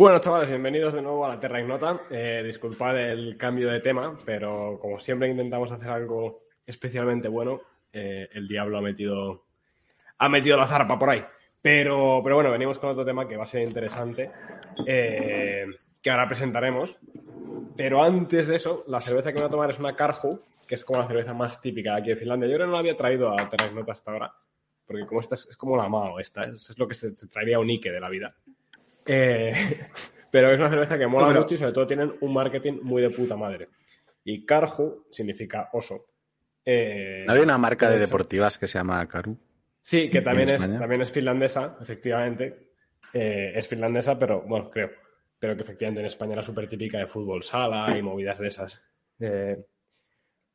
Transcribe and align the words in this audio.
Bueno, 0.00 0.18
chavales, 0.18 0.48
bienvenidos 0.48 0.94
de 0.94 1.02
nuevo 1.02 1.26
a 1.26 1.28
la 1.28 1.38
Terra 1.38 1.60
Ignota. 1.60 2.00
Eh, 2.10 2.42
disculpad 2.42 2.98
el 2.98 3.36
cambio 3.36 3.68
de 3.68 3.80
tema, 3.80 4.16
pero 4.24 4.78
como 4.80 4.98
siempre 4.98 5.28
intentamos 5.28 5.70
hacer 5.70 5.90
algo 5.90 6.38
especialmente 6.64 7.28
bueno, 7.28 7.60
eh, 7.92 8.26
el 8.32 8.48
diablo 8.48 8.78
ha 8.78 8.80
metido, 8.80 9.44
ha 10.16 10.28
metido 10.30 10.56
la 10.56 10.66
zarpa 10.66 10.98
por 10.98 11.10
ahí. 11.10 11.22
Pero, 11.60 12.22
pero 12.24 12.36
bueno, 12.36 12.50
venimos 12.50 12.78
con 12.78 12.88
otro 12.88 13.04
tema 13.04 13.28
que 13.28 13.36
va 13.36 13.42
a 13.42 13.46
ser 13.46 13.60
interesante, 13.60 14.30
eh, 14.86 15.66
que 16.00 16.10
ahora 16.10 16.26
presentaremos. 16.26 16.96
Pero 17.76 18.02
antes 18.02 18.46
de 18.46 18.56
eso, 18.56 18.84
la 18.86 19.00
cerveza 19.00 19.34
que 19.34 19.40
voy 19.40 19.48
a 19.48 19.50
tomar 19.50 19.68
es 19.68 19.80
una 19.80 19.94
Karhu, 19.94 20.40
que 20.66 20.76
es 20.76 20.84
como 20.86 21.00
la 21.00 21.08
cerveza 21.08 21.34
más 21.34 21.60
típica 21.60 21.96
aquí 21.96 22.08
de 22.08 22.16
Finlandia. 22.16 22.48
Yo 22.48 22.56
que 22.56 22.64
no 22.64 22.72
la 22.72 22.78
había 22.78 22.96
traído 22.96 23.38
a 23.38 23.50
Terra 23.50 23.66
Ignota 23.66 23.92
hasta 23.92 24.12
ahora, 24.12 24.34
porque 24.86 25.04
como 25.04 25.20
esta 25.20 25.34
es, 25.34 25.54
como 25.58 25.76
la 25.76 25.90
Mao, 25.90 26.18
esta 26.18 26.44
es, 26.44 26.70
es 26.70 26.78
lo 26.78 26.88
que 26.88 26.94
se, 26.94 27.14
se 27.14 27.26
traería 27.26 27.58
un 27.58 27.68
Ike 27.68 27.92
de 27.92 28.00
la 28.00 28.08
vida. 28.08 28.34
Eh, 29.06 29.52
pero 30.30 30.50
es 30.50 30.58
una 30.58 30.68
cerveza 30.70 30.98
que 30.98 31.06
mola 31.06 31.28
Pero- 31.28 31.40
mucho 31.40 31.54
y 31.54 31.58
sobre 31.58 31.72
todo 31.72 31.86
tienen 31.86 32.12
un 32.20 32.32
marketing 32.32 32.80
muy 32.82 33.02
de 33.02 33.10
puta 33.10 33.36
madre. 33.36 33.68
Y 34.24 34.44
Karhu 34.44 35.06
significa 35.10 35.68
oso. 35.72 36.06
Eh, 36.64 37.24
¿No 37.26 37.32
había 37.32 37.44
una 37.44 37.58
marca 37.58 37.88
de 37.90 37.98
deportivas 37.98 38.58
que 38.58 38.68
se 38.68 38.78
llama 38.78 39.06
Karu? 39.08 39.36
Sí, 39.82 40.10
que 40.10 40.20
también 40.20 40.50
es, 40.50 40.60
España? 40.60 40.78
también 40.78 41.00
es 41.02 41.10
finlandesa, 41.10 41.78
efectivamente. 41.80 42.72
Eh, 43.14 43.52
es 43.56 43.66
finlandesa, 43.66 44.18
pero 44.18 44.42
bueno, 44.42 44.68
creo. 44.68 44.90
Pero 45.38 45.56
que 45.56 45.62
efectivamente 45.62 46.00
en 46.00 46.06
España 46.06 46.34
era 46.34 46.42
súper 46.42 46.68
típica 46.68 46.98
de 46.98 47.06
fútbol 47.06 47.42
sala 47.42 47.96
y 47.96 48.02
movidas 48.02 48.38
de 48.38 48.48
esas. 48.48 48.82
eh, 49.20 49.56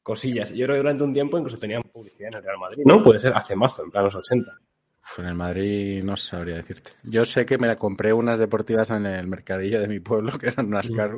cosillas. 0.03 0.51
Yo 0.51 0.65
creo 0.67 0.75
que 0.75 0.81
durante 0.83 1.03
un 1.03 1.13
tiempo 1.13 1.35
incluso 1.35 1.57
tenían 1.57 1.81
publicidad 1.81 2.27
en 2.27 2.35
el 2.35 2.43
Real 2.43 2.59
Madrid. 2.59 2.83
No, 2.85 3.01
puede 3.01 3.19
ser 3.19 3.33
hace 3.33 3.55
mazo, 3.55 3.83
en 3.83 3.89
plan 3.89 4.03
los 4.03 4.13
80. 4.13 4.51
En 5.17 5.25
el 5.25 5.35
Madrid 5.35 6.03
no 6.03 6.17
sabría 6.17 6.55
decirte. 6.55 6.91
Yo 7.03 7.23
sé 7.25 7.45
que 7.45 7.57
me 7.57 7.67
la 7.67 7.77
compré 7.77 8.11
unas 8.11 8.39
deportivas 8.39 8.89
en 8.89 9.05
el 9.05 9.27
mercadillo 9.27 9.79
de 9.79 9.87
mi 9.87 9.99
pueblo, 9.99 10.37
que 10.37 10.47
eran 10.47 10.67
unas 10.67 10.89
Karu, 10.89 11.17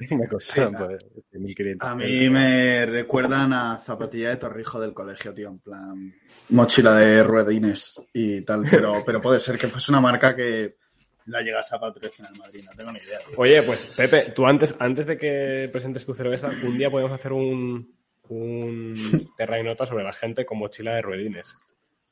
y 0.00 0.16
me 0.16 0.26
costaron 0.26 0.76
Sí, 0.76 1.06
pues, 1.32 1.56
1.500 1.56 1.76
A 1.80 1.94
mí 1.94 2.28
me 2.28 2.86
recuerdan 2.86 3.52
a 3.52 3.76
zapatilla 3.76 4.30
de 4.30 4.36
torrijo 4.36 4.80
del 4.80 4.94
colegio, 4.94 5.32
tío, 5.32 5.48
en 5.48 5.58
plan 5.60 6.14
mochila 6.50 6.94
de 6.96 7.22
ruedines 7.22 8.00
y 8.12 8.42
tal, 8.42 8.64
pero, 8.68 8.94
pero 9.06 9.20
puede 9.20 9.38
ser 9.38 9.56
que 9.56 9.68
fuese 9.68 9.92
una 9.92 10.00
marca 10.00 10.34
que 10.34 10.76
la 11.26 11.42
llegase 11.42 11.76
a 11.76 11.78
patrocinar 11.78 12.32
en 12.34 12.40
Madrid, 12.40 12.64
no 12.64 12.76
tengo 12.76 12.92
ni 12.92 12.98
idea. 12.98 13.18
tío. 13.18 13.38
Oye, 13.38 13.62
pues 13.62 13.84
Pepe, 13.96 14.32
tú 14.34 14.46
antes, 14.46 14.74
antes 14.78 15.06
de 15.06 15.16
que 15.16 15.68
presentes 15.72 16.04
tu 16.04 16.14
cerveza, 16.14 16.50
un 16.64 16.76
día 16.76 16.90
podemos 16.90 17.12
hacer 17.12 17.32
un, 17.32 17.94
un 18.28 18.94
terra 19.36 19.60
y 19.60 19.62
nota 19.62 19.86
sobre 19.86 20.04
la 20.04 20.12
gente 20.12 20.44
con 20.44 20.58
mochila 20.58 20.94
de 20.94 21.02
ruedines. 21.02 21.56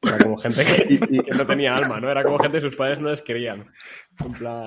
Era 0.02 0.18
como 0.18 0.36
gente 0.38 0.64
que, 0.64 0.98
que 1.24 1.30
no 1.34 1.46
tenía 1.46 1.74
alma, 1.76 2.00
¿no? 2.00 2.10
Era 2.10 2.22
como 2.22 2.38
gente 2.38 2.58
que 2.58 2.62
sus 2.68 2.76
padres 2.76 3.00
no 3.00 3.10
les 3.10 3.22
querían. 3.22 3.66
En 4.24 4.32
plan. 4.32 4.66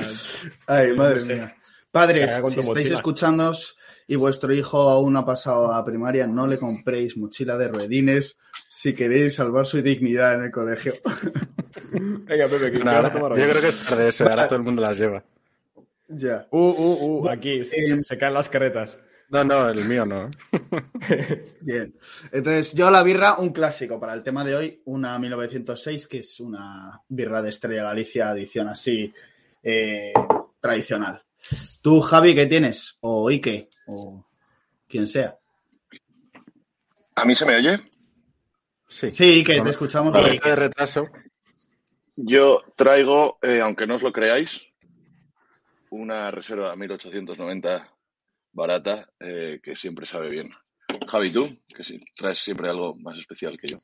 Ay, 0.68 0.94
madre 0.94 1.22
No 1.22 1.26
sé. 1.28 1.34
mía. 1.36 1.56
Padres, 1.92 2.32
si 2.32 2.38
estáis 2.38 2.66
mochila. 2.68 2.96
escuchándonos 2.96 3.78
y 4.08 4.16
vuestro 4.16 4.54
hijo 4.54 4.78
aún 4.90 5.14
no 5.14 5.20
ha 5.20 5.26
pasado 5.26 5.74
a 5.74 5.84
primaria, 5.86 6.26
no 6.28 6.48
le 6.48 6.58
compréis 6.60 7.16
mochila 7.18 7.58
de 7.58 7.68
ruedines 7.70 8.38
si 8.72 8.94
queréis 8.94 9.36
salvar 9.36 9.66
su 9.66 9.82
dignidad 9.82 10.34
en 10.36 10.44
el 10.44 10.52
colegio. 10.52 10.94
Venga, 11.92 12.48
Pepe, 12.48 12.72
que 12.72 12.80
No, 12.80 12.92
ahora- 12.92 13.12
tomar 13.12 13.38
yo 13.38 13.50
creo 13.50 13.62
que 13.62 13.68
es 13.70 13.86
tarde 13.86 14.08
eso, 14.10 14.28
ahora 14.30 14.48
todo 14.48 14.58
el 14.58 14.64
mundo 14.64 14.82
las 14.82 14.98
lleva. 14.98 15.24
ya. 16.08 16.48
Uh, 16.52 16.58
uh, 16.60 17.22
uh, 17.24 17.30
aquí 17.30 17.64
se, 17.64 17.78
Eh, 17.78 18.04
se 18.04 18.18
caen 18.18 18.34
las 18.34 18.50
caretas. 18.50 19.00
No, 19.32 19.46
no, 19.46 19.70
el 19.70 19.86
mío 19.86 20.06
no. 20.06 20.30
Bien. 21.62 21.96
Entonces, 22.34 22.74
yo 22.74 22.92
la 22.92 23.02
birra, 23.02 23.36
un 23.36 23.54
clásico 23.54 23.98
para 23.98 24.14
el 24.14 24.24
tema 24.24 24.44
de 24.44 24.56
hoy, 24.56 24.82
una 24.86 25.18
1906, 25.18 26.08
que 26.08 26.18
es 26.20 26.42
una 26.42 27.02
birra 27.08 27.42
de 27.42 27.50
Estrella 27.50 27.84
Galicia, 27.84 28.32
edición 28.32 28.68
así 28.68 29.14
eh, 29.64 30.12
tradicional. 30.60 31.24
Tú, 31.82 32.02
Javi, 32.02 32.36
¿qué 32.36 32.46
tienes? 32.46 32.98
O 33.00 33.30
Ike, 33.30 33.70
o 33.88 34.28
quien 34.86 35.08
sea. 35.08 35.38
¿A 37.16 37.24
mí 37.24 37.34
se 37.34 37.46
me 37.46 37.56
oye? 37.56 37.80
Sí. 38.86 39.12
Sí, 39.12 39.24
Ike, 39.24 39.62
te 39.62 39.70
escuchamos. 39.70 40.14
un 40.14 40.24
poquito 40.24 40.50
de 40.50 40.56
retraso. 40.58 41.08
Yo 42.18 42.60
traigo, 42.76 43.40
eh, 43.42 43.62
aunque 43.62 43.88
no 43.88 43.96
os 43.96 44.04
lo 44.04 44.12
creáis, 44.12 44.62
una 45.90 46.32
reserva 46.32 46.76
1890 46.76 47.90
barata 48.54 49.10
eh, 49.20 49.60
que 49.64 49.76
siempre 49.76 50.06
sabe 50.06 50.30
bien. 50.30 50.50
Javi, 51.08 51.30
tú, 51.32 51.48
que 51.76 51.84
sí, 51.84 52.00
traes 52.16 52.40
siempre 52.40 52.70
algo 52.70 52.96
más 52.96 53.18
especial 53.18 53.58
que 53.60 53.68
yo. 53.68 53.78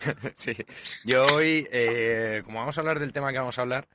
Sí, 0.34 0.52
yo 1.04 1.26
hoy, 1.26 1.68
eh, 1.70 2.40
como 2.44 2.58
vamos 2.60 2.76
a 2.76 2.80
hablar 2.80 2.98
del 2.98 3.12
tema 3.12 3.32
que 3.32 3.38
vamos 3.38 3.58
a 3.58 3.62
hablar, 3.62 3.86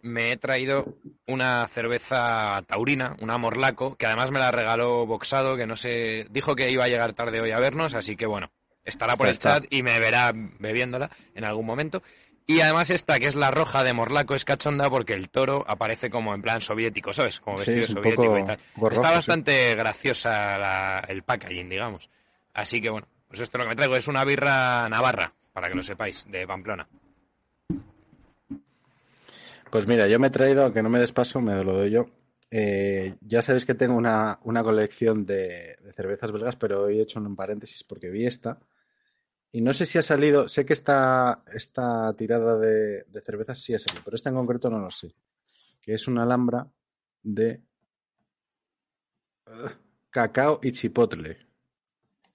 me 0.00 0.30
he 0.32 0.36
traído 0.36 0.96
una 1.26 1.66
cerveza 1.68 2.62
taurina, 2.68 3.16
una 3.20 3.36
morlaco, 3.36 3.96
que 3.96 4.06
además 4.06 4.30
me 4.30 4.38
la 4.38 4.52
regaló 4.52 5.06
Boxado, 5.06 5.56
que 5.56 5.66
no 5.66 5.76
sé, 5.76 6.26
dijo 6.30 6.54
que 6.54 6.70
iba 6.70 6.84
a 6.84 6.88
llegar 6.88 7.14
tarde 7.14 7.40
hoy 7.40 7.50
a 7.50 7.58
vernos, 7.58 7.94
así 7.94 8.16
que 8.16 8.26
bueno, 8.26 8.52
estará 8.84 9.16
por 9.16 9.26
Ahí 9.26 9.30
el 9.30 9.32
está. 9.32 9.60
chat 9.60 9.66
y 9.70 9.82
me 9.82 9.98
verá 9.98 10.32
bebiéndola 10.34 11.10
en 11.34 11.44
algún 11.44 11.66
momento. 11.66 12.02
Y 12.52 12.60
además 12.60 12.90
esta, 12.90 13.20
que 13.20 13.26
es 13.28 13.34
la 13.36 13.50
roja 13.50 13.84
de 13.84 13.92
Morlaco, 13.92 14.34
es 14.34 14.44
cachonda 14.44 14.90
porque 14.90 15.12
el 15.12 15.28
toro 15.28 15.64
aparece 15.68 16.10
como 16.10 16.34
en 16.34 16.42
plan 16.42 16.60
soviético, 16.60 17.12
¿sabes? 17.12 17.38
Como 17.40 17.56
Sí, 17.58 17.72
vestido 17.74 17.84
es 17.84 17.90
soviético 17.90 18.38
y 18.38 18.44
tal. 18.44 18.58
Está 18.90 19.08
sí. 19.08 19.14
bastante 19.14 19.74
graciosa 19.76 20.58
la- 20.58 21.04
el 21.08 21.22
packaging, 21.22 21.68
digamos. 21.68 22.10
Así 22.54 22.80
que 22.80 22.90
bueno, 22.90 23.06
pues 23.28 23.40
esto 23.40 23.56
es 23.56 23.58
lo 23.60 23.64
que 23.68 23.74
me 23.74 23.76
traigo. 23.76 23.94
Es 23.96 24.08
una 24.08 24.24
birra 24.24 24.88
navarra, 24.88 25.32
para 25.52 25.68
que 25.68 25.74
lo 25.76 25.82
sepáis, 25.84 26.24
de 26.28 26.46
Pamplona. 26.46 26.88
Pues 29.70 29.86
mira, 29.86 30.08
yo 30.08 30.18
me 30.18 30.26
he 30.26 30.30
traído, 30.30 30.64
aunque 30.64 30.82
no 30.82 30.88
me 30.88 30.98
des 30.98 31.12
paso, 31.12 31.40
me 31.40 31.62
lo 31.62 31.72
doy 31.74 31.90
yo. 31.90 32.06
Eh, 32.50 33.14
ya 33.20 33.42
sabéis 33.42 33.64
que 33.64 33.74
tengo 33.74 33.94
una, 33.94 34.40
una 34.42 34.64
colección 34.64 35.24
de, 35.24 35.76
de 35.84 35.92
cervezas 35.92 36.32
belgas, 36.32 36.56
pero 36.56 36.82
hoy 36.82 36.98
he 36.98 37.02
hecho 37.02 37.20
un 37.20 37.36
paréntesis 37.36 37.84
porque 37.84 38.10
vi 38.10 38.26
esta. 38.26 38.58
Y 39.52 39.60
no 39.62 39.72
sé 39.72 39.84
si 39.84 39.98
ha 39.98 40.02
salido, 40.02 40.48
sé 40.48 40.64
que 40.64 40.72
esta, 40.72 41.42
esta 41.52 42.14
tirada 42.16 42.56
de, 42.58 43.04
de 43.04 43.20
cervezas 43.20 43.58
sí 43.60 43.74
ha 43.74 43.78
salido, 43.78 44.02
pero 44.04 44.14
esta 44.14 44.30
en 44.30 44.36
concreto 44.36 44.70
no 44.70 44.78
lo 44.78 44.90
sé. 44.90 45.14
Que 45.80 45.94
es 45.94 46.06
una 46.06 46.22
alhambra 46.22 46.68
de 47.22 47.60
cacao 50.10 50.60
y 50.62 50.72
chipotle. 50.72 51.38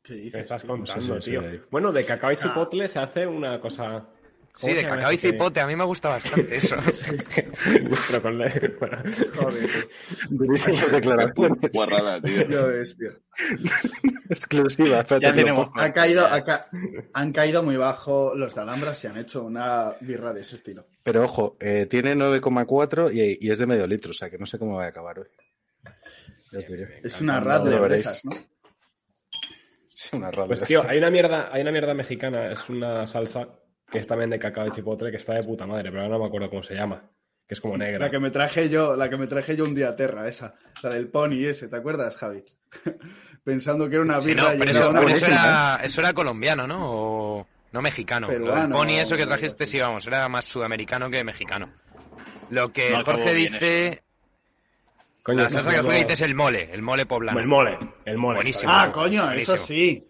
¿Qué 0.02 0.14
¿Qué 0.14 0.20
dices? 0.22 0.42
estás 0.42 0.62
tío? 0.62 0.68
contando, 0.70 1.16
No 1.16 1.22
sé 1.22 1.22
si 1.22 1.32
tío? 1.32 1.42
Bueno, 1.72 1.92
de 1.92 2.06
cacao 2.06 2.32
y 2.32 2.36
chipotle 2.36 2.88
se 2.88 3.00
hace 3.00 3.26
una 3.26 3.60
cosa. 3.60 4.10
Sí, 4.58 4.68
¿cómo 4.68 4.76
de 4.76 4.84
cacao 4.86 5.12
y 5.12 5.18
cipote. 5.18 5.60
A 5.60 5.68
mí 5.68 5.76
me 5.76 5.84
gusta 5.84 6.10
bastante 6.10 6.56
eso. 6.56 6.76
Pero 8.08 8.22
con 8.22 8.38
la- 8.38 8.52
bueno, 8.80 8.98
Joder, 9.36 9.68
tío. 9.70 9.82
Durísimas 10.30 10.92
declaraciones. 10.92 11.60
Guarrada, 11.74 12.22
tío. 12.22 12.48
Ya 12.48 12.62
ves, 12.66 12.98
tío. 12.98 13.10
Exclusiva. 14.30 15.00
espérate 15.00 15.26
Ya 15.26 15.34
tenemos- 15.34 15.68
pongo. 15.68 15.80
Ha 15.82 15.92
caído, 15.92 16.26
ha 16.26 16.44
ca- 16.44 16.70
han 17.14 17.32
caído 17.34 17.64
muy 17.64 17.78
bajo 17.78 18.34
los 18.36 18.56
de 18.56 18.62
Alhambra 18.62 18.94
y 19.02 19.08
han 19.08 19.18
hecho 19.18 19.44
una 19.44 19.94
birra 20.02 20.34
de 20.34 20.42
ese 20.42 20.56
estilo. 20.56 20.88
Pero 21.04 21.24
ojo, 21.24 21.58
eh, 21.60 21.86
tiene 21.90 22.16
9,4 22.16 23.14
y, 23.14 23.38
y 23.46 23.52
es 23.52 23.60
de 23.60 23.66
medio 23.68 23.86
litro, 23.88 24.12
o 24.12 24.14
sea 24.14 24.30
que 24.30 24.38
no 24.38 24.46
sé 24.46 24.58
cómo 24.58 24.78
va 24.78 24.86
a 24.86 24.88
acabar 24.88 25.20
hoy. 25.20 25.28
Ya 26.52 26.60
os 26.60 26.68
diré. 26.68 27.02
Es 27.04 27.20
una 27.22 27.40
lo 27.42 27.88
de 27.90 27.96
esas, 27.96 28.24
¿no? 28.24 28.32
Sí, 29.88 30.16
una 30.16 30.32
rara. 30.32 30.48
Pues 30.48 30.62
tío, 30.64 30.88
hay 30.88 30.98
una 30.98 31.10
mierda, 31.10 31.50
hay 31.52 31.62
una 31.62 31.72
mierda 31.72 31.94
mexicana, 31.94 32.52
es 32.52 32.70
una 32.70 33.06
salsa 33.08 33.48
que 33.96 34.00
es 34.02 34.08
también 34.08 34.30
de 34.30 34.38
cacao 34.40 34.68
y 34.68 34.72
chipotle 34.72 35.10
que 35.12 35.18
está 35.18 35.34
de 35.34 35.44
puta 35.44 35.66
madre, 35.66 35.90
pero 35.90 36.04
ahora 36.04 36.14
no 36.18 36.20
me 36.22 36.28
acuerdo 36.28 36.50
cómo 36.50 36.64
se 36.64 36.76
llama. 36.76 37.10
Que 37.48 37.54
es 37.54 37.62
como 37.62 37.78
negra. 37.78 38.00
La 38.00 38.10
que 38.10 38.20
me 38.20 38.32
traje 38.32 38.70
yo, 38.70 38.96
la 38.96 39.08
que 39.10 39.18
me 39.18 39.28
traje 39.28 39.56
yo 39.56 39.66
un 39.66 39.76
día 39.76 39.90
a 39.90 39.96
Terra, 39.96 40.28
esa. 40.28 40.56
La 40.82 40.90
del 40.90 41.08
pony 41.10 41.46
ese, 41.46 41.68
¿te 41.68 41.76
acuerdas, 41.76 42.16
Javi? 42.16 42.44
Pensando 43.44 43.88
que 43.88 43.96
era 43.96 44.04
una 44.04 44.20
Sí, 44.22 44.30
birra 44.30 44.44
no, 44.50 44.56
y 44.56 44.60
pero 44.60 44.72
era 44.72 44.80
eso, 44.80 44.90
una 44.90 45.00
pero 45.00 45.12
eso 45.14 45.26
buenísima. 45.26 45.48
era, 45.76 45.80
eso 45.84 46.02
era 46.02 46.14
colombiano, 46.14 46.66
¿no? 46.68 46.78
O 46.92 47.48
no 47.72 47.82
mexicano. 47.82 48.28
Lo 48.28 48.34
del 48.34 48.44
Peruano, 48.44 48.76
pony, 48.76 48.92
eso 49.00 49.16
que 49.18 49.26
trajiste, 49.26 49.68
sí, 49.68 49.80
vamos, 49.80 50.08
era 50.08 50.28
más 50.30 50.46
sudamericano 50.46 51.10
que 51.10 51.24
mexicano. 51.24 51.72
Lo 52.50 52.72
que 52.74 52.92
No 52.92 53.04
Jorge 53.04 53.34
dice, 53.36 54.04
Coño, 55.22 55.44
la 55.44 55.50
salsa 55.50 55.70
que 55.72 55.78
Jorge 55.82 56.00
dice 56.00 56.14
es 56.14 56.22
el 56.22 56.34
mole, 56.36 56.70
el 56.72 56.82
mole 56.82 57.06
poblano. 57.06 57.40
el 57.40 57.48
mole, 57.48 57.78
el 58.06 58.18
mole. 58.18 58.38
Buenísimo. 58.38 58.72
Ah, 58.74 58.92
coño, 58.92 59.24
Buenísimo. 59.26 59.56
eso 59.56 59.66
sí. 59.66 60.08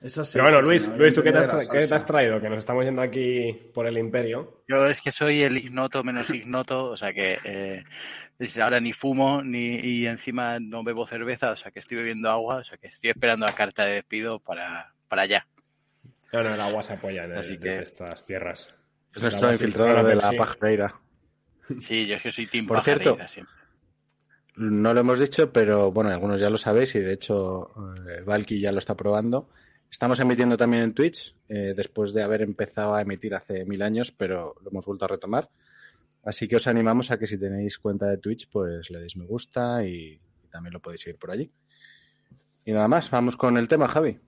Eso 0.00 0.24
sí. 0.24 0.32
Pero 0.34 0.44
bueno, 0.44 0.62
Luis, 0.62 0.82
sí, 0.84 0.90
no, 0.90 0.96
Luis, 0.96 1.12
¿tú 1.14 1.22
qué 1.22 1.30
te, 1.30 1.38
has, 1.38 1.68
qué 1.68 1.86
te 1.86 1.98
traído? 2.00 2.40
Que 2.40 2.48
nos 2.48 2.58
estamos 2.58 2.84
yendo 2.84 3.02
aquí 3.02 3.52
por 3.74 3.86
el 3.86 3.98
imperio. 3.98 4.62
Yo 4.66 4.86
es 4.86 5.02
que 5.02 5.12
soy 5.12 5.42
el 5.42 5.58
ignoto 5.58 6.02
menos 6.02 6.30
ignoto, 6.30 6.86
o 6.86 6.96
sea 6.96 7.12
que 7.12 7.38
eh, 7.44 7.84
ahora 8.62 8.80
ni 8.80 8.94
fumo 8.94 9.42
ni 9.42 9.76
y 9.76 10.06
encima 10.06 10.58
no 10.58 10.82
bebo 10.84 11.06
cerveza, 11.06 11.50
o 11.50 11.56
sea 11.56 11.70
que 11.70 11.80
estoy 11.80 11.98
bebiendo 11.98 12.30
agua, 12.30 12.56
o 12.56 12.64
sea 12.64 12.78
que 12.78 12.86
estoy 12.86 13.10
esperando 13.10 13.44
la 13.44 13.52
carta 13.52 13.84
de 13.84 13.94
despido 13.94 14.40
para, 14.40 14.94
para 15.08 15.22
allá. 15.22 15.46
No, 16.32 16.42
no, 16.44 16.54
el 16.54 16.60
agua 16.60 16.82
se 16.82 16.94
apoya 16.94 17.24
en, 17.24 17.32
Así 17.36 17.54
en 17.54 17.60
que- 17.60 17.78
estas 17.80 18.24
tierras. 18.24 18.74
Es 19.10 19.16
El 19.16 19.22
nuestro 19.22 19.46
agua 19.48 19.58
sí, 19.58 19.64
infiltrador 19.64 19.94
pero 19.96 20.08
de 20.08 20.16
la 20.16 20.30
sí. 20.30 20.36
pajareira. 20.36 20.94
Sí, 21.80 22.06
yo 22.06 22.16
es 22.16 22.22
que 22.22 22.32
soy 22.32 22.46
Team 22.46 22.66
Por 22.66 22.82
cierto, 22.82 23.18
siempre. 23.28 23.54
No 24.56 24.92
lo 24.94 25.00
hemos 25.00 25.18
dicho, 25.20 25.52
pero 25.52 25.92
bueno, 25.92 26.10
algunos 26.10 26.40
ya 26.40 26.50
lo 26.50 26.56
sabéis 26.56 26.94
y 26.94 27.00
de 27.00 27.12
hecho 27.12 27.70
eh, 28.08 28.22
Valky 28.24 28.60
ya 28.60 28.72
lo 28.72 28.78
está 28.78 28.96
probando. 28.96 29.50
Estamos 29.90 30.20
emitiendo 30.20 30.56
también 30.56 30.84
en 30.84 30.94
Twitch, 30.94 31.34
eh, 31.48 31.74
después 31.76 32.12
de 32.12 32.22
haber 32.22 32.42
empezado 32.42 32.94
a 32.94 33.02
emitir 33.02 33.34
hace 33.34 33.64
mil 33.64 33.82
años, 33.82 34.12
pero 34.12 34.54
lo 34.62 34.70
hemos 34.70 34.86
vuelto 34.86 35.04
a 35.04 35.08
retomar. 35.08 35.50
Así 36.22 36.46
que 36.46 36.56
os 36.56 36.66
animamos 36.66 37.10
a 37.10 37.18
que 37.18 37.26
si 37.26 37.38
tenéis 37.38 37.78
cuenta 37.78 38.06
de 38.06 38.18
Twitch, 38.18 38.48
pues 38.50 38.90
le 38.90 39.00
deis 39.00 39.16
me 39.16 39.26
gusta 39.26 39.84
y, 39.84 40.20
y 40.44 40.48
también 40.48 40.74
lo 40.74 40.80
podéis 40.80 41.00
seguir 41.02 41.18
por 41.18 41.30
allí. 41.30 41.50
Y 42.64 42.72
nada 42.72 42.88
más, 42.88 43.10
vamos 43.10 43.36
con 43.36 43.56
el 43.56 43.68
tema, 43.68 43.88
Javi. 43.88 44.18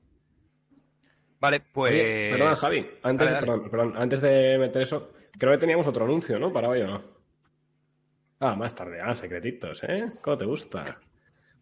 Vale, 1.38 1.60
pues. 1.72 1.92
Oye, 1.92 2.30
perdón, 2.32 2.54
Javi. 2.54 2.90
Antes, 3.02 3.26
Dale, 3.26 3.32
dale. 3.32 3.46
Perdón, 3.46 3.70
perdón, 3.70 3.94
antes 3.96 4.20
de 4.20 4.58
meter 4.58 4.82
eso, 4.82 5.12
creo 5.38 5.52
que 5.52 5.58
teníamos 5.58 5.86
otro 5.86 6.04
anuncio, 6.04 6.38
¿no? 6.38 6.52
Para 6.52 6.68
hoy 6.68 6.80
o 6.80 6.86
no. 6.86 7.02
Ah, 8.40 8.54
más 8.56 8.74
tarde. 8.74 9.00
Ah, 9.00 9.14
secretitos, 9.14 9.82
¿eh? 9.84 10.10
¿Cómo 10.20 10.38
te 10.38 10.44
gusta? 10.44 10.98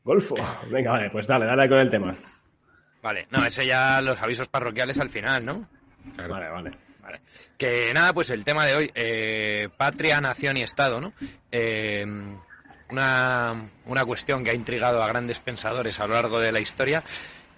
Golfo. 0.05 0.37
Venga, 0.70 0.93
vale, 0.93 1.11
pues 1.11 1.26
dale, 1.26 1.46
dale 1.46 1.69
con 1.69 1.79
el 1.79 1.91
tema. 1.91 2.12
Vale, 3.02 3.26
no, 3.31 3.44
ese 3.44 3.67
ya 3.67 4.00
los 4.02 4.20
avisos 4.20 4.49
parroquiales 4.49 4.99
al 4.99 5.08
final, 5.08 5.44
¿no? 5.44 5.69
Vale, 6.17 6.49
vale. 6.49 6.70
Vale. 7.00 7.20
Que 7.56 7.93
nada, 7.94 8.12
pues 8.12 8.31
el 8.31 8.44
tema 8.44 8.67
de 8.67 8.75
hoy, 8.75 8.91
eh, 8.94 9.69
patria, 9.76 10.20
nación 10.20 10.56
y 10.58 10.62
Estado, 10.62 11.00
¿no? 11.00 11.12
Eh, 11.50 12.05
una, 12.91 13.70
una 13.87 14.05
cuestión 14.05 14.44
que 14.44 14.50
ha 14.50 14.55
intrigado 14.55 15.02
a 15.02 15.08
grandes 15.08 15.41
pensadores 15.41 15.99
a 16.00 16.06
lo 16.06 16.14
largo 16.14 16.41
de 16.41 16.52
la 16.52 16.61
historia. 16.61 17.02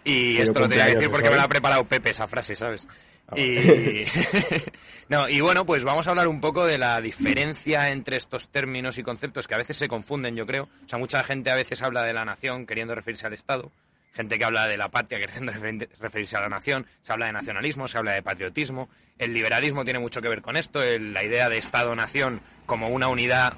Y 0.04 0.38
esto 0.38 0.60
lo 0.60 0.68
tenía 0.68 0.86
que 0.86 0.94
decir 0.96 1.10
porque 1.10 1.30
me 1.30 1.36
lo 1.36 1.42
ha 1.42 1.48
preparado 1.48 1.84
Pepe 1.84 2.10
esa 2.10 2.26
frase, 2.26 2.56
¿sabes? 2.56 2.86
Ah, 3.28 3.38
Y... 3.38 4.04
no, 5.08 5.28
y 5.28 5.40
bueno, 5.40 5.64
pues 5.64 5.84
vamos 5.84 6.06
a 6.06 6.10
hablar 6.10 6.28
un 6.28 6.40
poco 6.40 6.66
de 6.66 6.78
la 6.78 7.00
diferencia 7.00 7.88
entre 7.88 8.16
estos 8.16 8.48
términos 8.48 8.98
y 8.98 9.02
conceptos 9.02 9.46
que 9.46 9.54
a 9.54 9.58
veces 9.58 9.76
se 9.76 9.88
confunden, 9.88 10.36
yo 10.36 10.46
creo. 10.46 10.68
O 10.84 10.88
sea, 10.88 10.98
mucha 10.98 11.22
gente 11.24 11.50
a 11.50 11.56
veces 11.56 11.82
habla 11.82 12.02
de 12.02 12.12
la 12.12 12.24
nación 12.24 12.66
queriendo 12.66 12.94
referirse 12.94 13.26
al 13.26 13.32
Estado, 13.32 13.70
gente 14.12 14.38
que 14.38 14.44
habla 14.44 14.66
de 14.68 14.76
la 14.76 14.88
patria 14.90 15.18
queriendo 15.20 15.52
refer- 15.54 15.88
referirse 15.98 16.36
a 16.36 16.40
la 16.40 16.48
nación, 16.48 16.86
se 17.02 17.12
habla 17.12 17.26
de 17.26 17.32
nacionalismo, 17.32 17.88
se 17.88 17.98
habla 17.98 18.12
de 18.12 18.22
patriotismo. 18.22 18.88
El 19.18 19.32
liberalismo 19.34 19.84
tiene 19.84 19.98
mucho 19.98 20.20
que 20.22 20.28
ver 20.28 20.42
con 20.42 20.56
esto, 20.56 20.82
el- 20.82 21.12
la 21.12 21.24
idea 21.24 21.48
de 21.48 21.58
Estado-nación 21.58 22.40
como 22.66 22.88
una 22.88 23.08
unidad 23.08 23.54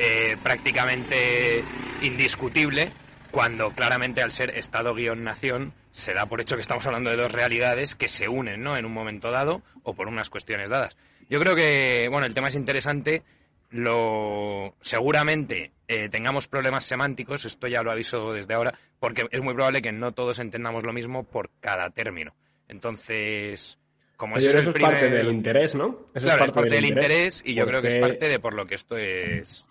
eh, 0.00 0.36
prácticamente 0.44 1.64
indiscutible, 2.02 2.90
cuando 3.30 3.70
claramente 3.72 4.22
al 4.22 4.32
ser 4.32 4.50
Estado-nación 4.56 5.72
se 5.92 6.14
da 6.14 6.26
por 6.26 6.40
hecho 6.40 6.54
que 6.54 6.60
estamos 6.62 6.86
hablando 6.86 7.10
de 7.10 7.16
dos 7.16 7.32
realidades 7.32 7.94
que 7.94 8.08
se 8.08 8.28
unen 8.28 8.62
¿no? 8.62 8.76
en 8.76 8.86
un 8.86 8.92
momento 8.92 9.30
dado 9.30 9.62
o 9.82 9.94
por 9.94 10.06
unas 10.08 10.30
cuestiones 10.30 10.70
dadas. 10.70 10.96
Yo 11.28 11.40
creo 11.40 11.54
que, 11.56 12.08
bueno, 12.10 12.26
el 12.26 12.32
tema 12.34 12.48
es 12.48 12.54
interesante. 12.54 13.22
Lo 13.70 14.74
seguramente 14.80 15.72
eh, 15.88 16.08
tengamos 16.08 16.48
problemas 16.48 16.84
semánticos, 16.84 17.44
esto 17.44 17.66
ya 17.66 17.82
lo 17.82 17.90
aviso 17.90 18.32
desde 18.32 18.54
ahora, 18.54 18.74
porque 18.98 19.26
es 19.30 19.42
muy 19.42 19.54
probable 19.54 19.82
que 19.82 19.92
no 19.92 20.12
todos 20.12 20.38
entendamos 20.38 20.84
lo 20.84 20.92
mismo 20.92 21.24
por 21.24 21.50
cada 21.60 21.90
término. 21.90 22.34
Entonces, 22.68 23.78
como 24.16 24.36
Oye, 24.36 24.56
eso 24.58 24.70
es 24.70 24.76
parte 24.78 25.10
del 25.10 25.28
interés, 25.30 25.74
¿no? 25.74 26.08
Eso 26.14 26.26
claro, 26.26 26.44
es 26.44 26.52
parte 26.52 26.70
del 26.70 26.86
interés, 26.86 27.42
y 27.44 27.54
yo 27.54 27.66
creo 27.66 27.82
que 27.82 27.88
es 27.88 27.96
parte 27.96 28.28
de 28.28 28.38
por 28.38 28.54
lo 28.54 28.66
que 28.66 28.74
esto 28.74 28.96
es. 28.96 29.64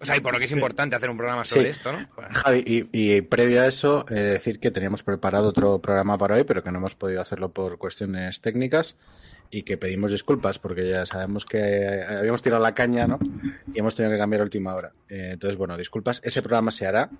O 0.00 0.04
sea, 0.04 0.16
y 0.16 0.20
por 0.20 0.32
lo 0.32 0.40
que 0.40 0.46
es 0.46 0.50
importante 0.50 0.96
hacer 0.96 1.08
un 1.08 1.16
programa 1.16 1.44
sobre 1.44 1.66
Sí. 1.66 1.78
esto, 1.78 1.92
¿no? 1.92 2.08
Javi, 2.32 2.64
y, 2.66 3.16
y 3.16 3.20
previo 3.20 3.62
a 3.62 3.66
eso, 3.66 4.04
eh, 4.10 4.14
decir 4.14 4.58
que 4.58 4.72
teníamos 4.72 5.04
preparado 5.04 5.48
otro 5.50 5.78
programa 5.80 6.18
para 6.18 6.34
hoy, 6.34 6.42
pero 6.44 6.62
que 6.62 6.72
no 6.72 6.78
hemos 6.78 6.96
podido 6.96 7.20
hacerlo 7.20 7.52
por 7.52 7.78
cuestiones 7.78 8.40
técnicas 8.40 8.96
y 9.54 9.62
que 9.62 9.76
pedimos 9.76 10.10
disculpas 10.10 10.58
porque 10.58 10.90
ya 10.92 11.04
sabemos 11.04 11.44
que 11.44 11.58
eh, 11.58 12.04
habíamos 12.04 12.40
tirado 12.40 12.62
la 12.62 12.74
caña, 12.74 13.06
¿no? 13.06 13.18
Y 13.72 13.78
hemos 13.78 13.94
tenido 13.94 14.12
que 14.12 14.18
cambiar 14.18 14.40
a 14.40 14.44
última 14.44 14.74
hora. 14.74 14.92
Eh, 15.10 15.30
entonces, 15.34 15.58
bueno, 15.58 15.76
disculpas. 15.76 16.22
Ese 16.24 16.40
programa 16.40 16.70
se 16.70 16.86
hará, 16.86 17.10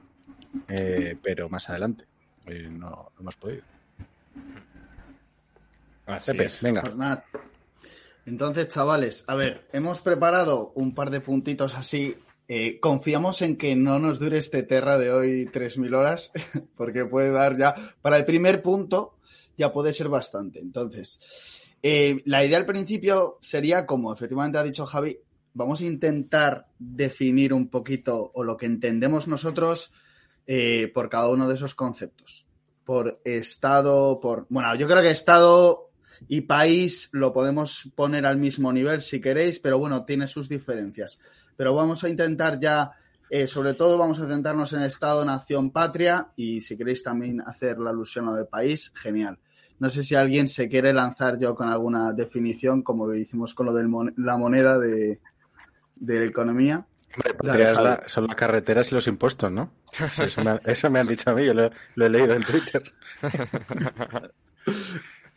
eh, 0.67 1.15
pero 1.23 1.51
más 1.51 1.69
adelante. 1.69 2.07
Eh, 2.47 2.69
no, 2.71 2.89
no 2.89 3.13
hemos 3.21 3.37
podido. 3.37 3.63
Así 6.07 6.33
Pepe, 6.33 6.47
es. 6.47 6.61
venga. 6.63 6.81
Pues 6.81 6.97
nada. 6.97 7.25
Entonces, 8.25 8.69
chavales, 8.69 9.25
a 9.27 9.35
ver, 9.35 9.69
hemos 9.73 10.01
preparado 10.01 10.73
un 10.75 10.95
par 10.95 11.11
de 11.11 11.21
puntitos 11.21 11.75
así. 11.75 12.17
Eh, 12.49 12.81
confiamos 12.81 13.43
en 13.43 13.57
que 13.57 13.77
no 13.77 13.99
nos 13.99 14.19
dure 14.19 14.39
este 14.39 14.63
Terra 14.63 14.97
de 14.97 15.13
hoy 15.13 15.47
3.000 15.47 15.95
horas, 15.95 16.33
porque 16.77 17.05
puede 17.05 17.31
dar 17.31 17.59
ya, 17.59 17.75
para 18.01 18.17
el 18.17 18.25
primer 18.25 18.63
punto, 18.63 19.19
ya 19.59 19.71
puede 19.71 19.93
ser 19.93 20.09
bastante. 20.09 20.61
Entonces, 20.61 21.21
eh, 21.83 22.23
la 22.27 22.45
idea 22.45 22.59
al 22.59 22.67
principio 22.67 23.39
sería, 23.41 23.87
como 23.87 24.13
efectivamente 24.13 24.59
ha 24.59 24.63
dicho 24.63 24.87
Javi, 24.87 25.19
vamos 25.55 25.81
a 25.81 25.85
intentar 25.85 26.69
definir 26.79 27.53
un 27.53 27.69
poquito 27.69 28.31
o 28.35 28.45
lo 28.45 28.57
que 28.57 28.67
entendemos 28.67 29.27
nosotros 29.27 29.93
eh, 30.47 30.91
por 30.95 31.09
cada 31.09 31.29
uno 31.29 31.49
de 31.49 31.55
esos 31.55 31.75
conceptos. 31.75 32.47
Por 32.85 33.21
estado, 33.25 34.21
por... 34.21 34.47
Bueno, 34.49 34.75
yo 34.77 34.89
creo 34.89 35.03
que 35.03 35.11
estado 35.11 35.91
y 36.29 36.43
país 36.43 37.09
lo 37.13 37.33
podemos 37.33 37.91
poner 37.95 38.27
al 38.27 38.39
mismo 38.39 38.73
nivel 38.73 39.01
si 39.03 39.21
queréis, 39.21 39.59
pero 39.59 39.79
bueno, 39.79 40.05
tiene 40.05 40.27
sus 40.27 40.49
diferencias. 40.49 41.19
Pero 41.57 41.75
vamos 41.75 42.05
a 42.05 42.09
intentar 42.09 42.59
ya, 42.61 42.93
eh, 43.31 43.47
sobre 43.47 43.75
todo 43.75 43.99
vamos 43.99 44.21
a 44.21 44.29
centrarnos 44.29 44.73
en 44.73 44.83
Estado, 44.83 45.25
Nación, 45.25 45.71
Patria 45.71 46.33
y 46.37 46.61
si 46.61 46.77
queréis 46.77 47.03
también 47.03 47.41
hacer 47.41 47.79
la 47.79 47.91
alusión 47.91 48.29
a 48.29 48.33
lo 48.33 48.37
de 48.37 48.45
país, 48.45 48.93
genial. 48.95 49.39
No 49.79 49.91
sé 49.91 50.03
si 50.03 50.15
alguien 50.15 50.49
se 50.49 50.69
quiere 50.69 50.93
lanzar 50.93 51.39
yo 51.39 51.55
con 51.55 51.69
alguna 51.69 52.13
definición, 52.13 52.83
como 52.83 53.07
lo 53.07 53.15
hicimos 53.17 53.55
con 53.55 53.67
lo 53.67 53.73
de 53.75 53.85
la 54.17 54.37
moneda 54.37 54.79
de, 54.79 55.19
de 55.97 56.21
la 56.21 56.27
economía. 56.27 56.87
Hombre, 57.41 57.73
la- 57.75 58.09
son 58.09 58.27
las 58.27 58.37
carreteras 58.37 58.91
y 58.91 58.95
los 58.95 59.07
impuestos, 59.07 59.51
¿no? 59.53 59.71
Eso 60.19 60.43
me, 60.43 60.51
ha- 60.53 60.61
eso 60.65 60.89
me 60.89 61.01
han 61.01 61.07
dicho 61.07 61.29
a 61.31 61.35
mí, 61.35 61.45
yo 61.45 61.53
lo, 61.53 61.71
lo 61.97 62.07
he 62.07 62.09
leído 62.11 62.35
en 62.35 62.43
Twitter. 62.43 62.83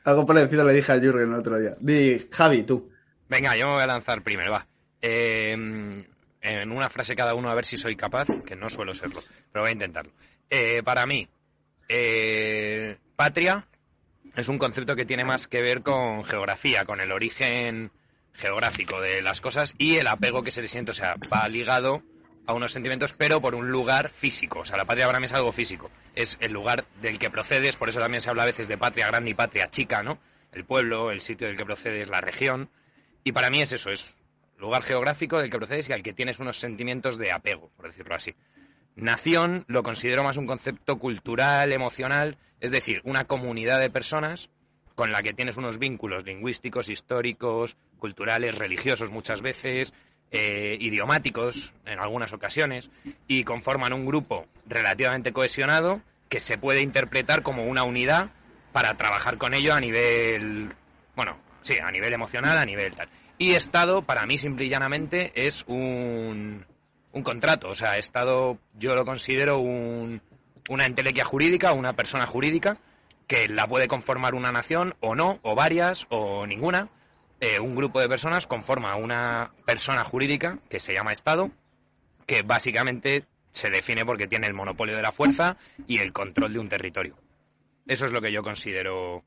Algo 0.04 0.26
parecido 0.26 0.64
le 0.64 0.74
dije 0.74 0.92
a 0.92 1.00
Jürgen 1.00 1.30
el 1.34 1.40
otro 1.40 1.58
día. 1.60 1.76
Di, 1.80 2.28
Javi, 2.32 2.64
tú. 2.64 2.92
Venga, 3.28 3.56
yo 3.58 3.68
me 3.68 3.74
voy 3.74 3.84
a 3.84 3.88
lanzar 3.88 4.22
primero, 4.22 4.52
va. 4.52 4.68
Eh, 5.02 5.52
en 6.42 6.72
una 6.72 6.90
frase 6.90 7.16
cada 7.16 7.34
uno 7.34 7.50
a 7.50 7.56
ver 7.56 7.66
si 7.66 7.76
soy 7.78 7.96
capaz, 7.96 8.28
que 8.46 8.56
no 8.56 8.70
suelo 8.70 8.94
serlo, 8.94 9.22
pero 9.52 9.64
voy 9.64 9.70
a 9.70 9.74
intentarlo. 9.74 10.12
Eh, 10.50 10.82
para 10.84 11.06
mí, 11.08 11.28
eh, 11.90 12.98
patria 13.16 13.66
es 14.36 14.50
un 14.50 14.58
concepto 14.58 14.96
que 14.96 15.06
tiene 15.06 15.24
más 15.24 15.48
que 15.48 15.62
ver 15.62 15.82
con 15.82 16.24
geografía, 16.24 16.86
con 16.86 17.00
el 17.00 17.12
origen 17.12 17.92
geográfico 18.34 19.00
de 19.00 19.22
las 19.22 19.40
cosas 19.42 19.74
y 19.78 19.96
el 19.96 20.08
apego 20.08 20.44
que 20.44 20.52
se 20.52 20.62
le 20.62 20.68
siente, 20.68 20.92
o 20.92 20.94
sea, 20.94 21.16
va 21.32 21.48
ligado 21.48 22.04
a 22.46 22.54
unos 22.54 22.74
sentimientos, 22.74 23.14
pero 23.14 23.42
por 23.42 23.56
un 23.56 23.72
lugar 23.72 24.10
físico. 24.10 24.60
O 24.60 24.66
sea, 24.66 24.78
la 24.78 24.86
patria 24.86 25.08
para 25.08 25.20
mí 25.20 25.26
es 25.26 25.34
algo 25.34 25.52
físico. 25.52 25.90
Es 26.14 26.38
el 26.42 26.52
lugar 26.52 26.86
del 27.02 27.18
que 27.18 27.30
procedes, 27.30 27.78
por 27.78 27.90
eso 27.90 28.00
también 28.00 28.22
se 28.22 28.30
habla 28.30 28.44
a 28.44 28.48
veces 28.48 28.68
de 28.68 28.78
patria 28.78 29.08
grande 29.08 29.32
y 29.32 29.34
patria 29.34 29.70
chica, 29.70 30.04
¿no? 30.04 30.20
El 30.52 30.66
pueblo, 30.66 31.12
el 31.12 31.22
sitio 31.22 31.48
del 31.48 31.58
que 31.58 31.66
procedes, 31.66 32.10
la 32.10 32.22
región. 32.22 32.70
Y 33.24 33.32
para 33.32 33.50
mí 33.50 33.62
es 33.62 33.72
eso, 33.72 33.90
es 33.90 34.16
lugar 34.58 34.84
geográfico 34.84 35.40
del 35.40 35.50
que 35.50 35.58
procedes 35.58 35.90
y 35.90 35.94
al 35.94 36.04
que 36.04 36.14
tienes 36.14 36.40
unos 36.40 36.60
sentimientos 36.60 37.18
de 37.18 37.32
apego, 37.32 37.72
por 37.76 37.88
decirlo 37.88 38.16
así. 38.16 38.36
Nación 38.96 39.66
lo 39.68 39.84
considero 39.84 40.24
más 40.24 40.38
un 40.38 40.48
concepto 40.48 41.00
cultural, 41.00 41.74
emocional, 41.74 42.38
es 42.66 42.72
decir, 42.72 43.00
una 43.04 43.26
comunidad 43.26 43.80
de 43.80 43.92
personas 43.92 44.50
con 44.96 45.12
la 45.12 45.22
que 45.22 45.34
tienes 45.34 45.56
unos 45.56 45.78
vínculos 45.78 46.26
lingüísticos, 46.26 46.90
históricos, 46.90 47.78
culturales, 48.00 48.56
religiosos 48.56 49.12
muchas 49.12 49.44
veces, 49.44 49.94
eh, 50.32 50.76
idiomáticos 50.80 51.74
en 51.86 52.00
algunas 52.00 52.34
ocasiones, 52.34 52.90
y 53.28 53.44
conforman 53.44 53.94
un 53.94 54.08
grupo 54.08 54.48
relativamente 54.66 55.32
cohesionado 55.32 56.02
que 56.28 56.40
se 56.40 56.58
puede 56.58 56.82
interpretar 56.82 57.44
como 57.44 57.66
una 57.66 57.84
unidad 57.84 58.32
para 58.72 58.98
trabajar 58.98 59.38
con 59.38 59.54
ello 59.54 59.76
a 59.76 59.80
nivel, 59.80 60.74
bueno, 61.16 61.38
sí, 61.62 61.78
a 61.78 61.92
nivel 61.92 62.14
emocional, 62.14 62.58
a 62.58 62.66
nivel 62.66 62.96
tal. 62.96 63.10
Y 63.38 63.52
Estado, 63.52 64.02
para 64.02 64.26
mí, 64.26 64.40
simple 64.40 64.66
y 64.66 64.70
llanamente, 64.70 65.32
es 65.36 65.66
un, 65.68 66.66
un 67.12 67.24
contrato. 67.24 67.70
O 67.70 67.76
sea, 67.76 68.00
Estado 68.00 68.58
yo 68.74 68.96
lo 68.96 69.06
considero 69.06 69.60
un, 69.60 70.20
una 70.70 70.86
entelequia 70.86 71.26
jurídica, 71.26 71.74
una 71.74 71.94
persona 71.94 72.26
jurídica, 72.26 72.78
que 73.28 73.48
la 73.48 73.68
puede 73.68 73.88
conformar 73.88 74.36
una 74.36 74.52
nación 74.52 74.96
o 75.00 75.16
no, 75.16 75.40
o 75.42 75.56
varias, 75.56 76.08
o 76.10 76.46
ninguna. 76.46 76.90
Eh, 77.40 77.60
un 77.60 77.76
grupo 77.76 78.00
de 78.00 78.10
personas 78.10 78.48
conforma 78.48 78.96
una 78.96 79.52
persona 79.66 80.04
jurídica 80.04 80.60
que 80.70 80.80
se 80.80 80.94
llama 80.94 81.12
Estado, 81.12 81.52
que 82.26 82.44
básicamente 82.44 83.26
se 83.52 83.70
define 83.70 84.06
porque 84.06 84.28
tiene 84.28 84.48
el 84.48 84.54
monopolio 84.54 84.96
de 84.96 85.02
la 85.02 85.12
fuerza 85.12 85.58
y 85.88 86.00
el 86.00 86.14
control 86.14 86.54
de 86.54 86.60
un 86.60 86.70
territorio. 86.70 87.18
Eso 87.88 88.06
es 88.06 88.12
lo 88.12 88.22
que 88.22 88.32
yo 88.32 88.44
considero 88.44 89.24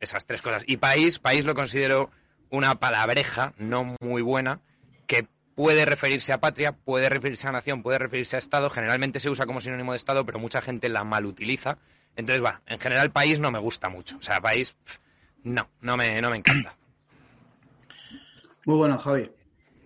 esas 0.00 0.26
tres 0.26 0.42
cosas. 0.42 0.62
Y 0.66 0.76
país, 0.76 1.18
país 1.18 1.44
lo 1.44 1.54
considero 1.54 2.10
una 2.50 2.78
palabreja 2.78 3.52
no 3.58 3.96
muy 4.00 4.22
buena 4.22 4.60
que 5.06 5.26
puede 5.54 5.84
referirse 5.84 6.32
a 6.32 6.40
patria, 6.40 6.72
puede 6.72 7.08
referirse 7.08 7.46
a 7.48 7.52
nación, 7.52 7.82
puede 7.82 7.98
referirse 7.98 8.36
a 8.36 8.38
Estado. 8.38 8.70
Generalmente 8.70 9.20
se 9.20 9.30
usa 9.30 9.46
como 9.46 9.60
sinónimo 9.60 9.92
de 9.92 9.96
Estado, 9.96 10.24
pero 10.26 10.38
mucha 10.38 10.60
gente 10.60 10.88
la 10.88 11.04
malutiliza. 11.04 11.78
Entonces, 12.16 12.44
va, 12.44 12.62
en 12.66 12.78
general 12.78 13.10
país 13.10 13.40
no 13.40 13.50
me 13.50 13.58
gusta 13.58 13.88
mucho. 13.88 14.16
O 14.18 14.22
sea, 14.22 14.40
país, 14.40 14.76
no, 15.42 15.68
no 15.80 15.96
me, 15.96 16.20
no 16.20 16.30
me 16.30 16.36
encanta. 16.36 16.76
Muy 18.66 18.76
bueno, 18.76 18.98
Javi. 18.98 19.30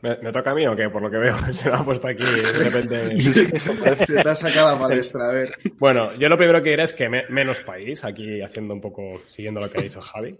¿Me, 0.01 0.17
me 0.19 0.31
toca 0.31 0.53
a 0.53 0.55
mí 0.55 0.65
o 0.67 0.77
qué? 0.77 0.89
Por 0.89 1.03
lo 1.03 1.11
que 1.11 1.17
veo, 1.17 1.37
se 1.53 1.69
me 1.71 1.77
ha 1.77 1.85
puesto 1.85 2.07
aquí 2.07 2.23
de 2.25 2.71
repente. 2.71 3.17
Se 3.17 4.23
te 4.23 4.29
ha 4.29 4.35
sacado 4.35 4.73
la 4.77 4.79
palestra, 4.79 5.29
a 5.29 5.33
ver. 5.33 5.59
Bueno, 5.79 6.15
yo 6.15 6.29
lo 6.29 6.37
primero 6.37 6.63
que 6.63 6.71
diré 6.71 6.85
es 6.85 6.93
que 6.93 7.09
me- 7.09 7.27
menos 7.31 7.59
país, 7.61 8.05
aquí 8.05 8.41
haciendo 8.41 8.75
un 8.75 8.81
poco, 8.81 9.21
siguiendo 9.29 9.61
lo 9.61 9.69
que 9.71 9.79
ha 9.79 9.83
dicho 9.83 10.01
Javi. 10.01 10.33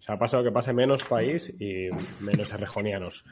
O 0.00 0.02
sea, 0.02 0.18
pasa 0.18 0.38
lo 0.38 0.44
que 0.44 0.50
pase, 0.50 0.72
menos 0.72 1.04
país 1.04 1.48
y 1.60 1.88
menos 2.20 2.52
errejonianos. 2.52 3.24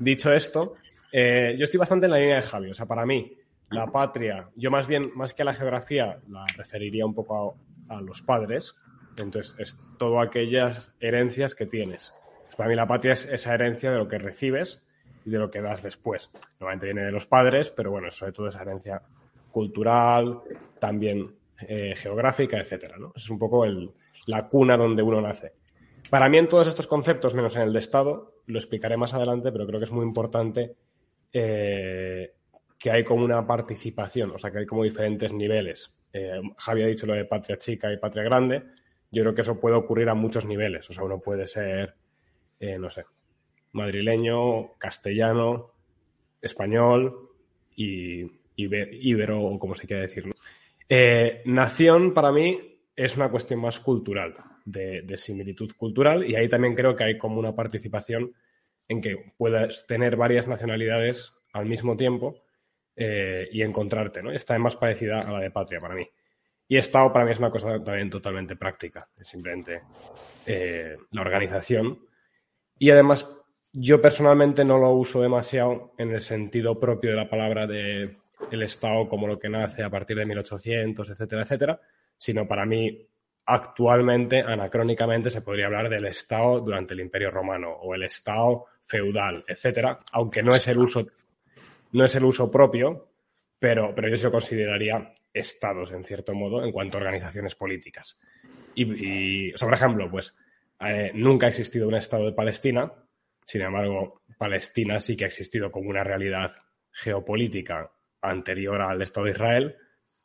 Dicho 0.00 0.32
esto, 0.32 0.74
Eh, 1.12 1.56
yo 1.58 1.64
estoy 1.64 1.78
bastante 1.78 2.06
en 2.06 2.12
la 2.12 2.18
línea 2.18 2.36
de 2.36 2.42
Javi. 2.42 2.70
O 2.70 2.74
sea, 2.74 2.86
para 2.86 3.06
mí, 3.06 3.32
la 3.70 3.86
patria, 3.86 4.48
yo 4.56 4.70
más 4.70 4.86
bien, 4.86 5.10
más 5.14 5.34
que 5.34 5.42
a 5.42 5.44
la 5.44 5.52
geografía, 5.52 6.18
la 6.28 6.44
referiría 6.56 7.06
un 7.06 7.14
poco 7.14 7.56
a, 7.88 8.00
los 8.00 8.22
padres. 8.22 8.74
Entonces, 9.18 9.56
es 9.58 9.78
todo 9.98 10.20
aquellas 10.20 10.94
herencias 11.00 11.54
que 11.54 11.66
tienes. 11.66 12.14
Pues 12.44 12.56
para 12.56 12.68
mí 12.68 12.76
la 12.76 12.86
patria 12.86 13.12
es 13.12 13.26
esa 13.26 13.54
herencia 13.54 13.90
de 13.90 13.98
lo 13.98 14.08
que 14.08 14.18
recibes 14.18 14.82
y 15.24 15.30
de 15.30 15.38
lo 15.38 15.50
que 15.50 15.60
das 15.60 15.82
después. 15.82 16.30
Normalmente 16.60 16.86
viene 16.86 17.02
de 17.02 17.12
los 17.12 17.26
padres, 17.26 17.70
pero 17.70 17.90
bueno, 17.90 18.10
sobre 18.10 18.32
todo 18.32 18.48
esa 18.48 18.62
herencia 18.62 19.02
cultural, 19.50 20.40
también 20.78 21.34
eh, 21.66 21.94
geográfica, 21.96 22.58
etcétera. 22.58 22.96
Es 23.14 23.28
un 23.28 23.38
poco 23.38 23.64
el, 23.64 23.90
la 24.26 24.46
cuna 24.46 24.76
donde 24.76 25.02
uno 25.02 25.20
nace. 25.20 25.54
Para 26.10 26.28
mí 26.28 26.38
en 26.38 26.48
todos 26.48 26.66
estos 26.66 26.86
conceptos, 26.86 27.34
menos 27.34 27.56
en 27.56 27.62
el 27.62 27.72
de 27.72 27.80
Estado, 27.80 28.34
lo 28.46 28.58
explicaré 28.58 28.96
más 28.96 29.12
adelante, 29.14 29.50
pero 29.52 29.66
creo 29.66 29.80
que 29.80 29.84
es 29.86 29.92
muy 29.92 30.04
importante 30.04 30.76
eh, 31.32 32.32
que 32.78 32.90
hay 32.90 33.04
como 33.04 33.24
una 33.24 33.46
participación, 33.46 34.30
o 34.30 34.38
sea, 34.38 34.50
que 34.50 34.58
hay 34.58 34.66
como 34.66 34.84
diferentes 34.84 35.32
niveles. 35.32 35.94
Eh, 36.12 36.40
Javi 36.56 36.82
ha 36.82 36.86
dicho 36.86 37.06
lo 37.06 37.14
de 37.14 37.24
patria 37.24 37.56
chica 37.56 37.92
y 37.92 37.98
patria 37.98 38.24
grande. 38.24 38.62
Yo 39.10 39.22
creo 39.22 39.34
que 39.34 39.40
eso 39.42 39.58
puede 39.58 39.76
ocurrir 39.76 40.08
a 40.08 40.14
muchos 40.14 40.46
niveles. 40.46 40.88
O 40.90 40.92
sea, 40.92 41.04
uno 41.04 41.20
puede 41.20 41.46
ser, 41.46 41.94
eh, 42.60 42.78
no 42.78 42.90
sé, 42.90 43.04
madrileño, 43.72 44.74
castellano, 44.78 45.72
español 46.40 47.30
y 47.74 48.26
ibero, 48.56 49.42
o 49.42 49.58
como 49.58 49.74
se 49.74 49.86
quiera 49.86 50.02
decir. 50.02 50.24
Eh, 50.88 51.42
nación, 51.44 52.12
para 52.12 52.32
mí, 52.32 52.58
es 52.96 53.16
una 53.16 53.30
cuestión 53.30 53.60
más 53.60 53.78
cultural, 53.80 54.34
de, 54.64 55.16
similitud 55.16 55.72
cultural, 55.76 56.28
y 56.28 56.34
ahí 56.34 56.48
también 56.48 56.74
creo 56.74 56.96
que 56.96 57.04
hay 57.04 57.18
como 57.18 57.38
una 57.38 57.54
participación 57.54 58.32
en 58.88 59.00
que 59.00 59.32
puedas 59.36 59.86
tener 59.86 60.16
varias 60.16 60.48
nacionalidades 60.48 61.34
al 61.52 61.66
mismo 61.66 61.96
tiempo 61.96 62.42
eh, 62.96 63.48
y 63.52 63.62
encontrarte, 63.62 64.22
¿no? 64.22 64.32
Está 64.32 64.58
más 64.58 64.76
parecida 64.76 65.20
a 65.20 65.30
la 65.30 65.40
de 65.40 65.50
patria 65.50 65.78
para 65.78 65.94
mí. 65.94 66.08
Y 66.66 66.76
Estado 66.76 67.12
para 67.12 67.24
mí 67.24 67.32
es 67.32 67.38
una 67.38 67.50
cosa 67.50 67.82
también 67.82 68.10
totalmente 68.10 68.56
práctica, 68.56 69.08
es 69.16 69.28
simplemente 69.28 69.82
eh, 70.46 70.96
la 71.12 71.20
organización. 71.22 71.98
Y 72.78 72.90
además, 72.90 73.28
yo 73.72 74.00
personalmente 74.02 74.64
no 74.64 74.78
lo 74.78 74.90
uso 74.90 75.22
demasiado 75.22 75.94
en 75.98 76.12
el 76.12 76.20
sentido 76.20 76.78
propio 76.78 77.10
de 77.10 77.16
la 77.16 77.28
palabra 77.28 77.66
de 77.66 78.16
el 78.50 78.62
Estado 78.62 79.08
como 79.08 79.26
lo 79.26 79.38
que 79.38 79.48
nace 79.48 79.82
a 79.82 79.90
partir 79.90 80.16
de 80.16 80.26
1800, 80.26 81.10
etcétera, 81.10 81.42
etcétera, 81.42 81.80
sino 82.16 82.46
para 82.46 82.66
mí 82.66 83.08
actualmente, 83.50 84.42
anacrónicamente, 84.42 85.30
se 85.30 85.40
podría 85.40 85.66
hablar 85.66 85.88
del 85.88 86.04
Estado 86.04 86.60
durante 86.60 86.92
el 86.92 87.00
Imperio 87.00 87.30
Romano 87.30 87.70
o 87.70 87.94
el 87.94 88.02
Estado 88.02 88.66
feudal, 88.82 89.42
etcétera, 89.48 90.00
aunque 90.12 90.42
no 90.42 90.54
es 90.54 90.68
el 90.68 90.78
uso, 90.78 91.06
no 91.92 92.04
es 92.04 92.14
el 92.14 92.24
uso 92.24 92.50
propio, 92.50 93.08
pero, 93.58 93.94
pero 93.94 94.08
yo 94.10 94.18
se 94.18 94.30
consideraría 94.30 95.12
estados, 95.32 95.92
en 95.92 96.04
cierto 96.04 96.34
modo, 96.34 96.62
en 96.62 96.72
cuanto 96.72 96.98
a 96.98 97.00
organizaciones 97.00 97.54
políticas. 97.54 98.20
Y, 98.74 99.48
y 99.48 99.52
por 99.52 99.72
ejemplo, 99.72 100.10
pues 100.10 100.34
eh, 100.80 101.10
nunca 101.14 101.46
ha 101.46 101.48
existido 101.48 101.88
un 101.88 101.94
Estado 101.94 102.26
de 102.26 102.32
Palestina, 102.32 102.92
sin 103.46 103.62
embargo, 103.62 104.24
Palestina 104.36 105.00
sí 105.00 105.16
que 105.16 105.24
ha 105.24 105.28
existido 105.28 105.70
como 105.70 105.88
una 105.88 106.04
realidad 106.04 106.52
geopolítica 106.92 107.90
anterior 108.20 108.82
al 108.82 109.00
Estado 109.00 109.24
de 109.24 109.32
Israel. 109.32 109.76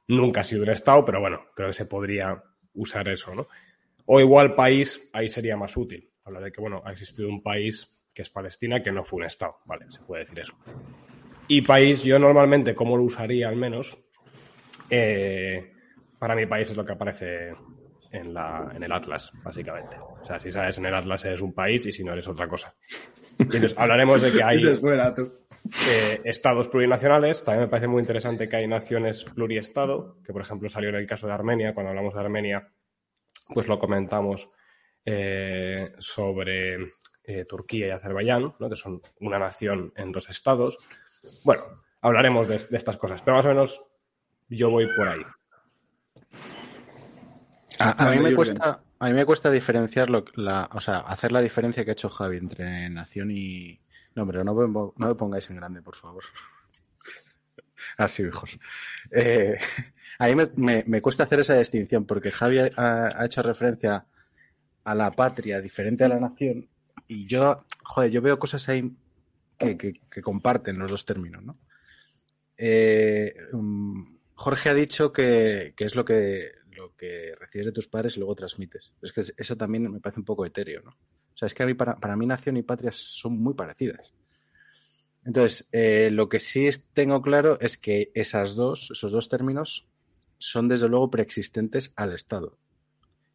Nunca 0.10 0.42
ha 0.42 0.44
sido 0.44 0.64
un 0.64 0.72
Estado, 0.72 1.06
pero 1.06 1.22
bueno, 1.22 1.46
creo 1.56 1.70
que 1.70 1.74
se 1.74 1.86
podría 1.86 2.44
usar 2.76 3.08
eso, 3.10 3.34
¿no? 3.34 3.48
O 4.06 4.20
igual 4.20 4.56
país, 4.56 5.10
ahí 5.14 5.30
sería 5.30 5.56
más 5.56 5.76
útil. 5.78 6.10
Hablar 6.26 6.44
de 6.44 6.52
que, 6.52 6.62
bueno, 6.62 6.82
ha 6.86 6.92
existido 6.92 7.30
un 7.30 7.42
país 7.42 7.90
que 8.14 8.22
es 8.22 8.30
Palestina 8.30 8.82
que 8.82 8.92
no 8.92 9.04
fue 9.04 9.18
un 9.18 9.26
Estado, 9.26 9.58
¿vale? 9.66 9.86
Se 9.90 10.02
puede 10.02 10.24
decir 10.24 10.40
eso. 10.40 10.56
Y 11.48 11.62
país, 11.62 12.04
yo 12.04 12.20
normalmente, 12.20 12.76
¿cómo 12.76 12.96
lo 12.96 13.04
usaría 13.04 13.50
al 13.50 13.56
menos? 13.56 13.98
Eh, 14.90 15.72
para 16.20 16.36
mi 16.36 16.46
país 16.46 16.70
es 16.70 16.78
lo 16.78 16.86
que 16.86 16.94
aparece 16.94 17.54
en, 18.12 18.34
la, 18.34 18.72
en 18.74 18.84
el 18.84 18.92
Atlas, 18.92 19.32
básicamente. 19.44 19.98
O 20.00 20.24
sea, 20.24 20.40
si 20.40 20.52
sabes 20.52 20.78
en 20.78 20.86
el 20.86 20.96
Atlas 20.96 21.26
eres 21.26 21.42
un 21.42 21.54
país 21.54 21.86
y 21.86 21.92
si 21.92 22.04
no 22.04 22.14
eres 22.14 22.28
otra 22.28 22.48
cosa. 22.48 22.74
Entonces, 23.38 23.74
hablaremos 23.78 24.22
de 24.22 24.32
que 24.32 24.44
hay 24.44 24.60
eh, 25.66 26.22
estados 26.26 26.68
plurinacionales. 26.68 27.44
También 27.44 27.66
me 27.66 27.70
parece 27.70 27.88
muy 27.88 28.02
interesante 28.02 28.48
que 28.48 28.56
hay 28.58 28.68
naciones 28.68 29.24
pluriestado, 29.24 30.18
que 30.24 30.34
por 30.34 30.42
ejemplo 30.42 30.70
salió 30.70 30.90
en 30.90 30.96
el 30.96 31.06
caso 31.06 31.28
de 31.28 31.34
Armenia. 31.34 31.74
Cuando 31.74 31.90
hablamos 31.90 32.14
de 32.14 32.20
Armenia, 32.20 32.72
pues 33.54 33.68
lo 33.68 33.80
comentamos 33.80 34.50
eh, 35.06 35.94
sobre 36.00 36.76
eh, 37.24 37.46
Turquía 37.46 37.88
y 37.88 37.92
Azerbaiyán, 37.92 38.56
¿no? 38.60 38.70
que 38.70 38.76
son 38.76 39.02
una 39.20 39.40
nación 39.40 39.94
en 39.96 40.12
dos 40.12 40.30
estados. 40.30 40.78
Bueno, 41.44 41.64
hablaremos 42.02 42.48
de, 42.48 42.60
de 42.60 42.78
estas 42.78 42.98
cosas, 42.98 43.22
pero 43.22 43.38
más 43.38 43.46
o 43.46 43.50
menos 43.50 43.86
yo 44.50 44.70
voy 44.70 44.88
por 44.96 45.08
ahí. 45.08 45.22
A, 47.80 48.06
a, 48.06 48.12
mí 48.12 48.20
me 48.20 48.36
cuesta, 48.36 48.84
a 49.00 49.08
mí 49.08 49.14
me 49.14 49.26
cuesta 49.26 49.50
diferenciar 49.50 50.10
lo, 50.10 50.26
la, 50.36 50.70
o 50.74 50.80
sea, 50.80 51.00
hacer 51.00 51.32
la 51.32 51.42
diferencia 51.42 51.84
que 51.84 51.92
ha 51.92 51.94
hecho 51.94 52.10
Javi 52.10 52.38
entre 52.38 52.90
nación 52.90 53.32
y. 53.32 53.80
No, 54.16 54.28
pero 54.28 54.44
no 54.44 54.54
me, 54.54 54.68
no 54.68 54.94
me 55.08 55.16
pongáis 55.16 55.50
en 55.50 55.56
grande, 55.56 55.82
por 55.82 55.96
favor. 55.96 56.24
Así, 57.98 58.24
hijos. 58.24 58.58
Eh, 59.12 59.58
a 60.20 60.28
mí 60.28 60.36
me, 60.36 60.50
me, 60.56 60.84
me, 60.88 61.02
cuesta 61.02 61.24
hacer 61.24 61.40
esa 61.40 61.58
distinción 61.58 62.06
porque 62.06 62.32
Javi 62.32 62.60
ha, 62.60 63.26
hecho 63.26 63.42
referencia 63.42 64.06
a 64.84 64.96
la 64.96 65.12
patria 65.12 65.62
diferente 65.62 66.04
a 66.04 66.10
la 66.10 66.20
nación 66.20 66.70
y 67.08 67.26
yo, 67.26 67.66
joder, 67.84 68.12
yo 68.12 68.22
veo 68.22 68.40
cosas 68.40 68.68
ahí 68.70 68.96
que, 69.58 69.78
que, 69.78 70.22
comparten 70.22 70.80
los 70.80 70.92
dos 70.92 71.06
términos, 71.06 71.44
¿no? 71.44 71.58
Eh, 72.58 73.34
um, 73.54 74.18
Jorge 74.36 74.70
ha 74.70 74.74
dicho 74.74 75.14
que, 75.14 75.74
que 75.76 75.86
es 75.86 75.96
lo 75.96 76.06
que, 76.06 76.52
lo 76.72 76.96
que 76.96 77.36
recibes 77.40 77.68
de 77.68 77.72
tus 77.72 77.88
padres 77.88 78.16
y 78.16 78.20
luego 78.20 78.36
transmites. 78.36 78.94
Es 79.02 79.12
que 79.12 79.24
eso 79.36 79.56
también 79.56 79.92
me 79.92 80.00
parece 80.00 80.20
un 80.20 80.26
poco 80.26 80.46
etéreo, 80.46 80.82
¿no? 80.82 80.98
O 81.34 81.38
sea, 81.38 81.48
es 81.48 81.54
que 81.54 81.64
a 81.64 81.66
mí, 81.66 81.74
para, 81.74 81.96
para 81.96 82.16
mí 82.16 82.26
nación 82.26 82.58
y 82.58 82.64
patria 82.64 82.92
son 82.92 83.42
muy 83.42 83.54
parecidas. 83.54 84.14
Entonces, 85.26 85.68
eh, 85.72 86.10
lo 86.12 86.28
que 86.30 86.40
sí 86.40 86.70
tengo 86.94 87.22
claro 87.22 87.58
es 87.62 87.78
que 87.78 88.12
esas 88.14 88.56
dos, 88.56 88.90
esos 88.92 89.12
dos 89.12 89.30
términos 89.30 89.88
son 90.38 90.68
desde 90.68 90.90
luego 90.90 91.10
preexistentes 91.10 91.94
al 91.96 92.14
Estado. 92.14 92.58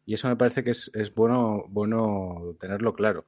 Y 0.05 0.13
eso 0.13 0.27
me 0.27 0.35
parece 0.35 0.63
que 0.63 0.71
es, 0.71 0.91
es 0.93 1.13
bueno, 1.13 1.65
bueno 1.69 2.55
tenerlo 2.59 2.93
claro. 2.93 3.25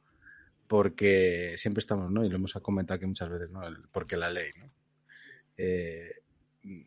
Porque 0.68 1.56
siempre 1.58 1.80
estamos, 1.80 2.12
¿no? 2.12 2.24
Y 2.24 2.30
lo 2.30 2.38
hemos 2.38 2.54
comentado 2.54 2.96
aquí 2.96 3.06
muchas 3.06 3.30
veces, 3.30 3.50
¿no? 3.50 3.62
Porque 3.92 4.16
la 4.16 4.30
ley, 4.30 4.52
¿no? 4.58 4.68
Eh, 5.58 6.12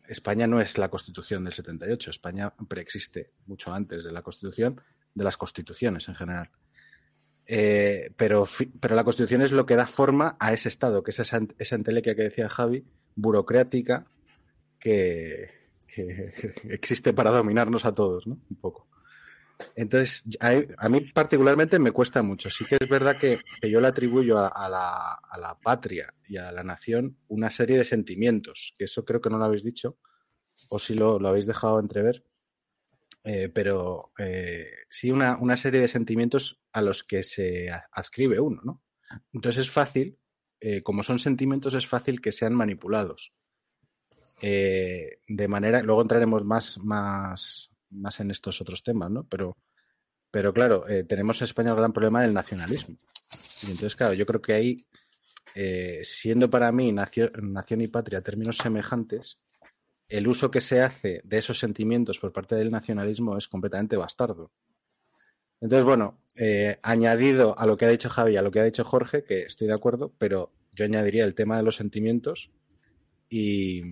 España 0.08 0.46
no 0.46 0.60
es 0.60 0.78
la 0.78 0.88
Constitución 0.88 1.44
del 1.44 1.52
78. 1.52 2.10
España 2.10 2.54
preexiste 2.68 3.32
mucho 3.46 3.72
antes 3.72 4.04
de 4.04 4.12
la 4.12 4.22
Constitución, 4.22 4.80
de 5.14 5.24
las 5.24 5.36
constituciones 5.36 6.08
en 6.08 6.14
general. 6.14 6.50
Eh, 7.46 8.10
pero, 8.16 8.46
pero 8.80 8.94
la 8.94 9.04
Constitución 9.04 9.42
es 9.42 9.52
lo 9.52 9.66
que 9.66 9.76
da 9.76 9.86
forma 9.86 10.36
a 10.40 10.52
ese 10.52 10.68
Estado, 10.68 11.02
que 11.02 11.10
es 11.10 11.18
esa, 11.18 11.40
esa 11.58 11.76
entelequia 11.76 12.14
que 12.14 12.22
decía 12.24 12.48
Javi, 12.48 12.84
burocrática, 13.14 14.06
que, 14.78 15.50
que, 15.86 16.32
existe 16.70 17.12
para 17.12 17.30
dominarnos 17.30 17.84
a 17.84 17.94
todos, 17.94 18.26
¿no? 18.26 18.38
Un 18.50 18.56
poco. 18.56 18.88
Entonces, 19.76 20.24
a, 20.40 20.52
a, 20.78 20.88
mí 20.88 21.00
particularmente 21.12 21.78
me 21.78 21.92
cuesta 21.92 22.22
mucho. 22.22 22.50
Sí 22.50 22.64
que 22.64 22.76
es 22.80 22.88
verdad 22.88 23.16
que, 23.16 23.40
que 23.60 23.70
yo 23.70 23.80
le 23.80 23.88
atribuyo 23.88 24.38
a, 24.38 24.48
a, 24.48 24.68
la, 24.68 25.14
a, 25.14 25.38
la, 25.38 25.56
patria 25.58 26.12
y 26.26 26.38
a 26.38 26.50
la 26.50 26.64
nación 26.64 27.16
una 27.28 27.50
serie 27.50 27.78
de 27.78 27.84
sentimientos, 27.84 28.74
que 28.76 28.84
eso 28.84 29.04
creo 29.04 29.20
que 29.20 29.30
no 29.30 29.38
lo 29.38 29.44
habéis 29.44 29.62
dicho, 29.62 29.98
o 30.68 30.78
si 30.78 30.94
lo, 30.94 31.18
lo 31.18 31.28
habéis 31.28 31.46
dejado 31.46 31.78
entrever, 31.78 32.24
eh, 33.24 33.48
pero 33.48 34.12
eh, 34.18 34.68
sí 34.90 35.10
una, 35.10 35.38
una, 35.38 35.56
serie 35.56 35.80
de 35.80 35.88
sentimientos 35.88 36.60
a 36.72 36.82
los 36.82 37.02
que 37.02 37.22
se 37.22 37.70
ascribe 37.92 38.38
uno, 38.38 38.60
¿no? 38.62 38.82
Entonces 39.32 39.64
es 39.64 39.70
fácil, 39.70 40.18
eh, 40.60 40.82
como 40.82 41.02
son 41.02 41.18
sentimientos, 41.18 41.72
es 41.72 41.86
fácil 41.86 42.20
que 42.20 42.32
sean 42.32 42.54
manipulados. 42.54 43.32
Eh, 44.42 45.20
de 45.26 45.48
manera, 45.48 45.82
luego 45.82 46.02
entraremos 46.02 46.44
más, 46.44 46.78
más, 46.78 47.70
más 47.88 48.20
en 48.20 48.30
estos 48.30 48.60
otros 48.60 48.82
temas, 48.82 49.10
¿no? 49.10 49.26
Pero, 49.26 49.56
pero 50.30 50.52
claro, 50.52 50.84
tenemos 51.08 51.40
en 51.40 51.44
España 51.46 51.70
el 51.70 51.76
gran 51.76 51.94
problema 51.94 52.20
del 52.20 52.34
nacionalismo. 52.34 52.98
Y 53.62 53.66
entonces, 53.66 53.96
claro, 53.96 54.12
yo 54.12 54.26
creo 54.26 54.42
que 54.42 54.52
ahí, 54.52 54.76
siendo 56.02 56.50
para 56.50 56.72
mí 56.72 56.92
nación, 56.92 57.80
y 57.80 57.88
patria 57.88 58.20
términos 58.20 58.58
semejantes, 58.58 59.38
el 60.08 60.28
uso 60.28 60.50
que 60.50 60.60
se 60.60 60.80
hace 60.80 61.20
de 61.24 61.38
esos 61.38 61.58
sentimientos 61.58 62.18
por 62.18 62.32
parte 62.32 62.54
del 62.56 62.70
nacionalismo 62.70 63.36
es 63.36 63.48
completamente 63.48 63.96
bastardo. 63.96 64.50
Entonces, 65.60 65.84
bueno, 65.84 66.20
eh, 66.36 66.78
añadido 66.82 67.58
a 67.58 67.66
lo 67.66 67.76
que 67.76 67.86
ha 67.86 67.88
dicho 67.88 68.10
Javi, 68.10 68.36
a 68.36 68.42
lo 68.42 68.50
que 68.50 68.60
ha 68.60 68.64
dicho 68.64 68.84
Jorge, 68.84 69.24
que 69.24 69.42
estoy 69.42 69.66
de 69.66 69.74
acuerdo, 69.74 70.12
pero 70.18 70.52
yo 70.72 70.84
añadiría 70.84 71.24
el 71.24 71.34
tema 71.34 71.56
de 71.56 71.62
los 71.62 71.76
sentimientos 71.76 72.50
y, 73.28 73.82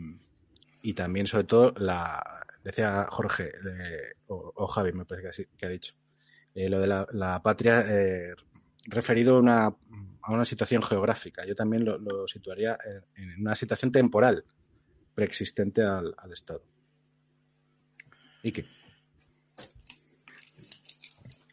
y 0.83 0.93
también, 0.95 1.27
sobre 1.27 1.45
todo, 1.45 1.73
la, 1.77 2.45
decía 2.63 3.07
Jorge 3.09 3.45
eh, 3.45 4.15
o, 4.27 4.53
o, 4.55 4.67
Javi, 4.67 4.93
me 4.93 5.07
parece 5.07 5.49
que, 5.57 5.67
ha 5.67 5.71
dicho, 5.71 5.95
eh, 6.55 6.69
lo 6.69 6.81
de 6.81 6.89
la, 6.89 7.41
patria 7.43 7.85
referido 8.87 9.37
a 9.37 9.39
una, 9.39 9.77
a 10.23 10.33
una 10.33 10.45
situación 10.45 10.83
geográfica. 10.83 11.45
Yo 11.47 11.55
también 11.55 11.85
lo, 11.85 12.27
situaría 12.27 12.79
en, 13.17 13.41
una 13.41 13.55
situación 13.55 13.93
temporal 13.93 14.45
preexistente 15.15 15.83
al, 15.83 16.15
al 16.17 16.33
Estado. 16.33 16.63
¿Y 18.43 18.53
qué? 18.53 18.65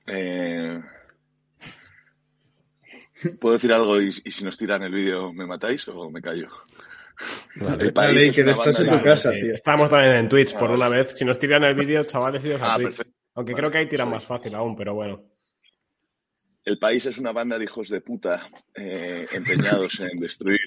Eh, 0.07 0.81
¿Puedo 3.39 3.55
decir 3.55 3.71
algo 3.73 4.01
y, 4.01 4.09
y, 4.23 4.31
si 4.31 4.43
nos 4.43 4.57
tiran 4.57 4.81
el 4.83 4.91
vídeo 4.91 5.31
me 5.33 5.45
matáis 5.45 5.87
o 5.87 6.09
me 6.09 6.21
callo? 6.21 6.49
Vale, 7.55 7.83
el 7.83 7.93
país 7.93 8.15
vale, 8.15 8.31
que 8.31 8.51
estás 8.51 8.79
en 8.79 8.91
tu 8.91 9.03
casa, 9.03 9.31
tío. 9.31 9.53
Estamos 9.53 9.89
también 9.89 10.15
en 10.15 10.29
Twitch 10.29 10.55
por 10.55 10.71
una 10.71 10.87
vez. 10.87 11.13
Si 11.17 11.25
nos 11.25 11.37
tiran 11.37 11.63
el 11.63 11.75
vídeo, 11.75 12.03
chavales, 12.05 12.43
iros 12.45 12.61
a 12.61 12.73
ah, 12.73 12.77
Twitch. 12.77 12.97
Perfecto. 12.97 13.19
Aunque 13.35 13.51
vale, 13.53 13.61
creo 13.61 13.71
que 13.71 13.77
ahí 13.79 13.89
tiran 13.89 14.09
más 14.09 14.23
fácil 14.23 14.55
aún, 14.55 14.75
pero 14.75 14.93
bueno. 14.93 15.21
El 16.63 16.77
país 16.77 17.05
es 17.05 17.17
una 17.17 17.31
banda 17.31 17.57
de 17.57 17.63
hijos 17.65 17.89
de 17.89 18.01
puta 18.01 18.47
eh, 18.75 19.27
empeñados 19.31 19.99
en 19.99 20.19
destruir 20.19 20.59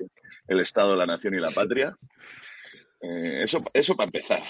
el 0.49 0.61
Estado, 0.61 0.97
la 0.97 1.07
nación 1.07 1.35
y 1.35 1.41
la 1.41 1.51
patria. 1.51 1.97
Eh, 3.03 3.43
eso, 3.45 3.59
eso 3.75 3.97
para 3.97 4.07
empezar. 4.07 4.43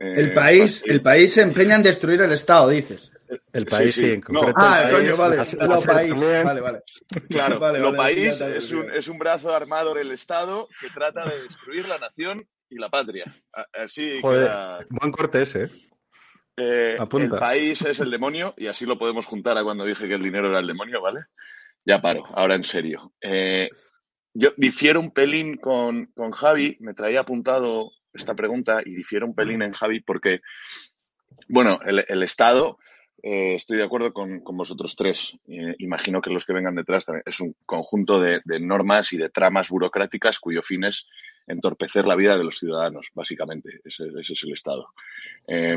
Eh, 0.00 0.14
el 0.16 0.32
país, 0.32 0.84
el 0.86 1.02
país 1.02 1.32
se 1.34 1.42
empeña 1.42 1.74
en 1.76 1.82
destruir 1.82 2.20
el 2.22 2.32
Estado, 2.32 2.68
dices. 2.68 3.12
El 3.52 3.66
país, 3.66 3.94
sí, 3.94 4.02
sí. 4.02 4.10
en 4.12 4.20
concreto. 4.20 4.58
No. 4.58 4.64
Ah, 4.64 4.82
el 4.84 4.94
coño, 4.94 5.16
vale. 5.16 5.36
Lo 5.36 5.82
país. 5.82 6.14
Vale, 6.44 6.60
vale. 6.60 6.82
Claro, 7.28 7.58
vale, 7.58 7.78
lo 7.80 7.92
vale, 7.92 7.96
país 8.14 8.40
es 8.40 8.72
un, 8.72 8.90
es 8.92 9.08
un 9.08 9.18
brazo 9.18 9.54
armado 9.54 9.94
del 9.94 10.12
Estado 10.12 10.68
que 10.80 10.88
trata 10.90 11.28
de 11.28 11.42
destruir 11.42 11.88
la 11.88 11.98
nación 11.98 12.46
y 12.70 12.76
la 12.78 12.88
patria. 12.88 13.24
Así 13.72 14.20
Joder, 14.20 14.44
queda- 14.46 14.86
buen 14.90 15.10
corte 15.12 15.42
ese, 15.42 15.64
¿eh? 15.64 15.70
Eh, 16.60 16.96
Apunta. 16.98 17.36
el 17.36 17.40
país 17.40 17.82
es 17.82 18.00
el 18.00 18.10
demonio 18.10 18.52
y 18.56 18.66
así 18.66 18.84
lo 18.84 18.98
podemos 18.98 19.26
juntar 19.26 19.56
a 19.58 19.62
cuando 19.62 19.84
dije 19.84 20.08
que 20.08 20.14
el 20.14 20.22
dinero 20.22 20.48
era 20.50 20.58
el 20.58 20.66
demonio, 20.66 21.00
¿vale? 21.00 21.20
Ya 21.84 22.00
paro, 22.00 22.24
ahora 22.34 22.56
en 22.56 22.64
serio. 22.64 23.12
Eh, 23.20 23.68
yo 24.34 24.50
difiero 24.56 25.00
un 25.00 25.10
pelín 25.10 25.56
con, 25.56 26.06
con 26.14 26.32
Javi, 26.32 26.76
me 26.80 26.94
traía 26.94 27.20
apuntado 27.20 27.92
esta 28.12 28.34
pregunta 28.34 28.80
y 28.84 28.94
difiero 28.94 29.26
un 29.26 29.34
pelín 29.34 29.62
en 29.62 29.72
Javi 29.72 30.00
porque, 30.00 30.40
bueno, 31.48 31.80
el, 31.86 32.04
el 32.08 32.22
Estado, 32.22 32.78
eh, 33.22 33.54
estoy 33.54 33.78
de 33.78 33.84
acuerdo 33.84 34.12
con, 34.12 34.40
con 34.40 34.56
vosotros 34.56 34.94
tres, 34.96 35.36
eh, 35.48 35.74
imagino 35.78 36.20
que 36.20 36.30
los 36.30 36.44
que 36.44 36.52
vengan 36.52 36.74
detrás 36.74 37.04
también, 37.04 37.24
es 37.26 37.40
un 37.40 37.54
conjunto 37.66 38.20
de, 38.20 38.40
de 38.44 38.60
normas 38.60 39.12
y 39.12 39.16
de 39.16 39.30
tramas 39.30 39.70
burocráticas 39.70 40.38
cuyo 40.38 40.62
fin 40.62 40.84
es 40.84 41.06
entorpecer 41.48 42.06
la 42.06 42.14
vida 42.14 42.36
de 42.36 42.44
los 42.44 42.58
ciudadanos, 42.58 43.10
básicamente. 43.14 43.80
Ese, 43.84 44.04
ese 44.20 44.34
es 44.34 44.44
el 44.44 44.52
Estado. 44.52 44.88
Eh, 45.46 45.76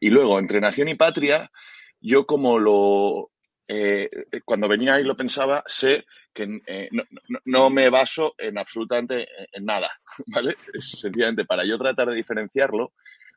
y 0.00 0.10
luego, 0.10 0.38
entre 0.38 0.60
nación 0.60 0.88
y 0.88 0.96
patria, 0.96 1.50
yo 2.00 2.26
como 2.26 2.58
lo... 2.58 3.30
eh, 3.72 4.10
cuando 4.44 4.66
venía 4.66 5.00
y 5.00 5.04
lo 5.04 5.16
pensaba, 5.16 5.62
sé 5.64 6.04
que 6.34 6.60
eh, 6.66 6.88
no, 7.44 7.70
me 7.70 7.88
baso 7.88 8.34
en 8.36 8.58
absolutamente 8.58 9.28
en, 9.52 9.64
nada, 9.64 9.92
¿vale? 10.26 10.56
Sencillamente 10.80 11.44
para 11.44 11.64
yo 11.64 11.78
tratar 11.78 12.08
de 12.08 12.16
diferenciarlo, 12.16 12.92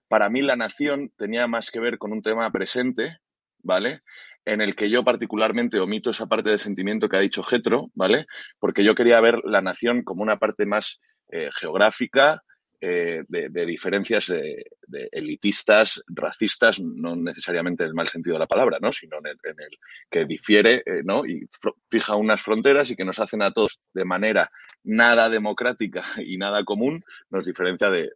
para 0.07 0.31
mí 0.31 0.41
la 0.41 0.55
nación 0.55 1.11
tenía 1.17 1.45
más 1.45 1.69
que 1.69 1.79
ver 1.79 1.99
con 1.99 2.11
un 2.11 2.23
tema 2.23 2.51
presente, 2.51 3.19
¿vale? 3.59 4.01
En 4.43 4.59
el 4.59 4.75
que 4.75 4.89
yo 4.89 5.03
particularmente 5.03 5.79
omito 5.79 6.09
esa 6.09 6.25
parte 6.25 6.49
de 6.49 6.57
sentimiento 6.57 7.07
que 7.07 7.17
ha 7.17 7.21
dicho 7.21 7.43
Getro, 7.43 7.91
¿vale? 7.93 8.25
Porque 8.57 8.83
yo 8.83 8.95
quería 8.95 9.21
ver 9.21 9.35
la 9.43 9.61
nación 9.61 10.03
como 10.03 10.23
una 10.23 10.37
parte 10.37 10.65
más 10.65 10.99
eh, 11.29 11.49
geográfica, 11.55 12.41
eh, 12.85 13.23
de, 13.29 13.65
diferencias 13.65 14.27
de, 14.27 14.65
elitistas, 15.13 16.03
racistas, 16.05 16.81
no 16.81 17.15
necesariamente 17.15 17.83
en 17.83 17.87
el 17.87 17.95
mal 17.95 18.09
sentido 18.09 18.33
de 18.33 18.39
la 18.39 18.45
palabra, 18.45 18.77
¿no? 18.81 18.91
sino 18.91 19.19
en 19.19 19.27
el, 19.27 19.37
en 19.41 19.55
el 19.57 19.77
que 20.11 20.25
difiere 20.25 20.83
eh, 20.85 21.01
¿no? 21.01 21.25
y 21.25 21.47
fija 21.89 22.17
unas 22.17 22.41
fronteras 22.41 22.91
y 22.91 22.97
que 22.97 23.05
nos 23.05 23.19
hacen 23.19 23.41
a 23.41 23.51
todos 23.51 23.79
de 23.93 24.03
manera 24.03 24.51
nada 24.83 25.29
democrática 25.29 26.03
y 26.27 26.35
nada 26.35 26.65
común, 26.65 27.05
nos 27.29 27.45
diferencia 27.45 27.89
de, 27.89 28.09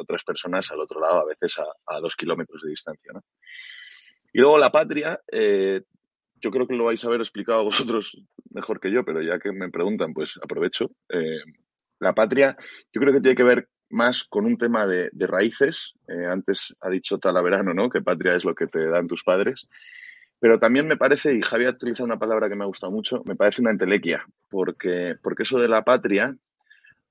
otras 0.00 0.24
personas 0.24 0.68
al 0.72 0.80
otro 0.80 1.00
lado, 1.00 1.20
a 1.20 1.26
veces 1.26 1.56
a, 1.86 2.00
dos 2.00 2.16
kilómetros 2.16 2.62
de 2.62 2.70
distancia. 2.70 3.12
Y 4.32 4.40
luego 4.40 4.58
la 4.58 4.72
patria, 4.72 5.20
eh, 5.30 5.82
yo 6.34 6.50
creo 6.50 6.66
que 6.66 6.74
lo 6.74 6.86
vais 6.86 7.04
a 7.04 7.06
haber 7.06 7.20
explicado 7.20 7.62
vosotros 7.70 8.20
mejor 8.50 8.80
que 8.80 8.90
yo, 8.90 9.04
pero 9.04 9.22
ya 9.22 9.38
que 9.38 9.52
me 9.52 9.70
preguntan, 9.70 10.12
pues 10.12 10.32
aprovecho. 10.42 10.90
La 12.00 12.12
patria, 12.12 12.56
yo 12.92 13.00
creo 13.00 13.12
que 13.12 13.20
tiene 13.20 13.36
que 13.36 13.44
ver 13.44 13.68
más 13.90 14.24
con 14.24 14.46
un 14.46 14.56
tema 14.56 14.86
de, 14.86 15.10
raíces. 15.12 15.94
Eh, 16.08 16.26
antes 16.26 16.74
ha 16.80 16.88
dicho 16.88 17.18
Talaverano, 17.18 17.74
¿no? 17.74 17.90
Que 17.90 18.02
patria 18.02 18.34
es 18.34 18.44
lo 18.44 18.54
que 18.54 18.66
te 18.66 18.86
dan 18.86 19.06
tus 19.06 19.22
padres. 19.22 19.66
Pero 20.38 20.58
también 20.58 20.88
me 20.88 20.96
parece, 20.96 21.34
y 21.34 21.42
Javier 21.42 21.74
utiliza 21.74 22.02
una 22.02 22.18
palabra 22.18 22.48
que 22.48 22.56
me 22.56 22.64
ha 22.64 22.66
gustado 22.66 22.90
mucho, 22.90 23.22
me 23.26 23.36
parece 23.36 23.60
una 23.60 23.72
entelequia, 23.72 24.24
porque, 24.48 25.14
porque 25.22 25.42
eso 25.42 25.58
de 25.58 25.68
la 25.68 25.84
patria, 25.84 26.34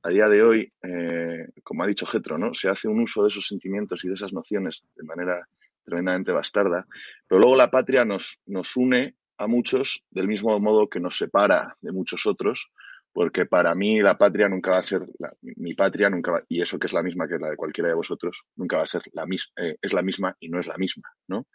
a 0.02 0.10
día 0.10 0.28
de 0.28 0.42
hoy, 0.42 0.74
eh, 0.82 1.48
como 1.62 1.84
ha 1.84 1.88
dicho 1.88 2.08
Getro, 2.08 2.40
¿no? 2.40 2.54
Se 2.54 2.70
hace 2.70 2.88
un 2.88 3.00
uso 3.02 3.22
de 3.22 3.28
esos 3.28 3.46
sentimientos 3.46 4.04
y 4.04 4.08
de 4.08 4.16
esas 4.16 4.34
nociones 4.34 4.84
de 4.96 5.04
manera 5.04 5.48
tremendamente 5.84 6.32
bastarda, 6.32 6.88
pero 7.28 7.40
luego 7.42 7.56
la 7.56 7.70
patria 7.70 8.04
nos, 8.04 8.40
nos 8.48 8.76
une 8.76 9.16
a 9.38 9.48
muchos 9.48 10.04
del 10.10 10.28
mismo 10.28 10.60
modo 10.60 10.88
que 10.88 11.00
nos 11.00 11.18
separa 11.18 11.76
de 11.82 11.92
muchos 11.92 12.26
otros, 12.26 12.72
porque 13.20 13.46
para 13.46 13.76
mí 13.76 14.02
la 14.02 14.18
patria 14.18 14.48
nunca 14.48 14.72
va 14.72 14.78
a 14.78 14.82
ser, 14.82 15.02
mi 15.42 15.74
patria 15.74 16.10
nunca 16.10 16.32
va, 16.32 16.44
y 16.48 16.62
eso 16.62 16.80
que 16.80 16.88
es 16.88 16.94
la 16.94 17.04
misma 17.04 17.28
que 17.28 17.38
la 17.38 17.50
de 17.50 17.58
cualquiera 17.58 17.90
de 17.90 17.96
vosotros, 17.96 18.46
nunca 18.56 18.78
va 18.78 18.84
a 18.84 18.86
ser 18.86 19.02
la 19.12 19.26
misma, 19.26 19.52
eh, 19.58 19.76
es 19.82 19.92
la 19.92 20.02
misma 20.02 20.38
y 20.40 20.48
no 20.48 20.58
es 20.58 20.68
la 20.68 20.78
misma, 20.78 21.04
¿no? 21.28 21.46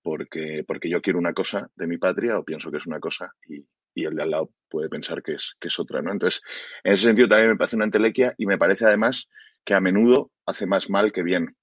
Porque, 0.00 0.62
porque 0.64 0.88
yo 0.88 1.02
quiero 1.02 1.18
una 1.18 1.32
cosa 1.32 1.68
de 1.74 1.88
mi 1.88 1.98
patria 1.98 2.38
o 2.38 2.44
pienso 2.44 2.70
que 2.70 2.76
es 2.76 2.86
una 2.86 3.00
cosa 3.00 3.34
y, 3.44 3.66
y 3.92 4.04
el 4.04 4.14
de 4.14 4.22
al 4.22 4.30
lado 4.30 4.50
puede 4.68 4.88
pensar 4.88 5.20
que 5.20 5.32
es, 5.32 5.56
que 5.58 5.66
es 5.66 5.80
otra, 5.80 6.00
¿no? 6.00 6.12
Entonces, 6.12 6.42
en 6.84 6.92
ese 6.92 7.08
sentido 7.08 7.26
también 7.26 7.50
me 7.50 7.56
parece 7.56 7.74
una 7.74 7.86
entelequia 7.86 8.32
y 8.38 8.46
me 8.46 8.56
parece 8.56 8.84
además 8.84 9.26
que 9.64 9.74
a 9.74 9.80
menudo 9.80 10.30
hace 10.46 10.68
más 10.68 10.90
mal 10.90 11.10
que 11.10 11.24
bien. 11.24 11.56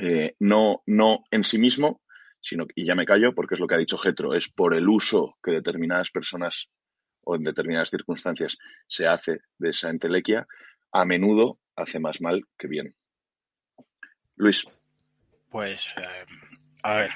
Eh, 0.00 0.36
no, 0.38 0.82
no 0.86 1.24
en 1.30 1.44
sí 1.44 1.58
mismo, 1.58 2.00
sino, 2.40 2.64
y 2.74 2.86
ya 2.86 2.94
me 2.94 3.04
callo 3.04 3.34
porque 3.34 3.56
es 3.56 3.60
lo 3.60 3.66
que 3.66 3.74
ha 3.74 3.78
dicho 3.78 3.98
Getro, 3.98 4.32
es 4.32 4.48
por 4.48 4.74
el 4.74 4.88
uso 4.88 5.36
que 5.42 5.52
determinadas 5.52 6.10
personas 6.10 6.70
o 7.22 7.36
en 7.36 7.44
determinadas 7.44 7.90
circunstancias 7.90 8.58
se 8.86 9.06
hace 9.06 9.40
de 9.58 9.70
esa 9.70 9.90
entelequia, 9.90 10.46
a 10.92 11.04
menudo 11.04 11.58
hace 11.76 11.98
más 11.98 12.20
mal 12.20 12.46
que 12.58 12.68
bien. 12.68 12.94
Luis. 14.36 14.66
Pues, 15.50 15.92
eh, 15.96 16.26
a 16.82 16.94
ver, 16.94 17.10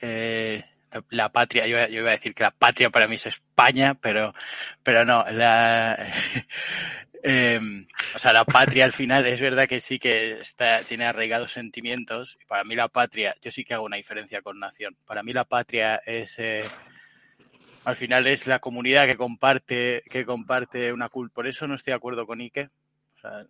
eh, 0.00 0.64
la 1.10 1.30
patria, 1.30 1.66
yo, 1.66 1.78
yo, 1.88 2.00
iba 2.00 2.10
a 2.10 2.16
decir 2.16 2.34
que 2.34 2.42
la 2.42 2.50
patria 2.50 2.90
para 2.90 3.08
mí 3.08 3.16
es 3.16 3.26
España, 3.26 3.94
pero, 3.94 4.34
pero 4.82 5.04
no, 5.04 5.24
la, 5.30 5.96
eh, 7.22 7.58
o 8.14 8.18
sea, 8.18 8.32
la 8.32 8.44
patria 8.44 8.84
al 8.84 8.92
final 8.92 9.26
es 9.26 9.40
verdad 9.40 9.66
que 9.66 9.80
sí 9.80 9.98
que 9.98 10.40
está, 10.40 10.82
tiene 10.82 11.06
arraigados 11.06 11.52
sentimientos. 11.52 12.38
Para 12.46 12.64
mí 12.64 12.74
la 12.74 12.88
patria, 12.88 13.34
yo 13.42 13.50
sí 13.50 13.64
que 13.64 13.74
hago 13.74 13.86
una 13.86 13.96
diferencia 13.96 14.42
con 14.42 14.60
nación. 14.60 14.96
Para 15.06 15.22
mí 15.22 15.32
la 15.32 15.44
patria 15.44 16.02
es, 16.04 16.38
eh, 16.38 16.64
al 17.84 17.96
final 17.96 18.26
es 18.26 18.46
la 18.46 18.60
comunidad 18.60 19.06
que 19.06 19.16
comparte, 19.16 20.02
que 20.08 20.24
comparte 20.24 20.92
una 20.92 21.08
cultura. 21.08 21.34
Por 21.34 21.46
eso 21.46 21.66
no 21.66 21.74
estoy 21.74 21.92
de 21.92 21.96
acuerdo 21.96 22.26
con 22.26 22.40
Ike. 22.40 22.70
O 23.16 23.18
sea, 23.20 23.46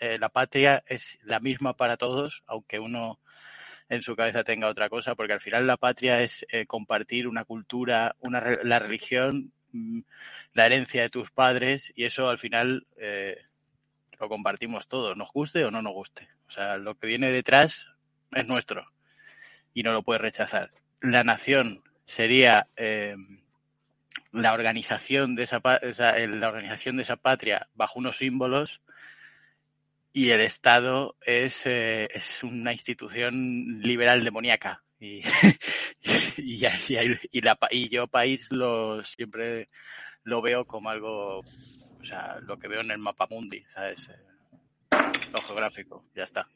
eh, 0.00 0.18
la 0.18 0.28
patria 0.28 0.82
es 0.86 1.18
la 1.22 1.40
misma 1.40 1.76
para 1.76 1.96
todos, 1.96 2.42
aunque 2.46 2.78
uno 2.78 3.18
en 3.88 4.02
su 4.02 4.16
cabeza 4.16 4.44
tenga 4.44 4.68
otra 4.68 4.88
cosa, 4.88 5.14
porque 5.14 5.32
al 5.32 5.40
final 5.40 5.66
la 5.66 5.76
patria 5.76 6.20
es 6.20 6.44
eh, 6.50 6.66
compartir 6.66 7.28
una 7.28 7.44
cultura, 7.44 8.16
una, 8.20 8.42
la 8.62 8.78
religión, 8.78 9.52
mmm, 9.72 10.00
la 10.54 10.66
herencia 10.66 11.02
de 11.02 11.08
tus 11.08 11.30
padres, 11.30 11.92
y 11.94 12.04
eso 12.04 12.28
al 12.28 12.38
final 12.38 12.86
eh, 12.96 13.42
lo 14.18 14.28
compartimos 14.28 14.88
todos, 14.88 15.16
nos 15.16 15.30
guste 15.32 15.64
o 15.64 15.70
no 15.70 15.82
nos 15.82 15.92
guste. 15.92 16.28
O 16.48 16.50
sea, 16.50 16.78
lo 16.78 16.96
que 16.96 17.06
viene 17.06 17.30
detrás 17.30 17.86
es 18.32 18.46
nuestro 18.46 18.86
y 19.74 19.82
no 19.82 19.92
lo 19.92 20.02
puedes 20.02 20.22
rechazar. 20.22 20.72
La 21.00 21.22
nación 21.22 21.82
sería 22.06 22.68
eh, 22.76 23.16
la 24.36 24.52
organización 24.52 25.34
de 25.34 25.44
esa, 25.44 25.60
esa, 25.82 26.18
la 26.18 26.48
organización 26.48 26.96
de 26.96 27.02
esa 27.02 27.16
patria 27.16 27.68
bajo 27.74 27.98
unos 27.98 28.18
símbolos 28.18 28.80
y 30.12 30.30
el 30.30 30.40
Estado 30.40 31.16
es, 31.20 31.62
eh, 31.66 32.08
es 32.14 32.42
una 32.42 32.72
institución 32.72 33.80
liberal 33.82 34.24
demoníaca. 34.24 34.82
Y, 34.98 35.20
y, 36.38 36.64
y, 36.64 37.18
y, 37.32 37.40
la, 37.42 37.58
y 37.70 37.88
yo 37.90 38.06
país 38.06 38.50
lo 38.50 39.04
siempre 39.04 39.68
lo 40.24 40.40
veo 40.42 40.64
como 40.64 40.88
algo, 40.90 41.40
o 41.40 42.04
sea, 42.04 42.38
lo 42.40 42.58
que 42.58 42.68
veo 42.68 42.80
en 42.80 42.90
el 42.90 42.98
mapa 42.98 43.26
mundi, 43.28 43.62
¿sabes? 43.74 44.08
Lo 45.32 45.40
geográfico, 45.42 46.06
ya 46.14 46.24
está. 46.24 46.48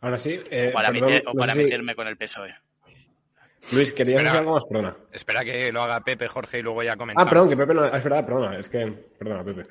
Ahora 0.00 0.18
sí. 0.18 0.38
Eh, 0.50 0.68
o 0.68 0.72
para, 0.72 0.90
perdón, 0.92 1.10
meter, 1.10 1.22
o 1.26 1.32
no 1.34 1.38
para 1.40 1.52
si- 1.54 1.58
meterme 1.58 1.94
con 1.94 2.06
el 2.06 2.16
PSOE. 2.16 2.54
Luis, 3.72 3.92
querías 3.92 4.20
Espera. 4.20 4.22
decir 4.22 4.38
algo 4.38 4.54
más, 4.54 4.64
perdona. 4.68 4.96
Espera 5.12 5.44
que 5.44 5.72
lo 5.72 5.82
haga 5.82 6.00
Pepe, 6.00 6.28
Jorge, 6.28 6.58
y 6.58 6.62
luego 6.62 6.82
ya 6.82 6.96
comentamos. 6.96 7.26
Ah, 7.26 7.30
perdón, 7.30 7.48
que 7.48 7.56
Pepe 7.56 7.74
no. 7.74 7.84
Es 7.86 8.04
verdad, 8.04 8.26
perdona. 8.26 8.58
Es 8.58 8.68
que. 8.68 8.86
Perdona, 9.18 9.44
Pepe. 9.44 9.66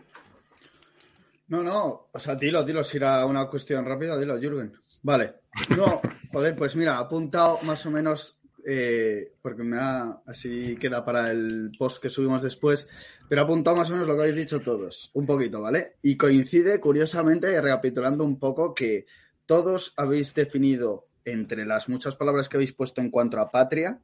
No, 1.47 1.61
no, 1.61 2.07
o 2.11 2.19
sea, 2.19 2.35
dilo, 2.35 2.63
dilo, 2.63 2.83
si 2.83 2.97
era 2.97 3.25
una 3.25 3.45
cuestión 3.47 3.85
rápida, 3.85 4.17
dilo, 4.17 4.39
Jürgen. 4.39 4.73
Vale. 5.03 5.35
No, 5.75 6.01
joder, 6.31 6.55
pues 6.55 6.75
mira, 6.75 6.93
he 6.93 6.97
apuntado 7.03 7.59
más 7.61 7.85
o 7.85 7.91
menos 7.91 8.39
eh, 8.65 9.33
porque 9.41 9.63
me 9.63 9.77
ha, 9.77 10.21
así 10.25 10.77
queda 10.77 11.03
para 11.03 11.29
el 11.29 11.71
post 11.77 12.01
que 12.01 12.09
subimos 12.09 12.41
después, 12.41 12.87
pero 13.27 13.41
ha 13.41 13.43
apuntado 13.43 13.75
más 13.75 13.89
o 13.89 13.93
menos 13.93 14.07
lo 14.07 14.15
que 14.15 14.21
habéis 14.21 14.37
dicho 14.37 14.61
todos, 14.61 15.11
un 15.13 15.25
poquito, 15.25 15.61
¿vale? 15.61 15.97
Y 16.01 16.15
coincide, 16.15 16.79
curiosamente, 16.79 17.59
recapitulando 17.61 18.23
un 18.23 18.39
poco, 18.39 18.73
que 18.73 19.05
todos 19.45 19.93
habéis 19.97 20.33
definido 20.33 21.07
entre 21.25 21.65
las 21.65 21.89
muchas 21.89 22.15
palabras 22.15 22.49
que 22.49 22.57
habéis 22.57 22.73
puesto 22.73 23.01
en 23.01 23.09
cuanto 23.09 23.39
a 23.39 23.49
patria, 23.49 23.99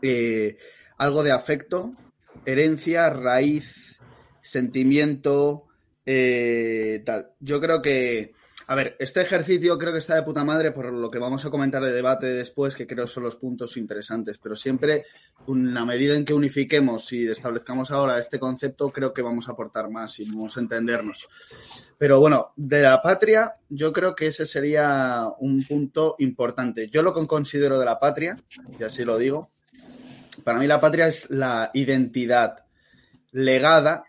eh, 0.00 0.56
algo 0.98 1.22
de 1.22 1.32
afecto, 1.32 1.94
herencia, 2.44 3.10
raíz, 3.10 3.98
sentimiento, 4.40 5.66
eh, 6.04 7.02
tal. 7.04 7.32
Yo 7.40 7.60
creo 7.60 7.82
que, 7.82 8.32
a 8.72 8.74
ver, 8.74 8.96
este 8.98 9.20
ejercicio 9.20 9.76
creo 9.76 9.92
que 9.92 9.98
está 9.98 10.14
de 10.14 10.22
puta 10.22 10.44
madre 10.44 10.72
por 10.72 10.90
lo 10.90 11.10
que 11.10 11.18
vamos 11.18 11.44
a 11.44 11.50
comentar 11.50 11.82
de 11.82 11.92
debate 11.92 12.26
después, 12.28 12.74
que 12.74 12.86
creo 12.86 13.06
son 13.06 13.24
los 13.24 13.36
puntos 13.36 13.76
interesantes, 13.76 14.38
pero 14.38 14.56
siempre, 14.56 15.04
en 15.46 15.74
la 15.74 15.84
medida 15.84 16.14
en 16.14 16.24
que 16.24 16.32
unifiquemos 16.32 17.12
y 17.12 17.28
establezcamos 17.28 17.90
ahora 17.90 18.18
este 18.18 18.38
concepto, 18.38 18.88
creo 18.88 19.12
que 19.12 19.20
vamos 19.20 19.46
a 19.46 19.52
aportar 19.52 19.90
más 19.90 20.18
y 20.20 20.24
vamos 20.24 20.56
a 20.56 20.60
entendernos. 20.60 21.28
Pero 21.98 22.18
bueno, 22.18 22.54
de 22.56 22.80
la 22.80 23.02
patria, 23.02 23.52
yo 23.68 23.92
creo 23.92 24.14
que 24.14 24.28
ese 24.28 24.46
sería 24.46 25.26
un 25.40 25.66
punto 25.66 26.16
importante. 26.20 26.88
Yo 26.88 27.02
lo 27.02 27.12
que 27.12 27.26
considero 27.26 27.78
de 27.78 27.84
la 27.84 28.00
patria, 28.00 28.36
y 28.80 28.82
así 28.82 29.04
lo 29.04 29.18
digo, 29.18 29.50
para 30.44 30.58
mí 30.58 30.66
la 30.66 30.80
patria 30.80 31.08
es 31.08 31.28
la 31.28 31.70
identidad 31.74 32.64
legada 33.32 34.04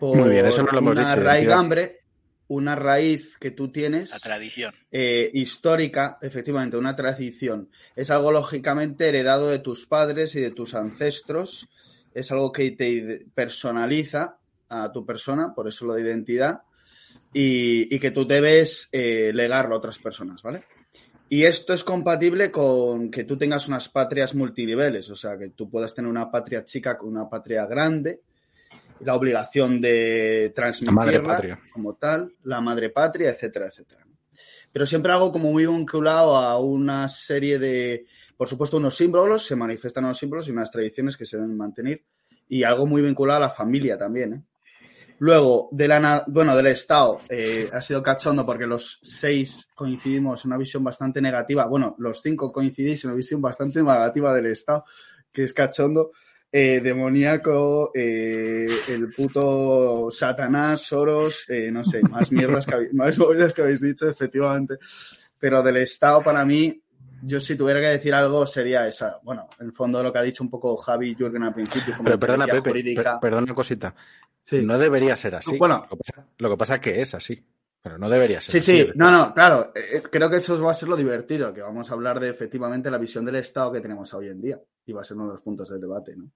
por 0.00 0.16
Muy 0.16 0.30
bien, 0.30 0.46
eso 0.46 0.64
no 0.64 0.72
lo 0.72 0.78
hemos 0.78 0.96
una 0.96 1.14
dicho, 1.14 1.22
raigambre, 1.22 2.01
una 2.54 2.74
raíz 2.76 3.36
que 3.38 3.50
tú 3.50 3.70
tienes 3.72 4.10
La 4.10 4.18
tradición. 4.18 4.74
eh, 4.90 5.30
histórica, 5.32 6.18
efectivamente, 6.20 6.76
una 6.76 6.94
tradición. 6.96 7.70
Es 7.96 8.10
algo 8.10 8.30
lógicamente 8.32 9.08
heredado 9.08 9.48
de 9.48 9.58
tus 9.58 9.86
padres 9.86 10.34
y 10.34 10.40
de 10.40 10.50
tus 10.50 10.74
ancestros. 10.74 11.68
Es 12.14 12.30
algo 12.30 12.52
que 12.52 12.70
te 12.72 13.26
personaliza 13.34 14.38
a 14.68 14.92
tu 14.92 15.04
persona, 15.04 15.54
por 15.54 15.68
eso 15.68 15.86
lo 15.86 15.94
de 15.94 16.02
identidad, 16.02 16.60
y, 17.32 17.94
y 17.94 17.98
que 17.98 18.10
tú 18.10 18.26
debes 18.26 18.88
eh, 18.92 19.32
legarlo 19.34 19.74
a 19.74 19.78
otras 19.78 19.98
personas, 19.98 20.42
¿vale? 20.42 20.64
Y 21.28 21.44
esto 21.44 21.72
es 21.72 21.82
compatible 21.82 22.50
con 22.50 23.10
que 23.10 23.24
tú 23.24 23.38
tengas 23.38 23.66
unas 23.66 23.88
patrias 23.88 24.34
multiniveles, 24.34 25.08
o 25.10 25.16
sea, 25.16 25.38
que 25.38 25.48
tú 25.48 25.70
puedas 25.70 25.94
tener 25.94 26.10
una 26.10 26.30
patria 26.30 26.62
chica 26.64 26.98
con 26.98 27.08
una 27.08 27.28
patria 27.30 27.64
grande, 27.66 28.20
la 29.04 29.14
obligación 29.14 29.80
de 29.80 30.52
transmitirla 30.54 31.00
madre 31.00 31.20
patria. 31.20 31.60
como 31.72 31.94
tal, 31.94 32.34
la 32.44 32.60
madre 32.60 32.90
patria, 32.90 33.30
etcétera, 33.30 33.66
etcétera. 33.66 34.06
Pero 34.72 34.86
siempre 34.86 35.12
algo 35.12 35.32
como 35.32 35.52
muy 35.52 35.66
vinculado 35.66 36.36
a 36.36 36.58
una 36.58 37.08
serie 37.08 37.58
de, 37.58 38.06
por 38.36 38.48
supuesto, 38.48 38.78
unos 38.78 38.96
símbolos, 38.96 39.44
se 39.44 39.56
manifiestan 39.56 40.04
unos 40.04 40.18
símbolos 40.18 40.48
y 40.48 40.52
unas 40.52 40.70
tradiciones 40.70 41.16
que 41.16 41.26
se 41.26 41.36
deben 41.36 41.56
mantener, 41.56 42.02
y 42.48 42.64
algo 42.64 42.86
muy 42.86 43.02
vinculado 43.02 43.38
a 43.38 43.46
la 43.46 43.50
familia 43.50 43.98
también, 43.98 44.34
¿eh? 44.34 44.42
Luego, 45.22 45.68
de 45.70 45.86
la, 45.86 46.24
bueno, 46.26 46.56
del 46.56 46.66
Estado, 46.66 47.20
eh, 47.28 47.70
ha 47.72 47.80
sido 47.80 48.02
cachondo 48.02 48.44
porque 48.44 48.66
los 48.66 48.98
seis 49.02 49.68
coincidimos 49.72 50.44
en 50.44 50.48
una 50.48 50.58
visión 50.58 50.82
bastante 50.82 51.20
negativa. 51.20 51.64
Bueno, 51.66 51.94
los 51.98 52.20
cinco 52.20 52.50
coincidís 52.50 53.04
en 53.04 53.10
una 53.10 53.16
visión 53.18 53.40
bastante 53.40 53.80
negativa 53.80 54.34
del 54.34 54.46
Estado, 54.46 54.84
que 55.32 55.44
es 55.44 55.52
cachondo. 55.52 56.10
Eh, 56.54 56.80
demoníaco, 56.84 57.92
eh, 57.94 58.66
el 58.88 59.08
puto 59.14 60.10
Satanás, 60.10 60.82
Soros, 60.82 61.48
eh, 61.48 61.70
no 61.72 61.82
sé, 61.82 62.02
más 62.02 62.30
mierdas 62.30 62.66
que 62.66 62.74
habéis, 62.74 62.92
más 62.94 63.18
movidas 63.18 63.54
que 63.54 63.62
habéis 63.62 63.80
dicho, 63.80 64.08
efectivamente. 64.08 64.76
Pero 65.38 65.62
del 65.62 65.78
Estado, 65.78 66.22
para 66.22 66.44
mí, 66.44 66.78
yo 67.22 67.40
si 67.40 67.56
tuviera 67.56 67.80
que 67.80 67.86
decir 67.86 68.12
algo 68.12 68.44
sería 68.46 68.86
esa. 68.86 69.18
Bueno, 69.22 69.48
en 69.60 69.66
el 69.68 69.72
fondo 69.72 69.98
de 69.98 70.04
lo 70.04 70.12
que 70.12 70.18
ha 70.18 70.22
dicho 70.22 70.44
un 70.44 70.50
poco 70.50 70.76
Javi 70.76 71.12
y 71.12 71.14
Jürgen 71.14 71.42
al 71.42 71.54
principio. 71.54 71.94
como 71.96 72.04
Pero 72.04 72.18
perdona, 72.20 72.46
Pepe, 72.46 72.68
jurídica. 72.68 73.02
per- 73.12 73.20
perdona 73.20 73.44
una 73.44 73.54
cosita. 73.54 73.94
Sí. 74.44 74.60
No 74.62 74.76
debería 74.76 75.16
ser 75.16 75.36
así. 75.36 75.56
Bueno. 75.56 75.86
lo, 75.90 75.96
que 75.96 76.02
pasa, 76.04 76.26
lo 76.36 76.50
que 76.50 76.56
pasa 76.56 76.74
es 76.74 76.80
que 76.80 77.00
es 77.00 77.14
así. 77.14 77.42
Pero 77.82 77.98
no 77.98 78.08
debería 78.08 78.40
ser 78.40 78.52
Sí, 78.52 78.58
así. 78.58 78.84
sí, 78.84 78.92
no, 78.94 79.10
no, 79.10 79.34
claro, 79.34 79.72
eh, 79.74 79.96
eh, 79.96 80.02
creo 80.08 80.30
que 80.30 80.36
eso 80.36 80.60
va 80.62 80.70
a 80.70 80.74
ser 80.74 80.88
lo 80.88 80.96
divertido, 80.96 81.52
que 81.52 81.62
vamos 81.62 81.90
a 81.90 81.94
hablar 81.94 82.20
de 82.20 82.28
efectivamente 82.30 82.90
la 82.90 82.98
visión 82.98 83.24
del 83.24 83.34
Estado 83.36 83.72
que 83.72 83.80
tenemos 83.80 84.12
hoy 84.14 84.28
en 84.28 84.40
día, 84.40 84.60
y 84.86 84.92
va 84.92 85.00
a 85.00 85.04
ser 85.04 85.16
uno 85.16 85.26
de 85.26 85.32
los 85.34 85.42
puntos 85.42 85.68
del 85.68 85.80
debate, 85.80 86.14
¿no? 86.16 86.30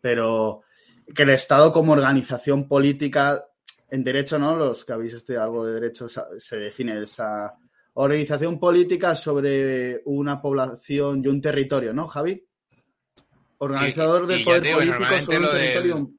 Pero 0.00 0.62
que 1.14 1.22
el 1.22 1.30
Estado 1.30 1.72
como 1.72 1.92
organización 1.92 2.68
política, 2.68 3.46
en 3.90 4.04
derecho, 4.04 4.38
¿no? 4.38 4.56
Los 4.56 4.84
que 4.84 4.92
habéis 4.92 5.14
estudiado 5.14 5.46
algo 5.46 5.64
de 5.64 5.74
derecho, 5.74 6.06
se 6.08 6.56
define 6.58 7.02
esa 7.02 7.54
organización 7.94 8.58
política 8.58 9.16
sobre 9.16 10.02
una 10.04 10.42
población 10.42 11.22
y 11.24 11.28
un 11.28 11.40
territorio, 11.40 11.94
¿no, 11.94 12.06
Javi? 12.08 12.44
Organizador 13.58 14.24
Y- 14.24 14.26
del 14.26 14.40
y 14.40 14.44
poder 14.44 14.62
digo, 14.62 14.78
político 14.78 15.04
sobre 15.20 15.38
un 15.38 15.42
del- 15.44 15.52
territorio. 15.52 16.10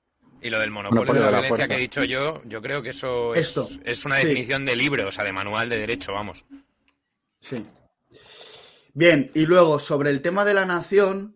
Y 0.46 0.50
lo 0.52 0.60
del 0.60 0.70
monopolio, 0.70 1.06
Monopolio 1.06 1.26
de 1.26 1.26
la, 1.26 1.26
de 1.26 1.32
la 1.32 1.42
violencia 1.42 1.66
fuerza. 1.66 1.68
que 1.68 1.80
he 1.80 1.82
dicho 1.82 2.04
yo, 2.04 2.44
yo 2.46 2.62
creo 2.62 2.84
que 2.84 2.90
eso 2.90 3.34
es, 3.34 3.48
Esto, 3.48 3.68
es 3.84 4.06
una 4.06 4.20
sí. 4.20 4.28
definición 4.28 4.64
de 4.64 4.76
libro, 4.76 5.08
o 5.08 5.12
sea, 5.12 5.24
de 5.24 5.32
manual 5.32 5.70
de 5.70 5.80
derecho, 5.80 6.14
vamos. 6.14 6.46
Sí. 7.40 7.64
Bien, 8.94 9.32
y 9.34 9.48
luego 9.48 9.80
sobre 9.80 10.12
el 10.12 10.22
tema 10.22 10.46
de 10.46 10.54
la 10.54 10.66
nación, 10.66 11.36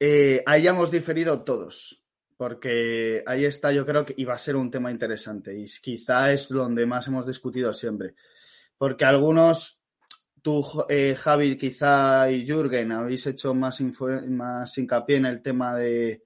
eh, 0.00 0.42
ahí 0.46 0.62
ya 0.64 0.70
hemos 0.70 0.90
diferido 0.90 1.44
todos, 1.44 2.02
porque 2.36 3.22
ahí 3.24 3.44
está, 3.44 3.70
yo 3.70 3.86
creo 3.86 4.04
que 4.04 4.14
iba 4.16 4.34
a 4.34 4.38
ser 4.38 4.56
un 4.56 4.68
tema 4.68 4.90
interesante 4.90 5.56
y 5.56 5.66
quizá 5.80 6.32
es 6.32 6.48
donde 6.48 6.86
más 6.86 7.06
hemos 7.06 7.28
discutido 7.28 7.72
siempre, 7.72 8.16
porque 8.76 9.04
algunos, 9.04 9.80
tú, 10.42 10.66
eh, 10.88 11.14
Javi, 11.16 11.56
quizá 11.56 12.28
y 12.32 12.44
Jürgen, 12.44 12.90
habéis 12.90 13.28
hecho 13.28 13.54
más, 13.54 13.80
más 14.28 14.76
hincapié 14.76 15.18
en 15.18 15.26
el 15.26 15.40
tema 15.40 15.76
de 15.76 16.24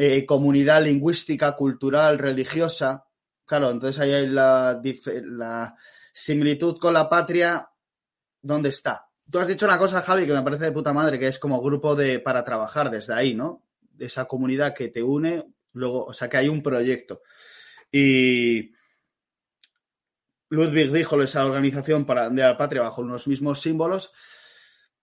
eh, 0.00 0.24
comunidad 0.24 0.84
lingüística, 0.84 1.56
cultural, 1.56 2.20
religiosa. 2.20 3.08
Claro, 3.44 3.72
entonces 3.72 4.00
ahí 4.00 4.12
hay 4.12 4.28
la, 4.28 5.74
similitud 6.12 6.78
con 6.78 6.94
la 6.94 7.08
patria, 7.08 7.68
¿dónde 8.40 8.68
está? 8.68 9.08
Tú 9.28 9.40
has 9.40 9.48
dicho 9.48 9.66
una 9.66 9.76
cosa, 9.76 10.00
Javi, 10.00 10.24
que 10.24 10.32
me 10.32 10.42
parece 10.42 10.66
de 10.66 10.72
puta 10.72 10.92
madre, 10.92 11.18
que 11.18 11.26
es 11.26 11.40
como 11.40 11.60
grupo 11.60 11.96
de 11.96 12.20
para 12.20 12.44
trabajar 12.44 12.92
desde 12.92 13.12
ahí, 13.12 13.34
¿no? 13.34 13.64
De 13.90 14.06
esa 14.06 14.26
comunidad 14.26 14.72
que 14.72 14.86
te 14.86 15.02
une, 15.02 15.44
luego, 15.72 16.04
o 16.04 16.12
sea, 16.12 16.28
que 16.28 16.36
hay 16.36 16.48
un 16.48 16.62
proyecto. 16.62 17.22
Y 17.90 18.70
Ludwig 20.48 20.92
dijo 20.92 21.20
esa 21.20 21.44
organización 21.44 22.04
para, 22.04 22.30
de 22.30 22.40
la 22.40 22.56
patria 22.56 22.82
bajo 22.82 23.02
unos 23.02 23.26
mismos 23.26 23.60
símbolos 23.60 24.12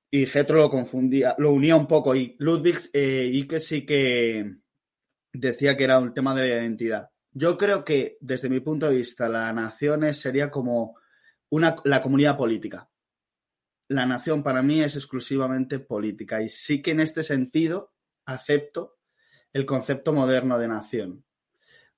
y 0.09 0.25
Getro 0.25 0.59
lo 0.59 0.69
confundía, 0.69 1.35
lo 1.37 1.51
unía 1.51 1.75
un 1.75 1.87
poco 1.87 2.15
y 2.15 2.37
Ludwig 2.39 2.77
eh, 2.93 3.29
y 3.29 3.43
que 3.45 3.59
sí 3.59 3.85
que 3.85 4.63
decía 5.37 5.75
que 5.77 5.83
era 5.83 5.99
un 5.99 6.13
tema 6.13 6.33
de 6.35 6.41
la 6.41 6.47
identidad. 6.61 7.09
Yo 7.31 7.57
creo 7.57 7.83
que, 7.83 8.17
desde 8.21 8.49
mi 8.49 8.59
punto 8.59 8.89
de 8.89 8.95
vista, 8.95 9.27
la 9.29 9.51
nación 9.51 10.03
es- 10.03 10.21
sería 10.21 10.49
como 10.49 10.95
una, 11.49 11.75
la 11.83 12.01
comunidad 12.01 12.37
política. 12.37 12.89
La 13.87 14.05
nación 14.05 14.41
para 14.41 14.63
mí 14.63 14.81
es 14.81 14.95
exclusivamente 14.95 15.79
política 15.79 16.41
y 16.41 16.49
sí 16.49 16.81
que 16.81 16.91
en 16.91 17.01
este 17.01 17.21
sentido 17.23 17.93
acepto 18.25 18.97
el 19.53 19.65
concepto 19.65 20.11
moderno 20.11 20.57
de 20.57 20.67
nación. 20.67 21.23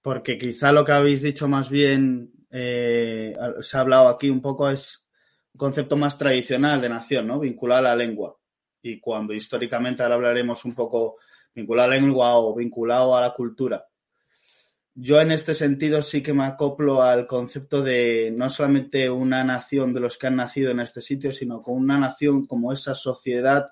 Porque 0.02 0.38
quizá 0.38 0.72
lo 0.72 0.84
que 0.84 0.92
habéis 0.92 1.22
dicho 1.22 1.48
más 1.48 1.70
bien, 1.70 2.32
eh, 2.50 3.36
se 3.62 3.78
ha 3.78 3.82
hablado 3.82 4.10
aquí 4.10 4.30
un 4.30 4.42
poco, 4.42 4.70
es 4.70 5.08
un 5.54 5.60
concepto 5.60 5.98
más 5.98 6.18
tradicional 6.18 6.82
de 6.82 6.90
nación, 6.90 7.28
¿no? 7.28 7.40
Vinculado 7.40 7.80
a 7.88 7.90
la 7.90 7.96
lengua. 7.96 8.38
Y 8.82 9.00
cuando 9.00 9.34
históricamente 9.34 10.04
ahora 10.04 10.16
hablaremos 10.16 10.66
un 10.66 10.76
poco 10.76 11.18
vinculado 11.58 11.90
a 11.90 11.96
la 11.96 12.00
lengua 12.00 12.38
o 12.38 12.54
vinculado 12.56 13.16
a 13.18 13.22
la 13.22 13.34
cultura. 13.34 13.86
Yo 14.94 15.20
en 15.20 15.32
este 15.32 15.54
sentido 15.56 16.02
sí 16.02 16.22
que 16.22 16.34
me 16.34 16.44
acoplo 16.46 17.02
al 17.02 17.26
concepto 17.28 17.82
de 17.84 18.32
no 18.36 18.50
solamente 18.50 19.10
una 19.10 19.44
nación 19.44 19.94
de 19.94 20.00
los 20.00 20.18
que 20.18 20.28
han 20.28 20.36
nacido 20.38 20.72
en 20.72 20.80
este 20.80 21.02
sitio, 21.02 21.32
sino 21.32 21.62
con 21.62 21.76
una 21.76 21.98
nación 22.00 22.46
como 22.48 22.72
esa 22.74 22.94
sociedad 22.96 23.70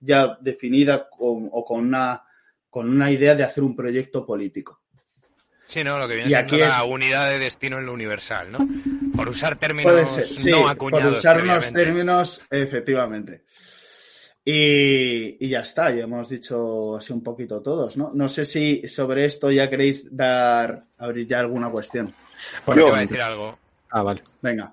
ya 0.00 0.36
definida 0.40 1.08
con- 1.08 1.48
o 1.52 1.64
con 1.64 1.80
una, 1.80 2.22
con 2.70 2.88
una 2.88 3.10
idea 3.10 3.34
de 3.34 3.44
hacer 3.44 3.62
un 3.64 3.74
proyecto 3.74 4.24
político. 4.26 4.82
Sí, 5.66 5.84
¿no? 5.84 5.98
Lo 5.98 6.08
que 6.08 6.14
viene 6.14 6.30
Y 6.30 6.32
siendo 6.34 6.54
aquí 6.54 6.60
la 6.62 6.82
es- 6.84 6.90
unidad 6.90 7.28
de 7.28 7.38
destino 7.38 7.78
en 7.78 7.86
lo 7.86 7.92
universal, 7.92 8.50
¿no? 8.50 8.58
Por 9.14 9.28
usar 9.28 9.56
términos 9.56 10.08
ser, 10.14 10.24
sí, 10.24 10.50
no 10.50 10.62
por 10.62 10.70
acuñados 10.70 11.18
usar 11.18 11.42
unos 11.42 11.72
términos, 11.72 12.40
efectivamente. 12.50 13.42
Y, 14.50 15.36
y 15.44 15.48
ya 15.50 15.60
está, 15.60 15.90
ya 15.90 16.04
hemos 16.04 16.30
dicho 16.30 16.96
así 16.96 17.12
un 17.12 17.22
poquito 17.22 17.60
todos, 17.60 17.98
¿no? 17.98 18.12
No 18.14 18.30
sé 18.30 18.46
si 18.46 18.88
sobre 18.88 19.26
esto 19.26 19.50
ya 19.50 19.68
queréis 19.68 20.08
dar, 20.16 20.80
abrir 20.96 21.26
ya 21.26 21.40
alguna 21.40 21.68
cuestión. 21.68 22.14
Bueno, 22.64 22.80
Yo- 22.80 22.88
iba 22.88 22.96
a 22.96 23.00
decir 23.02 23.20
algo. 23.20 23.58
Ah, 23.90 24.02
vale. 24.02 24.22
Venga. 24.40 24.72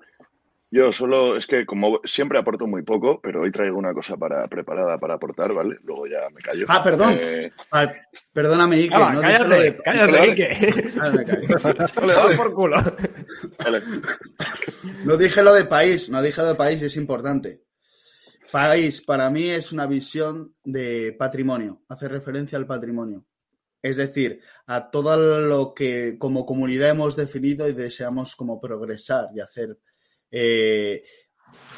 Yo 0.70 0.90
solo, 0.92 1.36
es 1.36 1.46
que 1.46 1.66
como 1.66 2.00
siempre 2.04 2.38
aporto 2.38 2.66
muy 2.66 2.82
poco, 2.82 3.20
pero 3.20 3.42
hoy 3.42 3.50
traigo 3.52 3.76
una 3.76 3.92
cosa 3.92 4.16
para, 4.16 4.48
preparada 4.48 4.96
para 4.98 5.14
aportar, 5.16 5.52
¿vale? 5.52 5.76
Luego 5.84 6.06
ya 6.06 6.20
me 6.34 6.40
callo. 6.40 6.64
Ah, 6.68 6.82
perdón. 6.82 7.14
Eh, 7.20 7.52
Ah, 7.70 7.92
perdóname, 8.32 8.76
Ike, 8.78 8.88
Calla, 8.94 9.12
no 9.12 9.44
lo 9.48 9.56
de... 9.60 9.76
cállate, 9.76 9.82
cállate, 9.84 10.12
Dale. 10.12 10.30
Ike. 10.32 10.48
Ah, 11.02 11.10
me 11.10 11.24
callo. 11.26 11.48
dale, 11.94 12.12
dale, 12.14 12.36
por 12.36 12.54
culo. 12.54 12.76
dale. 13.58 13.82
No 15.04 15.16
dije 15.18 15.42
lo 15.42 15.52
de 15.52 15.64
país, 15.66 16.08
no 16.08 16.22
dije 16.22 16.40
lo 16.40 16.48
de 16.48 16.54
país, 16.54 16.80
es 16.82 16.96
importante. 16.96 17.60
País 18.56 19.02
para 19.02 19.28
mí 19.28 19.50
es 19.50 19.70
una 19.70 19.86
visión 19.86 20.54
de 20.64 21.14
patrimonio, 21.18 21.82
hace 21.88 22.08
referencia 22.08 22.56
al 22.56 22.66
patrimonio. 22.66 23.26
Es 23.82 23.98
decir, 23.98 24.40
a 24.66 24.90
todo 24.90 25.18
lo 25.40 25.74
que 25.74 26.16
como 26.18 26.46
comunidad 26.46 26.88
hemos 26.88 27.16
definido 27.16 27.68
y 27.68 27.74
deseamos 27.74 28.34
como 28.34 28.58
progresar 28.58 29.28
y 29.34 29.40
hacer 29.40 29.78
eh, 30.30 31.04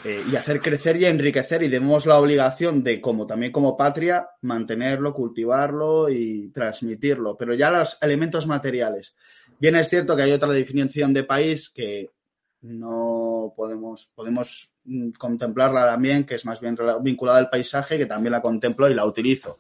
eh, 0.05 0.23
y 0.31 0.37
hacer 0.37 0.61
crecer 0.61 0.97
y 0.99 1.07
enriquecer 1.07 1.65
y 1.65 1.69
tenemos 1.69 2.07
la 2.07 2.17
obligación 2.17 2.85
de, 2.85 3.01
como 3.01 3.27
también 3.27 3.51
como 3.51 3.77
patria, 3.77 4.29
mantenerlo, 4.43 5.13
cultivarlo 5.13 6.09
y 6.09 6.51
transmitirlo. 6.51 7.37
Pero 7.37 7.55
ya 7.55 7.73
los 7.73 7.99
elementos 8.01 8.47
materiales. 8.47 9.17
Bien 9.59 9.75
es 9.75 9.89
cierto 9.89 10.15
que 10.15 10.23
hay 10.23 10.31
otra 10.31 10.53
definición 10.53 11.13
de 11.13 11.25
país 11.25 11.71
que 11.71 12.11
no 12.61 13.53
podemos, 13.57 14.11
podemos 14.15 14.73
mm, 14.85 15.11
contemplarla 15.11 15.87
también, 15.87 16.25
que 16.25 16.35
es 16.35 16.45
más 16.45 16.61
bien 16.61 16.77
vinculada 17.03 17.39
al 17.39 17.51
paisaje, 17.51 17.99
que 17.99 18.07
también 18.07 18.33
la 18.33 18.43
contemplo 18.43 18.89
y 18.89 18.95
la 18.95 19.07
utilizo. 19.07 19.59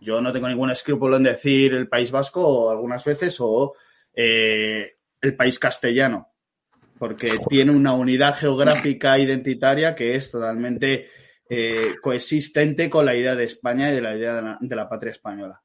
Yo 0.00 0.20
no 0.20 0.32
tengo 0.32 0.48
ningún 0.48 0.70
escrúpulo 0.70 1.16
en 1.16 1.22
decir 1.22 1.72
el 1.72 1.88
País 1.88 2.10
Vasco 2.10 2.46
o 2.46 2.70
algunas 2.70 3.04
veces 3.04 3.36
o 3.40 3.74
eh, 4.12 4.96
el 5.20 5.36
país 5.36 5.58
castellano, 5.58 6.28
porque 6.98 7.38
tiene 7.48 7.72
una 7.72 7.94
unidad 7.94 8.36
geográfica 8.36 9.18
identitaria 9.18 9.94
que 9.94 10.14
es 10.14 10.30
totalmente 10.30 11.08
eh, 11.48 11.94
coexistente 12.02 12.90
con 12.90 13.06
la 13.06 13.16
idea 13.16 13.34
de 13.34 13.44
España 13.44 13.90
y 13.90 13.94
de 13.94 14.02
la 14.02 14.16
idea 14.16 14.34
de 14.34 14.42
la, 14.42 14.58
de 14.60 14.76
la 14.76 14.88
patria 14.88 15.12
española. 15.12 15.62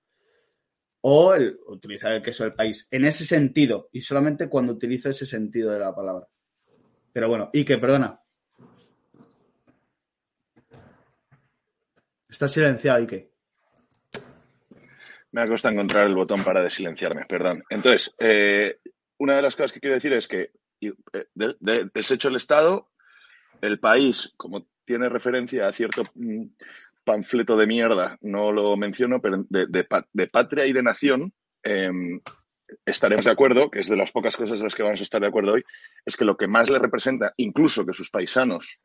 O 1.02 1.34
el, 1.34 1.58
utilizar 1.68 2.12
el 2.14 2.22
queso 2.22 2.44
del 2.44 2.54
país 2.54 2.88
en 2.92 3.06
ese 3.06 3.26
sentido 3.26 3.90
y 3.92 4.02
solamente 4.02 4.48
cuando 4.50 4.74
utilizo 4.74 5.10
ese 5.10 5.26
sentido 5.26 5.72
de 5.72 5.80
la 5.80 5.94
palabra. 5.94 6.28
Pero 7.12 7.28
bueno, 7.28 7.50
y 7.54 7.66
que, 7.66 7.78
perdona. 7.78 8.20
Está 12.28 12.48
silenciado, 12.48 13.00
Ike. 13.00 13.32
Me 15.32 15.42
ha 15.42 15.48
costado 15.48 15.74
encontrar 15.74 16.08
el 16.08 16.16
botón 16.16 16.44
para 16.44 16.62
desilenciarme, 16.62 17.26
perdón. 17.26 17.64
Entonces, 17.70 18.14
eh, 18.20 18.80
una 19.18 19.36
de 19.36 19.42
las 19.42 19.56
cosas 19.56 19.72
que 19.72 19.80
quiero 19.80 19.96
decir 19.96 20.14
es 20.14 20.28
que 20.28 20.52
eh, 20.82 20.94
de, 21.34 21.56
de, 21.60 21.90
deshecho 21.94 22.30
el 22.30 22.36
Estado, 22.36 22.90
el 23.62 23.80
país, 23.80 24.34
como 24.38 24.68
tiene 24.86 25.10
referencia 25.10 25.68
a 25.68 25.74
cierto 25.74 26.04
mm, 26.16 26.46
panfleto 27.04 27.58
de 27.58 27.68
mierda, 27.68 28.18
no 28.22 28.52
lo 28.52 28.78
menciono, 28.78 29.22
pero 29.22 29.46
de, 29.50 29.68
de 29.68 30.28
patria 30.28 30.66
y 30.66 30.74
de 30.74 30.84
nación, 30.84 31.34
eh, 31.64 31.90
estaremos 32.86 33.26
de 33.26 33.32
acuerdo, 33.32 33.70
que 33.70 33.80
es 33.80 33.90
de 33.90 33.98
las 33.98 34.12
pocas 34.12 34.36
cosas 34.36 34.60
de 34.60 34.64
las 34.64 34.76
que 34.76 34.84
vamos 34.84 35.00
a 35.00 35.04
estar 35.04 35.22
de 35.22 35.28
acuerdo 35.28 35.54
hoy, 35.54 35.64
es 36.06 36.16
que 36.18 36.26
lo 36.26 36.38
que 36.38 36.48
más 36.48 36.70
le 36.70 36.80
representa, 36.80 37.34
incluso 37.38 37.86
que 37.86 37.94
sus 37.94 38.10
paisanos 38.10 38.80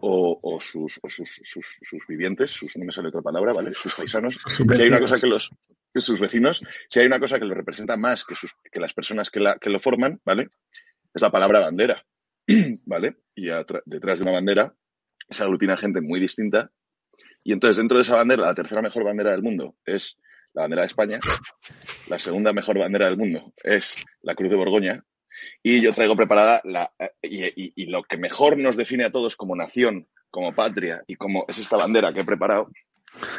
o, 0.00 0.38
o, 0.42 0.60
sus, 0.60 0.98
o 1.02 1.08
sus, 1.08 1.40
sus, 1.44 1.66
sus, 1.82 2.06
vivientes, 2.08 2.50
sus, 2.50 2.76
no 2.76 2.84
me 2.84 2.92
sale 2.92 3.08
otra 3.08 3.22
palabra, 3.22 3.52
¿vale? 3.52 3.72
Sus 3.74 3.94
paisanos, 3.94 4.40
si 4.56 4.82
hay 4.82 4.88
una 4.88 5.00
cosa 5.00 5.18
que 5.18 5.28
los, 5.28 5.50
sus 5.94 6.20
vecinos, 6.20 6.62
si 6.88 7.00
hay 7.00 7.06
una 7.06 7.20
cosa 7.20 7.38
que 7.38 7.44
le 7.44 7.54
representa 7.54 7.96
más 7.96 8.24
que, 8.24 8.34
sus, 8.34 8.54
que 8.70 8.80
las 8.80 8.94
personas 8.94 9.30
que, 9.30 9.40
la, 9.40 9.58
que 9.58 9.70
lo 9.70 9.78
forman, 9.78 10.20
¿vale? 10.24 10.50
Es 11.14 11.22
la 11.22 11.30
palabra 11.30 11.60
bandera, 11.60 12.04
¿vale? 12.86 13.16
Y 13.34 13.48
detrás 13.86 14.18
de 14.18 14.22
una 14.22 14.32
bandera 14.32 14.74
se 15.28 15.42
aglutina 15.42 15.76
gente 15.76 16.00
muy 16.00 16.20
distinta. 16.20 16.70
Y 17.44 17.52
entonces, 17.52 17.76
dentro 17.76 17.98
de 17.98 18.02
esa 18.02 18.16
bandera, 18.16 18.42
la 18.42 18.54
tercera 18.54 18.82
mejor 18.82 19.04
bandera 19.04 19.30
del 19.30 19.42
mundo 19.42 19.76
es 19.84 20.18
la 20.54 20.62
bandera 20.62 20.82
de 20.82 20.86
España. 20.86 21.20
La 22.08 22.18
segunda 22.18 22.52
mejor 22.52 22.78
bandera 22.78 23.06
del 23.06 23.16
mundo 23.16 23.52
es 23.62 23.94
la 24.22 24.34
Cruz 24.34 24.50
de 24.50 24.56
Borgoña. 24.56 25.04
Y 25.62 25.80
yo 25.80 25.94
traigo 25.94 26.16
preparada 26.16 26.60
la, 26.64 26.92
y, 27.20 27.44
y, 27.44 27.72
y, 27.74 27.86
lo 27.86 28.02
que 28.02 28.16
mejor 28.16 28.58
nos 28.58 28.76
define 28.76 29.04
a 29.04 29.12
todos 29.12 29.36
como 29.36 29.56
nación, 29.56 30.08
como 30.30 30.54
patria 30.54 31.02
y 31.06 31.16
como 31.16 31.44
es 31.48 31.58
esta 31.58 31.76
bandera 31.76 32.12
que 32.12 32.20
he 32.20 32.24
preparado. 32.24 32.68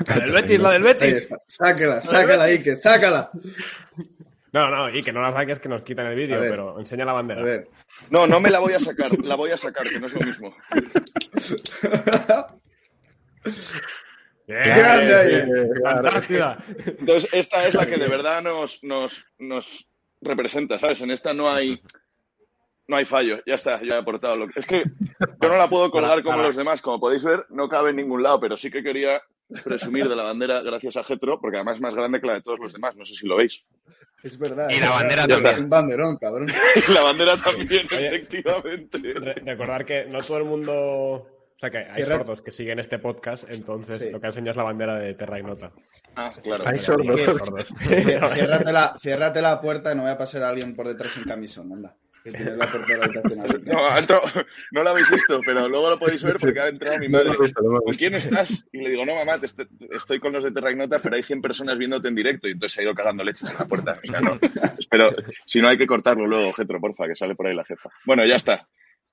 La 0.07 0.19
del 0.19 0.31
Betis, 0.31 0.59
la 0.59 0.71
del 0.71 0.83
Betis. 0.83 1.29
Sácala, 1.47 2.01
sácala, 2.01 2.43
Ike, 2.45 2.75
sácala. 2.75 3.31
No, 4.53 4.69
no, 4.69 4.89
y 4.95 5.01
que 5.01 5.11
no 5.11 5.21
la 5.21 5.31
saques 5.31 5.59
que 5.59 5.67
nos 5.67 5.81
quitan 5.81 6.05
el 6.05 6.15
vídeo, 6.15 6.39
pero 6.39 6.79
enseña 6.79 7.05
la 7.05 7.13
bandera. 7.13 7.41
A 7.41 7.43
ver. 7.43 7.67
No, 8.11 8.27
no 8.27 8.39
me 8.39 8.51
la 8.51 8.59
voy 8.59 8.73
a 8.73 8.79
sacar, 8.79 9.11
la 9.23 9.35
voy 9.35 9.49
a 9.49 9.57
sacar, 9.57 9.87
que 9.87 9.99
no 9.99 10.05
es 10.05 10.13
lo 10.13 10.21
mismo. 10.21 10.55
Bien, 14.47 15.69
fantástica. 15.83 16.57
Entonces, 16.85 17.29
esta 17.33 17.67
es 17.67 17.73
la 17.73 17.85
que 17.85 17.97
de 17.97 18.07
verdad 18.07 18.41
nos, 18.41 18.83
nos, 18.83 19.25
nos 19.39 19.89
representa, 20.21 20.79
¿sabes? 20.79 21.01
En 21.01 21.11
esta 21.11 21.33
no 21.33 21.49
hay 21.49 21.81
no 22.87 22.97
hay 22.97 23.05
fallo, 23.05 23.39
ya 23.45 23.55
está, 23.55 23.81
yo 23.81 23.93
he 23.93 23.97
aportado 23.97 24.35
lo 24.35 24.47
que... 24.47 24.59
Es 24.59 24.65
que 24.65 24.83
yo 25.41 25.49
no 25.49 25.57
la 25.57 25.69
puedo 25.69 25.89
colgar 25.89 26.21
como 26.23 26.41
los 26.41 26.55
demás, 26.55 26.81
como 26.81 26.99
podéis 26.99 27.23
ver, 27.23 27.45
no 27.49 27.69
cabe 27.69 27.91
en 27.91 27.97
ningún 27.97 28.21
lado, 28.21 28.39
pero 28.39 28.57
sí 28.57 28.69
que 28.69 28.83
quería 28.83 29.21
presumir 29.63 30.07
de 30.07 30.15
la 30.15 30.23
bandera 30.23 30.61
gracias 30.61 30.97
a 30.97 31.03
Getro, 31.03 31.39
porque 31.39 31.57
además 31.57 31.75
es 31.75 31.81
más 31.81 31.95
grande 31.95 32.19
que 32.19 32.27
la 32.27 32.33
de 32.35 32.41
todos 32.41 32.59
los 32.59 32.73
demás, 32.73 32.95
no 32.95 33.05
sé 33.05 33.15
si 33.15 33.25
lo 33.25 33.37
veis. 33.37 33.63
Es 34.21 34.37
verdad. 34.37 34.69
Y 34.69 34.79
la 34.79 34.89
bandera 34.89 35.25
ya 35.27 35.35
también. 35.35 35.63
Un 35.63 35.69
banderón, 35.69 36.17
cabrón. 36.17 36.47
Y 36.87 36.91
la 36.93 37.03
bandera 37.03 37.37
también, 37.37 37.87
Oye, 37.91 38.07
efectivamente. 38.07 38.97
Re 38.97 39.33
recordar 39.33 39.85
que 39.85 40.05
no 40.05 40.19
todo 40.19 40.37
el 40.37 40.45
mundo... 40.45 41.27
O 41.63 41.69
sea, 41.69 41.71
que 41.71 41.77
hay 41.89 42.03
Cierra- 42.03 42.17
sordos 42.17 42.41
que 42.41 42.51
siguen 42.51 42.79
este 42.79 42.99
podcast, 42.99 43.45
entonces 43.49 44.01
Sí. 44.01 44.09
lo 44.11 44.19
que 44.19 44.27
enseña 44.27 44.51
es 44.51 44.57
la 44.57 44.63
bandera 44.63 44.99
de 44.99 45.13
Terra 45.13 45.39
Ignota. 45.39 45.71
Ah, 46.15 46.33
claro. 46.43 46.63
Hay 46.67 46.77
sordos. 46.77 47.21
Hay 47.21 47.25
sordos. 47.25 47.73
Ciérrate 47.79 48.71
la, 48.73 48.95
ciérrate 48.99 49.41
la 49.41 49.61
puerta 49.61 49.93
y 49.93 49.95
no 49.95 50.01
voy 50.01 50.11
a 50.11 50.17
pasar 50.17 50.43
a 50.43 50.49
alguien 50.49 50.75
por 50.75 50.87
detrás 50.89 51.13
sin 51.13 51.23
camisón, 51.23 51.71
anda. 51.71 51.95
Que 52.21 52.31
tienes 52.31 52.55
la 52.57 52.67
puerta 52.67 52.87
de 52.93 52.97
la 52.99 53.05
habitación 53.05 53.39
abierta. 53.41 53.71
No, 53.73 53.85
ha 53.85 53.99
entrado- 53.99 54.23
no 54.71 54.83
lo 54.83 54.89
habéis 54.89 55.09
visto, 55.09 55.39
pero 55.45 55.67
luego 55.69 55.89
lo 55.91 55.97
podéis 55.99 56.23
ver 56.23 56.35
porque 56.39 56.59
ha 56.59 56.67
entrado 56.67 56.99
mi 56.99 57.07
madre. 57.09 57.31
visto, 57.39 57.61
no 57.61 57.79
¿Con 57.81 57.93
quién 57.93 58.13
estás? 58.15 58.65
Y 58.73 58.79
le 58.79 58.89
digo, 58.89 59.05
no, 59.05 59.15
mamá, 59.15 59.39
estoy 59.91 60.19
con 60.19 60.33
los 60.33 60.43
de 60.43 60.51
Terra 60.51 60.71
Ignota, 60.71 60.99
pero 61.01 61.15
hay 61.15 61.23
100 61.23 61.41
personas 61.41 61.77
viéndote 61.77 62.07
en 62.09 62.15
directo. 62.15 62.47
Y 62.47 62.51
entonces 62.51 62.73
se 62.75 62.81
ha 62.81 62.83
ido 62.83 62.93
cagando 62.93 63.23
leches 63.23 63.49
en 63.49 63.55
la 63.57 63.65
puerta. 63.65 63.93
O 64.03 64.05
sea, 64.09 64.19
no. 64.21 64.37
Espero, 64.77 65.15
si 65.45 65.61
no 65.61 65.67
hay 65.69 65.77
que 65.77 65.87
cortarlo 65.87 66.25
luego, 66.27 66.51
Getro, 66.53 66.79
porfa, 66.81 67.07
que 67.07 67.15
sale 67.15 67.35
por 67.35 67.47
ahí 67.47 67.55
la 67.55 67.63
jefa. 67.65 67.89
Bueno, 68.05 68.25
ya 68.25 68.35
está. 68.35 68.67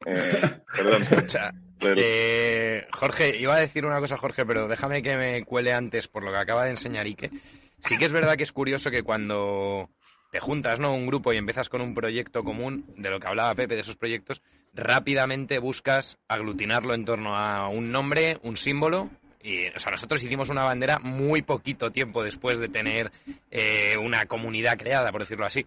Eh, 0.06 0.40
perdón. 0.74 1.02
Escucha, 1.02 1.52
eh, 1.80 2.86
Jorge, 2.92 3.36
iba 3.38 3.54
a 3.54 3.60
decir 3.60 3.84
una 3.84 4.00
cosa, 4.00 4.16
Jorge, 4.16 4.44
pero 4.44 4.68
déjame 4.68 5.02
que 5.02 5.16
me 5.16 5.44
cuele 5.44 5.72
antes 5.72 6.08
por 6.08 6.22
lo 6.22 6.32
que 6.32 6.38
acaba 6.38 6.64
de 6.64 6.70
enseñar 6.70 7.06
Ike. 7.06 7.30
Sí 7.78 7.96
que 7.96 8.04
es 8.04 8.12
verdad 8.12 8.36
que 8.36 8.42
es 8.42 8.52
curioso 8.52 8.90
que 8.90 9.02
cuando 9.02 9.90
te 10.30 10.40
juntas, 10.40 10.78
¿no? 10.78 10.94
Un 10.94 11.06
grupo 11.06 11.32
y 11.32 11.36
empiezas 11.36 11.68
con 11.68 11.80
un 11.80 11.94
proyecto 11.94 12.44
común, 12.44 12.84
de 12.96 13.10
lo 13.10 13.18
que 13.18 13.26
hablaba 13.26 13.54
Pepe, 13.54 13.74
de 13.74 13.80
esos 13.80 13.96
proyectos, 13.96 14.42
rápidamente 14.74 15.58
buscas 15.58 16.18
aglutinarlo 16.28 16.94
en 16.94 17.04
torno 17.04 17.36
a 17.36 17.68
un 17.68 17.90
nombre, 17.90 18.38
un 18.42 18.56
símbolo. 18.56 19.10
Y, 19.42 19.68
o 19.68 19.78
sea, 19.78 19.90
nosotros 19.90 20.22
hicimos 20.22 20.50
una 20.50 20.64
bandera 20.64 20.98
muy 20.98 21.40
poquito 21.40 21.90
tiempo 21.90 22.22
después 22.22 22.58
de 22.58 22.68
tener 22.68 23.10
eh, 23.50 23.96
una 23.98 24.26
comunidad 24.26 24.76
creada, 24.76 25.10
por 25.10 25.22
decirlo 25.22 25.46
así. 25.46 25.66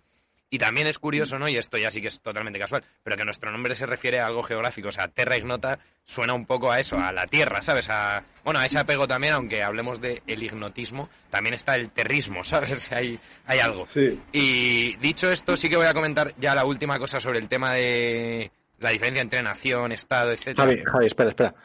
Y 0.54 0.60
también 0.60 0.86
es 0.86 1.00
curioso, 1.00 1.39
¿no? 1.39 1.50
Y 1.50 1.58
esto 1.58 1.80
ya 1.80 1.89
sí 1.89 2.00
que 2.00 2.10
es 2.10 2.22
totalmente 2.22 2.60
casual, 2.60 2.84
pero 3.02 3.18
que 3.18 3.26
nuestro 3.26 3.52
nombre 3.52 3.74
se 3.74 3.88
refiere 3.88 4.20
a 4.20 4.28
algo 4.28 4.44
geográfico. 4.44 4.89
O 4.89 4.92
sea, 4.92 5.08
Terra 5.08 5.36
Ignota 5.36 5.80
suena 6.06 6.36
un 6.36 6.46
poco 6.46 6.72
a 6.72 6.80
eso, 6.80 6.96
a 6.96 7.12
la 7.12 7.26
tierra, 7.26 7.63
¿sabes? 7.63 7.89
A, 7.89 8.24
bueno, 8.44 8.60
a 8.60 8.66
ese 8.68 8.78
apego 8.78 9.08
también, 9.08 9.34
aunque 9.34 9.63
hablemos 9.63 10.00
de 10.00 10.22
el 10.28 10.44
ignotismo, 10.44 11.10
también 11.32 11.56
está 11.56 11.76
el 11.76 11.89
terrismo, 11.89 12.44
¿sabes? 12.44 12.92
Hay, 12.92 13.20
hay 13.48 13.60
algo. 13.62 13.88
Sí. 13.88 14.22
Y 14.32 14.96
dicho 14.98 15.32
esto, 15.32 15.58
sí 15.58 15.70
que 15.70 15.76
voy 15.76 15.88
a 15.88 15.94
comentar 15.96 16.36
ya 16.38 16.54
la 16.54 16.66
última 16.66 17.00
cosa 17.00 17.20
sobre 17.20 17.39
el 17.39 17.50
tema 17.50 17.74
de 17.74 18.52
la 18.78 18.92
diferencia 18.92 19.24
entre 19.24 19.42
nación, 19.42 19.92
Estado, 19.92 20.34
etcétera. 20.34 20.68
Javi, 20.68 20.84
Javi, 20.86 21.06
espera, 21.08 21.30
espera. 21.30 21.56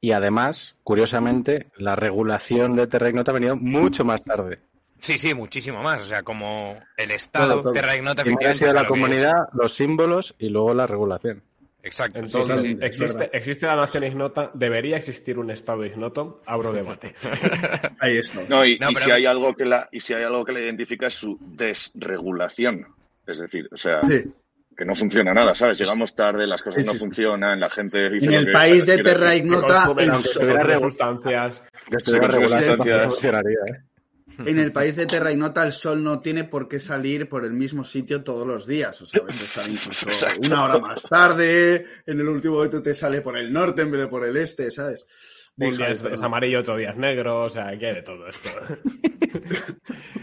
Y 0.00 0.12
además, 0.12 0.74
curiosamente, 0.84 1.66
la 1.76 1.96
regulación 1.96 2.76
de 2.76 2.86
Terra 2.86 3.10
Ignota 3.10 3.30
ha 3.30 3.34
venido 3.34 3.56
mucho 3.56 4.06
más 4.06 4.24
tarde. 4.24 4.60
Sí, 5.00 5.18
sí, 5.18 5.34
muchísimo 5.34 5.82
más. 5.82 6.02
O 6.02 6.06
sea, 6.06 6.22
como 6.22 6.76
el 6.96 7.10
Estado, 7.10 7.60
Todo. 7.62 7.72
Terra 7.72 7.94
Ignota, 7.96 8.22
Primero 8.22 8.48
ha 8.48 8.52
efectivamente, 8.52 8.58
sido 8.58 8.68
es 8.70 8.74
la 8.82 8.88
comunidad, 8.88 9.48
los 9.52 9.72
símbolos 9.74 10.34
y 10.38 10.48
luego 10.48 10.74
la 10.74 10.86
regulación. 10.86 11.42
Exacto. 11.82 12.18
sí, 12.18 12.24
Entonces, 12.26 12.60
sí, 12.60 12.66
sí. 12.68 12.74
es 12.80 12.86
existe, 13.00 13.30
existe 13.32 13.66
la 13.66 13.76
nación 13.76 14.02
ignota, 14.04 14.50
debería 14.52 14.96
existir 14.96 15.38
un 15.38 15.50
estado 15.50 15.84
ignoto, 15.86 16.42
abro 16.44 16.72
debate. 16.72 17.14
Ahí 18.00 18.18
está. 18.18 18.40
No, 18.48 18.64
y, 18.66 18.78
No, 18.78 18.90
y 18.90 18.94
pero- 18.94 19.06
si 19.06 19.10
hay 19.12 19.26
algo 19.26 19.54
que 19.54 19.64
la, 19.64 19.88
y 19.92 20.00
si 20.00 20.12
hay 20.12 20.24
algo 20.24 20.44
que 20.44 20.52
la 20.52 20.60
identifica 20.60 21.06
es 21.06 21.14
su 21.14 21.38
desregulación. 21.40 22.86
Es 23.26 23.38
decir, 23.38 23.68
o 23.72 23.76
sea, 23.76 24.00
Sí. 24.02 24.24
que 24.76 24.84
no 24.84 24.94
funciona 24.94 25.32
nada, 25.32 25.54
¿sabes? 25.54 25.78
Llegamos 25.78 26.14
tarde, 26.14 26.46
las 26.46 26.62
cosas 26.62 26.80
Sí, 26.82 26.86
no 26.86 26.92
sí, 26.92 26.98
sí. 26.98 27.04
funcionan, 27.04 27.60
la 27.60 27.70
gente 27.70 28.10
dice 28.10 28.26
En 28.26 28.32
el 28.34 28.46
que 28.46 28.52
país 28.52 28.84
de 28.84 28.98
Terra 29.02 29.30
decir. 29.30 29.42
Que 29.42 29.46
Ignota, 29.48 29.74
consumen, 29.86 30.80
sustancias. 30.80 31.62
Que 31.88 31.98
sustancias. 32.00 32.78
En 34.38 34.58
el 34.58 34.72
país 34.72 34.96
de 34.96 35.06
Terra 35.06 35.32
Ignota 35.32 35.64
el 35.64 35.72
sol 35.72 36.02
no 36.02 36.20
tiene 36.20 36.44
por 36.44 36.68
qué 36.68 36.78
salir 36.78 37.28
por 37.28 37.44
el 37.44 37.52
mismo 37.52 37.84
sitio 37.84 38.22
todos 38.22 38.46
los 38.46 38.66
días. 38.66 39.00
O 39.02 39.06
sea, 39.06 39.22
a 39.22 39.26
veces 39.26 39.48
sale 39.48 39.72
incluso 39.72 40.06
Exacto. 40.08 40.46
una 40.46 40.64
hora 40.64 40.78
más 40.78 41.02
tarde, 41.02 41.84
en 42.06 42.20
el 42.20 42.28
último 42.28 42.56
momento 42.56 42.82
te 42.82 42.94
sale 42.94 43.20
por 43.20 43.36
el 43.36 43.52
norte 43.52 43.82
en 43.82 43.90
vez 43.90 44.00
de 44.00 44.06
por 44.08 44.24
el 44.24 44.36
este, 44.36 44.70
¿sabes? 44.70 45.06
Un 45.56 45.76
día 45.76 45.88
es, 45.88 46.04
amarillo, 46.22 46.60
otro 46.60 46.76
día 46.76 46.90
es 46.90 46.96
negro, 46.96 47.40
o 47.42 47.50
sea, 47.50 47.66
hay 47.68 47.78
de 47.78 48.02
todo 48.02 48.26
esto. 48.28 48.48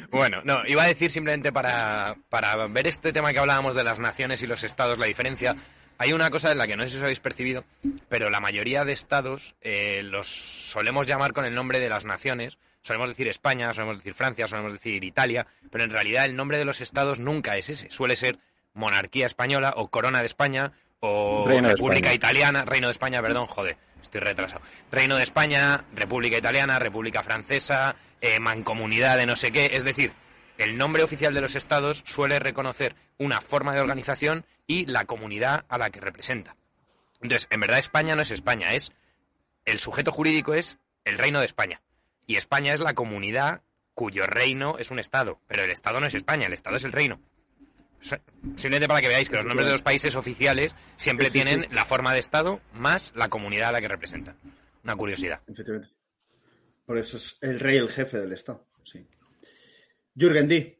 Bueno, 0.09 0.41
no, 0.45 0.65
iba 0.65 0.83
a 0.83 0.87
decir 0.87 1.11
simplemente 1.11 1.51
para, 1.51 2.15
para 2.29 2.67
ver 2.67 2.87
este 2.87 3.11
tema 3.11 3.33
que 3.33 3.39
hablábamos 3.39 3.75
de 3.75 3.83
las 3.83 3.99
naciones 3.99 4.41
y 4.41 4.47
los 4.47 4.63
estados, 4.63 4.97
la 4.97 5.07
diferencia. 5.07 5.57
hay 5.97 6.13
una 6.13 6.29
cosa 6.29 6.53
en 6.53 6.57
la 6.57 6.67
que 6.67 6.77
no 6.77 6.83
sé 6.83 6.91
si 6.91 6.97
os 6.97 7.03
habéis 7.03 7.19
percibido, 7.19 7.65
pero 8.07 8.29
la 8.29 8.39
mayoría 8.39 8.85
de 8.85 8.93
estados 8.93 9.55
eh, 9.59 10.03
los 10.03 10.27
solemos 10.27 11.05
llamar 11.05 11.33
con 11.33 11.43
el 11.43 11.53
nombre 11.53 11.79
de 11.81 11.89
las 11.89 12.05
naciones. 12.05 12.57
Solemos 12.85 13.09
decir 13.09 13.27
España, 13.27 13.73
solemos 13.73 13.97
decir 13.97 14.13
Francia, 14.13 14.47
solemos 14.47 14.71
decir 14.71 15.03
Italia, 15.03 15.47
pero 15.71 15.83
en 15.83 15.89
realidad 15.89 16.25
el 16.25 16.35
nombre 16.35 16.59
de 16.59 16.65
los 16.65 16.81
estados 16.81 17.17
nunca 17.17 17.57
es 17.57 17.71
ese. 17.71 17.89
Suele 17.89 18.15
ser 18.15 18.37
monarquía 18.75 19.25
española 19.25 19.73
o 19.75 19.87
corona 19.87 20.19
de 20.19 20.27
España 20.27 20.71
o 20.99 21.45
Reino 21.47 21.69
República. 21.69 22.13
Italiana, 22.13 22.63
Reino 22.63 22.85
de 22.85 22.91
España, 22.91 23.23
perdón, 23.23 23.47
joder, 23.47 23.77
estoy 24.03 24.21
retrasado. 24.21 24.61
Reino 24.91 25.15
de 25.15 25.23
España, 25.23 25.83
República 25.95 26.37
Italiana, 26.37 26.77
República 26.77 27.23
Francesa, 27.23 27.95
eh, 28.21 28.39
mancomunidad 28.39 29.17
de 29.17 29.25
no 29.25 29.35
sé 29.35 29.51
qué. 29.51 29.71
Es 29.73 29.83
decir, 29.83 30.11
el 30.59 30.77
nombre 30.77 31.01
oficial 31.01 31.33
de 31.33 31.41
los 31.41 31.55
estados 31.55 32.03
suele 32.05 32.37
reconocer 32.37 32.95
una 33.17 33.41
forma 33.41 33.73
de 33.73 33.81
organización 33.81 34.45
y 34.67 34.85
la 34.85 35.05
comunidad 35.05 35.65
a 35.69 35.79
la 35.79 35.89
que 35.89 36.01
representa. 36.01 36.55
Entonces, 37.19 37.47
en 37.49 37.61
verdad 37.61 37.79
España 37.79 38.15
no 38.15 38.21
es 38.21 38.29
España, 38.29 38.73
es 38.73 38.91
el 39.65 39.79
sujeto 39.79 40.11
jurídico 40.11 40.53
es 40.53 40.77
el 41.03 41.17
Reino 41.17 41.39
de 41.39 41.47
España. 41.47 41.81
Y 42.27 42.35
España 42.35 42.73
es 42.73 42.79
la 42.79 42.93
comunidad 42.93 43.61
cuyo 43.93 44.25
reino 44.27 44.77
es 44.77 44.91
un 44.91 44.99
estado, 44.99 45.39
pero 45.47 45.63
el 45.63 45.71
estado 45.71 45.99
no 45.99 46.07
es 46.07 46.13
España, 46.13 46.47
el 46.47 46.53
estado 46.53 46.75
es 46.75 46.83
el 46.83 46.91
reino. 46.91 47.21
O 48.01 48.03
sea, 48.07 48.21
Simplemente 48.55 48.87
para 48.87 49.01
que 49.01 49.07
veáis 49.07 49.29
que 49.29 49.37
los 49.37 49.45
nombres 49.45 49.65
de 49.67 49.71
los 49.71 49.81
países 49.81 50.15
oficiales 50.15 50.75
siempre 50.95 51.27
Sí, 51.27 51.39
sí, 51.39 51.43
tienen 51.43 51.63
sí. 51.63 51.69
la 51.71 51.85
forma 51.85 52.13
de 52.13 52.19
estado 52.19 52.61
más 52.73 53.13
la 53.15 53.29
comunidad 53.29 53.69
a 53.69 53.71
la 53.73 53.81
que 53.81 53.87
representan. 53.87 54.37
Una 54.83 54.95
curiosidad. 54.95 55.41
Efectivamente. 55.47 55.95
Por 56.85 56.97
eso 56.99 57.17
es 57.17 57.37
el 57.41 57.59
rey 57.59 57.77
el 57.77 57.89
jefe 57.89 58.19
del 58.19 58.33
Estado. 58.33 58.67
Sí. 58.83 59.07
Jürgen 60.15 60.47
D. 60.47 60.79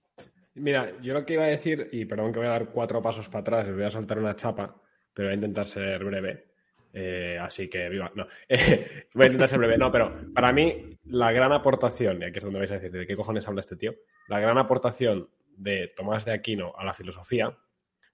Mira, 0.54 0.94
yo 1.02 1.14
lo 1.14 1.26
que 1.26 1.34
iba 1.34 1.44
a 1.46 1.48
decir, 1.48 1.90
y 1.92 2.06
perdón 2.06 2.32
que 2.32 2.40
voy 2.40 2.48
a 2.48 2.52
dar 2.52 2.70
cuatro 2.70 3.02
pasos 3.02 3.28
para 3.28 3.42
atrás, 3.42 3.74
voy 3.74 3.84
a 3.84 3.90
soltar 3.90 4.20
una 4.20 4.36
chapa, 4.36 4.80
pero 5.14 5.28
voy 5.28 5.34
a 5.34 5.36
intentar 5.36 5.66
ser 5.68 6.04
breve. 6.04 6.54
Eh, 6.98 7.38
así 7.42 7.68
que 7.68 7.90
viva. 7.90 8.10
No, 8.16 8.26
Eh, 8.48 9.08
voy 9.14 9.24
a 9.24 9.28
intentar 9.28 9.50
ser 9.50 9.60
breve. 9.60 9.78
No, 9.78 9.92
pero 9.92 10.32
para 10.34 10.54
mí, 10.54 10.98
la 11.04 11.34
gran 11.34 11.52
aportación, 11.52 12.22
y 12.22 12.26
aquí 12.26 12.40
es 12.40 12.44
donde 12.46 12.60
vais 12.60 12.72
a 12.72 12.76
decir, 12.76 12.90
¿de 12.90 13.06
qué 13.06 13.18
cojones 13.18 13.46
habla 13.48 13.60
este 13.60 13.76
tío? 13.76 13.94
La 14.30 14.40
gran 14.40 14.58
aportación 14.58 15.30
de 15.58 15.90
Tomás 15.94 16.24
de 16.24 16.32
Aquino 16.32 16.74
a 16.78 16.86
la 16.86 16.94
filosofía 16.94 17.56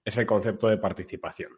es 0.04 0.16
el 0.16 0.26
concepto 0.26 0.68
de 0.68 0.78
participación. 0.78 1.52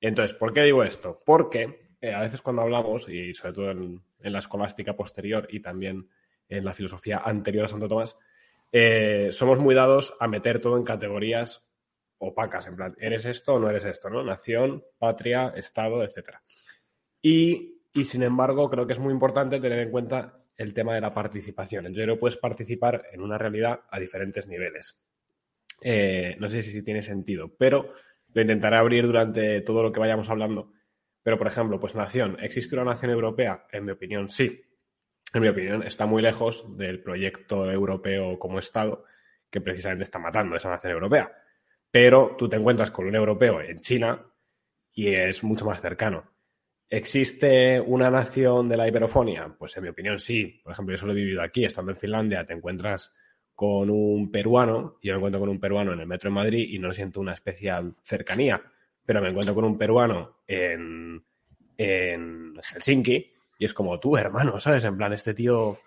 Entonces, 0.00 0.34
¿por 0.34 0.54
qué 0.54 0.62
digo 0.62 0.82
esto? 0.82 1.22
Porque 1.26 1.90
eh, 2.00 2.14
a 2.14 2.22
veces 2.22 2.40
cuando 2.40 2.62
hablamos, 2.62 3.06
y 3.10 3.34
sobre 3.34 3.52
todo 3.52 3.70
en, 3.72 4.02
la 4.20 4.38
escolástica 4.38 4.96
posterior 4.96 5.46
y 5.50 5.60
también 5.60 6.08
en 6.48 6.64
la 6.64 6.72
filosofía 6.72 7.18
anterior 7.18 7.66
a 7.66 7.68
Santo 7.68 7.86
Tomás, 7.86 8.16
somos 9.30 9.58
muy 9.58 9.74
dados 9.74 10.16
a 10.20 10.28
meter 10.28 10.60
todo 10.60 10.78
en 10.78 10.84
categorías 10.84 11.69
opacas, 12.20 12.66
en 12.66 12.76
plan, 12.76 12.96
¿eres 12.98 13.24
esto 13.24 13.54
o 13.54 13.58
no 13.58 13.70
eres 13.70 13.84
esto? 13.84 14.08
¿no? 14.08 14.22
Nación, 14.22 14.84
patria, 14.98 15.52
Estado, 15.56 16.04
etc. 16.04 16.36
Y, 17.20 17.82
y, 17.92 18.04
sin 18.04 18.22
embargo, 18.22 18.68
creo 18.70 18.86
que 18.86 18.92
es 18.92 19.00
muy 19.00 19.12
importante 19.12 19.60
tener 19.60 19.80
en 19.80 19.90
cuenta 19.90 20.44
el 20.56 20.74
tema 20.74 20.94
de 20.94 21.00
la 21.00 21.12
participación. 21.12 21.86
Entonces, 21.86 22.06
no 22.06 22.18
puedes 22.18 22.36
participar 22.36 23.06
en 23.12 23.22
una 23.22 23.38
realidad 23.38 23.80
a 23.90 23.98
diferentes 23.98 24.46
niveles. 24.46 24.98
Eh, 25.82 26.36
no 26.38 26.48
sé 26.48 26.62
si, 26.62 26.72
si 26.72 26.82
tiene 26.82 27.02
sentido, 27.02 27.54
pero 27.56 27.94
lo 28.32 28.42
intentaré 28.42 28.76
abrir 28.76 29.06
durante 29.06 29.62
todo 29.62 29.82
lo 29.82 29.90
que 29.90 30.00
vayamos 30.00 30.28
hablando. 30.28 30.72
Pero, 31.22 31.38
por 31.38 31.46
ejemplo, 31.46 31.80
pues 31.80 31.94
nación. 31.94 32.36
¿Existe 32.40 32.76
una 32.76 32.84
nación 32.84 33.10
europea? 33.10 33.66
En 33.72 33.84
mi 33.84 33.92
opinión, 33.92 34.28
sí. 34.28 34.62
En 35.32 35.42
mi 35.42 35.48
opinión, 35.48 35.82
está 35.82 36.06
muy 36.06 36.22
lejos 36.22 36.76
del 36.76 37.02
proyecto 37.02 37.70
europeo 37.70 38.38
como 38.38 38.58
Estado 38.58 39.04
que 39.50 39.60
precisamente 39.60 40.04
está 40.04 40.18
matando 40.18 40.56
esa 40.56 40.70
nación 40.70 40.92
europea. 40.92 41.30
Pero 41.90 42.36
tú 42.38 42.48
te 42.48 42.56
encuentras 42.56 42.90
con 42.90 43.06
un 43.06 43.14
europeo 43.14 43.60
en 43.60 43.80
China 43.80 44.24
y 44.92 45.08
es 45.08 45.42
mucho 45.42 45.64
más 45.64 45.80
cercano. 45.80 46.24
¿Existe 46.88 47.80
una 47.80 48.10
nación 48.10 48.68
de 48.68 48.76
la 48.76 48.88
Iberofonia? 48.88 49.54
Pues 49.58 49.76
en 49.76 49.84
mi 49.84 49.88
opinión 49.88 50.18
sí. 50.18 50.60
Por 50.62 50.72
ejemplo, 50.72 50.94
yo 50.94 50.98
solo 50.98 51.12
he 51.12 51.16
vivido 51.16 51.42
aquí, 51.42 51.64
estando 51.64 51.92
en 51.92 51.96
Finlandia, 51.96 52.44
te 52.44 52.52
encuentras 52.52 53.12
con 53.54 53.90
un 53.90 54.30
peruano, 54.30 54.98
yo 55.02 55.12
me 55.12 55.18
encuentro 55.18 55.40
con 55.40 55.50
un 55.50 55.60
peruano 55.60 55.92
en 55.92 56.00
el 56.00 56.06
metro 56.06 56.30
de 56.30 56.34
Madrid 56.34 56.66
y 56.70 56.78
no 56.78 56.92
siento 56.92 57.20
una 57.20 57.34
especial 57.34 57.94
cercanía, 58.02 58.62
pero 59.04 59.20
me 59.20 59.28
encuentro 59.28 59.54
con 59.54 59.64
un 59.64 59.76
peruano 59.76 60.38
en, 60.46 61.22
en 61.76 62.54
Helsinki 62.54 63.32
y 63.58 63.64
es 63.64 63.74
como 63.74 64.00
tú, 64.00 64.16
hermano, 64.16 64.58
¿sabes? 64.58 64.82
En 64.84 64.96
plan, 64.96 65.12
este 65.12 65.34
tío 65.34 65.78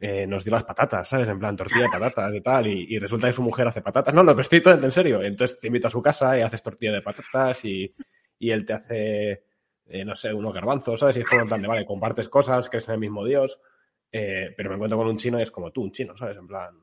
eh, 0.00 0.26
nos 0.26 0.44
dio 0.44 0.52
las 0.52 0.64
patatas, 0.64 1.08
¿sabes? 1.08 1.28
En 1.28 1.38
plan, 1.38 1.56
tortilla 1.56 1.82
de 1.82 1.88
patatas 1.90 2.34
y 2.34 2.40
tal, 2.40 2.66
y, 2.66 2.86
y 2.88 2.98
resulta 2.98 3.26
que 3.26 3.32
su 3.32 3.42
mujer 3.42 3.66
hace 3.66 3.82
patatas. 3.82 4.14
No, 4.14 4.22
no, 4.22 4.32
pero 4.32 4.42
estoy 4.42 4.60
todo 4.60 4.74
en 4.74 4.90
serio. 4.90 5.22
Entonces 5.22 5.58
te 5.58 5.66
invito 5.66 5.88
a 5.88 5.90
su 5.90 6.00
casa 6.00 6.38
y 6.38 6.42
haces 6.42 6.62
tortilla 6.62 6.92
de 6.92 7.02
patatas 7.02 7.64
y, 7.64 7.94
y 8.38 8.50
él 8.50 8.64
te 8.64 8.72
hace, 8.74 9.44
eh, 9.86 10.04
no 10.04 10.14
sé, 10.14 10.32
unos 10.32 10.54
garbanzos, 10.54 11.00
¿sabes? 11.00 11.16
Y 11.16 11.20
es 11.20 11.26
como 11.26 11.42
en 11.42 11.48
plan 11.48 11.62
de, 11.62 11.68
vale, 11.68 11.84
compartes 11.84 12.28
cosas, 12.28 12.68
crees 12.68 12.86
en 12.88 12.94
el 12.94 13.00
mismo 13.00 13.24
Dios, 13.24 13.60
eh, 14.12 14.54
pero 14.56 14.70
me 14.70 14.76
encuentro 14.76 14.98
con 14.98 15.08
un 15.08 15.18
chino 15.18 15.38
y 15.38 15.42
es 15.42 15.50
como 15.50 15.72
tú, 15.72 15.82
un 15.82 15.92
chino, 15.92 16.16
¿sabes? 16.16 16.36
En 16.36 16.46
plan, 16.46 16.74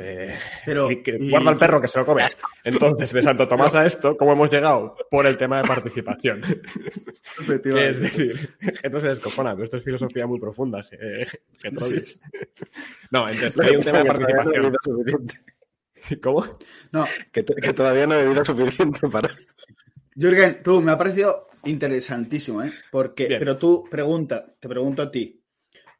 eh, 0.00 0.34
Pero, 0.64 0.88
que- 0.88 1.02
que 1.02 1.16
y- 1.20 1.30
guarda 1.30 1.50
al 1.50 1.56
perro 1.56 1.80
que 1.80 1.88
se 1.88 1.98
lo 1.98 2.06
comes. 2.06 2.36
Entonces, 2.64 3.12
de 3.12 3.22
Santo 3.22 3.46
Tomás 3.48 3.74
a 3.74 3.84
esto, 3.86 4.16
¿cómo 4.16 4.32
hemos 4.32 4.50
llegado? 4.50 4.96
Por 5.10 5.26
el 5.26 5.36
tema 5.36 5.60
de 5.62 5.68
participación. 5.68 6.40
Que 6.42 7.88
es 7.88 8.00
decir, 8.00 8.56
esto 8.82 9.00
se 9.00 9.08
descojona, 9.08 9.52
pero 9.54 9.64
esto 9.64 9.76
es 9.76 9.84
filosofía 9.84 10.26
muy 10.26 10.38
profunda, 10.40 10.84
eh, 10.92 11.26
Getrovis. 11.60 12.20
No, 13.10 13.28
entonces, 13.28 13.54
que 13.56 13.66
hay 13.68 13.76
un 13.76 13.82
tema 13.82 13.98
de 13.98 14.04
participación. 14.04 14.76
¿Cómo? 16.22 16.44
No, 16.92 17.04
Que, 17.32 17.42
to- 17.42 17.54
que 17.54 17.72
todavía 17.72 18.06
no 18.06 18.14
he 18.14 18.22
bebido 18.22 18.44
suficiente 18.44 19.08
para. 19.08 19.30
Jürgen, 20.14 20.62
tú 20.62 20.80
me 20.80 20.92
ha 20.92 20.98
parecido 20.98 21.48
interesantísimo, 21.64 22.62
¿eh? 22.62 22.72
Porque, 22.90 23.26
Bien. 23.26 23.38
pero 23.40 23.56
tú 23.58 23.84
pregunta, 23.90 24.46
te 24.60 24.68
pregunto 24.68 25.02
a 25.02 25.10
ti, 25.10 25.42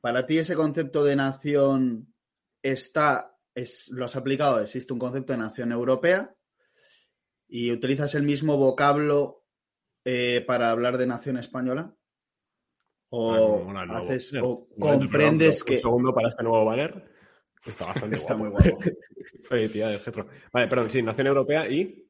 para 0.01 0.25
ti 0.25 0.39
ese 0.39 0.55
concepto 0.55 1.05
de 1.05 1.17
nación 1.17 2.15
está, 2.63 3.36
es, 3.57 3.88
lo 3.90 4.05
has 4.05 4.14
aplicado, 4.14 4.61
existe 4.61 4.92
un 4.92 4.99
concepto 4.99 5.33
de 5.33 5.38
nación 5.38 5.73
europea 5.73 6.33
y 7.49 7.73
utilizas 7.73 8.14
el 8.14 8.23
mismo 8.23 8.59
vocablo 8.59 9.45
eh, 10.05 10.45
para 10.47 10.71
hablar 10.71 10.99
de 10.99 11.07
nación 11.07 11.38
española 11.38 11.97
o 13.09 13.64
Ah, 13.75 13.99
haces 13.99 14.35
o 14.42 14.69
comprendes 14.79 15.64
que 15.64 15.75
Un 15.75 15.81
segundo 15.81 16.14
para 16.14 16.29
este 16.29 16.42
nuevo 16.42 16.64
banner. 16.64 17.05
Está 17.64 17.87
bastante 17.87 18.16
está 18.16 18.35
guapo. 18.35 18.55
muy 18.59 18.71
guapo. 18.71 18.85
Felicidades, 19.49 20.03
Getro. 20.03 20.29
Vale, 20.53 20.69
perdón, 20.69 20.90
sí, 20.90 21.03
Nación 21.03 21.29
Europea 21.29 21.69
y. 21.69 22.05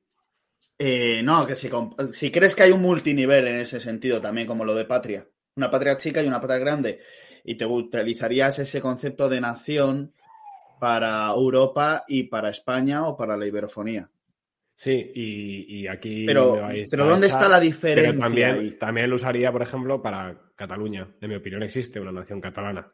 Eh, 0.79 1.23
no, 1.23 1.47
que 1.47 1.55
si, 1.55 1.71
si 2.13 2.31
crees 2.31 2.55
que 2.55 2.65
hay 2.65 2.73
un 2.73 2.83
multinivel 2.83 3.47
en 3.47 3.57
ese 3.61 3.79
sentido 3.79 4.21
también, 4.21 4.47
como 4.47 4.65
lo 4.65 4.75
de 4.75 4.85
patria, 4.85 5.27
una 5.55 5.71
patria 5.71 5.97
chica 5.97 6.23
y 6.23 6.27
una 6.27 6.41
patria 6.41 6.59
grande, 6.59 7.01
y 7.45 7.57
te 7.57 7.65
utilizarías 7.65 8.59
ese 8.59 8.81
concepto 8.81 9.29
de 9.29 9.41
nación 9.41 10.13
para 10.79 11.31
Europa 11.31 12.05
y 12.07 12.25
para 12.25 12.51
España 12.51 13.07
o 13.07 13.17
para 13.17 13.37
la 13.37 13.47
Iberofonía. 13.47 14.11
Sí, 14.77 15.11
y, 15.15 15.81
y 15.81 15.89
aquí. 15.89 16.27
Pero, 16.27 16.61
vais 16.61 16.91
pero 16.91 17.07
¿dónde 17.07 17.29
está 17.29 17.49
la 17.49 17.59
diferencia 17.59 18.13
Pero 18.13 18.21
también, 18.21 18.79
también 18.79 19.09
lo 19.09 19.17
usaría, 19.17 19.51
por 19.51 19.63
ejemplo, 19.63 20.03
para 20.03 20.39
Cataluña. 20.55 21.09
En 21.21 21.31
mi 21.31 21.37
opinión, 21.37 21.63
existe 21.63 21.99
una 21.99 22.13
nación 22.13 22.43
catalana. 22.43 22.93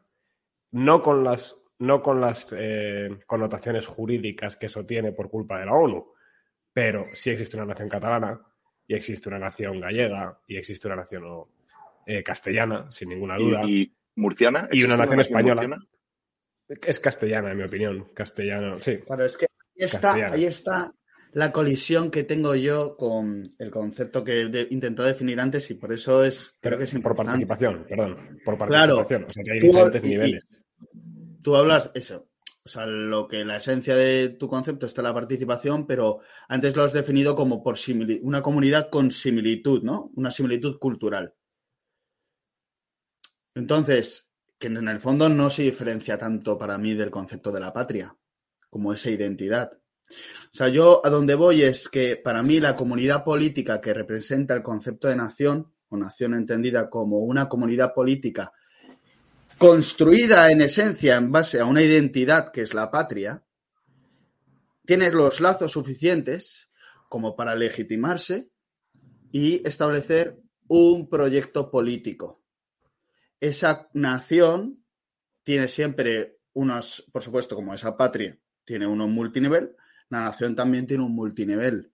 No 0.71 1.03
con 1.03 1.25
las, 1.25 1.57
no 1.81 2.01
con 2.01 2.21
las 2.21 2.55
eh, 2.57 3.11
connotaciones 3.27 3.87
jurídicas 3.87 4.55
que 4.57 4.67
eso 4.67 4.87
tiene 4.87 5.11
por 5.13 5.29
culpa 5.29 5.59
de 5.59 5.67
la 5.67 5.73
ONU, 5.73 6.13
pero 6.73 7.07
sí 7.15 7.31
existe 7.31 7.57
una 7.57 7.67
nación 7.67 7.89
catalana 7.89 8.41
y 8.87 8.95
existe 8.95 9.29
una 9.29 9.41
nación 9.41 9.81
gallega 9.81 10.39
y 10.47 10.57
existe 10.57 10.87
una 10.87 10.97
nación 10.97 11.25
eh, 12.07 12.23
castellana, 12.23 12.91
sin 12.93 13.09
ninguna 13.09 13.37
duda. 13.37 13.61
¿Y, 13.65 13.83
y 13.83 13.93
murciana? 14.17 14.69
Y 14.71 14.85
una 14.85 14.95
¿Existe 14.95 15.03
nación 15.03 15.21
española. 15.21 15.63
murciana? 15.63 15.87
Es 16.87 17.01
castellana, 17.01 17.53
en 17.53 17.59
mi 17.59 17.65
opinión. 17.65 18.09
Castellano, 18.15 18.81
sí. 18.81 18.99
Claro, 18.99 19.25
es 19.25 19.37
que 19.37 19.47
ahí 19.47 19.85
está, 19.85 20.01
Castellano. 20.01 20.35
ahí 20.35 20.45
está 20.47 20.95
la 21.35 21.51
colisión 21.51 22.11
que 22.11 22.25
tengo 22.25 22.55
yo 22.55 22.97
con 22.97 23.55
el 23.59 23.71
concepto 23.71 24.23
que 24.23 24.43
he 24.43 24.67
intentado 24.71 25.09
definir 25.09 25.41
antes 25.41 25.71
y 25.71 25.75
por 25.75 25.93
eso 25.93 26.23
es, 26.25 26.59
creo 26.61 26.77
que 26.79 26.85
es 26.85 26.91
por 26.91 26.99
importante. 26.99 27.31
participación, 27.47 27.87
perdón. 27.89 28.39
Por 28.45 28.57
Claro. 28.59 28.97
participación. 28.97 29.25
O 29.25 29.31
sea, 29.33 29.43
que 29.45 29.53
hay 29.53 29.61
Tú- 29.61 29.67
diferentes 29.69 30.05
y- 30.05 30.07
y- 30.07 30.11
niveles. 30.11 30.45
tú 31.43 31.57
hablas 31.57 31.91
eso. 31.95 32.29
O 32.65 32.69
sea, 32.69 32.87
lo 32.87 33.27
que 33.27 33.45
la 33.45 33.57
esencia 33.57 33.97
de 33.97 34.29
tu 34.29 34.47
concepto 34.47 34.87
está 34.87 35.01
en 35.01 35.07
la 35.09 35.15
participación, 35.15 35.85
pero 35.87 36.21
antes 36.49 36.77
lo 36.77 36.85
has 36.85 36.93
definido 36.93 37.35
como 37.35 37.61
por 37.63 37.77
una 38.23 38.41
comunidad 38.43 38.89
con 38.89 39.11
similitud, 39.11 39.83
¿no? 39.83 40.13
Una 40.15 40.31
similitud 40.31 40.79
cultural. 40.79 41.35
Entonces, 43.55 44.32
que 44.63 44.69
en 44.69 44.87
el 44.87 45.01
fondo 45.01 45.29
no 45.29 45.51
se 45.51 45.65
diferencia 45.65 46.17
tanto 46.17 46.57
para 46.57 46.79
mí 46.79 46.95
del 46.95 47.11
concepto 47.11 47.51
de 47.51 47.59
la 47.59 47.73
patria, 47.73 48.17
como 48.71 48.93
esa 48.93 49.11
identidad. 49.11 49.73
O 49.73 50.53
sea, 50.53 50.69
yo 50.69 51.05
a 51.05 51.11
donde 51.11 51.35
voy 51.35 51.65
es 51.65 51.89
que 51.89 52.17
para 52.17 52.45
mí 52.45 52.61
la 52.61 52.77
comunidad 52.77 53.25
política 53.25 53.81
que 53.81 53.93
representa 53.93 54.55
el 54.55 54.63
concepto 54.63 55.09
de 55.09 55.17
nación, 55.17 55.73
o 55.89 55.97
nación 55.97 56.35
entendida 56.35 56.89
como 56.89 57.19
una 57.19 57.49
comunidad 57.49 57.93
política 57.93 58.53
construida 59.59 60.49
en 60.53 60.63
esencia 60.63 61.17
en 61.17 61.33
base 61.33 61.59
a 61.59 61.65
una 61.65 61.83
identidad 61.83 62.53
que 62.53 62.63
es 62.63 62.73
la 62.73 62.89
patria, 62.89 63.43
tiene 64.87 65.11
los 65.11 65.41
lazos 65.41 65.73
suficientes 65.73 66.71
como 67.09 67.35
para 67.35 67.57
legitimarse 67.57 68.49
y 69.33 69.67
establecer 69.67 70.39
un 70.69 71.09
proyecto 71.09 71.69
político. 71.69 72.42
Esa 73.43 73.89
nación 73.93 74.85
tiene 75.43 75.67
siempre 75.67 76.39
unos, 76.53 77.09
por 77.11 77.25
supuesto, 77.25 77.57
como 77.57 77.75
esa 77.75 77.97
patria 77.97 78.39
tiene 78.65 78.87
uno 78.87 79.09
multinivel, 79.09 79.75
la 80.11 80.21
nación 80.21 80.55
también 80.55 80.87
tiene 80.87 81.03
un 81.03 81.13
multinivel. 81.13 81.93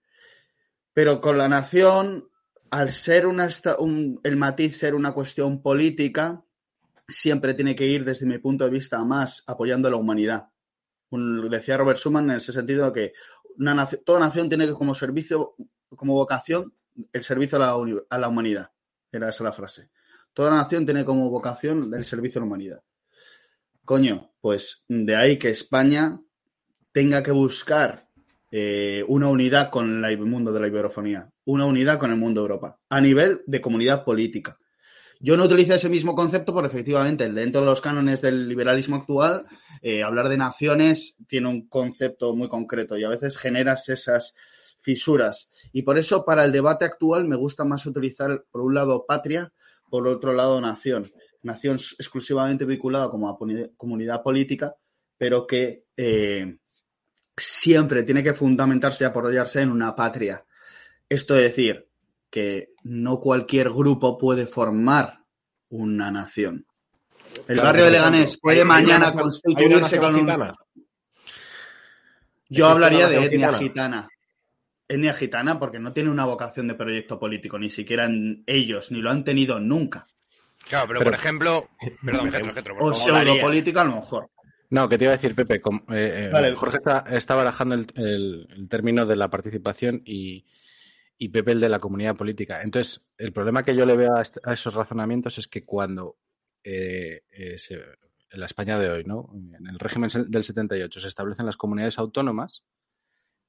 Pero 0.93 1.19
con 1.19 1.39
la 1.39 1.49
nación, 1.49 2.29
al 2.69 2.91
ser 2.91 3.25
una, 3.25 3.49
el 4.21 4.37
matiz 4.37 4.77
ser 4.77 4.93
una 4.93 5.11
cuestión 5.11 5.63
política, 5.63 6.45
siempre 7.07 7.55
tiene 7.55 7.75
que 7.75 7.87
ir, 7.87 8.05
desde 8.05 8.27
mi 8.27 8.37
punto 8.37 8.65
de 8.65 8.69
vista, 8.69 9.03
más 9.03 9.43
apoyando 9.47 9.87
a 9.87 9.91
la 9.91 9.97
humanidad. 9.97 10.49
decía 11.09 11.77
Robert 11.77 11.97
Schuman 11.97 12.29
en 12.29 12.37
ese 12.37 12.53
sentido 12.53 12.93
que 12.93 13.13
una 13.57 13.89
toda 14.05 14.19
nación 14.19 14.49
tiene 14.49 14.67
que 14.67 14.73
como 14.73 14.93
servicio, 14.93 15.55
como 15.95 16.13
vocación, 16.13 16.75
el 17.11 17.23
servicio 17.23 17.55
a 17.55 17.61
la, 17.61 18.03
a 18.07 18.17
la 18.19 18.27
humanidad. 18.27 18.71
Era 19.11 19.29
esa 19.29 19.43
la 19.43 19.51
frase. 19.51 19.89
Toda 20.39 20.51
nación 20.51 20.85
tiene 20.85 21.03
como 21.03 21.29
vocación 21.29 21.93
el 21.93 22.05
servicio 22.05 22.39
a 22.39 22.43
la 22.43 22.47
humanidad. 22.47 22.81
Coño, 23.83 24.31
pues 24.39 24.85
de 24.87 25.13
ahí 25.13 25.37
que 25.37 25.49
España 25.49 26.21
tenga 26.93 27.21
que 27.21 27.31
buscar 27.31 28.07
eh, 28.49 29.03
una 29.09 29.27
unidad 29.27 29.69
con 29.69 30.05
el 30.05 30.17
mundo 30.19 30.53
de 30.53 30.61
la 30.61 30.67
iberofonía, 30.67 31.29
una 31.43 31.65
unidad 31.65 31.99
con 31.99 32.11
el 32.11 32.15
mundo 32.15 32.39
de 32.39 32.45
Europa, 32.45 32.79
a 32.87 33.01
nivel 33.01 33.41
de 33.47 33.59
comunidad 33.59 34.05
política. 34.05 34.57
Yo 35.19 35.35
no 35.35 35.43
utilizo 35.43 35.73
ese 35.73 35.89
mismo 35.89 36.15
concepto 36.15 36.53
porque 36.53 36.67
efectivamente 36.67 37.27
dentro 37.27 37.59
de 37.59 37.67
los 37.67 37.81
cánones 37.81 38.21
del 38.21 38.47
liberalismo 38.47 38.95
actual, 38.95 39.45
eh, 39.81 40.03
hablar 40.03 40.29
de 40.29 40.37
naciones 40.37 41.17
tiene 41.27 41.49
un 41.49 41.67
concepto 41.67 42.33
muy 42.33 42.47
concreto 42.47 42.97
y 42.97 43.03
a 43.03 43.09
veces 43.09 43.37
generas 43.37 43.89
esas 43.89 44.35
fisuras. 44.79 45.49
Y 45.73 45.81
por 45.81 45.97
eso 45.97 46.23
para 46.23 46.45
el 46.45 46.53
debate 46.53 46.85
actual 46.85 47.27
me 47.27 47.35
gusta 47.35 47.65
más 47.65 47.85
utilizar, 47.85 48.45
por 48.49 48.61
un 48.61 48.73
lado, 48.73 49.03
patria, 49.05 49.51
por 49.89 50.07
otro 50.07 50.33
lado, 50.33 50.59
nación. 50.61 51.11
Nación 51.41 51.75
exclusivamente 51.75 52.65
vinculada 52.65 53.09
como 53.09 53.29
a 53.29 53.37
comunidad 53.77 54.21
política, 54.21 54.75
pero 55.17 55.47
que 55.47 55.85
eh, 55.95 56.57
siempre 57.37 58.03
tiene 58.03 58.23
que 58.23 58.33
fundamentarse 58.33 59.03
y 59.03 59.07
apoyarse 59.07 59.61
en 59.61 59.71
una 59.71 59.95
patria. 59.95 60.43
Esto 61.07 61.35
es 61.35 61.43
decir, 61.43 61.87
que 62.29 62.73
no 62.83 63.19
cualquier 63.19 63.69
grupo 63.69 64.17
puede 64.17 64.45
formar 64.45 65.19
una 65.69 66.11
nación. 66.11 66.65
El 67.47 67.59
barrio 67.59 67.85
de 67.85 67.91
Leganés 67.91 68.39
puede 68.39 68.65
mañana 68.65 69.13
constituirse 69.13 69.97
con 69.97 70.15
un... 70.15 70.53
Yo 72.49 72.67
hablaría 72.67 73.07
de 73.07 73.25
etnia 73.25 73.53
gitana 73.53 74.09
etnia 74.89 75.13
gitana 75.13 75.59
porque 75.59 75.79
no 75.79 75.93
tiene 75.93 76.09
una 76.09 76.25
vocación 76.25 76.67
de 76.67 76.73
proyecto 76.73 77.19
político, 77.19 77.59
ni 77.59 77.69
siquiera 77.69 78.09
ellos, 78.47 78.91
ni 78.91 79.01
lo 79.01 79.11
han 79.11 79.23
tenido 79.23 79.59
nunca. 79.59 80.07
Claro, 80.67 80.87
pero, 80.87 81.01
por 81.01 81.13
ejemplo, 81.13 81.69
perdón, 82.03 82.31
o 82.79 82.93
pseudo 82.93 83.39
política 83.39 83.81
a 83.81 83.85
lo 83.85 83.95
mejor. 83.95 84.29
No, 84.71 84.89
que 84.89 84.97
te 84.97 85.05
iba 85.05 85.13
a 85.13 85.17
decir, 85.17 85.33
Pepe, 85.33 85.55
eh, 85.55 86.31
eh, 86.31 86.53
Jorge 86.55 86.77
está, 87.11 87.35
barajando 87.35 87.75
el, 87.75 88.67
término 88.69 89.05
de 89.05 89.15
la 89.15 89.29
participación 89.29 90.01
y, 90.05 90.45
Pepe 91.31 91.51
el 91.51 91.59
de 91.59 91.69
la 91.69 91.79
comunidad 91.79 92.15
política. 92.15 92.61
Entonces, 92.61 93.01
el 93.17 93.31
problema 93.31 93.63
que 93.63 93.75
yo 93.75 93.85
le 93.85 93.95
veo 93.95 94.15
a, 94.15 94.53
esos 94.53 94.73
razonamientos 94.73 95.37
es 95.37 95.47
que 95.47 95.65
cuando 95.65 96.17
eh, 96.63 97.23
en 97.31 98.39
la 98.39 98.45
España 98.45 98.77
de 98.77 98.89
hoy, 98.89 99.03
¿no? 99.05 99.29
en 99.33 99.65
el 99.67 99.79
régimen 99.79 100.09
del 100.27 100.43
78, 100.43 100.99
se 100.99 101.07
establecen 101.07 101.47
las 101.47 101.57
comunidades 101.57 101.97
autónomas, 101.97 102.63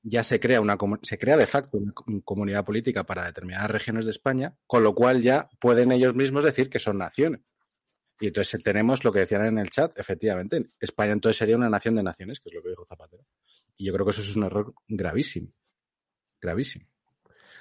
ya 0.02 0.22
se 0.22 0.40
crea 0.40 0.60
una 0.60 0.78
se 1.02 1.18
crea 1.18 1.36
de 1.36 1.46
facto 1.46 1.78
una 1.78 1.92
comunidad 2.24 2.64
política 2.64 3.04
para 3.04 3.26
determinadas 3.26 3.70
regiones 3.70 4.04
de 4.04 4.12
España, 4.12 4.54
con 4.66 4.82
lo 4.82 4.94
cual 4.94 5.22
ya 5.22 5.48
pueden 5.60 5.92
ellos 5.92 6.14
mismos 6.14 6.44
decir 6.44 6.70
que 6.70 6.78
son 6.78 6.98
naciones. 6.98 7.42
Y 8.20 8.28
entonces 8.28 8.62
tenemos 8.62 9.02
lo 9.02 9.12
que 9.12 9.20
decían 9.20 9.46
en 9.46 9.58
el 9.58 9.70
chat, 9.70 9.98
efectivamente, 9.98 10.66
España 10.78 11.12
entonces 11.12 11.38
sería 11.38 11.56
una 11.56 11.70
nación 11.70 11.94
de 11.96 12.02
naciones, 12.02 12.40
que 12.40 12.50
es 12.50 12.54
lo 12.54 12.62
que 12.62 12.68
dijo 12.68 12.84
Zapatero. 12.86 13.24
Y 13.78 13.86
yo 13.86 13.94
creo 13.94 14.04
que 14.04 14.10
eso 14.10 14.20
es 14.20 14.36
un 14.36 14.44
error 14.44 14.74
gravísimo. 14.86 15.48
Gravísimo. 16.40 16.86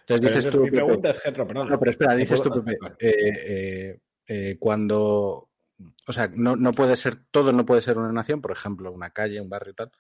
Entonces 0.02 0.44
dices 0.44 0.52
tú. 0.52 0.66
No, 0.66 1.80
pero 1.80 1.92
espera, 1.92 2.16
dices 2.16 2.42
tú, 2.42 2.50
Pepe, 2.50 2.78
eh, 3.00 3.14
eh, 3.48 4.00
eh, 4.28 4.58
cuando. 4.60 5.50
O 6.08 6.12
sea, 6.12 6.30
no, 6.34 6.56
no 6.58 6.72
puede 6.72 6.96
ser, 6.96 7.16
todo 7.32 7.54
no 7.54 7.66
puede 7.66 7.82
ser 7.82 7.98
una 7.98 8.12
nación, 8.12 8.42
por 8.42 8.52
ejemplo, 8.52 8.92
una 8.92 9.12
calle, 9.12 9.40
un 9.40 9.50
barrio 9.50 9.72
y 9.72 9.76
tal, 9.76 9.92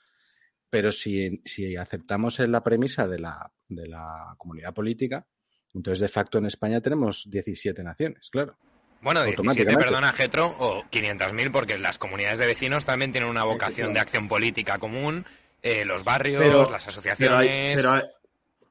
pero 0.70 0.92
si, 0.92 1.42
si 1.46 1.76
aceptamos 1.76 2.40
la 2.40 2.64
premisa 2.64 3.08
de 3.08 3.20
la, 3.20 3.52
de 3.68 3.88
la 3.88 4.36
comunidad 4.38 4.74
política, 4.74 5.26
entonces 5.74 6.00
de 6.00 6.08
facto 6.08 6.38
en 6.38 6.46
España 6.46 6.82
tenemos 6.82 7.30
17 7.30 7.84
naciones, 7.84 8.30
claro. 8.30 8.56
Bueno, 9.02 9.24
17, 9.24 9.78
perdona, 9.78 10.12
Getro, 10.12 10.48
o 10.60 10.84
500.000, 10.84 11.52
porque 11.52 11.78
las 11.78 11.98
comunidades 11.98 12.38
de 12.38 12.48
vecinos 12.48 12.84
también 12.84 13.12
tienen 13.12 13.30
una 13.30 13.46
vocación 13.46 13.94
de 13.94 14.02
acción 14.02 14.28
política 14.28 14.78
común, 14.78 15.26
eh, 15.62 15.86
los 15.86 16.04
barrios, 16.04 16.70
las 16.70 16.88
asociaciones. 16.88 17.78
Pero, 17.78 18.02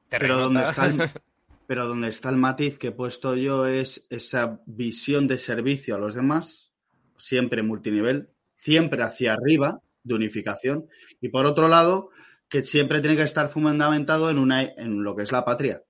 pero, 0.07 0.37
donde 0.37 0.69
está 0.69 0.85
el, 0.85 0.97
pero 1.67 1.87
donde 1.87 2.09
está 2.09 2.29
el 2.29 2.35
matiz 2.35 2.77
que 2.77 2.87
he 2.87 2.91
puesto 2.91 3.35
yo 3.35 3.65
es 3.65 4.05
esa 4.11 4.61
visión 4.67 5.27
de 5.27 5.39
servicio 5.39 5.95
a 5.95 5.99
los 5.99 6.13
demás, 6.13 6.71
siempre 7.17 7.63
multinivel, 7.63 8.29
siempre 8.57 9.01
hacia 9.01 9.33
arriba, 9.33 9.81
de 10.03 10.15
unificación. 10.15 10.87
Y 11.21 11.29
por 11.29 11.45
otro 11.45 11.67
lado, 11.67 12.09
que 12.49 12.63
siempre 12.63 12.99
tiene 12.99 13.15
que 13.15 13.23
estar 13.23 13.49
fundamentado 13.49 14.29
en, 14.29 14.39
una, 14.39 14.63
en 14.63 15.03
lo 15.03 15.15
que 15.15 15.23
es 15.23 15.31
la 15.31 15.45
patria, 15.45 15.83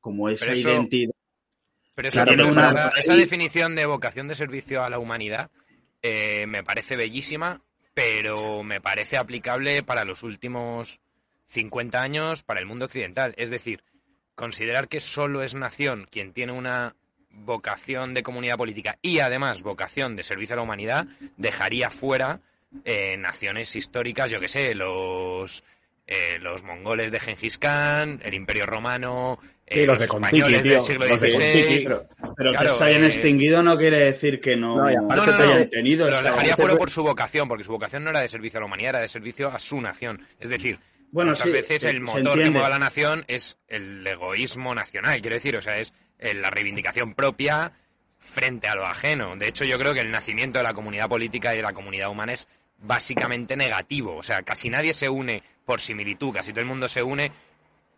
como 0.00 0.28
esa 0.28 0.54
identidad. 0.54 1.12
Pero, 1.94 2.08
esa, 2.08 3.16
definición 3.16 3.74
de 3.74 3.84
vocación 3.84 4.28
de 4.28 4.36
servicio 4.36 4.84
a 4.84 4.90
la 4.90 5.00
humanidad 5.00 5.50
eh, 6.00 6.46
me 6.46 6.62
parece 6.62 6.94
bellísima, 6.94 7.64
pero 7.92 8.62
me 8.62 8.80
parece 8.80 9.16
aplicable 9.16 9.82
para 9.82 10.04
los 10.04 10.22
últimos 10.22 11.00
50 11.46 12.00
años 12.00 12.44
para 12.44 12.60
el 12.60 12.66
mundo 12.66 12.84
occidental. 12.84 13.34
Es 13.36 13.50
decir, 13.50 13.82
considerar 14.36 14.86
que 14.86 15.00
solo 15.00 15.42
es 15.42 15.54
nación 15.54 16.06
quien 16.08 16.32
tiene 16.32 16.52
una 16.52 16.94
vocación 17.30 18.14
de 18.14 18.22
comunidad 18.22 18.56
política 18.56 18.98
y 19.02 19.18
además 19.18 19.62
vocación 19.62 20.14
de 20.14 20.22
servicio 20.22 20.54
a 20.54 20.58
la 20.58 20.62
humanidad 20.62 21.08
dejaría 21.36 21.90
fuera 21.90 22.40
eh, 22.84 23.16
naciones 23.18 23.74
históricas, 23.76 24.30
yo 24.30 24.40
que 24.40 24.48
sé, 24.48 24.74
los 24.74 25.62
eh, 26.10 26.38
los 26.40 26.64
mongoles 26.64 27.12
de 27.12 27.20
Gengis 27.20 27.58
Khan, 27.58 28.20
el 28.24 28.32
Imperio 28.32 28.64
Romano, 28.64 29.38
eh, 29.66 29.84
los, 29.84 30.00
españoles 30.00 30.62
del 30.64 30.80
siglo 30.80 31.06
XVI. 31.06 31.86
pero, 32.34 32.52
que 32.52 32.66
se 32.78 32.84
hayan 32.84 33.04
extinguido 33.04 33.62
no 33.62 33.76
quiere 33.76 33.98
decir 33.98 34.40
que 34.40 34.56
no, 34.56 34.76
no, 34.76 34.90
no, 34.90 35.26
no 35.26 35.68
tenido. 35.68 36.08
Los 36.08 36.24
dejaría 36.24 36.56
fuera 36.56 36.76
por 36.76 36.88
su 36.88 37.02
vocación, 37.02 37.46
porque 37.46 37.64
su 37.64 37.72
vocación 37.72 38.04
no 38.04 38.10
era 38.10 38.20
de 38.20 38.28
servicio 38.28 38.56
a 38.56 38.60
la 38.60 38.66
humanidad, 38.66 38.90
era 38.90 39.00
de 39.00 39.08
servicio 39.08 39.48
a 39.48 39.58
su 39.58 39.82
nación. 39.82 40.26
Es 40.40 40.48
decir, 40.48 40.78
bueno, 41.10 41.32
muchas 41.32 41.52
veces 41.52 41.84
el 41.84 42.00
motor 42.00 42.42
que 42.42 42.50
mueve 42.50 42.66
a 42.66 42.70
la 42.70 42.78
nación 42.78 43.26
es 43.28 43.58
el 43.68 44.06
egoísmo 44.06 44.74
nacional, 44.74 45.20
quiero 45.20 45.36
decir, 45.36 45.56
o 45.56 45.62
sea, 45.62 45.78
es 45.78 45.92
la 46.18 46.48
reivindicación 46.48 47.12
propia 47.12 47.72
frente 48.18 48.66
a 48.68 48.74
lo 48.74 48.86
ajeno. 48.86 49.36
De 49.36 49.48
hecho, 49.48 49.66
yo 49.66 49.78
creo 49.78 49.92
que 49.92 50.00
el 50.00 50.10
nacimiento 50.10 50.58
de 50.58 50.64
la 50.64 50.72
comunidad 50.72 51.08
política 51.08 51.52
y 51.52 51.58
de 51.58 51.62
la 51.62 51.74
comunidad 51.74 52.08
humana 52.08 52.32
es 52.32 52.48
básicamente 52.78 53.56
negativo. 53.56 54.16
O 54.16 54.22
sea, 54.22 54.42
casi 54.42 54.68
nadie 54.70 54.94
se 54.94 55.08
une 55.08 55.42
por 55.64 55.80
similitud, 55.80 56.32
casi 56.32 56.52
todo 56.52 56.60
el 56.60 56.66
mundo 56.66 56.88
se 56.88 57.02
une 57.02 57.30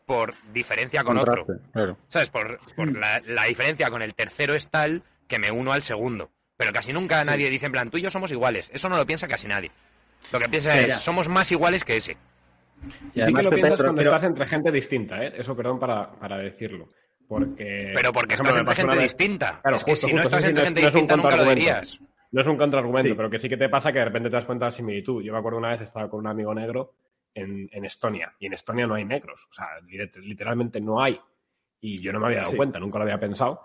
por 0.06 0.34
diferencia 0.52 1.04
con 1.04 1.18
otro. 1.18 1.46
¿Sabes? 2.08 2.30
Por, 2.30 2.58
mm. 2.76 2.96
la, 3.26 3.44
diferencia 3.44 3.90
con 3.90 4.02
el 4.02 4.14
tercero 4.14 4.54
es 4.54 4.68
tal 4.68 5.02
que 5.28 5.38
me 5.38 5.50
uno 5.50 5.72
al 5.72 5.82
segundo. 5.82 6.30
Pero 6.56 6.72
casi 6.72 6.92
nunca 6.92 7.24
nadie 7.24 7.48
dice, 7.48 7.66
en 7.66 7.72
plan, 7.72 7.90
tú 7.90 7.98
y 7.98 8.02
yo 8.02 8.10
somos 8.10 8.32
iguales. 8.32 8.70
Eso 8.74 8.88
no 8.88 8.96
lo 8.96 9.06
piensa 9.06 9.28
casi 9.28 9.46
nadie. 9.46 9.70
Lo 10.32 10.38
que 10.38 10.48
piensa 10.48 10.78
es, 10.78 10.96
somos 10.96 11.28
más 11.28 11.50
iguales 11.52 11.84
que 11.84 11.96
ese. 11.96 12.16
Y, 13.14 13.22
sí 13.22 13.32
que 13.32 13.42
lo 13.42 13.50
piensas 13.50 13.80
cuando 13.80 14.02
estás 14.02 14.24
entre 14.24 14.46
gente 14.46 14.72
distinta, 14.72 15.24
¿eh? 15.24 15.32
Eso, 15.36 15.56
perdón 15.56 15.78
para, 15.78 16.10
para 16.10 16.38
decirlo. 16.38 16.88
Porque, 17.28 17.92
pero 17.94 18.12
porque 18.12 18.34
estás 18.34 18.56
entre 18.56 18.74
gente 18.74 18.98
distinta. 18.98 19.60
es 19.64 19.84
que 19.84 19.94
si 19.94 20.12
no 20.12 20.22
estás 20.22 20.42
entre 20.42 20.64
gente 20.64 20.80
distinta 20.80 21.16
nunca 21.16 21.36
lo 21.36 21.44
dirías. 21.44 22.00
No 22.32 22.40
es 22.40 22.46
un 22.46 22.56
contraargumento, 22.56 23.16
pero 23.16 23.28
que 23.28 23.38
sí 23.38 23.48
que 23.48 23.56
te 23.56 23.68
pasa 23.68 23.92
que 23.92 23.98
de 23.98 24.04
repente 24.04 24.30
te 24.30 24.36
das 24.36 24.46
cuenta 24.46 24.66
de 24.66 24.68
la 24.68 24.72
similitud. 24.72 25.22
Yo 25.22 25.32
me 25.32 25.38
acuerdo 25.38 25.58
una 25.58 25.70
vez 25.70 25.80
estaba 25.80 26.08
con 26.08 26.20
un 26.20 26.26
amigo 26.28 26.54
negro 26.54 26.94
en, 27.34 27.84
Estonia 27.84 28.34
y 28.38 28.46
en 28.46 28.52
Estonia 28.52 28.86
no 28.86 28.94
hay 28.94 29.04
negros. 29.04 29.46
O 29.50 29.52
sea, 29.52 29.66
literalmente 30.22 30.80
no 30.80 31.02
hay. 31.02 31.20
Y 31.80 32.00
yo 32.00 32.12
no 32.12 32.20
me 32.20 32.26
había 32.26 32.42
dado 32.42 32.56
cuenta, 32.56 32.78
nunca 32.78 32.98
lo 32.98 33.04
había 33.04 33.18
pensado. 33.18 33.62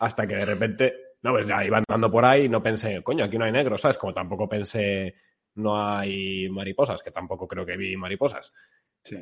Hasta 0.00 0.26
que 0.26 0.36
de 0.36 0.44
repente, 0.44 0.94
no, 1.22 1.32
pues 1.32 1.46
ya 1.46 1.64
iba 1.64 1.78
andando 1.78 2.10
por 2.10 2.24
ahí 2.24 2.44
y 2.44 2.48
no 2.48 2.62
pensé, 2.62 3.02
coño, 3.02 3.24
aquí 3.24 3.38
no 3.38 3.44
hay 3.44 3.52
negros, 3.52 3.80
¿sabes? 3.80 3.98
Como 3.98 4.12
tampoco 4.12 4.48
pensé, 4.48 5.14
no 5.56 5.80
hay 5.80 6.48
mariposas, 6.48 7.02
que 7.02 7.10
tampoco 7.10 7.46
creo 7.46 7.64
que 7.64 7.76
vi 7.76 7.96
mariposas. 7.96 8.52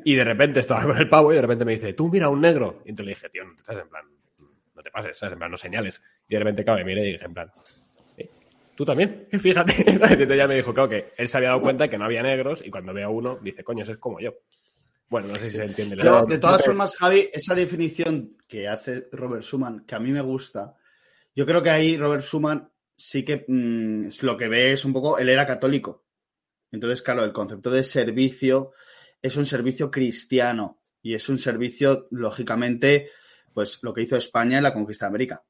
Y 0.03 0.15
de 0.15 0.23
repente 0.23 0.59
estaba 0.59 0.83
con 0.83 0.97
el 0.97 1.09
pavo 1.09 1.31
y 1.31 1.35
de 1.35 1.41
repente 1.41 1.65
me 1.65 1.73
dice, 1.73 1.93
tú 1.93 2.09
mira 2.09 2.29
un 2.29 2.41
negro. 2.41 2.81
Y 2.85 2.89
entonces 2.89 3.05
le 3.05 3.11
dije, 3.11 3.29
tío, 3.29 3.45
no 3.45 3.53
estás 3.55 3.77
en 3.77 3.89
plan, 3.89 4.05
no 4.75 4.81
te 4.81 4.91
pases, 4.91 5.17
¿sabes? 5.17 5.33
En 5.33 5.39
plan, 5.39 5.51
no 5.51 5.57
señales. 5.57 6.01
Y 6.27 6.33
de 6.33 6.39
repente, 6.39 6.63
claro, 6.63 6.79
me 6.79 6.85
miré 6.85 7.07
y 7.07 7.11
dije, 7.13 7.25
en 7.25 7.33
plan, 7.33 7.51
tú 8.77 8.85
también, 8.85 9.27
fíjate. 9.41 9.73
Entonces 9.87 10.37
ya 10.37 10.47
me 10.47 10.55
dijo, 10.55 10.73
claro, 10.73 10.87
que 10.87 11.11
él 11.17 11.27
se 11.27 11.37
había 11.37 11.49
dado 11.49 11.61
cuenta 11.61 11.89
que 11.89 11.97
no 11.97 12.05
había 12.05 12.21
negros 12.21 12.63
y 12.63 12.69
cuando 12.69 12.93
ve 12.93 13.03
a 13.03 13.09
uno 13.09 13.37
dice, 13.41 13.63
coño, 13.63 13.83
ese 13.83 13.93
es 13.93 13.97
como 13.97 14.21
yo. 14.21 14.35
Bueno, 15.09 15.29
no 15.29 15.35
sé 15.35 15.49
si 15.49 15.57
se 15.57 15.63
entiende. 15.63 15.95
la 15.95 16.03
Pero, 16.03 16.25
de 16.25 16.37
todas 16.37 16.63
formas, 16.63 16.95
Javi, 16.95 17.29
esa 17.33 17.55
definición 17.55 18.37
que 18.47 18.67
hace 18.67 19.07
Robert 19.11 19.43
Schuman, 19.43 19.85
que 19.85 19.95
a 19.95 19.99
mí 19.99 20.11
me 20.11 20.21
gusta, 20.21 20.75
yo 21.35 21.45
creo 21.45 21.63
que 21.63 21.69
ahí 21.69 21.97
Robert 21.97 22.23
Schuman 22.23 22.69
sí 22.95 23.23
que 23.23 23.45
mm, 23.47 24.09
lo 24.21 24.37
que 24.37 24.47
ve 24.47 24.73
es 24.73 24.85
un 24.85 24.93
poco, 24.93 25.17
él 25.17 25.29
era 25.29 25.45
católico. 25.45 26.05
Entonces, 26.71 27.01
claro, 27.01 27.23
el 27.23 27.31
concepto 27.31 27.71
de 27.71 27.83
servicio 27.83 28.73
es 29.21 29.37
un 29.37 29.45
servicio 29.45 29.89
cristiano 29.89 30.81
y 31.01 31.13
es 31.13 31.29
un 31.29 31.39
servicio, 31.39 32.07
lógicamente, 32.11 33.09
pues 33.53 33.79
lo 33.81 33.93
que 33.93 34.01
hizo 34.01 34.17
España 34.17 34.57
en 34.57 34.63
la 34.63 34.73
conquista 34.73 35.05
de 35.05 35.09
América. 35.09 35.43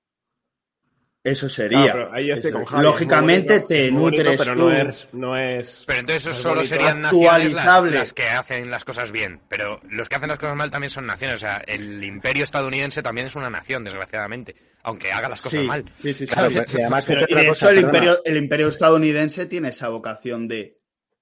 Eso 1.30 1.50
sería. 1.50 1.84
Claro, 1.84 1.94
pero 2.06 2.14
ahí 2.14 2.32
estoy 2.32 2.50
Eso 2.50 2.58
con 2.58 2.64
es. 2.64 2.70
Javi, 2.70 2.84
Lógicamente 2.84 3.54
bonito, 3.54 3.68
te 3.68 3.92
bonito, 3.92 4.06
nutres 4.24 4.38
pero 4.38 4.54
tú. 4.54 4.60
no 4.60 4.72
es, 4.72 5.08
no 5.14 5.38
es. 5.38 5.84
Pero 5.86 6.00
entonces 6.00 6.22
eso 6.24 6.32
es 6.32 6.38
solo 6.38 6.56
bonito. 6.56 6.76
serían 6.76 7.02
naciones 7.02 7.54
las, 7.54 8.14
que 8.14 8.24
hacen 8.30 8.70
las 8.72 8.86
cosas 8.86 9.12
bien. 9.12 9.42
Pero 9.50 9.82
los 9.90 10.08
que 10.08 10.16
hacen 10.16 10.30
las 10.30 10.40
cosas 10.40 10.56
mal 10.56 10.72
también 10.72 10.90
son 10.90 11.06
naciones. 11.06 11.36
O 11.36 11.40
sea, 11.40 11.58
el 11.68 12.04
imperio 12.04 12.44
estadounidense 12.44 13.04
también 13.04 13.28
es 13.28 13.36
una 13.36 13.50
nación, 13.50 13.84
desgraciadamente. 13.84 14.56
Aunque 14.84 15.12
haga 15.12 15.28
las 15.30 15.42
cosas 15.42 15.60
Sí, 15.62 15.68
mal. 15.68 15.84
sí, 16.02 16.14
sí, 16.14 16.26
sí. 16.28 16.34
Claro, 16.34 16.50
sí. 16.50 16.56
pero- 16.56 16.66
y 16.72 16.82
además, 16.82 17.06
Pero, 17.06 17.18
fíjate 17.20 17.32
y 17.32 17.36
una 17.36 17.42
de 17.44 17.48
cosa, 17.50 17.66
hecho, 17.72 17.78
el 17.80 17.86
imperio, 17.86 18.20
el 18.24 18.38
imperio 18.38 18.68
estadounidense 18.70 19.46
tiene 19.48 19.68
esa 19.70 19.90
vocación 19.90 20.48
de 20.48 20.78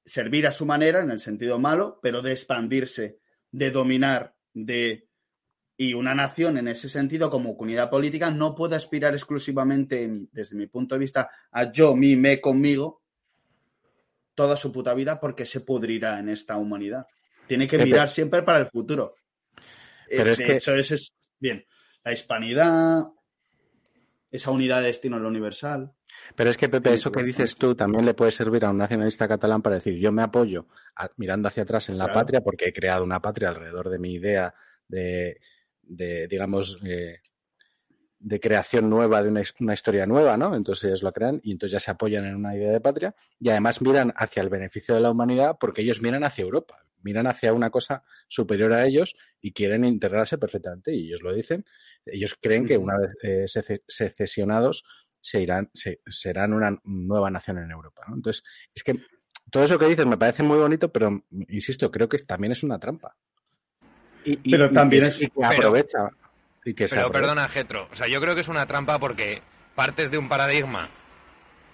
servir 0.05 0.45
a 0.45 0.51
su 0.51 0.67
manera, 0.67 1.01
en 1.01 1.09
el 1.09 1.19
sentido 1.19 1.57
malo, 1.57 1.99
pero 2.03 2.21
de 2.21 2.31
expandirse, 2.31 3.17
de 3.51 3.71
dominar, 3.71 4.35
de... 4.53 5.04
Y 5.77 5.93
una 5.93 6.15
nación, 6.15 6.57
en 6.57 6.69
ese 6.69 6.87
sentido, 6.89 7.29
como 7.29 7.57
comunidad 7.57 7.89
política, 7.89 8.31
no 8.31 8.55
puede 8.55 8.75
aspirar 8.77 9.13
exclusivamente, 9.13 10.03
en- 10.03 10.29
desde 10.31 10.55
mi 10.55 10.67
punto 10.67 10.95
de 10.95 10.99
vista, 10.99 11.29
a 11.51 11.71
yo, 11.71 11.95
mi, 11.95 12.15
me, 12.15 12.39
conmigo, 12.39 13.01
toda 14.33 14.55
su 14.55 14.71
puta 14.71 14.93
vida, 14.93 15.19
porque 15.19 15.45
se 15.45 15.61
pudrirá 15.61 16.19
en 16.19 16.29
esta 16.29 16.57
humanidad. 16.57 17.05
Tiene 17.47 17.67
que 17.67 17.77
Pepe. 17.77 17.89
mirar 17.89 18.09
siempre 18.09 18.43
para 18.43 18.59
el 18.59 18.67
futuro. 18.67 19.15
Eh, 20.07 20.17
Pero 20.17 20.31
es 20.31 20.37
de 20.37 20.45
que- 20.45 20.55
hecho, 20.57 20.73
ese 20.75 20.95
es, 20.95 21.13
bien, 21.39 21.65
la 22.03 22.13
hispanidad, 22.13 23.03
esa 24.31 24.51
unidad 24.51 24.81
de 24.81 24.87
destino 24.87 25.17
en 25.17 25.23
lo 25.23 25.29
universal. 25.29 25.93
Pero 26.35 26.49
es 26.49 26.57
que, 26.57 26.69
Pepe, 26.69 26.93
eso 26.93 27.11
que 27.11 27.23
dices 27.23 27.55
tú 27.55 27.75
también 27.75 28.05
le 28.05 28.13
puede 28.13 28.31
servir 28.31 28.63
a 28.65 28.69
un 28.69 28.77
nacionalista 28.77 29.27
catalán 29.27 29.61
para 29.61 29.75
decir, 29.75 29.95
yo 29.99 30.11
me 30.11 30.21
apoyo 30.21 30.67
a- 30.95 31.09
mirando 31.17 31.47
hacia 31.49 31.63
atrás 31.63 31.89
en 31.89 31.97
la 31.97 32.05
Claro. 32.05 32.19
patria 32.21 32.41
porque 32.41 32.65
he 32.65 32.73
creado 32.73 33.03
una 33.03 33.21
patria 33.21 33.49
alrededor 33.49 33.89
de 33.89 33.99
mi 33.99 34.13
idea 34.13 34.53
de, 34.87 35.39
de, 35.87 36.27
digamos, 36.27 36.77
eh, 36.85 37.19
de 38.19 38.39
creación 38.39 38.89
nueva, 38.89 39.21
de 39.21 39.29
una, 39.29 39.41
una 39.59 39.73
historia 39.73 40.05
nueva, 40.05 40.37
¿no? 40.37 40.55
Entonces 40.55 40.85
ellos 40.85 41.03
lo 41.03 41.11
crean 41.11 41.39
y 41.43 41.51
entonces 41.51 41.73
ya 41.73 41.79
se 41.79 41.91
apoyan 41.91 42.25
en 42.25 42.35
una 42.35 42.55
idea 42.55 42.71
de 42.71 42.81
patria 42.81 43.13
y 43.39 43.49
además 43.49 43.81
miran 43.81 44.13
hacia 44.15 44.41
el 44.41 44.49
beneficio 44.49 44.95
de 44.95 45.01
la 45.01 45.11
humanidad 45.11 45.57
porque 45.59 45.81
ellos 45.81 46.01
miran 46.01 46.23
hacia 46.23 46.43
Europa, 46.43 46.85
miran 47.03 47.27
hacia 47.27 47.53
una 47.53 47.69
cosa 47.69 48.03
superior 48.27 48.73
a 48.73 48.85
ellos 48.85 49.15
y 49.41 49.51
quieren 49.51 49.83
integrarse 49.85 50.37
perfectamente 50.37 50.93
y 50.95 51.07
ellos 51.07 51.21
lo 51.21 51.33
dicen. 51.35 51.65
Ellos 52.05 52.35
creen 52.41 52.65
que 52.65 52.77
una 52.77 52.97
vez 52.97 53.11
eh, 53.21 53.43
sece- 53.47 53.83
secesionados 53.87 54.85
se 55.19 55.41
irán, 55.41 55.69
se- 55.73 56.01
serán 56.07 56.53
una 56.53 56.79
nueva 56.83 57.29
nación 57.29 57.59
en 57.59 57.69
Europa, 57.69 58.03
¿no? 58.07 58.15
Entonces, 58.15 58.43
es 58.73 58.83
que 58.83 58.95
todo 59.51 59.63
eso 59.63 59.77
que 59.77 59.87
dices 59.87 60.05
me 60.05 60.17
parece 60.17 60.41
muy 60.41 60.57
bonito, 60.57 60.91
pero 60.91 61.23
insisto, 61.49 61.91
creo 61.91 62.09
que 62.09 62.17
también 62.19 62.53
es 62.53 62.63
una 62.63 62.79
trampa. 62.79 63.15
Y, 64.25 64.39
y- 64.43 64.51
Pero 64.51 64.65
y 64.65 64.73
también 64.73 65.03
que- 65.03 65.07
es- 65.09 65.21
y 65.21 65.25
que 65.27 65.31
pero- 65.35 65.47
aprovecha. 65.47 66.09
Y 66.65 66.73
que 66.73 66.87
Pero 66.87 67.01
aprovecha. 67.03 67.21
perdona, 67.21 67.47
Getro. 67.49 67.87
O 67.91 67.95
sea, 67.95 68.07
yo 68.07 68.19
creo 68.19 68.33
que 68.35 68.41
es 68.41 68.47
una 68.47 68.65
trampa 68.65 68.97
porque 68.99 69.41
partes 69.75 70.09
de 70.11 70.17
un 70.17 70.27
paradigma 70.27 70.89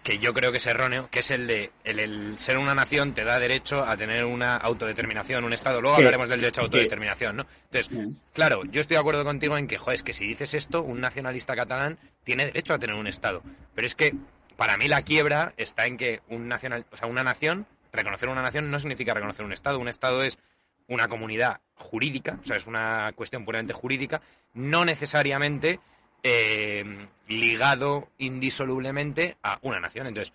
que 0.04 0.18
yo 0.18 0.34
creo 0.34 0.52
que 0.52 0.58
es 0.58 0.66
erróneo, 0.66 1.08
que 1.12 1.20
es 1.20 1.30
el 1.30 1.46
de 1.46 1.72
el, 1.84 2.00
el 2.00 2.40
ser 2.40 2.58
una 2.58 2.74
nación 2.74 3.14
te 3.14 3.24
da 3.24 3.38
derecho 3.40 3.84
a 3.86 3.96
tener 3.96 4.26
una 4.26 4.58
autodeterminación, 4.58 5.44
un 5.44 5.54
Estado. 5.54 5.80
Luego 5.80 5.98
hablaremos 5.98 6.28
del 6.28 6.42
derecho 6.42 6.62
a 6.62 6.64
autodeterminación, 6.64 7.38
¿no? 7.38 7.46
Entonces, 7.72 7.96
claro, 8.34 8.64
yo 8.66 8.82
estoy 8.82 8.96
de 8.96 9.00
acuerdo 9.00 9.24
contigo 9.24 9.58
en 9.60 9.68
que, 9.68 9.78
joder, 9.78 9.96
es 9.96 10.04
que 10.04 10.14
si 10.14 10.26
dices 10.26 10.56
esto, 10.56 10.82
un 10.82 11.00
nacionalista 11.02 11.56
catalán 11.56 12.00
tiene 12.24 12.46
derecho 12.48 12.74
a 12.74 12.80
tener 12.80 12.96
un 12.96 13.06
Estado. 13.06 13.44
Pero 13.76 13.86
es 13.86 13.94
que, 13.94 14.16
para 14.58 14.76
mí, 14.78 14.88
la 14.88 15.04
quiebra 15.04 15.54
está 15.56 15.86
en 15.86 15.98
que 15.98 16.22
un 16.30 16.48
nacional, 16.48 16.86
o 16.92 16.98
sea, 16.98 17.08
una 17.08 17.24
nación, 17.24 17.68
reconocer 17.94 18.28
una 18.28 18.42
nación 18.42 18.72
no 18.72 18.80
significa 18.80 19.14
reconocer 19.14 19.46
un 19.46 19.54
Estado. 19.54 19.78
Un 19.78 19.88
Estado 19.88 20.24
es 20.24 20.40
una 20.92 21.08
comunidad 21.08 21.60
jurídica, 21.76 22.38
o 22.42 22.46
sea, 22.46 22.58
es 22.58 22.68
una 22.68 23.12
cuestión 23.16 23.44
puramente 23.44 23.74
jurídica, 23.74 24.22
no 24.54 24.86
necesariamente 24.86 25.80
eh, 26.24 26.84
ligado 27.28 28.10
indisolublemente 28.20 29.38
a 29.42 29.58
una 29.64 29.80
nación. 29.80 30.08
Entonces, 30.08 30.34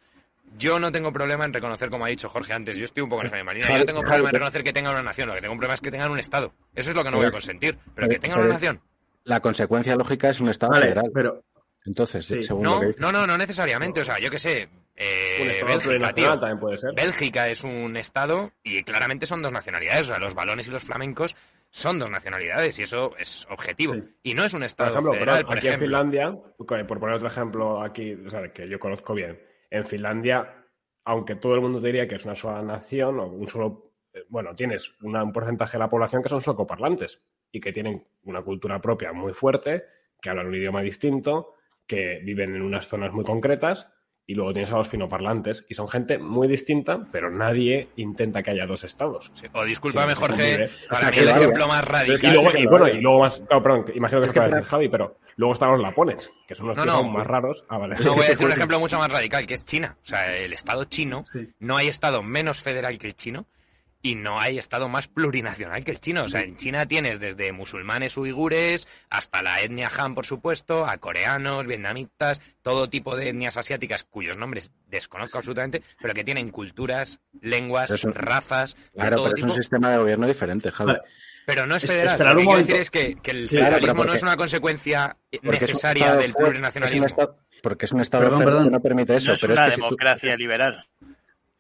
yo 0.58 0.78
no 0.80 0.90
tengo 0.90 1.12
problema 1.12 1.44
en 1.44 1.52
reconocer, 1.52 1.90
como 1.90 2.04
ha 2.04 2.08
dicho 2.08 2.28
Jorge 2.28 2.52
antes, 2.52 2.76
yo 2.76 2.84
estoy 2.84 3.02
un 3.02 3.10
poco 3.10 3.22
en 3.22 3.28
esa 3.28 3.36
misma 3.36 3.52
línea. 3.52 3.68
Yo 3.70 3.78
no 3.78 3.84
tengo 3.84 4.00
problema 4.02 4.28
en 4.30 4.34
reconocer 4.34 4.64
que 4.64 4.72
tengan 4.72 4.92
una 4.94 5.02
nación, 5.02 5.28
lo 5.28 5.34
que 5.34 5.40
tengo 5.40 5.54
problema 5.54 5.74
es 5.74 5.80
que 5.80 5.90
tengan 5.90 6.10
un 6.10 6.18
Estado. 6.18 6.52
Eso 6.74 6.90
es 6.90 6.96
lo 6.96 7.04
que 7.04 7.10
no 7.10 7.18
voy 7.18 7.26
a 7.26 7.30
consentir, 7.30 7.78
pero 7.94 8.08
que 8.08 8.18
tengan 8.18 8.40
una 8.40 8.48
nación. 8.54 8.80
La 9.24 9.40
consecuencia 9.40 9.94
lógica 9.96 10.30
es 10.30 10.40
un 10.40 10.48
Estado 10.48 10.72
Vale, 10.72 10.86
federal. 10.86 11.10
pero 11.12 11.42
Entonces, 11.84 12.26
Sí. 12.26 12.42
según 12.42 12.64
lo 12.64 12.70
No, 12.70 12.80
que 12.80 12.86
dice. 12.86 13.00
no, 13.00 13.12
no, 13.12 13.26
no 13.28 13.38
necesariamente. 13.38 14.00
O 14.00 14.04
sea, 14.04 14.18
yo 14.18 14.28
qué 14.30 14.38
sé. 14.40 14.68
Eh, 14.96 15.60
Un 15.62 15.66
Bélgica, 15.68 16.12
tío. 16.12 16.38
también 16.38 16.58
puede 16.58 16.76
ser. 16.78 16.92
Bélgica 16.94 17.48
es 17.48 17.62
un 17.64 17.96
estado 17.96 18.50
y 18.62 18.82
claramente 18.82 19.26
son 19.26 19.42
dos 19.42 19.52
nacionalidades. 19.52 20.02
O 20.02 20.06
sea, 20.06 20.18
los 20.18 20.34
balones 20.34 20.66
y 20.68 20.70
los 20.70 20.82
flamencos 20.84 21.36
son 21.70 21.98
dos 21.98 22.10
nacionalidades 22.10 22.78
y 22.78 22.84
eso 22.84 23.14
es 23.18 23.46
objetivo. 23.50 23.94
Sí. 23.94 24.02
Y 24.22 24.34
no 24.34 24.44
es 24.44 24.54
un 24.54 24.60
Por 24.60 24.66
estado 24.66 24.90
ejemplo, 24.90 25.12
federal, 25.12 25.44
por 25.44 25.58
aquí 25.58 25.68
en. 25.68 25.78
Finlandia, 25.78 26.34
por 26.56 26.98
poner 27.00 27.16
otro 27.16 27.28
ejemplo 27.28 27.82
aquí, 27.82 28.14
o 28.14 28.30
sea, 28.30 28.50
que 28.52 28.68
yo 28.68 28.78
conozco 28.78 29.12
bien, 29.14 29.38
en 29.70 29.84
Finlandia, 29.84 30.64
aunque 31.04 31.34
todo 31.36 31.54
el 31.54 31.60
mundo 31.60 31.80
diría 31.80 32.08
que 32.08 32.14
es 32.14 32.24
una 32.24 32.34
sola 32.34 32.62
nación, 32.62 33.20
o 33.20 33.26
un 33.26 33.46
solo, 33.46 33.92
eh, 34.14 34.24
bueno, 34.28 34.54
tienes 34.54 34.94
una- 35.02 35.22
un 35.22 35.32
porcentaje 35.32 35.72
de 35.72 35.80
la 35.80 35.90
población 35.90 36.22
que 36.22 36.28
son 36.28 36.40
socoparlantes 36.40 37.20
y 37.52 37.60
que 37.60 37.72
tienen 37.72 38.06
una 38.24 38.42
cultura 38.42 38.80
propia 38.80 39.12
muy 39.12 39.32
fuerte, 39.34 39.84
que 40.22 40.30
hablan 40.30 40.46
un 40.46 40.54
idioma 40.54 40.80
distinto, 40.82 41.54
que 41.86 42.20
viven 42.24 42.54
en 42.56 42.62
unas 42.62 42.88
zonas 42.88 43.12
muy 43.12 43.24
concretas, 43.24 43.88
y 44.28 44.34
luego 44.34 44.52
tienes 44.52 44.72
a 44.72 44.76
los 44.78 44.88
finoparlantes, 44.88 45.64
y 45.68 45.74
son 45.74 45.86
gente 45.88 46.18
muy 46.18 46.48
distinta, 46.48 47.06
pero 47.12 47.30
nadie 47.30 47.88
intenta 47.96 48.42
que 48.42 48.50
haya 48.50 48.66
dos 48.66 48.82
estados. 48.84 49.32
Sí, 49.40 49.46
O 49.52 49.64
discúlpame, 49.64 50.14
Sí, 50.14 50.20
Jorge, 50.20 50.68
para 50.90 51.06
mí 51.06 51.12
que 51.12 51.20
el 51.20 51.28
ejemplo 51.28 51.68
más 51.68 51.82
Y 51.84 51.86
radical. 51.88 52.32
luego, 52.34 52.50
que 52.52 52.58
y 52.60 52.66
bueno, 52.66 52.88
y 52.88 53.00
luego 53.00 53.20
más, 53.20 53.40
claro, 53.46 53.62
perdón, 53.62 53.84
imagino 53.94 54.20
que 54.20 54.26
Es 54.26 54.32
que 54.32 54.40
va 54.40 54.46
a 54.46 54.48
decir 54.48 54.64
Javi, 54.64 54.88
pero 54.88 55.18
luego 55.36 55.52
están 55.52 55.70
los 55.70 55.80
lapones, 55.80 56.30
que 56.48 56.54
son 56.54 56.68
los 56.68 56.76
No, 56.76 56.82
que 56.82 56.88
no. 56.90 56.98
son 57.02 57.12
más 57.12 57.26
raros. 57.26 57.64
Ah, 57.68 57.78
vale. 57.78 57.96
No 58.04 58.14
voy 58.14 58.24
a 58.26 58.28
decir 58.30 58.46
un 58.46 58.52
ejemplo 58.58 58.80
mucho 58.80 58.98
más 58.98 59.10
radical, 59.10 59.46
que 59.46 59.54
es 59.54 59.64
China. 59.64 59.96
O 60.02 60.06
sea, 60.06 60.36
el 60.36 60.52
Estado 60.52 60.84
chino, 60.84 61.22
Sí. 61.32 61.48
no 61.60 61.76
hay 61.76 61.88
Estado 61.88 62.22
menos 62.22 62.60
federal 62.62 62.98
que 62.98 63.06
el 63.06 63.14
chino 63.16 63.46
y 64.06 64.14
no 64.14 64.38
hay 64.38 64.58
Estado 64.58 64.88
más 64.88 65.08
plurinacional 65.08 65.82
que 65.84 65.90
el 65.90 66.00
chino. 66.00 66.22
O 66.24 66.28
sea, 66.28 66.42
en 66.42 66.56
China 66.56 66.86
tienes 66.86 67.18
desde 67.18 67.50
musulmanes 67.52 68.16
uigures 68.16 68.86
hasta 69.10 69.42
la 69.42 69.60
etnia 69.62 69.90
Han, 69.98 70.14
por 70.14 70.26
supuesto, 70.26 70.86
a 70.86 70.98
coreanos, 70.98 71.66
vietnamitas, 71.66 72.40
todo 72.62 72.88
tipo 72.88 73.16
de 73.16 73.30
etnias 73.30 73.56
asiáticas 73.56 74.04
cuyos 74.04 74.36
nombres 74.36 74.70
desconozco 74.88 75.38
absolutamente, 75.38 75.82
pero 76.00 76.14
que 76.14 76.22
tienen 76.24 76.50
culturas, 76.50 77.18
lenguas, 77.40 77.90
Eso- 77.90 78.10
razas, 78.12 78.76
Claro, 78.94 79.16
todo 79.16 79.24
pero 79.26 79.36
es 79.38 79.42
un 79.44 79.50
sistema 79.50 79.90
de 79.90 79.98
gobierno 79.98 80.26
diferente, 80.26 80.70
Javi. 80.70 80.92
Vale. 80.92 81.02
Pero 81.44 81.66
no 81.66 81.76
es 81.76 81.84
Es- 81.84 81.90
federal. 81.90 82.12
esperad 82.14 82.30
Lo 82.32 82.36
que 82.38 82.42
quiero 82.42 82.50
momento. 82.52 82.68
decir 82.76 82.82
es 82.82 82.90
que, 82.90 83.22
que 83.22 83.30
el 83.30 83.48
Sí, 83.48 83.56
claro, 83.56 83.76
federalismo 83.76 84.04
no 84.04 84.14
es 84.14 84.22
una 84.22 84.36
consecuencia 84.36 85.16
es 85.30 85.40
un 85.42 85.50
necesaria 85.50 86.04
estado 86.04 86.20
del 86.20 86.30
es 86.30 86.36
plurinacionalismo. 86.36 87.06
estado- 87.06 87.38
porque 87.62 87.86
es 87.86 87.92
un 87.92 88.00
Estado 88.00 88.24
Perdón, 88.38 88.64
que 88.66 88.70
no 88.70 88.80
permite 88.80 89.16
eso. 89.16 89.28
no 89.28 89.34
es 89.34 89.40
pero 89.40 89.52
una 89.54 89.62
es 89.64 89.68
que 89.70 89.74
si 89.74 89.80
tú- 89.80 89.84
democracia 89.86 90.36
liberal. 90.36 90.86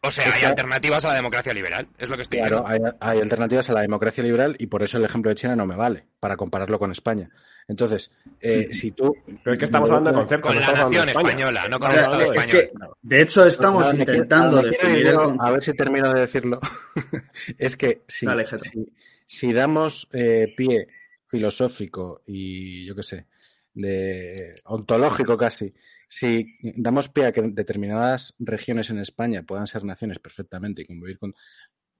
O 0.06 0.10
sea, 0.10 0.32
hay 0.32 0.44
alternativas 0.44 1.04
a 1.04 1.08
la 1.08 1.14
democracia 1.14 1.52
liberal, 1.54 1.88
es 1.98 2.08
lo 2.08 2.16
que 2.16 2.22
estoy 2.22 2.38
Claro, 2.38 2.64
diciendo. 2.66 2.96
hay, 3.00 3.14
hay 3.16 3.20
alternativas 3.22 3.70
a 3.70 3.72
la 3.72 3.80
democracia 3.82 4.22
liberal 4.24 4.56
y 4.58 4.66
por 4.66 4.82
eso 4.82 4.98
el 4.98 5.04
ejemplo 5.04 5.28
de 5.30 5.34
China 5.34 5.56
no 5.56 5.66
me 5.66 5.76
vale 5.76 6.06
para 6.20 6.36
compararlo 6.36 6.78
con 6.78 6.90
España. 6.92 7.30
Entonces, 7.68 8.12
eh, 8.40 8.68
si 8.72 8.92
tú... 8.92 9.12
Pero 9.42 9.54
es 9.54 9.58
que 9.58 9.64
estamos 9.64 9.88
hablando 9.90 10.10
de 10.10 10.16
conceptos. 10.16 10.52
Con 10.54 10.60
la 10.60 10.66
nación 10.72 11.08
España. 11.08 11.28
española, 11.30 11.68
no 11.68 11.78
con 11.80 11.88
O 11.90 11.92
el 11.94 11.98
Estado 12.00 12.20
es 12.20 12.30
español. 12.30 12.50
que, 12.50 12.70
de 13.02 13.20
hecho, 13.22 13.46
estamos 13.46 13.92
intentando 13.92 14.60
quiero 14.62 14.70
definir 14.72 14.98
ir 14.98 15.06
el. 15.08 15.36
A 15.40 15.50
ver 15.50 15.62
si 15.62 15.72
termino 15.74 16.12
de 16.12 16.20
decirlo. 16.20 16.60
es 17.58 17.76
que 17.76 18.02
si, 18.06 18.24
Dale, 18.26 18.44
Geto. 18.46 18.64
si, 18.64 18.92
si 19.26 19.52
damos 19.52 20.08
eh, 20.12 20.54
pie 20.56 20.86
filosófico 21.28 22.22
y 22.26 22.86
yo 22.86 22.94
qué 22.94 23.02
sé, 23.02 23.26
de 23.74 24.54
ontológico 24.64 25.36
casi, 25.36 25.74
si 26.08 26.56
damos 26.76 27.08
pie 27.08 27.26
a 27.26 27.32
que 27.32 27.42
determinadas 27.42 28.34
regiones 28.38 28.90
en 28.90 28.98
España 28.98 29.42
puedan 29.42 29.66
ser 29.66 29.84
naciones 29.84 30.18
perfectamente 30.18 30.82
y 30.82 30.86
convivir 30.86 31.18
con... 31.18 31.34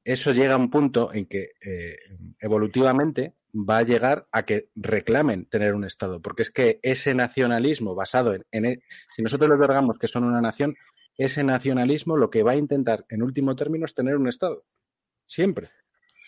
Eso 0.04 0.32
llega 0.32 0.54
a 0.54 0.58
un 0.58 0.70
punto 0.70 1.12
en 1.12 1.26
que 1.26 1.50
eh, 1.60 1.96
evolutivamente 2.38 3.34
va 3.52 3.78
a 3.78 3.82
llegar 3.82 4.28
a 4.30 4.44
que 4.44 4.68
reclamen 4.76 5.46
tener 5.46 5.74
un 5.74 5.84
Estado, 5.84 6.22
porque 6.22 6.42
es 6.42 6.50
que 6.50 6.78
ese 6.82 7.12
nacionalismo 7.14 7.96
basado 7.96 8.34
en, 8.34 8.44
en 8.52 8.66
e- 8.66 8.82
si 9.14 9.22
nosotros 9.22 9.50
les 9.50 9.58
otorgamos 9.58 9.98
que 9.98 10.06
son 10.06 10.22
una 10.22 10.40
nación, 10.40 10.76
ese 11.16 11.42
nacionalismo 11.42 12.16
lo 12.16 12.30
que 12.30 12.44
va 12.44 12.52
a 12.52 12.56
intentar 12.56 13.04
en 13.08 13.22
último 13.22 13.56
término 13.56 13.84
es 13.84 13.94
tener 13.94 14.16
un 14.16 14.28
Estado. 14.28 14.64
Siempre. 15.26 15.68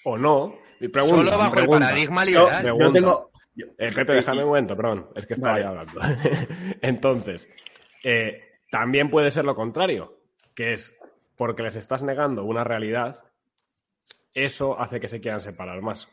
O 0.05 0.19
no. 0.19 0.59
Mi 0.81 0.89
pregunta, 0.89 1.17
Solo 1.17 1.31
bajo 1.39 1.51
mi 1.51 1.57
pregunta. 1.57 1.77
el 1.77 1.91
paradigma 1.91 2.25
liberal. 2.25 2.67
Yo 2.79 2.93
tengo. 2.93 3.31
Eh, 3.79 3.93
Pepe, 3.93 4.15
déjame 4.15 4.43
un 4.43 4.49
momento, 4.49 4.77
perdón. 4.77 5.09
Es 5.15 5.27
que 5.27 5.35
estaba 5.35 5.55
Vale. 5.55 5.65
hablando. 5.67 6.01
Entonces, 6.83 7.49
eh, 8.05 8.59
también 8.71 9.11
puede 9.11 9.31
ser 9.31 9.45
lo 9.45 9.55
contrario, 9.55 10.21
que 10.55 10.75
es 10.75 10.97
porque 11.37 11.63
les 11.63 11.77
estás 11.77 12.03
negando 12.03 12.45
una 12.45 12.65
realidad, 12.65 13.25
eso 14.35 14.79
hace 14.79 15.01
que 15.01 15.09
se 15.09 15.21
quieran 15.21 15.41
separar 15.41 15.81
más. 15.83 16.09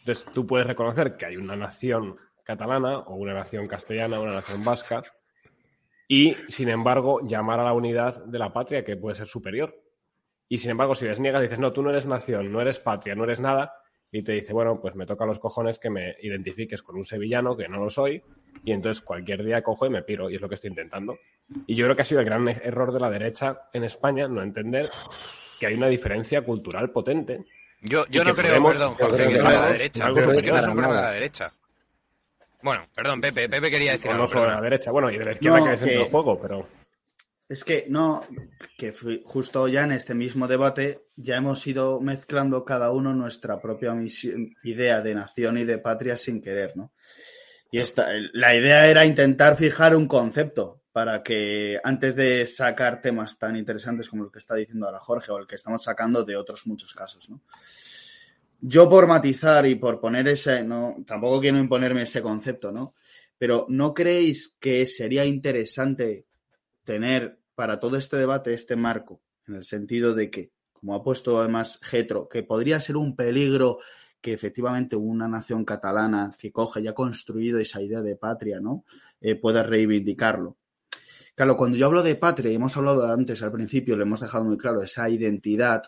Entonces, 0.00 0.26
tú 0.32 0.46
puedes 0.46 0.66
reconocer 0.66 1.16
que 1.16 1.26
hay 1.26 1.36
una 1.36 1.56
nación 1.56 2.14
catalana 2.44 2.98
o 3.00 3.14
una 3.14 3.34
nación 3.34 3.66
castellana 3.66 4.18
o 4.18 4.22
una 4.22 4.34
nación 4.34 4.64
vasca 4.64 5.02
y, 6.08 6.36
sin 6.48 6.68
embargo, 6.68 7.20
llamar 7.22 7.60
a 7.60 7.64
la 7.64 7.72
unidad 7.72 8.24
de 8.24 8.38
la 8.38 8.52
patria 8.52 8.84
que 8.84 8.96
puede 8.96 9.14
ser 9.14 9.26
superior. 9.26 9.74
Y, 10.48 10.58
sin 10.58 10.72
embargo, 10.72 10.94
si 10.94 11.06
desniegas, 11.06 11.40
dices, 11.40 11.58
no, 11.58 11.72
tú 11.72 11.82
no 11.82 11.90
eres 11.90 12.06
nación, 12.06 12.52
no 12.52 12.60
eres 12.60 12.80
patria, 12.80 13.14
no 13.14 13.24
eres 13.24 13.40
nada, 13.40 13.72
y 14.12 14.22
te 14.22 14.32
dice, 14.32 14.52
bueno, 14.52 14.78
pues 14.80 14.94
me 14.94 15.06
toca 15.06 15.24
los 15.24 15.38
cojones 15.38 15.78
que 15.78 15.88
me 15.90 16.14
identifiques 16.20 16.82
con 16.82 16.96
un 16.96 17.04
sevillano, 17.04 17.56
que 17.56 17.66
no 17.66 17.78
lo 17.82 17.88
soy, 17.90 18.22
y 18.62 18.72
entonces 18.72 19.02
cualquier 19.02 19.42
día 19.42 19.62
cojo 19.62 19.86
y 19.86 19.90
me 19.90 20.02
piro, 20.02 20.28
y 20.30 20.34
es 20.36 20.40
lo 20.40 20.48
que 20.50 20.54
estoy 20.56 20.68
intentando. 20.68 21.18
Y 21.66 21.74
yo 21.74 21.86
creo 21.86 21.96
que 21.96 22.02
ha 22.02 22.04
sido 22.04 22.20
el 22.20 22.26
gran 22.26 22.46
error 22.48 22.92
de 22.92 23.00
la 23.00 23.10
derecha 23.10 23.62
en 23.72 23.84
España 23.84 24.28
no 24.28 24.42
entender 24.42 24.90
que 25.58 25.66
hay 25.66 25.74
una 25.74 25.88
diferencia 25.88 26.42
cultural 26.42 26.90
potente. 26.90 27.44
Yo, 27.80 28.04
yo 28.10 28.22
no 28.22 28.34
que 28.34 28.42
creo, 28.42 28.50
podemos- 28.52 28.76
perdón, 28.76 28.96
que 28.96 29.02
Jorge, 29.04 29.28
que 29.28 29.40
sea 29.40 29.50
de 29.50 29.56
la 29.56 29.66
derecha. 29.72 30.08
es 30.08 30.42
que 30.42 30.50
no 30.52 30.58
es 30.58 30.66
un 30.66 30.72
problema 30.74 30.96
de 30.96 31.02
la 31.02 31.10
derecha. 31.12 31.52
Bueno, 32.62 32.86
perdón, 32.94 33.20
Pepe. 33.20 33.48
Pepe 33.48 33.70
quería 33.70 33.92
decir 33.92 34.08
O 34.08 34.12
algo. 34.12 34.22
no 34.24 34.28
solo 34.28 34.42
de 34.44 34.48
la 34.50 34.60
derecha, 34.60 34.90
bueno, 34.92 35.10
y 35.10 35.18
de 35.18 35.24
la 35.24 35.32
izquierda 35.32 35.58
No, 35.58 35.64
que 35.66 35.72
es 35.72 35.82
que- 35.82 35.94
el 35.96 36.04
juego, 36.04 36.38
pero 36.40 36.68
Es 37.48 37.64
que 37.64 37.86
no, 37.88 38.24
que 38.78 38.94
justo 39.24 39.68
ya 39.68 39.84
en 39.84 39.92
este 39.92 40.14
mismo 40.14 40.48
debate 40.48 41.06
ya 41.16 41.36
hemos 41.36 41.66
ido 41.66 42.00
mezclando 42.00 42.64
cada 42.64 42.90
uno 42.92 43.12
nuestra 43.12 43.60
propia 43.60 43.94
idea 44.62 45.02
de 45.02 45.14
nación 45.14 45.58
y 45.58 45.64
de 45.64 45.78
patria 45.78 46.16
sin 46.16 46.40
querer, 46.40 46.76
¿no? 46.76 46.92
Y 47.70 47.78
esta, 47.78 48.08
la 48.32 48.54
idea 48.54 48.86
era 48.86 49.04
intentar 49.04 49.56
fijar 49.56 49.96
un 49.96 50.06
concepto 50.06 50.82
para 50.92 51.22
que 51.22 51.78
antes 51.82 52.14
de 52.14 52.46
sacar 52.46 53.00
temas 53.00 53.38
tan 53.38 53.56
interesantes 53.56 54.08
como 54.08 54.24
el 54.24 54.30
que 54.30 54.40
está 54.40 54.54
diciendo 54.54 54.86
ahora 54.86 54.98
Jorge 54.98 55.32
o 55.32 55.38
el 55.38 55.46
que 55.46 55.54
estamos 55.54 55.82
sacando 55.82 56.22
de 56.22 56.36
otros 56.36 56.66
muchos 56.66 56.92
casos, 56.92 57.30
¿no? 57.30 57.40
Yo 58.60 58.88
por 58.88 59.08
matizar 59.08 59.66
y 59.66 59.74
por 59.74 60.00
poner 60.00 60.28
ese, 60.28 60.62
no, 60.62 60.96
tampoco 61.04 61.40
quiero 61.40 61.58
imponerme 61.58 62.02
ese 62.02 62.22
concepto, 62.22 62.70
¿no? 62.70 62.94
Pero 63.36 63.66
¿no 63.68 63.92
creéis 63.92 64.56
que 64.60 64.86
sería 64.86 65.24
interesante 65.24 66.26
tener 66.84 67.40
para 67.54 67.80
todo 67.80 67.96
este 67.96 68.16
debate 68.16 68.52
este 68.52 68.76
marco, 68.76 69.22
en 69.46 69.56
el 69.56 69.64
sentido 69.64 70.14
de 70.14 70.30
que, 70.30 70.52
como 70.72 70.94
ha 70.94 71.02
puesto 71.02 71.38
además 71.38 71.78
Getro, 71.82 72.28
que 72.28 72.42
podría 72.42 72.80
ser 72.80 72.96
un 72.96 73.14
peligro 73.14 73.78
que 74.20 74.32
efectivamente 74.32 74.94
una 74.96 75.26
nación 75.26 75.64
catalana 75.64 76.32
que 76.38 76.52
coge 76.52 76.82
ya 76.82 76.94
construido 76.94 77.58
esa 77.58 77.82
idea 77.82 78.02
de 78.02 78.16
patria, 78.16 78.60
¿no? 78.60 78.84
Eh, 79.20 79.34
pueda 79.34 79.62
reivindicarlo. 79.64 80.56
Claro, 81.34 81.56
cuando 81.56 81.76
yo 81.76 81.86
hablo 81.86 82.02
de 82.02 82.14
patria, 82.14 82.52
y 82.52 82.54
hemos 82.54 82.76
hablado 82.76 83.10
antes 83.10 83.42
al 83.42 83.50
principio, 83.50 83.96
le 83.96 84.04
hemos 84.04 84.20
dejado 84.20 84.44
muy 84.44 84.56
claro, 84.56 84.82
esa 84.82 85.08
identidad, 85.08 85.82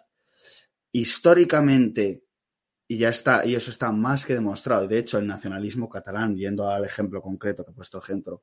históricamente, 0.90 2.24
y 2.88 2.98
ya 2.98 3.10
está, 3.10 3.46
y 3.46 3.54
eso 3.54 3.70
está 3.70 3.92
más 3.92 4.24
que 4.26 4.34
demostrado, 4.34 4.84
y 4.84 4.88
de 4.88 4.98
hecho 4.98 5.18
el 5.18 5.26
nacionalismo 5.26 5.88
catalán, 5.88 6.34
yendo 6.34 6.68
al 6.68 6.84
ejemplo 6.84 7.20
concreto 7.22 7.64
que 7.64 7.70
ha 7.70 7.74
puesto 7.74 8.00
Gentro, 8.00 8.42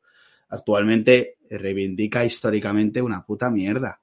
actualmente 0.52 1.38
reivindica 1.50 2.24
históricamente 2.24 3.02
una 3.02 3.26
puta 3.26 3.50
mierda. 3.50 4.02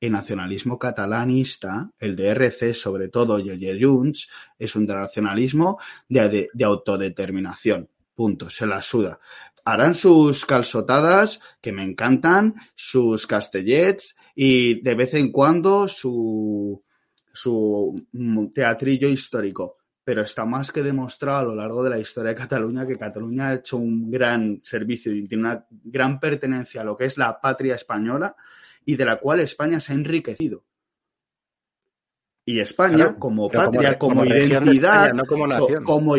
El 0.00 0.12
nacionalismo 0.12 0.78
catalanista, 0.78 1.90
el 1.98 2.14
DRC 2.16 2.72
sobre 2.72 3.08
todo 3.08 3.38
y 3.40 3.50
el 3.50 3.58
de 3.58 4.22
es 4.58 4.76
un 4.76 4.86
nacionalismo 4.86 5.78
de, 6.08 6.28
de- 6.28 6.48
de 6.54 6.64
autodeterminación. 6.64 7.88
Punto, 8.14 8.48
se 8.48 8.66
la 8.66 8.80
suda. 8.80 9.18
Harán 9.64 9.94
sus 9.94 10.46
calzotadas, 10.46 11.40
que 11.60 11.72
me 11.72 11.82
encantan, 11.82 12.54
sus 12.74 13.26
castellets 13.26 14.16
y 14.34 14.80
de 14.82 14.94
vez 14.94 15.14
en 15.14 15.30
cuando 15.30 15.88
su, 15.88 16.82
su 17.32 17.94
teatrillo 18.54 19.08
histórico 19.08 19.77
pero 20.08 20.22
está 20.22 20.46
más 20.46 20.72
que 20.72 20.82
demostrado 20.82 21.40
a 21.40 21.42
lo 21.42 21.54
largo 21.54 21.84
de 21.84 21.90
la 21.90 21.98
historia 21.98 22.30
de 22.30 22.34
Cataluña 22.36 22.86
que 22.86 22.96
Cataluña 22.96 23.48
ha 23.48 23.54
hecho 23.56 23.76
un 23.76 24.10
gran 24.10 24.58
servicio 24.64 25.12
y 25.14 25.28
tiene 25.28 25.42
una 25.44 25.66
gran 25.70 26.18
pertenencia 26.18 26.80
a 26.80 26.84
lo 26.84 26.96
que 26.96 27.04
es 27.04 27.18
la 27.18 27.38
patria 27.38 27.74
española 27.74 28.34
y 28.86 28.96
de 28.96 29.04
la 29.04 29.16
cual 29.16 29.40
España 29.40 29.80
se 29.80 29.92
ha 29.92 29.96
enriquecido. 29.96 30.64
Y 32.46 32.58
España, 32.58 32.96
Claro, 32.96 33.18
como 33.18 33.50
patria, 33.50 33.98
como, 33.98 34.24
identidad, 34.24 34.72
España, 35.08 35.12
no 35.12 35.24
como 35.26 35.42
co- 35.42 35.46
nación. 35.48 35.84
como, 35.84 36.14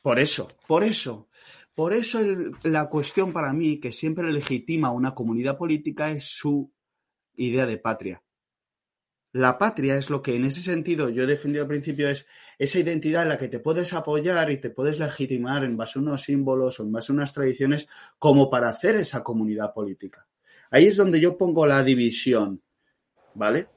por 0.00 0.18
eso, 0.18 0.48
por 0.66 0.82
eso, 0.82 1.28
por 1.74 1.92
eso 1.92 2.20
el- 2.20 2.52
la 2.62 2.88
cuestión 2.88 3.34
para 3.34 3.52
mí 3.52 3.78
que 3.78 3.92
siempre 3.92 4.32
legitima 4.32 4.92
una 4.92 5.14
comunidad 5.14 5.58
política 5.58 6.10
es 6.10 6.24
su 6.24 6.72
idea 7.34 7.66
de 7.66 7.76
patria. 7.76 8.22
La 9.36 9.58
patria 9.58 9.96
es 9.96 10.08
lo 10.08 10.22
que 10.22 10.34
en 10.34 10.46
ese 10.46 10.62
sentido 10.62 11.10
yo 11.10 11.24
he 11.24 11.26
defendido 11.26 11.64
al 11.64 11.68
principio, 11.68 12.08
es 12.08 12.26
esa 12.58 12.78
identidad 12.78 13.24
en 13.24 13.28
la 13.28 13.36
que 13.36 13.48
te 13.48 13.58
puedes 13.58 13.92
apoyar 13.92 14.50
y 14.50 14.58
te 14.58 14.70
puedes 14.70 14.98
legitimar 14.98 15.62
en 15.62 15.76
base 15.76 15.98
a 15.98 16.02
unos 16.02 16.22
símbolos 16.22 16.80
o 16.80 16.84
en 16.84 16.92
base 16.92 17.12
a 17.12 17.16
unas 17.16 17.34
tradiciones 17.34 17.86
como 18.18 18.48
para 18.48 18.70
hacer 18.70 18.96
esa 18.96 19.22
comunidad 19.22 19.74
política. 19.74 20.26
Ahí 20.70 20.86
es 20.86 20.96
donde 20.96 21.20
yo 21.20 21.36
pongo 21.36 21.66
la 21.66 21.82
división, 21.82 22.62
¿vale? 23.34 23.68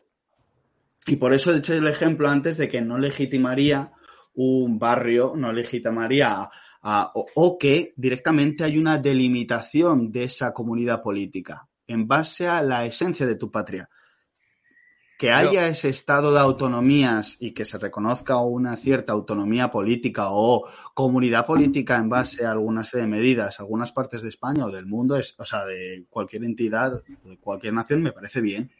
Y 1.06 1.18
por 1.18 1.34
eso 1.34 1.54
he 1.54 1.58
hecho 1.58 1.74
el 1.74 1.88
ejemplo 1.88 2.30
antes 2.30 2.56
de 2.56 2.70
que 2.70 2.80
no 2.80 2.98
legitimaría 2.98 3.92
un 4.36 4.80
barrio, 4.80 5.34
no 5.36 5.52
legitimaría 5.52 6.50
a- 6.82 7.12
o 7.14 7.58
que 7.60 7.94
directamente 7.98 8.64
hay 8.64 8.78
una 8.78 8.98
delimitación 8.98 10.10
de 10.10 10.24
esa 10.24 10.54
comunidad 10.54 11.02
política 11.02 11.68
en 11.86 12.08
base 12.08 12.48
a 12.48 12.64
la 12.64 12.86
esencia 12.86 13.26
de 13.26 13.36
tu 13.36 13.52
patria. 13.52 13.90
Que 15.20 15.32
haya 15.32 15.68
ese 15.68 15.90
estado 15.90 16.32
de 16.34 16.40
autonomías 16.40 17.36
y 17.42 17.52
que 17.52 17.66
se 17.66 17.78
reconozca 17.78 18.38
una 18.38 18.78
cierta 18.78 19.12
autonomía 19.12 19.70
política 19.70 20.28
o 20.30 20.66
comunidad 20.94 21.46
política 21.46 21.98
en 21.98 22.08
base 22.08 22.46
a 22.46 22.54
alguna 22.54 22.86
serie 22.86 23.06
de 23.06 23.12
medidas, 23.12 23.60
algunas 23.60 23.92
partes 23.92 24.22
de 24.22 24.30
España 24.30 24.66
o 24.66 24.72
del 24.72 24.86
mundo, 24.86 25.18
es, 25.18 25.36
o 25.38 25.44
sea, 25.44 25.66
de 25.66 26.06
cualquier 26.10 26.46
entidad, 26.46 27.04
de 27.04 27.38
cualquier 27.38 27.74
nación, 27.74 28.02
me 28.02 28.14
parece 28.14 28.40
bien. 28.40 28.72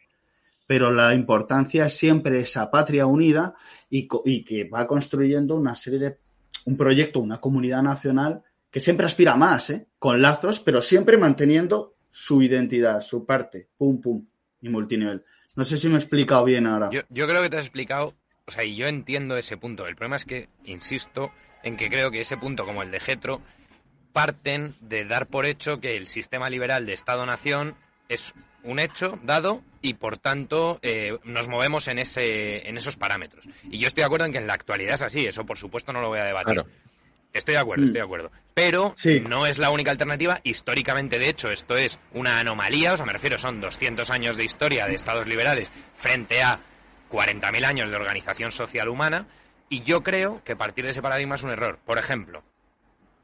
Pero 0.66 0.90
la 0.90 1.14
importancia 1.14 1.84
es 1.84 1.98
siempre 1.98 2.40
esa 2.40 2.70
patria 2.70 3.04
unida 3.04 3.54
y, 3.90 4.08
y 4.24 4.42
que 4.42 4.64
va 4.64 4.86
construyendo 4.86 5.56
una 5.56 5.74
serie 5.74 5.98
de, 5.98 6.18
un 6.64 6.76
proyecto, 6.76 7.20
una 7.20 7.38
comunidad 7.38 7.82
nacional 7.82 8.42
que 8.70 8.80
siempre 8.80 9.04
aspira 9.04 9.34
a 9.34 9.36
más, 9.36 9.68
¿eh? 9.68 9.88
con 9.98 10.22
lazos, 10.22 10.60
pero 10.60 10.80
siempre 10.80 11.18
manteniendo 11.18 11.96
su 12.10 12.40
identidad, 12.40 13.02
su 13.02 13.26
parte, 13.26 13.68
pum, 13.76 14.00
pum, 14.00 14.26
y 14.62 14.70
multinivel. 14.70 15.22
No 15.60 15.64
sé 15.66 15.76
si 15.76 15.88
me 15.88 15.96
he 15.96 15.98
explicado 15.98 16.42
bien 16.42 16.66
ahora. 16.66 16.88
Yo, 16.90 17.02
yo 17.10 17.28
creo 17.28 17.42
que 17.42 17.50
te 17.50 17.58
has 17.58 17.66
explicado, 17.66 18.14
o 18.46 18.50
sea, 18.50 18.64
y 18.64 18.76
yo 18.76 18.86
entiendo 18.86 19.36
ese 19.36 19.58
punto. 19.58 19.86
El 19.86 19.94
problema 19.94 20.16
es 20.16 20.24
que, 20.24 20.48
insisto, 20.64 21.32
en 21.62 21.76
que 21.76 21.90
creo 21.90 22.10
que 22.10 22.22
ese 22.22 22.38
punto, 22.38 22.64
como 22.64 22.82
el 22.82 22.90
de 22.90 22.98
Getro, 22.98 23.42
parten 24.14 24.74
de 24.80 25.04
dar 25.04 25.26
por 25.26 25.44
hecho 25.44 25.78
que 25.78 25.98
el 25.98 26.06
sistema 26.06 26.48
liberal 26.48 26.86
de 26.86 26.94
Estado-Nación 26.94 27.74
es 28.08 28.32
un 28.62 28.78
hecho 28.78 29.18
dado 29.22 29.62
y, 29.82 29.92
por 29.92 30.16
tanto, 30.16 30.78
eh, 30.80 31.18
nos 31.24 31.46
movemos 31.46 31.88
en, 31.88 31.98
ese, 31.98 32.66
en 32.66 32.78
esos 32.78 32.96
parámetros. 32.96 33.46
Y 33.64 33.80
yo 33.80 33.88
estoy 33.88 34.00
de 34.00 34.06
acuerdo 34.06 34.24
en 34.24 34.32
que 34.32 34.38
en 34.38 34.46
la 34.46 34.54
actualidad 34.54 34.94
es 34.94 35.02
así, 35.02 35.26
eso 35.26 35.44
por 35.44 35.58
supuesto 35.58 35.92
no 35.92 36.00
lo 36.00 36.08
voy 36.08 36.20
a 36.20 36.24
debatir. 36.24 36.54
Claro. 36.54 36.70
Estoy 37.32 37.54
de 37.54 37.60
acuerdo, 37.60 37.82
Mm. 37.82 37.86
estoy 37.86 38.00
de 38.00 38.04
acuerdo. 38.04 38.30
Pero 38.54 38.92
Sí. 38.96 39.20
no 39.20 39.46
es 39.46 39.58
la 39.58 39.70
única 39.70 39.90
alternativa. 39.90 40.40
Históricamente, 40.42 41.18
de 41.18 41.28
hecho, 41.28 41.50
esto 41.50 41.76
es 41.76 41.98
una 42.12 42.40
anomalía. 42.40 42.92
O 42.92 42.96
sea, 42.96 43.06
me 43.06 43.12
refiero, 43.12 43.38
son 43.38 43.60
200 43.60 44.10
años 44.10 44.36
de 44.36 44.44
historia 44.44 44.86
de 44.86 44.94
estados 44.94 45.26
liberales 45.26 45.72
frente 45.94 46.42
a 46.42 46.60
40.000 47.08 47.64
años 47.64 47.90
de 47.90 47.96
organización 47.96 48.50
social 48.50 48.88
humana. 48.88 49.26
Y 49.68 49.82
yo 49.82 50.02
creo 50.02 50.42
que 50.44 50.56
partir 50.56 50.84
de 50.84 50.90
ese 50.90 51.02
paradigma 51.02 51.36
es 51.36 51.42
un 51.44 51.50
error. 51.50 51.78
Por 51.84 51.98
ejemplo, 51.98 52.42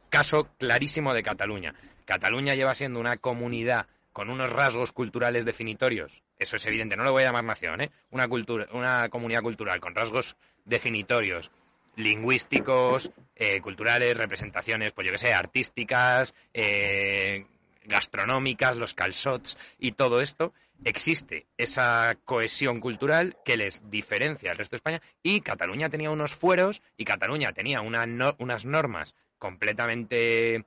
caso 0.08 0.48
clarísimo 0.58 1.12
de 1.12 1.22
Cataluña. 1.22 1.74
Cataluña 2.04 2.54
lleva 2.54 2.74
siendo 2.74 3.00
una 3.00 3.16
comunidad 3.16 3.86
con 4.12 4.30
unos 4.30 4.50
rasgos 4.50 4.92
culturales 4.92 5.44
definitorios. 5.44 6.22
Eso 6.38 6.56
es 6.56 6.64
evidente, 6.66 6.96
no 6.96 7.04
lo 7.04 7.12
voy 7.12 7.22
a 7.24 7.26
llamar 7.26 7.44
nación, 7.44 7.80
¿eh? 7.82 7.90
Una, 8.10 8.28
cultura, 8.28 8.66
una 8.72 9.08
comunidad 9.10 9.42
cultural 9.42 9.80
con 9.80 9.94
rasgos 9.94 10.36
definitorios, 10.64 11.50
lingüísticos, 11.96 13.10
eh, 13.34 13.60
culturales, 13.60 14.16
representaciones, 14.16 14.92
pues 14.92 15.06
yo 15.06 15.12
que 15.12 15.18
sé, 15.18 15.32
artísticas, 15.32 16.34
eh, 16.54 17.46
gastronómicas, 17.84 18.76
los 18.76 18.94
calzots 18.94 19.58
y 19.78 19.92
todo 19.92 20.20
esto, 20.20 20.52
existe 20.84 21.46
esa 21.56 22.16
cohesión 22.24 22.80
cultural 22.80 23.36
que 23.44 23.56
les 23.56 23.90
diferencia 23.90 24.50
al 24.50 24.58
resto 24.58 24.74
de 24.74 24.78
España 24.78 25.02
y 25.22 25.40
Cataluña 25.40 25.88
tenía 25.88 26.10
unos 26.10 26.34
fueros 26.34 26.82
y 26.96 27.04
Cataluña 27.04 27.52
tenía 27.52 27.80
una 27.80 28.06
unas 28.38 28.64
normas 28.64 29.14
completamente 29.38 30.64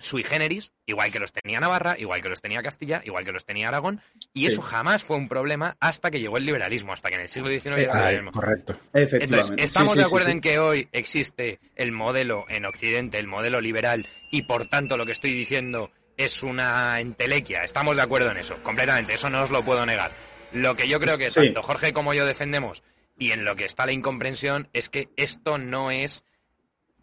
sui 0.00 0.22
generis, 0.22 0.70
igual 0.86 1.10
que 1.10 1.18
los 1.18 1.32
tenía 1.32 1.58
Navarra, 1.60 1.96
igual 1.98 2.22
que 2.22 2.28
los 2.28 2.40
tenía 2.40 2.62
Castilla, 2.62 3.02
igual 3.04 3.24
que 3.24 3.32
los 3.32 3.44
tenía 3.44 3.68
Aragón, 3.68 4.00
y 4.32 4.42
Sí. 4.46 4.52
eso 4.52 4.62
jamás 4.62 5.02
fue 5.02 5.16
un 5.16 5.28
problema 5.28 5.76
hasta 5.80 6.10
que 6.10 6.20
llegó 6.20 6.36
el 6.36 6.46
liberalismo, 6.46 6.92
hasta 6.92 7.08
que 7.08 7.16
en 7.16 7.22
el 7.22 7.28
siglo 7.28 7.48
XIX 7.48 7.64
llegó 7.80 7.92
el 7.92 7.98
liberalismo. 7.98 8.32
correcto. 8.32 8.72
Efectivamente. 8.92 9.24
Entonces, 9.24 9.56
¿estamos 9.64 9.92
Sí, 9.94 9.98
de 9.98 10.04
acuerdo 10.04 10.26
sí. 10.28 10.32
en 10.32 10.40
que 10.40 10.58
hoy 10.60 10.88
existe 10.92 11.58
el 11.74 11.90
modelo 11.92 12.44
en 12.48 12.64
Occidente, 12.64 13.18
el 13.18 13.26
modelo 13.26 13.60
liberal, 13.60 14.06
y 14.30 14.42
por 14.42 14.68
tanto 14.68 14.96
lo 14.96 15.04
que 15.04 15.12
estoy 15.12 15.32
diciendo 15.32 15.90
es 16.16 16.42
una 16.44 17.00
entelequia? 17.00 17.62
Estamos 17.64 17.96
de 17.96 18.02
acuerdo 18.02 18.30
en 18.30 18.36
eso, 18.36 18.56
completamente, 18.62 19.14
eso 19.14 19.28
no 19.30 19.42
os 19.42 19.50
lo 19.50 19.64
puedo 19.64 19.84
negar. 19.84 20.12
Lo 20.52 20.74
que 20.76 20.88
yo 20.88 20.98
creo 21.00 21.18
que 21.18 21.28
tanto 21.30 21.62
Jorge 21.62 21.92
como 21.92 22.14
yo 22.14 22.24
defendemos, 22.24 22.82
y 23.18 23.32
en 23.32 23.44
lo 23.44 23.56
que 23.56 23.64
está 23.64 23.84
la 23.84 23.92
incomprensión, 23.92 24.68
es 24.72 24.90
que 24.90 25.08
esto 25.16 25.58
no 25.58 25.90
es 25.90 26.22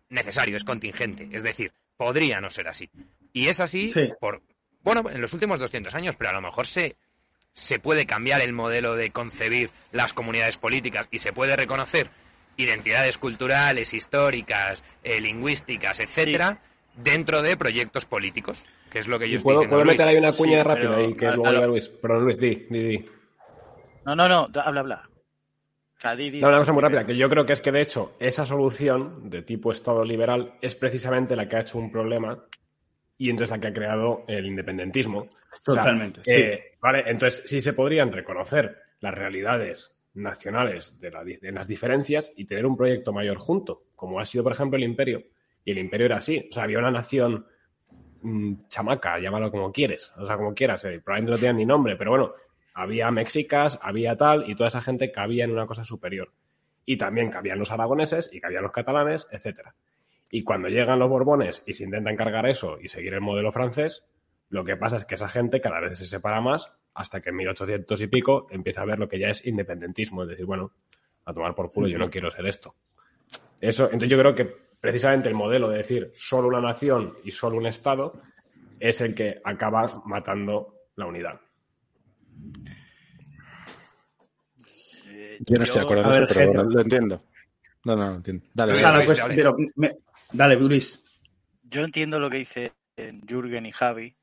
necesario, 0.10 0.56
es 0.56 0.64
contingente. 0.64 1.28
Es 1.34 1.44
decir, 1.44 1.74
podría 1.98 2.42
no 2.42 2.50
ser 2.50 2.68
así. 2.68 2.90
Y 3.34 3.48
es 3.48 3.60
así 3.60 3.92
Sí. 3.92 4.12
por, 4.20 4.42
bueno, 4.82 5.04
en 5.10 5.22
los 5.22 5.34
últimos 5.34 5.60
200 5.60 5.94
años, 5.96 6.16
pero 6.16 6.30
a 6.32 6.34
lo 6.34 6.42
mejor 6.42 6.68
se, 6.68 6.96
se 7.54 7.80
puede 7.80 8.06
cambiar 8.06 8.42
el 8.42 8.54
modelo 8.54 8.96
de 8.96 9.12
concebir 9.12 9.70
las 9.92 10.14
comunidades 10.14 10.58
políticas 10.58 11.08
y 11.12 11.20
se 11.20 11.34
puede 11.34 11.56
reconocer 11.56 12.10
identidades 12.58 13.18
culturales, 13.18 13.94
históricas, 13.94 14.84
eh, 15.04 15.20
lingüísticas, 15.20 16.00
etcétera, 16.00 16.62
dentro 16.96 17.42
de 17.42 17.58
proyectos 17.58 18.06
políticos, 18.06 18.64
que 18.90 19.00
es 19.00 19.08
lo 19.08 19.20
que 19.20 19.30
yo 19.30 19.38
estoy 19.38 19.44
puedo, 19.44 19.60
diciendo, 19.60 19.76
puedo 19.76 19.86
meter 19.86 20.08
ahí 20.08 20.16
una 20.18 20.32
cuña 20.32 20.62
Sí, 20.62 20.64
rápida 20.64 20.96
pero 20.96 21.10
y 21.10 21.14
que 21.16 21.26
a- 21.28 21.36
luego 21.36 21.64
a 21.64 21.68
Luis. 21.68 21.90
Perdón, 21.90 22.24
Luis, 22.24 22.38
di, 22.40 22.68
di, 22.70 22.80
di. 22.84 23.06
No, 24.06 24.16
no, 24.16 24.30
no, 24.30 24.48
habla, 24.62 24.80
habla. 24.82 25.10
O 26.40 26.42
No, 26.42 26.50
una 26.50 26.58
cosa 26.60 26.74
muy 26.74 26.82
rápida, 26.82 27.06
que 27.06 27.16
yo 27.16 27.30
creo 27.30 27.46
que 27.46 27.54
es 27.54 27.62
que 27.62 27.72
de 27.72 27.82
hecho 27.82 28.16
esa 28.20 28.46
solución 28.46 29.30
de 29.30 29.42
tipo 29.42 29.72
Estado 29.72 30.04
liberal 30.06 30.54
es 30.62 30.76
precisamente 30.76 31.36
la 31.36 31.48
que 31.48 31.56
ha 31.58 31.62
hecho 31.62 31.78
un 31.78 31.92
problema 31.92 32.44
y 33.18 33.30
entonces 33.30 33.52
la 33.52 33.60
que 33.62 33.68
ha 33.68 33.74
creado 33.74 34.24
el 34.28 34.46
independentismo. 34.46 35.20
O 35.20 35.28
sea, 35.74 35.84
Totalmente, 35.84 36.22
eh, 36.26 36.76
Vale, 36.82 37.04
entonces 37.08 37.44
sí 37.46 37.62
se 37.62 37.74
podrían 37.74 38.12
reconocer 38.12 38.78
las 39.00 39.14
realidades 39.16 39.96
nacionales 40.14 41.00
de, 41.00 41.12
la 41.12 41.24
di- 41.24 41.38
de 41.38 41.52
las 41.52 41.68
diferencias 41.68 42.32
y 42.36 42.46
tener 42.46 42.66
un 42.66 42.78
proyecto 42.78 43.12
mayor 43.12 43.38
junto, 43.38 43.84
como 43.96 44.20
ha 44.20 44.26
sido 44.26 44.44
por 44.44 44.54
ejemplo 44.54 44.78
el 44.78 44.84
imperio. 44.84 45.22
Y 45.64 45.72
el 45.72 45.78
imperio 45.80 46.06
era 46.06 46.18
así, 46.18 46.48
o 46.50 46.54
sea, 46.54 46.64
había 46.64 46.78
una 46.80 46.92
nación 46.92 47.46
mm, 48.22 48.54
chamaca, 48.70 49.18
llámalo 49.20 49.50
como 49.52 49.72
quieres, 49.72 50.12
o 50.18 50.26
sea, 50.26 50.38
como 50.38 50.54
quieras, 50.54 50.84
eh, 50.86 51.02
probablemente 51.04 51.32
no 51.32 51.38
tenían 51.38 51.58
ni 51.58 51.66
nombre, 51.66 51.96
pero 51.96 52.12
bueno, 52.12 52.34
había 52.76 53.10
mexicas, 53.10 53.80
había 53.82 54.18
tal, 54.18 54.48
y 54.50 54.54
toda 54.54 54.68
esa 54.68 54.82
gente 54.82 55.12
cabía 55.12 55.46
en 55.46 55.52
una 55.52 55.66
cosa 55.66 55.86
superior. 55.86 56.32
Y 56.86 56.98
también 56.98 57.32
cabían 57.32 57.58
los 57.58 57.72
aragoneses 57.72 58.30
y 58.32 58.40
cabían 58.40 58.64
los 58.64 58.72
catalanes, 58.72 59.28
etcétera. 59.32 59.74
Y 60.30 60.44
cuando 60.44 60.68
llegan 60.68 61.00
los 61.00 61.10
borbones 61.10 61.64
y 61.66 61.74
se 61.74 61.86
intenta 61.86 62.12
encargar 62.12 62.46
eso 62.46 62.78
y 62.80 62.90
seguir 62.90 63.14
el 63.14 63.22
modelo 63.22 63.52
francés, 63.52 64.04
lo 64.50 64.64
que 64.66 64.76
pasa 64.76 64.98
es 64.98 65.06
que 65.06 65.16
esa 65.16 65.30
gente 65.30 65.62
cada 65.62 65.80
vez 65.80 65.98
se 65.98 66.06
separa 66.06 66.42
más 66.42 66.72
hasta 66.94 67.22
que 67.22 67.30
en 67.30 67.38
1800 67.38 68.02
y 68.02 68.08
pico 68.08 68.46
empieza 68.52 68.82
a 68.82 68.86
ver 68.86 69.00
lo 69.00 69.08
que 69.08 69.20
ya 69.20 69.30
es 69.30 69.46
independentismo, 69.46 70.24
es 70.24 70.30
decir, 70.30 70.46
bueno, 70.46 70.74
a 71.24 71.34
tomar 71.34 71.56
por 71.56 71.72
culo, 71.72 71.88
yo 71.88 71.98
no 71.98 72.10
quiero 72.10 72.30
ser 72.30 72.46
esto. 72.46 72.76
Eso, 73.62 73.86
entonces 73.86 74.10
yo 74.10 74.20
creo 74.20 74.36
que 74.36 74.46
precisamente 74.80 75.30
el 75.30 75.36
modelo 75.36 75.70
de 75.70 75.78
decir 75.78 76.12
solo 76.16 76.50
una 76.50 76.62
nación 76.62 77.18
y 77.24 77.32
solo 77.32 77.58
un 77.58 77.66
Estado 77.66 78.22
es 78.80 79.00
el 79.02 79.16
que 79.16 79.42
acaba 79.44 79.86
matando 80.06 80.76
la 80.96 81.06
unidad. 81.06 81.40
Eh, 85.08 85.38
Yo 85.40 85.58
no 85.58 85.64
estoy 85.64 85.80
de 85.80 85.84
acuerdo 85.84 86.04
a 86.04 86.06
en 86.08 86.12
ver, 86.22 86.24
eso, 86.32 86.40
pero 86.52 86.64
lo 86.64 86.82
entiendo. 86.82 87.24
No, 87.84 87.96
no, 87.96 88.10
lo 88.10 88.16
entiendo. 88.16 88.46
Dale, 88.54 88.74
O 88.74 88.76
sea, 88.76 88.90
la 88.92 88.96
Luis, 88.98 89.06
cuestión- 89.08 89.30
dale. 89.30 89.36
pero 89.42 89.56
me- 89.76 89.98
dale, 90.32 90.56
Luis. 90.56 91.02
Yo 91.64 91.84
entiendo 91.84 92.20
lo 92.20 92.30
que 92.30 92.38
dice 92.38 92.72
Jürgen 93.28 93.66
y 93.66 93.72
Javi, 93.72 94.16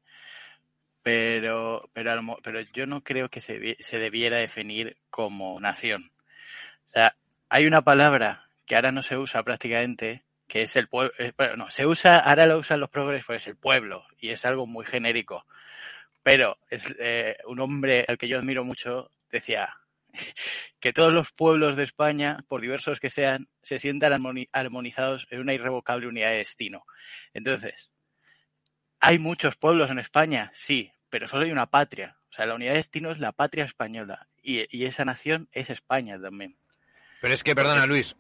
pero, 1.02 1.88
pero, 1.92 2.38
pero 2.42 2.60
yo 2.72 2.86
no 2.86 3.02
creo 3.02 3.28
que 3.28 3.40
se, 3.40 3.76
se 3.80 3.98
debiera 3.98 4.36
definir 4.38 4.96
como 5.10 5.58
nación. 5.60 6.12
O 6.86 6.90
sea, 6.90 7.16
hay 7.48 7.66
una 7.66 7.82
palabra 7.82 8.48
que 8.66 8.76
ahora 8.76 8.92
no 8.92 9.02
se 9.02 9.16
usa 9.18 9.42
prácticamente, 9.42 10.24
que 10.46 10.62
es 10.62 10.76
el 10.76 10.88
pueblo. 10.88 11.12
Bueno, 11.36 11.56
no, 11.56 11.70
se 11.70 11.86
usa, 11.86 12.18
ahora 12.18 12.46
lo 12.46 12.58
usan 12.58 12.80
los 12.80 12.90
progres, 12.90 13.24
pues 13.26 13.46
el 13.46 13.56
pueblo, 13.56 14.04
y 14.18 14.30
es 14.30 14.44
algo 14.44 14.66
muy 14.66 14.84
genérico. 14.86 15.44
Pero 16.23 16.59
es 16.70 16.85
eh, 16.99 17.37
un 17.47 17.61
hombre 17.61 18.05
al 18.07 18.18
que 18.18 18.29
yo 18.29 18.39
admiro 18.39 18.64
mucho 18.64 19.11
decía 19.31 19.77
que 20.79 20.93
todos 20.93 21.12
los 21.12 21.33
pueblos 21.33 21.77
de 21.77 21.85
España, 21.85 22.37
por 22.47 22.61
diversos 22.61 23.01
que 23.01 23.11
sean, 23.11 23.49
se 23.62 23.79
sientan 23.79 24.12
armoni- 24.12 24.49
armonizados 24.53 25.27
en 25.31 25.41
una 25.41 25.55
irrevocable 25.55 26.07
unidad 26.07 26.31
de 26.31 26.37
destino. 26.39 26.85
Entonces, 27.33 27.93
¿hay 29.01 29.18
muchos 29.18 29.57
pueblos 29.57 29.91
en 29.91 29.99
España? 29.99 30.53
Sí, 30.55 30.93
pero 31.09 31.27
solo 31.27 31.45
hay 31.45 31.53
una 31.53 31.70
patria. 31.70 32.18
O 32.31 32.35
sea, 32.35 32.47
la 32.47 32.55
unidad 32.55 32.73
de 32.73 32.79
destino 32.79 33.11
es 33.11 33.18
la 33.18 33.33
patria 33.33 33.64
española 33.64 34.29
y, 34.43 34.64
y 34.77 34.85
esa 34.87 35.05
nación 35.05 35.49
es 35.53 35.70
España 35.70 36.20
también. 36.20 36.57
Pero 37.20 37.35
es 37.35 37.43
que, 37.43 37.55
perdona, 37.55 37.87
Luis, 37.87 38.16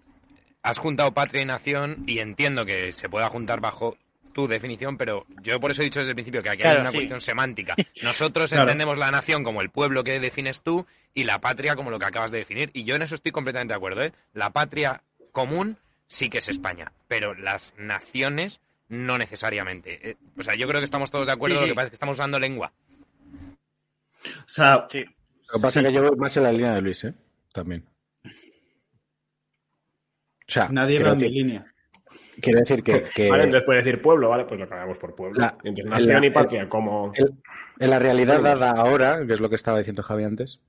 has 0.62 0.78
juntado 0.78 1.12
patria 1.12 1.42
y 1.42 1.46
nación 1.46 2.04
y 2.06 2.18
entiendo 2.20 2.64
que 2.64 2.92
se 2.92 3.08
pueda 3.08 3.28
juntar 3.28 3.60
bajo 3.60 3.96
tu 4.32 4.46
definición, 4.48 4.96
pero 4.96 5.26
yo 5.42 5.60
por 5.60 5.70
eso 5.70 5.82
he 5.82 5.84
dicho 5.84 5.98
desde 6.00 6.10
el 6.10 6.16
principio 6.16 6.42
que 6.42 6.50
aquí 6.50 6.62
hay 6.62 6.76
una 6.80 6.90
sí. 6.90 6.96
cuestión 6.96 7.20
semántica. 7.20 7.74
Nosotros 8.02 8.50
Claro. 8.50 8.64
entendemos 8.64 8.98
la 8.98 9.10
nación 9.10 9.44
como 9.44 9.60
el 9.62 9.70
pueblo 9.70 10.02
que 10.04 10.18
defines 10.20 10.62
tú 10.62 10.86
y 11.14 11.24
la 11.24 11.40
patria 11.40 11.76
como 11.76 11.90
lo 11.90 11.98
que 11.98 12.06
acabas 12.06 12.30
de 12.30 12.38
definir. 12.38 12.70
Y 12.72 12.84
yo 12.84 12.94
en 12.94 13.02
eso 13.02 13.14
estoy 13.14 13.32
completamente 13.32 13.72
de 13.72 13.76
acuerdo. 13.76 14.02
¿eh? 14.02 14.12
La 14.32 14.50
patria 14.50 15.02
común 15.32 15.76
sí 16.06 16.28
que 16.30 16.38
es 16.38 16.48
España, 16.48 16.92
pero 17.08 17.34
las 17.34 17.74
naciones 17.78 18.60
no 18.88 19.16
necesariamente. 19.18 20.10
Eh, 20.10 20.16
O 20.38 20.42
sea, 20.42 20.54
yo 20.54 20.66
creo 20.68 20.80
que 20.80 20.84
estamos 20.84 21.10
todos 21.10 21.26
de 21.26 21.32
acuerdo, 21.32 21.56
Sí, 21.56 21.62
lo 21.62 21.68
que 21.68 21.74
pasa 21.74 21.84
es 21.86 21.90
que 21.90 21.96
estamos 21.96 22.16
usando 22.16 22.38
lengua. 22.38 22.72
O 24.24 24.48
sea, 24.48 24.86
Sí, 24.90 25.04
Lo 25.04 25.58
que 25.58 25.62
pasa 25.62 25.80
es 25.80 25.86
que 25.86 25.92
yo 25.92 26.02
voy 26.02 26.16
más 26.16 26.36
en 26.36 26.42
la 26.42 26.52
línea 26.52 26.74
de 26.74 26.82
Luis, 26.82 27.04
¿eh? 27.04 27.14
También. 27.52 27.84
O 28.24 28.30
sea, 30.52 30.68
nadie 30.68 31.02
va 31.02 31.12
en 31.12 31.18
mi 31.18 31.28
línea. 31.30 31.71
Quiero 32.42 32.58
decir 32.60 32.82
que, 32.82 33.04
que 33.14 33.30
Vale, 33.30 33.44
entonces 33.44 33.64
puede 33.64 33.78
decir 33.82 34.02
pueblo, 34.02 34.28
¿vale? 34.28 34.44
Pues 34.44 34.60
lo 34.60 34.68
cambiamos 34.68 34.98
por 34.98 35.14
pueblo. 35.14 35.40
La- 35.40 35.56
entonces 35.64 35.86
nación 35.86 36.24
y 36.24 36.30
patria 36.30 36.68
como... 36.68 37.12
el- 37.16 37.32
en 37.80 37.90
la 37.90 37.98
realidad 37.98 38.40
dada 38.42 38.72
ahora, 38.72 39.26
que 39.26 39.32
es 39.32 39.40
lo 39.40 39.48
que 39.48 39.56
estaba 39.56 39.78
diciendo 39.78 40.02
Javi 40.02 40.24
antes, 40.24 40.60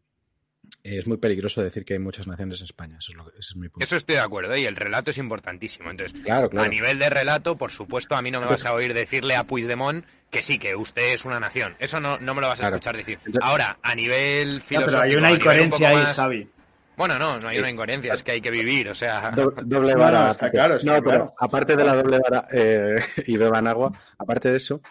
es 0.83 1.05
muy 1.05 1.17
peligroso 1.17 1.61
decir 1.61 1.85
que 1.85 1.93
hay 1.93 1.99
muchas 1.99 2.27
naciones 2.27 2.59
en 2.59 2.65
España. 2.65 2.97
Eso 2.99 3.11
es, 3.11 3.17
lo 3.17 3.25
que- 3.25 3.31
ese 3.39 3.49
es 3.51 3.55
mi 3.55 3.69
punto. 3.69 3.83
Eso 3.83 3.95
estoy 3.95 4.15
de 4.15 4.21
acuerdo, 4.21 4.53
¿eh? 4.53 4.61
y 4.61 4.65
el 4.65 4.75
relato 4.75 5.11
es 5.11 5.17
importantísimo. 5.17 5.91
Entonces, 5.91 6.19
Claro, 6.23 6.49
claro. 6.49 6.65
A 6.65 6.69
nivel 6.69 6.97
de 6.99 7.09
relato, 7.09 7.55
por 7.57 7.71
supuesto, 7.71 8.15
a 8.15 8.21
mí 8.21 8.31
no 8.31 8.39
me 8.41 8.47
vas 8.47 8.65
a 8.65 8.73
oír 8.73 8.93
decirle 8.93 9.35
a 9.35 9.43
Puigdemont 9.45 10.05
que 10.31 10.41
sí, 10.41 10.57
que 10.57 10.75
usted 10.75 11.13
es 11.13 11.25
una 11.25 11.39
nación. 11.39 11.75
Eso 11.79 11.99
no, 11.99 12.17
no 12.19 12.33
me 12.33 12.41
lo 12.41 12.47
vas 12.47 12.59
a 12.59 12.63
Claro. 12.63 12.75
escuchar 12.77 12.97
decir. 12.97 13.19
Ahora, 13.41 13.77
a 13.83 13.93
nivel 13.95 14.61
filosófico... 14.61 14.99
pero 14.99 15.03
hay 15.03 15.15
una 15.15 15.29
un 15.29 15.35
incoherencia 15.35 15.89
ahí, 15.89 15.95
más- 15.97 16.15
Javi. 16.15 16.49
Bueno, 16.95 17.17
no, 17.17 17.39
no 17.39 17.47
hay 17.47 17.57
una 17.59 17.69
incoherencia, 17.71 18.13
es 18.13 18.23
que 18.23 18.31
hay 18.33 18.41
que 18.41 18.51
vivir, 18.51 18.89
o 18.89 18.95
sea... 18.95 19.31
Do- 19.31 19.51
doble 19.65 19.93
No, 19.93 19.99
vara. 19.99 20.25
no, 20.25 20.31
está 20.31 20.51
claro, 20.51 20.75
está 20.75 20.91
No, 20.97 21.03
pero 21.03 21.17
claro. 21.17 21.33
aparte 21.39 21.75
de 21.75 21.83
la 21.83 21.95
doble 21.95 22.19
vara 22.19 22.47
eh, 22.53 22.95
y 23.27 23.37
beban 23.37 23.67
agua, 23.67 23.91
aparte 24.17 24.49
de 24.51 24.57
eso, 24.57 24.81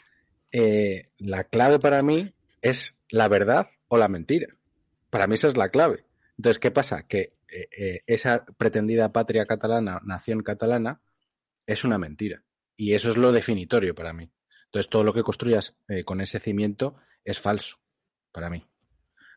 eh, 0.50 1.10
la 1.18 1.44
clave 1.44 1.78
para 1.78 2.02
mí 2.02 2.34
es 2.60 2.94
la 3.10 3.28
verdad 3.28 3.68
o 3.88 3.96
la 3.96 4.08
mentira. 4.08 4.48
Para 5.10 5.26
mí 5.26 5.34
esa 5.34 5.48
es 5.48 5.56
la 5.56 5.68
clave. 5.68 6.04
Entonces, 6.38 6.58
¿qué 6.58 6.70
pasa? 6.70 7.06
Que 7.06 7.34
eh, 7.48 7.68
eh, 7.78 8.00
esa 8.06 8.44
pretendida 8.56 9.12
patria 9.12 9.46
catalana, 9.46 10.00
nación 10.04 10.42
catalana, 10.42 11.00
es 11.66 11.84
una 11.84 11.98
mentira. 11.98 12.42
Y 12.76 12.94
eso 12.94 13.10
es 13.10 13.16
lo 13.16 13.30
definitorio 13.32 13.94
para 13.94 14.12
mí. 14.12 14.30
Entonces, 14.66 14.88
todo 14.88 15.04
lo 15.04 15.12
que 15.12 15.22
construyas 15.22 15.76
eh, 15.88 16.02
con 16.04 16.20
ese 16.22 16.40
cimiento 16.40 16.96
es 17.24 17.38
falso, 17.38 17.76
para 18.32 18.48
mí. 18.48 18.66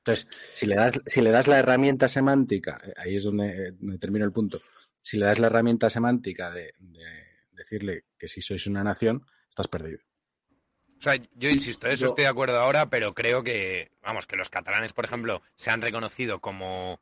Entonces, 0.05 0.27
si 0.53 0.67
le 0.67 0.75
das, 0.75 1.01
si 1.07 1.21
le 1.21 1.31
das 1.31 1.47
la 1.47 1.57
herramienta 1.57 2.07
semántica, 2.07 2.79
eh, 2.85 2.93
ahí 2.97 3.15
es 3.15 3.23
donde, 3.23 3.47
eh, 3.69 3.71
donde 3.71 3.97
termino 3.97 4.23
el 4.23 4.31
punto, 4.31 4.61
si 5.01 5.17
le 5.17 5.25
das 5.25 5.39
la 5.39 5.47
herramienta 5.47 5.89
semántica 5.89 6.51
de, 6.51 6.73
de 6.77 7.03
decirle 7.51 8.05
que 8.17 8.27
si 8.27 8.39
sois 8.41 8.67
una 8.67 8.83
nación, 8.83 9.25
estás 9.49 9.67
perdido. 9.67 9.99
O 10.97 11.01
sea, 11.01 11.15
yo 11.33 11.49
insisto, 11.49 11.87
eso 11.87 12.01
Yo- 12.05 12.07
estoy 12.09 12.23
de 12.25 12.29
acuerdo 12.29 12.59
ahora, 12.59 12.89
pero 12.89 13.13
creo 13.15 13.43
que, 13.43 13.91
vamos, 14.03 14.27
que 14.27 14.35
los 14.35 14.49
catalanes, 14.49 14.93
por 14.93 15.05
ejemplo, 15.05 15.41
se 15.55 15.71
han 15.71 15.81
reconocido 15.81 16.39
como, 16.39 17.01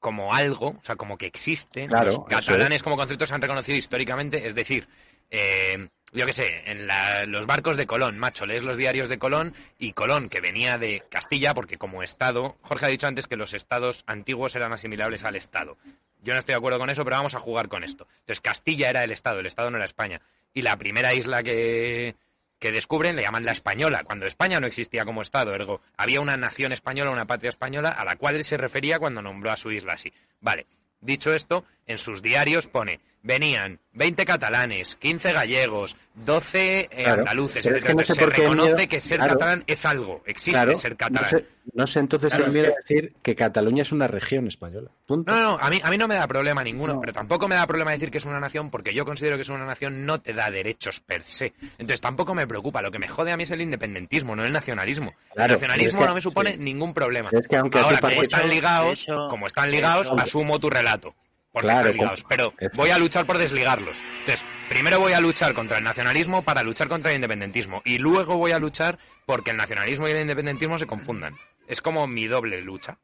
como 0.00 0.34
algo, 0.34 0.70
o 0.70 0.82
sea, 0.84 0.96
como 0.96 1.16
que 1.16 1.26
existen. 1.26 1.88
Claro, 1.88 2.06
los 2.06 2.24
catalanes 2.26 2.82
como 2.82 2.96
concepto 2.96 3.26
se 3.26 3.34
han 3.34 3.42
reconocido 3.42 3.78
históricamente, 3.78 4.46
es 4.46 4.54
decir, 4.54 4.88
eh, 5.30 5.88
yo 6.16 6.26
qué 6.26 6.32
sé, 6.32 6.62
en 6.70 6.86
la- 6.86 7.24
los 7.26 7.46
barcos 7.46 7.76
de 7.76 7.86
Colón, 7.86 8.18
macho, 8.18 8.46
lees 8.46 8.62
los 8.62 8.78
diarios 8.78 9.08
de 9.08 9.18
Colón 9.18 9.54
y 9.78 9.92
Colón, 9.92 10.28
que 10.28 10.40
venía 10.40 10.78
de 10.78 11.02
Castilla, 11.10 11.54
porque 11.54 11.78
como 11.78 12.02
Estado, 12.02 12.56
Jorge 12.62 12.86
ha 12.86 12.88
dicho 12.88 13.06
antes 13.06 13.26
que 13.26 13.36
los 13.36 13.54
estados 13.54 14.02
antiguos 14.06 14.56
eran 14.56 14.72
asimilables 14.72 15.22
al 15.24 15.36
Estado. 15.36 15.76
Yo 16.22 16.32
no 16.32 16.40
estoy 16.40 16.54
de 16.54 16.56
acuerdo 16.58 16.78
con 16.78 16.90
eso, 16.90 17.04
pero 17.04 17.16
vamos 17.16 17.34
a 17.34 17.40
jugar 17.40 17.68
con 17.68 17.84
esto. 17.84 18.08
Entonces, 18.20 18.40
Castilla 18.40 18.90
era 18.90 19.04
el 19.04 19.12
Estado, 19.12 19.38
el 19.40 19.46
Estado 19.46 19.70
no 19.70 19.76
era 19.76 19.84
España. 19.86 20.20
Y 20.54 20.62
la 20.62 20.76
primera 20.76 21.14
isla 21.14 21.42
que, 21.42 22.16
que 22.58 22.72
descubren 22.72 23.14
le 23.14 23.22
llaman 23.22 23.44
la 23.44 23.52
española, 23.52 24.02
cuando 24.02 24.26
España 24.26 24.58
no 24.58 24.66
existía 24.66 25.04
como 25.04 25.22
Estado, 25.22 25.54
ergo, 25.54 25.82
había 25.96 26.20
una 26.20 26.36
nación 26.36 26.72
española, 26.72 27.10
una 27.10 27.26
patria 27.26 27.50
española, 27.50 27.90
a 27.90 28.04
la 28.04 28.16
cual 28.16 28.34
él 28.36 28.44
se 28.44 28.56
refería 28.56 28.98
cuando 28.98 29.22
nombró 29.22 29.52
a 29.52 29.56
su 29.56 29.70
isla 29.70 29.92
así. 29.92 30.12
Vale, 30.40 30.66
dicho 31.00 31.32
esto, 31.34 31.64
en 31.86 31.98
sus 31.98 32.22
diarios 32.22 32.66
pone, 32.66 32.98
venían 33.26 33.80
20 33.92 34.24
catalanes, 34.24 34.94
15 34.96 35.32
gallegos, 35.32 35.96
12 36.14 36.80
eh, 36.80 36.88
Claro, 37.04 37.20
andaluces, 37.22 37.66
es 37.66 37.84
que 37.84 37.94
no 37.94 38.04
sé 38.04 38.14
se 38.14 38.20
por 38.20 38.32
qué 38.32 38.42
el 38.42 38.50
reconoce 38.50 38.74
miedo- 38.74 38.88
que 38.88 39.00
ser 39.00 39.16
claro. 39.18 39.32
catalán 39.32 39.64
es 39.66 39.84
algo, 39.84 40.22
existe 40.26 40.52
Claro, 40.52 40.76
ser 40.76 40.92
no 40.92 40.96
catalán. 40.96 41.30
sé, 41.30 41.46
no 41.74 41.86
sé 41.86 41.98
entonces 42.00 42.28
Claro, 42.30 42.44
el 42.44 42.48
es 42.50 42.54
miedo 42.54 42.68
que- 42.68 42.94
decir 42.94 43.14
que 43.22 43.34
Cataluña 43.34 43.82
es 43.82 43.92
una 43.92 44.06
región 44.06 44.46
española. 44.46 44.90
Punto. 45.06 45.32
No, 45.32 45.40
no, 45.42 45.58
a 45.60 45.70
mí, 45.70 45.80
a 45.82 45.90
mí 45.90 45.98
no 45.98 46.06
me 46.08 46.14
da 46.14 46.26
problema 46.28 46.62
ninguno, 46.62 46.94
No. 46.94 47.00
pero 47.00 47.12
tampoco 47.12 47.48
me 47.48 47.54
da 47.56 47.66
problema 47.66 47.90
decir 47.92 48.10
que 48.10 48.18
es 48.18 48.24
una 48.26 48.38
nación 48.38 48.70
porque 48.70 48.94
yo 48.94 49.04
considero 49.04 49.36
que 49.36 49.42
es 49.42 49.48
una 49.48 49.64
nación 49.66 50.06
no 50.06 50.20
te 50.20 50.32
da 50.32 50.50
derechos 50.50 51.00
per 51.00 51.24
se. 51.24 51.52
Entonces 51.78 52.00
tampoco 52.00 52.34
me 52.34 52.46
preocupa, 52.46 52.82
lo 52.82 52.90
que 52.90 52.98
me 52.98 53.08
jode 53.08 53.32
a 53.32 53.36
mí 53.36 53.42
es 53.42 53.50
el 53.50 53.60
independentismo, 53.62 54.36
no 54.36 54.44
el 54.44 54.52
nacionalismo. 54.52 55.14
Claro, 55.34 55.54
el 55.54 55.60
nacionalismo 55.60 56.00
pero 56.00 56.02
es 56.02 56.04
que- 56.04 56.08
no 56.10 56.14
me 56.14 56.20
supone 56.20 56.52
sí. 56.52 56.58
ningún 56.58 56.94
problema. 56.94 57.30
Es 57.32 57.48
que 57.48 57.56
aunque 57.56 57.78
Ahora, 57.78 57.98
como 58.00 58.22
están 58.22 58.48
ligados, 58.48 59.02
hecho- 59.02 59.26
como 59.28 59.46
están 59.46 59.70
ligados, 59.70 60.06
hecho- 60.06 60.20
asumo 60.20 60.58
tu 60.60 60.70
relato. 60.70 61.14
Porque 61.56 61.72
están 61.72 61.90
ligados, 61.90 62.24
pero 62.28 62.52
voy 62.74 62.90
a 62.90 62.98
luchar 62.98 63.24
por 63.24 63.38
desligarlos. 63.38 63.96
Entonces, 64.18 64.44
primero 64.68 65.00
voy 65.00 65.14
a 65.14 65.20
luchar 65.20 65.54
contra 65.54 65.78
el 65.78 65.84
nacionalismo 65.84 66.42
para 66.42 66.62
luchar 66.62 66.86
contra 66.86 67.10
el 67.10 67.16
independentismo 67.16 67.80
y 67.86 67.96
luego 67.96 68.36
voy 68.36 68.52
a 68.52 68.58
luchar 68.58 68.98
porque 69.24 69.52
el 69.52 69.56
nacionalismo 69.56 70.06
y 70.06 70.10
el 70.10 70.20
independentismo 70.20 70.78
se 70.78 70.86
confundan. 70.86 71.34
Es 71.66 71.80
como 71.80 72.06
mi 72.06 72.26
doble 72.26 72.60
lucha. 72.60 72.98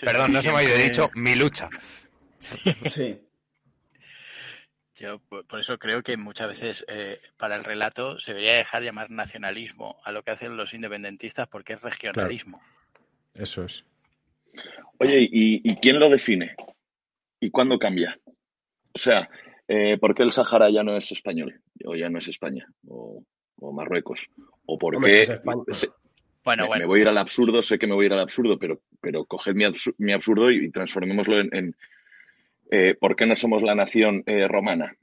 Perdón, 0.00 0.32
no 0.32 0.40
se 0.40 0.52
me 0.52 0.58
ha 0.58 0.60
dicho 0.60 1.10
mi 1.14 1.34
lucha. 1.34 1.68
Sí. 2.92 3.20
Yo 4.96 5.20
por 5.20 5.58
eso 5.58 5.78
creo 5.78 6.02
que 6.02 6.16
muchas 6.16 6.48
veces 6.48 6.84
eh, 6.86 7.20
para 7.36 7.56
el 7.56 7.64
relato 7.64 8.20
se 8.20 8.32
debería 8.32 8.54
dejar 8.54 8.82
llamar 8.82 9.10
nacionalismo 9.10 10.00
a 10.04 10.12
lo 10.12 10.22
que 10.22 10.30
hacen 10.32 10.56
los 10.56 10.74
independentistas 10.74 11.48
porque 11.48 11.72
es 11.72 11.82
regionalismo. 11.82 12.60
Eso 13.34 13.64
es. 13.64 13.84
Oye, 14.98 15.28
¿y, 15.30 15.76
quién 15.76 15.98
lo 15.98 16.08
define? 16.08 16.54
¿Y 17.40 17.50
cuándo 17.50 17.78
cambia? 17.78 18.18
O 18.94 18.98
sea, 18.98 19.28
eh, 19.66 19.98
¿por 19.98 20.14
qué 20.14 20.22
el 20.22 20.32
Sahara 20.32 20.70
ya 20.70 20.82
no 20.82 20.96
es 20.96 21.10
español? 21.10 21.60
O 21.84 21.96
ya 21.96 22.08
no 22.08 22.18
es 22.18 22.28
España, 22.28 22.66
o, 22.86 23.24
Marruecos. 23.72 24.30
¿O 24.66 24.78
por 24.78 25.02
qué... 25.04 25.40
bueno, 26.44 26.68
me, 26.68 26.84
voy 26.84 27.00
a 27.00 27.02
ir 27.02 27.08
al 27.08 27.18
absurdo, 27.18 27.62
sé 27.62 27.78
que 27.78 27.86
me 27.86 27.94
voy 27.94 28.04
a 28.04 28.06
ir 28.06 28.12
al 28.12 28.20
absurdo, 28.20 28.58
pero, 28.58 28.80
pero 29.00 29.24
coged 29.24 29.54
mi, 29.54 30.12
absurdo 30.12 30.50
y, 30.50 30.70
transformémoslo 30.70 31.40
en... 31.40 31.74
Eh, 32.70 32.94
¿Por 32.98 33.16
qué 33.16 33.26
no 33.26 33.34
somos 33.34 33.62
la 33.62 33.74
nación 33.74 34.22
eh, 34.26 34.48
romana? 34.48 34.96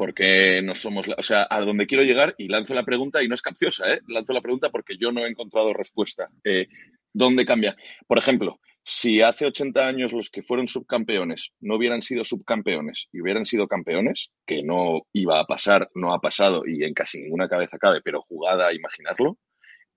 porque 0.00 0.62
no 0.62 0.74
somos, 0.74 1.06
o 1.14 1.22
sea, 1.22 1.46
a 1.50 1.60
donde 1.60 1.86
quiero 1.86 2.04
llegar 2.04 2.34
y 2.38 2.48
lanzo 2.48 2.72
la 2.72 2.86
pregunta 2.86 3.22
y 3.22 3.28
no 3.28 3.34
es 3.34 3.42
capciosa, 3.42 3.92
¿eh? 3.92 4.00
lanzo 4.08 4.32
la 4.32 4.40
pregunta 4.40 4.70
porque 4.70 4.96
yo 4.96 5.12
no 5.12 5.26
he 5.26 5.28
encontrado 5.28 5.74
respuesta. 5.74 6.30
Eh, 6.42 6.68
¿Dónde 7.12 7.46
cambia? 7.46 7.76
Por 8.06 8.18
ejemplo, 8.18 8.60
si 8.82 9.20
hace 9.20 9.46
80 9.46 9.86
años 9.86 10.12
los 10.12 10.30
que 10.30 10.42
fueron 10.42 10.66
subcampeones 10.66 11.52
no 11.60 11.76
hubieran 11.76 12.02
sido 12.02 12.24
subcampeones 12.24 13.08
y 13.12 13.20
hubieran 13.20 13.44
sido 13.44 13.68
campeones, 13.68 14.30
que 14.46 14.62
no 14.62 15.02
iba 15.12 15.40
a 15.40 15.44
pasar, 15.44 15.90
no 15.94 16.12
ha 16.14 16.20
pasado 16.20 16.62
y 16.66 16.84
en 16.84 16.94
casi 16.94 17.20
ninguna 17.20 17.48
cabeza 17.48 17.78
cabe, 17.78 18.00
pero 18.02 18.22
jugada 18.22 18.68
a 18.68 18.74
imaginarlo, 18.74 19.38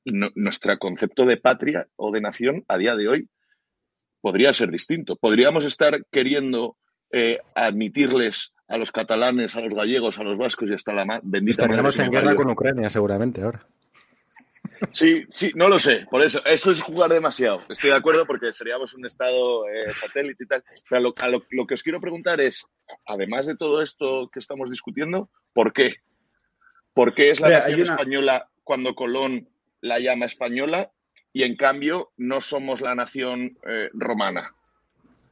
nuestro 0.05 0.77
concepto 0.79 1.25
de 1.25 1.37
patria 1.37 1.87
o 1.95 2.11
de 2.11 2.21
nación 2.21 2.65
a 2.67 2.77
día 2.77 2.95
de 2.95 3.07
hoy 3.07 3.29
podría 4.21 4.53
ser 4.53 4.69
distinto. 4.69 5.15
Podríamos 5.15 5.65
estar 5.65 6.05
queriendo 6.11 6.77
eh, 7.11 7.39
admitirles 7.55 8.51
a 8.67 8.77
los 8.77 8.91
catalanes, 8.91 9.55
a 9.55 9.61
los 9.61 9.73
gallegos, 9.73 10.19
a 10.19 10.23
los 10.23 10.37
vascos 10.37 10.69
y 10.69 10.73
hasta 10.73 10.93
la 10.93 11.21
bendita 11.23 11.63
Estaríamos 11.63 11.99
en 11.99 12.09
guerra 12.09 12.35
con 12.35 12.49
Ucrania 12.49 12.89
seguramente 12.89 13.41
ahora. 13.41 13.65
Sí, 14.91 15.23
sí, 15.29 15.51
no 15.55 15.69
lo 15.69 15.79
sé. 15.79 16.05
Por 16.09 16.23
eso, 16.23 16.43
eso 16.45 16.71
es 16.71 16.81
jugar 16.81 17.11
demasiado. 17.11 17.61
Estoy 17.69 17.91
de 17.91 17.95
acuerdo 17.95 18.25
porque 18.25 18.53
seríamos 18.53 18.93
un 18.93 19.05
estado 19.05 19.67
eh, 19.69 19.93
satélite 19.99 20.43
y 20.43 20.47
tal. 20.47 20.63
Pero 20.89 21.01
lo, 21.01 21.67
que 21.67 21.73
os 21.73 21.83
quiero 21.83 22.01
preguntar 22.01 22.41
es, 22.41 22.65
además 23.05 23.47
de 23.47 23.55
todo 23.55 23.81
esto 23.81 24.29
que 24.31 24.39
estamos 24.39 24.69
discutiendo, 24.69 25.29
¿por 25.53 25.73
qué? 25.73 25.95
¿Por 26.93 27.13
qué 27.13 27.31
es 27.31 27.39
la 27.39 27.49
nación 27.49 27.81
española 27.81 28.49
cuando 28.63 28.95
Colón 28.95 29.49
la 29.81 29.99
llama 29.99 30.25
española 30.25 30.91
y 31.31 31.43
en 31.43 31.55
cambio 31.55 32.11
no 32.17 32.41
somos 32.41 32.81
la 32.81 32.93
nación 32.93 33.57
eh, 33.67 33.89
romana? 33.93 34.53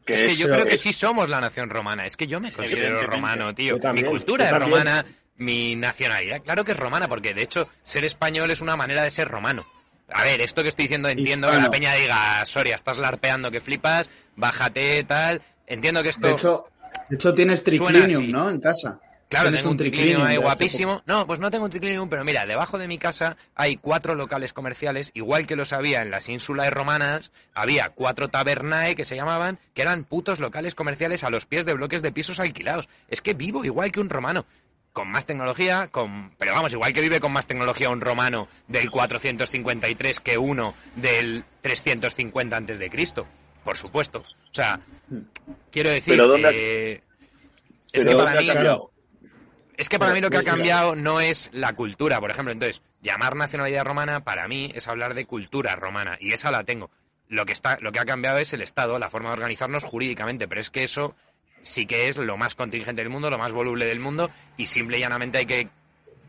es 0.08 0.24
que 0.24 0.36
yo 0.36 0.47
creo 0.47 0.66
que 0.66 0.78
sí 0.78 0.93
somos 0.93 1.30
la 1.30 1.39
nación 1.39 1.70
romana. 1.70 2.06
Es 2.06 2.18
que 2.18 2.28
yo 2.28 2.39
me 2.39 2.52
considero 2.52 3.02
romano, 3.04 3.54
tío. 3.54 3.78
mi 3.93 4.04
cultura 4.04 4.45
es 4.45 4.60
romana 4.60 5.06
mi 5.42 5.76
nacionalidad, 5.76 6.42
claro 6.42 6.64
que 6.64 6.72
es 6.72 6.78
romana, 6.78 7.08
porque 7.08 7.34
de 7.34 7.42
hecho 7.42 7.68
ser 7.84 8.06
español 8.06 8.52
es 8.52 8.62
una 8.62 8.78
manera 8.78 9.04
de 9.04 9.12
ser 9.12 9.28
romano. 9.28 9.66
A 10.14 10.24
ver, 10.24 10.42
esto 10.42 10.62
que 10.62 10.70
estoy 10.70 10.86
diciendo 10.86 11.10
entiendo 11.10 11.50
que 11.50 11.58
la 11.58 11.70
peña 11.70 11.94
diga, 11.94 12.46
Soria, 12.46 12.76
estás 12.76 12.98
larpeando 12.98 13.50
que 13.50 13.62
flipas, 13.62 14.10
bájate, 14.36 15.04
tal. 15.06 15.42
Entiendo 15.68 16.04
que 16.04 16.10
esto. 16.10 16.28
De 16.28 16.34
hecho, 16.34 16.66
de 17.10 17.16
hecho 17.16 17.34
tienes 17.34 17.64
triclinium, 17.64 18.30
¿no? 18.30 18.50
En 18.50 18.60
casa. 18.60 19.00
Claro, 19.32 19.50
tengo 19.50 19.70
un 19.70 19.78
triclinium 19.78 20.24
ahí 20.24 20.36
guapísimo. 20.36 21.02
No, 21.06 21.26
pues 21.26 21.39
no 21.39 21.50
tengo 21.50 21.64
un 21.64 21.72
triclinium, 21.72 22.10
pero 22.10 22.26
mira, 22.26 22.46
debajo 22.46 22.78
de 22.78 22.89
mi 22.89 22.98
casa 22.98 23.38
hay 23.56 23.78
cuatro 23.78 24.14
locales 24.14 24.52
comerciales, 24.52 25.12
igual 25.14 25.48
que 25.48 25.56
los 25.56 25.72
había 25.72 26.02
en 26.02 26.12
las 26.12 26.28
ínsulas 26.28 26.70
romanas, 26.70 27.32
había 27.54 27.92
cuatro 27.92 28.28
tabernae 28.28 28.94
que 28.94 29.06
se 29.06 29.16
llamaban, 29.16 29.58
que 29.74 29.84
eran 29.84 30.04
putos 30.04 30.42
locales 30.42 30.76
comerciales 30.76 31.24
a 31.24 31.30
los 31.30 31.46
pies 31.46 31.66
de 31.66 31.74
bloques 31.74 32.02
de 32.02 32.12
pisos 32.12 32.42
alquilados. 32.42 32.89
Es 33.08 33.22
que 33.22 33.34
vivo 33.34 33.64
igual 33.64 33.94
que 33.94 34.02
un 34.02 34.10
romano 34.10 34.46
con 34.94 35.10
más 35.10 35.26
tecnología, 35.26 35.88
con, 35.89 36.32
pero 36.38 36.54
vamos, 36.54 36.74
igual 36.74 36.94
que 36.94 37.02
vive 37.02 37.20
con 37.20 37.32
más 37.32 37.48
tecnología 37.48 37.89
un 37.89 38.02
romano 38.02 38.48
del 38.68 38.89
453 38.89 40.20
que 40.20 40.38
uno 40.38 40.74
del 40.96 41.46
350 41.62 42.58
antes 42.58 42.80
de 42.80 42.89
Cristo, 42.89 43.28
por 43.64 43.78
supuesto. 43.78 44.20
O 44.20 44.54
sea, 44.54 44.80
quiero 45.72 45.89
decir, 45.89 46.18
que 46.18 47.04
es 47.94 48.06
que 48.06 48.16
para 48.16 48.39
mí 48.39 48.50
es 49.78 49.89
que 49.89 49.98
para 49.98 50.14
mí 50.14 50.22
lo 50.22 50.30
que 50.30 50.38
ha 50.38 50.44
cambiado 50.44 50.96
no 50.96 51.22
es 51.22 51.50
la 51.54 51.74
cultura, 51.74 52.20
por 52.20 52.30
ejemplo. 52.30 52.52
Entonces, 52.52 52.84
llamar 53.02 53.36
nacionalidad 53.36 53.84
romana 53.86 54.24
para 54.24 54.48
mí 54.48 54.72
es 54.76 54.88
hablar 54.88 55.16
de 55.16 55.26
cultura 55.26 55.76
romana 55.76 56.18
y 56.20 56.34
esa 56.34 56.52
la 56.52 56.64
tengo. 56.64 56.92
Lo 57.28 57.46
que 57.46 57.54
está, 57.54 57.80
lo 57.82 57.92
que 57.92 58.00
ha 58.00 58.06
cambiado 58.06 58.38
es 58.38 58.54
el 58.54 58.62
Estado, 58.62 59.00
la 59.00 59.10
forma 59.10 59.30
de 59.30 59.38
organizarnos 59.38 59.84
jurídicamente, 59.84 60.48
pero 60.48 60.62
es 60.62 60.70
que 60.70 60.84
eso 60.84 61.16
sí 61.64 61.86
que 61.86 62.07
es 62.07 62.18
lo 62.18 62.38
más 62.38 62.55
contingente 62.55 63.01
del 63.01 63.09
mundo, 63.09 63.30
lo 63.30 63.38
más 63.38 63.51
voluble 63.51 63.86
del 63.86 63.99
mundo, 63.99 64.30
y 64.57 64.68
simple 64.68 64.97
y 64.97 65.01
llanamente 65.01 65.39
hay 65.39 65.45
que 65.45 65.70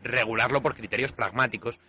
regularlo 0.03 0.61
por 0.61 0.75
criterios 0.75 1.11
pragmáticos. 1.11 1.79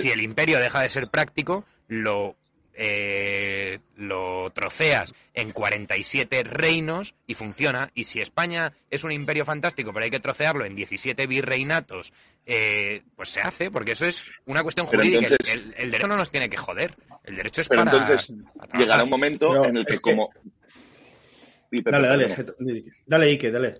si 0.00 0.10
el 0.10 0.22
imperio 0.22 0.58
deja 0.58 0.80
de 0.80 0.88
ser 0.88 1.08
práctico, 1.08 1.64
lo, 1.88 2.36
eh, 2.74 3.80
lo 3.96 4.50
troceas 4.54 5.12
en 5.34 5.52
47 5.52 6.42
reinos 6.44 7.14
y 7.26 7.34
funciona. 7.34 7.90
Y 7.94 8.04
si 8.04 8.20
España 8.20 8.72
es 8.90 9.04
un 9.04 9.12
imperio 9.12 9.44
fantástico, 9.44 9.92
pero 9.92 10.04
hay 10.04 10.10
que 10.10 10.20
trocearlo 10.20 10.64
en 10.64 10.74
17 10.74 11.26
virreinatos, 11.26 12.12
eh, 12.46 13.02
pues 13.16 13.28
se 13.28 13.40
hace, 13.40 13.70
porque 13.70 13.92
eso 13.92 14.06
es 14.06 14.24
una 14.46 14.62
cuestión 14.62 14.86
jurídica. 14.86 15.36
el, 15.76 15.90
derecho 15.90 16.08
no 16.08 16.16
nos 16.16 16.30
tiene 16.30 16.48
que 16.48 16.56
joder. 16.56 16.96
El 17.24 17.36
derecho 17.36 17.60
es 17.60 17.68
pero 17.68 17.84
para. 17.84 17.98
Entonces, 17.98 18.32
llegará 18.78 19.04
un 19.04 19.10
momento 19.10 19.64
en 19.64 19.76
el 19.76 19.84
que, 19.84 19.98
como 20.00 20.30
dale, 21.70 22.08
dale, 22.08 22.84
dale, 23.06 23.26
Ike, 23.26 23.50
dale. 23.50 23.72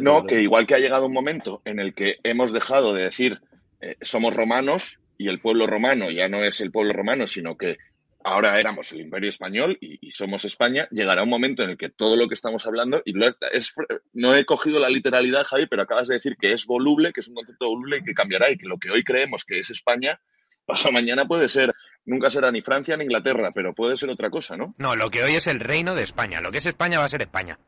no, 0.00 0.26
que 0.26 0.40
igual 0.40 0.66
que 0.66 0.74
ha 0.74 0.78
llegado 0.78 1.06
un 1.06 1.12
momento 1.12 1.62
en 1.64 1.78
el 1.78 1.94
que 1.94 2.16
hemos 2.22 2.52
dejado 2.52 2.94
de 2.94 3.04
decir 3.04 3.40
eh, 3.80 3.96
somos 4.00 4.34
romanos 4.34 5.00
y 5.16 5.28
el 5.28 5.40
pueblo 5.40 5.66
romano 5.66 6.10
ya 6.10 6.28
no 6.28 6.42
es 6.42 6.60
el 6.60 6.70
pueblo 6.70 6.92
romano, 6.92 7.26
sino 7.26 7.56
que 7.56 7.78
ahora 8.24 8.58
éramos 8.58 8.92
el 8.92 9.00
imperio 9.00 9.28
español 9.28 9.78
y, 9.80 10.10
somos 10.12 10.44
España, 10.44 10.88
llegará 10.90 11.22
un 11.22 11.28
momento 11.28 11.62
en 11.62 11.70
el 11.70 11.78
que 11.78 11.88
todo 11.88 12.16
lo 12.16 12.28
que 12.28 12.34
estamos 12.34 12.66
hablando, 12.66 13.02
y 13.04 13.14
es, 13.52 13.74
no 14.12 14.34
he 14.34 14.44
cogido 14.44 14.78
la 14.78 14.88
literalidad, 14.88 15.44
Javi, 15.44 15.66
pero 15.66 15.82
acabas 15.82 16.08
de 16.08 16.14
decir 16.14 16.36
que 16.36 16.52
es 16.52 16.66
voluble, 16.66 17.12
que 17.12 17.20
es 17.20 17.28
un 17.28 17.34
concepto 17.34 17.68
voluble 17.68 17.98
y 17.98 18.04
que 18.04 18.14
cambiará 18.14 18.50
y 18.50 18.58
que 18.58 18.66
lo 18.66 18.78
que 18.78 18.90
hoy 18.90 19.04
creemos 19.04 19.44
que 19.44 19.60
es 19.60 19.70
España, 19.70 20.20
pasado 20.66 20.92
mañana 20.92 21.26
puede 21.26 21.48
ser 21.48 21.74
nunca 22.08 22.30
será 22.30 22.50
ni 22.50 22.62
Francia 22.62 22.96
ni 22.96 23.04
Inglaterra, 23.04 23.52
pero 23.54 23.74
puede 23.74 23.96
ser 23.96 24.10
otra 24.10 24.30
cosa, 24.30 24.56
¿no? 24.56 24.74
No, 24.78 24.96
lo 24.96 25.10
que 25.10 25.22
hoy 25.22 25.36
es 25.36 25.46
el 25.46 25.60
reino 25.60 25.94
de 25.94 26.02
España. 26.02 26.40
Lo 26.40 26.50
que 26.50 26.58
es 26.58 26.66
España 26.66 26.98
va 26.98 27.04
a 27.04 27.08
ser 27.08 27.22
España. 27.22 27.58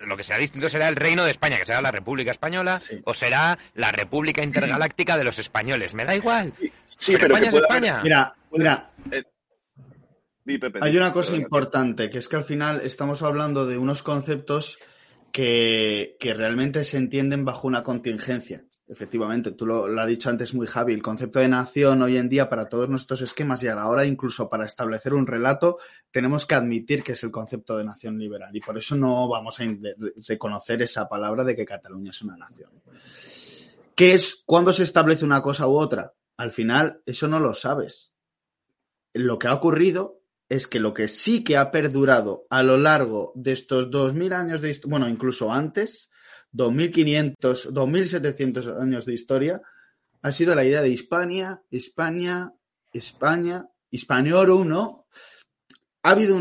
Lo, 0.00 0.16
que 0.16 0.22
será 0.22 0.38
distinto 0.38 0.68
será 0.68 0.88
el 0.88 0.96
reino 0.96 1.24
de 1.24 1.30
España, 1.30 1.56
que 1.56 1.64
será 1.64 1.80
la 1.80 1.90
República 1.90 2.30
Española, 2.32 2.78
o 3.04 3.14
será 3.14 3.58
la 3.74 3.90
República 3.90 4.42
Intergaláctica 4.42 5.16
de 5.16 5.24
los 5.24 5.38
Españoles. 5.38 5.94
Me 5.94 6.04
da 6.04 6.14
igual. 6.14 6.52
Sí, 6.98 7.14
pero, 7.18 7.28
España 7.28 7.48
es 7.48 7.54
España. 7.54 8.00
Mira, 8.02 8.34
mira. 8.52 8.90
Eh, 9.10 9.24
hay 10.80 10.96
una 10.96 11.12
cosa 11.12 11.36
importante, 11.36 12.10
que 12.10 12.18
es 12.18 12.28
que 12.28 12.36
al 12.36 12.44
final 12.44 12.82
estamos 12.82 13.22
hablando 13.22 13.66
de 13.66 13.78
unos 13.78 14.02
conceptos 14.02 14.78
que, 15.32 16.16
que 16.18 16.34
realmente 16.34 16.84
se 16.84 16.96
entienden 16.98 17.44
bajo 17.44 17.68
una 17.68 17.82
contingencia. 17.82 18.64
Efectivamente, 18.90 19.52
tú 19.52 19.66
lo, 19.66 19.84
has 20.00 20.08
dicho 20.08 20.30
antes 20.30 20.52
muy 20.52 20.66
Javi, 20.66 20.92
el 20.92 21.00
concepto 21.00 21.38
de 21.38 21.46
nación 21.46 22.02
hoy 22.02 22.16
en 22.16 22.28
día 22.28 22.48
para 22.48 22.68
todos 22.68 22.88
nuestros 22.88 23.22
esquemas 23.22 23.62
y 23.62 23.68
ahora 23.68 24.04
incluso 24.04 24.48
para 24.48 24.66
establecer 24.66 25.14
un 25.14 25.28
relato 25.28 25.78
tenemos 26.10 26.44
que 26.44 26.56
admitir 26.56 27.04
que 27.04 27.12
es 27.12 27.22
el 27.22 27.30
concepto 27.30 27.78
de 27.78 27.84
nación 27.84 28.18
liberal 28.18 28.50
y 28.52 28.60
por 28.60 28.76
eso 28.76 28.96
no 28.96 29.28
vamos 29.28 29.60
a 29.60 29.64
reconocer 30.26 30.82
esa 30.82 31.08
palabra 31.08 31.44
de 31.44 31.54
que 31.54 31.64
Cataluña 31.64 32.10
es 32.10 32.20
una 32.22 32.36
nación. 32.36 32.70
¿Qué 33.94 34.14
es 34.14 34.42
cuando 34.44 34.72
se 34.72 34.82
establece 34.82 35.24
una 35.24 35.40
cosa 35.40 35.68
u 35.68 35.78
otra? 35.78 36.12
Al 36.36 36.50
final 36.50 37.00
eso 37.06 37.28
no 37.28 37.38
lo 37.38 37.54
sabes. 37.54 38.10
Lo 39.12 39.38
que 39.38 39.46
ha 39.46 39.54
ocurrido 39.54 40.20
es 40.48 40.66
que 40.66 40.80
lo 40.80 40.94
que 40.94 41.06
sí 41.06 41.44
que 41.44 41.56
ha 41.56 41.70
perdurado 41.70 42.44
a 42.50 42.64
lo 42.64 42.76
largo 42.76 43.30
de 43.36 43.52
estos 43.52 43.88
2000 43.88 44.32
años 44.32 44.60
de 44.60 44.76
bueno, 44.86 45.08
incluso 45.08 45.52
antes, 45.52 46.10
2500, 46.52 47.72
2700 47.72 48.66
años 48.68 49.06
de 49.06 49.14
historia, 49.14 49.62
ha 50.22 50.32
sido 50.32 50.54
la 50.54 50.64
idea 50.64 50.82
de 50.82 50.90
Hispania, 50.90 51.62
España, 51.70 52.52
España, 52.92 53.66
Hispaniorum, 53.90 54.68
¿no? 54.68 55.06
Ha 56.02 56.10
habido 56.10 56.38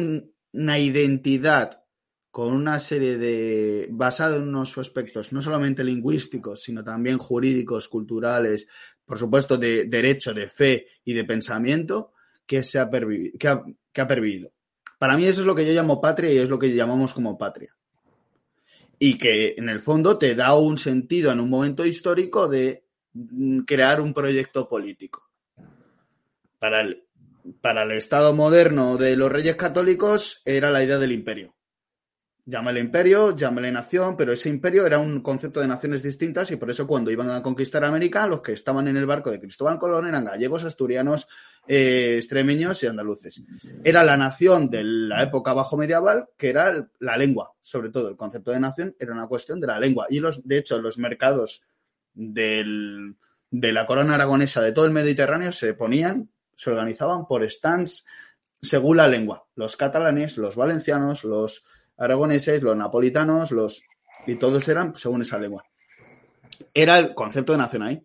una 0.53 0.79
identidad 0.79 1.83
con 2.31 2.53
una 2.53 2.79
serie 2.79 3.17
de. 3.17 3.87
basada 3.91 4.37
en 4.37 4.43
unos 4.43 4.77
aspectos 4.77 5.33
no 5.33 5.41
solamente 5.41 5.83
lingüísticos, 5.83 6.61
sino 6.61 6.83
también 6.83 7.17
jurídicos, 7.17 7.87
culturales, 7.87 8.67
por 9.05 9.17
supuesto, 9.17 9.57
de 9.57 9.85
derecho, 9.85 10.33
de 10.33 10.47
fe 10.47 10.87
y 11.03 11.13
de 11.13 11.25
pensamiento, 11.25 12.13
que, 12.45 12.63
se 12.63 12.79
ha, 12.79 12.89
que 12.89 13.39
que 13.91 14.01
ha 14.01 14.07
pervivido. 14.07 14.51
Para 14.99 15.15
mí 15.17 15.25
eso 15.25 15.41
es 15.41 15.47
lo 15.47 15.55
que 15.55 15.65
yo 15.65 15.73
llamo 15.73 16.01
patria 16.01 16.31
y 16.31 16.37
es 16.37 16.49
lo 16.49 16.59
que 16.59 16.73
llamamos 16.75 17.13
como 17.13 17.37
patria. 17.37 17.75
Y 18.99 19.17
que 19.17 19.55
en 19.57 19.69
el 19.69 19.79
fondo 19.79 20.17
te 20.17 20.35
da 20.35 20.55
un 20.55 20.77
sentido 20.77 21.31
en 21.31 21.39
un 21.39 21.49
momento 21.49 21.85
histórico 21.85 22.47
de 22.47 22.83
mm, 23.13 23.61
crear 23.61 24.01
un 24.01 24.13
proyecto 24.13 24.67
político. 24.67 25.31
Para 26.59 26.81
el, 26.81 27.05
para 27.61 27.83
el 27.83 27.91
Estado 27.91 28.33
moderno 28.33 28.97
de 28.97 29.15
los 29.15 29.31
reyes 29.31 29.55
católicos 29.55 30.41
era 30.43 30.69
la 30.69 30.83
idea 30.83 30.97
del 30.97 31.13
imperio. 31.13 31.55
Llámale 32.45 32.79
imperio, 32.79 33.35
llámale 33.35 33.71
nación, 33.71 34.17
pero 34.17 34.33
ese 34.33 34.49
imperio 34.49 34.85
era 34.85 34.97
un 34.97 35.21
concepto 35.21 35.59
de 35.59 35.67
naciones 35.67 36.01
distintas 36.01 36.49
y 36.49 36.55
por 36.55 36.69
eso 36.69 36.87
cuando 36.87 37.11
iban 37.11 37.29
a 37.29 37.43
conquistar 37.43 37.83
América, 37.85 38.25
los 38.25 38.41
que 38.41 38.53
estaban 38.53 38.87
en 38.87 38.97
el 38.97 39.05
barco 39.05 39.29
de 39.29 39.39
Cristóbal 39.39 39.77
Colón 39.77 40.07
eran 40.07 40.25
gallegos, 40.25 40.63
asturianos, 40.63 41.27
eh, 41.67 42.15
extremeños 42.17 42.81
y 42.81 42.87
andaluces. 42.87 43.43
Era 43.83 44.03
la 44.03 44.17
nación 44.17 44.69
de 44.69 44.83
la 44.83 45.21
época 45.21 45.53
bajo 45.53 45.77
medieval, 45.77 46.29
que 46.37 46.49
era 46.49 46.89
la 46.99 47.17
lengua, 47.17 47.53
sobre 47.61 47.89
todo 47.89 48.09
el 48.09 48.17
concepto 48.17 48.51
de 48.51 48.59
nación 48.59 48.95
era 48.99 49.13
una 49.13 49.27
cuestión 49.27 49.59
de 49.59 49.67
la 49.67 49.79
lengua. 49.79 50.07
Y 50.09 50.19
los, 50.19 50.47
de 50.47 50.57
hecho, 50.57 50.79
los 50.79 50.97
mercados 50.97 51.61
de 52.13 52.63
la 53.51 53.85
corona 53.85 54.15
aragonesa 54.15 54.61
de 54.61 54.71
todo 54.71 54.85
el 54.85 54.91
Mediterráneo 54.91 55.51
se 55.51 55.75
ponían, 55.75 56.31
se 56.55 56.71
organizaban 56.71 57.27
por 57.27 57.47
stands 57.49 58.05
según 58.61 58.97
la 58.97 59.07
lengua. 59.07 59.47
Los 59.55 59.77
catalanes, 59.77 60.37
los 60.37 60.55
valencianos, 60.55 61.23
los 61.23 61.63
aragoneses, 61.99 62.61
los 62.61 62.75
napolitanos, 62.75 63.51
los 63.51 63.83
y 64.25 64.35
todos 64.35 64.67
eran 64.67 64.95
según 64.95 65.21
esa 65.21 65.37
lengua. 65.37 65.63
Era 66.73 66.99
el 66.99 67.13
concepto 67.13 67.53
de 67.53 67.59
nación 67.59 67.83
ahí. 67.83 68.01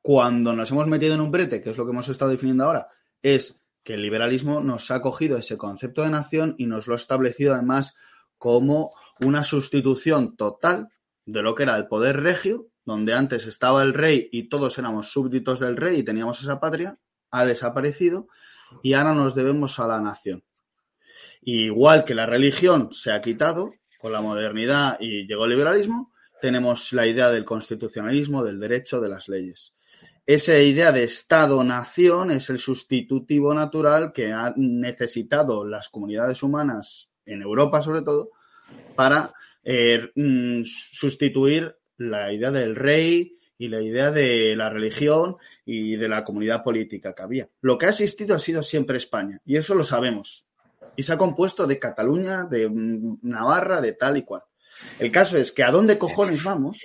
Cuando 0.00 0.52
nos 0.52 0.70
hemos 0.70 0.86
metido 0.86 1.14
en 1.14 1.20
un 1.20 1.30
brete, 1.30 1.60
que 1.60 1.70
es 1.70 1.76
lo 1.76 1.84
que 1.84 1.90
hemos 1.90 2.08
estado 2.08 2.30
definiendo 2.30 2.64
ahora, 2.64 2.88
es 3.22 3.60
que 3.82 3.94
el 3.94 4.02
liberalismo 4.02 4.60
nos 4.60 4.90
ha 4.90 5.00
cogido 5.00 5.36
ese 5.36 5.56
concepto 5.56 6.02
de 6.02 6.10
nación 6.10 6.54
y 6.58 6.66
nos 6.66 6.86
lo 6.86 6.94
ha 6.94 6.96
establecido 6.96 7.54
además 7.54 7.96
como 8.38 8.90
una 9.24 9.44
sustitución 9.44 10.36
total 10.36 10.88
de 11.24 11.42
lo 11.42 11.54
que 11.54 11.64
era 11.64 11.76
el 11.76 11.88
poder 11.88 12.20
regio, 12.20 12.68
donde 12.84 13.14
antes 13.14 13.46
estaba 13.46 13.82
el 13.82 13.94
rey 13.94 14.28
y 14.30 14.48
todos 14.48 14.78
éramos 14.78 15.10
súbditos 15.10 15.60
del 15.60 15.76
rey 15.76 15.98
y 15.98 16.04
teníamos 16.04 16.40
esa 16.40 16.60
patria, 16.60 16.98
ha 17.30 17.44
desaparecido 17.44 18.28
y 18.82 18.94
ahora 18.94 19.14
nos 19.14 19.34
debemos 19.34 19.78
a 19.78 19.88
la 19.88 20.00
nación. 20.00 20.44
Igual 21.42 22.04
que 22.04 22.14
la 22.14 22.26
religión 22.26 22.90
se 22.92 23.12
ha 23.12 23.20
quitado 23.20 23.72
con 23.98 24.12
la 24.12 24.20
modernidad 24.20 24.98
y 25.00 25.26
llegó 25.26 25.44
el 25.44 25.50
liberalismo, 25.50 26.12
tenemos 26.40 26.92
la 26.92 27.06
idea 27.06 27.30
del 27.30 27.44
constitucionalismo, 27.44 28.44
del 28.44 28.60
derecho, 28.60 29.00
de 29.00 29.08
las 29.08 29.28
leyes. 29.28 29.74
Esa 30.26 30.58
idea 30.58 30.90
de 30.90 31.04
Estado-nación 31.04 32.32
es 32.32 32.50
el 32.50 32.58
sustitutivo 32.58 33.54
natural 33.54 34.12
que 34.12 34.32
han 34.32 34.54
necesitado 34.56 35.64
las 35.64 35.88
comunidades 35.88 36.42
humanas, 36.42 37.10
en 37.24 37.42
Europa 37.42 37.80
sobre 37.80 38.02
todo, 38.02 38.30
para 38.96 39.32
eh, 39.62 40.10
mm, 40.14 40.62
sustituir 40.64 41.76
la 41.98 42.32
idea 42.32 42.50
del 42.50 42.74
rey 42.74 43.38
y 43.58 43.68
la 43.68 43.80
idea 43.80 44.10
de 44.10 44.54
la 44.56 44.68
religión 44.68 45.36
y 45.64 45.96
de 45.96 46.08
la 46.08 46.24
comunidad 46.24 46.62
política 46.62 47.14
que 47.14 47.22
había. 47.22 47.48
Lo 47.60 47.78
que 47.78 47.86
ha 47.86 47.90
existido 47.90 48.34
ha 48.34 48.38
sido 48.38 48.62
siempre 48.62 48.98
España, 48.98 49.38
y 49.44 49.56
eso 49.56 49.74
lo 49.74 49.84
sabemos 49.84 50.45
y 50.96 51.02
se 51.02 51.12
ha 51.12 51.18
compuesto 51.18 51.66
de 51.66 51.78
Cataluña, 51.78 52.44
de 52.44 52.68
Navarra, 53.22 53.80
de 53.80 53.92
tal 53.92 54.16
y 54.16 54.22
cual. 54.22 54.42
El 54.98 55.10
caso 55.10 55.36
es 55.38 55.52
que 55.52 55.62
a 55.62 55.70
dónde 55.70 55.98
cojones 55.98 56.42
vamos 56.44 56.80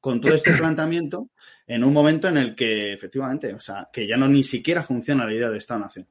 con 0.00 0.20
todo 0.20 0.34
este 0.34 0.52
planteamiento 0.52 1.28
en 1.66 1.84
un 1.84 1.92
momento 1.92 2.28
en 2.28 2.36
el 2.36 2.54
que 2.56 2.92
efectivamente, 2.92 3.54
o 3.54 3.60
sea, 3.60 3.88
que 3.92 4.06
ya 4.08 4.16
no 4.16 4.26
ni 4.28 4.42
siquiera 4.42 4.82
funciona 4.82 5.24
la 5.24 5.32
idea 5.32 5.48
de 5.48 5.58
Estado-Nación. 5.58 6.06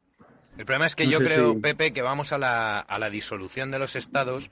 El 0.57 0.65
problema 0.65 0.85
es 0.85 0.95
que 0.95 1.05
No 1.05 1.11
yo 1.11 1.19
creo, 1.19 1.53
si- 1.53 1.59
Pepe, 1.59 1.93
que 1.93 2.01
vamos 2.01 2.31
a 2.31 2.37
la, 2.37 2.79
a 2.79 2.99
la 2.99 3.09
disolución 3.09 3.71
de 3.71 3.79
los 3.79 3.95
estados, 3.95 4.49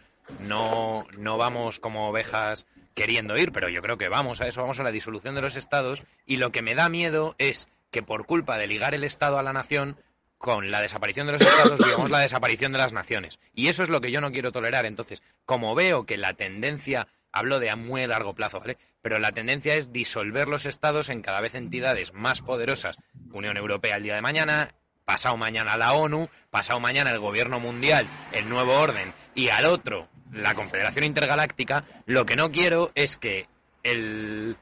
no, 0.47 1.05
no 1.17 1.37
vamos 1.37 1.79
como 1.79 2.09
ovejas 2.09 2.65
queriendo 2.93 3.37
ir, 3.37 3.51
pero 3.51 3.69
yo 3.69 3.81
creo 3.81 3.97
que 3.97 4.09
vamos 4.09 4.41
a 4.41 4.47
eso, 4.47 4.61
vamos 4.61 4.79
a 4.79 4.83
la 4.83 4.91
disolución 4.91 5.35
de 5.35 5.41
los 5.41 5.55
estados, 5.55 6.03
y 6.25 6.37
lo 6.37 6.51
que 6.51 6.61
me 6.61 6.75
da 6.75 6.89
miedo 6.89 7.35
es 7.37 7.69
que 7.91 8.03
por 8.03 8.25
culpa 8.25 8.57
de 8.57 8.67
ligar 8.67 8.93
el 8.93 9.03
estado 9.05 9.39
a 9.39 9.43
la 9.43 9.53
nación, 9.53 9.97
con 10.39 10.71
la 10.71 10.81
desaparición 10.81 11.27
de 11.27 11.33
los 11.33 11.41
estados, 11.41 11.77
digamos 11.85 12.09
la 12.09 12.21
desaparición 12.21 12.71
de 12.71 12.77
las 12.77 12.93
naciones. 12.93 13.39
Y 13.53 13.67
eso 13.67 13.83
es 13.83 13.89
lo 13.89 13.99
que 13.99 14.09
yo 14.09 14.21
no 14.21 14.31
quiero 14.31 14.53
tolerar. 14.53 14.85
Entonces, 14.85 15.21
como 15.45 15.75
veo 15.75 16.05
que 16.05 16.17
la 16.17 16.33
tendencia, 16.33 17.09
hablo 17.31 17.59
de 17.59 17.69
a 17.69 17.75
muy 17.75 18.07
largo 18.07 18.33
plazo, 18.33 18.61
¿vale? 18.61 18.77
Pero 19.01 19.19
la 19.19 19.33
tendencia 19.33 19.75
es 19.75 19.91
disolver 19.91 20.47
los 20.47 20.65
estados 20.65 21.09
en 21.09 21.21
cada 21.21 21.41
vez 21.41 21.55
entidades 21.55 22.13
más 22.13 22.41
poderosas. 22.41 22.97
Unión 23.33 23.57
Europea 23.57 23.97
el 23.97 24.03
día 24.03 24.15
de 24.15 24.21
mañana, 24.21 24.73
pasado 25.03 25.35
mañana 25.35 25.75
la 25.75 25.91
ONU, 25.91 26.29
pasado 26.49 26.79
mañana 26.79 27.11
el 27.11 27.19
Gobierno 27.19 27.59
Mundial, 27.59 28.07
el 28.31 28.47
Nuevo 28.47 28.79
Orden, 28.79 29.13
y 29.35 29.49
al 29.49 29.65
otro, 29.65 30.07
la 30.31 30.55
Confederación 30.55 31.03
Intergaláctica, 31.03 31.83
lo 32.05 32.25
que 32.25 32.37
no 32.37 32.49
quiero 32.49 32.91
es 32.95 33.17
que 33.17 33.47
el, 33.83 34.55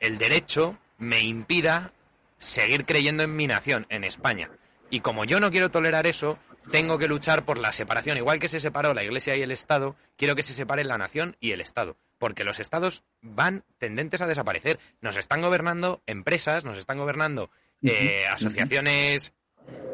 el 0.00 0.18
derecho 0.18 0.76
me 0.98 1.20
impida 1.20 1.92
seguir 2.40 2.84
creyendo 2.84 3.22
en 3.22 3.36
mi 3.36 3.46
nación, 3.46 3.86
en 3.90 4.02
España. 4.02 4.50
Y 4.90 5.00
como 5.00 5.24
yo 5.24 5.40
no 5.40 5.50
quiero 5.50 5.70
tolerar 5.70 6.06
eso, 6.06 6.38
tengo 6.70 6.98
que 6.98 7.08
luchar 7.08 7.44
por 7.44 7.58
la 7.58 7.72
separación. 7.72 8.16
Igual 8.16 8.38
que 8.38 8.48
se 8.48 8.60
separó 8.60 8.92
la 8.92 9.04
Iglesia 9.04 9.36
y 9.36 9.42
el 9.42 9.50
Estado, 9.50 9.96
quiero 10.16 10.34
que 10.34 10.42
se 10.42 10.54
separe 10.54 10.84
la 10.84 10.98
nación 10.98 11.36
y 11.40 11.52
el 11.52 11.60
Estado. 11.60 11.96
Porque 12.18 12.44
los 12.44 12.60
Estados 12.60 13.04
van 13.22 13.64
tendentes 13.78 14.20
a 14.20 14.26
desaparecer. 14.26 14.78
Nos 15.00 15.16
están 15.16 15.42
gobernando 15.42 16.02
empresas, 16.06 16.64
nos 16.64 16.78
están 16.78 16.98
gobernando 16.98 17.50
eh, 17.82 18.26
asociaciones 18.30 19.32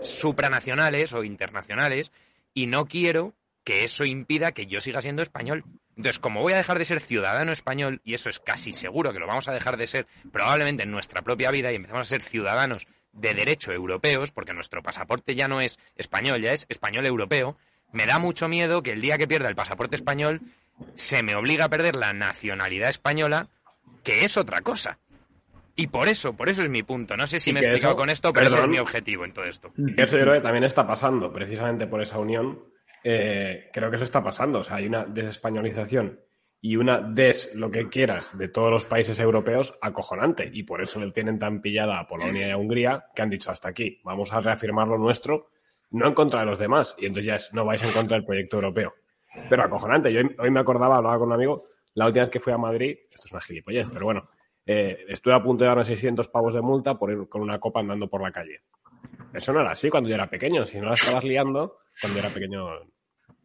supranacionales 0.03 1.13
o 1.13 1.25
internacionales 1.25 2.11
y 2.55 2.67
no 2.67 2.87
quiero 2.87 3.35
que 3.65 3.85
eso 3.85 4.05
impida 4.05 4.53
que 4.53 4.67
yo 4.67 4.81
siga 4.81 5.03
siendo 5.03 5.23
español. 5.23 5.65
Entonces, 5.97 6.19
como 6.19 6.41
voy 6.41 6.53
a 6.53 6.57
dejar 6.57 6.79
de 6.79 6.85
ser 6.85 7.01
ciudadano 7.01 7.53
español, 7.53 8.01
y 8.05 8.15
eso 8.15 8.31
es 8.31 8.39
casi 8.39 8.73
seguro 8.73 9.13
que 9.13 9.19
lo 9.19 9.27
vamos 9.27 9.49
a 9.49 9.53
dejar 9.53 9.77
de 9.77 9.87
ser 9.87 10.07
probablemente 10.31 10.85
en 10.85 10.91
nuestra 10.91 11.23
propia 11.23 11.51
vida 11.51 11.73
y 11.73 11.77
empezamos 11.77 12.03
a 12.03 12.11
ser 12.11 12.23
ciudadanos 12.23 12.87
de 13.17 13.35
derecho 13.35 13.73
europeos, 13.73 14.31
porque 14.31 14.53
nuestro 14.53 14.83
pasaporte 14.83 15.35
ya 15.35 15.49
no 15.49 15.61
es 15.61 15.79
español, 15.97 16.41
ya 16.41 16.53
es 16.53 16.67
español 16.69 17.07
europeo, 17.07 17.57
me 17.93 18.07
da 18.07 18.19
mucho 18.19 18.49
miedo 18.49 18.83
que 18.83 18.93
el 18.93 19.01
día 19.01 19.19
que 19.19 19.27
pierda 19.27 19.49
el 19.49 19.55
pasaporte 19.57 19.97
español 19.97 20.41
se 20.95 21.23
me 21.23 21.35
obliga 21.35 21.65
a 21.65 21.69
perder 21.71 21.97
la 21.97 22.13
nacionalidad 22.13 22.91
española, 22.91 23.49
que 24.05 24.25
es 24.25 24.37
otra 24.37 24.61
cosa. 24.61 24.99
Y 25.75 25.89
por 25.89 26.09
eso, 26.09 26.33
por 26.35 26.49
eso 26.49 26.63
es 26.63 26.71
mi 26.71 26.83
punto. 26.83 27.17
No 27.17 27.27
sé 27.27 27.39
si 27.39 27.53
me 27.53 27.61
he 27.61 27.63
explicado 27.63 27.93
eso- 27.93 27.99
con 27.99 28.11
esto, 28.11 28.33
pero 28.33 28.47
ese 28.47 28.61
es 28.61 28.69
mi 28.69 28.79
objetivo 28.79 29.25
en 29.25 29.33
todo 29.33 29.45
esto. 29.45 29.73
Eso 29.97 30.17
yo 30.17 30.23
creo 30.25 30.35
que 30.35 30.41
también 30.41 30.65
está 30.65 30.87
pasando, 30.87 31.33
precisamente 31.33 31.87
por 31.87 32.01
esa 32.03 32.19
unión. 32.19 32.63
eh, 33.09 33.71
creo 33.73 33.89
que 33.89 33.97
eso 33.97 34.05
está 34.05 34.21
pasando. 34.25 34.59
O 34.61 34.65
sea, 34.65 34.77
hay 34.79 34.87
una 34.87 35.05
desespañolización 35.05 36.19
y 36.69 36.75
una 36.75 37.01
des 37.01 37.55
lo 37.55 37.71
que 37.71 37.89
quieras 37.89 38.37
de 38.37 38.49
todos 38.49 38.73
los 38.73 38.85
países 38.85 39.21
europeos 39.21 39.79
acojonante. 39.81 40.51
Y 40.53 40.65
por 40.65 40.83
eso 40.83 40.99
le 40.99 41.13
tienen 41.13 41.39
tan 41.39 41.61
pillada 41.61 42.01
a 42.01 42.09
Polonia 42.09 42.49
y 42.49 42.51
a 42.51 42.57
Hungría 42.57 43.05
que 43.15 43.23
han 43.23 43.31
dicho 43.31 43.53
hasta 43.53 43.69
aquí. 43.69 44.01
Vamos 44.03 44.33
a 44.33 44.41
reafirmar 44.41 44.89
lo 44.89 44.99
nuestro, 44.99 45.51
no 45.93 46.09
en 46.09 46.13
contra 46.13 46.41
de 46.41 46.47
los 46.47 46.59
demás. 46.59 46.97
Y 46.99 47.07
entonces 47.07 47.25
ya 47.25 47.55
no 47.55 47.65
vais 47.65 47.81
en 47.85 47.93
contra 47.93 48.17
del 48.17 48.27
proyecto 48.27 48.57
europeo. 48.57 48.95
Pero 49.49 49.63
acojonante. 49.63 50.13
Yo 50.13 50.23
hoy, 50.39 50.51
me 50.51 50.59
acordaba, 50.59 50.97
hablaba 50.97 51.21
con 51.21 51.29
un 51.29 51.35
amigo, 51.35 51.69
la 51.95 52.07
última 52.07 52.25
vez 52.25 52.33
que 52.33 52.41
fui 52.41 52.53
a 52.53 52.59
Madrid, 52.59 52.99
esto 53.13 53.27
es 53.27 53.33
una 53.33 53.43
gilipollez, 53.43 53.89
pero 53.93 54.07
bueno, 54.07 54.29
eh, 54.67 55.05
estuve 55.07 55.35
a 55.35 55.43
punto 55.45 55.63
de 55.63 55.69
darme 55.69 55.85
600 55.85 56.29
pavos 56.31 56.53
de 56.53 56.63
multa 56.63 56.99
por 56.99 57.13
ir 57.13 57.29
con 57.29 57.43
una 57.43 57.61
copa 57.61 57.79
andando 57.79 58.09
por 58.09 58.23
la 58.23 58.33
calle. 58.33 58.63
Eso 59.33 59.53
no 59.53 59.61
era 59.61 59.71
así 59.71 59.89
cuando 59.89 60.09
yo 60.09 60.17
era 60.17 60.29
pequeño. 60.29 60.67
Si 60.67 60.81
no 60.81 60.87
la 60.87 60.95
estabas 60.95 61.23
liando, 61.23 61.79
cuando 62.01 62.19
era 62.19 62.31
pequeño, 62.31 62.67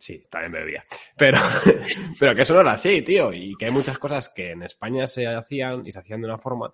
sí, 0.02 0.24
también 0.30 0.52
bebía. 0.52 0.84
Pero, 1.16 1.38
pero 2.20 2.36
que 2.36 2.41
eso 2.41 2.54
no 2.54 2.62
era 2.62 2.74
así, 2.74 3.02
tío. 3.04 3.32
Y 3.32 3.56
que 3.56 3.66
hay 3.66 3.72
muchas 3.72 3.97
cosas 3.97 4.30
que 4.30 4.52
en 4.52 4.64
España 4.64 5.08
se 5.08 5.28
hacían 5.28 5.86
y 5.86 5.91
se 5.91 5.99
hacían 5.99 6.22
de 6.22 6.28
una 6.28 6.38
forma 6.38 6.74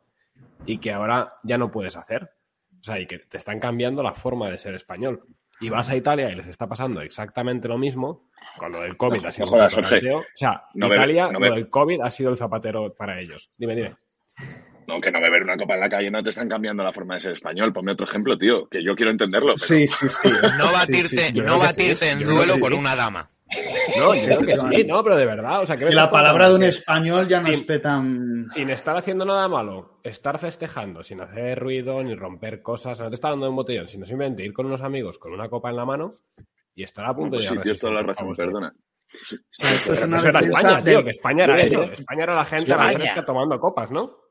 y 0.65 0.80
que 0.80 0.91
ahora 0.91 1.30
ya 1.43 1.57
no 1.57 1.69
puedes 1.69 1.95
hacer. 1.95 2.32
O 2.80 2.84
sea, 2.84 2.99
y 2.99 3.05
que 3.05 3.19
te 3.19 3.38
están 3.38 3.59
cambiando 3.59 4.01
la 4.01 4.13
forma 4.13 4.49
de 4.49 4.57
ser 4.57 4.73
español. 4.75 5.23
Y 5.59 5.69
vas 5.69 5.89
a 5.89 5.95
Italia 5.95 6.30
y 6.30 6.36
les 6.36 6.47
está 6.47 6.67
pasando 6.67 7.01
exactamente 7.01 7.67
lo 7.67 7.78
mismo. 7.78 8.30
Con 8.57 8.71
lo 8.71 8.82
del 8.82 8.95
COVID 8.95 9.21
No 9.21 9.28
ha 9.28 9.32
sido 9.32 9.47
jodas, 9.47 9.75
un. 9.75 9.84
O 9.84 10.23
sea, 10.34 10.63
No 10.75 10.88
Italia, 10.88 11.30
no 11.32 11.39
lo 11.39 11.53
del 11.53 11.69
COVID 11.69 12.01
ha 12.01 12.11
sido 12.11 12.30
el 12.30 12.38
zapatero 12.38 12.93
para 12.93 13.19
ellos. 13.19 13.51
Dime, 13.57 13.75
dime. 13.75 13.95
No, 14.88 15.01
que 15.01 15.11
no 15.11 15.19
beber 15.19 15.43
una 15.43 15.57
copa 15.57 15.73
en 15.75 15.81
la 15.81 15.89
calle 15.89 16.09
no 16.09 16.23
te 16.23 16.29
están 16.29 16.47
cambiando 16.47 16.81
la 16.83 16.93
forma 16.93 17.15
de 17.15 17.19
ser 17.21 17.31
español. 17.33 17.73
Ponme 17.73 17.91
otro 17.91 18.05
ejemplo, 18.05 18.38
tío, 18.38 18.67
que 18.69 18.81
yo 18.83 18.95
quiero 18.95 19.11
entenderlo. 19.11 19.53
pero- 19.55 19.65
Sí, 19.67 19.88
sí, 19.88 20.07
sí. 20.07 20.29
No 20.57 20.71
batirte, 20.71 21.33
no 21.33 21.59
batirte 21.59 22.05
sí. 22.05 22.09
en 22.11 22.23
duelo 22.23 22.53
sí. 22.55 22.61
una 22.73 22.95
dama. 22.95 23.29
No, 23.97 24.13
yo 24.13 24.25
creo 24.25 24.41
que 24.41 24.57
sí, 24.75 24.83
no, 24.85 25.01
pero 25.03 25.15
de 25.15 25.25
verdad. 25.25 25.61
O 25.61 25.65
sea, 25.65 25.77
que 25.77 25.89
la 25.91 26.09
palabra 26.09 26.49
de 26.49 26.55
un 26.55 26.61
que- 26.61 26.67
español 26.67 27.27
ya 27.27 27.39
no 27.41 27.47
esté 27.49 27.79
tan... 27.79 28.45
sin 28.49 28.69
estar 28.69 28.95
haciendo 28.97 29.23
nada 29.25 29.47
malo, 29.47 29.99
estar 30.03 30.38
festejando, 30.38 31.01
sin 31.03 31.21
hacer 31.21 31.57
ruido 31.59 32.03
ni 32.03 32.13
romper 32.15 32.61
cosas, 32.61 32.99
no 32.99 33.09
te 33.09 33.15
está 33.15 33.29
dando 33.29 33.49
un 33.49 33.55
botellón, 33.55 33.88
sino 33.88 34.05
simplemente 34.05 34.43
ir 34.43 34.53
con 34.53 34.65
unos 34.65 34.81
amigos 34.81 35.17
con 35.17 35.31
una 35.33 35.47
copa 35.49 35.69
en 35.69 35.77
la 35.77 35.85
mano 35.85 36.19
y 36.75 36.83
estar 36.83 37.05
a 37.05 37.09
No, 37.09 37.15
punto 37.15 37.38
pues 37.38 37.45
de 37.49 37.55
sí, 37.55 37.61
tienes 37.61 37.79
toda 37.79 37.93
la 37.93 37.99
600 38.03 38.07
razón, 38.07 38.25
pavos, 38.25 38.38
tío. 38.38 38.45
perdona. 38.45 38.73
Es 39.09 39.85
Pero 39.88 40.17
eso 40.17 40.27
era 40.27 40.39
España, 40.41 40.83
tío, 40.83 41.03
que 41.03 41.09
España 41.11 41.43
era 41.45 41.55
eso. 41.61 41.83
España 41.83 42.23
era 42.23 42.35
la 42.35 42.45
gente 42.45 42.73
a 42.73 42.77
la 42.77 43.25
tomando 43.25 43.59
copas, 43.59 43.91
¿no? 43.91 44.26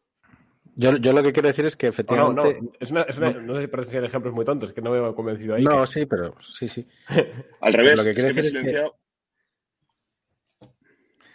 Yo, 0.78 0.96
yo 0.98 1.12
lo 1.14 1.22
que 1.22 1.32
quiero 1.32 1.48
decir 1.48 1.64
es 1.64 1.74
que 1.74 1.88
O 1.88 1.90
no, 2.14 2.32
no, 2.32 2.44
efectivamente. 2.44 2.76
es 2.80 2.90
una, 2.90 3.02
es 3.02 3.16
una- 3.18 3.30
no 3.32 3.54
sé 3.54 3.62
si 3.62 3.66
parecen 3.66 4.04
ejemplos 4.04 4.34
muy 4.34 4.44
tontos, 4.44 4.72
que 4.72 4.82
no 4.82 4.90
me 4.90 5.08
he 5.08 5.14
convencido 5.14 5.54
ahí. 5.54 5.64
No, 5.64 5.80
que- 5.80 5.86
sí, 5.86 6.06
pero 6.06 6.34
sí, 6.40 6.68
sí. 6.68 6.86
Al 7.60 7.72
revés, 7.72 7.96
Lo 7.96 8.04
que 8.04 8.10
es 8.10 8.14
quiero 8.16 8.28
que 8.28 8.34
me 8.34 8.40
he 8.40 8.42
decir 8.42 8.44
es 8.44 8.52
que- 8.52 8.58
silenciado. 8.58 8.90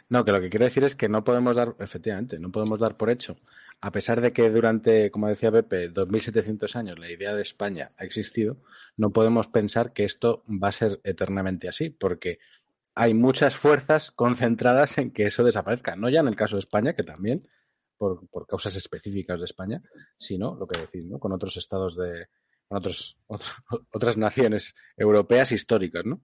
No, 0.09 0.25
que 0.25 0.31
lo 0.33 0.41
que 0.41 0.49
quiero 0.49 0.65
decir 0.65 0.83
es 0.83 0.95
que 0.95 1.07
no 1.07 1.23
podemos 1.23 1.55
dar, 1.55 1.75
efectivamente, 1.79 2.37
no 2.37 2.51
podemos 2.51 2.79
dar 2.79 2.97
por 2.97 3.09
hecho, 3.09 3.37
a 3.79 3.91
pesar 3.93 4.19
de 4.19 4.33
que 4.33 4.49
durante, 4.49 5.09
como 5.09 5.29
decía 5.29 5.51
Pepe, 5.53 5.89
2.700 5.89 6.75
años 6.75 6.99
la 6.99 7.09
idea 7.09 7.33
de 7.33 7.41
España 7.41 7.91
ha 7.97 8.03
existido, 8.03 8.57
no 8.97 9.11
podemos 9.11 9.47
pensar 9.47 9.93
que 9.93 10.03
esto 10.03 10.43
va 10.61 10.67
a 10.67 10.71
ser 10.73 10.99
eternamente 11.05 11.69
así, 11.69 11.89
porque 11.89 12.39
hay 12.93 13.13
muchas 13.13 13.55
fuerzas 13.55 14.11
concentradas 14.11 14.97
en 14.97 15.11
que 15.11 15.27
eso 15.27 15.45
desaparezca. 15.45 15.95
No 15.95 16.09
ya 16.09 16.19
en 16.19 16.27
el 16.27 16.35
caso 16.35 16.57
de 16.57 16.59
España, 16.59 16.93
que 16.93 17.03
también, 17.03 17.47
por, 18.01 18.27
por 18.29 18.47
causas 18.47 18.75
específicas 18.75 19.37
de 19.37 19.45
España, 19.45 19.79
sino 20.17 20.55
lo 20.55 20.65
que 20.65 20.79
decís, 20.79 21.05
¿no? 21.05 21.19
Con 21.19 21.31
otros 21.33 21.55
estados 21.55 21.95
de, 21.95 22.25
con 22.67 22.79
otros, 22.79 23.19
otro- 23.27 23.53
otras 23.91 24.17
naciones 24.17 24.73
europeas 24.97 25.51
históricas, 25.51 26.03
¿no? 26.03 26.23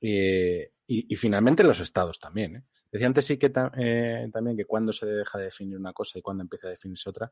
Y, 0.00 0.58
y- 0.88 1.14
finalmente 1.16 1.62
los 1.62 1.78
estados 1.78 2.18
también. 2.18 2.56
¿eh? 2.56 2.64
Decía 2.90 3.06
antes 3.06 3.26
sí 3.26 3.36
que 3.38 3.52
eh, 3.76 4.28
también 4.32 4.56
que 4.56 4.64
cuando 4.64 4.92
se 4.92 5.06
deja 5.06 5.38
de 5.38 5.44
definir 5.44 5.78
una 5.78 5.92
cosa 5.92 6.18
y 6.18 6.22
cuando 6.22 6.42
empieza 6.42 6.66
a 6.66 6.70
definirse 6.70 7.08
otra, 7.10 7.30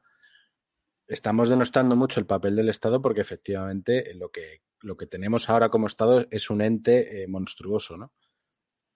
estamos 1.09 1.49
denostando 1.49 1.97
mucho 1.97 2.21
el 2.21 2.27
papel 2.27 2.55
del 2.55 2.69
Estado 2.69 3.03
porque 3.03 3.21
efectivamente 3.21 4.15
lo 4.15 4.29
que, 4.31 4.63
lo 4.81 4.97
que 4.97 5.07
tenemos 5.09 5.49
ahora 5.51 5.71
como 5.71 5.89
Estado 5.89 6.25
es 6.31 6.51
un 6.51 6.61
ente 6.61 7.23
eh, 7.25 7.27
monstruoso, 7.27 7.97
¿no? 7.97 8.13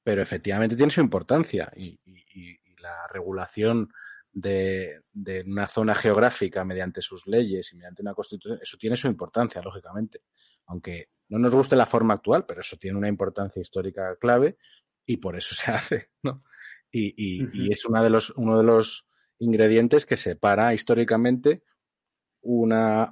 Pero 0.05 0.23
efectivamente 0.23 0.77
tiene 0.77 0.93
su 0.93 1.01
importancia 1.01 1.73
y- 1.77 1.99
y 2.05 2.61
la 2.81 3.07
regulación 3.12 3.89
de, 4.33 5.03
de 5.12 5.43
una 5.47 5.66
zona 5.66 5.95
geográfica 5.95 6.64
mediante 6.64 7.03
sus 7.03 7.26
leyes 7.26 7.72
y 7.72 7.76
mediante 7.76 8.03
una 8.03 8.14
constitución, 8.14 8.59
eso 8.62 8.76
tiene 8.78 8.97
su 8.97 9.07
importancia, 9.09 9.61
lógicamente. 9.62 10.22
Aunque 10.66 11.09
no 11.28 11.39
nos 11.39 11.55
guste 11.55 11.76
la 11.76 11.87
forma 11.87 12.14
actual, 12.14 12.45
pero 12.47 12.61
eso 12.61 12.76
tiene 12.76 12.99
una 12.99 13.09
importancia 13.09 13.61
histórica 13.61 14.16
clave 14.16 14.57
y 15.07 15.16
por 15.16 15.37
eso 15.37 15.55
se 15.57 15.70
hace, 15.72 16.11
¿no? 16.22 16.45
Y, 16.93 17.14
y- 17.16 17.41
es 17.72 17.85
una 17.85 18.03
de 18.03 18.11
los, 18.11 18.31
uno 18.31 18.59
de 18.59 18.64
los 18.64 19.07
ingredientes 19.39 20.05
que 20.07 20.16
separa 20.16 20.74
históricamente 20.74 21.62
una, 22.43 23.11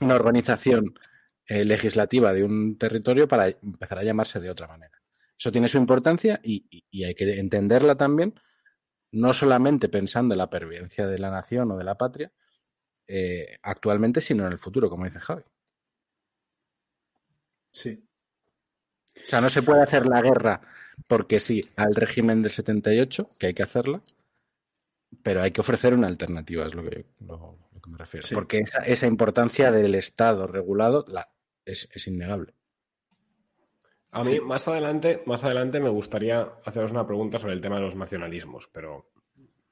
una 0.00 0.14
organización 0.14 0.94
eh, 1.46 1.64
legislativa 1.64 2.32
de 2.32 2.44
un 2.44 2.76
territorio 2.78 3.26
para 3.28 3.48
empezar 3.48 3.98
a 3.98 4.04
llamarse 4.04 4.40
de 4.40 4.50
otra 4.50 4.68
manera. 4.68 4.92
Eso 5.38 5.50
tiene 5.50 5.68
su 5.68 5.78
importancia 5.78 6.40
y- 6.42 6.66
y 6.90 7.04
hay 7.04 7.14
que 7.14 7.38
entenderla 7.38 7.96
también, 7.96 8.34
no 9.12 9.32
solamente 9.32 9.88
pensando 9.88 10.34
en 10.34 10.38
la 10.38 10.50
pervivencia 10.50 11.06
de 11.06 11.18
la 11.18 11.30
nación 11.30 11.70
o 11.70 11.76
de 11.76 11.84
la 11.84 11.96
patria 11.96 12.32
eh, 13.06 13.58
actualmente, 13.62 14.20
sino 14.20 14.46
en 14.46 14.52
el 14.52 14.58
futuro, 14.58 14.88
como 14.88 15.04
dice 15.04 15.20
Javi. 15.20 15.42
Sí. 17.72 18.06
O 19.16 19.30
sea, 19.30 19.40
no 19.40 19.50
se 19.50 19.62
puede 19.62 19.82
hacer 19.82 20.06
la 20.06 20.22
guerra 20.22 20.60
porque 21.06 21.40
sí 21.40 21.60
al 21.76 21.94
régimen 21.94 22.42
del 22.42 22.52
78, 22.52 23.30
que 23.38 23.48
hay 23.48 23.54
que 23.54 23.62
hacerla, 23.62 24.02
pero 25.22 25.42
hay 25.42 25.52
que 25.52 25.60
ofrecer 25.60 25.94
una 25.94 26.06
alternativa, 26.06 26.66
es 26.66 26.74
lo 26.74 26.82
que, 26.82 27.06
lo, 27.20 27.58
lo 27.72 27.80
que 27.80 27.90
me 27.90 27.98
refiero. 27.98 28.26
Sí. 28.26 28.34
Porque 28.34 28.58
esa, 28.58 28.78
esa 28.80 29.06
importancia 29.06 29.70
del 29.70 29.94
Estado 29.94 30.46
regulado 30.46 31.04
la, 31.08 31.30
es, 31.64 31.88
es 31.92 32.06
innegable. 32.06 32.54
A 34.12 34.22
mí, 34.22 34.40
más 34.40 34.68
adelante, 34.68 35.22
más 35.24 35.42
adelante 35.42 35.80
me 35.80 35.88
gustaría 35.88 36.46
haceros 36.64 36.92
una 36.92 37.06
pregunta 37.06 37.38
sobre 37.38 37.54
el 37.54 37.62
tema 37.62 37.76
de 37.76 37.82
los 37.82 37.96
nacionalismos, 37.96 38.68
pero 38.68 39.10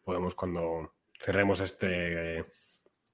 podemos 0.03 0.35
cuando 0.35 0.95
cerremos 1.19 1.61
este, 1.61 2.47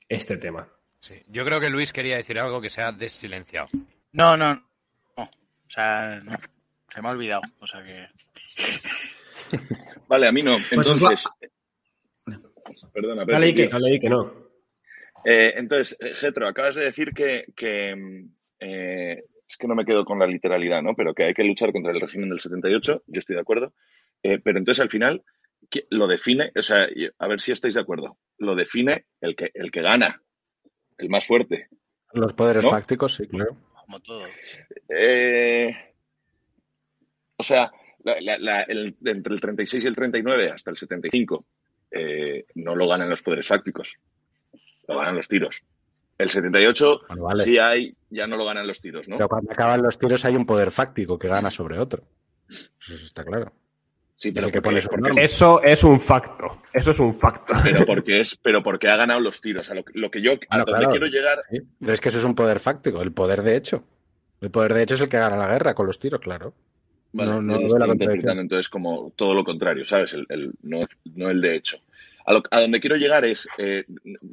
este 0.08 0.36
tema. 0.36 0.68
Sí. 1.00 1.20
Yo 1.26 1.44
creo 1.44 1.60
que 1.60 1.68
Luis 1.68 1.92
quería 1.92 2.16
decir 2.16 2.38
algo 2.38 2.60
que 2.60 2.70
se 2.70 2.80
ha 2.80 2.92
desilenciado. 2.92 3.66
No, 4.12 4.36
no, 4.36 4.54
no. 4.54 5.22
O 5.24 5.68
sea, 5.68 6.20
no. 6.22 6.38
se 6.88 7.02
me 7.02 7.08
ha 7.08 7.10
olvidado. 7.10 7.42
O 7.58 7.66
sea 7.66 7.82
que. 7.82 8.08
Vale, 10.08 10.28
a 10.28 10.32
mí 10.32 10.44
no. 10.44 10.56
Pues 10.72 10.86
Entonces. 10.86 11.28
Perdona, 12.92 13.22
Pepe, 13.22 13.32
Dale, 13.32 13.46
ahí 13.90 14.00
que 14.00 14.08
no. 14.08 14.32
Eh, 15.24 15.54
entonces, 15.56 15.96
eh, 16.00 16.14
Getro, 16.14 16.46
acabas 16.46 16.76
de 16.76 16.84
decir 16.84 17.12
que, 17.12 17.42
que, 17.56 17.96
mm, 17.96 18.34
eh, 18.60 19.24
es 19.48 19.56
que 19.56 19.66
no 19.68 19.74
me 19.74 19.84
quedo 19.84 20.04
con 20.04 20.18
la 20.18 20.26
literalidad, 20.26 20.82
¿no? 20.82 20.94
Pero 20.94 21.14
que 21.14 21.24
hay 21.24 21.34
que 21.34 21.44
luchar 21.44 21.72
contra 21.72 21.92
el 21.92 22.00
régimen 22.00 22.28
del 22.30 22.40
78, 22.40 23.02
yo 23.06 23.18
estoy 23.18 23.36
de 23.36 23.42
acuerdo. 23.42 23.74
Eh, 24.22 24.38
pero 24.42 24.58
entonces 24.58 24.80
al 24.82 24.90
final 24.90 25.22
¿qué- 25.70 25.86
lo 25.90 26.06
define, 26.06 26.52
o 26.56 26.62
sea, 26.62 26.88
a 27.18 27.28
ver 27.28 27.40
si 27.40 27.52
estáis 27.52 27.74
de 27.74 27.80
acuerdo, 27.80 28.18
lo 28.38 28.54
define 28.54 29.06
el 29.20 29.36
que, 29.36 29.50
el 29.54 29.70
que 29.70 29.82
gana, 29.82 30.22
el 30.98 31.08
más 31.10 31.26
fuerte. 31.26 31.68
Los 32.12 32.32
poderes 32.32 32.64
¿No? 32.64 32.70
fácticos, 32.70 33.14
sí, 33.14 33.26
claro. 33.28 33.56
Como 33.84 34.00
todo. 34.00 34.24
Eh, 34.88 35.70
o 37.36 37.42
sea, 37.42 37.70
la- 38.04 38.20
la- 38.20 38.38
la- 38.38 38.62
el- 38.62 38.96
entre 39.04 39.34
el 39.34 39.40
36 39.40 39.84
y 39.84 39.86
el 39.86 39.94
39 39.94 40.50
hasta 40.50 40.70
el 40.70 40.76
75 40.76 41.46
eh, 41.90 42.44
no 42.56 42.74
lo 42.74 42.88
ganan 42.88 43.08
los 43.08 43.22
poderes 43.22 43.46
fácticos, 43.46 43.96
lo 44.88 44.98
ganan 44.98 45.16
los 45.16 45.28
tiros. 45.28 45.62
El 46.18 46.30
78 46.30 47.00
Bueno, 47.08 47.22
vale. 47.24 47.44
sí 47.44 47.58
hay, 47.58 47.94
ya 48.10 48.26
no 48.26 48.36
lo 48.36 48.44
ganan 48.46 48.66
los 48.66 48.80
tiros, 48.80 49.06
¿no? 49.08 49.16
Pero 49.16 49.28
cuando 49.28 49.52
acaban 49.52 49.82
los 49.82 49.98
tiros 49.98 50.24
hay 50.24 50.34
un 50.36 50.46
poder 50.46 50.70
fáctico 50.70 51.18
que 51.18 51.28
gana 51.28 51.50
sobre 51.50 51.78
otro. 51.78 52.02
Eso 52.48 52.94
está 52.94 53.24
claro. 53.24 53.52
Sí, 54.18 54.32
pero 54.32 54.46
que 54.46 54.52
porque, 54.54 54.62
pone 54.62 54.80
su 54.80 54.88
porque- 54.88 55.02
norma. 55.02 55.20
Eso 55.20 55.62
es 55.62 55.84
un 55.84 56.00
facto. 56.00 56.62
Eso 56.72 56.92
es 56.92 57.00
un 57.00 57.12
facto. 57.14 57.52
pero 57.62 57.84
porque 57.84 58.20
es, 58.20 58.34
pero 58.36 58.62
porque 58.62 58.88
ha 58.88 58.96
ganado 58.96 59.20
los 59.20 59.40
tiros. 59.42 59.70
A 59.70 59.74
lo, 59.74 59.84
que- 59.84 59.98
lo 59.98 60.10
que 60.10 60.22
yo, 60.22 60.32
a 60.32 60.36
Bueno, 60.36 60.64
donde 60.64 60.72
claro. 60.72 60.90
quiero 60.92 61.06
llegar, 61.06 61.38
Sí, 61.50 61.58
Pero 61.78 61.92
es 61.92 62.00
que 62.00 62.08
eso 62.08 62.18
es 62.18 62.24
un 62.24 62.34
poder 62.34 62.60
fáctico, 62.60 63.02
el 63.02 63.12
poder 63.12 63.42
de 63.42 63.56
hecho. 63.56 63.84
El 64.40 64.50
poder 64.50 64.72
de 64.72 64.82
hecho 64.84 64.94
es 64.94 65.00
el 65.02 65.08
que 65.10 65.18
gana 65.18 65.36
la 65.36 65.48
guerra 65.48 65.74
con 65.74 65.86
los 65.86 65.98
tiros, 65.98 66.20
claro. 66.20 66.54
Vale, 67.12 67.30
no, 67.30 67.40
no 67.42 67.58
lo 67.60 67.78
la 67.78 67.92
interpretando 67.92 68.42
entonces 68.42 68.68
como 68.70 69.12
todo 69.16 69.32
lo 69.34 69.44
contrario, 69.44 69.84
¿sabes? 69.84 70.12
El, 70.14 70.26
el- 70.30 70.52
no, 70.62 70.80
no 71.14 71.28
el 71.30 71.40
de 71.42 71.56
hecho. 71.56 71.78
A, 72.26 72.60
donde 72.60 72.80
quiero 72.80 72.96
llegar 72.96 73.24
es, 73.24 73.48
eh, 73.56 73.84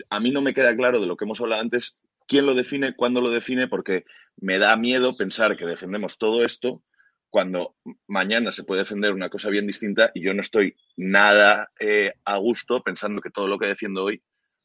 a 0.10 0.20
mí 0.20 0.32
no 0.32 0.42
me 0.42 0.54
queda 0.54 0.76
claro 0.76 1.00
de 1.00 1.06
lo 1.06 1.16
que 1.16 1.26
hemos 1.26 1.40
hablado 1.40 1.62
antes, 1.62 1.96
quién 2.28 2.46
lo 2.46 2.56
define, 2.56 2.96
cuándo 2.96 3.22
lo 3.22 3.30
define, 3.30 3.68
porque 3.68 4.06
me 4.38 4.58
da 4.58 4.76
miedo 4.76 5.16
pensar 5.16 5.56
que 5.56 5.66
defendemos 5.66 6.18
todo 6.18 6.44
esto 6.44 6.82
cuando 7.30 7.76
mañana 8.08 8.52
se 8.52 8.64
puede 8.64 8.82
defender 8.82 9.14
una 9.14 9.30
cosa 9.30 9.50
bien 9.50 9.68
distinta 9.68 10.12
y 10.14 10.24
yo 10.24 10.34
no 10.34 10.42
estoy 10.42 10.76
nada 10.98 11.72
eh, 11.80 12.14
a 12.26 12.38
gusto 12.38 12.84
pensando 12.84 13.22
que 13.22 13.32
todo 13.32 13.48
lo 13.48 13.58
que 13.58 13.68
defiendo 13.68 14.04
hoy, 14.04 14.22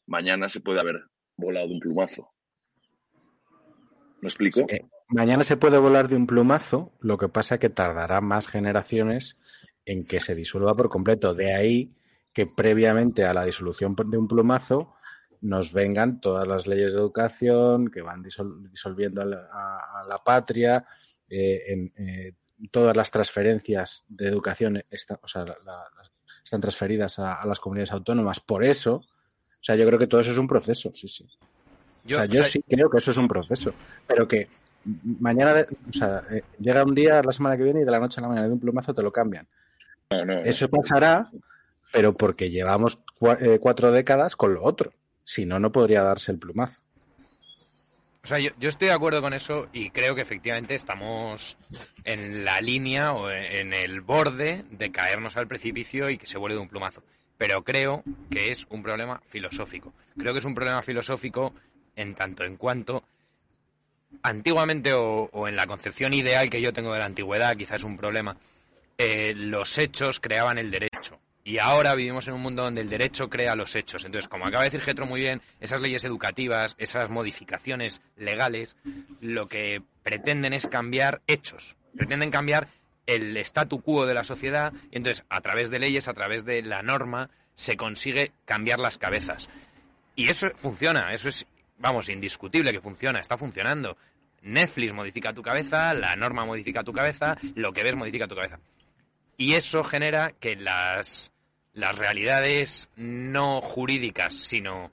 mañana 0.07 0.49
se 0.49 0.61
puede 0.61 0.81
haber 0.81 1.05
volado 1.37 1.69
de 1.69 1.75
un 1.75 1.81
plumazo. 1.81 2.31
¿Me 4.21 4.29
explico? 4.29 4.67
Mañana 5.09 5.45
se 5.45 5.57
puede 5.57 5.79
volar 5.79 6.09
de 6.09 6.17
un 6.17 6.27
plumazo, 6.27 6.93
lo 7.01 7.17
que 7.17 7.29
pasa 7.29 7.55
es 7.55 7.61
que 7.61 7.71
tardará 7.71 8.21
más 8.21 8.47
generaciones 8.49 9.39
en 9.87 10.05
que 10.05 10.21
se 10.21 10.35
disuelva 10.35 10.75
por 10.75 10.91
completo. 10.91 11.35
De 11.35 11.55
ahí 11.55 11.91
que 12.39 12.47
previamente 12.47 13.25
a 13.25 13.35
la 13.35 13.45
disolución 13.45 13.97
de 13.97 14.17
un 14.17 14.29
plumazo 14.29 14.95
nos 15.41 15.73
vengan 15.73 16.21
todas 16.21 16.47
las 16.47 16.69
leyes 16.69 16.93
de 16.93 17.01
educación 17.01 17.89
que 17.91 18.01
van 18.01 18.23
disol- 18.23 18.71
disolviendo 18.71 19.23
a 19.23 19.25
la, 19.25 19.49
a- 19.53 20.01
a 20.03 20.07
la 20.07 20.19
patria, 20.23 20.87
eh, 21.29 21.63
en, 21.67 21.93
eh, 21.97 22.35
todas 22.71 22.97
las 22.97 23.11
transferencias 23.11 24.05
de 24.09 24.29
educación 24.29 24.81
está- 24.89 25.19
o 25.21 25.27
sea, 25.27 25.45
la- 25.47 25.57
la- 25.67 25.91
están 26.45 26.61
transferidas 26.61 27.19
a, 27.19 27.35
a 27.43 27.45
las 27.45 27.59
comunidades 27.59 27.91
autónomas. 27.91 28.39
Por 28.39 28.63
eso, 28.63 28.95
o 28.99 29.03
sea, 29.61 29.75
yo 29.75 29.85
creo 29.85 29.99
que 29.99 30.07
todo 30.07 30.21
eso 30.21 30.31
es 30.31 30.39
un 30.39 30.47
proceso, 30.47 30.93
sí, 30.95 31.09
sí. 31.09 31.27
Yo, 32.05 32.19
o 32.19 32.21
sea, 32.21 32.27
yo 32.27 32.39
o 32.39 32.43
sea, 32.45 32.53
sí 32.53 32.63
creo 32.63 32.89
que 32.89 32.99
eso 32.99 33.11
es 33.11 33.17
un 33.17 33.27
proceso, 33.27 33.75
pero 34.07 34.29
que 34.29 34.47
mañana, 35.19 35.55
de- 35.55 35.63
o 35.91 35.93
sea, 35.93 36.23
eh, 36.31 36.45
llega 36.61 36.85
un 36.85 36.95
día 36.95 37.21
la 37.21 37.33
semana 37.33 37.57
que 37.57 37.65
viene 37.65 37.81
y 37.81 37.85
de 37.85 37.91
la 37.91 37.99
noche 37.99 38.21
a 38.21 38.23
la 38.23 38.29
mañana 38.29 38.47
de 38.47 38.53
un 38.53 38.61
plumazo 38.61 38.95
te 38.95 39.03
lo 39.03 39.11
cambian. 39.13 39.49
No, 40.13 40.25
no, 40.25 40.35
no. 40.37 40.41
Eso 40.43 40.69
pasará, 40.71 41.29
pero 41.93 42.15
porque 42.15 42.51
llevamos 42.51 42.99
eh, 43.41 43.59
cuatro 43.61 43.93
décadas 43.93 44.37
con 44.37 44.55
lo 44.55 44.63
otro. 44.63 44.93
Si 45.25 45.45
no, 45.45 45.59
no 45.59 45.73
podría 45.73 46.03
darse 46.03 46.33
el 46.33 46.39
plumazo. 46.39 46.83
O 48.25 48.27
sea, 48.27 48.39
yo, 48.39 48.51
estoy 48.61 48.89
de 48.89 48.95
acuerdo 48.95 49.23
con 49.23 49.33
eso 49.33 49.69
y 49.73 49.91
creo 49.91 50.15
que 50.15 50.21
efectivamente 50.21 50.75
estamos 50.75 51.57
en 52.05 52.45
la 52.45 52.61
línea 52.61 53.13
o 53.13 53.31
en 53.31 53.73
el 53.73 54.01
borde 54.01 54.65
de 54.71 54.91
caernos 54.91 55.37
al 55.37 55.49
precipicio 55.49 56.11
y 56.11 56.19
que 56.19 56.27
se 56.27 56.37
vuelve 56.37 56.57
de 56.57 56.63
un 56.63 56.69
plumazo. 56.69 57.03
Pero 57.39 57.63
creo 57.63 58.03
que 58.31 58.51
es 58.51 58.67
un 58.71 58.83
problema 58.83 59.23
filosófico. 59.29 59.95
Creo 60.19 60.33
que 60.33 60.41
es 60.41 60.45
un 60.45 60.55
problema 60.55 60.83
filosófico 60.83 61.55
en 61.97 62.15
tanto 62.15 62.45
en 62.45 62.57
cuanto 62.57 63.05
antiguamente 64.23 64.93
o, 64.93 65.29
o 65.33 65.49
en 65.49 65.57
la 65.57 65.67
concepción 65.67 66.15
ideal 66.15 66.51
que 66.51 66.61
yo 66.61 66.73
tengo 66.73 66.93
de 66.93 66.99
la 66.99 67.05
antigüedad, 67.05 67.57
quizás 67.57 67.79
es 67.79 67.85
un 67.85 67.97
problema, 67.97 68.37
eh, 68.97 69.33
los 69.35 69.79
hechos 69.79 70.19
creaban 70.19 70.59
el 70.59 70.71
derecho. 70.71 71.21
Y 71.49 71.61
ahora 71.61 71.95
vivimos 71.95 72.29
en 72.29 72.35
un 72.35 72.43
mundo 72.43 72.63
donde 72.63 72.83
el 72.83 72.91
derecho 72.91 73.31
crea 73.31 73.57
los 73.57 73.75
hechos. 73.75 74.05
Entonces, 74.05 74.29
como 74.29 74.45
acaba 74.45 74.65
de 74.65 74.69
decir 74.69 74.85
Getro 74.85 75.07
muy 75.07 75.21
bien, 75.21 75.41
esas 75.61 75.81
leyes 75.81 76.05
educativas, 76.05 76.75
esas 76.77 77.09
modificaciones 77.09 78.03
legales, 78.19 78.77
lo 79.23 79.49
que 79.49 79.81
pretenden 80.03 80.53
es 80.53 80.67
cambiar 80.67 81.23
hechos. 81.27 81.75
Pretenden 81.97 82.31
cambiar 82.31 82.69
el 83.07 83.35
statu 83.39 83.81
quo 83.81 84.05
de 84.05 84.13
la 84.13 84.25
sociedad 84.25 84.75
y 84.91 84.99
entonces, 84.99 85.25
a 85.31 85.41
través 85.41 85.71
de 85.71 85.79
leyes, 85.79 86.07
a 86.07 86.13
través 86.13 86.45
de 86.45 86.61
la 86.61 86.83
norma, 86.83 87.31
se 87.55 87.79
consigue 87.79 88.33
cambiar 88.45 88.79
las 88.79 88.99
cabezas. 88.99 89.49
Y 90.17 90.29
eso 90.29 90.51
funciona, 90.55 91.15
eso 91.15 91.31
es, 91.31 91.47
vamos, 91.79 92.11
indiscutible 92.11 92.73
que 92.73 92.83
funciona, 92.83 93.21
está 93.21 93.39
funcionando. 93.39 93.97
Netflix 94.43 94.93
modifica 94.93 95.33
tu 95.33 95.41
cabeza, 95.41 95.95
la 95.95 96.15
norma 96.15 96.45
modifica 96.45 96.85
tu 96.85 96.93
cabeza, 96.93 97.39
lo 97.55 97.73
que 97.73 97.85
ves 97.85 97.97
modifica 97.97 98.29
tu 98.29 98.35
cabeza. 98.35 98.61
Y 99.39 99.55
eso 99.55 99.83
genera 99.83 100.33
que 100.33 100.57
las, 100.57 101.31
las 101.79 101.97
realidades 101.97 102.89
no 102.97 103.61
jurídicas, 103.61 104.35
sino 104.35 104.91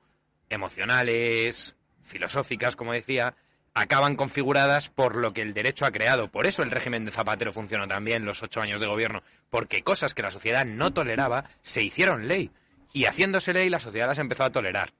emocionales, 0.51 1.75
filosóficas, 2.03 2.75
como 2.75 2.93
decía, 2.93 3.35
acaban 3.73 4.15
configuradas 4.15 4.89
por 4.89 5.15
lo 5.15 5.33
que 5.33 5.41
el 5.41 5.55
derecho 5.55 5.87
ha 5.87 5.91
creado. 5.91 6.29
Por 6.29 6.45
eso 6.45 6.61
el 6.61 6.69
régimen 6.69 7.03
de 7.03 7.11
Zapatero 7.11 7.51
funcionó 7.51 7.87
también 7.87 8.23
los 8.23 8.43
ocho 8.43 8.61
años 8.61 8.79
de 8.79 8.85
gobierno, 8.85 9.23
porque 9.49 9.81
cosas 9.81 10.13
que 10.13 10.21
la 10.21 10.29
sociedad 10.29 10.63
no 10.63 10.93
toleraba 10.93 11.49
se 11.63 11.81
hicieron 11.81 12.27
ley. 12.27 12.51
Y 12.93 13.05
haciéndose 13.05 13.51
ley, 13.51 13.71
la 13.71 13.79
sociedad 13.79 14.07
las 14.07 14.19
empezó 14.19 14.43
a 14.43 14.51
tolerar. 14.51 14.93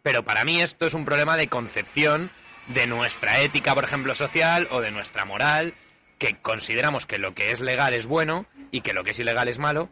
Pero 0.00 0.24
para 0.24 0.46
mí 0.46 0.62
esto 0.62 0.86
es 0.86 0.94
un 0.94 1.04
problema 1.04 1.36
de 1.36 1.48
concepción 1.48 2.30
de 2.68 2.86
nuestra 2.86 3.40
ética, 3.40 3.74
por 3.74 3.84
ejemplo, 3.84 4.14
social 4.14 4.66
o 4.70 4.80
de 4.80 4.90
nuestra 4.90 5.26
moral, 5.26 5.74
que 6.16 6.40
consideramos 6.40 7.04
que 7.04 7.18
lo 7.18 7.34
que 7.34 7.52
es 7.52 7.60
legal 7.60 7.92
es 7.92 8.06
bueno 8.06 8.46
y 8.70 8.80
que 8.80 8.94
lo 8.94 9.04
que 9.04 9.10
es 9.10 9.18
ilegal 9.18 9.48
es 9.48 9.58
malo. 9.58 9.90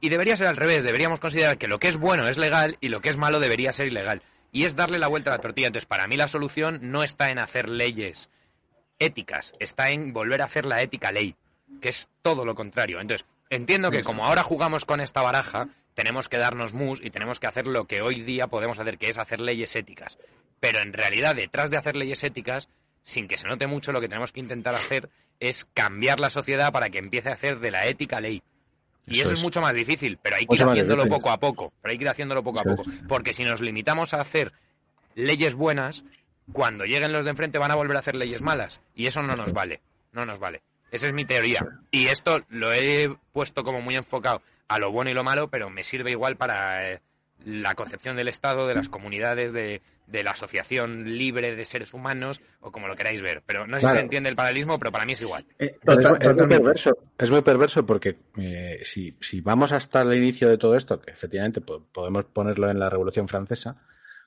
Y 0.00 0.08
debería 0.08 0.36
ser 0.36 0.46
al 0.46 0.56
revés, 0.56 0.84
deberíamos 0.84 1.20
considerar 1.20 1.58
que 1.58 1.68
lo 1.68 1.78
que 1.78 1.88
es 1.88 1.96
bueno 1.96 2.28
es 2.28 2.36
legal 2.36 2.76
y 2.80 2.88
lo 2.88 3.00
que 3.00 3.08
es 3.08 3.16
malo 3.16 3.40
debería 3.40 3.72
ser 3.72 3.86
ilegal 3.86 4.22
y 4.52 4.64
es 4.64 4.76
darle 4.76 4.98
la 4.98 5.08
vuelta 5.08 5.30
a 5.30 5.36
la 5.36 5.42
tortilla. 5.42 5.66
Entonces, 5.66 5.86
para 5.86 6.06
mí 6.06 6.16
la 6.16 6.28
solución 6.28 6.78
no 6.82 7.04
está 7.04 7.30
en 7.30 7.38
hacer 7.38 7.68
leyes 7.68 8.30
éticas, 8.98 9.52
está 9.58 9.90
en 9.90 10.12
volver 10.12 10.42
a 10.42 10.46
hacer 10.46 10.66
la 10.66 10.80
ética 10.82 11.12
ley, 11.12 11.36
que 11.80 11.90
es 11.90 12.08
todo 12.22 12.44
lo 12.44 12.54
contrario. 12.54 13.00
Entonces, 13.00 13.26
entiendo 13.50 13.90
que 13.90 14.02
como 14.02 14.26
ahora 14.26 14.42
jugamos 14.42 14.84
con 14.84 15.00
esta 15.00 15.22
baraja, 15.22 15.68
tenemos 15.94 16.28
que 16.28 16.38
darnos 16.38 16.74
mus 16.74 17.02
y 17.02 17.10
tenemos 17.10 17.40
que 17.40 17.46
hacer 17.46 17.66
lo 17.66 17.86
que 17.86 18.02
hoy 18.02 18.22
día 18.22 18.46
podemos 18.46 18.78
hacer, 18.78 18.98
que 18.98 19.08
es 19.08 19.18
hacer 19.18 19.40
leyes 19.40 19.74
éticas. 19.76 20.18
Pero 20.60 20.78
en 20.80 20.92
realidad, 20.92 21.34
detrás 21.34 21.70
de 21.70 21.76
hacer 21.76 21.96
leyes 21.96 22.22
éticas, 22.24 22.68
sin 23.02 23.28
que 23.28 23.38
se 23.38 23.46
note 23.46 23.66
mucho, 23.66 23.92
lo 23.92 24.00
que 24.00 24.08
tenemos 24.08 24.32
que 24.32 24.40
intentar 24.40 24.74
hacer 24.74 25.10
es 25.38 25.66
cambiar 25.74 26.18
la 26.18 26.30
sociedad 26.30 26.72
para 26.72 26.90
que 26.90 26.98
empiece 26.98 27.28
a 27.28 27.34
hacer 27.34 27.60
de 27.60 27.70
la 27.70 27.86
ética 27.86 28.20
ley. 28.20 28.42
Y 29.06 29.20
eso, 29.20 29.32
es. 29.32 29.42
mucho 29.42 29.60
más 29.60 29.74
difícil, 29.74 30.18
pero 30.20 30.36
hay 30.36 30.46
que 30.46 30.56
ir 30.56 30.62
haciéndolo 30.62 31.06
poco 31.06 31.30
a 31.30 31.38
poco. 31.38 31.72
Pero 31.80 31.92
hay 31.92 31.98
que 31.98 32.04
ir 32.04 32.08
haciéndolo 32.08 32.42
poco 32.42 32.60
a 32.60 32.64
poco. 32.64 32.84
Porque 33.08 33.34
si 33.34 33.44
nos 33.44 33.60
limitamos 33.60 34.14
a 34.14 34.20
hacer 34.20 34.52
leyes 35.14 35.54
buenas, 35.54 36.04
cuando 36.52 36.84
lleguen 36.84 37.12
los 37.12 37.24
de 37.24 37.30
enfrente 37.30 37.58
van 37.58 37.70
a 37.70 37.76
volver 37.76 37.96
a 37.96 38.00
hacer 38.00 38.14
leyes 38.14 38.42
malas. 38.42 38.80
Y 38.94 39.06
eso 39.06 39.22
no 39.22 39.36
nos 39.36 39.52
vale. 39.52 39.80
No 40.12 40.26
nos 40.26 40.38
vale. 40.38 40.62
Esa 40.90 41.06
es 41.06 41.12
mi 41.12 41.24
teoría. 41.24 41.64
Y 41.90 42.06
esto 42.06 42.42
lo 42.48 42.72
he 42.72 43.14
puesto 43.32 43.64
como 43.64 43.80
muy 43.80 43.96
enfocado 43.96 44.42
a 44.68 44.78
lo 44.78 44.90
bueno 44.90 45.10
y 45.10 45.14
lo 45.14 45.24
malo, 45.24 45.48
pero 45.48 45.70
me 45.70 45.84
sirve 45.84 46.10
igual 46.10 46.36
para 46.36 46.92
eh, 46.92 47.00
la 47.44 47.74
concepción 47.74 48.16
del 48.16 48.28
Estado, 48.28 48.66
de 48.66 48.74
las 48.74 48.88
comunidades, 48.88 49.52
de, 49.52 49.82
de 50.06 50.22
la 50.22 50.32
asociación 50.32 51.16
libre 51.16 51.54
de 51.56 51.64
seres 51.64 51.92
humanos 51.92 52.40
o 52.60 52.70
como 52.70 52.88
lo 52.88 52.96
queráis 52.96 53.22
ver. 53.22 53.42
Pero 53.44 53.66
no 53.66 53.80
sé 53.80 53.86
si 53.86 53.92
se 53.92 54.00
entiende 54.00 54.30
el 54.30 54.36
paralelismo, 54.36 54.78
pero 54.78 54.92
para 54.92 55.04
mí 55.04 55.12
es 55.12 55.20
igual. 55.20 55.44
Eh, 55.58 55.76
es, 55.82 56.34
muy 56.36 56.48
perverso, 56.48 56.98
es, 57.18 57.30
muy 57.30 57.42
perverso, 57.42 57.86
porque 57.86 58.18
eh, 58.36 58.80
si, 58.84 59.16
si, 59.20 59.40
vamos 59.40 59.72
hasta 59.72 60.02
el 60.02 60.14
inicio 60.14 60.48
de 60.48 60.58
todo 60.58 60.76
esto, 60.76 61.00
que 61.00 61.10
efectivamente 61.10 61.60
podemos 61.60 62.24
ponerlo 62.26 62.70
en 62.70 62.78
la 62.78 62.88
Revolución 62.88 63.28
Francesa, 63.28 63.82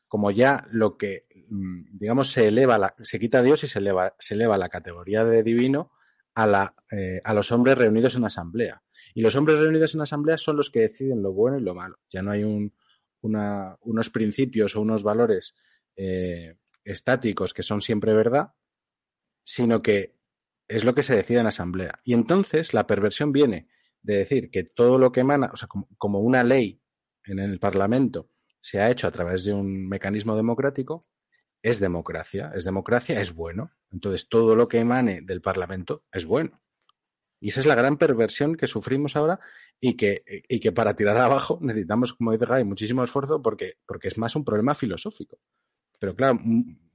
como 0.07 0.31
ya 0.31 0.68
lo 0.72 0.98
que, 0.98 1.26
mm, 1.49 1.98
digamos, 1.98 2.31
se 2.31 2.48
eleva, 2.48 2.77
la, 2.77 2.95
se 3.02 3.19
quita 3.19 3.40
a 3.40 3.44
Dios 3.44 3.64
y 3.64 3.68
se 3.68 3.80
eleva, 3.80 4.15
se 4.19 4.34
eleva 4.34 4.57
la 4.57 4.69
categoría 4.69 5.23
de 5.23 5.44
divino 5.44 5.91
a, 6.36 6.45
la, 6.45 6.76
eh, 6.91 7.22
a 7.23 7.34
los 7.34 7.52
hombres 7.52 7.77
reunidos 7.77 8.15
en 8.15 8.26
asamblea. 8.26 8.81
Y 9.14 9.22
los 9.22 9.36
hombres 9.36 9.60
reunidos 9.60 9.95
en 9.95 10.02
asamblea 10.02 10.38
son 10.38 10.57
los 10.57 10.69
que 10.69 10.81
deciden 10.81 11.22
lo 11.22 11.31
bueno 11.34 11.57
y 11.57 11.61
lo 11.61 11.73
malo. 11.73 11.98
Ya 12.10 12.22
no 12.22 12.31
hay 12.31 12.44
un, 12.44 12.73
una, 13.22 13.78
unos 13.82 14.10
principios 14.10 14.76
o 14.76 14.82
unos 14.82 15.04
valores 15.04 15.56
eh, 15.96 16.56
estáticos 16.84 17.54
que 17.54 17.64
son 17.64 17.82
siempre 17.82 18.14
verdad, 18.14 18.54
sino 19.44 19.82
que 19.82 20.18
es 20.68 20.84
lo 20.84 20.94
que 20.94 21.04
se 21.04 21.16
decide 21.16 21.40
en 21.40 21.48
asamblea. 21.48 22.00
Y 22.04 22.14
entonces 22.14 22.74
la 22.74 22.88
perversión 22.88 23.32
viene 23.32 23.68
de 24.02 24.18
decir 24.18 24.50
que 24.52 24.64
todo 24.64 24.98
lo 24.98 25.12
que 25.12 25.22
emana, 25.22 25.50
o 25.52 25.58
sea, 25.58 25.68
como, 25.68 25.88
como 25.98 26.20
una 26.20 26.44
ley 26.44 26.82
en 27.26 27.40
el 27.40 27.60
Parlamento 27.60 28.30
se 28.60 28.80
ha 28.80 28.90
hecho 28.90 29.08
a 29.08 29.12
través 29.12 29.44
de 29.44 29.54
un 29.54 29.88
mecanismo 29.88 30.36
democrático, 30.36 31.08
es 31.62 31.80
democracia, 31.80 32.52
es 32.56 32.64
democracia, 32.64 33.20
es 33.20 33.34
bueno. 33.34 33.72
Entonces 33.91 34.30
todo 34.30 34.56
lo 34.56 34.68
que 34.68 34.80
emane 34.80 35.22
del 35.22 35.41
Parlamento 35.41 36.06
es 36.12 36.26
bueno. 36.26 36.62
Y 37.40 37.49
esa 37.49 37.61
es 37.61 37.66
la 37.66 37.76
gran 37.76 37.98
perversión 37.98 38.56
que 38.56 38.68
sufrimos 38.68 39.16
ahora 39.16 39.40
y 39.80 39.95
que, 39.95 40.24
y 40.48 40.60
que 40.60 40.72
para 40.72 40.95
tirar 40.95 41.18
abajo 41.18 41.57
necesitamos, 41.61 42.14
como 42.14 42.32
dice 42.32 42.45
Guy, 42.45 42.64
muchísimo 42.64 43.03
esfuerzo 43.03 43.41
porque, 43.41 43.78
porque 43.86 44.10
es 44.10 44.18
más 44.18 44.36
un 44.36 44.44
problema 44.44 44.76
filosófico. 44.76 45.40
Pero 45.99 46.16
claro, 46.16 46.40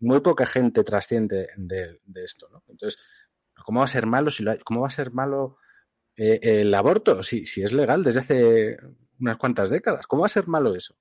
muy 0.01 0.21
poca 0.21 0.47
gente 0.47 0.83
trasciende 0.83 1.49
de, 1.57 2.01
esto, 2.25 2.49
¿no? 2.51 2.62
Entonces, 2.69 2.99
¿cómo 3.65 3.81
va 3.81 3.85
a 3.85 3.89
ser 3.89 4.07
malo 4.07 4.31
si 4.31 4.43
lo 4.43 4.53
hay? 4.53 4.59
¿Cómo 4.59 4.81
va 4.81 4.87
a 4.87 4.91
ser 4.91 5.12
malo 5.12 5.59
eh, 6.16 6.39
el 6.43 6.75
aborto 6.75 7.23
si, 7.23 7.45
si 7.45 7.62
es 7.62 7.73
legal 7.73 8.03
desde 8.03 8.21
hace 8.21 8.79
unas 9.21 9.37
cuantas 9.37 9.69
décadas? 9.69 10.07
¿Cómo 10.07 10.23
va 10.23 10.27
a 10.27 10.31
ser 10.31 10.49
malo 10.49 10.75
eso? 10.75 10.97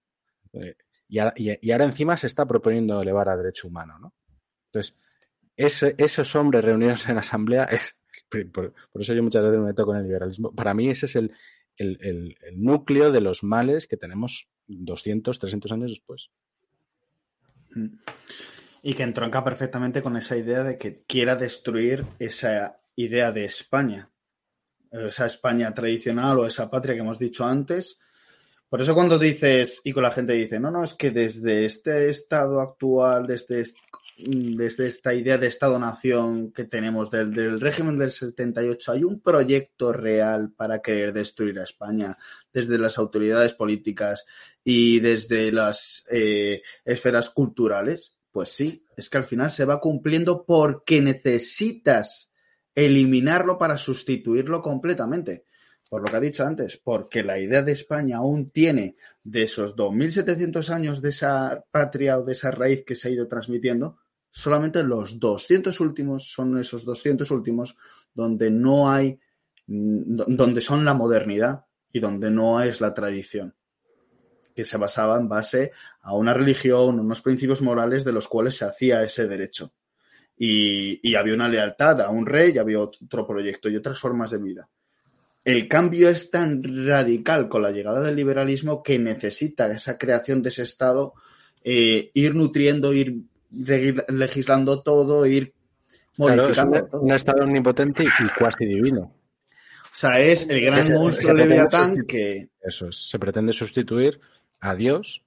Eh, 0.51 0.75
y, 1.07 1.19
ahora, 1.19 1.85
encima 1.85 2.17
se 2.17 2.27
está 2.27 2.45
proponiendo 2.47 3.01
elevar 3.01 3.29
a 3.29 3.37
derecho 3.37 3.67
humano, 3.67 3.99
¿no? 3.99 4.13
Entonces, 4.71 4.95
esos 5.55 6.35
hombres 6.35 6.65
reunidos 6.65 7.07
en 7.07 7.19
asamblea 7.19 7.65
es, 7.65 7.99
por, 8.51 8.73
eso 8.99 9.13
yo 9.13 9.23
muchas 9.23 9.43
veces 9.43 9.59
me 9.59 9.67
meto 9.67 9.85
con 9.85 9.97
el 9.97 10.03
liberalismo. 10.03 10.51
Para 10.53 10.73
mí 10.73 10.89
ese 10.89 11.05
es 11.05 11.15
el, 11.15 11.31
el, 11.77 12.35
núcleo 12.53 13.11
de 13.11 13.21
los 13.21 13.43
males 13.43 13.87
que 13.87 13.97
tenemos 13.97 14.47
200, 14.67 15.39
300 15.39 15.71
años 15.71 15.91
después. 15.91 16.29
Y 18.81 18.93
que 18.93 19.03
entronca 19.03 19.43
perfectamente 19.43 20.01
con 20.01 20.17
esa 20.17 20.37
idea 20.37 20.63
de 20.63 20.77
que 20.77 21.03
quiera 21.03 21.35
destruir 21.35 22.05
esa 22.19 22.79
idea 22.95 23.31
de 23.31 23.45
España, 23.45 24.09
esa 24.91 25.25
España 25.25 25.73
tradicional 25.73 26.39
o 26.39 26.45
esa 26.45 26.69
patria 26.69 26.93
que 26.93 27.01
hemos 27.01 27.19
dicho 27.19 27.45
antes. 27.45 27.99
Por 28.69 28.81
eso 28.81 28.93
cuando 28.93 29.19
dices, 29.19 29.81
y 29.83 29.91
con 29.91 30.03
la 30.03 30.11
gente 30.11 30.33
dice, 30.33 30.59
no, 30.59 30.71
no, 30.71 30.83
es 30.83 30.95
que 30.95 31.11
desde 31.11 31.65
este 31.65 32.09
estado 32.09 32.59
actual, 32.59 33.25
desde, 33.27 33.63
desde 34.17 34.87
esta 34.87 35.13
idea 35.13 35.37
de 35.37 35.47
Estado-Nación 35.47 36.51
que 36.51 36.65
tenemos 36.65 37.09
del, 37.09 37.33
del, 37.33 37.59
régimen 37.59 37.97
del 37.97 38.11
78, 38.11 38.91
hay 38.91 39.03
un 39.03 39.21
proyecto 39.21 39.91
real 39.91 40.51
para 40.51 40.81
querer 40.81 41.13
destruir 41.13 41.59
a 41.59 41.63
España 41.63 42.17
desde 42.53 42.77
las 42.77 42.97
autoridades 42.97 43.53
políticas 43.53 44.25
y 44.63 44.99
desde 44.99 45.51
las 45.51 46.05
eh, 46.11 46.61
esferas 46.85 47.29
culturales. 47.29 48.17
Pues 48.31 48.49
sí, 48.49 48.85
es 48.97 49.09
que 49.09 49.17
al 49.17 49.25
final 49.25 49.51
se 49.51 49.65
va 49.65 49.79
cumpliendo 49.79 50.45
porque 50.45 51.01
necesitas 51.01 52.31
eliminarlo 52.75 53.57
para 53.57 53.77
sustituirlo 53.77 54.61
completamente. 54.61 55.45
Por 55.89 56.01
lo 56.01 56.07
que 56.07 56.17
ha 56.17 56.21
dicho 56.21 56.43
antes, 56.43 56.77
porque 56.77 57.21
la 57.21 57.39
idea 57.39 57.61
de 57.61 57.73
España 57.73 58.17
aún 58.17 58.49
tiene 58.49 58.95
de 59.23 59.43
esos 59.43 59.75
2.700 59.75 60.69
años 60.69 61.01
de 61.03 61.09
esa 61.09 61.63
patria 61.69 62.17
o 62.17 62.23
de 62.23 62.31
esa 62.31 62.49
raíz 62.49 62.83
que 62.83 62.95
se 62.95 63.09
ha 63.09 63.11
ido 63.11 63.27
transmitiendo, 63.27 63.99
solamente 64.35 64.81
los 64.83 65.19
200 65.19 65.79
últimos 65.79 66.31
son 66.33 66.59
esos 66.59 66.83
200 66.85 67.29
últimos 67.29 67.77
donde 68.15 68.49
no 68.49 68.89
hay, 68.89 69.19
donde 69.67 70.59
son 70.59 70.83
la 70.83 70.95
modernidad 70.95 71.65
y 71.91 71.99
donde 71.99 72.31
no 72.31 72.59
es 72.59 72.81
la 72.81 72.95
tradición, 72.95 73.53
que 74.55 74.65
se 74.65 74.77
basaba 74.77 75.19
en 75.19 75.29
base 75.29 75.71
a 76.01 76.15
una 76.15 76.33
religión, 76.33 76.99
unos 76.99 77.21
principios 77.21 77.61
morales 77.61 78.03
de 78.03 78.11
los 78.11 78.27
cuales 78.27 78.57
se 78.57 78.65
hacía 78.65 79.03
ese 79.03 79.27
derecho. 79.27 79.71
Y, 80.35 80.99
y 81.07 81.13
había 81.13 81.35
una 81.35 81.47
lealtad 81.47 82.01
a 82.01 82.09
un 82.09 82.25
rey 82.25 82.53
y 82.55 82.57
había 82.57 82.79
otro 82.79 83.27
proyecto 83.27 83.69
y 83.69 83.75
otras 83.75 83.99
formas 83.99 84.31
de 84.31 84.39
vida. 84.39 84.67
El 85.45 85.67
cambio 85.67 86.09
es 86.09 86.31
tan 86.31 86.63
radical 86.87 87.47
con 87.47 87.61
la 87.61 87.71
llegada 87.71 88.01
del 88.01 88.15
liberalismo 88.15 88.81
que 88.81 88.97
necesita 88.97 89.71
esa 89.71 89.95
creación 89.99 90.41
de 90.41 90.49
ese 90.49 90.63
Estado 90.63 91.13
eh, 91.63 92.09
ir 92.15 92.33
nutriendo, 92.33 92.93
ir 92.93 93.25
legislando 93.53 94.81
todo, 94.81 95.25
ir 95.25 95.53
modificando 96.17 96.53
claro, 96.53 96.75
es 96.75 96.83
un, 96.83 96.89
todo. 96.89 97.01
un 97.01 97.11
Estado 97.11 97.43
omnipotente 97.43 98.03
y 98.03 98.39
cuasi 98.39 98.65
divino. 98.65 99.15
O 99.93 99.95
sea, 99.95 100.19
es 100.19 100.49
el 100.49 100.61
gran 100.61 100.83
se, 100.83 100.93
monstruo 100.93 101.33
Leviatán 101.33 102.05
que... 102.07 102.49
Eso 102.59 102.87
es, 102.87 103.09
se 103.09 103.19
pretende 103.19 103.53
sustituir 103.53 104.19
a 104.59 104.73
Dios 104.73 105.23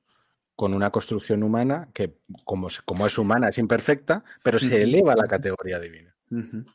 con 0.56 0.74
una 0.74 0.90
construcción 0.90 1.42
humana 1.42 1.88
que, 1.92 2.16
como, 2.44 2.68
como 2.84 3.06
es 3.06 3.16
humana, 3.18 3.50
es 3.50 3.58
imperfecta, 3.58 4.24
pero 4.42 4.58
se 4.58 4.82
eleva 4.82 5.12
a 5.12 5.16
la 5.16 5.28
categoría 5.28 5.78
divina. 5.78 6.16
Uh 6.30 6.36
-huh. 6.36 6.66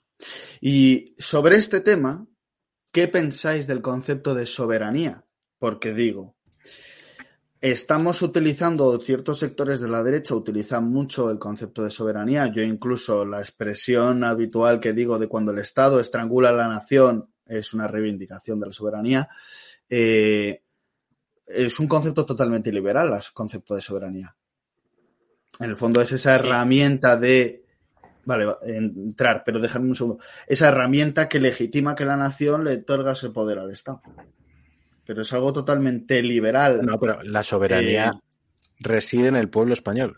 Y 0.62 1.16
sobre 1.18 1.58
este 1.58 1.82
tema, 1.82 2.28
¿qué 2.92 3.08
pensáis 3.08 3.68
del 3.68 3.82
concepto 3.82 4.36
de 4.36 4.46
soberanía? 4.46 5.26
Porque 5.58 5.94
digo, 5.94 6.36
estamos 7.62 8.24
utilizando, 8.24 9.00
ciertos 9.00 9.38
sectores 9.38 9.80
de 9.80 9.88
la 9.88 10.02
derecha 10.02 10.34
utilizan 10.34 10.86
mucho 10.86 11.30
el 11.30 11.38
concepto 11.38 11.84
de 11.84 11.92
soberanía. 11.92 12.52
Yo 12.52 12.64
incluso 12.64 13.24
la 13.24 13.40
expresión 13.40 14.24
habitual 14.24 14.80
que 14.80 14.94
digo 14.94 15.20
de 15.20 15.28
cuando 15.28 15.52
el 15.52 15.60
Estado 15.60 16.00
estrangula 16.00 16.50
a 16.50 16.54
la 16.54 16.68
nación 16.68 17.30
es 17.46 17.74
una 17.74 17.88
reivindicación 17.88 18.60
de 18.60 18.66
la 18.66 18.74
soberanía. 18.74 19.30
Eh, 19.88 20.64
es 21.46 21.80
un 21.80 21.88
concepto 21.88 22.26
totalmente 22.26 22.72
liberal, 22.72 23.14
el 23.14 23.22
concepto 23.34 23.76
de 23.76 23.82
soberanía. 23.82 24.36
En 25.60 25.70
el 25.70 25.76
fondo 25.76 26.02
es 26.02 26.12
esa 26.12 26.36
herramienta 26.36 27.18
de. 27.18 27.66
Vale, 28.24 28.56
entrar, 28.64 29.44
pero 29.46 29.60
déjame 29.60 29.88
un 29.88 29.96
segundo. 29.96 30.24
Esa 30.48 30.70
herramienta 30.70 31.28
que 31.28 31.40
legitima 31.40 31.96
que 31.96 32.06
la 32.06 32.18
nación 32.18 32.64
le 32.64 32.76
otorga 32.76 33.12
ese 33.12 33.30
poder 33.30 33.60
al 33.60 33.72
Estado. 33.72 34.02
Pero 35.12 35.24
es 35.24 35.34
algo 35.34 35.52
totalmente 35.52 36.24
liberal. 36.24 36.86
No, 36.86 36.98
pero 36.98 37.22
la 37.22 37.44
soberanía 37.44 38.06
eh, 38.06 38.20
reside 38.80 39.28
en 39.28 39.36
el 39.36 39.50
pueblo 39.50 39.74
español. 39.74 40.18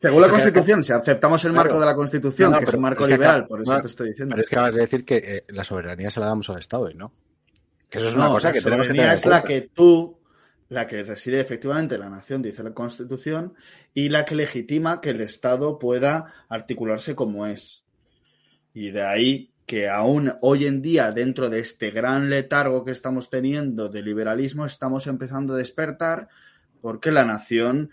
Según 0.00 0.20
la 0.20 0.28
Constitución, 0.28 0.84
si 0.84 0.92
aceptamos 0.92 1.44
el 1.44 1.52
marco 1.52 1.80
de 1.80 1.84
la 1.84 1.96
Constitución, 1.96 2.56
que 2.56 2.64
es 2.64 2.74
un 2.74 2.80
marco 2.80 3.08
liberal, 3.08 3.48
por 3.48 3.60
eso 3.60 3.80
te 3.80 3.88
estoy 3.88 4.10
diciendo. 4.10 4.36
Pero 4.36 4.44
es 4.44 4.48
que 4.48 4.54
acabas 4.54 4.76
de 4.76 4.82
decir 4.82 5.04
que 5.04 5.16
eh, 5.16 5.44
la 5.48 5.64
soberanía 5.64 6.10
se 6.10 6.20
la 6.20 6.26
damos 6.26 6.48
al 6.48 6.60
Estado 6.60 6.88
y 6.88 6.94
no. 6.94 7.12
Que 7.90 7.98
eso 7.98 8.10
es 8.10 8.14
una 8.14 8.28
cosa 8.28 8.52
que 8.52 8.60
tenemos 8.60 8.86
que 8.86 8.92
tener 8.92 9.12
es 9.12 9.26
la 9.26 9.42
que 9.42 9.62
tú, 9.62 10.20
la 10.68 10.86
que 10.86 11.02
reside 11.02 11.40
efectivamente 11.40 11.96
en 11.96 12.02
la 12.02 12.08
nación, 12.08 12.40
dice 12.40 12.62
la 12.62 12.72
Constitución, 12.72 13.54
y 13.92 14.10
la 14.10 14.24
que 14.24 14.36
legitima 14.36 15.00
que 15.00 15.10
el 15.10 15.22
Estado 15.22 15.76
pueda 15.76 16.32
articularse 16.48 17.16
como 17.16 17.46
es. 17.46 17.84
Y 18.74 18.92
de 18.92 19.02
ahí 19.02 19.53
que 19.74 19.88
aún 19.88 20.32
hoy 20.42 20.66
en 20.66 20.80
día, 20.80 21.10
dentro 21.10 21.50
de 21.50 21.58
este 21.58 21.90
gran 21.90 22.30
letargo 22.30 22.84
que 22.84 22.92
estamos 22.92 23.28
teniendo 23.28 23.88
de 23.88 24.02
liberalismo, 24.02 24.64
estamos 24.66 25.08
empezando 25.08 25.54
a 25.54 25.56
despertar 25.56 26.28
porque 26.80 27.10
la 27.10 27.24
nación 27.24 27.90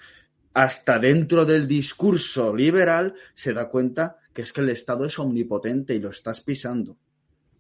hasta 0.54 1.00
dentro 1.00 1.44
del 1.44 1.68
discurso 1.68 2.56
liberal 2.56 3.16
se 3.34 3.54
da 3.54 3.68
cuenta 3.68 4.20
que 4.32 4.44
es 4.44 4.54
que 4.54 4.62
el 4.62 4.70
Estado 4.70 5.06
es 5.06 5.18
omnipotente 5.18 5.96
y 5.96 6.00
lo 6.00 6.12
estás 6.12 6.42
pisando. 6.42 6.98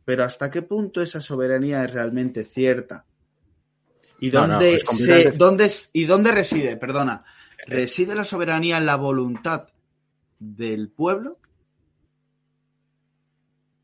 Pero 0.06 0.23
¿hasta 0.23 0.52
qué 0.52 0.61
punto 0.61 1.02
esa 1.02 1.19
soberanía 1.19 1.84
es 1.84 1.91
realmente 1.91 2.43
cierta? 2.43 3.07
¿Y 4.19 4.30
dónde, 4.30 4.84
dónde, 5.35 5.72
¿y 5.93 6.06
dónde 6.06 6.31
reside? 6.31 6.77
Perdona. 6.77 7.23
¿Reside 7.65 8.14
la 8.14 8.23
soberanía 8.23 8.77
en 8.77 8.85
la 8.85 8.98
voluntad 8.98 9.69
del 10.38 10.89
pueblo? 10.89 11.39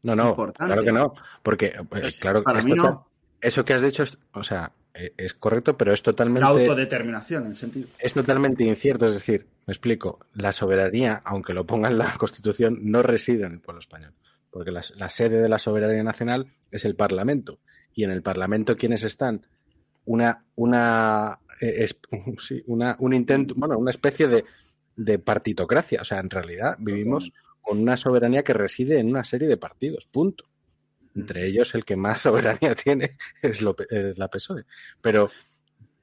No, 0.03 0.15
no, 0.15 0.35
claro 0.53 0.83
que 0.83 0.91
no. 0.91 1.13
Porque, 1.43 1.73
pues, 1.89 2.19
claro, 2.19 2.43
Para 2.43 2.61
mí 2.61 2.73
no. 2.73 3.07
eso 3.41 3.65
que 3.65 3.73
has 3.73 3.81
dicho, 3.81 4.03
o 4.33 4.43
sea, 4.43 4.71
eh, 4.93 5.13
es 5.17 5.33
correcto, 5.33 5.77
pero 5.77 5.93
es 5.93 6.01
totalmente. 6.01 6.41
La 6.41 6.47
autodeterminación, 6.47 7.45
en 7.45 7.55
sentido. 7.55 7.87
Es 7.99 8.13
totalmente 8.13 8.63
incierto. 8.63 9.05
Es 9.05 9.13
decir, 9.13 9.47
me 9.65 9.71
explico, 9.71 10.19
la 10.33 10.51
soberanía, 10.51 11.21
aunque 11.25 11.53
lo 11.53 11.65
ponga 11.65 11.89
en 11.89 11.97
la 11.97 12.15
Constitución, 12.17 12.79
no 12.83 13.03
reside 13.03 13.45
en 13.45 13.53
el 13.53 13.59
pueblo 13.59 13.79
español. 13.79 14.13
Porque 14.49 14.71
la, 14.71 14.81
sede 14.81 15.41
de 15.41 15.49
la 15.49 15.59
soberanía 15.59 16.03
nacional 16.03 16.47
es 16.71 16.85
el 16.85 16.95
Parlamento. 16.95 17.59
Y 17.93 18.03
en 18.03 18.11
el 18.11 18.23
Parlamento, 18.23 18.75
¿quiénes 18.75 19.03
están? 19.03 19.45
Una, 20.05 20.45
una, 20.55 21.39
eh, 21.61 21.83
es, 21.83 21.99
una, 22.65 22.95
un 22.99 23.13
intento, 23.13 23.53
bueno, 23.55 23.77
una 23.77 23.91
especie 23.91 24.27
de, 24.27 24.45
de 24.95 25.19
partitocracia. 25.19 26.01
O 26.01 26.05
sea, 26.05 26.19
en 26.19 26.29
realidad 26.29 26.75
vivimos 26.79 27.33
con 27.67 27.79
una 27.79 27.97
soberanía 27.97 28.43
que 28.43 28.53
reside 28.53 28.97
en 28.97 29.09
una 29.09 29.25
serie 29.25 29.47
de 29.47 29.57
partidos. 29.57 30.05
Punto. 30.05 30.45
Entre 31.13 31.45
ellos, 31.45 31.75
el 31.75 31.83
que 31.83 31.97
más 31.97 32.19
soberanía 32.21 32.73
tiene 32.75 33.17
es, 33.41 33.61
la 33.61 34.27
PSOE. 34.29 34.63
Pero, 35.01 35.29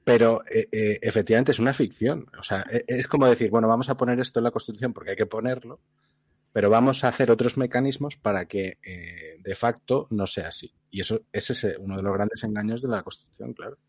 pero 0.03 0.43
eh, 0.45 0.67
eh, 0.71 0.99
efectivamente 1.01 1.53
es 1.53 1.59
una 1.59 1.73
ficción. 1.73 2.27
O 2.37 2.43
sea, 2.43 2.65
e, 2.69 2.85
es 2.87 3.07
como 3.07 3.27
decir, 3.27 3.49
bueno, 3.49 3.67
vamos 3.67 3.89
a 3.89 3.97
poner 3.97 4.19
esto 4.19 4.39
en 4.39 4.43
la 4.43 4.51
Constitución 4.51 4.93
porque 4.93 5.11
hay 5.11 5.15
que 5.15 5.25
ponerlo, 5.25 5.81
pero 6.53 6.69
vamos 6.69 7.03
a 7.03 7.07
hacer 7.07 7.31
otros 7.31 7.57
mecanismos 7.57 8.15
para 8.15 8.45
que 8.45 8.77
eh, 8.85 9.37
de 9.39 9.55
facto 9.55 10.05
no 10.11 10.27
sea 10.27 10.49
así. 10.49 10.71
Y 10.91 11.01
eso 11.01 11.25
ese 11.31 11.53
es 11.53 11.77
uno 11.79 11.97
de 11.97 12.03
los 12.03 12.13
grandes 12.13 12.43
engaños 12.43 12.83
de 12.83 12.89
la 12.89 13.01
Constitución, 13.01 13.53
claro. 13.53 13.79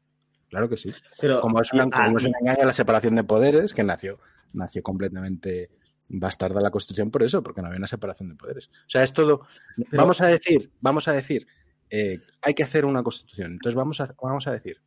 Claro 0.48 0.68
que 0.68 0.78
sí. 0.78 0.94
Pero, 1.20 1.40
como, 1.40 1.60
es, 1.60 1.72
una, 1.72 1.90
como 1.90 2.16
es 2.16 2.24
un 2.24 2.32
engaño 2.40 2.62
a 2.62 2.66
la 2.66 2.72
separación 2.72 3.16
de 3.16 3.24
poderes 3.24 3.74
que 3.74 3.82
nació, 3.82 4.18
nació 4.54 4.82
completamente 4.82 5.70
bastarda 6.08 6.60
la 6.60 6.70
Constitución 6.70 7.10
por 7.10 7.22
eso, 7.22 7.42
porque 7.42 7.60
no 7.60 7.68
había 7.68 7.78
una 7.78 7.86
separación 7.86 8.28
de 8.28 8.34
poderes. 8.36 8.68
O 8.68 8.88
sea, 8.88 9.02
es 9.02 9.12
todo. 9.12 9.46
Vamos 9.92 10.20
a 10.20 10.26
decir, 10.26 10.70
vamos 10.80 11.08
a 11.08 11.12
decir, 11.12 11.46
eh, 11.90 12.20
hay 12.42 12.54
que 12.54 12.62
hacer 12.62 12.84
una 12.84 13.02
Constitución. 13.02 13.52
Entonces 13.52 13.74
vamos 13.74 14.00
a, 14.00 14.14
vamos 14.20 14.46
a 14.46 14.52
decir 14.52 14.80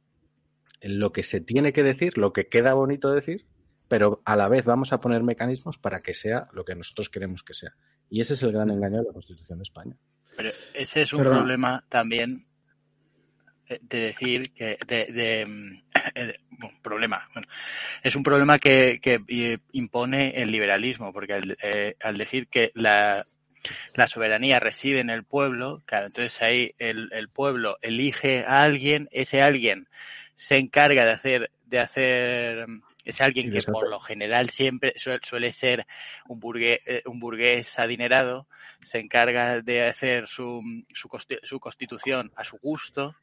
lo 0.81 1.11
que 1.11 1.23
se 1.23 1.41
tiene 1.41 1.73
que 1.73 1.83
decir, 1.83 2.17
lo 2.17 2.31
que 2.31 2.47
queda 2.47 2.73
bonito 2.73 3.11
decir, 3.11 3.45
pero 3.87 4.21
a 4.25 4.35
la 4.35 4.47
vez 4.47 4.65
vamos 4.65 4.93
a 4.93 4.99
poner 4.99 5.23
mecanismos 5.23 5.77
para 5.77 6.01
que 6.01 6.13
sea 6.13 6.47
lo 6.53 6.63
que 6.63 6.75
nosotros 6.75 7.09
queremos 7.09 7.43
que 7.43 7.53
sea. 7.53 7.73
Y 8.09 8.21
ese 8.21 8.33
es 8.33 8.43
el 8.43 8.51
gran 8.51 8.69
engaño 8.69 8.99
de 8.99 9.05
la 9.05 9.13
Constitución 9.13 9.59
de 9.59 9.63
España. 9.63 9.97
Pero 10.37 10.51
ese 10.73 11.01
es 11.01 11.13
un 11.13 11.23
problema 11.23 11.83
también 11.89 12.45
eh, 13.67 13.79
de 13.81 13.99
decir 13.99 14.53
que 14.53 14.77
de, 14.87 15.45
mm, 15.45 15.88
eh, 16.15 16.33
problema 16.81 17.27
bueno, 17.33 17.47
es 18.03 18.15
un 18.15 18.23
problema 18.23 18.59
que, 18.59 18.99
que, 19.01 19.21
eh, 19.27 19.57
impone 19.71 20.41
el 20.41 20.51
liberalismo 20.51 21.13
porque 21.13 21.33
al, 21.33 21.57
al 22.01 22.17
decir 22.17 22.47
que 22.47 22.71
la, 22.75 23.25
la, 23.95 24.07
soberanía 24.07 24.59
reside 24.59 24.99
en 24.99 25.09
el 25.09 25.23
pueblo 25.23 25.81
claro 25.85 26.07
entonces 26.07 26.41
ahí 26.41 26.73
el, 26.79 27.09
el, 27.11 27.29
pueblo 27.29 27.77
elige 27.81 28.43
a 28.45 28.63
alguien 28.63 29.07
ese 29.11 29.41
alguien 29.41 29.87
se 30.35 30.57
encarga 30.57 31.05
de 31.05 31.11
hacer 31.11 31.51
de 31.65 31.79
hacer 31.79 32.67
ese 33.05 33.23
alguien 33.23 33.51
que 33.51 33.61
por 33.63 33.89
lo 33.89 33.99
general 33.99 34.49
siempre 34.49 34.93
suele, 34.95 35.51
ser 35.51 35.85
un 36.27 36.39
burgués, 36.39 36.79
un 37.05 37.19
burgués 37.19 37.79
adinerado, 37.79 38.47
se 38.83 38.99
encarga 38.99 39.61
de 39.61 39.87
hacer 39.87 40.27
su, 40.27 40.61
su, 40.93 41.09
su 41.43 41.59
constitución 41.59 42.31
a 42.35 42.43
su 42.43 42.57
gusto, 42.57 43.15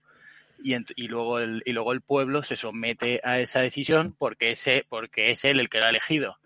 y, 0.62 1.08
luego 1.08 1.38
el, 1.38 1.62
y 1.64 1.72
luego 1.72 1.92
el 1.92 2.00
pueblo 2.00 2.42
se 2.42 2.56
somete 2.56 3.20
a 3.24 3.38
esa 3.38 3.60
decisión 3.60 4.14
porque, 4.18 4.50
es 4.50 5.44
él 5.44 5.60
el 5.60 5.68
que 5.68 5.78
lo 5.78 5.86
ha 5.86 5.90
elegido. 5.90 6.38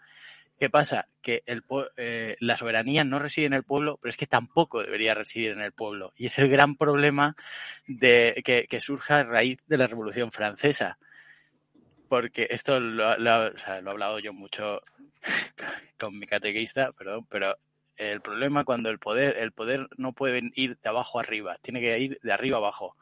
¿Qué 0.58 0.68
pasa? 0.68 1.08
Que 1.22 1.42
el, 1.46 1.62
eh, 1.96 2.36
la 2.40 2.56
soberanía 2.56 3.02
no 3.02 3.18
reside 3.18 3.46
en 3.46 3.54
el 3.54 3.64
pueblo, 3.64 3.98
pero 4.00 4.10
es 4.10 4.16
que 4.16 4.26
tampoco 4.26 4.82
debería 4.82 5.14
residir 5.14 5.52
en 5.52 5.62
el 5.62 5.72
pueblo. 5.72 6.12
Y 6.16 6.26
es 6.26 6.38
el 6.38 6.48
gran 6.48 6.76
problema 6.76 7.34
de, 7.86 8.42
que, 8.44 8.66
que 8.68 8.80
surge 8.80 9.14
a 9.14 9.24
raíz 9.24 9.58
de 9.66 9.78
la 9.78 9.86
Revolución 9.86 10.30
Francesa. 10.30 10.98
Porque 12.08 12.48
esto 12.50 12.78
lo, 12.78 13.16
lo, 13.16 13.46
o 13.46 13.58
sea, 13.58 13.80
lo 13.80 13.90
he 13.90 13.92
hablado 13.92 14.18
yo 14.18 14.34
mucho 14.34 14.82
con 15.98 16.18
mi 16.18 16.26
catequista, 16.26 16.92
perdón, 16.92 17.26
pero 17.30 17.56
el 18.00 18.20
problema 18.20 18.64
cuando 18.64 18.90
el 18.90 18.98
poder, 18.98 19.36
el 19.36 19.52
poder 19.52 19.88
no 19.96 20.12
puede 20.12 20.50
ir 20.54 20.78
de 20.78 20.88
abajo 20.88 21.20
arriba, 21.20 21.58
tiene 21.60 21.80
que 21.80 21.98
ir 21.98 22.18
de 22.22 22.32
arriba 22.32 22.56
abajo. 22.56 22.96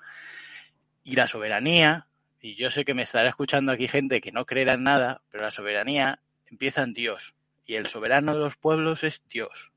Y 1.03 1.15
la 1.15 1.29
soberanía, 1.29 2.07
y 2.41 2.55
yo 2.55 2.71
sé 2.71 2.85
que 2.85 2.95
me 2.95 3.03
estará 3.03 3.29
escuchando 3.29 3.73
aquí 3.73 3.89
gente 3.89 4.21
que 4.21 4.33
no 4.33 4.47
creerá 4.47 4.75
en 4.75 4.85
nada, 4.85 5.23
pero 5.31 5.45
la 5.45 5.51
soberanía 5.51 6.21
empieza 6.47 6.83
en 6.83 6.95
Dios. 6.95 7.35
Y 7.67 7.75
el 7.75 7.87
soberano 7.87 8.33
de 8.33 8.41
los 8.41 8.57
pueblos 8.57 9.05
es 9.05 9.23
Dios. 9.29 9.73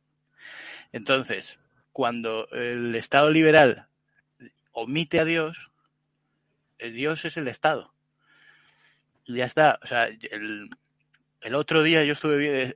Entonces, 0.91 1.60
cuando 1.91 2.48
el 2.52 2.95
Estado 2.95 3.30
liberal 3.30 3.88
omite 4.72 5.19
a 5.19 5.26
Dios, 5.26 5.72
el 6.77 6.93
Dios 6.93 7.26
es 7.26 7.38
el 7.38 7.48
Estado. 7.48 7.93
Y 9.26 9.35
ya 9.35 9.45
está. 9.45 9.80
O 9.84 9.88
sea, 9.88 10.06
el, 10.06 10.69
el 11.41 11.56
otro 11.56 11.84
día 11.84 12.03
yo 12.03 12.14
estuve 12.14 12.73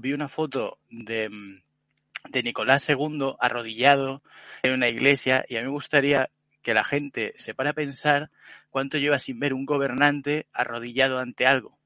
vi 0.00 0.12
una 0.12 0.28
foto 0.28 0.78
de, 0.90 1.60
de 2.28 2.42
Nicolás 2.42 2.88
II 2.88 3.34
arrodillado 3.38 4.22
en 4.62 4.72
una 4.72 4.88
iglesia 4.88 5.44
y 5.48 5.56
a 5.56 5.60
mí 5.60 5.66
me 5.66 5.72
gustaría 5.72 6.30
que 6.68 6.74
la 6.74 6.84
gente 6.84 7.32
se 7.38 7.54
para 7.54 7.70
a 7.70 7.72
pensar 7.72 8.30
cuánto 8.68 8.98
lleva 8.98 9.18
sin 9.18 9.40
ver 9.40 9.54
un 9.54 9.64
gobernante 9.64 10.48
arrodillado 10.52 11.18
ante 11.18 11.46
algo. 11.46 11.78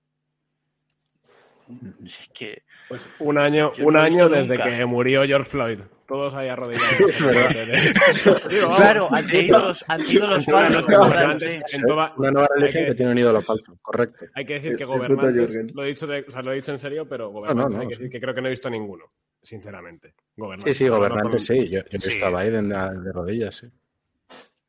Es 2.04 2.28
que, 2.34 2.64
pues 2.88 3.08
un 3.20 3.38
año, 3.38 3.70
un 3.78 3.96
año 3.96 4.28
desde 4.28 4.58
que 4.58 4.84
murió 4.84 5.22
George 5.22 5.48
Floyd. 5.48 5.78
Todos 6.08 6.34
ahí 6.34 6.48
arrodillados. 6.48 6.90
claro, 8.76 9.08
han 9.12 9.28
sido 9.28 9.60
los, 9.60 9.84
han 9.86 10.00
sido 10.00 10.26
los 10.26 10.48
En 10.48 11.82
toda, 11.86 12.12
una 12.16 12.32
nueva 12.32 12.48
religión 12.56 12.82
que, 12.82 12.90
que, 12.90 12.96
tiene 12.96 13.12
un 13.12 13.18
ídolo 13.18 13.40
falso, 13.40 13.78
correcto. 13.80 14.26
Hay 14.34 14.44
que 14.44 14.54
decir 14.54 14.76
que 14.76 14.84
gobernantes, 14.84 15.76
lo 15.76 15.84
he, 15.84 15.86
dicho 15.86 16.08
de, 16.08 16.24
o 16.26 16.30
sea, 16.32 16.42
lo 16.42 16.50
he 16.50 16.56
dicho 16.56 16.72
en 16.72 16.80
serio, 16.80 17.08
pero 17.08 17.30
gobernantes 17.30 17.70
no, 17.70 17.76
no, 17.76 17.82
hay 17.82 17.86
que 17.86 17.94
decir 17.94 18.10
que 18.10 18.20
creo 18.20 18.34
que 18.34 18.40
no 18.40 18.48
he 18.48 18.50
visto 18.50 18.68
ninguno, 18.68 19.12
sinceramente. 19.40 20.16
Gobernantes. 20.36 20.76
Sí, 20.76 20.84
sí, 20.84 20.90
gobernantes 20.90 21.46
sí. 21.46 21.68
Yo, 21.68 21.82
yo 21.88 21.98
sí. 22.00 22.08
estaba 22.08 22.40
ahí 22.40 22.50
de, 22.50 22.62
de 22.62 23.12
rodillas, 23.12 23.54
sí. 23.54 23.68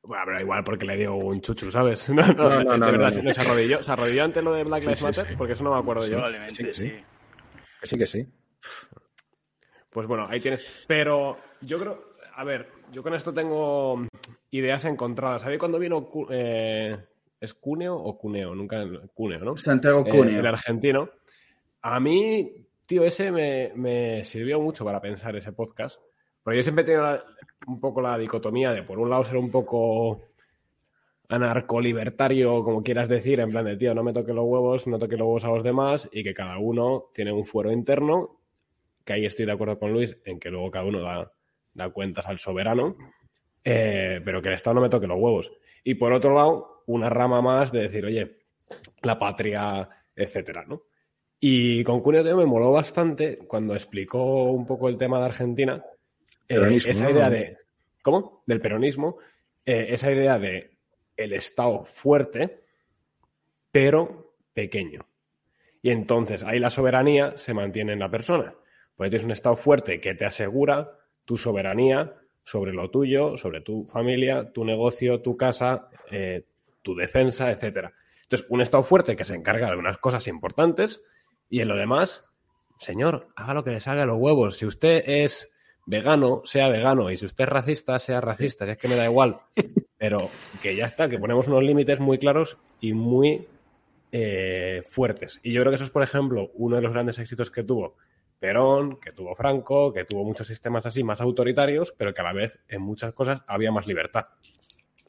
Bueno, 0.03 0.23
pero 0.25 0.41
igual 0.41 0.63
porque 0.65 0.85
le 0.85 0.97
dio 0.97 1.15
un 1.15 1.39
chuchu, 1.39 1.71
¿sabes? 1.71 2.09
No, 2.09 2.21
no, 2.33 2.63
no, 2.63 2.77
no, 2.77 2.85
de 2.85 2.91
verdad, 2.91 3.13
no, 3.23 3.33
se 3.33 3.41
arrodilló. 3.41 3.81
¿Se 3.81 3.91
arrodilló 3.91 4.25
ante 4.25 4.41
lo 4.41 4.53
de 4.53 4.65
Black 4.65 4.83
Lives 4.83 5.01
Matter? 5.01 5.25
Sí, 5.25 5.31
sí. 5.31 5.37
Porque 5.37 5.53
eso 5.53 5.63
no 5.63 5.73
me 5.73 5.79
acuerdo 5.79 6.05
yo. 6.05 6.15
Probablemente 6.15 6.73
sí. 6.73 6.89
sí. 6.89 7.03
Que 7.79 7.87
sí, 7.87 7.97
que 7.97 8.05
sí. 8.05 8.27
Pues 9.89 10.05
bueno, 10.07 10.25
ahí 10.29 10.41
tienes. 10.41 10.85
Pero 10.87 11.37
yo 11.61 11.79
creo. 11.79 12.13
A 12.35 12.43
ver, 12.43 12.69
yo 12.91 13.01
con 13.01 13.13
esto 13.13 13.33
tengo 13.33 14.05
ideas 14.51 14.83
encontradas. 14.85 15.43
¿Sabéis 15.43 15.59
cuando 15.59 15.79
vino. 15.79 16.09
Eh, 16.29 16.97
¿Es 17.39 17.53
Cuneo 17.53 17.95
o 17.95 18.17
Cuneo? 18.17 18.53
Nunca. 18.53 18.83
Cuneo, 19.13 19.39
¿no? 19.39 19.55
Santiago 19.55 20.03
Cuneo. 20.03 20.35
Eh, 20.35 20.39
el 20.39 20.47
argentino. 20.47 21.09
A 21.81 21.99
mí, 22.01 22.67
tío, 22.85 23.05
ese 23.05 23.31
me, 23.31 23.71
me 23.75 24.23
sirvió 24.25 24.59
mucho 24.59 24.83
para 24.83 24.99
pensar 24.99 25.33
ese 25.37 25.53
podcast. 25.53 25.97
Porque 26.43 26.57
yo 26.57 26.63
siempre 26.63 26.83
he 26.83 26.87
tenido 26.87 27.23
un 27.67 27.79
poco 27.79 28.01
la 28.01 28.17
dicotomía 28.17 28.71
de, 28.71 28.83
por 28.83 28.99
un 28.99 29.09
lado, 29.09 29.23
ser 29.23 29.37
un 29.37 29.51
poco 29.51 30.21
anarcolibertario, 31.29 32.63
como 32.63 32.83
quieras 32.83 33.07
decir, 33.07 33.39
en 33.39 33.49
plan 33.49 33.65
de, 33.65 33.77
tío, 33.77 33.93
no 33.93 34.03
me 34.03 34.13
toque 34.13 34.33
los 34.33 34.45
huevos, 34.45 34.87
no 34.87 34.99
toque 34.99 35.17
los 35.17 35.25
huevos 35.25 35.45
a 35.45 35.49
los 35.49 35.63
demás 35.63 36.09
y 36.11 36.23
que 36.23 36.33
cada 36.33 36.57
uno 36.57 37.05
tiene 37.13 37.31
un 37.31 37.45
fuero 37.45 37.71
interno, 37.71 38.39
que 39.03 39.13
ahí 39.13 39.25
estoy 39.25 39.45
de 39.45 39.53
acuerdo 39.53 39.79
con 39.79 39.91
Luis, 39.91 40.17
en 40.25 40.39
que 40.39 40.49
luego 40.49 40.69
cada 40.71 40.85
uno 40.85 41.01
da, 41.01 41.31
da 41.73 41.89
cuentas 41.89 42.27
al 42.27 42.39
soberano, 42.39 42.95
eh, 43.63 44.21
pero 44.23 44.41
que 44.41 44.49
el 44.49 44.55
Estado 44.55 44.75
no 44.75 44.81
me 44.81 44.89
toque 44.89 45.07
los 45.07 45.19
huevos. 45.19 45.51
Y 45.83 45.95
por 45.95 46.13
otro 46.13 46.33
lado, 46.33 46.83
una 46.87 47.09
rama 47.09 47.41
más 47.41 47.71
de 47.71 47.81
decir, 47.81 48.05
oye, 48.05 48.37
la 49.01 49.17
patria, 49.17 49.89
etcétera, 50.15 50.65
¿no? 50.67 50.83
Y 51.39 51.83
con 51.83 51.99
Cuneo 51.99 52.37
me 52.37 52.45
moló 52.45 52.71
bastante 52.71 53.39
cuando 53.39 53.73
explicó 53.73 54.43
un 54.45 54.65
poco 54.65 54.87
el 54.87 54.97
tema 54.97 55.19
de 55.19 55.25
Argentina, 55.25 55.83
eh, 56.55 56.77
esa 56.85 57.09
idea 57.09 57.29
de, 57.29 57.57
¿cómo? 58.01 58.43
Del 58.45 58.61
peronismo, 58.61 59.17
eh, 59.65 59.87
esa 59.89 60.11
idea 60.11 60.39
de 60.39 60.77
el 61.15 61.33
Estado 61.33 61.83
fuerte, 61.83 62.63
pero 63.71 64.35
pequeño. 64.53 65.05
Y 65.81 65.89
entonces 65.89 66.43
ahí 66.43 66.59
la 66.59 66.69
soberanía 66.69 67.35
se 67.37 67.53
mantiene 67.53 67.93
en 67.93 67.99
la 67.99 68.09
persona. 68.09 68.55
Porque 68.95 69.09
tienes 69.09 69.25
un 69.25 69.31
Estado 69.31 69.55
fuerte 69.55 69.99
que 69.99 70.15
te 70.15 70.25
asegura 70.25 70.97
tu 71.25 71.37
soberanía 71.37 72.15
sobre 72.43 72.73
lo 72.73 72.89
tuyo, 72.89 73.37
sobre 73.37 73.61
tu 73.61 73.85
familia, 73.85 74.51
tu 74.51 74.65
negocio, 74.65 75.21
tu 75.21 75.35
casa, 75.37 75.89
eh, 76.11 76.45
tu 76.81 76.95
defensa, 76.95 77.51
etcétera. 77.51 77.93
Entonces, 78.23 78.47
un 78.49 78.61
Estado 78.61 78.83
fuerte 78.83 79.15
que 79.15 79.25
se 79.25 79.35
encarga 79.35 79.69
de 79.69 79.77
unas 79.77 79.97
cosas 79.97 80.27
importantes 80.27 81.01
y 81.49 81.61
en 81.61 81.67
lo 81.67 81.77
demás, 81.77 82.25
señor, 82.79 83.29
haga 83.35 83.53
lo 83.53 83.63
que 83.63 83.71
le 83.71 83.81
salga 83.81 84.03
a 84.03 84.07
los 84.07 84.17
huevos. 84.17 84.57
Si 84.57 84.65
usted 84.65 85.03
es 85.05 85.52
vegano, 85.85 86.41
sea 86.45 86.69
vegano, 86.69 87.11
y 87.11 87.17
si 87.17 87.25
usted 87.25 87.43
es 87.45 87.49
racista, 87.49 87.99
sea 87.99 88.21
racista, 88.21 88.65
si 88.65 88.71
es 88.71 88.77
que 88.77 88.87
me 88.87 88.95
da 88.95 89.05
igual. 89.05 89.39
Pero 89.97 90.29
que 90.61 90.75
ya 90.75 90.85
está, 90.85 91.07
que 91.09 91.19
ponemos 91.19 91.47
unos 91.47 91.63
límites 91.63 91.99
muy 91.99 92.17
claros 92.17 92.57
y 92.81 92.93
muy 92.93 93.47
eh, 94.11 94.83
fuertes. 94.89 95.39
Y 95.43 95.53
yo 95.53 95.61
creo 95.61 95.71
que 95.71 95.75
eso 95.75 95.85
es, 95.85 95.89
por 95.89 96.03
ejemplo, 96.03 96.51
uno 96.55 96.75
de 96.75 96.81
los 96.81 96.91
grandes 96.91 97.19
éxitos 97.19 97.49
que 97.49 97.63
tuvo 97.63 97.95
Perón, 98.39 98.97
que 98.99 99.13
tuvo 99.13 99.33
Franco, 99.35 99.93
que 99.93 100.03
tuvo 100.03 100.25
muchos 100.25 100.47
sistemas 100.47 100.85
así 100.85 101.03
más 101.03 101.21
autoritarios, 101.21 101.93
pero 101.97 102.13
que 102.13 102.19
a 102.19 102.25
la 102.25 102.33
vez 102.33 102.59
en 102.67 102.81
muchas 102.81 103.13
cosas 103.13 103.41
había 103.47 103.71
más 103.71 103.87
libertad. 103.87 104.25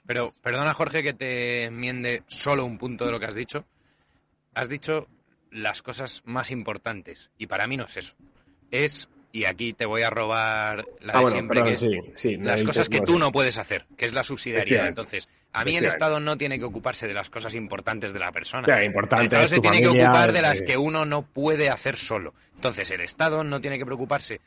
Pero 0.07 0.33
perdona, 0.41 0.73
Jorge, 0.73 1.03
que 1.03 1.15
te 1.15 1.65
enmiende 1.65 2.23
solo 2.29 2.65
un 2.65 2.79
punto 2.79 3.05
de 3.05 3.11
lo 3.11 3.19
que 3.19 3.27
has 3.27 3.35
dicho. 3.35 3.65
Has 4.55 4.69
dicho 4.69 5.09
las 5.51 5.83
cosas 5.83 6.23
más 6.25 6.51
importantes, 6.51 7.31
y 7.37 7.49
para 7.49 7.67
mí 7.67 7.77
no 7.77 7.87
es 7.87 7.97
eso. 7.97 8.15
Es 8.71 9.09
y 9.35 9.47
aquí 9.47 9.73
te 9.73 9.85
voy 9.85 10.03
a 10.03 10.11
robar 10.11 10.87
la 11.01 11.13
ah, 11.17 11.21
de 11.23 11.27
siempre, 11.27 11.65
que 11.65 11.73
es 11.73 11.85
las 12.39 12.63
cosas 12.63 12.89
que 12.89 13.01
tú 13.01 13.19
no 13.19 13.33
puedes 13.33 13.59
hacer, 13.59 13.85
que 13.97 14.07
es 14.07 14.15
la 14.15 14.23
subsidiariedad. 14.23 14.87
Entonces, 14.87 15.29
a 15.53 15.65
mí 15.65 15.77
el 15.77 15.87
Estado 15.87 16.21
no 16.21 16.39
tiene 16.39 16.57
que 16.57 16.65
ocuparse 16.65 17.09
de 17.09 17.15
las 17.15 17.31
cosas 17.31 17.57
importantes 17.57 18.13
de 18.13 18.21
la 18.21 18.31
persona. 18.31 18.65
el 18.79 18.95
Estado 18.95 19.49
se 19.49 19.59
tiene 19.59 19.83
que 19.83 19.89
ocupar 19.89 20.33
de 20.33 20.41
las 20.41 20.63
que 20.63 20.77
uno 20.77 21.05
no 21.05 21.23
puede 21.23 21.69
hacer 21.69 21.97
solo. 21.97 22.33
Entonces, 22.55 22.89
el 22.93 23.01
Estado 23.01 23.43
no 23.43 23.61
tiene 23.61 23.77
que 23.77 23.85
preocuparse 23.85 24.41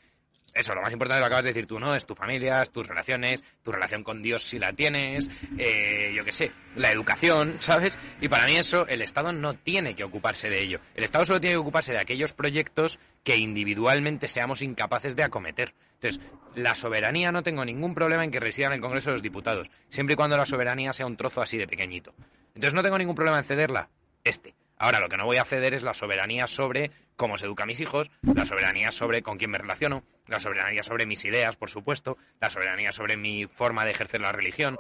eso, 0.58 0.74
lo 0.74 0.82
más 0.82 0.92
importante 0.92 1.20
lo 1.20 1.28
acabas 1.28 1.46
de 1.46 1.52
decir 1.52 1.68
tú, 1.68 1.80
¿no? 1.80 1.96
Es 1.96 2.06
tu 2.06 2.16
familia, 2.16 2.62
es 2.62 2.72
tus 2.72 2.88
relaciones, 2.88 3.44
tu 3.64 3.72
relación 3.72 4.04
con 4.04 4.22
Dios 4.22 4.44
si 4.44 4.58
la 4.58 4.74
tienes, 4.74 5.30
eh, 5.58 6.12
yo 6.16 6.26
qué 6.26 6.32
sé, 6.32 6.52
la 6.76 6.92
educación, 6.92 7.56
¿sabes? 7.60 7.98
Y 8.22 8.28
para 8.28 8.46
mí 8.46 8.56
eso, 8.56 8.88
el 8.88 9.02
Estado 9.02 9.32
no 9.34 9.54
tiene 9.54 9.96
que 9.96 10.04
ocuparse 10.04 10.50
de 10.50 10.62
ello. 10.62 10.80
El 10.96 11.04
Estado 11.04 11.26
solo 11.26 11.40
tiene 11.40 11.54
que 11.54 11.60
ocuparse 11.60 11.94
de 11.94 12.00
aquellos 12.00 12.34
proyectos 12.34 13.00
que 13.24 13.38
individualmente 13.38 14.28
seamos 14.28 14.62
incapaces 14.62 15.16
de 15.16 15.24
acometer. 15.24 15.74
Entonces, 16.02 16.22
la 16.56 16.76
soberanía 16.76 17.32
no 17.32 17.44
tengo 17.44 17.64
ningún 17.64 17.94
problema 17.94 18.24
en 18.24 18.32
que 18.32 18.40
resida 18.40 18.68
en 18.68 18.74
el 18.74 18.82
Congreso 18.82 19.10
de 19.12 19.16
los 19.16 19.24
Diputados, 19.24 19.70
siempre 19.90 20.14
y 20.14 20.16
cuando 20.16 20.38
la 20.38 20.46
soberanía 20.46 20.94
sea 20.94 21.06
un 21.06 21.18
trozo 21.18 21.42
así 21.42 21.58
de 21.58 21.68
pequeñito. 21.68 22.14
Entonces, 22.56 22.74
no 22.74 22.84
tengo 22.84 22.98
ningún 22.98 23.16
problema 23.16 23.40
en 23.40 23.44
cederla. 23.44 23.90
Este. 24.24 24.56
Ahora, 24.80 25.00
lo 25.00 25.10
que 25.10 25.18
no 25.18 25.26
voy 25.26 25.38
a 25.38 25.46
ceder 25.46 25.74
es 25.74 25.84
la 25.84 25.94
soberanía 25.94 26.48
sobre 26.48 26.92
cómo 27.16 27.38
se 27.38 27.46
educa 27.46 27.64
a 27.64 27.66
mis 27.66 27.80
hijos, 27.80 28.12
la 28.22 28.46
soberanía 28.46 28.92
sobre 28.92 29.24
con 29.24 29.38
quién 29.38 29.52
me 29.52 29.58
relaciono, 29.58 30.04
la 30.28 30.40
soberanía 30.40 30.84
sobre 30.84 31.06
mis 31.06 31.26
ideas, 31.26 31.56
por 31.56 31.70
supuesto, 31.70 32.16
la 32.40 32.50
soberanía 32.50 32.92
sobre 32.92 33.18
mi 33.18 33.48
forma 33.48 33.86
de 33.86 33.92
ejercer 33.92 34.22
la 34.22 34.32
religión. 34.32 34.78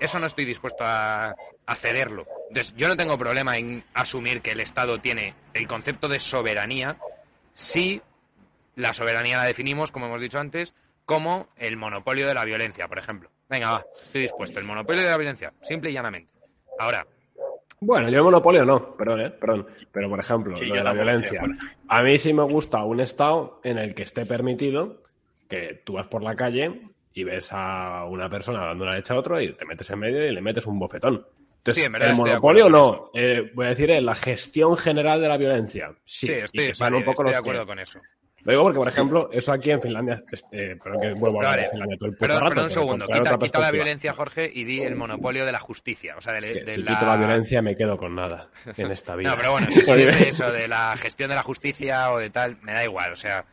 Eso 0.00 0.18
no 0.18 0.26
estoy 0.26 0.44
dispuesto 0.44 0.82
a, 0.84 1.34
cederlo. 1.76 2.26
Entonces, 2.48 2.74
yo 2.76 2.88
no 2.88 2.96
tengo 2.96 3.16
problema 3.16 3.56
en 3.56 3.84
asumir 3.94 4.42
que 4.42 4.50
el 4.50 4.60
Estado 4.60 5.00
tiene 5.00 5.36
el 5.54 5.68
concepto 5.68 6.08
de 6.08 6.18
soberanía 6.18 6.98
si 7.54 8.02
la 8.74 8.92
soberanía 8.92 9.36
la 9.36 9.44
definimos, 9.44 9.92
como 9.92 10.06
hemos 10.06 10.20
dicho 10.20 10.40
antes, 10.40 10.74
como 11.04 11.48
el 11.56 11.76
monopolio 11.76 12.26
de 12.26 12.34
la 12.34 12.44
violencia, 12.44 12.88
por 12.88 12.98
ejemplo. 12.98 13.30
Venga, 13.48 13.70
va, 13.70 13.86
estoy 14.02 14.22
dispuesto. 14.22 14.58
El 14.58 14.64
monopolio 14.64 15.04
de 15.04 15.10
la 15.10 15.16
violencia, 15.16 15.52
simple 15.62 15.90
y 15.90 15.92
llanamente. 15.92 16.34
Ahora, 16.78 17.06
bueno, 17.80 18.08
yo 18.10 18.18
el 18.18 18.24
monopolio 18.24 18.64
no, 18.64 18.94
perdón, 18.96 19.20
¿eh? 19.22 19.30
perdón. 19.30 19.66
Pero, 19.90 20.08
por 20.08 20.20
ejemplo, 20.20 20.54
lo 20.54 20.74
de 20.74 20.84
la 20.84 20.92
violencia. 20.92 21.42
A 21.88 22.02
mí 22.02 22.18
sí 22.18 22.32
me 22.32 22.42
gusta 22.42 22.84
un 22.84 23.00
estado 23.00 23.60
en 23.64 23.78
el 23.78 23.94
que 23.94 24.02
esté 24.02 24.26
permitido 24.26 25.02
que 25.48 25.82
tú 25.84 25.94
vas 25.94 26.06
por 26.06 26.22
la 26.22 26.36
calle 26.36 26.82
y 27.12 27.24
ves 27.24 27.48
a 27.52 28.04
una 28.04 28.28
persona 28.30 28.66
dando 28.66 28.84
una 28.84 28.94
leche 28.94 29.12
a 29.12 29.18
otro 29.18 29.40
y 29.40 29.52
te 29.52 29.64
metes 29.64 29.90
en 29.90 29.98
medio 29.98 30.24
y 30.24 30.32
le 30.32 30.40
metes 30.40 30.66
un 30.66 30.78
bofetón. 30.78 31.26
Entonces, 31.58 31.84
el 31.84 32.16
monopolio 32.16 32.70
no. 32.70 33.10
Eh, 33.12 33.50
voy 33.54 33.66
a 33.66 33.68
decir, 33.70 33.90
la 34.02 34.14
gestión 34.14 34.76
general 34.76 35.20
de 35.20 35.28
la 35.28 35.36
violencia. 35.36 35.94
Sí, 36.04 36.30
estoy, 36.30 36.72
un 36.94 37.04
poco 37.04 37.24
de 37.24 37.36
acuerdo 37.36 37.66
con 37.66 37.78
eso. 37.78 38.00
Lo 38.42 38.52
digo 38.52 38.62
porque, 38.64 38.78
por 38.78 38.88
ejemplo, 38.88 39.28
eso 39.32 39.52
aquí 39.52 39.70
en 39.70 39.80
Finlandia, 39.80 40.22
este, 40.30 40.76
pero 40.82 40.98
que 40.98 41.12
vuelvo 41.12 41.42
a 41.42 41.50
hablar 41.50 41.64
de 41.64 41.70
Finlandia 41.70 41.96
todo 41.98 42.08
el 42.08 42.16
puto 42.16 42.40
rato, 42.40 42.62
un 42.62 42.70
segundo, 42.70 43.06
quita, 43.06 43.58
la 43.58 43.70
violencia, 43.70 44.14
Jorge, 44.14 44.50
y 44.52 44.64
di 44.64 44.80
el 44.80 44.96
monopolio 44.96 45.44
de 45.44 45.52
la 45.52 45.60
justicia. 45.60 46.16
O 46.16 46.20
sea, 46.20 46.32
de, 46.34 46.64
si 46.66 46.80
quito 46.80 47.06
la 47.06 47.16
violencia 47.16 47.60
me 47.60 47.74
quedo 47.74 47.96
con 47.96 48.14
nada 48.14 48.48
en 48.76 48.90
esta 48.90 49.14
vida. 49.14 49.30
no, 49.32 49.36
pero 49.36 49.52
bueno, 49.52 49.66
si 49.70 49.82
de 49.82 50.08
eso, 50.28 50.50
de 50.50 50.68
la 50.68 50.96
gestión 50.96 51.28
de 51.28 51.36
la 51.36 51.42
justicia 51.42 52.12
o 52.12 52.18
de 52.18 52.30
tal, 52.30 52.56
me 52.62 52.72
da 52.72 52.84
igual, 52.84 53.12
o 53.12 53.16
sea... 53.16 53.44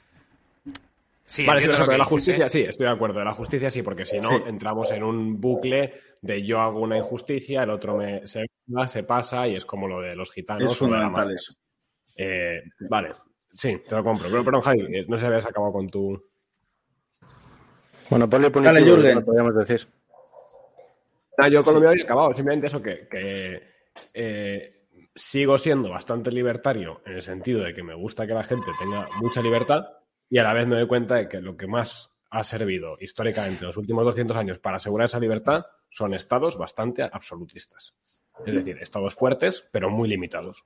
Sí, 1.25 1.45
vale, 1.45 1.59
sí, 1.59 1.67
de 1.67 1.97
la 1.97 2.05
justicia 2.05 2.45
¿eh? 2.45 2.49
sí, 2.49 2.61
estoy 2.61 2.85
de 2.85 2.93
acuerdo. 2.93 3.19
De 3.19 3.25
la 3.25 3.33
justicia 3.33 3.69
sí, 3.69 3.81
porque 3.81 4.05
si 4.05 4.17
no, 4.17 4.47
entramos 4.47 4.93
en 4.93 5.03
un 5.03 5.41
bucle 5.41 5.99
de 6.21 6.45
yo 6.45 6.61
hago 6.61 6.79
una 6.79 6.97
injusticia, 6.97 7.63
el 7.63 7.69
otro 7.69 7.97
me 7.97 8.25
se, 8.25 8.45
se 8.87 9.03
pasa 9.03 9.45
y 9.45 9.57
es 9.57 9.65
como 9.65 9.89
lo 9.89 9.99
de 9.99 10.15
los 10.15 10.31
gitanos. 10.31 10.71
Es 10.71 10.77
fundamental 10.77 11.33
eso. 11.33 11.53
Eh, 12.17 12.61
vale, 12.89 13.09
Sí, 13.49 13.81
te 13.87 13.95
lo 13.95 14.03
compro. 14.03 14.29
Pero, 14.29 14.43
perdón, 14.43 14.61
Javi, 14.61 14.81
eh, 14.81 15.05
no 15.07 15.17
sé 15.17 15.21
si 15.21 15.27
habías 15.27 15.45
acabado 15.45 15.73
con 15.73 15.87
tu. 15.87 16.21
Monopolio 18.09 18.51
punitivo, 18.51 18.73
Dale, 18.73 18.85
Jürgen. 18.85 19.25
podríamos 19.25 19.55
decir. 19.55 19.87
No, 21.37 21.47
yo 21.47 21.63
con 21.63 21.75
lo 21.75 21.79
mío 21.79 21.89
había 21.89 22.03
acabado. 22.03 22.33
Simplemente 22.33 22.67
eso 22.67 22.81
que, 22.81 23.07
eh, 24.13 24.87
sigo 25.13 25.57
siendo 25.57 25.89
bastante 25.89 26.31
libertario 26.31 27.01
en 27.05 27.13
el 27.13 27.21
sentido 27.21 27.63
de 27.63 27.73
que 27.73 27.83
me 27.83 27.95
gusta 27.95 28.27
que 28.27 28.33
la 28.33 28.43
gente 28.43 28.71
tenga 28.79 29.07
mucha 29.19 29.41
libertad 29.41 29.85
y 30.29 30.37
a 30.37 30.43
la 30.43 30.53
vez 30.53 30.67
me 30.67 30.75
doy 30.77 30.87
cuenta 30.87 31.15
de 31.15 31.27
que 31.27 31.41
lo 31.41 31.57
que 31.57 31.67
más 31.67 32.11
ha 32.29 32.43
servido 32.43 32.97
históricamente 32.99 33.61
en 33.61 33.67
los 33.67 33.77
últimos 33.77 34.05
200 34.05 34.37
años 34.37 34.59
para 34.59 34.77
asegurar 34.77 35.05
esa 35.05 35.19
libertad 35.19 35.65
son 35.89 36.13
estados 36.13 36.57
bastante 36.57 37.03
absolutistas. 37.03 37.95
Es 38.45 38.53
decir, 38.53 38.77
estados 38.79 39.15
fuertes, 39.15 39.67
pero 39.71 39.89
muy 39.89 40.07
limitados. 40.07 40.65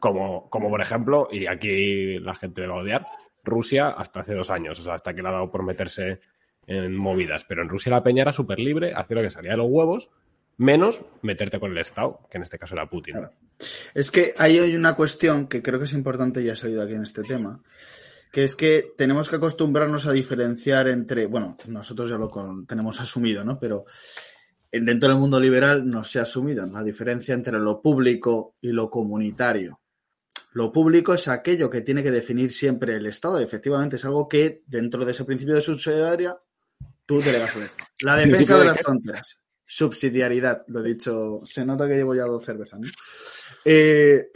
Como, 0.00 0.48
como 0.50 0.68
por 0.70 0.80
ejemplo, 0.80 1.28
y 1.30 1.46
aquí 1.46 2.18
la 2.18 2.34
gente 2.34 2.66
va 2.66 2.74
a 2.74 2.82
odiar, 2.82 3.06
Rusia 3.44 3.88
hasta 3.88 4.20
hace 4.20 4.34
dos 4.34 4.50
años, 4.50 4.78
o 4.80 4.82
sea, 4.82 4.94
hasta 4.94 5.14
que 5.14 5.22
le 5.22 5.28
ha 5.28 5.32
dado 5.32 5.50
por 5.50 5.62
meterse 5.62 6.20
en 6.66 6.96
movidas. 6.96 7.44
Pero 7.44 7.62
en 7.62 7.68
Rusia 7.68 7.92
la 7.92 8.02
peña 8.02 8.22
era 8.22 8.32
súper 8.32 8.58
libre, 8.58 8.92
hacía 8.94 9.16
lo 9.16 9.22
que 9.22 9.30
salía 9.30 9.52
de 9.52 9.56
los 9.58 9.68
huevos, 9.68 10.10
menos 10.56 11.04
meterte 11.22 11.58
con 11.58 11.72
el 11.72 11.78
Estado, 11.78 12.20
que 12.30 12.38
en 12.38 12.42
este 12.42 12.58
caso 12.58 12.74
era 12.74 12.88
Putin. 12.88 13.16
Es 13.94 14.10
que 14.10 14.34
ahí 14.38 14.58
hay 14.58 14.74
una 14.74 14.94
cuestión 14.94 15.46
que 15.46 15.62
creo 15.62 15.78
que 15.78 15.86
es 15.86 15.92
importante 15.92 16.42
y 16.42 16.50
ha 16.50 16.56
salido 16.56 16.82
aquí 16.82 16.94
en 16.94 17.02
este 17.02 17.22
tema, 17.22 17.62
que 18.30 18.44
es 18.44 18.54
que 18.54 18.92
tenemos 18.96 19.28
que 19.28 19.36
acostumbrarnos 19.36 20.06
a 20.06 20.12
diferenciar 20.12 20.88
entre, 20.88 21.26
bueno, 21.26 21.56
nosotros 21.66 22.08
ya 22.08 22.16
lo 22.16 22.30
tenemos 22.66 23.00
asumido, 23.00 23.44
¿no? 23.44 23.58
Pero 23.58 23.84
dentro 24.70 25.08
del 25.08 25.18
mundo 25.18 25.40
liberal 25.40 25.88
no 25.88 26.04
se 26.04 26.18
ha 26.20 26.22
asumido 26.22 26.64
la 26.66 26.82
diferencia 26.82 27.34
entre 27.34 27.58
lo 27.58 27.80
público 27.82 28.54
y 28.60 28.68
lo 28.68 28.88
comunitario. 28.88 29.80
Lo 30.52 30.72
público 30.72 31.14
es 31.14 31.28
aquello 31.28 31.70
que 31.70 31.82
tiene 31.82 32.02
que 32.02 32.10
definir 32.10 32.52
siempre 32.52 32.96
el 32.96 33.06
Estado. 33.06 33.38
efectivamente, 33.38 33.96
es 33.96 34.04
algo 34.04 34.28
que 34.28 34.62
dentro 34.66 35.04
de 35.04 35.12
ese 35.12 35.24
principio 35.24 35.54
de 35.54 35.60
subsidiariedad 35.60 36.36
tú 37.06 37.20
delegas 37.20 37.54
al 37.56 37.62
Estado. 37.62 37.90
La 38.02 38.16
defensa 38.16 38.58
de 38.58 38.64
las 38.64 38.80
fronteras. 38.80 39.38
Subsidiariedad, 39.64 40.64
lo 40.66 40.80
he 40.80 40.88
dicho. 40.88 41.42
Se 41.44 41.64
nota 41.64 41.86
que 41.86 41.94
llevo 41.94 42.14
ya 42.14 42.24
dos 42.24 42.44
cervezas, 42.44 42.80
eh, 43.64 44.30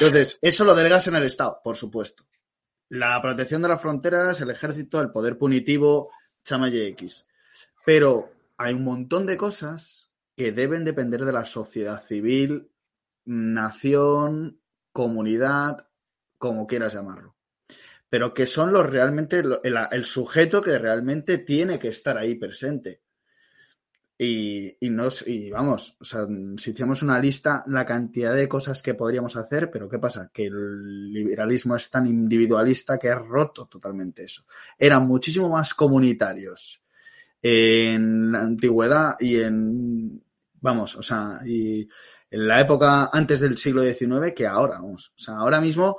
entonces, 0.00 0.38
eso 0.42 0.64
lo 0.64 0.74
delegas 0.74 1.06
en 1.06 1.14
el 1.14 1.24
Estado, 1.24 1.60
por 1.62 1.76
supuesto. 1.76 2.24
La 2.90 3.20
protección 3.22 3.62
de 3.62 3.68
las 3.68 3.80
fronteras, 3.80 4.40
el 4.40 4.50
ejército, 4.50 5.00
el 5.00 5.10
poder 5.10 5.38
punitivo, 5.38 6.10
chama 6.44 6.68
X. 6.68 7.26
Pero 7.86 8.32
hay 8.56 8.74
un 8.74 8.84
montón 8.84 9.26
de 9.26 9.36
cosas 9.36 10.10
que 10.36 10.52
deben 10.52 10.84
depender 10.84 11.24
de 11.24 11.32
la 11.32 11.44
sociedad 11.44 12.02
civil, 12.02 12.70
nación, 13.24 14.59
comunidad, 14.92 15.86
como 16.38 16.66
quieras 16.66 16.94
llamarlo. 16.94 17.36
Pero 18.08 18.34
que 18.34 18.46
son 18.46 18.72
los 18.72 18.88
realmente, 18.88 19.42
el, 19.62 20.04
sujeto 20.04 20.62
que 20.62 20.78
realmente 20.78 21.38
tiene 21.38 21.78
que 21.78 21.88
estar 21.88 22.18
ahí 22.18 22.34
presente. 22.34 23.02
Y, 24.18 24.76
y, 24.80 24.90
nos, 24.90 25.26
y 25.26 25.50
vamos, 25.50 25.96
o 25.98 26.04
sea, 26.04 26.26
si 26.58 26.70
hiciéramos 26.72 27.02
una 27.02 27.18
lista, 27.18 27.64
la 27.68 27.86
cantidad 27.86 28.34
de 28.34 28.48
cosas 28.48 28.82
que 28.82 28.92
podríamos 28.92 29.36
hacer, 29.36 29.70
pero 29.70 29.88
¿qué 29.88 29.98
pasa? 29.98 30.30
Que 30.32 30.46
el 30.46 31.10
liberalismo 31.10 31.74
es 31.74 31.88
tan 31.88 32.06
individualista 32.06 32.98
que 32.98 33.08
ha 33.08 33.14
roto 33.14 33.66
totalmente 33.66 34.24
eso. 34.24 34.44
Eran 34.78 35.06
muchísimo 35.06 35.48
más 35.48 35.72
comunitarios 35.72 36.82
en 37.42 38.32
la 38.32 38.40
antigüedad 38.42 39.16
y 39.18 39.40
en, 39.40 40.22
vamos, 40.60 40.96
o 40.96 41.02
sea, 41.02 41.40
y 41.46 41.88
en 42.30 42.46
la 42.46 42.60
época 42.60 43.10
antes 43.12 43.40
del 43.40 43.58
siglo 43.58 43.82
XIX 43.82 44.32
que 44.34 44.46
ahora, 44.46 44.80
vamos. 44.80 45.12
O 45.16 45.18
sea, 45.18 45.36
ahora 45.36 45.60
mismo 45.60 45.96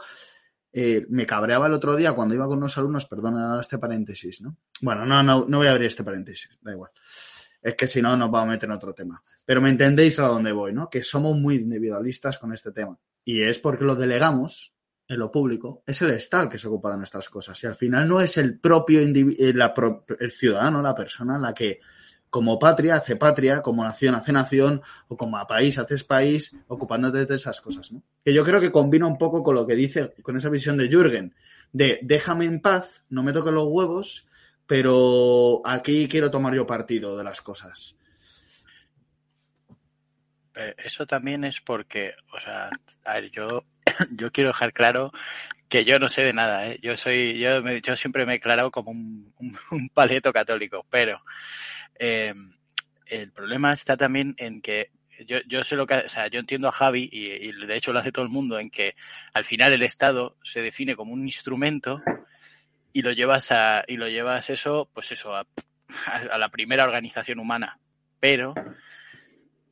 eh, 0.74 1.06
me 1.10 1.26
cabreaba 1.26 1.68
el 1.68 1.74
otro 1.74 1.96
día 1.96 2.14
cuando 2.14 2.34
iba 2.34 2.48
con 2.48 2.58
unos 2.58 2.78
alumnos, 2.78 3.06
perdona 3.06 3.60
este 3.60 3.78
paréntesis, 3.78 4.42
¿no? 4.42 4.58
Bueno, 4.82 5.06
no, 5.06 5.22
no, 5.22 5.46
no 5.48 5.58
voy 5.58 5.68
a 5.68 5.72
abrir 5.72 5.88
este 5.88 6.04
paréntesis, 6.04 6.58
da 6.62 6.72
igual. 6.72 6.92
Es 7.62 7.76
que 7.76 7.86
si 7.86 8.02
no, 8.02 8.18
nos 8.18 8.32
vamos 8.32 8.50
a 8.50 8.52
meter 8.54 8.70
en 8.70 8.76
otro 8.76 8.94
tema. 8.94 9.22
Pero 9.46 9.62
me 9.62 9.70
entendéis 9.70 10.18
a 10.20 10.28
dónde 10.28 10.52
voy, 10.52 10.74
¿no? 10.74 10.90
Que 10.90 11.04
somos 11.04 11.38
muy 11.38 11.56
individualistas 11.56 12.38
con 12.38 12.54
este 12.54 12.72
tema. 12.72 12.98
Y 13.24 13.42
es 13.42 13.60
porque 13.60 13.86
lo 13.86 13.96
delegamos 13.96 14.74
en 15.08 15.20
lo 15.20 15.32
público. 15.32 15.84
Es 15.86 16.02
el 16.02 16.12
Estado 16.12 16.50
que 16.50 16.58
se 16.58 16.68
ocupa 16.68 16.92
de 16.92 16.98
nuestras 16.98 17.30
cosas. 17.30 17.62
Y 17.64 17.68
al 17.68 17.76
final 17.76 18.08
no 18.08 18.20
es 18.20 18.38
el 18.38 18.60
propio 18.60 19.00
eh, 19.02 19.54
la 19.54 19.74
el 20.20 20.32
ciudadano, 20.32 20.82
la 20.82 20.96
persona, 20.96 21.38
la 21.38 21.54
que 21.54 21.80
como 22.32 22.58
patria 22.58 22.96
hace 22.96 23.18
patria, 23.18 23.62
como 23.62 23.84
nación 23.84 24.16
hace 24.16 24.32
nación, 24.32 24.82
o 25.10 25.18
como 25.18 25.46
país 25.46 25.78
haces 25.78 26.06
país, 26.06 26.56
ocupándote 26.68 27.26
de 27.26 27.36
esas 27.36 27.60
cosas, 27.60 27.92
¿no? 27.92 28.02
Que 28.24 28.34
yo 28.34 28.46
creo 28.46 28.62
que 28.62 28.72
combina 28.72 29.06
un 29.06 29.18
poco 29.18 29.44
con 29.44 29.54
lo 29.54 29.68
que 29.68 29.76
dice, 29.76 30.14
con 30.24 30.38
esa 30.38 30.50
visión 30.50 30.78
de 30.78 30.88
Jürgen, 30.88 31.36
de 31.74 32.00
déjame 32.02 32.46
en 32.46 32.62
paz, 32.62 33.04
no 33.10 33.22
me 33.22 33.34
toque 33.34 33.52
los 33.52 33.68
huevos, 33.68 34.28
pero 34.66 35.62
aquí 35.66 36.08
quiero 36.08 36.32
tomar 36.32 36.56
yo 36.56 36.66
partido 36.66 37.18
de 37.18 37.26
las 37.26 37.42
cosas. 37.42 37.98
Eh, 40.56 40.74
eso 40.78 41.06
también 41.06 41.44
es 41.44 41.60
porque, 41.60 42.14
o 42.34 42.40
sea, 42.40 42.70
a 43.04 43.14
ver, 43.16 43.30
yo, 43.32 43.66
yo 44.16 44.32
quiero 44.32 44.52
dejar 44.52 44.72
claro 44.72 45.12
que 45.68 45.84
yo 45.84 46.00
no 46.00 46.08
sé 46.08 46.22
de 46.22 46.32
nada, 46.32 46.68
¿eh? 46.68 46.80
Yo 46.82 46.96
soy, 46.96 47.38
yo, 47.40 47.62
me, 47.62 47.82
yo 47.82 47.98
siempre 47.98 48.26
me 48.26 48.34
he 48.34 48.36
declarado 48.36 48.72
como 48.72 48.92
un, 48.92 49.34
un, 49.40 49.58
un 49.72 49.90
paleto 49.90 50.32
católico, 50.32 50.86
pero 50.90 51.22
eh, 52.00 52.34
el 53.06 53.32
problema 53.32 53.74
está 53.74 53.98
también 53.98 54.36
en 54.38 54.62
que 54.62 54.92
yo, 55.28 55.38
yo 55.48 55.64
sé 55.64 55.76
lo 55.76 55.86
que, 55.86 55.96
o 55.96 56.10
sea, 56.10 56.28
yo 56.28 56.40
entiendo 56.40 56.68
a 56.68 56.72
Javi 56.72 57.10
y, 57.12 57.52
de 57.52 57.76
hecho 57.76 57.94
lo 57.94 58.00
hace 58.00 58.12
todo 58.12 58.26
el 58.26 58.32
mundo 58.32 58.58
en 58.60 58.70
que 58.70 58.96
al 59.34 59.44
final 59.44 59.74
el 59.74 59.84
Estado 59.84 60.38
se 60.44 60.62
define 60.62 60.96
como 60.96 61.14
un 61.14 61.26
instrumento 61.26 62.02
y 62.94 63.02
lo 63.02 63.12
llevas 63.12 63.52
a, 63.52 63.84
y 63.88 63.98
lo 63.98 64.08
llevas 64.08 64.50
eso, 64.50 64.90
pues 64.94 65.12
eso, 65.12 65.36
a, 65.36 65.46
a 66.32 66.38
la 66.38 66.50
primera 66.50 66.84
organización 66.84 67.40
humana. 67.40 67.80
Pero 68.20 68.54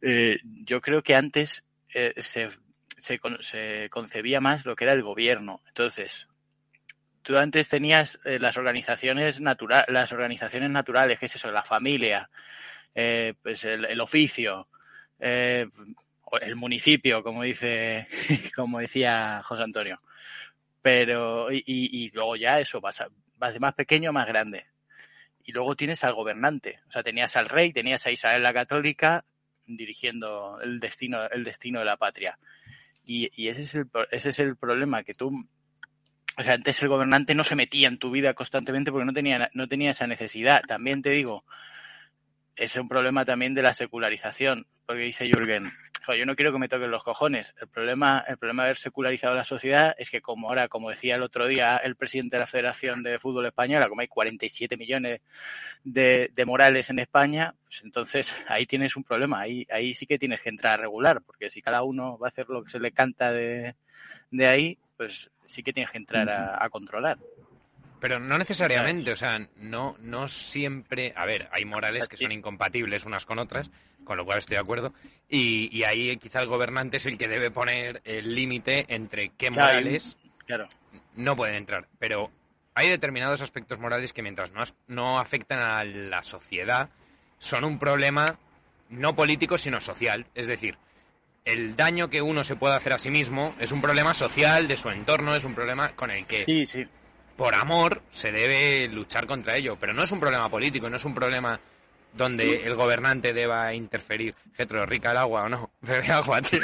eh, 0.02 0.40
yo 0.44 0.82
creo 0.82 1.04
que 1.04 1.16
antes 1.16 1.64
eh, 1.94 2.14
se, 2.18 2.50
se, 2.98 3.20
se 3.42 3.90
concebía 3.90 4.40
más 4.42 4.66
lo 4.66 4.76
que 4.76 4.86
era 4.86 4.94
el 4.94 5.04
gobierno. 5.04 5.62
Entonces, 5.68 6.28
tú 7.22 7.38
antes 7.38 7.70
tenías 7.70 8.20
eh, 8.26 8.40
las 8.40 8.58
organizaciones 8.58 9.40
natural, 9.42 9.86
las 9.88 10.12
organizaciones 10.12 10.70
naturales, 10.70 11.20
que 11.20 11.26
es 11.26 11.36
eso, 11.36 11.52
la 11.52 11.64
familia, 11.64 12.30
eh, 12.96 13.34
pues 13.42 13.64
el, 13.66 14.00
oficio, 14.02 14.68
eh, 15.20 15.68
el 16.42 16.56
municipio, 16.56 17.24
como 17.24 17.44
dice, 17.44 18.08
como 18.56 18.80
decía 18.80 19.42
José 19.44 19.64
Antonio. 19.64 20.00
Pero, 20.82 21.52
y, 21.52 22.10
luego 22.14 22.36
ya 22.38 22.60
eso 22.60 22.80
vas, 22.80 23.04
vas 23.36 23.54
de 23.54 23.60
más 23.60 23.74
pequeño 23.74 24.10
a 24.10 24.14
más 24.14 24.28
grande. 24.28 24.66
Y 25.44 25.52
luego 25.52 25.76
tienes 25.76 26.04
al 26.04 26.14
gobernante. 26.14 26.80
O 26.88 26.92
sea, 26.92 27.04
tenías 27.04 27.36
al 27.36 27.50
rey, 27.50 27.74
tenías 27.74 28.06
a 28.06 28.12
Isabel 28.12 28.44
la 28.44 28.54
Católica 28.54 29.26
dirigiendo 29.66 30.60
el 30.62 30.80
destino, 30.80 31.28
el 31.30 31.44
destino 31.44 31.80
de 31.80 31.86
la 31.86 31.98
patria. 31.98 32.40
Y, 33.06 33.30
y 33.36 33.50
ese, 33.50 33.64
es 33.64 33.76
el, 33.76 33.90
ese 34.12 34.30
es 34.30 34.40
el 34.40 34.56
problema, 34.56 35.04
que 35.04 35.14
tú 35.14 35.32
o 36.40 36.44
sea, 36.44 36.54
antes 36.54 36.82
el 36.82 36.88
gobernante 36.88 37.36
no 37.36 37.44
se 37.44 37.58
metía 37.58 37.90
en 37.90 37.98
tu 37.98 38.12
vida 38.12 38.34
constantemente 38.34 38.92
porque 38.92 39.06
no 39.06 39.12
tenía, 39.12 39.50
no 39.54 39.68
tenía 39.68 39.92
esa 39.92 40.08
necesidad. 40.08 40.62
También 40.66 41.02
te 41.02 41.10
digo, 41.10 41.44
es 42.56 42.78
un 42.78 42.88
problema 42.88 43.26
también 43.26 43.54
de 43.54 43.62
la 43.62 43.74
secularización, 43.74 44.66
porque 44.86 45.04
dice 45.04 45.28
Jürgen, 45.28 45.70
yo 46.18 46.26
no 46.26 46.38
quiero 46.38 46.54
que 46.54 46.60
me 46.60 46.70
toquen 46.70 46.92
los 46.92 47.04
cojones. 47.04 47.54
El 47.60 47.68
problema, 47.68 48.24
el 48.26 48.38
problema 48.38 48.64
de 48.64 48.68
haber 48.68 48.78
secularizado 48.78 49.36
la 49.36 49.44
sociedad 49.44 49.94
es 49.98 50.10
que 50.10 50.22
como 50.22 50.48
ahora, 50.48 50.70
como 50.70 50.90
decía 50.90 51.16
el 51.16 51.24
otro 51.24 51.46
día 51.46 51.76
el 51.76 51.98
presidente 51.98 52.38
de 52.38 52.40
la 52.40 52.48
Federación 52.48 53.04
de 53.04 53.20
Fútbol 53.20 53.46
Española, 53.46 53.90
como 53.90 54.00
hay 54.00 54.08
47 54.08 54.78
millones 54.78 55.20
de, 55.84 56.30
de 56.34 56.46
morales 56.46 56.90
en 56.90 57.00
España, 57.00 57.54
pues 57.64 57.82
entonces 57.84 58.34
ahí 58.48 58.66
tienes 58.66 58.96
un 58.96 59.04
problema. 59.04 59.42
Ahí, 59.42 59.68
ahí 59.70 59.94
sí 59.94 60.06
que 60.06 60.18
tienes 60.18 60.40
que 60.40 60.50
entrar 60.50 60.80
a 60.80 60.84
regular, 60.84 61.22
porque 61.22 61.50
si 61.50 61.62
cada 61.62 61.84
uno 61.84 62.18
va 62.18 62.28
a 62.28 62.30
hacer 62.30 62.48
lo 62.48 62.64
que 62.64 62.72
se 62.72 62.80
le 62.80 62.94
canta 62.94 63.34
de, 63.34 63.76
de 64.32 64.48
ahí, 64.48 64.78
pues 64.96 65.30
sí 65.50 65.64
que 65.64 65.74
tienes 65.74 65.92
que 65.92 65.98
entrar 65.98 66.30
a, 66.30 66.64
a 66.64 66.70
controlar. 66.70 67.18
Pero 68.00 68.20
no 68.20 68.38
necesariamente, 68.38 69.12
o 69.12 69.16
sea, 69.16 69.40
no, 69.58 69.98
no 70.00 70.28
siempre. 70.28 71.14
A 71.16 71.26
ver, 71.26 71.50
hay 71.52 71.66
morales 71.66 72.08
que 72.08 72.16
son 72.16 72.32
incompatibles 72.32 73.06
unas 73.06 73.26
con 73.26 73.40
otras, 73.40 73.72
con 74.06 74.16
lo 74.16 74.26
cual 74.26 74.40
estoy 74.40 74.56
de 74.56 74.62
acuerdo. 74.62 74.94
Y, 75.28 75.76
y 75.76 75.84
ahí 75.84 76.16
quizá 76.18 76.40
el 76.40 76.48
gobernante 76.48 76.98
es 76.98 77.06
el 77.06 77.18
que 77.18 77.28
debe 77.28 77.52
poner 77.52 78.02
el 78.06 78.34
límite 78.34 78.86
entre 78.88 79.30
qué 79.30 79.52
morales 79.52 80.18
claro. 80.46 80.70
no 81.16 81.36
pueden 81.36 81.56
entrar. 81.56 81.88
Pero 82.00 82.32
hay 82.74 82.88
determinados 82.88 83.42
aspectos 83.42 83.80
morales 83.80 84.14
que 84.14 84.22
mientras 84.22 84.54
no, 84.54 84.64
no 84.88 85.20
afectan 85.20 85.60
a 85.60 85.84
la 85.84 86.24
sociedad, 86.24 86.90
son 87.38 87.66
un 87.66 87.78
problema 87.78 88.40
no 88.90 89.14
político, 89.14 89.58
sino 89.58 89.82
social. 89.82 90.26
Es 90.36 90.48
decir, 90.48 90.78
el 91.46 91.76
daño 91.76 92.10
que 92.10 92.22
uno 92.22 92.44
se 92.44 92.56
puede 92.56 92.76
hacer 92.76 92.94
a 92.94 93.00
sí 93.00 93.10
mismo 93.10 93.56
es 93.60 93.72
un 93.72 93.82
problema 93.82 94.14
social 94.14 94.68
de 94.68 94.78
su 94.78 94.90
entorno, 94.90 95.36
es 95.36 95.44
un 95.44 95.56
problema 95.56 95.96
con 95.96 96.12
el 96.12 96.26
que, 96.26 96.46
sí, 96.46 96.66
sí. 96.66 96.86
por 97.36 97.56
amor, 97.56 98.02
se 98.10 98.32
debe 98.32 98.88
luchar 98.88 99.28
contra 99.28 99.56
ello. 99.56 99.78
Pero 99.80 99.94
no 99.94 100.04
es 100.04 100.12
un 100.12 100.20
problema 100.20 100.50
político, 100.50 100.90
no 100.90 100.98
es 100.98 101.06
un 101.06 101.14
problema 101.14 101.60
donde 102.14 102.66
el 102.66 102.76
gobernante 102.76 103.34
deba 103.34 103.74
interferir. 103.74 104.36
Getro, 104.56 104.86
rica 104.86 105.12
el 105.12 105.18
agua 105.18 105.44
o 105.44 105.50
no, 105.50 105.72
bebe 105.82 106.12
agua, 106.12 106.42
tío. 106.42 106.62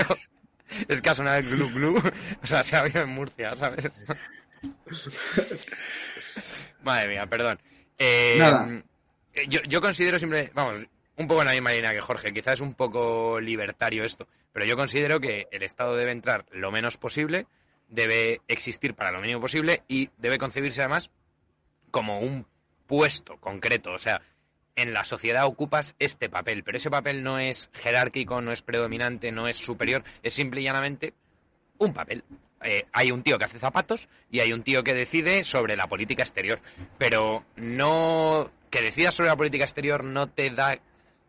Es 0.88 1.02
que 1.02 1.10
ha 1.10 1.16
sonado 1.16 1.38
el 1.38 1.50
glu 1.50 1.70
glu. 1.72 2.02
O 2.42 2.48
sea, 2.48 2.64
se 2.64 2.76
ha 2.76 2.80
habido 2.80 3.02
en 3.02 3.10
Murcia, 3.10 3.56
¿sabes? 3.56 3.88
Madre 6.84 7.10
mía, 7.10 7.28
perdón. 7.28 7.60
Eh, 7.98 8.38
Nada. 8.40 8.84
Yo, 9.48 9.62
yo 9.64 9.82
considero 9.82 10.18
siempre, 10.18 10.50
vamos, 10.54 10.78
un 11.18 11.28
poco 11.28 11.42
en 11.42 11.48
la 11.48 11.54
misma 11.54 11.72
línea 11.72 11.94
que 11.94 12.02
Jorge, 12.02 12.34
quizás 12.34 12.56
es 12.56 12.62
un 12.62 12.74
poco 12.74 13.40
libertario 13.40 14.04
esto, 14.04 14.28
pero 14.52 14.66
yo 14.66 14.76
considero 14.76 15.20
que 15.20 15.48
el 15.52 15.64
Estado 15.64 15.96
debe 15.96 16.12
entrar 16.12 16.46
lo 16.52 16.72
menos 16.72 16.98
posible, 16.98 17.48
debe 17.90 18.42
existir 18.48 18.96
para 18.96 19.12
lo 19.12 19.22
mínimo 19.22 19.42
posible 19.42 19.84
y 19.88 20.10
debe 20.18 20.38
concebirse 20.38 20.82
además 20.82 21.12
como 21.92 22.20
un 22.20 22.46
puesto 22.88 23.38
concreto. 23.40 23.94
O 23.94 24.00
sea, 24.00 24.22
en 24.76 24.94
la 24.94 25.04
sociedad 25.06 25.46
ocupas 25.46 25.96
este 26.00 26.30
papel, 26.30 26.64
pero 26.64 26.78
ese 26.78 26.90
papel 26.90 27.24
no 27.24 27.40
es 27.40 27.70
jerárquico, 27.74 28.42
no 28.42 28.52
es 28.52 28.62
predominante, 28.62 29.32
no 29.32 29.48
es 29.48 29.58
superior, 29.58 30.04
es 30.22 30.34
simple 30.34 30.62
y 30.62 30.66
llanamente 30.66 31.14
un 31.78 31.94
papel. 31.94 32.24
Eh, 32.62 32.86
hay 32.94 33.12
un 33.12 33.22
tío 33.22 33.38
que 33.38 33.46
hace 33.46 33.60
zapatos 33.60 34.08
y 34.32 34.40
hay 34.40 34.52
un 34.52 34.64
tío 34.64 34.84
que 34.84 34.94
decide 34.94 35.44
sobre 35.44 35.76
la 35.76 35.88
política 35.88 36.24
exterior, 36.24 36.60
pero 36.98 37.46
no 37.56 38.50
que 38.70 38.82
decidas 38.82 39.16
sobre 39.16 39.30
la 39.30 39.36
política 39.36 39.64
exterior 39.64 40.04
no 40.04 40.28
te 40.28 40.50
da 40.50 40.80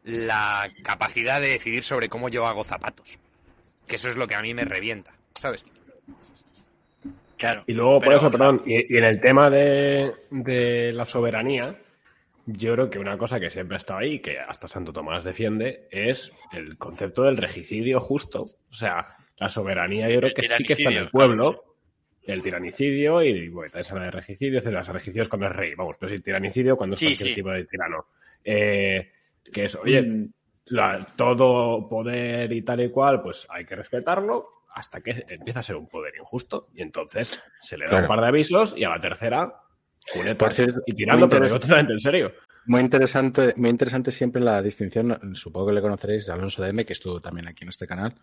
la 0.06 0.68
capacidad 0.84 1.40
de 1.40 1.48
decidir 1.48 1.82
sobre 1.82 2.08
cómo 2.08 2.28
yo 2.28 2.46
hago 2.46 2.64
zapatos. 2.64 3.18
Que 3.86 3.96
eso 3.96 4.08
es 4.08 4.16
lo 4.16 4.26
que 4.26 4.36
a 4.36 4.42
mí 4.42 4.54
me 4.54 4.64
revienta, 4.64 5.12
¿sabes? 5.40 5.64
Claro. 7.36 7.64
Y 7.66 7.72
luego, 7.72 7.94
por 7.98 8.04
pero, 8.04 8.16
eso, 8.16 8.26
o 8.28 8.30
sea, 8.30 8.38
perdón, 8.38 8.62
y, 8.64 8.94
y 8.94 8.98
en 8.98 9.04
el 9.04 9.20
tema 9.20 9.50
de, 9.50 10.12
de 10.30 10.92
la 10.92 11.04
soberanía, 11.06 11.76
yo 12.46 12.72
creo 12.74 12.88
que 12.88 12.98
una 12.98 13.18
cosa 13.18 13.38
que 13.40 13.50
siempre 13.50 13.74
ha 13.76 13.78
estado 13.78 14.00
ahí, 14.00 14.20
que 14.20 14.38
hasta 14.38 14.68
Santo 14.68 14.92
Tomás 14.92 15.24
defiende, 15.24 15.88
es 15.90 16.32
el 16.52 16.78
concepto 16.78 17.24
del 17.24 17.36
regicidio 17.36 18.00
justo. 18.00 18.42
O 18.70 18.74
sea, 18.74 19.16
la 19.36 19.48
soberanía 19.48 20.08
yo 20.08 20.20
creo 20.20 20.28
El 20.28 20.34
que 20.34 20.48
sí 20.48 20.64
que 20.64 20.72
está 20.74 20.90
en 20.90 20.98
el 20.98 21.08
pueblo. 21.08 21.64
El 22.22 22.42
tiranicidio 22.42 23.22
y, 23.22 23.48
bueno, 23.48 23.70
también 23.70 23.84
se 23.84 23.92
habla 23.92 24.04
de 24.06 24.10
regicidio, 24.10 24.58
etcétera. 24.58 24.80
Los 24.80 24.88
regicidios 24.88 25.28
cuando 25.28 25.46
es 25.46 25.54
rey, 25.54 25.74
vamos, 25.76 25.96
pero 26.00 26.10
sí, 26.10 26.18
tiranicidio 26.20 26.76
cuando 26.76 26.94
es 26.94 27.00
Sí, 27.00 27.06
cualquier 27.06 27.28
sí. 27.28 27.34
tipo 27.36 27.50
de 27.50 27.64
tirano. 27.66 28.06
Eh, 28.42 29.12
que 29.52 29.64
eso, 29.66 29.80
oye, 29.82 30.02
Mm, 30.02 30.30
la- 30.66 31.06
todo 31.16 31.88
poder 31.88 32.52
y 32.52 32.62
tal 32.62 32.80
y 32.80 32.90
cual, 32.90 33.22
pues 33.22 33.46
hay 33.48 33.64
que 33.64 33.76
respetarlo 33.76 34.48
hasta 34.74 35.00
que 35.00 35.24
empieza 35.28 35.60
a 35.60 35.62
ser 35.62 35.76
un 35.76 35.88
poder 35.88 36.14
injusto. 36.18 36.68
Y 36.74 36.82
entonces 36.82 37.40
se 37.60 37.78
le 37.78 37.84
da 37.84 37.90
Claro. 37.90 38.04
un 38.04 38.08
par 38.08 38.20
de 38.20 38.26
avisos 38.26 38.74
y 38.76 38.84
a 38.84 38.90
la 38.90 39.00
tercera, 39.00 39.54
puñetas, 40.12 40.36
Por 40.36 40.52
cierto, 40.52 40.80
y 40.86 40.94
tirando, 40.94 41.28
pero 41.28 41.48
totalmente 41.48 41.92
en 41.94 42.00
serio. 42.00 42.32
Muy 42.66 42.80
interesante, 42.80 43.54
muy 43.56 43.70
interesante 43.70 44.10
siempre 44.10 44.42
la 44.42 44.60
distinción, 44.60 45.18
supongo 45.36 45.68
que 45.68 45.72
le 45.74 45.80
conoceréis, 45.82 46.26
de 46.26 46.32
Alonso 46.32 46.62
de 46.62 46.70
M, 46.70 46.84
que 46.84 46.92
estuvo 46.94 47.20
también 47.20 47.46
aquí 47.46 47.62
en 47.62 47.68
este 47.68 47.86
canal, 47.86 48.14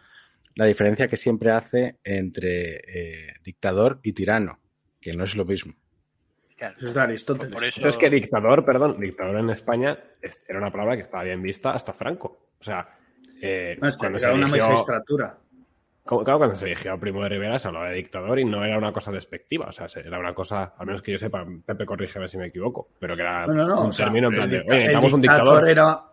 la 0.56 0.66
diferencia 0.66 1.08
que 1.08 1.16
siempre 1.18 1.50
hace 1.52 2.00
entre 2.04 2.76
eh, 2.76 3.34
dictador 3.42 4.00
y 4.04 4.12
tirano, 4.14 4.60
que 5.00 5.14
no 5.14 5.24
es 5.24 5.36
lo 5.36 5.46
mismo. 5.46 5.74
Claro. 6.64 6.78
Eso 6.78 6.88
es 6.88 6.94
de 6.94 7.02
Aristóteles. 7.02 7.54
Por 7.54 7.64
eso- 7.64 7.76
Pero 7.78 7.90
es 7.90 7.98
que 7.98 8.10
dictador, 8.10 8.64
perdón, 8.66 9.00
dictador 9.00 9.38
en 9.38 9.50
España 9.50 9.98
es- 10.22 10.42
era 10.48 10.60
una 10.60 10.72
palabra 10.72 10.96
que 10.96 11.02
estaba 11.04 11.24
bien 11.24 11.42
vista 11.42 11.72
hasta 11.72 11.94
Franco. 11.94 12.50
O 12.60 12.64
sea, 12.64 12.88
eh, 13.42 13.78
No, 13.82 13.88
es 13.90 13.96
que 13.96 14.00
cuando 14.00 14.18
era 14.18 14.28
se 14.30 14.34
una 14.34 14.48
eligió- 14.48 14.68
magistratura. 14.70 15.38
como- 16.06 16.24
Claro, 16.24 16.38
cuando 16.40 16.56
se 16.56 16.66
eligió 16.66 16.94
a 16.94 16.98
Primo 17.00 17.22
de 17.24 17.30
Rivera 17.30 17.58
se 17.60 17.68
hablaba 17.68 17.90
de 17.90 17.96
dictador 17.96 18.38
y 18.40 18.46
no 18.46 18.64
era 18.64 18.78
una 18.78 18.92
cosa 18.94 19.12
despectiva. 19.12 19.68
O 19.68 19.72
sea, 19.72 19.88
se- 19.90 20.02
era 20.02 20.20
una 20.20 20.34
cosa, 20.34 20.74
al 20.78 20.86
menos 20.86 21.02
que 21.02 21.12
yo 21.14 21.18
sepa, 21.18 21.46
Pepe 21.66 21.86
corrígeme 21.86 22.28
si 22.28 22.38
me 22.38 22.48
equivoco, 22.48 22.90
pero 23.00 23.16
que 23.16 23.22
era 23.22 23.46
No, 23.48 23.54
no, 23.54 23.68
no. 23.68 23.82
un 23.86 23.94
sea, 23.94 24.06
término 24.06 24.28
en 24.30 24.34
plan 24.36 24.50
de, 24.50 24.58
dicta- 24.58 24.68
oye, 24.74 24.78
el 24.78 24.80
necesitamos 24.88 25.14
un 25.14 25.22
dictador 25.22 25.66
dictador. 25.66 25.70
Era, 25.70 26.04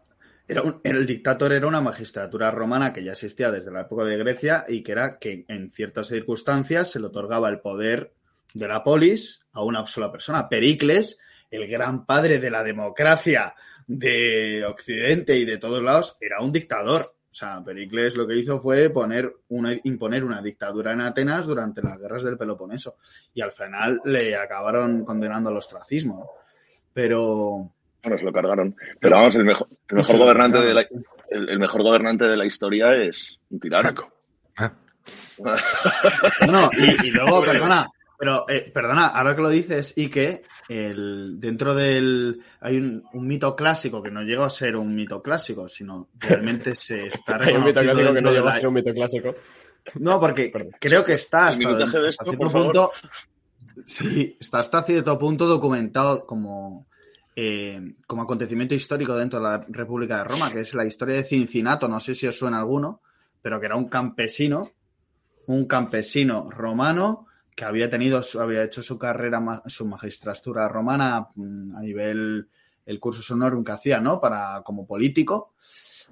era 0.48 0.62
un- 0.62 0.80
el 0.84 1.06
dictador 1.06 1.52
era 1.52 1.66
una 1.66 1.80
magistratura 1.80 2.50
romana 2.50 2.92
que 2.92 3.04
ya 3.04 3.12
existía 3.12 3.50
desde 3.52 3.70
la 3.70 3.82
época 3.82 4.04
de 4.04 4.16
Grecia 4.16 4.64
y 4.68 4.82
que 4.82 4.92
era 4.92 5.18
que 5.18 5.44
en 5.48 5.70
ciertas 5.70 6.08
circunstancias 6.08 6.90
se 6.90 6.98
le 7.00 7.06
otorgaba 7.06 7.48
el 7.48 7.60
poder 7.60 8.12
de 8.54 8.68
la 8.68 8.82
polis 8.82 9.44
a 9.52 9.62
una 9.62 9.86
sola 9.86 10.10
persona. 10.10 10.48
Pericles, 10.48 11.18
el 11.50 11.68
gran 11.68 12.06
padre 12.06 12.38
de 12.38 12.50
la 12.50 12.62
democracia 12.62 13.54
de 13.86 14.64
Occidente 14.64 15.36
y 15.36 15.44
de 15.44 15.58
todos 15.58 15.82
lados, 15.82 16.16
era 16.20 16.40
un 16.40 16.52
dictador. 16.52 17.02
O 17.02 17.34
sea, 17.34 17.62
Pericles 17.64 18.16
lo 18.16 18.26
que 18.26 18.36
hizo 18.36 18.58
fue 18.58 18.90
poner 18.90 19.32
una, 19.48 19.74
imponer 19.84 20.24
una 20.24 20.42
dictadura 20.42 20.92
en 20.92 21.00
Atenas 21.00 21.46
durante 21.46 21.82
las 21.82 21.96
guerras 21.98 22.24
del 22.24 22.36
Peloponeso. 22.36 22.96
Y 23.34 23.40
al 23.40 23.52
final 23.52 24.00
le 24.04 24.36
acabaron 24.36 25.04
condenando 25.04 25.50
al 25.50 25.56
ostracismo. 25.56 26.18
¿no? 26.18 26.26
Pero 26.92 27.72
Bueno, 28.02 28.18
se 28.18 28.24
lo 28.24 28.32
cargaron. 28.32 28.74
Pero 29.00 29.16
vamos, 29.16 29.36
el 29.36 29.44
mejor, 29.44 29.68
el 29.88 29.96
mejor 29.96 30.18
gobernante 30.18 30.58
de 30.58 30.74
la, 30.74 30.86
el, 31.30 31.48
el 31.48 31.58
mejor 31.58 31.82
gobernante 31.82 32.26
de 32.26 32.36
la 32.36 32.46
historia 32.46 32.94
es 32.94 33.38
un 33.50 33.60
tirano. 33.60 33.82
Franco. 33.82 34.12
No, 36.46 36.70
y, 36.72 37.06
y 37.06 37.10
luego, 37.10 37.40
perdona, 37.42 37.88
pero 38.20 38.44
eh, 38.50 38.70
perdona, 38.70 39.06
ahora 39.06 39.34
que 39.34 39.40
lo 39.40 39.48
dices, 39.48 39.94
y 39.96 40.10
que 40.10 40.42
el, 40.68 41.40
dentro 41.40 41.74
del 41.74 42.42
hay 42.60 42.76
un, 42.76 43.02
un 43.14 43.26
mito 43.26 43.56
clásico 43.56 44.02
que 44.02 44.10
no 44.10 44.20
llegó 44.20 44.44
a 44.44 44.50
ser 44.50 44.76
un 44.76 44.94
mito 44.94 45.22
clásico, 45.22 45.66
sino 45.70 46.10
realmente 46.20 46.74
se 46.76 47.06
está 47.06 47.36
Hay 47.36 47.54
un 47.54 47.64
mito 47.64 47.80
clásico 47.80 48.12
que 48.12 48.20
no 48.20 48.30
llegó 48.30 48.48
a 48.48 48.52
ser 48.52 48.68
un 48.68 48.74
mito 48.74 48.92
clásico. 48.92 49.34
No, 49.94 50.20
porque 50.20 50.50
Perdón. 50.52 50.72
creo 50.78 51.02
que 51.02 51.14
está 51.14 51.44
El 51.44 51.48
hasta, 51.48 51.58
minutaje 51.60 51.98
de 51.98 52.08
hasta 52.08 52.10
esto, 52.10 52.24
cierto 52.24 52.42
por 52.42 52.52
favor. 52.52 52.66
punto. 52.66 52.92
Sí, 53.86 54.36
está 54.38 54.58
hasta 54.58 54.82
cierto 54.82 55.18
punto 55.18 55.46
documentado 55.46 56.26
como, 56.26 56.84
eh, 57.34 57.80
como 58.06 58.20
acontecimiento 58.20 58.74
histórico 58.74 59.16
dentro 59.16 59.38
de 59.38 59.46
la 59.46 59.66
República 59.66 60.18
de 60.18 60.24
Roma, 60.24 60.52
que 60.52 60.60
es 60.60 60.74
la 60.74 60.84
historia 60.84 61.16
de 61.16 61.24
Cincinato, 61.24 61.88
no 61.88 61.98
sé 61.98 62.14
si 62.14 62.26
os 62.26 62.36
suena 62.36 62.58
alguno, 62.58 63.00
pero 63.40 63.58
que 63.58 63.64
era 63.64 63.76
un 63.76 63.88
campesino, 63.88 64.72
un 65.46 65.64
campesino 65.64 66.50
romano 66.50 67.28
que 67.60 67.66
había 67.66 67.90
tenido, 67.90 68.22
había 68.40 68.64
hecho 68.64 68.82
su 68.82 68.98
carrera, 68.98 69.62
su 69.66 69.84
magistratura 69.84 70.66
romana 70.66 71.28
mm, 71.34 71.76
a 71.76 71.82
nivel, 71.82 72.48
el 72.86 72.98
curso 72.98 73.34
honorum 73.34 73.62
que 73.62 73.72
hacía, 73.72 74.00
¿no? 74.00 74.18
Para, 74.18 74.62
como 74.64 74.86
político, 74.86 75.52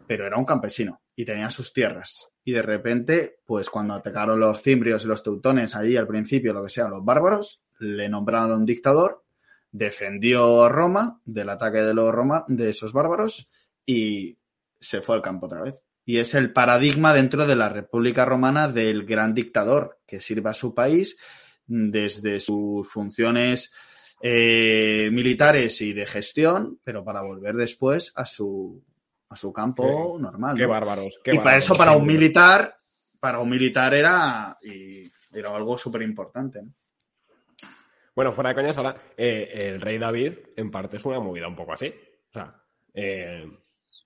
pero 0.06 0.26
era 0.26 0.36
un 0.36 0.44
campesino 0.44 1.00
y 1.16 1.24
tenía 1.24 1.50
sus 1.50 1.72
tierras. 1.72 2.28
Y 2.44 2.52
de 2.52 2.60
repente, 2.60 3.38
pues 3.46 3.70
cuando 3.70 3.94
atacaron 3.94 4.38
los 4.38 4.60
cimbrios 4.60 5.04
y 5.04 5.08
los 5.08 5.22
teutones 5.22 5.74
allí 5.74 5.96
al 5.96 6.06
principio, 6.06 6.52
lo 6.52 6.62
que 6.62 6.68
sea, 6.68 6.86
los 6.86 7.02
bárbaros, 7.02 7.62
le 7.78 8.10
nombraron 8.10 8.66
dictador, 8.66 9.24
defendió 9.72 10.68
Roma 10.68 11.22
del 11.24 11.48
ataque 11.48 11.78
de 11.78 11.94
los 11.94 12.12
Roma, 12.12 12.44
de 12.46 12.68
esos 12.68 12.92
bárbaros 12.92 13.48
y 13.86 14.36
se 14.78 15.00
fue 15.00 15.16
al 15.16 15.22
campo 15.22 15.46
otra 15.46 15.62
vez. 15.62 15.82
Y 16.04 16.18
es 16.18 16.34
el 16.34 16.52
paradigma 16.52 17.14
dentro 17.14 17.46
de 17.46 17.56
la 17.56 17.70
República 17.70 18.26
Romana 18.26 18.68
del 18.68 19.06
gran 19.06 19.32
dictador 19.32 19.98
que 20.06 20.20
sirve 20.20 20.50
a 20.50 20.54
su 20.54 20.74
país 20.74 21.16
desde 21.68 22.40
sus 22.40 22.88
funciones 22.88 23.72
eh, 24.20 25.08
militares 25.12 25.80
y 25.82 25.92
de 25.92 26.06
gestión, 26.06 26.80
pero 26.82 27.04
para 27.04 27.22
volver 27.22 27.54
después 27.54 28.12
a 28.16 28.24
su, 28.24 28.82
a 29.28 29.36
su 29.36 29.52
campo 29.52 30.16
normal. 30.18 30.56
Qué 30.56 30.64
¿no? 30.64 30.70
bárbaros. 30.70 31.20
qué 31.22 31.32
y 31.32 31.34
para 31.34 31.44
bárbaros, 31.44 31.64
eso, 31.64 31.76
para 31.76 31.92
un 31.92 32.06
militar, 32.06 32.74
para 33.20 33.38
un 33.38 33.48
militar 33.48 33.94
era, 33.94 34.58
y 34.62 35.04
era 35.32 35.54
algo 35.54 35.78
súper 35.78 36.02
importante. 36.02 36.62
¿no? 36.62 36.72
Bueno, 38.18 38.32
fuera 38.32 38.50
de 38.50 38.56
coñas, 38.56 38.76
ahora, 38.76 38.96
eh, 39.16 39.48
el 39.52 39.80
rey 39.80 39.96
David, 39.96 40.34
en 40.56 40.72
parte, 40.72 40.96
es 40.96 41.04
una 41.04 41.20
movida 41.20 41.46
un 41.46 41.54
poco 41.54 41.74
así. 41.74 41.86
O 41.86 42.32
sea, 42.32 42.52
eh, 42.92 43.46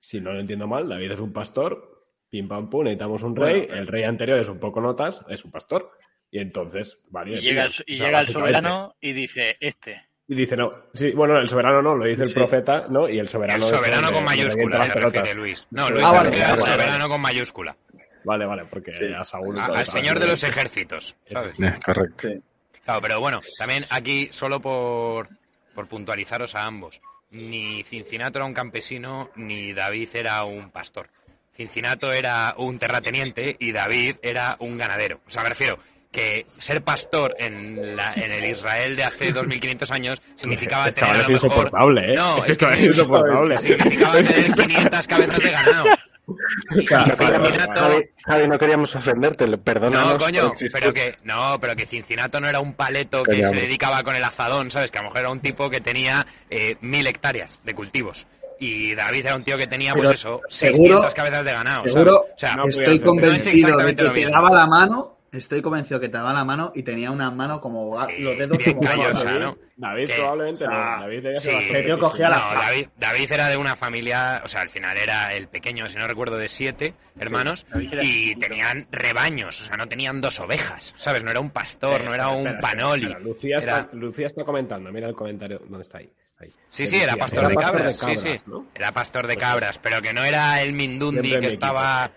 si 0.02 0.20
no 0.20 0.34
lo 0.34 0.40
entiendo 0.40 0.66
mal, 0.66 0.86
David 0.86 1.12
es 1.12 1.20
un 1.20 1.32
pastor, 1.32 2.10
pim 2.28 2.46
pam 2.46 2.68
pum, 2.68 2.84
necesitamos 2.84 3.22
un 3.22 3.34
rey, 3.34 3.66
Bueno, 3.66 3.74
el 3.74 3.86
rey 3.86 4.02
anterior 4.04 4.38
es 4.38 4.50
un 4.50 4.58
poco 4.58 4.82
notas, 4.82 5.22
es 5.30 5.42
un 5.46 5.50
pastor. 5.50 5.92
Y 6.32 6.40
entonces, 6.40 6.98
vale. 7.10 7.36
Y 7.36 7.40
llega, 7.42 7.64
el, 7.66 7.72
tío, 7.72 7.84
y 7.86 7.94
o 7.94 7.96
sea, 7.98 8.06
llega 8.06 8.18
el 8.20 8.24
básicamente. 8.26 8.32
soberano 8.58 8.96
y 9.00 9.12
dice, 9.12 9.56
este. 9.60 10.02
Y 10.26 10.34
dice, 10.34 10.56
no, 10.56 10.72
sí, 10.94 11.10
bueno, 11.12 11.36
el 11.38 11.48
soberano 11.48 11.82
no, 11.82 11.94
lo 11.94 12.04
dice 12.06 12.22
el 12.22 12.28
Sí. 12.28 12.34
profeta, 12.34 12.84
¿no? 12.88 13.06
Y 13.08 13.14
el 13.14 13.20
El 13.20 13.28
soberano. 13.28 13.62
es 13.64 13.70
soberano 13.70 14.12
con 14.12 14.24
mayúscula 14.24 14.84
se 14.84 14.92
refiere 14.94 15.34
Luis. 15.34 15.66
No, 15.70 15.86
Sí. 15.88 15.92
Luis 15.92 16.04
Ah, 16.06 16.12
vale, 16.12 16.28
al 16.42 16.50
vale, 16.50 16.60
vale. 16.62 16.72
soberano 16.72 17.08
con 17.08 17.20
mayúscula. 17.20 17.76
Vale, 18.24 18.46
vale, 18.46 18.64
porque 18.70 18.92
a 19.14 19.24
Saúl. 19.24 19.58
A- 19.58 19.66
todo 19.66 19.76
al 19.76 19.86
señor 19.86 20.18
de 20.20 20.26
los 20.28 20.42
ejércitos, 20.42 21.16
¿sabes? 21.30 21.52
Eh, 21.60 21.74
correcto. 21.84 22.28
Sí. 22.28 22.40
Claro, 22.84 23.00
pero 23.02 23.20
bueno, 23.20 23.40
también 23.58 23.84
aquí, 23.90 24.28
solo 24.32 24.58
por, 24.60 25.28
por 25.74 25.86
puntualizaros 25.86 26.54
a 26.54 26.64
ambos, 26.64 27.00
ni 27.30 27.82
Cincinato 27.84 28.38
era 28.38 28.46
un 28.46 28.54
campesino, 28.54 29.30
ni 29.36 29.72
David 29.74 30.08
era 30.14 30.44
un 30.44 30.70
pastor. 30.70 31.10
Cincinato 31.54 32.10
era 32.12 32.54
un 32.56 32.78
terrateniente 32.78 33.56
y 33.58 33.72
David 33.72 34.16
era 34.22 34.56
un 34.60 34.78
ganadero. 34.78 35.20
O 35.26 35.30
sea, 35.30 35.42
me 35.42 35.50
refiero 35.50 35.78
que 36.12 36.46
ser 36.58 36.82
pastor 36.82 37.34
en, 37.38 37.96
la, 37.96 38.12
en 38.14 38.30
el 38.32 38.44
Israel 38.44 38.94
de 38.96 39.04
hace 39.04 39.32
2500 39.32 39.90
años 39.90 40.22
significaba 40.36 40.88
Este 40.88 41.00
tener 41.00 41.14
chaval 41.16 41.20
a 41.20 41.22
es 41.22 41.28
lo 41.28 41.48
mejor... 41.48 41.50
insoportable, 41.64 42.12
¿eh? 42.12 42.14
No, 42.16 42.36
este 42.38 42.52
es 42.52 42.58
que 42.58 42.64
chaval 42.64 42.78
sí, 42.78 42.84
es 42.84 42.90
insoportable. 42.96 43.58
significaba 43.58 44.12
tener 44.14 44.52
500 44.54 45.06
cabezas 45.06 45.42
de 45.42 45.50
ganado. 45.50 45.84
O 46.24 46.82
sea, 46.82 47.04
Cincinato- 47.04 47.80
Javi, 47.80 48.04
Javi, 48.24 48.48
no 48.48 48.58
queríamos 48.58 48.94
ofenderte, 48.94 49.58
perdónanos 49.58 50.12
No, 50.12 50.18
coño, 50.18 50.52
pero 50.72 50.94
que 50.94 51.16
no, 51.24 51.58
pero 51.60 51.74
que 51.74 51.84
Cincinato 51.86 52.40
no 52.40 52.48
era 52.48 52.60
un 52.60 52.74
paleto 52.74 53.22
que 53.24 53.44
se 53.44 53.54
dedicaba 53.56 54.02
con 54.04 54.14
el 54.14 54.22
azadón, 54.22 54.70
¿sabes? 54.70 54.90
Que 54.90 54.98
a 54.98 55.02
lo 55.02 55.08
mejor 55.08 55.20
era 55.20 55.30
un 55.30 55.40
tipo 55.40 55.68
que 55.68 55.80
tenía 55.80 56.24
eh, 56.48 56.76
mil 56.80 57.06
hectáreas 57.06 57.58
de 57.64 57.74
cultivos. 57.74 58.26
Y 58.60 58.94
David 58.94 59.26
era 59.26 59.34
un 59.34 59.42
tío 59.42 59.58
que 59.58 59.66
tenía, 59.66 59.92
pues 59.92 60.02
Pero 60.02 60.14
eso, 60.14 60.40
seguro- 60.48 60.84
600 61.02 61.14
cabezas 61.14 61.44
de 61.44 61.52
ganado. 61.52 61.78
¿sabes? 61.80 61.92
Seguro, 61.94 62.16
O 62.34 62.38
sea, 62.38 62.54
no, 62.54 62.68
estoy. 62.68 62.86
No 62.86 62.92
es 62.92 63.02
convencido 63.02 63.50
de 63.52 63.60
exactamente 63.60 63.96
que 64.02 64.08
lo 64.08 64.14
te 64.14 64.20
mismo. 64.20 64.34
daba 64.36 64.50
la 64.52 64.66
mano, 64.68 65.18
estoy 65.32 65.62
convencido 65.62 65.98
que 65.98 66.08
te 66.08 66.16
daba 66.18 66.32
la 66.32 66.44
mano 66.44 66.72
y 66.74 66.82
tenía 66.82 67.10
una 67.10 67.30
mano 67.30 67.60
como 67.60 67.98
Sí, 68.06 68.22
los 68.22 68.36
dedos 68.38 68.58
bien 68.58 68.76
como 68.76 68.88
callosa. 68.88 69.54
David 69.76 70.06
Que- 70.06 70.14
probablemente 70.14 70.64
o 70.66 70.70
sea, 70.70 70.96
no. 70.96 71.00
David 71.02 71.26
sí, 71.38 71.50
tío 71.86 71.98
cogía 71.98 72.28
la- 72.28 72.36
No, 72.54 72.60
David, 72.60 72.88
David 72.98 73.32
era 73.32 73.48
de 73.48 73.56
una 73.56 73.74
familia, 73.74 74.42
o 74.44 74.48
sea, 74.48 74.60
al 74.60 74.68
final 74.68 74.96
era 74.96 75.32
el 75.34 75.48
pequeño, 75.48 75.88
si 75.88 75.96
no 75.96 76.06
recuerdo, 76.06 76.36
de 76.36 76.48
siete 76.48 76.94
hermanos 77.18 77.66
David 77.72 77.98
y 78.02 78.36
tenían 78.36 78.86
rebaños, 78.92 79.60
o 79.60 79.64
sea, 79.64 79.76
no 79.76 79.88
tenían 79.88 80.20
dos 80.20 80.38
ovejas, 80.38 80.92
¿sabes? 80.96 81.24
No 81.24 81.30
era 81.30 81.40
un 81.40 81.50
pastor, 81.50 82.04
no 82.04 82.14
era 82.14 82.28
un 82.28 82.46
Espera, 82.46 82.60
panoli. 82.60 83.06
espera, 83.06 83.20
Lucía, 83.20 83.58
Era- 83.58 83.78
está, 83.80 83.96
Lucía 83.96 84.26
está 84.26 84.44
comentando, 84.44 84.92
mira 84.92 85.08
el 85.08 85.14
comentario, 85.14 85.60
¿dónde 85.68 85.82
está 85.82 85.98
ahí? 85.98 86.12
Ahí. 86.38 86.50
Sí, 86.68 86.86
sí, 86.88 86.96
era 86.96 87.16
pastor 87.16 87.46
de 87.48 87.54
pastor 87.54 87.76
cabras, 87.76 87.96
sí, 87.98 88.16
sí. 88.16 88.36
¿no? 88.46 88.66
Era 88.74 88.90
pastor 88.90 89.26
de 89.28 89.34
Pues 89.34 89.46
cabras, 89.46 89.78
pero 89.78 90.02
que 90.02 90.12
no 90.12 90.24
era 90.24 90.60
el 90.60 90.72
Mindundi 90.72 91.28
Siempre 91.28 91.48
que 91.48 91.54
estaba... 91.54 92.10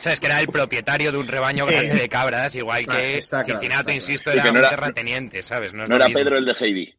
¿Sabes? 0.00 0.18
Que 0.20 0.26
era 0.26 0.40
el 0.40 0.48
propietario 0.48 1.12
de 1.12 1.18
un 1.18 1.28
rebaño 1.28 1.66
Sí. 1.66 1.72
grande 1.74 1.94
de 1.94 2.08
cabras, 2.08 2.54
igual 2.54 2.80
Está- 2.80 2.96
que 2.96 3.18
está 3.18 3.44
claro, 3.44 3.60
Cincinato, 3.60 3.90
está 3.90 3.94
insisto, 3.94 4.30
era 4.32 4.42
que 4.42 4.52
no 4.52 4.60
un 4.60 4.68
terrateniente, 4.68 5.42
¿sabes? 5.42 5.72
No, 5.72 5.84
es 5.84 5.88
No 5.88 5.96
era 5.96 6.06
mismo. 6.08 6.18
Pedro 6.20 6.38
el 6.38 6.44
de 6.44 6.52
Heidi. 6.60 6.94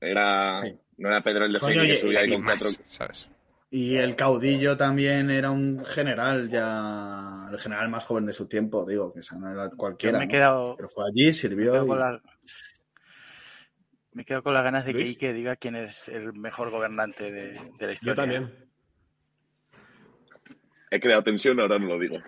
Era, 0.00 0.62
Sí. 0.64 0.78
no 0.98 1.08
era 1.08 1.20
Pedro 1.22 1.44
el 1.46 1.52
de 1.52 1.58
Coño, 1.60 1.80
Heidi 1.82 1.94
que 1.94 2.00
subía 2.00 2.20
ahí 2.20 2.28
Y 2.28 2.32
con 2.32 2.42
más, 2.42 2.62
cuatro. 2.62 2.80
¿sabes? 2.88 3.28
Y 3.70 3.96
el 3.96 4.14
caudillo 4.14 4.76
también 4.76 5.30
era 5.30 5.50
un 5.50 5.84
general 5.84 6.48
ya, 6.48 7.48
el 7.50 7.58
general 7.58 7.88
más 7.88 8.04
joven 8.04 8.24
de 8.26 8.32
su 8.32 8.46
tiempo, 8.46 8.86
digo, 8.86 9.12
que 9.12 9.18
esa 9.20 9.36
no 9.36 9.50
era 9.50 9.68
Yo 9.70 9.76
cualquiera. 9.76 10.18
me 10.18 10.24
he 10.24 10.26
¿no? 10.28 10.30
quedado, 10.30 10.76
Pero 10.76 10.88
fue 10.88 11.04
allí, 11.10 11.26
me 11.26 11.32
sirvió. 11.32 11.72
quedo 11.72 11.84
y- 11.84 11.88
con 11.88 11.98
la- 11.98 12.20
me 14.12 14.24
quedo 14.24 14.42
con 14.44 14.54
las 14.54 14.62
ganas 14.62 14.84
de 14.84 14.94
que. 14.94 15.02
Ike 15.02 15.32
diga 15.32 15.56
quién 15.56 15.74
es 15.74 16.06
el 16.08 16.32
mejor 16.34 16.70
gobernante 16.70 17.32
de, 17.32 17.60
de 17.78 17.86
la 17.86 17.92
historia. 17.92 18.12
Yo 18.12 18.14
también. 18.14 18.63
He 20.90 21.00
creado 21.00 21.22
tensión, 21.22 21.58
ahora 21.60 21.78
no 21.78 21.86
lo 21.88 21.98
digo. 21.98 22.18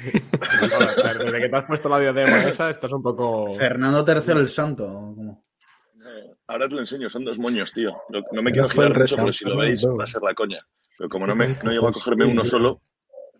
Desde 0.00 1.40
que 1.40 1.48
te 1.48 1.56
has 1.56 1.64
puesto 1.64 1.88
la 1.88 1.98
diadema 1.98 2.38
esa, 2.44 2.70
estás 2.70 2.92
un 2.92 3.02
poco... 3.02 3.54
Fernando 3.54 4.04
III 4.06 4.32
el 4.40 4.48
Santo. 4.48 5.14
Ahora 6.46 6.68
te 6.68 6.74
lo 6.74 6.80
enseño, 6.80 7.10
son 7.10 7.24
dos 7.24 7.38
moños, 7.38 7.72
tío. 7.72 7.90
No, 8.08 8.20
no 8.32 8.42
me 8.42 8.52
quiero 8.52 8.68
girar 8.68 8.98
mucho 8.98 9.16
porque 9.16 9.32
si 9.32 9.44
lo 9.44 9.56
veis 9.56 9.84
va 9.86 10.04
a 10.04 10.06
ser 10.06 10.22
la 10.22 10.34
coña. 10.34 10.60
Pero 10.96 11.10
como 11.10 11.26
no, 11.26 11.34
me, 11.36 11.48
no 11.62 11.70
llego 11.70 11.88
a 11.88 11.92
cogerme 11.92 12.24
uno 12.26 12.44
solo, 12.44 12.80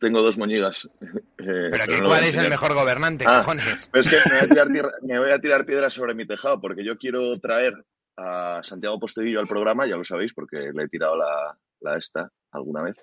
tengo 0.00 0.22
dos 0.22 0.36
moñigas. 0.38 0.88
Eh, 1.40 1.68
Pero 1.70 1.84
que 1.86 1.94
a 1.96 2.02
¿cuál 2.02 2.24
es 2.24 2.36
el 2.36 2.48
mejor 2.50 2.74
gobernante, 2.74 3.24
Ah. 3.26 3.38
cojones? 3.38 3.88
Pero 3.92 4.00
es 4.00 4.08
que 4.10 4.16
me 4.16 4.40
voy, 4.40 4.44
a 4.44 4.48
tirar 4.48 4.68
tierra- 4.68 4.92
me 5.02 5.18
voy 5.20 5.30
a 5.30 5.38
tirar 5.38 5.64
piedras 5.64 5.94
sobre 5.94 6.14
mi 6.14 6.26
tejado 6.26 6.60
porque 6.60 6.84
yo 6.84 6.98
quiero 6.98 7.38
traer 7.38 7.74
a 8.16 8.60
Santiago 8.64 8.98
Postedillo 8.98 9.38
al 9.38 9.46
programa, 9.46 9.86
ya 9.86 9.96
lo 9.96 10.02
sabéis, 10.02 10.34
porque 10.34 10.72
le 10.74 10.82
he 10.82 10.88
tirado 10.88 11.16
la, 11.16 11.56
la 11.80 11.96
esta 11.96 12.28
alguna 12.50 12.82
vez. 12.82 12.96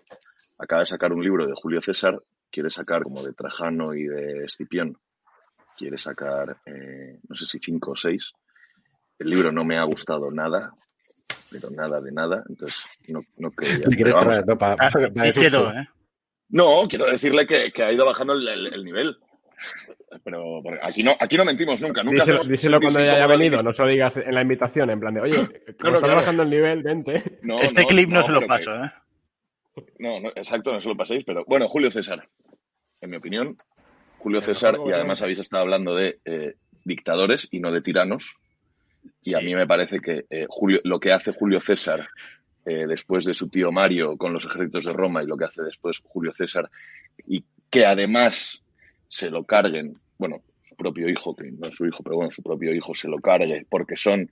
Acaba 0.58 0.82
de 0.82 0.86
sacar 0.86 1.12
un 1.14 1.22
libro 1.24 1.46
de 1.46 1.54
Julio 1.56 1.82
César, 1.82 2.16
quiere 2.52 2.70
sacar 2.70 3.04
como 3.04 3.22
de 3.24 3.34
Trajano 3.34 3.94
y 3.94 4.04
de 4.06 4.46
Escipión. 4.46 4.98
Quiere 5.78 5.98
sacar, 5.98 6.58
eh, 6.66 7.20
no 7.28 7.36
sé 7.36 7.46
si 7.46 7.60
cinco 7.60 7.92
o 7.92 7.96
seis. 7.96 8.32
el 9.20 9.30
libro 9.30 9.52
no 9.52 9.64
me 9.66 9.78
ha 9.78 9.84
gustado 9.84 10.30
nada, 10.32 10.74
pero 11.50 11.70
nada 11.70 12.00
de 12.02 12.12
nada, 12.12 12.44
entonces 12.50 12.82
no, 13.08 13.22
no 13.38 13.52
quería. 13.52 13.88
¿Le 13.88 13.96
quieres 13.96 14.16
traer? 14.18 14.46
No, 14.48 14.58
pa- 14.58 14.74
Ah, 14.80 14.90
pa- 14.92 15.10
pa- 15.14 15.24
díselo, 15.24 15.70
eso. 15.70 15.72
¿eh? 15.74 15.88
No, 16.50 16.86
quiero 16.90 17.06
decirle 17.06 17.46
que, 17.48 17.72
que 17.72 17.84
ha 17.84 17.92
ido 17.94 18.06
bajando 18.06 18.34
el, 18.34 18.48
el- 18.48 18.74
el 18.74 18.84
nivel. 18.84 19.18
Pero 20.24 20.62
aquí 20.82 21.02
no, 21.04 21.14
aquí 21.20 21.38
no 21.38 21.46
mentimos 21.46 21.82
nunca. 21.82 22.04
nunca 22.04 22.18
Díselo, 22.24 22.40
hacemos 22.40 22.48
díselo 22.50 22.80
cuando 22.82 23.00
ya 23.00 23.14
haya 23.16 23.28
venido, 23.28 23.64
no 23.64 23.72
se 23.74 23.84
lo 23.84 23.88
digas 23.90 24.18
en 24.18 24.34
la 24.36 24.42
invitación, 24.42 24.90
en 24.90 25.00
plan 25.00 25.14
de, 25.14 25.22
oye, 25.22 25.36
como 25.80 26.00
Claro, 26.00 26.16
bajando 26.16 26.44
el 26.44 26.50
nivel, 26.50 26.84
vente. 26.84 27.40
No, 27.42 27.60
Este 27.62 27.82
no, 27.82 27.88
clip 27.88 28.10
no, 28.10 28.22
se 28.24 28.32
lo 28.34 28.42
paso, 28.46 28.76
¿eh? 28.84 28.92
No, 30.00 30.20
no, 30.20 30.30
exacto, 30.30 30.72
no 30.72 30.80
se 30.80 30.88
lo 30.88 30.96
paséis, 30.96 31.24
pero 31.26 31.44
bueno, 31.46 31.68
Julio 31.68 31.92
César, 31.92 32.28
en 33.02 33.10
mi 33.10 33.18
opinión, 33.18 33.56
Julio 34.20 34.42
César, 34.42 34.78
y 34.88 34.92
además 34.92 35.22
habéis 35.22 35.40
estado 35.40 35.64
hablando 35.64 35.96
de 35.96 36.20
eh, 36.26 36.56
dictadores 36.84 37.48
y 37.52 37.60
no 37.60 37.72
de 37.72 37.82
tiranos, 37.82 38.38
y 39.22 39.34
a 39.34 39.40
mí 39.40 39.54
me 39.54 39.68
parece 39.68 40.00
que 40.00 40.26
eh, 40.30 40.46
Julio, 40.50 40.80
lo 40.84 41.00
que 41.00 41.12
hace 41.12 41.32
Julio 41.32 41.60
César 41.60 42.00
eh, 42.66 42.88
después 42.88 43.26
de 43.26 43.34
su 43.34 43.50
tío 43.50 43.72
Mario 43.72 44.18
con 44.18 44.34
los 44.34 44.46
ejércitos 44.46 44.86
de 44.86 44.94
Roma 44.94 45.22
y 45.22 45.28
lo 45.28 45.38
que 45.38 45.46
hace 45.46 45.62
después 45.62 46.02
Julio 46.04 46.34
César, 46.34 46.70
y 47.28 47.44
que 47.70 47.86
además 47.86 48.62
se 49.10 49.30
lo 49.30 49.44
carguen, 49.44 49.94
bueno, 50.18 50.42
su 50.68 50.76
propio 50.76 51.10
hijo, 51.10 51.36
que 51.36 51.52
no 51.52 51.68
es 51.68 51.76
su 51.76 51.86
hijo, 51.86 52.02
pero 52.02 52.16
bueno, 52.16 52.32
su 52.32 52.42
propio 52.42 52.74
hijo 52.74 52.96
se 52.96 53.08
lo 53.08 53.20
cargue, 53.20 53.66
porque 53.70 53.96
son 53.96 54.32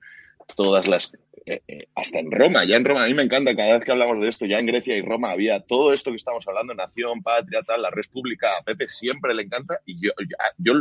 todas 0.55 0.87
las 0.87 1.11
eh, 1.45 1.61
eh, 1.67 1.87
hasta 1.95 2.19
en 2.19 2.31
Roma, 2.31 2.63
ya 2.65 2.77
en 2.77 2.85
Roma, 2.85 3.03
a 3.03 3.07
mí 3.07 3.13
me 3.13 3.23
encanta 3.23 3.55
cada 3.55 3.73
vez 3.73 3.83
que 3.83 3.91
hablamos 3.91 4.19
de 4.21 4.29
esto, 4.29 4.45
ya 4.45 4.59
en 4.59 4.65
Grecia 4.65 4.95
y 4.95 5.01
Roma 5.01 5.31
había 5.31 5.59
todo 5.61 5.91
esto 5.93 6.09
que 6.11 6.15
estamos 6.17 6.47
hablando, 6.47 6.73
nación, 6.73 7.21
patria, 7.21 7.61
tal, 7.63 7.81
la 7.81 7.89
república, 7.89 8.57
a 8.57 8.63
Pepe 8.63 8.87
siempre 8.87 9.33
le 9.33 9.43
encanta 9.43 9.79
y 9.85 9.99
yo, 9.99 10.11
yo, 10.19 10.35
yo 10.57 10.73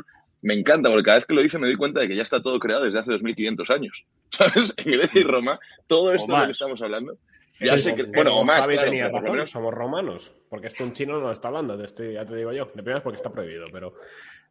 me 0.42 0.54
encanta 0.54 0.88
porque 0.88 1.04
cada 1.04 1.16
vez 1.18 1.26
que 1.26 1.34
lo 1.34 1.42
dice 1.42 1.58
me 1.58 1.66
doy 1.66 1.76
cuenta 1.76 2.00
de 2.00 2.08
que 2.08 2.14
ya 2.16 2.22
está 2.22 2.40
todo 2.42 2.58
creado 2.60 2.84
desde 2.84 2.98
hace 3.00 3.10
2500 3.12 3.70
años, 3.70 4.04
¿sabes? 4.30 4.72
En 4.76 4.92
Grecia 4.92 5.20
y 5.20 5.24
Roma, 5.24 5.58
todo 5.86 6.12
esto 6.12 6.32
de 6.32 6.38
lo 6.38 6.46
que 6.46 6.52
estamos 6.52 6.80
hablando, 6.82 7.18
ya 7.60 7.78
sé 7.78 7.94
que, 7.94 8.02
bueno, 8.04 8.36
o 8.36 8.44
más, 8.44 8.66
claro, 8.66 8.84
tenía 8.90 9.08
razón, 9.08 9.32
menos- 9.32 9.50
somos 9.50 9.72
romanos, 9.74 10.34
porque 10.48 10.66
esto 10.68 10.82
un 10.84 10.92
chino 10.92 11.14
no 11.14 11.20
lo 11.26 11.32
está 11.32 11.48
hablando, 11.48 11.76
te 11.78 11.84
estoy- 11.84 12.14
ya 12.14 12.24
te 12.26 12.34
digo 12.36 12.52
yo. 12.52 12.64
De 12.66 12.82
primera 12.82 13.02
porque 13.02 13.16
está 13.18 13.30
prohibido, 13.30 13.64
pero 13.72 13.94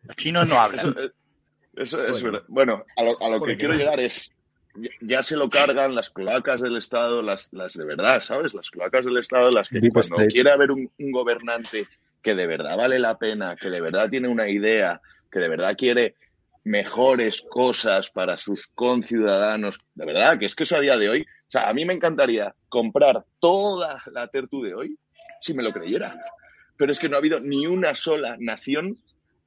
Los 0.04 0.16
chinos 0.16 0.48
no 0.48 0.56
hablan. 0.60 0.90
Eso, 0.90 1.00
eh, 1.00 1.12
eso 1.78 2.06
es 2.06 2.24
verdad. 2.24 2.44
Bueno, 2.48 2.84
a 2.98 3.04
lo, 3.04 3.22
a 3.22 3.30
lo 3.30 3.42
que 3.44 3.56
quiero 3.58 3.74
que- 3.74 3.80
llegar 3.80 4.00
es, 4.00 4.32
ya, 5.02 5.24
se 5.24 5.36
lo 5.38 5.50
cargan 5.50 5.96
las 5.96 6.10
cloacas 6.10 6.62
del 6.62 6.78
Estado, 6.78 7.22
las, 7.22 7.50
las 7.52 7.74
de 7.74 7.86
verdad, 7.86 8.22
¿sabes? 8.22 8.54
Las 8.54 8.70
cloacas 8.70 9.06
del 9.06 9.18
Estado, 9.18 9.52
las 9.52 9.70
que 9.70 9.80
Deep 9.80 9.92
cuando 9.92 10.18
State. 10.18 10.32
quiere 10.32 10.52
haber 10.52 10.72
un, 10.72 10.90
un 10.98 11.12
gobernante 11.12 11.88
que 12.22 12.36
de 12.36 12.48
verdad 12.48 12.78
vale 12.78 13.00
la 13.00 13.18
pena, 13.18 13.56
que 13.56 13.70
de 13.70 13.82
verdad 13.82 14.10
tiene 14.10 14.28
una 14.28 14.50
idea, 14.50 15.02
que 15.32 15.40
de 15.40 15.48
verdad 15.50 15.76
quiere 15.78 16.16
mejores 16.64 17.42
cosas 17.50 18.10
para 18.12 18.38
sus 18.38 18.68
conciudadanos, 18.68 19.80
de 19.96 20.06
verdad, 20.06 20.38
que 20.38 20.46
es 20.46 20.56
que 20.56 20.64
eso 20.64 20.76
a 20.76 20.82
día 20.82 20.98
de 20.98 21.10
hoy, 21.10 21.22
o 21.22 21.52
sea, 21.52 21.68
a 21.70 21.74
mí 21.74 21.86
me 21.86 21.94
encantaría 21.94 22.54
comprar 22.70 23.26
toda 23.40 24.02
la 24.12 24.28
Tertu 24.28 24.62
de 24.62 24.76
hoy 24.76 24.98
si 25.42 25.54
me 25.54 25.64
lo 25.64 25.72
creyera. 25.72 26.16
Pero 26.78 26.92
es 26.92 27.00
que 27.00 27.10
no 27.10 27.16
ha 27.16 27.20
habido 27.20 27.40
ni 27.40 27.66
una 27.68 27.96
sola 27.96 28.36
nación, 28.40 28.98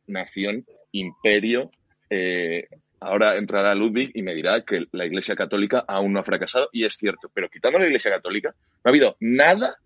nación, 0.06 0.66
imperio. 0.92 1.70
eh, 2.10 2.68
ahora 3.04 3.36
entrará 3.36 3.74
Ludwig 3.74 4.10
y 4.14 4.22
me 4.22 4.34
dirá 4.34 4.62
que 4.62 4.86
la 4.92 5.04
Iglesia 5.06 5.36
Católica 5.36 5.84
aún 5.86 6.12
no 6.12 6.20
ha 6.20 6.24
fracasado, 6.24 6.68
y 6.72 6.84
es 6.84 6.96
cierto. 6.96 7.30
Pero 7.32 7.48
quitando 7.48 7.78
la 7.78 7.86
Iglesia 7.86 8.10
Católica, 8.10 8.50
no 8.50 8.80
ha 8.84 8.88
habido 8.88 9.16
nada 9.20 9.76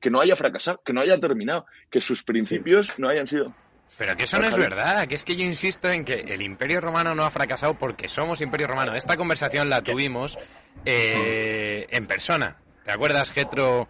que 0.00 0.10
no 0.10 0.20
haya 0.20 0.36
fracasado, 0.36 0.80
que 0.84 0.92
no 0.92 1.00
haya 1.00 1.18
terminado, 1.18 1.66
que 1.90 2.00
sus 2.00 2.24
principios 2.24 2.98
no 2.98 3.08
hayan 3.08 3.26
sido. 3.26 3.54
Pero 3.98 4.16
que 4.16 4.24
eso 4.24 4.38
no 4.38 4.48
es 4.48 4.56
verdad, 4.56 5.06
que 5.06 5.14
es 5.14 5.24
que 5.24 5.36
yo 5.36 5.44
insisto 5.44 5.90
en 5.90 6.04
que 6.04 6.14
el 6.14 6.42
Imperio 6.42 6.80
Romano 6.80 7.14
no 7.14 7.24
ha 7.24 7.30
fracasado 7.30 7.74
porque 7.74 8.08
somos 8.08 8.40
Imperio 8.40 8.66
Romano. 8.66 8.94
Esta 8.94 9.16
conversación 9.16 9.68
la 9.68 9.82
tuvimos 9.82 10.38
eh, 10.84 11.86
en 11.90 12.06
persona. 12.06 12.56
¿Te 12.84 12.90
acuerdas, 12.90 13.30
Getro 13.30 13.88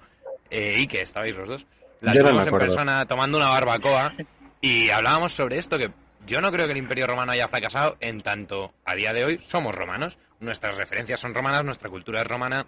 eh, 0.50 0.76
y 0.78 0.86
que 0.86 1.00
estabais 1.02 1.36
los 1.36 1.48
dos? 1.48 1.66
La 2.00 2.12
Yo 2.12 2.22
no 2.22 2.26
me 2.26 2.30
tuvimos 2.32 2.48
en 2.48 2.68
persona 2.68 3.06
tomando 3.06 3.38
una 3.38 3.48
barbacoa 3.48 4.12
y 4.60 4.90
hablábamos 4.90 5.32
sobre 5.32 5.58
esto, 5.58 5.78
que 5.78 5.90
yo 6.26 6.40
no 6.40 6.50
creo 6.52 6.66
que 6.66 6.72
el 6.72 6.78
Imperio 6.78 7.06
Romano 7.06 7.32
haya 7.32 7.48
fracasado 7.48 7.96
en 8.00 8.20
tanto 8.20 8.72
a 8.84 8.94
día 8.94 9.12
de 9.12 9.24
hoy 9.24 9.38
somos 9.38 9.74
romanos, 9.74 10.18
nuestras 10.40 10.76
referencias 10.76 11.20
son 11.20 11.34
romanas, 11.34 11.64
nuestra 11.64 11.90
cultura 11.90 12.22
es 12.22 12.26
romana, 12.26 12.66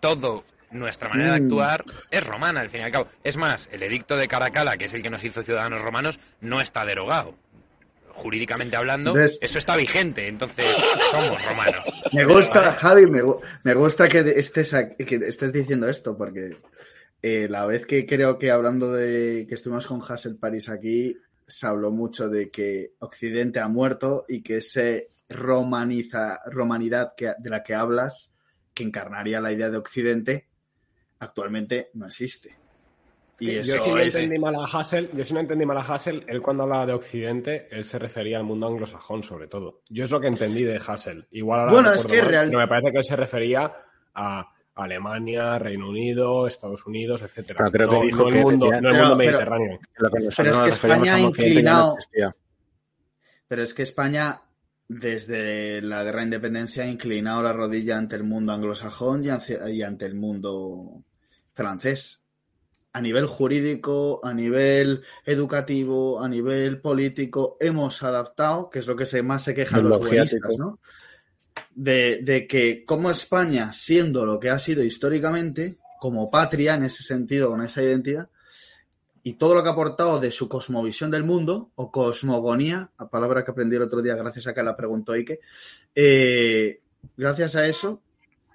todo 0.00 0.44
nuestra 0.70 1.08
manera 1.08 1.34
de 1.34 1.40
Mm. 1.40 1.44
actuar 1.44 1.84
es 2.10 2.26
romana, 2.26 2.60
al 2.60 2.68
fin 2.70 2.80
y 2.80 2.84
al 2.84 2.92
cabo. 2.92 3.08
Es 3.24 3.36
más, 3.36 3.68
el 3.72 3.82
edicto 3.82 4.16
de 4.16 4.28
Caracalla, 4.28 4.76
que 4.76 4.84
es 4.84 4.94
el 4.94 5.02
que 5.02 5.10
nos 5.10 5.24
hizo 5.24 5.42
ciudadanos 5.42 5.80
romanos, 5.82 6.20
no 6.40 6.60
está 6.60 6.84
derogado. 6.84 7.34
Jurídicamente 8.10 8.76
hablando, 8.76 9.10
Entonces- 9.12 9.38
eso 9.40 9.58
está 9.60 9.76
vigente, 9.76 10.26
entonces 10.26 10.76
somos 11.12 11.42
romanos. 11.44 11.84
Me 12.12 12.24
gusta, 12.24 12.72
Javi, 12.72 13.06
me, 13.06 13.22
gu- 13.22 13.40
me 13.62 13.74
gusta 13.74 14.08
que 14.08 14.18
estés, 14.36 14.74
aquí- 14.74 15.04
que 15.04 15.16
estés 15.16 15.52
diciendo 15.52 15.88
esto, 15.88 16.18
porque 16.18 16.56
eh, 17.22 17.46
la 17.48 17.64
vez 17.66 17.86
que 17.86 18.06
creo 18.06 18.38
que 18.38 18.50
hablando 18.50 18.92
de 18.92 19.46
que 19.48 19.54
estuvimos 19.54 19.86
con 19.86 20.00
Hassel 20.06 20.36
Paris 20.36 20.68
aquí, 20.68 21.16
se 21.48 21.66
habló 21.66 21.90
mucho 21.90 22.28
de 22.28 22.50
que 22.50 22.92
Occidente 23.00 23.58
ha 23.58 23.68
muerto 23.68 24.24
y 24.28 24.42
que 24.42 24.58
ese 24.58 25.10
romaniza, 25.28 26.40
romanidad 26.46 27.14
que, 27.16 27.32
de 27.38 27.50
la 27.50 27.62
que 27.62 27.74
hablas, 27.74 28.32
que 28.74 28.84
encarnaría 28.84 29.40
la 29.40 29.50
idea 29.52 29.70
de 29.70 29.78
Occidente, 29.78 30.48
actualmente 31.18 31.90
no 31.94 32.06
existe. 32.06 32.56
Y 33.40 33.56
eso 33.56 33.76
yo 33.76 33.80
sí 33.80 33.90
no 33.94 34.00
es- 34.00 34.14
entendí 34.14 34.38
mal 34.38 34.54
a 34.56 34.64
Hassel, 34.64 35.10
yo 35.12 35.34
no 35.34 35.40
entendí 35.40 35.64
mal 35.64 35.78
a 35.78 35.82
Hassel, 35.82 36.24
él 36.26 36.42
cuando 36.42 36.64
hablaba 36.64 36.86
de 36.86 36.92
Occidente, 36.92 37.68
él 37.70 37.84
se 37.84 37.98
refería 37.98 38.36
al 38.38 38.44
mundo 38.44 38.66
anglosajón 38.66 39.22
sobre 39.22 39.46
todo. 39.46 39.82
Yo 39.88 40.04
es 40.04 40.10
lo 40.10 40.20
que 40.20 40.26
entendí 40.26 40.64
de 40.64 40.80
Hassel. 40.84 41.26
Igual 41.30 41.60
ahora 41.60 41.72
Bueno, 41.72 41.88
no 41.90 41.94
es 41.94 42.06
que 42.06 42.16
mal, 42.18 42.26
real- 42.28 42.46
pero 42.48 42.58
me 42.58 42.68
parece 42.68 42.90
que 42.92 42.98
él 42.98 43.04
se 43.04 43.16
refería 43.16 43.72
a 44.14 44.52
Alemania, 44.78 45.58
Reino 45.58 45.88
Unido, 45.88 46.46
Estados 46.46 46.86
Unidos, 46.86 47.22
etcétera. 47.22 47.68
Pero 47.70 47.70
creo 47.70 47.88
que 47.90 47.96
no, 47.96 48.02
dijo 48.02 48.22
no 48.22 48.28
el 48.28 48.34
que 48.34 48.40
mundo, 48.40 48.66
decía- 48.66 48.80
no 48.80 48.88
el 48.90 48.94
mundo 48.96 49.16
pero- 49.18 49.30
mediterráneo. 49.30 49.78
Pero 49.96 50.50
es 50.50 50.58
que 50.58 50.68
España 50.68 50.94
como 50.98 50.98
ha 50.98 50.98
Occidente 50.98 51.12
ya 51.12 51.18
no 51.18 51.28
inclinado- 51.28 51.94
existía. 51.98 52.36
Pero 53.48 53.62
es 53.62 53.74
que 53.74 53.82
España, 53.82 54.40
desde 54.88 55.82
la 55.82 56.02
guerra 56.04 56.18
de 56.20 56.24
independencia, 56.24 56.84
ha 56.84 56.86
inclinado 56.88 57.42
la 57.42 57.52
rodilla 57.52 57.96
ante 57.96 58.16
el 58.16 58.24
mundo 58.24 58.52
anglosajón 58.52 59.24
y 59.24 59.28
hacia- 59.28 59.68
y 59.70 59.82
ante 59.82 60.06
el 60.06 60.14
mundo 60.14 61.02
francés. 61.52 62.20
A 62.92 63.00
nivel 63.00 63.26
jurídico, 63.26 64.20
a 64.24 64.32
nivel 64.32 65.02
educativo, 65.24 66.20
a 66.22 66.28
nivel 66.28 66.80
político, 66.80 67.56
hemos 67.60 68.02
adaptado, 68.02 68.70
que 68.70 68.78
es 68.80 68.86
lo 68.86 68.96
que 68.96 69.06
se, 69.06 69.22
más 69.22 69.44
se 69.44 69.54
quejan 69.54 69.82
los 69.82 69.90
lo 69.90 69.98
buenistas. 69.98 70.58
¿no? 70.58 70.78
De, 71.74 72.46
que 72.48 72.84
como 72.84 73.10
España, 73.10 73.72
siendo 73.72 74.26
lo 74.26 74.38
que 74.38 74.50
ha 74.50 74.58
sido 74.58 74.82
históricamente, 74.82 75.78
como 76.00 76.30
patria 76.30 76.74
en 76.74 76.84
ese 76.84 77.02
sentido, 77.02 77.50
con 77.50 77.62
esa 77.62 77.82
identidad, 77.82 78.28
y 79.22 79.34
todo 79.34 79.54
lo 79.54 79.62
que 79.62 79.68
ha 79.68 79.72
aportado 79.72 80.20
de 80.20 80.30
su 80.30 80.48
cosmovisión 80.48 81.10
del 81.10 81.24
mundo, 81.24 81.70
o 81.74 81.90
cosmogonía, 81.90 82.90
a 82.96 83.08
palabra 83.08 83.44
que 83.44 83.50
aprendí 83.50 83.76
el 83.76 83.82
otro 83.82 84.00
día 84.00 84.14
gracias 84.14 84.46
a 84.46 84.54
que 84.54 84.62
la 84.62 84.76
preguntó 84.76 85.12
Ike, 85.12 85.40
eh, 85.94 86.80
gracias 87.16 87.56
a 87.56 87.66
eso, 87.66 88.02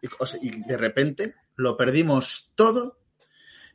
y, 0.01 0.47
y 0.47 0.63
de 0.63 0.77
repente 0.77 1.35
lo 1.55 1.77
perdimos 1.77 2.51
todo 2.55 2.97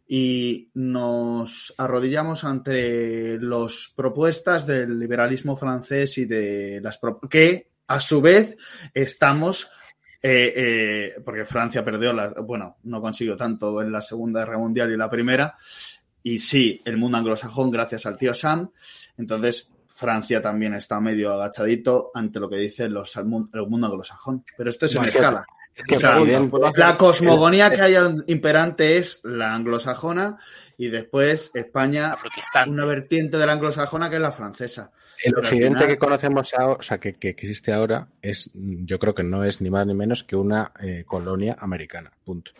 y 0.08 0.70
nos 0.72 1.74
arrodillamos 1.76 2.42
ante 2.44 3.38
las 3.38 3.92
propuestas 3.94 4.66
del 4.66 4.98
liberalismo 4.98 5.54
francés 5.54 6.16
y 6.16 6.24
de 6.24 6.80
las 6.82 6.98
que 7.28 7.68
a 7.88 7.98
su 8.00 8.20
vez 8.20 8.56
estamos 8.94 9.68
eh, 10.22 10.52
eh, 10.56 11.14
porque 11.24 11.44
Francia 11.44 11.84
perdió 11.84 12.12
la, 12.12 12.28
bueno, 12.42 12.76
no 12.84 13.00
consiguió 13.00 13.36
tanto 13.36 13.80
en 13.82 13.90
la 13.92 14.00
Segunda 14.00 14.40
Guerra 14.40 14.58
Mundial 14.58 14.92
y 14.92 14.96
la 14.96 15.08
Primera, 15.10 15.56
y 16.22 16.38
sí, 16.38 16.80
el 16.84 16.96
mundo 16.96 17.18
anglosajón 17.18 17.70
gracias 17.70 18.04
al 18.06 18.16
tío 18.18 18.34
Sam, 18.34 18.70
entonces 19.16 19.68
Francia 19.86 20.42
también 20.42 20.74
está 20.74 21.00
medio 21.00 21.32
agachadito 21.32 22.10
ante 22.14 22.40
lo 22.40 22.48
que 22.48 22.56
dice 22.56 22.88
los, 22.88 23.16
el 23.16 23.24
mundo, 23.26 23.50
el 23.58 23.66
mundo 23.68 23.86
anglosajón, 23.86 24.44
pero 24.56 24.70
esto 24.70 24.86
es 24.86 24.94
en 24.96 25.02
Es 25.02 25.10
que- 25.10 25.18
escala. 25.18 25.44
Es 25.74 25.84
que 25.86 25.94
O 25.96 26.00
sea, 26.00 26.20
Occidente- 26.20 26.58
La 26.76 26.96
cosmogonía 26.96 27.70
que 27.70 27.80
haya 27.82 28.12
imperante 28.26 28.96
es 28.96 29.20
la 29.22 29.54
anglosajona 29.54 30.36
y 30.76 30.88
después 30.88 31.52
España, 31.54 32.16
una 32.66 32.84
vertiente 32.84 33.36
de 33.38 33.46
la 33.46 33.52
anglosajona 33.52 34.10
que 34.10 34.16
es 34.16 34.22
la 34.22 34.32
francesa. 34.32 34.90
El 35.24 35.36
occidente 35.36 35.68
final- 35.80 35.86
que 35.88 35.98
conocemos 35.98 36.54
ahora, 36.54 36.74
o 36.74 36.82
sea, 36.82 36.98
que, 36.98 37.14
que 37.14 37.30
existe 37.30 37.72
ahora, 37.72 38.08
es, 38.22 38.50
yo 38.54 38.98
creo 38.98 39.14
que 39.14 39.22
no 39.22 39.44
es 39.44 39.60
ni 39.60 39.70
más 39.70 39.86
ni 39.86 39.94
menos 39.94 40.22
que 40.24 40.36
una 40.36 40.72
eh, 40.80 41.04
colonia 41.06 41.56
americana. 41.58 42.12
Punto. 42.24 42.52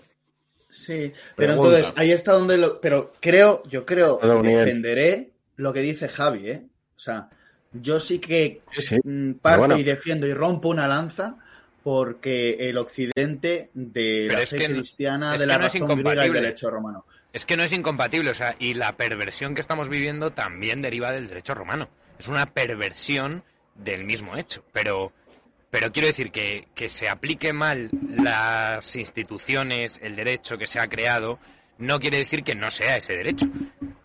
Sí, 0.70 1.12
pero 1.36 1.54
Pregunta. 1.54 1.76
entonces 1.78 1.92
ahí 1.96 2.12
está 2.12 2.32
donde 2.32 2.56
lo. 2.58 2.80
Pero 2.80 3.12
creo, 3.20 3.62
yo 3.68 3.84
creo, 3.84 4.18
defenderé 4.42 5.30
lo 5.56 5.72
que 5.72 5.80
dice 5.80 6.08
Javi, 6.08 6.50
¿eh? 6.50 6.62
O 6.96 6.98
sea, 6.98 7.28
yo 7.72 7.98
sí 8.00 8.18
que 8.18 8.60
Sí, 8.76 8.80
sí. 8.82 8.96
mm, 9.02 9.34
parto 9.34 9.60
bueno. 9.60 9.78
y 9.78 9.82
defiendo 9.82 10.26
y 10.26 10.34
rompo 10.34 10.68
una 10.68 10.86
lanza 10.86 11.36
porque 11.82 12.68
el 12.68 12.76
occidente 12.78 13.70
de 13.72 14.26
Pero 14.28 14.40
la 14.40 14.46
fe 14.46 14.68
no- 14.68 14.74
cristiana, 14.74 15.36
de 15.38 15.46
la 15.46 15.54
no 15.58 15.62
razón 15.64 15.80
griega 15.86 15.94
y 15.94 16.00
incompatible. 16.02 16.40
del 16.40 16.50
hecho 16.50 16.70
romano. 16.70 17.04
Es 17.32 17.46
que 17.46 17.56
no 17.56 17.62
es 17.62 17.72
incompatible, 17.72 18.30
o 18.30 18.34
sea, 18.34 18.56
y 18.58 18.74
la 18.74 18.96
perversión 18.96 19.54
que 19.54 19.60
estamos 19.60 19.88
viviendo 19.88 20.32
también 20.32 20.82
deriva 20.82 21.12
del 21.12 21.28
derecho 21.28 21.54
romano. 21.54 21.88
Es 22.18 22.28
una 22.28 22.46
perversión 22.46 23.44
del 23.74 24.04
mismo 24.04 24.36
hecho, 24.36 24.64
pero 24.72 25.12
Pero 25.70 25.92
quiero 25.92 26.08
decir 26.08 26.30
que, 26.30 26.68
que 26.74 26.88
se 26.88 27.08
aplique 27.08 27.52
mal 27.52 27.90
las 28.16 28.96
instituciones, 28.96 29.98
el 30.02 30.16
derecho 30.16 30.56
que 30.56 30.66
se 30.66 30.80
ha 30.80 30.88
creado, 30.88 31.38
no 31.76 32.00
quiere 32.00 32.16
decir 32.18 32.42
que 32.42 32.54
no 32.54 32.70
sea 32.70 32.96
ese 32.96 33.14
derecho. 33.14 33.46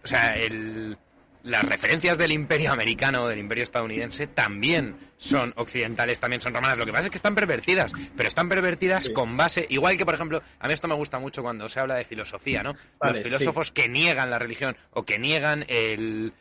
O 0.03 0.07
sea, 0.07 0.35
el, 0.35 0.98
las 1.44 1.64
referencias 1.64 2.18
del 2.18 2.34
imperio 2.34 2.72
americano, 2.73 3.27
del 3.30 3.40
imperio 3.40 3.64
estadounidense, 3.64 4.27
también 4.27 4.95
son 5.18 5.53
occidentales, 5.56 6.19
también 6.19 6.41
son 6.41 6.53
romanas. 6.53 6.77
Lo 6.77 6.85
que 6.85 6.91
pasa 6.91 7.06
es 7.06 7.10
que 7.11 7.18
están 7.18 7.34
pervertidas, 7.34 7.94
pero 8.15 8.27
están 8.27 8.49
pervertidas 8.49 9.10
con 9.10 9.38
base, 9.38 9.65
igual 9.69 9.98
que, 9.98 10.06
por 10.06 10.15
ejemplo, 10.15 10.41
a 10.60 10.68
mí 10.68 10.73
esto 10.73 10.90
me 10.90 10.95
gusta 10.95 11.18
mucho 11.19 11.41
cuando 11.41 11.69
se 11.69 11.80
habla 11.80 11.95
de 11.95 12.03
filosofía, 12.03 12.61
¿no? 12.61 12.76
Vale, 12.99 13.14
Los 13.14 13.23
filósofos 13.23 13.72
que 13.72 13.88
niegan 13.88 14.30
la 14.30 14.38
religión 14.38 14.76
o 14.91 15.03
que 15.03 15.18
niegan 15.18 15.64
el, 15.69 16.34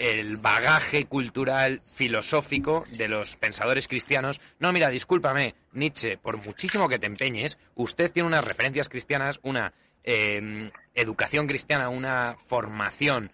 el 0.00 0.38
bagaje 0.38 1.04
cultural 1.04 1.82
filosófico 1.94 2.84
de 2.96 3.06
los 3.06 3.36
pensadores 3.36 3.86
cristianos. 3.86 4.40
No, 4.58 4.72
mira, 4.72 4.88
discúlpame, 4.88 5.54
Nietzsche, 5.72 6.16
por 6.16 6.38
muchísimo 6.38 6.88
que 6.88 6.98
te 6.98 7.04
empeñes, 7.06 7.58
usted 7.74 8.10
tiene 8.10 8.26
unas 8.26 8.44
referencias 8.44 8.88
cristianas, 8.88 9.40
una 9.42 9.74
eh, 10.02 10.70
educación 10.94 11.46
cristiana, 11.46 11.90
una 11.90 12.38
formación 12.46 13.30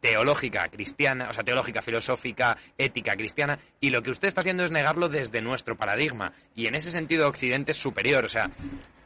teológica 0.00 0.68
cristiana, 0.68 1.28
o 1.30 1.32
sea, 1.32 1.44
teológica, 1.44 1.80
filosófica, 1.80 2.58
ética 2.76 3.16
cristiana, 3.16 3.58
y 3.80 3.88
lo 3.88 4.02
que 4.02 4.10
usted 4.10 4.28
está 4.28 4.42
haciendo 4.42 4.64
es 4.64 4.70
negarlo 4.70 5.08
desde 5.08 5.40
nuestro 5.40 5.78
paradigma. 5.78 6.34
Y 6.54 6.66
en 6.66 6.74
ese 6.74 6.90
sentido 6.90 7.26
Occidente 7.26 7.72
es 7.72 7.78
superior, 7.78 8.26
o 8.26 8.28
sea, 8.28 8.50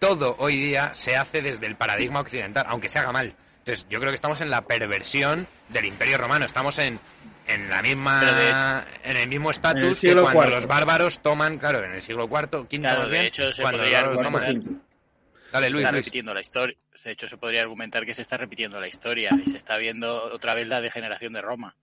todo 0.00 0.34
hoy 0.40 0.56
día 0.56 0.92
se 0.92 1.16
hace 1.16 1.40
desde 1.40 1.66
el 1.66 1.76
paradigma 1.76 2.20
occidental, 2.20 2.66
aunque 2.68 2.88
se 2.88 2.98
haga 2.98 3.12
mal. 3.12 3.36
Entonces, 3.64 3.86
yo 3.88 3.98
creo 3.98 4.10
que 4.12 4.16
estamos 4.16 4.42
en 4.42 4.50
la 4.50 4.66
perversión 4.66 5.46
del 5.70 5.86
Imperio 5.86 6.18
Romano, 6.18 6.44
estamos 6.44 6.78
en, 6.78 7.00
en 7.46 7.70
la 7.70 7.80
misma 7.80 8.84
en 9.02 9.16
el 9.16 9.26
mismo 9.26 9.50
estatus 9.50 10.00
que 10.00 10.14
cuando 10.14 10.50
los 10.50 10.66
bárbaros 10.66 11.20
toman, 11.20 11.56
claro, 11.58 11.82
en 11.82 11.92
el 11.92 12.02
siglo 12.02 12.24
IV, 12.24 12.58
V, 12.60 12.78
Claro, 12.80 13.08
de 13.08 13.26
hecho, 13.26 13.50
se 13.54 13.62
cuando 13.62 13.78
podría 13.80 14.00
argumentar- 14.00 14.52
toman. 14.54 14.82
Dale, 15.50 15.66
se 15.66 15.72
Luis, 15.72 15.82
está 15.84 15.92
Luis. 15.92 16.04
repitiendo 16.04 16.34
la 16.34 16.40
historia. 16.42 16.76
De 17.04 17.10
hecho, 17.10 17.26
se 17.28 17.36
podría 17.38 17.62
argumentar 17.62 18.04
que 18.04 18.14
se 18.14 18.20
está 18.22 18.36
repitiendo 18.36 18.78
la 18.80 18.88
historia 18.88 19.30
y 19.46 19.50
se 19.50 19.56
está 19.56 19.76
viendo 19.78 20.24
otra 20.24 20.52
vez 20.54 20.66
la 20.66 20.80
degeneración 20.82 21.32
de 21.32 21.40
Roma. 21.42 21.74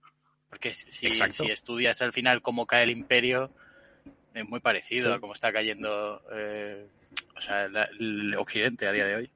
Porque 0.50 0.74
si, 0.74 1.06
estudias 1.50 2.00
al 2.02 2.12
final 2.12 2.42
cómo 2.42 2.66
cae 2.66 2.84
el 2.84 2.90
imperio, 2.90 3.50
es 4.34 4.48
muy 4.48 4.60
parecido 4.60 5.08
Sí. 5.10 5.14
a 5.16 5.20
cómo 5.20 5.32
está 5.32 5.52
cayendo 5.52 6.22
eh, 6.32 6.86
o 7.36 7.40
sea, 7.40 7.66
la- 7.68 7.88
el 7.98 8.36
occidente 8.36 8.86
a 8.86 8.92
día 8.92 9.06
de 9.06 9.16
hoy. 9.16 9.30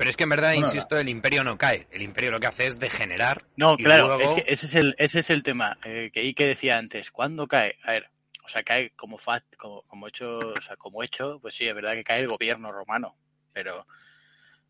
Pero 0.00 0.08
es 0.08 0.16
que 0.16 0.22
en 0.24 0.30
verdad, 0.30 0.54
Bueno, 0.54 0.66
insisto, 0.68 0.96
el 0.96 1.10
imperio 1.10 1.44
no 1.44 1.58
cae. 1.58 1.86
El 1.90 2.00
imperio 2.00 2.30
lo 2.30 2.40
que 2.40 2.46
hace 2.46 2.66
es 2.66 2.78
degenerar. 2.78 3.44
No, 3.56 3.74
y 3.78 3.84
claro, 3.84 4.06
luego- 4.06 4.22
es 4.22 4.32
que 4.42 4.50
ese 4.50 4.64
es 4.64 4.74
el, 4.74 4.94
ese 4.96 5.18
es 5.18 5.28
el 5.28 5.42
tema 5.42 5.76
eh, 5.84 6.10
que 6.10 6.34
que 6.34 6.46
decía 6.46 6.78
antes. 6.78 7.10
¿Cuándo 7.10 7.46
cae? 7.46 7.76
A 7.82 7.92
ver, 7.92 8.08
o 8.42 8.48
sea, 8.48 8.62
cae 8.62 8.92
como 8.96 9.18
fat, 9.18 9.44
como, 9.58 9.82
como 9.82 10.08
hecho, 10.08 10.38
o 10.38 10.60
sea, 10.62 10.76
como 10.76 11.02
hecho, 11.02 11.38
pues 11.42 11.54
sí, 11.54 11.66
es 11.66 11.74
verdad 11.74 11.96
que 11.96 12.02
cae 12.04 12.20
el 12.20 12.28
gobierno 12.28 12.72
romano, 12.72 13.14
pero 13.52 13.86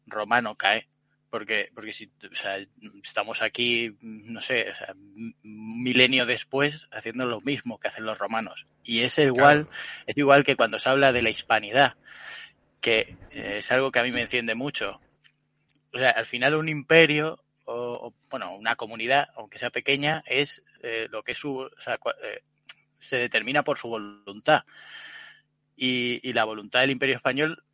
romano 0.05 0.57
cae. 0.57 0.89
Porque, 1.31 1.71
porque 1.77 1.93
si, 1.93 2.11
o 2.29 2.35
sea, 2.35 2.57
estamos 3.05 3.41
aquí, 3.41 3.97
no 4.01 4.41
sé, 4.41 4.69
o 4.73 4.75
sea, 4.75 4.95
un 4.95 5.33
milenio 5.45 6.27
después 6.27 6.89
haciendo 6.91 7.25
lo 7.25 7.41
mismo 7.41 7.79
que 7.79 7.87
hacen 7.87 8.05
los 8.05 8.19
romanos. 8.19 8.67
Y 8.83 9.03
es 9.03 9.17
igual, 9.19 9.69
es 10.09 10.17
igual 10.17 10.43
que 10.43 10.57
cuando 10.57 10.81
se 10.81 10.89
habla 10.89 11.13
de 11.13 11.23
la 11.23 11.31
hispanidad, 11.31 11.95
que 12.81 13.15
eh, 13.31 13.59
es 13.59 13.71
algo 13.71 13.93
que 13.93 14.01
a 14.01 14.03
mí 14.03 14.11
me 14.11 14.23
enciende 14.23 14.57
mucho. 14.57 15.01
O 15.93 15.99
sea, 15.99 16.11
al 16.11 16.27
final 16.27 16.55
un 16.55 16.69
imperio, 16.69 17.43
o, 17.65 18.15
bueno, 18.31 18.55
una 18.57 18.77
comunidad, 18.77 19.29
aunque 19.37 19.59
sea 19.59 19.71
pequeña, 19.71 20.23
es 20.27 20.63
eh, 20.83 21.09
lo 21.11 21.23
que 21.23 21.33
es 21.33 21.39
su, 21.39 21.59
o 21.59 21.71
sea, 21.81 21.99
eh, 22.23 22.43
se 22.99 23.17
determina 23.17 23.63
por 23.65 23.79
su 23.79 23.89
voluntad. 23.89 24.65
Y, 25.77 26.21
y 26.23 26.33
la 26.33 26.45
voluntad 26.45 26.81
del 26.81 26.91
imperio 26.91 27.17
español, 27.17 27.65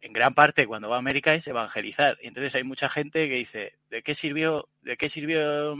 en 0.00 0.12
gran 0.12 0.34
parte, 0.34 0.66
cuando 0.66 0.88
va 0.88 0.96
a 0.96 0.98
América, 0.98 1.34
es 1.34 1.46
evangelizar. 1.46 2.18
Y 2.22 2.28
entonces 2.28 2.54
hay 2.54 2.64
mucha 2.64 2.88
gente 2.88 3.28
que 3.28 3.36
dice, 3.36 3.78
¿de 3.90 4.02
qué 4.02 4.14
sirvió, 4.14 4.68
de 4.82 4.96
qué 4.96 5.08
sirvió, 5.08 5.76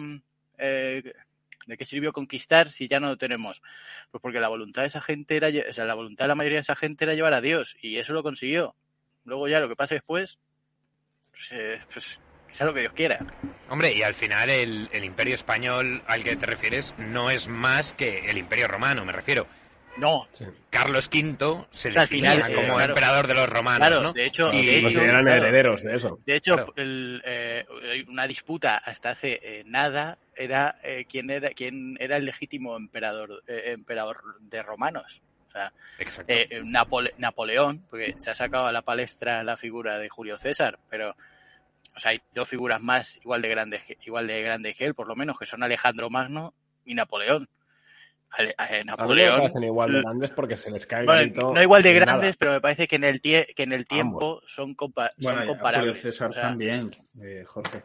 eh, 0.59 1.13
de 1.67 1.77
qué 1.77 1.85
sirvió 1.85 2.13
conquistar 2.13 2.71
si 2.71 2.89
ya 2.89 3.01
no 3.01 3.09
lo 3.09 3.17
tenemos? 3.19 3.63
Pues 4.11 4.21
porque 4.21 4.41
la 4.41 4.49
voluntad 4.49 4.83
de 4.83 4.89
esa 4.89 5.03
gente 5.03 5.37
era, 5.37 5.49
o 5.69 5.73
sea, 5.73 5.85
la 5.85 5.95
voluntad 5.95 6.25
de 6.25 6.29
la 6.29 6.35
mayoría 6.35 6.57
de 6.57 6.63
esa 6.63 6.77
gente 6.77 7.05
era 7.05 7.15
llevar 7.15 7.35
a 7.35 7.41
Dios, 7.41 7.77
y 7.81 7.99
eso 7.99 8.13
lo 8.13 8.23
consiguió. 8.23 8.75
Luego 9.25 9.47
ya 9.47 9.61
lo 9.61 9.69
que 9.69 9.77
pase 9.77 9.97
después, 9.97 10.39
pues, 11.39 11.53
eh, 11.53 11.81
pues 11.93 12.21
que 12.49 12.55
sea 12.55 12.67
lo 12.67 12.75
que 12.75 12.81
Dios 12.81 12.93
quiera. 12.95 13.19
Hombre, 13.69 13.93
y 13.95 14.03
al 14.03 14.15
final 14.15 14.49
el, 14.51 14.89
el 14.93 15.05
imperio 15.05 15.35
español 15.35 16.03
al 16.07 16.25
que 16.25 16.35
te 16.37 16.47
refieres 16.47 16.95
no 16.99 17.31
es 17.31 17.47
más 17.49 17.93
que 17.93 18.31
el 18.31 18.39
imperio 18.39 18.69
romano, 18.69 19.05
me 19.05 19.13
refiero. 19.13 19.47
No, 19.99 20.29
Carlos 20.71 21.11
V 21.13 21.67
se 21.73 21.89
O 21.89 21.93
sea, 21.93 22.03
al 22.03 22.09
definía 22.09 22.31
final, 22.37 22.53
eh, 22.53 22.55
como 22.55 22.75
claro. 22.77 22.93
emperador 22.93 23.27
de 23.27 23.35
los 23.35 23.49
romanos, 23.49 23.89
Claro, 23.89 24.01
¿no? 24.03 24.13
de 24.13 24.27
hecho- 24.27 24.53
Y- 24.53 24.59
de 24.59 24.63
Se 24.63 24.77
hecho, 24.79 24.83
consideran 24.85 25.25
claro. 25.25 25.43
herederos 25.43 25.83
de 25.83 25.95
eso. 25.97 26.21
De 26.25 26.37
hecho, 26.37 26.55
Claro. 26.55 26.73
el, 26.77 27.21
eh, 27.25 27.67
una 28.07 28.29
disputa 28.29 28.77
hasta 28.77 29.11
hace 29.11 29.41
eh, 29.43 29.63
nada 29.67 30.19
era 30.37 30.79
eh, 30.85 31.05
quién 31.11 31.31
era 31.31 31.51
quién 31.51 31.97
era 31.99 32.17
el 32.17 32.27
legítimo 32.27 32.77
emperador 32.77 33.43
eh, 33.49 33.73
emperador 33.73 34.23
de 34.41 34.63
romanos. 34.63 35.21
O 35.59 35.71
sea, 35.71 35.73
Exacto. 35.99 36.33
eh, 36.33 36.47
eh, 36.51 36.63
Napole- 36.63 37.15
Napoleón, 37.19 37.85
porque 37.91 38.15
se 38.19 38.31
ha 38.31 38.35
sacado 38.35 38.67
a 38.67 38.73
la 38.73 38.83
palestra 38.83 39.43
la 39.43 39.57
figura 39.57 39.99
de 39.99 40.09
Julio 40.09 40.39
César, 40.39 40.79
pero 40.89 41.17
o 41.97 41.99
sea, 42.01 42.13
hay 42.13 42.21
dos 42.33 42.49
figuras 42.49 42.81
más 42.81 43.17
igual 43.17 43.43
de 43.43 43.49
grandes 43.49 43.83
que- 43.83 43.99
igual 44.07 44.27
de 44.29 44.41
grandes 44.43 44.77
que 44.77 44.85
él, 44.85 44.95
por 44.95 45.09
lo 45.09 45.17
menos, 45.17 45.39
que 45.39 45.47
son 45.47 45.63
Alejandro 45.63 46.11
Magno 46.11 46.55
y 46.85 46.95
Napoleón. 46.95 47.49
Ale- 48.31 48.51
eh, 48.51 48.79
me 48.79 48.85
Napoleón 48.85 49.39
parecen 49.41 49.65
igual 49.65 49.91
de 49.93 50.01
grandes 50.03 50.31
porque 50.33 50.57
se 50.57 50.71
les 50.71 50.87
cae 50.87 51.01
el 51.01 51.07
bueno, 51.07 51.21
grito 51.23 51.53
no 51.55 51.63
igual 51.63 51.83
de 51.83 51.95
nada. 51.95 52.05
grandes, 52.13 52.37
pero 52.37 52.53
me 52.53 52.61
parece 52.61 52.87
que 52.87 52.97
en 52.97 53.05
el 53.05 53.23
tie- 53.23 53.55
que 53.55 53.63
en 53.63 53.73
el 53.73 53.87
tiempo 53.87 54.43
son, 54.47 54.77
compa- 54.77 55.09
son 55.19 55.23
Bueno, 55.23 55.39
y 55.39 55.43
a 55.43 55.47
Julio 55.47 55.47
comparables. 55.57 56.01
César 56.03 56.31
O 56.31 56.33
sea, 56.35 56.43
también, 56.43 56.91
eh, 57.23 57.43
Jorge. 57.47 57.83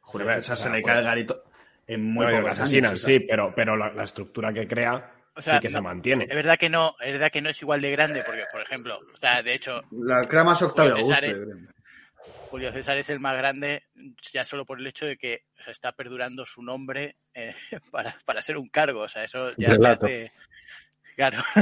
Julio 0.00 0.32
César 0.32 0.56
se 0.56 0.70
le 0.70 0.82
cae 0.82 0.98
el 1.00 1.04
garito 1.04 1.44
en 1.86 2.02
muy 2.04 2.24
No, 2.24 2.32
y 2.32 2.40
pocos 2.42 3.00
sí, 3.00 3.20
pero, 3.20 3.52
pero 3.54 3.76
la, 3.76 3.92
la 3.92 4.04
estructura 4.04 4.52
que 4.52 4.66
crea 4.66 5.12
O 5.36 5.42
sea, 5.42 5.54
sí 5.54 5.60
que 5.60 5.70
se 5.70 5.80
mantiene. 5.80 6.24
Es 6.24 6.34
verdad 6.34 6.58
que 6.58 6.68
no, 6.70 6.94
es 7.00 7.12
verdad 7.12 7.30
que 7.30 7.42
no 7.42 7.50
es 7.50 7.60
igual 7.60 7.80
de 7.82 7.90
grande, 7.90 8.22
porque, 8.24 8.44
por 8.50 8.62
ejemplo, 8.62 8.98
o 9.14 9.16
sea, 9.18 9.42
de 9.42 9.54
hecho, 9.54 9.82
La 9.92 10.22
crea 10.22 10.44
más 10.44 10.62
Octavio 10.62 10.92
Julio. 10.92 11.06
César 11.06 11.24
es-. 11.24 11.36
Julio 12.50 12.72
César 12.72 12.96
es 12.96 13.08
el 13.10 13.20
más 13.20 13.36
grande 13.36 13.84
ya 14.32 14.44
solo 14.44 14.64
por 14.64 14.80
el 14.80 14.86
hecho 14.86 15.04
de 15.06 15.16
que 15.16 15.42
o 15.60 15.62
sea, 15.62 15.72
está 15.72 15.92
perdurando 15.92 16.44
su 16.46 16.62
nombre 16.62 17.16
eh, 17.34 17.54
para, 17.92 18.16
para 18.24 18.40
ser 18.42 18.56
un 18.56 18.68
cargo. 18.68 19.02
O 19.02 19.08
sea, 19.08 19.24
eso 19.24 19.52
ya 19.56 19.68
Relato. 19.70 20.06
hace... 20.06 20.32
Claro. 21.16 21.38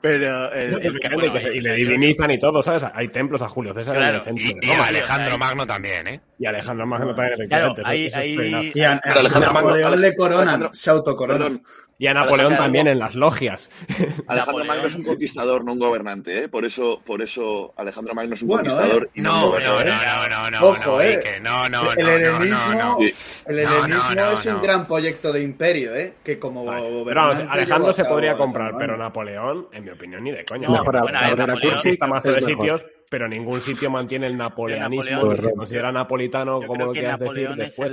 Pero 0.00 0.50
el, 0.52 0.72
el- 0.72 0.86
Efectivamente, 0.86 1.14
bueno, 1.28 1.32
que 1.34 1.40
se- 1.40 1.56
y 1.56 1.60
le 1.60 1.74
divinizan 1.74 2.30
y 2.30 2.38
todo, 2.38 2.62
¿sabes? 2.62 2.84
Hay 2.94 3.08
templos 3.08 3.42
a 3.42 3.48
Julio 3.48 3.74
César 3.74 3.94
en 3.96 4.00
Claro, 4.00 4.16
el 4.18 4.22
centro 4.22 4.44
Y, 4.44 4.54
de 4.54 4.66
y 4.66 4.70
a 4.70 4.72
Roma. 4.74 4.86
Alejandro 4.88 5.26
o 5.26 5.28
sea, 5.28 5.38
Magno 5.38 5.66
también, 5.66 6.08
¿eh? 6.08 6.20
Y 6.38 6.46
Alejandro 6.46 6.86
Magno 6.86 7.14
también, 7.14 7.48
Claro, 7.48 7.66
efectivamente. 7.74 7.82
hay, 7.84 8.06
es 8.06 8.14
hay- 8.16 8.36
fair 8.36 8.46
enough. 8.48 8.76
Y 8.76 8.80
a, 8.82 8.92
Alejandro 9.04 9.52
Magno- 9.52 9.96
le 9.96 10.16
coronan, 10.16 10.48
Alejandro- 10.48 10.70
se 10.74 10.90
autocoronan. 10.90 11.62
Y 12.00 12.06
a 12.06 12.14
Napoleón 12.14 12.56
también 12.56 12.86
en 12.86 12.98
las 12.98 13.14
logias. 13.14 13.70
Alejandro 14.26 14.64
Magno 14.64 14.86
es 14.86 14.94
un 14.94 15.02
conquistador, 15.02 15.62
no 15.66 15.74
un 15.74 15.78
gobernante, 15.78 16.44
¿eh? 16.44 16.48
Por 16.48 16.64
eso, 16.64 17.02
por 17.04 17.20
eso 17.20 17.74
Alejandro 17.76 18.14
Magno 18.14 18.32
es 18.32 18.40
un 18.40 18.48
Bueno, 18.48 18.70
conquistador 18.70 19.10
y 19.14 19.20
no, 19.20 19.30
No, 19.30 19.40
no, 19.42 19.50
gobernante. 19.50 20.06
no, 20.06 20.28
no, 20.28 20.50
no, 20.50 20.66
Ojo, 20.66 20.90
no, 20.92 21.00
eh. 21.02 21.22
No, 21.42 21.68
no, 21.68 21.92
el 21.92 21.98
no, 21.98 22.10
no, 22.10 22.16
helenismo, 22.16 22.74
no. 22.74 22.96
Sí. 23.00 23.42
el 23.46 23.58
helenismo 23.58 24.22
es 24.40 24.46
un 24.46 24.62
gran 24.62 24.86
proyecto 24.86 25.30
de 25.30 25.42
imperio, 25.42 25.94
¿eh? 25.94 26.14
Que 26.24 26.38
como. 26.38 26.64
Pero 26.64 26.80
gobernante 26.90 27.38
vamos, 27.42 27.54
Alejandro 27.54 27.92
se 27.92 28.04
podría 28.06 28.34
comprar, 28.36 28.74
pero. 28.78 28.96
Napoleón, 28.96 29.68
en 29.70 29.84
mi 29.84 29.90
opinión, 29.90 30.24
ni 30.24 30.30
de 30.32 30.42
coña. 30.46 30.68
No, 30.68 30.72
Mejor 30.72 31.02
bueno, 31.02 31.18
a- 31.18 31.20
a 31.20 31.30
ver, 31.30 31.32
abrir 31.32 31.42
a 31.42 31.46
Napoleón- 31.54 31.72
cursi 31.74 31.88
Exista 31.90 32.06
más 32.06 32.22
de 32.22 32.40
sitios, 32.40 32.86
pero 33.10 33.28
ningún 33.28 33.60
sitio 33.60 33.90
mantiene 33.90 34.26
el 34.26 34.38
napoleonismo 34.38 35.36
se 35.36 35.52
considera 35.52 35.92
napolitano 35.92 36.62
como 36.62 36.86
lo 36.86 36.92
que 36.92 37.00
quieras 37.00 37.18
decir 37.18 37.50
después. 37.56 37.92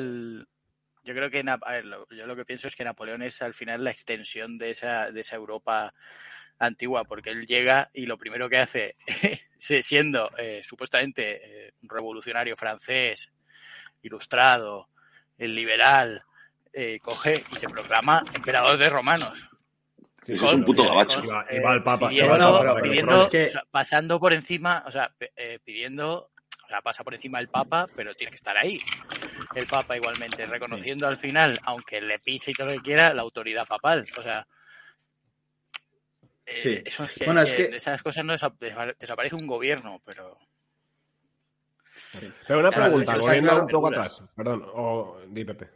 Yo 1.08 1.14
creo 1.14 1.30
que 1.32 1.42
a 1.50 1.72
ver, 1.72 1.86
lo, 1.86 2.06
yo 2.10 2.28
lo 2.28 2.36
que 2.36 2.44
pienso 2.44 2.68
es 2.68 2.76
que 2.76 2.84
Napoleón 2.84 3.22
es 3.22 3.42
al 3.42 3.54
final 3.54 3.82
la 3.82 3.92
extensión 3.92 4.58
de 4.58 4.72
esa, 4.72 5.10
de 5.10 5.22
esa 5.22 5.38
Europa 5.38 5.94
antigua, 6.60 7.06
porque 7.06 7.30
él 7.30 7.48
llega 7.48 7.90
y 7.94 8.06
lo 8.08 8.18
primero 8.18 8.50
que 8.50 8.58
hace, 8.58 8.98
siendo 9.58 10.30
eh, 10.38 10.62
supuestamente 10.66 11.68
eh, 11.68 11.74
un 11.82 11.88
revolucionario 11.90 12.58
francés, 12.58 13.32
ilustrado, 14.02 14.90
el 15.38 15.56
liberal, 15.56 16.24
eh, 16.74 17.00
coge 17.00 17.44
y 17.52 17.56
se 17.56 17.70
proclama 17.70 18.24
emperador 18.34 18.78
de 18.78 18.90
romanos. 18.90 19.32
Sí, 20.24 20.34
Eso 20.34 20.48
es 20.48 20.54
un 20.56 20.66
puto 20.66 20.82
Con- 20.84 20.90
gabacho. 20.92 21.24
Y 21.24 21.28
va- 21.28 21.46
y 21.50 21.56
eh, 21.56 21.62
va 21.62 21.72
al 21.72 21.84
Papa. 21.84 22.10
pidiendo, 22.10 22.82
pidiendo- 22.82 23.22
es 23.24 23.28
que- 23.30 23.48
o 23.48 23.52
sea, 23.52 23.64
pasando 23.72 24.20
por 24.20 24.34
encima, 24.34 24.84
o 24.86 24.92
sea, 24.92 25.14
eh, 25.38 25.60
pidiendo, 25.64 26.32
o 26.68 26.69
sea, 26.69 26.81
pasa 26.81 27.02
por 27.03 27.14
encima 27.15 27.39
el 27.39 27.48
Papa, 27.48 27.88
pero 27.95 28.14
tiene 28.14 28.31
que 28.31 28.35
estar 28.35 28.57
ahí. 28.57 28.77
El 29.56 29.65
Papa 29.68 29.95
igualmente, 29.95 30.45
reconociendo 30.45 31.07
al 31.07 31.15
final, 31.18 31.57
aunque 31.64 32.02
le 32.02 32.19
pise 32.19 32.52
y 32.52 32.53
todo 32.53 32.68
lo 32.68 32.73
que 32.73 32.81
quiera, 32.81 33.14
la 33.14 33.22
autoridad 33.22 33.65
papal. 33.65 34.06
O 34.18 34.22
sea, 34.22 34.45
eh, 36.45 36.56
Sí. 36.61 36.81
eso 36.85 37.03
es 37.06 37.11
que, 37.14 37.26
Bueno, 37.26 37.41
es 37.41 37.52
es 37.52 37.57
que 37.57 37.69
que- 37.69 37.76
esas 37.77 38.02
cosas 38.03 38.26
no 38.26 38.34
desa- 38.34 38.57
desa- 38.60 38.95
desaparece 38.99 39.35
un 39.35 39.48
gobierno, 39.48 40.02
pero 40.06 40.38
Pero 42.48 42.60
una 42.60 42.69
Claro, 42.69 42.85
pregunta, 42.91 43.15
volviendo 43.19 43.49
claro. 43.49 43.64
un 43.64 43.69
poco 43.69 43.88
atrás. 43.88 44.22
Perdón, 44.35 44.64
o 44.73 45.19
di 45.27 45.44
Pepe. 45.44 45.69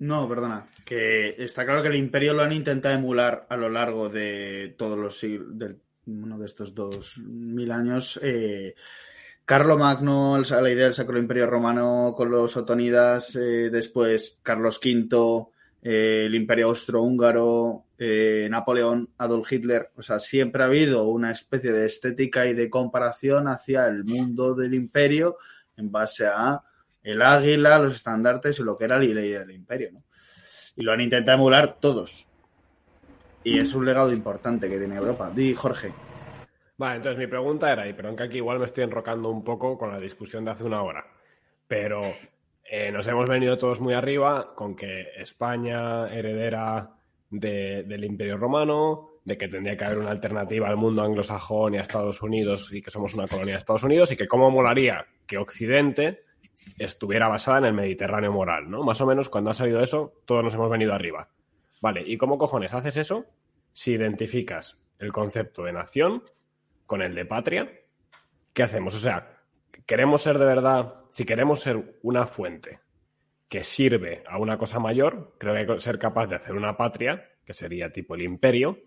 No, 0.00 0.28
perdona. 0.28 0.66
Que 0.84 1.36
está 1.38 1.64
claro 1.64 1.82
que 1.82 1.88
el 1.88 1.96
imperio 1.96 2.32
lo 2.34 2.42
han 2.42 2.52
intentado 2.52 2.94
emular 2.94 3.46
a 3.48 3.56
lo 3.56 3.68
largo 3.68 4.08
de 4.08 4.74
todos 4.78 4.98
los 4.98 5.18
siglos, 5.18 5.56
de 5.58 5.76
uno 6.06 6.38
de 6.38 6.46
estos 6.46 6.74
dos 6.74 7.18
mil 7.18 7.70
años. 7.70 8.18
Eh, 8.22 8.74
Carlo 9.44 9.76
Magno, 9.76 10.38
la 10.38 10.70
idea 10.70 10.84
del 10.84 10.94
Sacro 10.94 11.18
Imperio 11.18 11.46
Romano 11.46 12.14
con 12.16 12.30
los 12.30 12.56
otonidas, 12.56 13.34
eh, 13.34 13.70
después 13.70 14.38
Carlos 14.42 14.80
V, 14.82 15.48
eh, 15.82 16.26
el 16.26 16.34
Imperio 16.36 16.68
Austrohúngaro, 16.68 17.86
eh, 17.98 18.46
Napoleón, 18.48 19.10
Adolf 19.18 19.52
Hitler. 19.52 19.90
O 19.96 20.02
sea, 20.02 20.20
siempre 20.20 20.62
ha 20.62 20.66
habido 20.66 21.08
una 21.08 21.32
especie 21.32 21.72
de 21.72 21.86
estética 21.86 22.46
y 22.46 22.54
de 22.54 22.70
comparación 22.70 23.48
hacia 23.48 23.86
el 23.88 24.04
mundo 24.04 24.54
del 24.54 24.74
imperio 24.74 25.38
en 25.76 25.90
base 25.90 26.26
a 26.26 26.62
el 27.02 27.20
águila, 27.20 27.80
los 27.80 27.96
estandartes 27.96 28.60
y 28.60 28.62
lo 28.62 28.76
que 28.76 28.84
era 28.84 28.98
la 28.98 29.04
ley 29.04 29.30
del 29.30 29.50
imperio. 29.50 29.90
¿no? 29.92 30.04
Y 30.76 30.82
lo 30.82 30.92
han 30.92 31.00
intentado 31.00 31.38
emular 31.38 31.80
todos. 31.80 32.28
Y 33.42 33.58
es 33.58 33.74
un 33.74 33.84
legado 33.84 34.12
importante 34.12 34.68
que 34.68 34.78
tiene 34.78 34.94
Europa. 34.94 35.32
Di, 35.34 35.52
Jorge. 35.52 35.92
Vale, 36.82 36.96
entonces 36.96 37.16
mi 37.16 37.28
pregunta 37.28 37.72
era, 37.72 37.86
y 37.86 37.92
perdón 37.92 38.16
que 38.16 38.24
aquí 38.24 38.38
igual 38.38 38.58
me 38.58 38.64
estoy 38.64 38.82
enrocando 38.82 39.30
un 39.30 39.44
poco 39.44 39.78
con 39.78 39.92
la 39.92 40.00
discusión 40.00 40.44
de 40.44 40.50
hace 40.50 40.64
una 40.64 40.82
hora, 40.82 41.06
pero 41.68 42.00
eh, 42.64 42.90
nos 42.90 43.06
hemos 43.06 43.28
venido 43.28 43.56
todos 43.56 43.80
muy 43.80 43.94
arriba 43.94 44.52
con 44.56 44.74
que 44.74 45.10
España 45.16 46.08
heredera 46.08 46.90
de, 47.30 47.84
del 47.84 48.04
Imperio 48.04 48.36
Romano, 48.36 49.10
de 49.24 49.38
que 49.38 49.46
tendría 49.46 49.76
que 49.76 49.84
haber 49.84 49.98
una 49.98 50.10
alternativa 50.10 50.66
al 50.66 50.76
mundo 50.76 51.04
anglosajón 51.04 51.74
y 51.74 51.78
a 51.78 51.82
Estados 51.82 52.20
Unidos 52.20 52.74
y 52.74 52.82
que 52.82 52.90
somos 52.90 53.14
una 53.14 53.28
colonia 53.28 53.54
de 53.54 53.58
Estados 53.60 53.84
Unidos 53.84 54.10
y 54.10 54.16
que 54.16 54.26
cómo 54.26 54.50
molaría 54.50 55.06
que 55.24 55.38
Occidente 55.38 56.24
estuviera 56.78 57.28
basada 57.28 57.58
en 57.58 57.66
el 57.66 57.74
Mediterráneo 57.74 58.32
moral, 58.32 58.68
¿no? 58.68 58.82
Más 58.82 59.00
o 59.00 59.06
menos 59.06 59.28
cuando 59.28 59.50
ha 59.50 59.54
salido 59.54 59.80
eso, 59.84 60.14
todos 60.24 60.42
nos 60.42 60.54
hemos 60.54 60.68
venido 60.68 60.92
arriba. 60.92 61.28
Vale, 61.80 62.02
¿y 62.04 62.16
cómo 62.16 62.38
cojones 62.38 62.74
haces 62.74 62.96
eso 62.96 63.26
si 63.72 63.92
identificas 63.92 64.78
el 64.98 65.12
concepto 65.12 65.62
de 65.62 65.74
nación 65.74 66.24
con 66.92 67.00
el 67.00 67.14
de 67.14 67.24
patria? 67.24 67.72
¿Qué 68.52 68.62
hacemos? 68.62 68.94
O 68.94 68.98
sea, 68.98 69.38
queremos 69.86 70.20
ser 70.20 70.38
de 70.38 70.44
verdad, 70.44 70.96
si 71.10 71.24
queremos 71.24 71.60
ser 71.60 71.98
una 72.02 72.26
fuente 72.26 72.80
que 73.48 73.64
sirve 73.64 74.22
a 74.26 74.36
una 74.36 74.58
cosa 74.58 74.78
mayor, 74.78 75.34
creo 75.38 75.54
que 75.54 75.60
hay 75.60 75.66
que 75.66 75.80
ser 75.80 75.98
capaz 75.98 76.26
de 76.26 76.36
hacer 76.36 76.54
una 76.54 76.76
patria, 76.76 77.30
que 77.46 77.54
sería 77.54 77.90
tipo 77.90 78.14
el 78.14 78.20
imperio, 78.20 78.78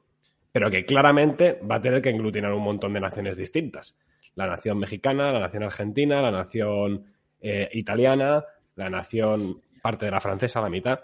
pero 0.51 0.69
que 0.69 0.85
claramente 0.85 1.59
va 1.67 1.77
a 1.77 1.81
tener 1.81 1.99
que 1.99 2.11
englutinar 2.11 2.53
un 2.53 2.61
montón 2.61 2.93
de 2.93 2.99
naciones 2.99 3.37
distintas. 3.37 3.97
La 4.35 4.45
nación 4.45 4.77
mexicana, 4.77 5.31
la 5.31 5.39
nación 5.39 5.63
argentina, 5.63 6.21
la 6.21 6.29
nación 6.29 7.05
eh, 7.41 7.69
italiana, 7.73 8.45
la 8.75 8.91
nación, 8.91 9.63
parte 9.81 10.05
de 10.05 10.11
la 10.11 10.21
francesa, 10.21 10.61
la 10.61 10.69
mitad, 10.69 10.99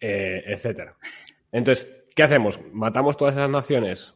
eh, 0.00 0.42
etcétera. 0.46 0.96
Entonces, 1.52 2.06
¿qué 2.14 2.22
hacemos? 2.22 2.58
¿Matamos 2.72 3.18
todas 3.18 3.34
esas 3.34 3.50
naciones 3.50 4.15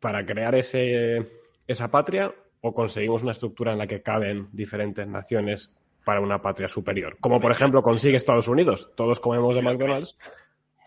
para 0.00 0.24
crear 0.24 0.54
ese, 0.54 1.26
esa 1.66 1.90
patria 1.90 2.34
o 2.60 2.72
conseguimos 2.74 3.22
una 3.22 3.32
estructura 3.32 3.72
en 3.72 3.78
la 3.78 3.86
que 3.86 4.02
caben 4.02 4.48
diferentes 4.52 5.06
naciones 5.06 5.70
para 6.04 6.20
una 6.20 6.40
patria 6.40 6.68
superior? 6.68 7.16
Como 7.20 7.40
por 7.40 7.50
ejemplo 7.52 7.82
consigue 7.82 8.16
Estados 8.16 8.48
Unidos. 8.48 8.92
Todos 8.96 9.20
comemos 9.20 9.54
de 9.54 9.62
McDonald's. 9.62 10.16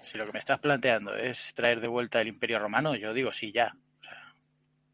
Si 0.01 0.17
lo 0.17 0.25
que 0.25 0.31
me 0.31 0.39
estás 0.39 0.59
planteando 0.59 1.15
es 1.15 1.53
traer 1.55 1.81
de 1.81 1.87
vuelta 1.89 2.21
el 2.21 2.29
Imperio 2.29 2.59
Romano, 2.59 2.95
yo 2.95 3.13
digo 3.13 3.31
sí, 3.33 3.51
ya. 3.51 3.75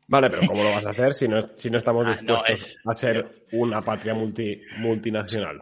Vale, 0.07 0.29
pero 0.29 0.43
¿cómo 0.47 0.63
lo 0.63 0.69
vas 0.71 0.85
a 0.85 0.89
hacer 0.89 1.13
si 1.15 1.27
no, 1.27 1.41
si 1.55 1.69
no 1.69 1.77
estamos 1.77 2.05
Ah, 2.05 2.19
no, 2.21 2.33
dispuestos 2.33 2.69
es- 2.71 2.77
a 2.85 2.93
ser 2.93 3.45
una 3.51 3.81
patria 3.81 4.13
multi, 4.13 4.61
multinacional? 4.77 5.61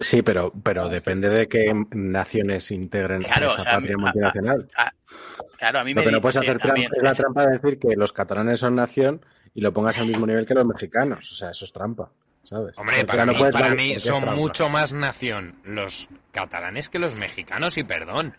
Sí, 0.00 0.22
pero, 0.22 0.50
pero 0.62 0.88
depende 0.88 1.28
de 1.28 1.46
qué 1.46 1.72
naciones 1.90 2.70
integren 2.70 3.22
Claro, 3.22 3.48
esa 3.52 3.60
o 3.60 3.64
sea, 3.64 3.72
patria 3.74 3.94
a- 3.94 3.98
multinacional. 3.98 4.66
Claro, 5.58 5.80
a 5.80 5.84
mí 5.84 5.94
me 5.94 6.00
Lo 6.00 6.06
que 6.06 6.12
no 6.12 6.20
puedes 6.22 6.36
hacer 6.38 6.58
también 6.58 6.90
es 6.96 7.02
la 7.02 7.14
trampa 7.14 7.46
de 7.46 7.58
decir 7.58 7.78
que 7.78 7.94
los 7.96 8.12
catalanes 8.12 8.60
son 8.60 8.76
nación 8.76 9.24
y 9.54 9.60
lo 9.60 9.72
pongas 9.74 9.98
al 9.98 10.06
mismo 10.06 10.26
nivel 10.26 10.46
que 10.46 10.54
los 10.54 10.66
mexicanos. 10.66 11.30
O 11.32 11.34
sea, 11.34 11.50
eso 11.50 11.66
es 11.66 11.72
trampa, 11.72 12.10
¿sabes? 12.44 12.76
Hombre, 12.78 12.96
Porque 12.96 13.06
para 13.06 13.26
no 13.26 13.32
mí, 13.32 13.38
puedes 13.38 13.54
para 13.54 13.74
mí 13.74 13.98
son 13.98 14.22
trampa. 14.22 14.36
mucho 14.36 14.68
más 14.70 14.92
nación 14.92 15.56
los 15.64 16.08
catalanes 16.32 16.88
que 16.88 16.98
los 16.98 17.14
mexicanos, 17.16 17.76
y 17.76 17.84
perdón. 17.84 18.34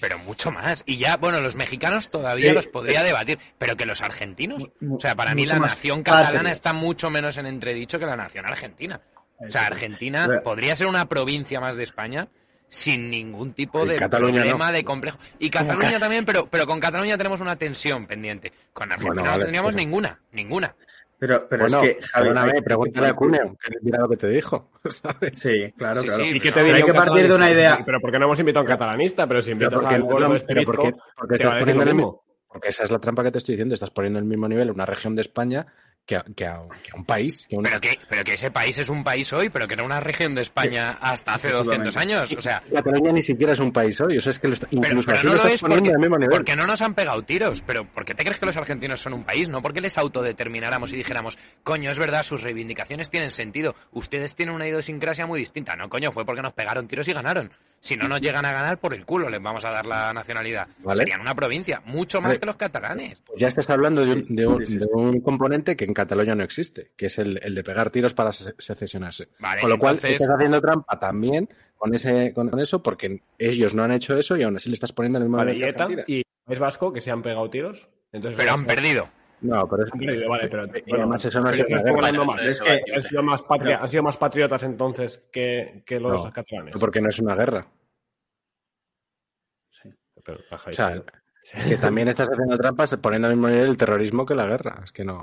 Pero 0.00 0.18
mucho 0.18 0.50
más. 0.50 0.82
Y 0.84 0.98
ya, 0.98 1.16
bueno, 1.16 1.40
los 1.40 1.54
mexicanos 1.54 2.10
todavía 2.10 2.48
Sí. 2.50 2.54
los 2.54 2.66
podría 2.66 3.02
debatir, 3.04 3.38
pero 3.56 3.76
que 3.76 3.86
los 3.86 4.02
argentinos. 4.02 4.68
O 4.90 5.00
sea, 5.00 5.14
para 5.14 5.34
mí 5.34 5.46
la 5.46 5.58
nación 5.60 6.02
catalana 6.02 6.34
patria. 6.34 6.52
está 6.52 6.72
mucho 6.74 7.08
menos 7.08 7.38
en 7.38 7.46
entredicho 7.46 7.98
que 7.98 8.04
la 8.04 8.16
nación 8.16 8.44
argentina. 8.46 9.00
O 9.40 9.50
sea. 9.50 9.66
Argentina 9.66 10.28
podría 10.42 10.74
ser 10.76 10.86
una 10.86 11.08
provincia 11.08 11.60
más 11.60 11.76
de 11.76 11.84
España 11.84 12.28
sin 12.70 13.08
ningún 13.10 13.54
tipo 13.54 13.86
de 13.86 13.96
Cataluña 13.96 14.42
problema 14.42 14.66
no. 14.66 14.72
de 14.72 14.84
complejo. 14.84 15.18
Y 15.38 15.48
Cataluña 15.48 15.98
también, 15.98 16.24
pero, 16.24 16.46
pero 16.50 16.66
con 16.66 16.80
Cataluña 16.80 17.16
tenemos 17.16 17.40
una 17.40 17.56
tensión 17.56 18.06
pendiente. 18.06 18.52
Con 18.72 18.90
Argentina 18.92 19.14
Bueno, 19.14 19.22
no 19.24 19.30
vale, 19.30 19.44
tendríamos 19.44 19.70
pero- 19.72 19.78
ninguna, 19.84 20.20
ninguna. 20.32 20.74
Pero, 21.20 21.48
pero 21.48 21.64
Bueno, 21.64 21.82
es 21.82 21.96
que, 21.96 22.02
Javi, 22.02 22.62
pregúntale 22.62 23.08
a 23.08 23.12
Cuneo, 23.14 23.56
que 23.60 23.72
mira 23.82 23.98
lo 23.98 24.08
que 24.08 24.16
te 24.16 24.28
dijo, 24.28 24.70
¿sabes? 24.88 25.32
Sí, 25.34 25.72
claro, 25.76 26.02
Sí, 26.02 26.06
claro. 26.06 26.24
sí, 26.24 26.30
¿Y 26.30 26.40
qué 26.40 26.48
te 26.48 26.54
Pero 26.54 26.66
diría 26.66 26.76
hay 26.76 26.82
que 26.84 26.94
partir 26.94 27.26
de 27.28 27.34
una 27.34 27.50
idea. 27.50 27.82
Pero 27.84 28.00
¿por 28.00 28.12
qué 28.12 28.18
no 28.20 28.26
hemos 28.26 28.38
invitado 28.38 28.60
a 28.60 28.62
un 28.62 28.68
catalanista? 28.68 29.26
Pero 29.26 29.42
si 29.42 29.46
Pero 29.50 29.54
invitas 29.64 29.80
porque, 29.80 29.94
al 29.96 30.02
gordo 30.02 30.28
no, 30.28 30.34
este 30.36 30.54
pero 30.54 30.62
porque, 30.66 30.94
porque 31.16 31.38
te 31.38 31.44
va 31.44 31.54
a 31.54 31.58
estás 31.58 31.66
decir 31.66 31.74
poniendo 31.76 31.84
lo 31.84 31.90
el 31.90 31.96
mismo. 31.96 32.12
mismo. 32.12 32.24
Porque 32.46 32.68
esa 32.68 32.84
es 32.84 32.90
la 32.92 32.98
trampa 33.00 33.24
que 33.24 33.32
te 33.32 33.38
estoy 33.38 33.54
diciendo. 33.54 33.74
Estás 33.74 33.90
poniendo 33.90 34.18
el 34.20 34.26
mismo 34.26 34.46
nivel 34.46 34.70
una 34.70 34.86
región 34.86 35.16
de 35.16 35.22
España 35.22 35.66
que 36.08 36.16
a, 36.16 36.24
que 36.34 36.46
a- 36.46 36.62
que 36.82 36.90
a 36.90 36.96
un 36.96 37.04
país. 37.04 37.46
Que 37.48 37.56
a 37.56 37.58
una- 37.58 37.68
Pero 37.68 37.80
que, 37.82 37.98
pero 38.08 38.24
que 38.24 38.32
ese 38.34 38.50
país 38.50 38.78
es 38.78 38.88
un 38.88 39.04
país 39.04 39.30
hoy, 39.34 39.50
pero 39.50 39.68
que 39.68 39.74
era 39.74 39.84
una 39.84 40.00
región 40.00 40.34
de 40.34 40.40
España 40.40 40.96
hasta 41.02 41.34
hace 41.34 41.50
200 41.50 41.94
años. 41.98 42.32
O 42.32 42.40
sea, 42.40 42.62
Cataluña 42.72 43.12
ni 43.12 43.22
siquiera 43.22 43.52
es 43.52 43.58
un 43.60 43.70
país 43.72 44.00
hoy. 44.00 44.16
O 44.16 44.20
sea, 44.22 44.30
es 44.30 44.38
que 44.38 44.48
lo 44.48 44.54
está- 44.54 44.66
pero, 44.70 44.86
incluso 44.86 45.06
pero 45.10 45.18
no 45.18 45.24
lo 45.24 45.30
lo 45.30 45.36
estás 45.36 45.52
es 45.52 45.60
poniendo 45.60 46.08
porque, 46.08 46.26
porque 46.30 46.56
no 46.56 46.66
nos 46.66 46.80
han 46.80 46.94
pegado 46.94 47.22
tiros. 47.24 47.62
Pero 47.66 47.84
¿por 47.86 48.06
qué 48.06 48.14
te 48.14 48.24
crees 48.24 48.38
que 48.38 48.46
los 48.46 48.56
argentinos 48.56 49.00
son 49.02 49.12
un 49.12 49.24
país? 49.24 49.50
No 49.50 49.60
porque 49.60 49.82
les 49.82 49.98
autodetermináramos 49.98 50.92
y 50.94 50.96
dijéramos, 50.96 51.36
coño, 51.62 51.90
es 51.90 51.98
verdad, 51.98 52.22
sus 52.22 52.42
reivindicaciones 52.42 53.10
tienen 53.10 53.30
sentido. 53.30 53.74
Ustedes 53.92 54.34
tienen 54.34 54.54
una 54.54 54.66
idiosincrasia 54.66 55.26
muy 55.26 55.40
distinta. 55.40 55.76
No, 55.76 55.90
coño, 55.90 56.10
fue 56.10 56.24
porque 56.24 56.40
nos 56.40 56.54
pegaron 56.54 56.88
tiros 56.88 57.06
y 57.08 57.12
ganaron. 57.12 57.52
Si 57.80 57.96
no 57.96 58.08
nos 58.08 58.20
llegan 58.20 58.44
a 58.44 58.52
ganar, 58.52 58.78
por 58.78 58.92
el 58.92 59.04
culo 59.04 59.28
les 59.30 59.40
vamos 59.40 59.64
a 59.64 59.70
dar 59.70 59.86
la 59.86 60.12
nacionalidad. 60.12 60.66
Vale. 60.80 60.98
Serían 60.98 61.20
una 61.20 61.34
provincia, 61.34 61.80
mucho 61.86 62.20
más 62.20 62.30
Vale. 62.30 62.40
que 62.40 62.46
los 62.46 62.56
catalanes. 62.56 63.20
Pues 63.24 63.40
ya 63.40 63.48
estás 63.48 63.70
hablando 63.70 64.04
de 64.04 64.12
un, 64.12 64.34
de 64.36 64.46
un- 64.46 64.64
de 64.64 64.86
un 64.92 65.20
componente 65.20 65.76
que 65.76 65.84
en 65.84 65.94
Cataluña 65.94 66.34
no 66.34 66.42
existe, 66.42 66.90
que 66.96 67.06
es 67.06 67.18
el, 67.18 67.40
el 67.42 67.54
de 67.54 67.62
pegar 67.64 67.90
tiros 67.90 68.14
para 68.14 68.32
se- 68.32 68.54
secesionarse. 68.58 69.28
Vale, 69.38 69.60
con 69.60 69.70
lo 69.70 69.78
cual 69.78 69.94
entonces- 69.94 70.20
estás 70.20 70.34
haciendo 70.36 70.60
trampa 70.60 70.98
también 70.98 71.48
con 71.76 71.94
ese 71.94 72.32
con, 72.34 72.58
eso 72.58 72.82
porque 72.82 73.22
ellos 73.38 73.74
no 73.74 73.84
han 73.84 73.92
hecho 73.92 74.16
eso 74.18 74.36
y 74.36 74.42
aún 74.42 74.56
así 74.56 74.68
le 74.68 74.74
estás 74.74 74.92
poniendo 74.92 75.18
en 75.18 75.22
el 75.22 75.28
mismo 75.28 75.38
Vale, 75.38 75.54
y 75.56 75.62
ETA 75.62 75.88
y 76.08 76.22
País 76.44 76.58
Vasco 76.58 76.92
que 76.92 77.00
se 77.00 77.10
han 77.12 77.22
pegado 77.22 77.48
tiros. 77.48 77.88
Entonces, 78.10 78.38
Pero 78.40 78.54
han 78.54 78.64
perdido. 78.64 79.08
No, 79.40 79.68
pero 79.68 79.84
es 79.84 79.92
Han 79.92 79.98
perdido, 80.00 80.28
vale, 80.28 80.48
pero 80.48 80.66
y 80.66 80.94
además 80.94 81.24
eso 81.24 81.40
no 81.40 81.50
Es 81.50 81.58
es 81.58 81.64
que 81.64 81.74
debatible. 81.84 82.96
han 82.96 83.02
sido 83.02 83.22
más, 83.22 83.42
patria- 83.44 83.78
han 83.80 83.88
sido 83.88 84.02
más 84.02 84.16
patriotas 84.16 84.62
entonces 84.64 85.22
que, 85.30 85.82
que 85.86 86.00
los 86.00 86.24
No, 86.24 86.32
catalanes. 86.32 86.74
porque 86.80 87.00
no 87.00 87.08
es 87.08 87.18
una 87.20 87.34
guerra. 87.36 87.66
Pero, 90.24 90.40
ajá, 90.50 90.70
O 90.70 90.72
sea, 90.72 91.02
sí. 91.42 91.56
es 91.58 91.66
que 91.66 91.76
también 91.76 92.08
estás 92.08 92.28
haciendo 92.28 92.56
trampas 92.58 92.94
poniendo 92.96 93.28
al 93.28 93.34
mismo 93.34 93.48
nivel 93.48 93.68
el 93.70 93.76
terrorismo 93.78 94.26
que 94.26 94.34
la 94.34 94.46
guerra. 94.46 94.80
Es 94.84 94.92
que 94.92 95.04
no. 95.04 95.22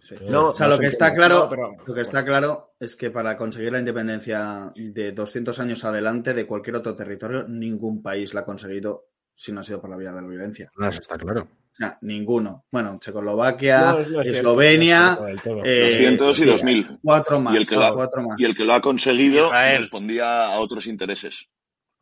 Sí. 0.00 0.16
No, 0.28 0.48
o 0.48 0.54
sea, 0.54 0.66
no 0.66 0.74
lo 0.74 0.80
que 0.80 0.86
está 0.86 1.14
claro, 1.14 1.40
No, 1.40 1.48
pero- 1.50 1.76
lo 1.86 1.94
que 1.94 2.00
está 2.00 2.24
claro 2.24 2.74
es 2.80 2.96
que 2.96 3.10
para 3.10 3.36
conseguir 3.36 3.70
la 3.72 3.78
independencia 3.80 4.72
de 4.74 5.12
200 5.12 5.58
años 5.60 5.84
adelante 5.84 6.32
de 6.32 6.46
cualquier 6.46 6.76
otro 6.76 6.96
territorio, 6.96 7.46
ningún 7.46 8.02
país 8.02 8.32
la 8.32 8.40
ha 8.40 8.44
conseguido 8.44 9.10
si 9.34 9.52
no 9.52 9.60
ha 9.60 9.62
sido 9.62 9.80
por 9.80 9.90
la 9.90 9.98
vía 9.98 10.12
de 10.12 10.22
la 10.22 10.26
violencia. 10.28 10.70
No, 10.78 10.88
eso 10.88 11.00
está 11.02 11.16
claro. 11.18 11.46
O 11.72 11.74
sea, 11.80 11.98
ninguno. 12.02 12.64
Bueno, 12.70 12.98
Checoslovaquia, 13.00 13.92
No, 13.92 13.98
Eslovenia, 14.22 14.98
no 14.98 15.10
es 15.10 15.16
cierto 15.16 15.24
del 15.24 15.40
todo. 15.42 15.64
eh, 15.64 15.84
200 15.84 16.38
y 16.38 16.40
sí, 16.42 16.46
2000. 16.48 16.98
Cuatro 17.02 17.40
más. 17.40 17.54
Y 17.54 17.56
el 17.58 17.66
que 17.68 17.76
lo 17.76 17.84
ha- 17.84 17.94
cuatro 17.94 18.22
más. 18.22 18.40
Y 18.40 18.44
el 18.44 18.56
que 18.56 18.64
lo 18.64 18.74
ha 18.74 18.80
conseguido 18.80 19.46
Israel. 19.46 19.78
respondía 19.82 20.46
a 20.52 20.60
otros 20.60 20.86
intereses. 20.86 21.46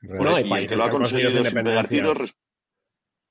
Bueno, 0.01 0.31
hay 0.37 0.43
y 0.43 0.45
el 0.45 0.49
países 0.51 0.69
que 0.71 0.77
lo 0.77 0.85
ha 0.85 0.91
conseguido 0.91 1.31
sin 1.31 1.39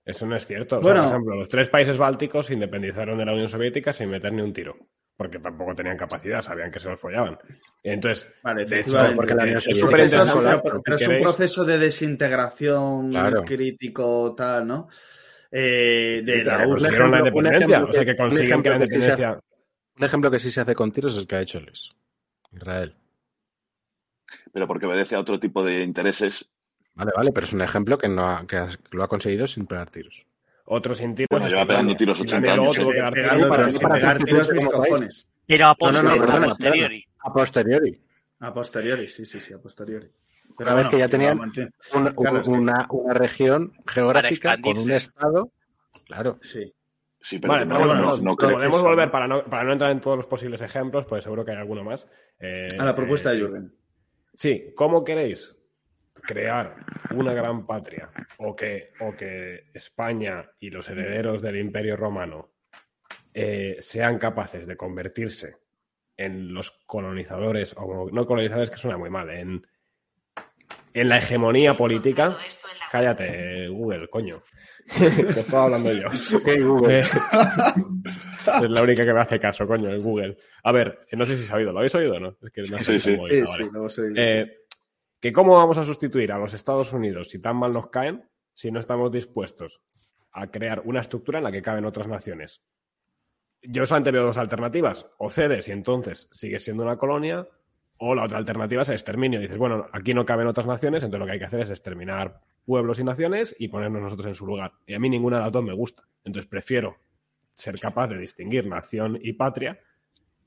Eso 0.06 0.26
no 0.26 0.36
es 0.38 0.46
cierto. 0.46 0.78
O 0.78 0.82
Bueno. 0.82 1.02
por 1.02 1.10
ejemplo, 1.10 1.36
los 1.36 1.50
tres 1.50 1.68
países 1.70 1.98
bálticos 1.98 2.46
se 2.46 2.54
independizaron 2.54 3.18
de 3.18 3.26
la 3.26 3.34
Unión 3.34 3.50
Soviética 3.50 3.92
sin 3.92 4.10
meter 4.10 4.32
ni 4.32 4.42
un 4.42 4.54
tiro. 4.54 4.76
Porque 5.18 5.40
tampoco 5.40 5.74
tenían 5.74 5.98
capacidad, 5.98 6.42
sabían 6.42 6.70
que 6.72 6.80
se 6.80 6.90
los 6.90 7.00
follaban. 7.00 7.38
Entonces, 7.84 8.30
Vale, 8.44 8.66
de 8.66 8.82
hecho, 8.82 8.98
porque 9.16 9.34
la 9.34 9.44
Unión 9.44 9.58
es 9.58 9.64
Soviética 9.64 9.86
súper 9.88 9.96
Pero, 9.96 10.06
interesante. 10.06 10.62
pero- 10.64 10.76
si 10.78 10.82
pero 10.84 10.96
es 10.96 11.08
un 11.08 11.20
proceso 11.24 11.66
de 11.66 11.78
desintegración 11.80 13.10
Claro. 13.10 13.44
crítico, 13.44 14.36
tal, 14.36 14.68
¿no? 14.68 14.88
Eh, 15.52 16.22
de 16.26 16.44
la 16.44 16.60
que 16.60 16.68
URSS. 16.68 16.82
la 16.84 16.88
Un 16.90 16.94
ejemplo- 17.14 17.22
un 17.22 17.28
independencia. 17.46 17.84
o 17.84 17.94
sea, 17.94 18.06
que 18.06 18.16
consiguen 18.18 18.62
que 18.64 18.70
la 18.70 18.80
que 18.80 18.88
sí 18.88 18.94
independencia. 18.96 19.40
Un 19.98 20.04
ejemplo 20.04 20.32
que 20.32 20.40
sí 20.40 20.52
se 20.52 20.62
hace 20.62 20.76
con 20.76 20.92
tiros 20.92 21.14
es 21.14 21.20
el 21.22 21.28
que 21.28 21.36
ha 21.36 21.42
hecho 21.42 21.60
Luis. 21.60 21.92
Israel. 22.52 22.96
pero 24.54 24.68
porque 24.68 24.86
obedece 24.88 25.16
a 25.16 25.20
otro 25.20 25.40
tipo 25.40 25.64
de 25.64 25.84
intereses. 25.84 26.50
Vale, 26.96 27.12
vale, 27.16 27.32
pero 27.32 27.46
es 27.46 27.54
un 27.54 27.62
ejemplo 27.62 27.98
que, 27.98 28.08
no 28.08 28.28
ha- 28.28 28.46
que 28.48 28.60
lo 28.92 29.04
ha 29.04 29.08
conseguido 29.08 29.46
sin 29.46 29.68
pegar 29.68 29.90
tiros. 29.92 30.26
Otros 30.66 30.98
sin 30.98 31.14
tiros. 31.16 31.28
Bueno, 31.30 31.48
lleva 31.48 31.66
pegando 31.66 31.96
tiros 31.96 32.18
Finlandia 32.20 32.54
80 32.54 32.56
luego 32.56 32.72
años, 32.72 32.78
tuvo 32.84 32.92
¿eh? 32.92 33.12
Pegando, 33.14 33.14
tiros 33.14 33.42
pero 33.42 33.50
para- 33.50 33.70
sin 33.70 33.90
pegar 33.90 34.24
tiros 34.24 34.50
mis 34.52 34.66
cojones. 34.66 35.28
Pero 35.46 35.66
a, 35.68 35.76
posteriori. 35.76 37.06
A 37.20 37.32
posteriori. 37.34 38.02
A 38.40 38.54
posteriori, 38.54 39.08
sí, 39.08 39.26
sí, 39.26 39.40
sí, 39.40 39.54
a 39.54 39.60
posteriori. 39.60 40.10
Pero 40.58 40.72
una 40.72 40.82
vez 40.82 40.90
que 40.90 40.98
ya 40.98 41.08
tenían 41.08 41.40
una, 41.40 42.14
Claro, 42.14 42.42
una, 42.48 42.88
una 42.90 43.14
región 43.14 43.74
geográfica 43.86 44.58
con 44.60 44.78
un 44.78 44.92
estado. 44.92 45.52
Claro. 46.06 46.40
Sí. 46.42 46.74
Sí, 47.20 47.40
pero 47.40 47.54
Vale, 47.54 47.66
pero 47.66 47.80
no, 47.80 47.86
bueno, 47.86 48.02
no, 48.02 48.18
no, 48.18 48.24
no 48.24 48.36
podemos 48.36 48.82
volver 48.82 49.12
para 49.12 49.28
no, 49.28 49.44
para 49.44 49.64
no 49.64 49.74
entrar 49.74 49.92
en 49.92 50.00
todos 50.00 50.18
los 50.18 50.28
posibles 50.28 50.62
ejemplos, 50.62 51.06
pues 51.06 51.24
seguro 51.24 51.44
que 51.44 51.52
hay 51.52 51.58
alguno 51.58 51.84
más. 51.84 52.08
Eh, 52.40 52.68
A 52.80 52.86
la 52.86 52.96
propuesta 52.96 53.32
de 53.32 53.38
eh, 53.38 53.40
Jürgen. 53.40 53.76
Sí, 54.34 54.74
¿cómo 54.76 55.04
queréis 55.04 55.56
crear 56.22 56.76
una 57.16 57.34
gran 57.34 57.66
patria 57.66 58.10
o 58.38 58.56
que, 58.56 58.92
o 59.00 59.16
que 59.16 59.70
España 59.74 60.50
y 60.60 60.70
los 60.70 60.90
herederos 60.90 61.42
del 61.42 61.58
Imperio 61.58 61.96
Romano 61.96 62.52
eh, 63.34 63.78
sean 63.80 64.18
capaces 64.18 64.68
de 64.68 64.78
convertirse 64.78 65.58
en 66.18 66.54
los 66.54 66.72
colonizadores, 66.86 67.76
o 67.78 68.10
no 68.12 68.26
colonizadores, 68.26 68.72
que 68.72 68.78
suena 68.78 68.98
muy 68.98 69.10
mal, 69.10 69.30
en, 69.30 69.66
en 71.00 71.10
la 71.10 71.18
hegemonía 71.18 71.76
política? 71.76 72.38
Cállate, 72.92 73.68
Google, 73.68 74.08
coño. 74.10 74.42
que 74.98 75.40
estaba 75.42 75.66
hablando 75.66 75.92
yo. 75.92 76.08
Google. 76.66 77.00
Eh, 77.00 77.04
es 78.64 78.70
la 78.70 78.82
única 78.82 79.06
que 79.06 79.14
me 79.14 79.20
hace 79.22 79.40
caso, 79.40 79.68
coño, 79.68 79.90
es 79.90 80.04
Google. 80.04 80.38
A 80.64 80.72
ver, 80.72 81.06
no 81.12 81.26
sé 81.26 81.36
si 81.38 81.44
se 81.44 81.54
ha 81.54 81.58
oído. 81.58 81.72
¿Lo 81.74 81.80
habéis 81.80 81.96
oído 81.96 82.16
o 82.16 82.20
no? 82.20 82.38
Es 82.42 82.50
que 82.52 82.62
no 82.62 82.78
sé 82.80 82.84
Sí, 82.84 82.92
si 82.94 83.00
sí. 83.02 83.16
cómo 83.18 83.28
Sí, 83.28 83.36
sí, 83.36 83.42
vale. 83.46 83.70
luego 83.72 83.90
soy- 83.90 84.14
Eh, 84.16 84.46
que 85.20 85.32
cómo 85.32 85.56
vamos 85.56 85.78
a 85.78 85.84
sustituir 85.84 86.32
a 86.32 86.38
los 86.38 86.54
Estados 86.54 86.94
Unidos 86.94 87.30
si 87.30 87.40
tan 87.40 87.58
mal 87.58 87.74
nos 87.74 87.90
caen 87.90 88.30
si 88.54 88.72
no 88.72 88.80
estamos 88.80 89.12
dispuestos 89.12 89.82
a 90.32 90.50
crear 90.50 90.82
una 90.86 91.02
estructura 91.02 91.40
en 91.40 91.44
la 91.44 91.52
que 91.52 91.62
caben 91.62 91.86
otras 91.86 92.08
naciones. 92.08 92.62
Yo 93.62 93.86
solamente 93.86 94.12
veo 94.12 94.24
dos 94.24 94.38
alternativas. 94.38 95.06
O 95.18 95.30
cedes 95.30 95.68
y 95.68 95.72
entonces 95.72 96.28
sigues 96.32 96.64
siendo 96.64 96.84
una 96.84 96.96
colonia, 96.96 97.48
o 97.98 98.16
la 98.16 98.24
otra 98.24 98.38
alternativa 98.38 98.82
es 98.82 98.90
el 98.90 98.96
exterminio. 98.96 99.40
Dices, 99.40 99.58
bueno, 99.58 99.88
aquí 99.92 100.14
no 100.14 100.26
caben 100.26 100.48
otras 100.48 100.68
naciones, 100.68 101.04
entonces 101.04 101.20
lo 101.20 101.26
que 101.26 101.32
hay 101.34 101.40
que 101.40 101.46
hacer 101.46 101.62
es 101.62 101.70
exterminar 101.70 102.42
pueblos 102.66 103.00
y 103.00 103.04
naciones 103.04 103.56
y 103.58 103.70
ponernos 103.70 104.02
nosotros 104.02 104.28
en 104.28 104.36
su 104.36 104.46
lugar. 104.46 104.74
Y 104.86 104.94
a 104.94 105.00
mí 105.00 105.10
ninguna 105.10 105.38
de 105.38 105.44
las 105.44 105.52
dos 105.52 105.64
me 105.64 105.74
gusta. 105.74 106.04
Entonces 106.24 106.50
prefiero 106.50 106.98
ser 107.54 107.80
capaz 107.80 108.08
de 108.08 108.18
distinguir 108.18 108.68
nación 108.68 109.18
y 109.22 109.34
patria 109.34 109.80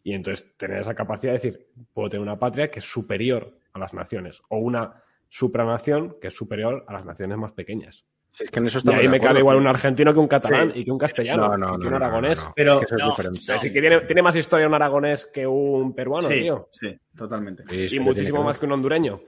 y 0.03 0.15
entonces 0.15 0.57
tener 0.57 0.81
esa 0.81 0.95
capacidad 0.95 1.33
de 1.33 1.39
decir, 1.39 1.67
puedo 1.93 2.09
tener 2.09 2.23
una 2.23 2.39
patria 2.39 2.71
que 2.71 2.79
es 2.79 2.85
superior 2.85 3.59
a 3.73 3.79
las 3.79 3.95
naciones 3.95 4.43
o 4.49 4.59
una 4.59 5.03
supranación 5.29 6.17
que 6.21 6.29
es 6.29 6.35
superior 6.35 6.85
a 6.89 6.93
las 6.93 7.05
naciones 7.05 7.39
más 7.39 7.53
pequeñas. 7.53 8.05
Si 8.33 8.45
es 8.45 8.51
que 8.51 8.59
en 8.61 8.67
eso 8.67 8.79
Y 8.85 8.91
ahí 8.91 9.09
me 9.09 9.19
cabe 9.21 9.41
igual 9.41 9.57
un 9.57 9.67
argentino 9.67 10.13
que 10.13 10.21
un 10.21 10.29
catalán 10.29 10.73
Sí. 10.73 10.81
y 10.81 10.85
que 10.85 10.91
un 10.93 10.99
castellano 10.99 11.49
No, 11.49 11.59
no, 11.59 11.73
no, 11.73 11.79
que 11.79 11.89
un 11.89 11.95
aragonés. 11.95 12.39
Pero- 12.55 12.75
Es 12.75 12.79
que 12.79 12.85
eso 12.87 12.95
es 12.97 13.01
no, 13.03 13.11
diferente. 13.11 13.41
Pero 13.47 13.59
sí 13.59 13.73
que 13.73 13.81
tiene, 13.81 14.01
tiene 14.03 14.23
más 14.23 14.37
historia 14.37 14.67
un 14.69 14.75
aragonés 14.75 15.27
que 15.27 15.47
un 15.47 15.95
peruano, 15.95 16.29
sí, 16.29 16.41
tío. 16.43 16.69
sí, 16.73 16.97
totalmente. 17.17 17.65
Sí, 17.69 17.89
sí, 17.89 17.97
Y 17.97 18.01
muchísimo 18.01 18.39
que 18.39 18.45
más 18.45 18.59
que 18.59 18.67
un 18.67 18.73
hondureño, 18.73 19.21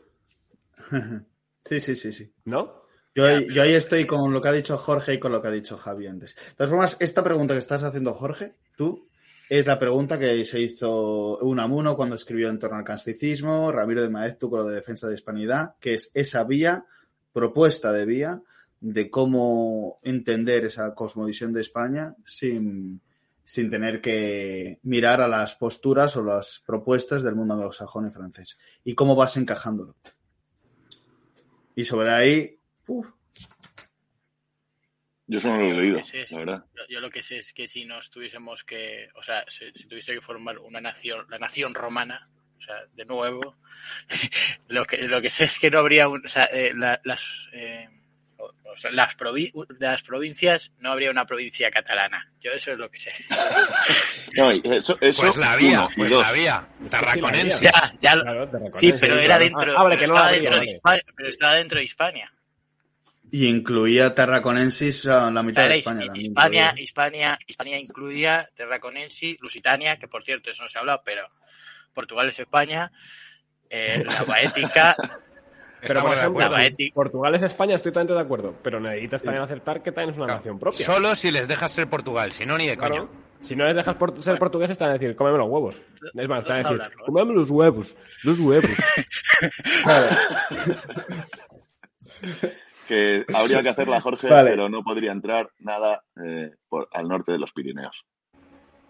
Sí, 1.65 1.79
sí, 1.81 1.95
sí, 1.95 2.13
sí. 2.13 2.33
¿no? 2.45 2.83
Yo, 3.15 3.27
ahí, 3.27 3.43
pero- 3.43 3.55
yo 3.55 3.63
ahí 3.63 3.75
estoy 3.75 4.05
con 4.07 4.33
lo 4.33 4.41
que 4.41 4.49
ha 4.49 4.53
dicho 4.53 4.77
Jorge 4.77 5.15
y 5.15 5.19
con 5.19 5.33
lo 5.33 5.41
que 5.43 5.49
ha 5.49 5.53
dicho 5.53 5.77
Javi 5.77 6.07
antes. 6.07 6.35
De 6.35 6.55
todas 6.57 6.71
formas, 6.71 6.97
esta 7.01 7.23
pregunta 7.23 7.55
que 7.55 7.59
estás 7.61 7.83
haciendo, 7.83 8.15
Jorge, 8.15 8.55
tú, 8.77 9.09
es 9.49 9.67
la 9.67 9.79
pregunta 9.79 10.19
que 10.19 10.45
se 10.45 10.61
hizo 10.61 11.39
Unamuno 11.39 11.95
cuando 11.95 12.17
escribió 12.17 12.49
en 12.49 12.59
torno 12.59 12.79
al 12.79 12.85
casticismo, 12.85 13.71
Ramiro 13.71 14.03
de 14.03 14.09
Maeztu 14.09 14.49
con 14.49 14.61
lo 14.61 14.65
de 14.65 14.77
defensa 14.77 15.09
de 15.09 15.15
hispanidad, 15.15 15.75
que 15.79 15.95
es 15.95 16.11
esa 16.15 16.45
vía, 16.45 16.85
propuesta 17.33 17.93
de 17.93 18.07
vía, 18.07 18.41
de 18.83 19.09
cómo 19.11 19.99
entender 20.03 20.65
esa 20.65 20.95
cosmovisión 20.95 21.53
de 21.53 21.61
España 21.61 22.15
sin, 22.27 23.01
sin 23.45 23.71
tener 23.71 24.01
que 24.01 24.81
mirar 24.83 25.21
a 25.21 25.29
las 25.29 25.55
posturas 25.55 26.17
o 26.17 26.25
las 26.25 26.63
propuestas 26.67 27.23
del 27.23 27.37
mundo 27.37 27.55
anglosajón 27.55 28.09
y 28.09 28.11
francés. 28.11 28.59
Y 28.85 28.95
cómo 28.95 29.15
vas 29.15 29.37
encajándolo. 29.37 29.95
Y 31.77 31.85
sobre 31.85 32.11
ahí, 32.11 32.57
uf, 32.89 33.07
Yo 35.27 35.39
eso 35.39 35.49
no 35.49 35.61
lo 35.63 35.71
he 35.71 35.75
leído, 35.75 36.01
la 36.31 36.39
verdad. 36.39 36.65
Yo, 36.75 36.83
yo 36.91 37.01
lo 37.01 37.09
que 37.11 37.23
sé 37.23 37.39
es 37.39 37.53
que 37.53 37.69
si 37.69 37.85
nos 37.85 38.11
tuviésemos 38.11 38.65
que, 38.65 39.09
o 39.15 39.23
sea, 39.23 39.45
si, 39.49 39.71
si 39.75 39.87
tuviese 39.87 40.13
que 40.13 40.21
formar 40.21 40.59
una 40.59 40.81
nación, 40.81 41.25
la 41.31 41.39
nación 41.39 41.73
romana, 41.75 42.29
o 42.59 42.61
sea, 42.61 42.75
de 42.95 43.05
nuevo, 43.05 43.57
lo 44.69 44.85
que 44.85 45.09
lo 45.09 45.23
que 45.23 45.31
sé 45.31 45.45
es 45.45 45.59
que 45.59 45.71
no 45.71 45.79
habría, 45.79 46.09
un, 46.09 46.27
o 46.27 46.29
sea, 46.29 46.45
eh, 46.47 46.73
la- 46.77 47.01
las 47.05 47.49
eh, 47.53 47.89
o- 48.51 48.77
sea, 48.77 48.91
las, 48.91 49.17
provi- 49.17 49.53
de 49.79 49.87
las 49.87 50.03
provincias 50.03 50.73
no 50.79 50.93
habría 50.93 51.11
una 51.11 51.27
provincia 51.27 51.71
catalana. 51.71 52.31
Yo 52.41 52.53
eso 52.53 52.73
es 52.73 52.79
lo 52.79 52.91
que 52.91 52.99
sé. 52.99 53.13
No, 54.37 54.51
eso, 54.51 54.97
eso 55.01 55.23
Pues 55.23 55.37
la 55.37 55.53
había, 55.53 55.87
pues 55.95 56.11
dos. 56.11 56.23
la 56.23 56.29
había. 56.29 56.67
Tarraconense. 56.89 57.65
Ya, 57.65 57.93
ya, 58.01 58.17
lo- 58.17 58.23
Claro, 58.25 58.51
sí, 58.75 58.93
pero 59.01 59.19
era 59.19 59.39
dentro, 59.39 59.77
Ah, 59.79 59.83
vale, 59.83 59.97
pero 59.97 60.01
que 60.01 60.07
no 60.09 60.15
estaba 60.15 60.29
habría, 60.29 60.43
dentro 60.51 60.61
de. 60.61 60.67
Hispania, 60.73 61.03
pero 61.17 61.29
estaba 61.29 61.55
dentro 61.55 61.79
de 61.79 61.85
Hispania. 61.85 62.33
Y 63.31 63.47
incluía 63.47 64.15
Tarraconensis 64.15 65.07
a 65.07 65.31
la 65.31 65.43
mitad 65.43 65.67
de 65.69 65.79
España. 65.79 66.05
Hispania, 66.15 66.71
creo. 66.73 66.85
Hispania, 66.85 67.39
Hispania 67.47 67.79
incluía 67.81 68.51
Terraconensi, 68.55 69.37
Lusitania, 69.41 69.99
que 69.99 70.07
por 70.09 70.23
cierto, 70.23 70.51
eso 70.51 70.63
no 70.63 70.69
se 70.69 70.77
ha 70.79 70.81
hablado, 70.81 71.03
pero 71.05 71.29
Portugal 71.95 72.29
es 72.29 72.39
España, 72.39 72.91
eh, 73.71 74.03
la 74.05 74.25
Baética, 74.25 74.95
Pero, 75.83 75.95
Estamos 75.95 76.11
por 76.11 76.15
de 76.15 76.21
ejemplo, 76.21 76.45
acuerdo. 76.47 76.77
Portugal 76.95 77.35
es 77.35 77.43
España, 77.43 77.75
estoy 77.75 77.91
totalmente 77.91 78.15
de 78.15 78.21
acuerdo. 78.21 78.55
Pero 78.63 78.79
necesitas 78.81 79.21
también 79.23 79.43
aceptar 79.43 79.83
que 79.83 79.91
también 79.91 80.11
es 80.11 80.17
una 80.17 80.27
Claro. 80.27 80.39
nación 80.39 80.59
propia. 80.61 80.87
Solo 80.87 81.15
si 81.17 81.33
les 81.33 81.49
dejas 81.49 81.73
ser 81.73 81.89
Portugal, 81.89 82.31
si 82.33 82.47
no, 82.47 82.57
ni 82.57 82.69
de 82.69 82.77
Claro. 82.77 82.95
coño. 82.95 83.09
Si 83.41 83.57
no 83.57 83.65
les 83.65 83.75
dejas 83.75 83.97
por- 83.97 84.23
ser 84.23 84.39
portugueses, 84.39 84.79
van 84.79 84.91
a 84.91 84.93
decir, 84.93 85.17
cómeme 85.17 85.39
los 85.39 85.49
huevos. 85.49 85.81
Es 86.15 86.29
más, 86.29 86.45
van 86.45 86.57
a 86.57 86.61
Está 86.61 86.75
decir, 86.75 86.97
cómeme 87.05 87.35
los 87.35 87.51
huevos, 87.51 87.97
los 88.23 88.39
huevos. 88.39 88.71
Que 92.89 93.25
habría 93.33 93.63
que 93.63 93.69
hacerla, 93.69 94.01
Jorge, 94.01 94.29
Vale. 94.29 94.51
pero 94.51 94.69
no 94.69 94.83
podría 94.83 95.13
entrar 95.13 95.51
nada 95.59 96.03
eh, 96.25 96.51
por, 96.69 96.89
al 96.93 97.09
norte 97.09 97.33
de 97.33 97.39
los 97.39 97.53
Pirineos. 97.53 98.05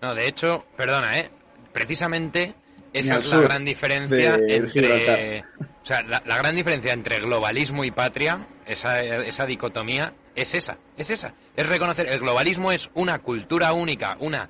No, 0.00 0.14
de 0.14 0.26
hecho, 0.26 0.64
perdona, 0.76 1.18
¿eh? 1.18 1.30
Precisamente 1.72 2.54
esa 2.92 3.16
es 3.16 3.30
la 3.30 3.40
gran 3.40 3.64
diferencia 3.64 4.38
entre... 4.46 5.44
O 5.82 5.84
sea, 5.84 6.02
la, 6.02 6.22
la 6.24 6.36
gran 6.36 6.54
diferencia 6.54 6.92
entre 6.92 7.18
globalismo 7.18 7.84
y 7.84 7.90
patria, 7.90 8.46
esa, 8.66 9.00
esa 9.00 9.46
dicotomía, 9.46 10.14
es 10.36 10.54
esa, 10.54 10.78
es 10.96 11.10
esa. 11.10 11.34
Es 11.56 11.66
reconocer, 11.66 12.06
el 12.06 12.20
globalismo 12.20 12.70
es 12.70 12.90
una 12.94 13.18
cultura 13.18 13.72
única, 13.72 14.16
una 14.20 14.48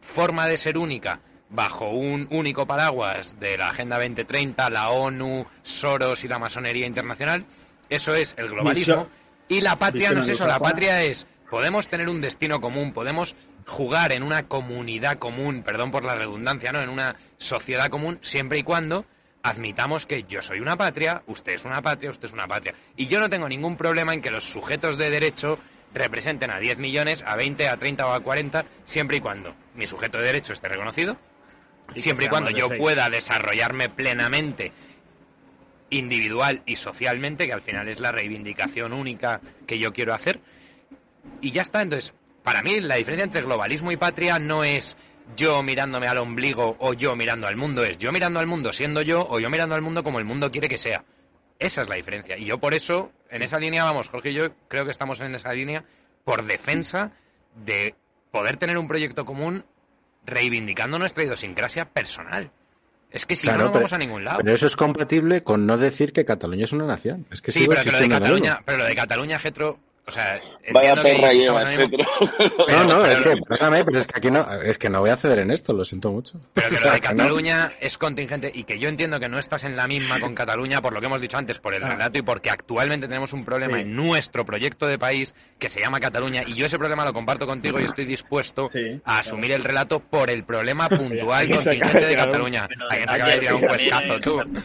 forma 0.00 0.46
de 0.46 0.56
ser 0.58 0.78
única, 0.78 1.20
bajo 1.48 1.90
un 1.90 2.28
único 2.30 2.66
paraguas 2.66 3.38
de 3.40 3.58
la 3.58 3.70
Agenda 3.70 3.98
2030, 3.98 4.70
la 4.70 4.90
ONU, 4.90 5.46
Soros 5.62 6.24
y 6.24 6.28
la 6.28 6.38
masonería 6.38 6.86
internacional. 6.86 7.44
Eso 7.88 8.14
es 8.14 8.34
el 8.38 8.48
globalismo. 8.48 9.08
Y 9.48 9.60
la 9.60 9.76
patria 9.76 10.12
no 10.12 10.22
es 10.22 10.28
eso, 10.28 10.46
la 10.46 10.60
patria 10.60 11.02
es, 11.02 11.26
podemos 11.50 11.88
tener 11.88 12.08
un 12.08 12.20
destino 12.20 12.60
común, 12.60 12.92
podemos 12.92 13.34
jugar 13.70 14.10
en 14.10 14.24
una 14.24 14.48
comunidad 14.48 15.18
común, 15.18 15.62
perdón 15.62 15.92
por 15.92 16.04
la 16.04 16.16
redundancia, 16.16 16.72
¿no? 16.72 16.80
En 16.80 16.88
una 16.88 17.14
sociedad 17.38 17.88
común, 17.88 18.18
siempre 18.20 18.58
y 18.58 18.64
cuando 18.64 19.06
admitamos 19.44 20.06
que 20.06 20.24
yo 20.24 20.42
soy 20.42 20.58
una 20.58 20.76
patria, 20.76 21.22
usted 21.28 21.52
es 21.52 21.64
una 21.64 21.80
patria, 21.80 22.10
usted 22.10 22.26
es 22.26 22.32
una 22.34 22.48
patria. 22.48 22.74
Y 22.96 23.06
yo 23.06 23.20
no 23.20 23.30
tengo 23.30 23.48
ningún 23.48 23.76
problema 23.76 24.12
en 24.12 24.22
que 24.22 24.32
los 24.32 24.44
sujetos 24.44 24.98
de 24.98 25.08
derecho 25.08 25.58
representen 25.94 26.50
a 26.50 26.58
10 26.58 26.78
millones, 26.80 27.22
a 27.24 27.36
20, 27.36 27.68
a 27.68 27.76
30 27.76 28.06
o 28.08 28.12
a 28.12 28.20
40, 28.20 28.64
siempre 28.84 29.18
y 29.18 29.20
cuando 29.20 29.54
mi 29.76 29.86
sujeto 29.86 30.18
de 30.18 30.24
derecho 30.24 30.52
esté 30.52 30.68
reconocido, 30.68 31.16
Y 31.94 32.00
siempre 32.00 32.26
y 32.26 32.28
cuando 32.28 32.50
yo 32.50 32.68
seis. 32.68 32.80
pueda 32.80 33.08
desarrollarme 33.08 33.88
plenamente 33.88 34.72
individual 35.90 36.62
y 36.66 36.74
socialmente, 36.74 37.46
que 37.46 37.52
al 37.52 37.62
final 37.62 37.88
es 37.88 38.00
la 38.00 38.10
reivindicación 38.10 38.92
única 38.92 39.40
que 39.68 39.78
yo 39.78 39.92
quiero 39.92 40.12
hacer. 40.12 40.40
Y 41.40 41.52
ya 41.52 41.62
está, 41.62 41.82
entonces, 41.82 42.14
para 42.42 42.62
mí 42.62 42.80
la 42.80 42.96
diferencia 42.96 43.24
entre 43.24 43.42
globalismo 43.42 43.92
y 43.92 43.96
patria 43.96 44.38
no 44.38 44.64
es 44.64 44.96
yo 45.36 45.62
mirándome 45.62 46.08
al 46.08 46.18
ombligo 46.18 46.76
o 46.80 46.92
yo 46.94 47.14
mirando 47.16 47.46
al 47.46 47.56
mundo, 47.56 47.84
es 47.84 47.98
yo 47.98 48.10
mirando 48.12 48.40
al 48.40 48.46
mundo 48.46 48.72
siendo 48.72 49.02
yo 49.02 49.24
o 49.28 49.38
yo 49.38 49.48
mirando 49.50 49.74
al 49.74 49.82
mundo 49.82 50.02
como 50.02 50.18
el 50.18 50.24
mundo 50.24 50.50
quiere 50.50 50.68
que 50.68 50.78
sea. 50.78 51.04
Esa 51.58 51.82
es 51.82 51.88
la 51.88 51.94
diferencia. 51.96 52.36
Y 52.38 52.46
yo 52.46 52.58
por 52.58 52.72
eso, 52.74 53.12
en 53.30 53.42
esa 53.42 53.58
línea 53.58 53.84
vamos, 53.84 54.08
Jorge 54.08 54.30
y 54.30 54.34
yo 54.34 54.54
creo 54.68 54.84
que 54.86 54.90
estamos 54.90 55.20
en 55.20 55.34
esa 55.34 55.52
línea 55.52 55.84
por 56.24 56.44
defensa 56.44 57.12
de 57.54 57.94
poder 58.30 58.56
tener 58.56 58.78
un 58.78 58.88
proyecto 58.88 59.24
común 59.24 59.64
reivindicando 60.24 60.98
nuestra 60.98 61.22
idiosincrasia 61.24 61.84
personal. 61.86 62.50
Es 63.10 63.26
que 63.26 63.34
si 63.36 63.42
Claro, 63.42 63.58
no, 63.58 63.64
no 63.66 63.72
pero- 63.72 63.80
vamos 63.80 63.92
a 63.92 63.98
ningún 63.98 64.24
lado. 64.24 64.38
Pero 64.38 64.54
eso 64.54 64.66
es 64.66 64.76
compatible 64.76 65.42
con 65.42 65.66
no 65.66 65.76
decir 65.76 66.12
que 66.12 66.24
Cataluña 66.24 66.64
es 66.64 66.72
una 66.72 66.86
nación. 66.86 67.26
Es 67.30 67.42
que 67.42 67.50
Sí, 67.52 67.66
pero 67.68 67.82
que 67.82 67.90
lo 67.90 67.98
de 67.98 68.08
Cataluña, 68.08 68.60
pero 68.64 68.78
lo 68.78 68.84
de 68.84 68.94
Cataluña, 68.94 69.38
Getro, 69.38 69.78
o 70.10 70.12
sea, 70.12 70.40
Vaya 70.72 70.94
perra 70.96 71.28
Petro. 71.76 72.04
No, 72.68 72.84
no, 72.84 73.00
pero- 73.00 73.06
es 73.06 73.20
que, 73.20 73.36
perdóname, 73.48 73.84
pero 73.84 73.98
es 74.00 74.06
que 74.06 74.12
aquí 74.18 74.30
no, 74.30 74.46
es 74.62 74.76
que 74.78 74.90
no 74.90 75.00
voy 75.00 75.10
a 75.10 75.16
ceder 75.16 75.38
en 75.38 75.50
esto, 75.50 75.72
lo 75.72 75.84
siento 75.84 76.10
mucho. 76.10 76.40
Pero 76.52 76.68
que 76.68 76.80
lo 76.84 76.92
de. 76.92 77.00
Cataluña 77.10 77.72
es 77.80 77.96
contingente 77.96 78.50
y 78.54 78.64
que 78.64 78.78
yo 78.78 78.88
entiendo 78.88 79.18
que 79.20 79.28
no 79.28 79.38
estás 79.38 79.64
en 79.64 79.76
la 79.76 79.86
misma 79.86 80.20
con 80.20 80.34
Cataluña 80.34 80.82
por 80.82 80.92
lo 80.92 81.00
que 81.00 81.06
hemos 81.06 81.20
dicho 81.20 81.38
antes, 81.38 81.58
por 81.58 81.74
el 81.74 81.82
relato 81.82 82.18
y 82.18 82.22
porque 82.22 82.50
actualmente 82.50 83.08
tenemos 83.08 83.32
un 83.32 83.44
problema 83.44 83.76
Sí. 83.76 83.82
en 83.82 83.96
nuestro 83.96 84.44
proyecto 84.44 84.86
de 84.86 84.98
país 84.98 85.34
que 85.58 85.68
se 85.68 85.80
llama 85.80 86.00
Cataluña 86.00 86.42
y 86.46 86.54
yo 86.54 86.66
ese 86.66 86.78
problema 86.78 87.04
lo 87.04 87.12
comparto 87.12 87.46
contigo 87.46 87.78
y 87.80 87.84
estoy 87.84 88.04
dispuesto 88.04 88.68
Sí, 88.72 89.00
a 89.04 89.20
asumir 89.20 89.52
el 89.52 89.62
relato 89.64 90.00
por 90.00 90.28
el 90.30 90.44
problema 90.44 90.88
puntual 90.88 91.48
contingente 91.50 92.06
de 92.06 92.16
Cataluña. 92.16 92.66
Pero 92.68 92.88
Alguien 92.90 93.08
se 93.08 93.14
acaba 93.14 93.30
de 93.32 93.38
tirar 93.40 93.54
un 93.54 93.60
también- 93.60 93.94
huescazo, 93.94 94.18
tú. 94.20 94.62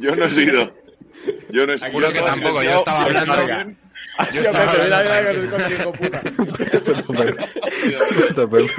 Yo 0.00 0.14
no 0.14 0.24
he 0.24 0.30
sido. 0.30 0.72
Yo 1.50 1.66
no 1.66 1.72
Aquí 1.72 1.90
Juro 1.90 2.12
que 2.12 2.20
tampoco, 2.20 2.62
yo 2.62 2.78
estaba 2.78 3.02
hablando-. 3.02 3.74
Yo 4.32 4.40
estaba 4.42 4.72
mira, 4.72 4.98
hablando 4.98 5.30
mira, 5.30 5.32
mira, 5.32 5.50
con 5.50 5.72
hijo 5.72 5.92
puta. 5.92 6.22
No, 8.36 8.48
pero 8.50 8.64
un 8.64 8.70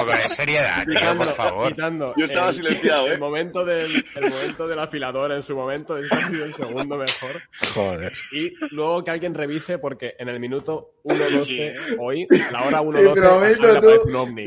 poco 0.00 0.12
de 0.12 0.28
seriedad, 0.28 0.84
tío, 0.86 1.16
por 1.16 1.34
favor. 1.34 1.68
quitando 1.72 2.12
Yo 2.16 2.24
estaba 2.24 2.48
el- 2.48 2.54
silenciado, 2.54 3.06
¿eh? 3.08 3.12
El 3.14 3.18
momento, 3.20 3.64
del, 3.64 3.86
el 4.16 4.30
momento 4.30 4.66
del 4.68 4.78
afilador 4.78 5.32
en 5.32 5.42
su 5.42 5.54
momento, 5.56 5.96
este 5.98 6.14
ha 6.14 6.28
sido 6.28 6.44
el 6.44 6.54
segundo 6.54 6.96
mejor. 6.96 7.30
Joder. 7.74 8.12
Y 8.32 8.52
luego 8.74 9.04
que 9.04 9.10
alguien 9.10 9.34
revise, 9.34 9.78
porque 9.78 10.14
en 10.18 10.28
el 10.28 10.40
minuto 10.40 10.94
1.12 11.04 11.44
Sí, 11.44 11.60
¿eh? 11.60 11.76
hoy, 11.98 12.26
la 12.52 12.62
hora 12.64 12.78
Te 12.80 12.84
1.12, 12.84 12.98
a 12.98 13.02
Javi 13.02 13.20
prometo, 13.54 13.62
le 13.72 13.78
aparece 13.78 14.08
un 14.08 14.16
ovni. 14.16 14.44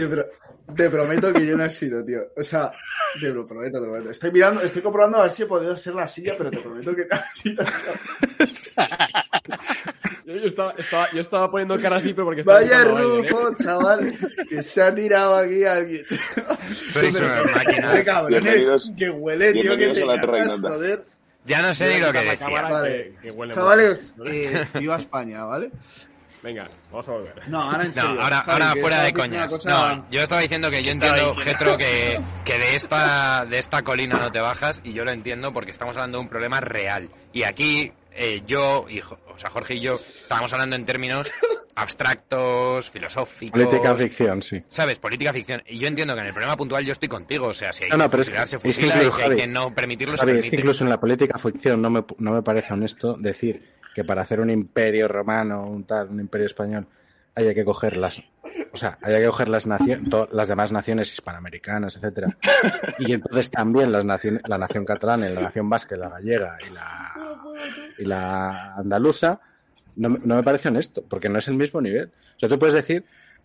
Te, 0.76 0.90
pro- 0.90 0.90
te 0.90 0.90
prometo 0.90 1.34
que 1.34 1.46
yo 1.46 1.58
no 1.58 1.66
he 1.66 1.70
sido, 1.70 2.04
tío. 2.04 2.20
O 2.38 2.44
sea, 2.44 2.72
te 3.20 3.30
lo 3.34 3.46
prometo, 3.46 3.80
te 3.80 3.86
lo 3.86 3.92
prometo. 3.92 4.12
Estoy 4.12 4.32
mirando, 4.32 4.62
estoy 4.62 4.82
comprobando 4.82 5.18
a 5.20 5.24
ver 5.24 5.32
si 5.32 5.44
he 5.44 5.46
podido 5.46 5.76
ser 5.78 5.96
la 5.96 6.08
silla, 6.08 6.34
pero 6.38 6.52
te 6.52 6.60
prometo 6.60 6.96
que 6.96 7.06
no 7.06 7.16
ha 7.16 7.34
sido. 7.34 7.64
Yo, 10.26 10.36
yo 10.36 10.48
estaba, 10.48 10.74
estaba- 10.78 11.08
yo 11.14 11.22
estaba 11.22 11.52
poniendo 11.52 11.80
cara 11.82 11.96
así, 11.98 12.14
pero 12.14 12.26
porque 12.26 12.42
estaba 12.42 12.60
Vaya 12.60 12.82
alguien, 12.82 12.98
¿eh? 13.26 13.28
rufo, 13.30 13.56
chaval, 13.62 14.12
que 14.48 14.64
se 14.64 14.82
ha 14.82 14.94
tirado 14.94 15.36
aquí 15.36 15.64
alguien. 15.64 16.06
Sois 16.74 17.16
unas 17.16 17.56
máquinas. 17.56 17.96
Qué 17.96 18.04
cabrones, 18.06 18.92
que 18.98 19.10
huele, 19.10 19.54
tío, 19.54 19.78
que 19.78 19.88
te 19.90 20.00
Ignota. 20.02 20.70
joder. 20.70 21.06
Ya 21.46 21.62
no 21.64 21.74
sé 21.74 21.94
ni 21.96 22.00
lo 22.00 22.12
que 22.14 22.20
decía. 22.24 22.62
Vale. 22.62 23.14
que- 23.16 23.22
que 23.24 23.32
huele 23.32 23.54
Chavales, 23.54 24.14
eh, 24.28 24.66
viva 24.80 24.98
España, 24.98 25.44
¿vale? 25.44 25.72
Venga, 26.44 26.68
vamos 26.92 27.08
a 27.08 27.12
volver. 27.12 27.48
No, 27.50 27.62
ahora 27.62 27.86
en 27.86 27.94
No, 27.96 28.02
ahora, 28.22 28.38
Javi, 28.42 28.52
ahora 28.64 28.82
fuera 28.82 29.04
de 29.04 29.14
coñas. 29.14 29.52
cosa- 29.52 29.70
No, 29.96 30.08
yo 30.10 30.22
estaba 30.22 30.42
diciendo 30.42 30.72
que 30.72 30.82
yo 30.84 30.92
entiendo. 30.92 31.36
Getro, 31.36 31.78
que, 31.78 32.20
que 32.44 32.58
de 32.58 32.76
esta 32.76 33.46
de 33.46 33.60
esta 33.60 33.84
colina 33.84 34.16
no 34.18 34.32
te 34.32 34.40
bajas 34.40 34.82
y 34.84 34.94
yo 34.94 35.06
lo 35.06 35.12
entiendo 35.12 35.54
porque 35.54 35.70
estamos 35.72 35.96
hablando 35.98 36.18
de 36.18 36.24
un 36.24 36.30
problema 36.30 36.60
real. 36.60 37.10
Y 37.32 37.44
aquí 37.44 37.92
eh, 38.14 38.42
yo, 38.48 38.86
y, 38.90 39.00
o 39.02 39.38
sea, 39.38 39.50
Jorge 39.52 39.76
y 39.76 39.82
yo, 39.82 39.96
estábamos 39.96 40.52
hablando 40.54 40.76
en 40.76 40.86
términos 40.86 41.30
abstractos, 41.76 42.90
filosóficos. 42.90 43.60
Política 43.62 43.96
ficción, 43.96 44.42
sí. 44.42 44.62
¿Sabes? 44.68 44.98
Política 44.98 45.32
ficción. 45.34 45.62
Y 45.68 45.78
yo 45.80 45.88
entiendo 45.88 46.14
que 46.16 46.22
en 46.22 46.28
el 46.28 46.34
problema 46.34 46.58
puntual 46.58 46.84
yo 46.86 46.92
estoy 46.92 47.08
contigo. 47.10 47.48
O 47.48 47.54
sea, 47.54 47.72
si 47.72 47.84
hay 47.84 47.90
No, 47.92 47.98
no, 47.98 48.06
que 48.06 48.10
pero 48.18 48.22
es 48.24 48.28
fusilar, 48.30 48.44
que- 48.44 48.50
se 48.50 48.56
es 48.58 48.62
que 48.64 48.68
fusila, 48.74 48.96
y 48.96 49.00
si 49.00 49.06
hay 49.22 49.24
Javi, 49.28 49.36
que 49.38 49.48
no 49.48 49.74
permitirlo, 49.76 50.16
se 50.16 50.20
Javi, 50.22 50.32
es 50.32 50.36
permite. 50.38 50.50
que 50.50 50.62
incluso 50.62 50.84
en 50.84 50.90
la 50.90 51.00
política 51.00 51.38
ficción 51.38 51.82
no 51.82 51.90
me, 51.90 52.04
no 52.18 52.32
me 52.32 52.42
parece 52.42 52.74
honesto 52.74 53.16
decir 53.20 53.80
que 53.94 54.04
para 54.04 54.22
hacer 54.22 54.40
un 54.40 54.50
imperio 54.50 55.08
romano, 55.08 55.66
un 55.68 55.84
tal, 55.86 56.10
un 56.10 56.20
imperio 56.20 56.48
español, 56.48 56.88
haya 57.36 57.54
que 57.54 57.64
coger 57.64 57.96
las, 57.98 58.22
o 58.74 58.78
sea, 58.78 58.98
haya 59.02 59.20
que 59.20 59.26
coger 59.28 59.48
las 59.50 59.66
naciones, 59.66 60.10
las 60.32 60.48
demás 60.50 60.72
naciones 60.72 61.14
hispanoamericanas, 61.14 61.96
etcétera, 61.96 62.28
y 63.00 63.14
entonces 63.14 63.50
también 63.50 63.92
las 63.92 64.04
naciones, 64.06 64.42
la 64.48 64.58
nación 64.58 64.84
catalana, 64.86 65.30
la 65.30 65.42
nación 65.42 65.70
vasca, 65.70 65.96
la 65.96 66.10
gallega 66.10 66.58
y 66.68 66.74
la 66.74 67.14
y 67.98 68.06
la 68.06 68.76
andaluza, 68.76 69.40
no, 69.96 70.10
no 70.10 70.36
me 70.36 70.44
parece 70.44 70.70
honesto, 70.70 71.04
porque 71.08 71.30
no 71.30 71.40
es 71.40 71.48
el 71.48 71.56
mismo 71.56 71.80
nivel. 71.82 72.12
O 72.36 72.40
sea, 72.40 72.50
tú 72.50 72.58
puedes 72.58 72.74
decir 72.76 73.04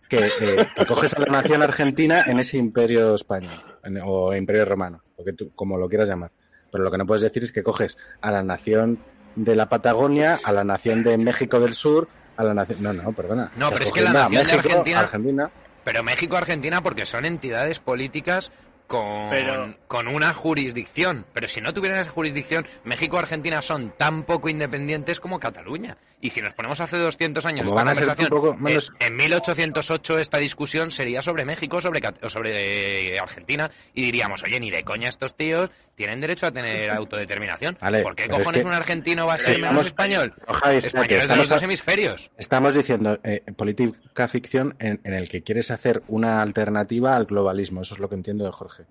que, 0.09 0.31
eh, 0.39 0.67
coges 0.87 1.13
a 1.13 1.19
la 1.19 1.27
nación 1.27 1.61
argentina 1.61 2.23
en 2.25 2.39
ese 2.39 2.57
imperio 2.57 3.15
español 3.15 3.61
o 4.03 4.33
imperio 4.33 4.65
romano, 4.65 5.03
lo 5.17 5.23
que 5.25 5.33
tú- 5.33 5.51
como 5.55 5.77
lo 5.77 5.87
quieras 5.89 6.09
llamar. 6.09 6.31
Pero 6.71 6.83
lo 6.83 6.91
que 6.91 6.97
no 6.97 7.05
puedes 7.05 7.21
decir 7.21 7.43
es 7.43 7.51
que 7.51 7.63
coges 7.63 7.97
a 8.21 8.31
la 8.31 8.43
nación 8.43 8.99
de 9.37 9.55
la 9.55 9.69
Patagonia, 9.69 10.39
a 10.43 10.51
la 10.51 10.63
nación 10.63 11.03
de 11.03 11.17
México 11.17 11.59
del 11.59 11.73
Sur, 11.73 12.07
a 12.35 12.43
la 12.43 12.53
nación... 12.53 12.81
No, 12.81 12.91
no, 12.93 13.11
perdona. 13.13 13.51
No, 13.55 13.69
pero 13.71 13.85
es 13.85 13.91
que 13.91 14.01
la 14.01 14.13
nación 14.13 14.45
de 14.47 14.53
México, 14.53 14.67
Argentina- 14.69 14.99
Argentina 14.99 15.51
Pero 15.83 16.03
México-Argentina 16.03 16.81
porque 16.81 17.05
son 17.05 17.23
entidades 17.25 17.79
políticas 17.79 18.51
con, 18.87 19.29
Pero- 19.29 19.75
con 19.87 20.07
una 20.07 20.33
jurisdicción. 20.33 21.25
Pero 21.33 21.47
si 21.47 21.61
no 21.61 21.73
tuvieran 21.73 21.99
esa 21.99 22.09
jurisdicción, 22.11 22.65
México-Argentina 22.85 23.61
son 23.61 23.93
tan 23.97 24.23
poco 24.23 24.49
independientes 24.49 25.19
como 25.19 25.39
Cataluña. 25.39 25.97
Y 26.21 26.29
si 26.31 26.41
nos 26.41 26.53
ponemos 26.53 26.79
hace 26.79 26.97
200 26.97 27.45
años 27.45 27.65
esta 27.65 27.75
van 27.75 27.89
a 27.89 27.91
conversación, 27.93 28.33
un 28.33 28.41
poco 28.41 28.57
menos- 28.57 28.91
eh, 28.99 29.07
en 29.07 29.15
1808 29.17 30.19
esta 30.19 30.37
discusión 30.37 30.91
sería 30.91 31.21
sobre 31.21 31.45
México 31.45 31.79
sobre, 31.81 32.01
Cat- 32.01 32.23
o 32.23 32.29
sobre 32.29 33.13
eh, 33.15 33.19
Argentina 33.19 33.69
y 33.93 34.03
diríamos, 34.03 34.41
oye, 34.43 34.59
ni 34.59 34.71
de 34.71 34.83
coña 34.83 35.09
estos 35.09 35.35
tíos 35.35 35.69
tienen 35.97 36.21
derecho 36.21 36.45
a 36.45 36.51
tener 36.51 36.89
autodeterminación. 36.91 37.75
Vale, 37.81 38.03
¿Por 38.03 38.15
qué 38.15 38.23
es 38.23 38.29
cojones 38.29 38.61
que- 38.61 38.67
un 38.67 38.73
argentino 38.73 39.25
va 39.27 39.33
a 39.33 39.37
ser 39.39 39.53
estamos- 39.53 39.71
menos 39.73 39.87
español? 39.87 40.33
Javi, 40.47 40.77
espérate, 40.77 40.87
Españoles 40.87 41.09
de 41.09 41.15
estamos 41.23 41.37
los 41.39 41.49
dos 41.49 41.61
a- 41.61 41.65
hemisferios. 41.65 42.31
Estamos 42.37 42.73
diciendo 42.75 43.19
eh, 43.23 43.43
política 43.57 44.27
ficción 44.27 44.75
en, 44.79 45.01
en 45.03 45.13
el 45.13 45.27
que 45.27 45.41
quieres 45.41 45.71
hacer 45.71 46.03
una 46.07 46.41
alternativa 46.41 47.15
al 47.15 47.25
globalismo. 47.25 47.81
Eso 47.81 47.95
es 47.95 47.99
lo 47.99 48.07
que 48.07 48.15
entiendo 48.15 48.45
de 48.45 48.51
Jorge. 48.51 48.83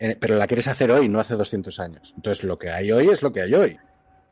Eh, 0.00 0.16
pero 0.18 0.36
la 0.36 0.46
quieres 0.46 0.66
hacer 0.68 0.90
hoy, 0.90 1.08
no 1.08 1.20
hace 1.20 1.34
200 1.34 1.78
años. 1.80 2.14
Entonces, 2.16 2.42
lo 2.44 2.58
que 2.58 2.70
hay 2.70 2.90
hoy 2.90 3.08
es 3.10 3.22
lo 3.22 3.30
que 3.32 3.42
hay 3.42 3.54
hoy, 3.54 3.76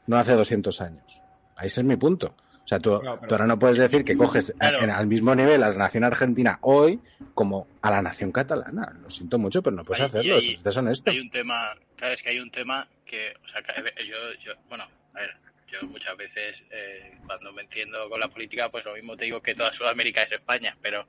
no 0.07 0.17
hace 0.17 0.33
200 0.33 0.81
años. 0.81 1.21
Ahí 1.55 1.67
ese 1.69 1.83
es 1.83 1.87
mi 1.87 1.97
punto. 1.97 2.35
O 2.65 2.69
sea, 2.69 2.81
tú, 2.81 2.99
Claro, 2.99 3.19
pero- 3.21 3.29
tú 3.29 3.35
ahora 3.35 3.47
no 3.47 3.59
puedes 3.61 3.79
decir 3.79 4.05
que 4.05 4.17
coges 4.17 4.51
a- 4.51 4.71
Claro. 4.71 4.81
en- 4.81 4.91
al 4.91 5.07
mismo 5.07 5.35
nivel 5.37 5.63
a 5.63 5.69
la 5.69 5.77
nación 5.77 6.03
argentina 6.03 6.59
hoy 6.63 6.99
como 7.33 7.69
a 7.81 7.91
la 7.93 8.03
nación 8.03 8.33
catalana. 8.33 8.93
Lo 9.01 9.09
siento 9.09 9.39
mucho, 9.39 9.63
pero 9.63 9.77
no 9.77 9.85
puedes 9.85 10.01
Hay- 10.03 10.09
hacerlo. 10.09 10.35
hay- 10.35 10.55
Es 10.55 10.63
deshonesto. 10.65 11.11
Hay 11.13 11.21
un 11.21 11.31
tema, 11.31 11.69
claro, 11.97 12.14
es 12.14 12.23
que 12.23 12.31
hay 12.31 12.39
un 12.39 12.51
tema 12.51 12.89
que, 13.05 13.35
o 13.44 13.48
sea, 13.48 13.62
que 13.62 14.06
yo, 14.06 14.16
yo, 14.40 14.52
bueno, 14.68 14.89
a 15.14 15.20
ver, 15.20 15.36
yo 15.66 15.82
muchas 15.89 16.16
veces 16.16 16.62
eh, 16.70 17.18
cuando 17.27 17.52
me 17.52 17.62
entiendo 17.62 18.09
con 18.09 18.20
la 18.20 18.28
política, 18.28 18.70
pues 18.70 18.85
lo 18.85 18.94
mismo 18.94 19.16
te 19.16 19.24
digo 19.24 19.43
que 19.43 19.55
toda 19.55 19.73
Sudamérica 19.73 20.23
es 20.23 20.32
España, 20.32 20.77
pero 20.81 21.06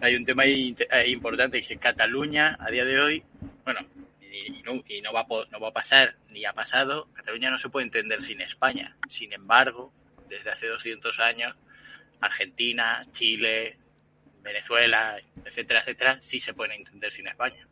hay 0.00 0.14
un 0.14 0.24
tema 0.24 0.42
ahí 0.42 0.74
importante, 1.06 1.58
y 1.58 1.60
es 1.62 1.68
que 1.68 1.78
Cataluña 1.78 2.56
a 2.60 2.70
día 2.70 2.84
de 2.84 3.00
hoy, 3.00 3.22
bueno, 3.64 3.86
y, 4.20 4.62
no, 4.62 4.82
y 4.86 5.00
no 5.00 5.12
va 5.12 5.26
no 5.50 5.60
va 5.60 5.68
a 5.68 5.72
pasar 5.72 6.16
ni 6.28 6.44
ha 6.44 6.52
pasado, 6.52 7.08
Cataluña 7.14 7.50
no 7.50 7.58
se 7.58 7.68
puede 7.68 7.86
entender 7.86 8.22
sin 8.22 8.40
España. 8.40 8.96
Sin 9.08 9.32
embargo, 9.32 9.92
desde 10.28 10.50
hace 10.50 10.66
200 10.68 11.18
años, 11.20 11.56
Argentina, 12.20 13.06
Chile, 13.12 13.76
Venezuela, 14.42 15.18
etcétera, 15.44 15.80
etcétera, 15.80 16.18
sí 16.20 16.40
se 16.40 16.54
pueden 16.54 16.72
entender 16.72 17.10
sin 17.12 17.28
España. 17.28 17.66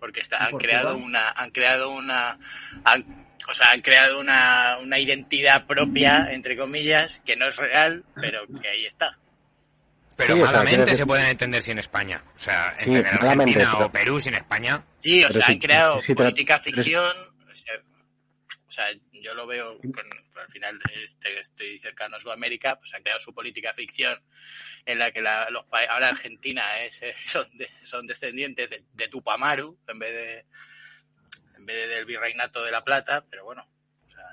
Porque 0.00 0.20
está, 0.20 0.38
¿Y 0.50 0.54
han 0.54 0.58
creado 0.58 0.96
una, 0.96 1.28
han 1.30 1.50
creado 1.50 1.90
una, 1.90 2.38
han- 2.84 3.26
o 3.48 3.54
sea, 3.54 3.70
han 3.72 3.82
creado 3.82 4.18
una, 4.18 4.78
una 4.82 4.98
identidad 4.98 5.66
propia, 5.66 6.28
entre 6.32 6.56
comillas, 6.56 7.20
que 7.24 7.36
no 7.36 7.46
es 7.48 7.56
real, 7.56 8.04
pero 8.14 8.46
que 8.60 8.68
ahí 8.68 8.86
está. 8.86 9.18
Pero 10.16 10.34
Sí, 10.34 10.40
o 10.42 10.46
sea, 10.46 10.58
malamente 10.58 10.94
se 10.94 11.06
pueden 11.06 11.26
entender 11.26 11.62
sin 11.62 11.78
España. 11.78 12.22
O 12.36 12.38
sea, 12.38 12.74
Sí, 12.76 12.94
Argentina 12.96 13.70
pero- 13.72 13.86
o 13.86 13.92
Perú 13.92 14.20
sin 14.20 14.34
España. 14.34 14.82
Sí, 14.98 15.22
o 15.24 15.28
Pero 15.28 15.38
sea, 15.40 15.46
si- 15.46 15.52
han 15.52 15.58
creado 15.58 16.00
si 16.00 16.14
política 16.14 16.58
ficción. 16.58 17.04
O 17.50 17.54
sea, 17.54 17.74
o 18.66 18.70
sea, 18.70 18.84
yo 19.22 19.34
lo 19.34 19.46
veo, 19.46 19.78
con, 19.78 20.04
al 20.40 20.48
final 20.48 20.78
este, 21.02 21.38
estoy 21.40 21.78
cercano 21.78 22.16
a 22.16 22.20
Sudamérica, 22.20 22.78
pues 22.78 22.92
han 22.94 23.02
creado 23.02 23.20
su 23.20 23.34
política 23.34 23.72
ficción 23.74 24.18
en 24.86 24.98
la 24.98 25.10
que 25.12 25.20
la- 25.22 25.48
los 25.50 25.64
ahora 25.70 26.08
Argentina 26.08 26.78
es, 26.82 27.00
son, 27.26 27.46
de- 27.56 27.70
son 27.84 28.06
descendientes 28.06 28.68
de, 28.70 28.84
de 28.92 29.08
Tupamaru 29.08 29.78
en 29.88 29.98
vez 29.98 30.12
de 30.12 30.44
en 31.56 31.66
vez 31.66 31.76
de 31.76 31.94
del 31.94 32.04
virreinato 32.06 32.64
de 32.64 32.70
la 32.72 32.82
Plata, 32.82 33.24
pero 33.28 33.44
bueno, 33.44 33.66
o 34.08 34.10
sea, 34.10 34.24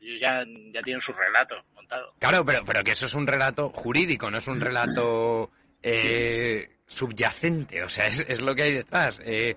ellos 0.00 0.20
ya, 0.20 0.44
ya 0.72 0.82
tienen 0.82 1.00
su 1.00 1.12
relato 1.12 1.64
montado. 1.74 2.14
Claro, 2.20 2.44
pero, 2.44 2.64
pero 2.64 2.82
que 2.84 2.92
eso 2.92 3.06
es 3.06 3.14
un 3.14 3.26
relato 3.26 3.70
jurídico, 3.70 4.30
no 4.30 4.38
es 4.38 4.46
un 4.46 4.60
relato 4.60 5.50
eh, 5.82 6.78
subyacente. 6.86 7.82
O 7.82 7.88
sea, 7.88 8.06
es, 8.06 8.24
es 8.28 8.40
lo 8.40 8.54
que 8.54 8.62
hay 8.62 8.72
detrás. 8.72 9.20
Eh, 9.24 9.56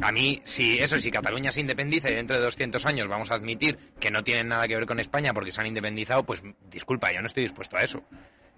a 0.00 0.12
mí, 0.12 0.40
si 0.44 0.78
eso, 0.78 0.98
si 0.98 1.10
Cataluña 1.10 1.52
se 1.52 1.60
independiza 1.60 2.10
y 2.10 2.14
dentro 2.14 2.36
de 2.36 2.42
200 2.42 2.84
años 2.86 3.08
vamos 3.08 3.30
a 3.30 3.34
admitir 3.34 3.78
que 4.00 4.10
no 4.10 4.22
tienen 4.24 4.48
nada 4.48 4.66
que 4.66 4.74
ver 4.74 4.86
con 4.86 5.00
España 5.00 5.32
porque 5.32 5.52
se 5.52 5.60
han 5.60 5.66
independizado, 5.66 6.24
pues 6.24 6.42
disculpa, 6.70 7.12
yo 7.12 7.20
no 7.20 7.26
estoy 7.26 7.44
dispuesto 7.44 7.76
a 7.76 7.82
eso. 7.82 8.02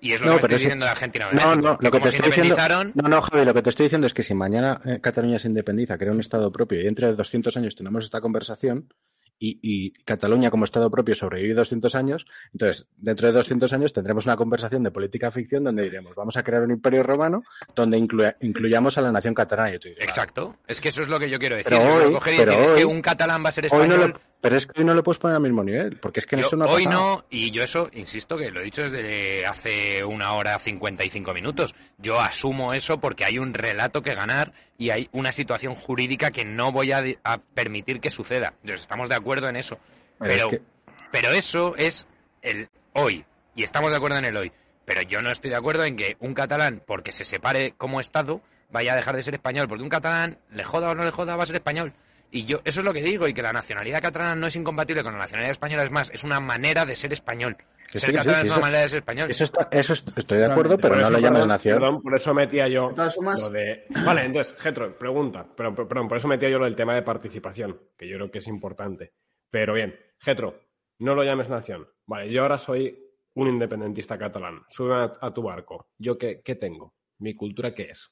Y 0.01 0.13
es 0.13 0.21
lo 0.21 0.27
No, 0.27 0.33
que 0.37 0.43
me 0.43 0.47
estoy 0.47 0.59
diciendo 0.59 0.85
de 0.85 0.91
Argentina. 0.93 1.31
No, 1.33 1.57
no, 1.57 1.79
lo 1.81 1.91
que 1.91 2.01
te 2.01 2.09
estoy 2.09 2.27
diciendo. 2.27 2.57
No, 2.95 3.09
no, 3.09 3.23
Javi, 3.23 3.45
lo 3.47 3.55
que 3.55 3.63
te 3.63 3.71
estoy 3.71 3.85
diciendo 3.85 4.07
es 4.07 4.13
que 4.13 4.23
si 4.23 4.35
mañana 4.35 4.81
eh, 4.85 4.99
Cataluña 5.01 5.39
se 5.39 5.49
independiza, 5.49 5.97
crea 5.97 6.13
un 6.13 6.21
Estado 6.21 6.53
propio 6.53 6.81
y 6.81 6.85
dentro 6.85 7.07
de 7.09 7.15
200 7.15 7.57
años 7.57 7.75
tenemos 7.75 8.05
esta 8.05 8.21
conversación 8.21 8.93
y, 9.39 9.59
y 9.63 9.91
Cataluña 10.05 10.51
como 10.51 10.65
Estado 10.65 10.91
propio 10.91 11.15
sobrevive 11.15 11.55
200 11.55 11.95
años, 11.95 12.27
entonces 12.53 12.87
dentro 12.97 13.27
de 13.27 13.33
200 13.35 13.73
años 13.73 13.93
tendremos 13.93 14.25
una 14.27 14.37
conversación 14.37 14.83
de 14.83 14.91
política 14.91 15.31
ficción 15.31 15.65
donde 15.65 15.83
diremos, 15.85 16.15
vamos 16.15 16.37
a 16.37 16.43
crear 16.43 16.63
un 16.63 16.71
imperio 16.71 17.03
romano 17.03 17.43
donde 17.75 17.99
incluya- 17.99 18.37
incluyamos 18.41 18.97
a 18.99 19.03
la 19.03 19.13
nación 19.13 19.35
catalana. 19.35 19.71
Y 19.71 19.73
yo 19.75 19.81
te 19.81 19.89
diré, 19.91 20.05
Exacto. 20.05 20.57
Es 20.67 20.81
que 20.81 20.89
eso 20.89 21.03
es 21.03 21.09
lo 21.09 21.19
que 21.19 21.29
yo 21.31 21.39
quiero 21.39 21.57
decir. 21.57 21.71
Pero 21.77 21.95
hoy- 22.07 22.13
coger 22.13 22.35
y 22.35 22.37
pero 22.39 22.53
decir, 22.53 22.65
es 22.65 22.73
que 22.73 22.85
un 22.85 23.03
catalán 23.03 23.45
va 23.45 23.49
a 23.49 23.53
ser 23.53 23.65
Hoy 23.71 23.71
no 23.89 23.95
español. 23.95 24.11
lo, 24.11 24.21
pero 24.41 24.57
es 24.57 24.67
que 24.67 24.81
hoy 24.81 24.85
no 24.87 24.95
lo 24.95 25.03
puedes 25.03 25.19
poner 25.19 25.37
al 25.37 25.43
mismo 25.43 25.65
nivel, 25.65 25.97
porque 25.97 26.21
es 26.21 26.27
que 26.27 26.37
Yo 26.37 26.47
eso 26.47 26.57
no 26.57 26.65
ha 26.65 26.69
hoy 26.69 26.85
pasado. 26.85 27.17
no, 27.17 27.25
y 27.31 27.51
yo 27.51 27.63
eso, 27.63 27.89
insisto, 27.95 28.37
que 28.37 28.51
lo 28.51 28.61
he 28.61 28.65
dicho 28.65 28.83
desde 28.83 29.45
hace 29.47 30.05
una 30.05 30.33
hora 30.35 30.59
55 30.59 31.35
minutos. 31.35 31.75
Yo 31.99 32.21
asumo 32.21 32.73
eso 32.73 33.01
porque 33.01 33.25
hay 33.25 33.39
un 33.39 33.55
relato 33.55 34.03
que 34.03 34.15
ganar 34.15 34.53
y 34.79 34.91
hay 34.91 35.09
una 35.13 35.33
situación 35.33 35.75
jurídica 35.75 36.31
que 36.31 36.45
no 36.45 36.71
voy 36.73 36.93
a, 36.93 37.03
a 37.25 37.39
permitir 37.39 38.01
que 38.01 38.11
suceda. 38.11 38.55
Entonces, 38.63 38.83
estamos 38.83 39.09
de 39.09 39.15
acuerdo 39.17 39.49
en 39.49 39.57
eso. 39.57 39.79
Pero 40.19 40.31
es 40.33 40.37
Pero, 40.39 40.51
que- 40.51 40.63
pero 41.11 41.31
eso 41.33 41.75
es 41.77 42.07
el 42.43 42.69
hoy, 42.93 43.25
y 43.55 43.63
estamos 43.65 43.91
de 43.91 43.97
acuerdo 43.97 44.19
en 44.19 44.27
el 44.27 44.37
hoy. 44.37 44.53
Pero 44.85 45.03
yo 45.03 45.21
no 45.23 45.31
estoy 45.31 45.51
de 45.51 45.57
acuerdo 45.57 45.85
en 45.85 45.97
que 45.97 46.17
un 46.21 46.33
catalán, 46.35 46.81
porque 46.87 47.11
se 47.11 47.25
separe 47.25 47.73
como 47.73 48.01
Estado, 48.01 48.41
vaya 48.71 48.93
a 48.93 48.97
dejar 48.97 49.17
de 49.17 49.23
ser 49.23 49.35
español. 49.35 49.67
Porque 49.67 49.83
un 49.83 49.89
catalán, 49.89 50.39
le 50.51 50.63
joda 50.63 50.91
o 50.91 50.95
no 50.95 51.03
le 51.05 51.11
joda, 51.11 51.35
va 51.35 51.43
a 51.43 51.47
ser 51.47 51.57
español. 51.57 51.93
Y 52.31 52.45
yo, 52.45 52.61
eso 52.65 52.81
es 52.81 52.85
lo 52.85 52.93
que 52.93 53.03
digo, 53.03 53.27
y 53.29 53.33
que 53.35 53.43
la 53.43 53.53
nacionalidad 53.53 54.03
catalana 54.03 54.35
no 54.35 54.47
es 54.49 54.57
incompatible 54.57 55.03
con 55.03 55.13
la 55.13 55.21
nacionalidad 55.21 55.53
española, 55.53 55.85
es 55.85 55.91
más, 55.91 56.11
es 56.13 56.25
una 56.25 56.41
manera 56.41 56.85
de 56.85 56.97
ser 56.97 57.13
español. 57.13 57.57
Ser 57.87 58.01
sí, 58.01 58.07
catalán 58.13 58.25
sí, 58.25 58.41
es 58.41 58.47
eso- 58.47 58.55
una 58.55 58.61
manera 58.67 58.83
de 58.83 58.89
ser 58.89 58.99
español. 58.99 59.31
Eso, 59.31 59.45
está, 59.45 59.69
eso 59.71 59.93
est- 59.93 60.19
estoy 60.19 60.39
de 60.39 60.47
acuerdo, 60.47 60.77
pero 60.77 60.97
no 60.97 61.03
lo 61.09 61.19
llames 61.19 61.31
perdón, 61.33 61.49
nación. 61.49 61.79
Perdón, 61.79 62.03
por 62.03 62.15
eso 62.17 62.35
metía 62.35 62.69
yo 62.69 62.93
lo 63.41 63.51
de... 63.51 63.85
Vale, 64.05 64.25
entonces, 64.25 64.57
Getro, 64.59 64.99
pregunta. 64.99 65.47
Pero, 65.57 65.75
pero- 65.75 65.89
perdón, 65.89 66.09
por 66.09 66.17
eso 66.19 66.27
metía 66.29 66.49
yo 66.51 66.59
lo 66.59 66.65
del 66.65 66.75
tema 66.77 66.95
de 66.97 67.03
participación, 67.03 67.81
que 67.97 68.09
yo 68.09 68.17
creo 68.17 68.31
que 68.31 68.39
es 68.39 68.49
importante. 68.49 69.13
Pero 69.51 69.75
bien, 69.75 69.97
Getro, 70.19 70.61
no 70.99 71.15
lo 71.15 71.23
llames 71.23 71.49
nación. 71.49 71.89
Vale, 72.07 72.31
yo 72.31 72.43
ahora 72.43 72.59
soy 72.59 72.99
un 73.35 73.49
independentista 73.49 74.19
catalán. 74.19 74.63
Sube 74.69 74.95
a, 74.95 75.13
a 75.21 75.33
tu 75.33 75.43
barco. 75.43 75.91
¿Yo 75.97 76.19
qué, 76.19 76.43
qué 76.43 76.57
tengo? 76.57 76.95
¿Mi 77.19 77.35
cultura 77.35 77.73
qué 77.73 77.85
es? 77.93 78.11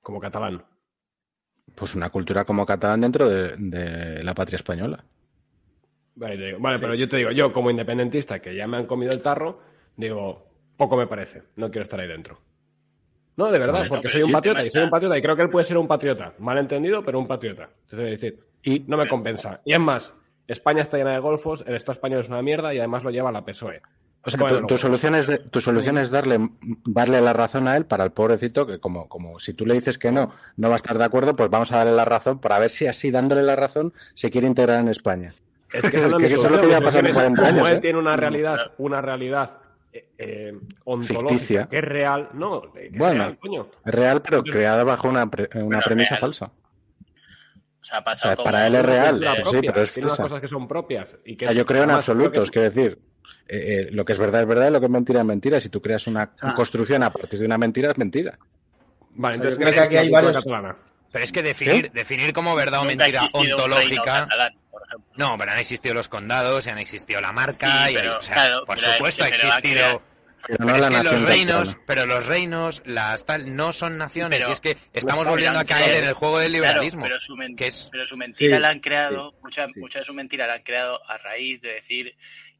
Como 0.00 0.18
catalán. 0.20 0.64
Pues 1.74 1.94
una 1.94 2.10
cultura 2.10 2.44
como 2.44 2.64
catalán 2.64 3.00
dentro 3.00 3.28
de, 3.28 3.54
de 3.56 4.22
la 4.22 4.34
patria 4.34 4.56
española. 4.56 5.04
Vale, 6.16 6.36
digo- 6.36 6.58
vale, 6.60 6.78
pero 6.78 6.94
yo 6.94 7.08
te 7.08 7.16
digo, 7.16 7.30
yo 7.32 7.52
como 7.52 7.70
independentista, 7.70 8.40
que 8.40 8.54
ya 8.54 8.66
me 8.68 8.76
han 8.76 8.86
comido 8.86 9.12
el 9.12 9.20
tarro, 9.20 9.60
digo, 9.96 10.46
poco 10.76 10.96
me 10.96 11.06
parece. 11.06 11.42
No 11.56 11.70
quiero 11.70 11.82
estar 11.82 11.98
ahí 12.00 12.06
dentro. 12.08 12.38
No, 13.36 13.50
de 13.50 13.58
verdad, 13.58 13.86
porque 13.88 14.08
soy 14.08 14.22
un 14.22 14.30
patriota 14.32 14.60
y 14.62 14.70
soy 14.70 14.82
un 14.84 14.90
patriota 14.90 15.18
y 15.18 15.22
creo 15.22 15.34
que 15.34 15.42
él 15.42 15.50
puede 15.50 15.66
ser 15.66 15.76
un 15.76 15.88
patriota. 15.88 16.34
Mal 16.38 16.56
entendido, 16.58 17.04
pero 17.04 17.18
un 17.18 17.26
patriota. 17.26 17.68
A 17.92 17.96
decir. 17.96 18.38
Y 18.62 18.80
No 18.86 18.96
me 18.96 19.08
compensa. 19.08 19.60
Y 19.64 19.72
es 19.74 19.80
más, 19.80 20.14
España 20.46 20.82
está 20.82 20.96
llena 20.98 21.12
de 21.12 21.18
golfos, 21.18 21.64
el 21.66 21.74
Estado 21.74 21.94
español 21.94 22.20
es 22.20 22.28
una 22.28 22.42
mierda 22.42 22.72
y 22.72 22.78
además 22.78 23.02
lo 23.02 23.10
lleva 23.10 23.32
la 23.32 23.44
PSOE. 23.44 23.82
O 24.26 24.30
sea, 24.30 24.40
Bueno, 24.40 24.56
tu, 24.56 24.60
no, 24.62 24.66
tu 24.66 24.72
pues, 24.74 24.80
solución 24.80 25.14
es, 25.16 25.26
de- 25.26 25.38
tu 25.38 25.60
solución 25.60 25.98
es 25.98 26.10
darle, 26.10 26.38
darle 26.86 27.20
la 27.20 27.32
razón 27.34 27.68
a 27.68 27.76
él 27.76 27.84
para 27.84 28.04
el 28.04 28.10
pobrecito 28.12 28.66
que 28.66 28.78
como, 28.80 29.06
como 29.08 29.38
si 29.38 29.52
tú 29.52 29.66
le 29.66 29.74
dices 29.74 29.98
que 29.98 30.10
no, 30.12 30.32
no 30.56 30.68
va 30.68 30.74
a 30.74 30.76
estar 30.76 30.96
de 30.96 31.04
acuerdo, 31.04 31.36
pues 31.36 31.50
vamos 31.50 31.70
a 31.72 31.76
darle 31.78 31.92
la 31.92 32.06
razón 32.06 32.38
para 32.40 32.58
ver 32.58 32.70
si 32.70 32.86
así 32.86 33.10
dándole 33.10 33.42
la 33.42 33.54
razón 33.56 33.92
se 34.14 34.30
quiere 34.30 34.46
integrar 34.46 34.80
en 34.80 34.88
España. 34.88 35.34
Es 35.72 35.82
que, 35.90 35.96
eso 35.98 36.06
es 36.06 36.12
lo 36.12 36.18
que 36.18 36.74
ha 36.74 36.80
Mi 36.80 36.84
pasado 36.84 36.84
en 36.84 36.92
solución 36.92 37.06
es 37.06 37.14
40 37.14 37.42
años, 37.42 37.54
Como 37.56 37.68
él 37.68 37.74
¿eh? 37.76 37.80
tiene 37.80 37.98
una 37.98 38.16
realidad, 38.16 38.72
una 38.78 39.00
realidad 39.02 39.58
eh, 39.92 40.08
eh, 40.16 40.52
ontológica, 40.84 41.28
Ficticia. 41.28 41.66
que 41.68 41.78
es 41.78 41.84
real. 41.84 42.30
No, 42.32 42.72
que 42.72 42.86
es 42.86 42.96
Bueno. 42.96 43.24
real, 43.24 43.38
coño. 43.38 43.66
Es 43.84 43.94
real, 43.94 44.22
pero 44.22 44.42
creada 44.42 44.84
bajo 44.84 45.06
una, 45.08 45.28
pre- 45.30 45.50
una 45.62 45.80
premisa 45.80 46.10
real. 46.16 46.20
falsa. 46.20 46.46
O 46.46 47.84
sea, 47.84 47.98
ha 47.98 48.00
O 48.00 48.04
pasado 48.04 48.28
sea, 48.30 48.36
como- 48.36 48.44
para 48.44 48.66
él 48.66 48.74
es 48.74 48.86
real, 48.86 49.10
Cultura 49.16 49.34
sí, 49.34 49.42
propia, 49.42 49.72
pero 49.72 49.82
es 49.84 49.92
tiene 49.92 50.06
unas 50.06 50.16
falsa. 50.16 50.22
cosas 50.30 50.40
que 50.40 50.48
son 50.48 50.66
propias. 50.66 51.14
Y 51.26 51.36
que 51.36 51.44
O 51.44 51.48
sea, 51.48 51.56
yo 51.58 51.66
creo 51.66 51.82
en 51.82 51.90
absolutos, 51.90 52.50
quiero 52.50 52.70
decir, 52.70 52.98
eh, 53.48 53.86
eh, 53.86 53.88
lo 53.90 54.04
que 54.04 54.12
es 54.14 54.18
verdad 54.18 54.42
es 54.42 54.46
verdad 54.48 54.68
y 54.68 54.70
lo 54.70 54.80
que 54.80 54.86
es 54.86 54.92
mentira 54.92 55.20
es 55.20 55.26
mentira. 55.26 55.60
Si 55.60 55.68
tú 55.68 55.80
creas 55.82 56.06
una 56.06 56.30
Ah. 56.40 56.54
construcción 56.54 57.02
a 57.02 57.10
partir 57.10 57.38
de 57.40 57.46
una 57.46 57.58
mentira, 57.58 57.90
es 57.90 57.98
mentira. 57.98 58.38
Vale, 59.16 59.36
entonces 59.36 59.58
Yo 59.58 59.62
creo 59.64 59.70
que 59.70 59.76
¿crees 59.76 59.86
aquí 59.86 59.96
hay 59.96 60.10
varios- 60.10 60.36
catalana? 60.38 60.76
Pero 61.12 61.24
es 61.24 61.30
que 61.32 61.42
definir, 61.44 61.92
definir 61.92 62.32
como 62.32 62.56
verdad 62.56 62.80
o 62.80 62.84
mentira 62.84 63.22
ontológica. 63.32 64.02
catalán, 64.02 64.52
por 64.70 64.82
ejemplo. 64.84 65.12
No, 65.16 65.38
pero 65.38 65.52
han 65.52 65.58
existido 65.58 65.94
los 65.94 66.08
condados, 66.08 66.66
y 66.66 66.70
han 66.70 66.78
existido 66.78 67.20
la 67.20 67.32
marca, 67.32 67.86
Sí, 67.86 67.92
y 67.92 67.94
pero, 67.94 68.18
o 68.18 68.22
sea, 68.22 68.34
claro, 68.34 68.64
por 68.66 68.78
supuesto 68.78 69.22
ha 69.24 69.28
existido. 69.28 70.02
Pero 70.46 70.62
no 70.66 70.74
es 70.74 70.80
la 70.80 70.88
que 70.88 70.92
nación 70.94 71.20
los 71.20 71.28
reinos, 71.28 71.54
catalana. 71.54 71.82
pero 71.86 72.06
los 72.06 72.26
reinos, 72.26 72.82
las 72.84 73.24
tal, 73.24 73.56
no 73.56 73.72
son 73.72 73.96
naciones. 73.96 74.40
Pero- 74.40 74.50
y 74.50 74.52
es 74.52 74.60
que 74.60 74.76
estamos 74.92 75.24
volviendo 75.26 75.58
a 75.60 75.64
caer 75.64 75.94
en 76.02 76.04
el 76.04 76.12
juego 76.14 76.38
del 76.40 76.50
Claro, 76.52 76.64
liberalismo. 76.64 77.02
pero 77.04 77.18
su, 77.20 77.34
que 77.56 77.66
es- 77.68 77.88
pero 77.92 78.04
su 78.04 78.16
mentira 78.18 78.56
Sí, 78.56 78.60
la 78.62 78.68
han 78.68 78.80
creado, 78.80 79.30
sí, 79.30 79.36
mucha, 79.42 79.66
sí. 79.68 79.72
mucha 79.80 79.98
de 80.00 80.04
su 80.04 80.12
mentira 80.12 80.46
la 80.46 80.54
han 80.54 80.62
creado 80.62 81.00
a 81.08 81.16
raíz 81.16 81.62
de 81.62 81.74
decir 81.74 82.14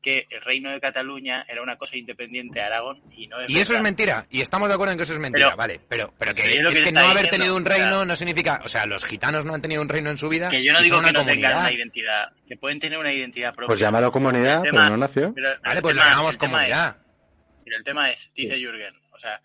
que 0.04 0.26
el 0.28 0.42
reino 0.42 0.70
de 0.70 0.80
Cataluña 0.80 1.46
era 1.48 1.62
una 1.62 1.78
cosa 1.78 1.96
independiente 1.96 2.58
de 2.58 2.64
Aragón 2.66 3.02
y 3.10 3.26
no 3.26 3.40
es 3.40 3.48
Y 3.48 3.58
eso 3.58 3.74
es 3.74 3.80
mentira. 3.80 4.26
Y 4.30 4.42
estamos 4.42 4.68
de 4.68 4.74
acuerdo 4.74 4.92
en 4.92 4.98
que 4.98 5.04
eso 5.04 5.14
es 5.14 5.18
mentira, 5.18 5.46
Pero- 5.46 5.56
vale. 5.56 5.80
Pero, 5.88 6.12
pero 6.18 6.34
que 6.34 6.42
pero 6.42 6.68
es 6.68 6.80
que 6.80 6.92
no 6.92 7.00
haber 7.00 7.12
diciendo, 7.14 7.30
tenido 7.38 7.56
un 7.56 7.64
reino 7.64 8.04
no 8.04 8.14
significa. 8.14 8.60
O 8.64 8.68
sea, 8.68 8.84
los 8.84 9.02
gitanos 9.04 9.46
no 9.46 9.54
han 9.54 9.62
tenido 9.62 9.80
un 9.80 9.88
reino 9.88 10.10
en 10.10 10.18
su 10.18 10.28
vida. 10.28 10.50
Que 10.50 10.62
yo 10.62 10.74
no 10.74 10.82
digo 10.82 10.96
que 11.00 11.08
una 11.08 11.12
no 11.12 11.24
tengan 11.24 11.56
una 11.58 11.72
identidad, 11.72 12.30
que 12.46 12.56
pueden 12.58 12.78
tener 12.78 12.98
una 12.98 13.12
identidad 13.14 13.54
propia. 13.54 13.68
Pues 13.68 13.80
llámalo 13.80 14.12
comunidad, 14.12 14.60
pero 14.60 14.72
tema- 14.74 14.90
no 14.90 15.08
pero- 15.08 15.32
pero 15.34 15.60
Vale, 15.64 15.80
pues 15.82 15.96
lo 15.96 16.02
llamamos 16.04 16.36
comunidad. 16.36 16.96
es- 16.98 17.62
pero 17.64 17.76
el 17.78 17.84
tema 17.84 18.10
es, 18.10 18.30
dice 18.34 18.58
Jürgen, 18.58 18.94
o 19.10 19.18
sea, 19.18 19.40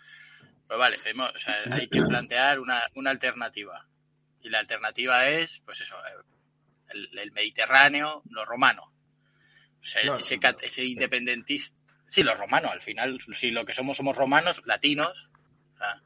pues 0.67 0.77
vale, 0.77 0.97
hemos- 1.05 1.33
o 1.33 1.39
sea, 1.39 1.55
hay 1.71 1.87
que 1.87 2.01
plantear 2.01 2.59
una, 2.59 2.83
una 2.95 3.11
alternativa. 3.11 3.85
Y 4.41 4.49
la 4.49 4.59
alternativa 4.59 5.29
es, 5.29 5.61
pues 5.65 5.79
eso, 5.79 5.95
el, 6.89 7.17
el 7.17 7.31
Mediterráneo, 7.31 8.23
lo 8.29 8.43
romano. 8.43 8.88
O 9.81 9.85
sea, 9.85 10.03
No, 10.03 10.17
ese, 10.17 10.35
no, 10.35 10.41
cat- 10.41 10.61
ese 10.63 10.83
independentista. 10.85 11.77
Sí, 12.07 12.23
lo 12.23 12.33
romano, 12.35 12.69
al 12.71 12.81
final, 12.81 13.19
si 13.33 13.51
lo 13.51 13.65
que 13.65 13.73
somos 13.73 13.95
somos 13.97 14.17
romanos, 14.17 14.61
latinos. 14.65 15.29
o 15.75 15.77
sea, 15.77 16.01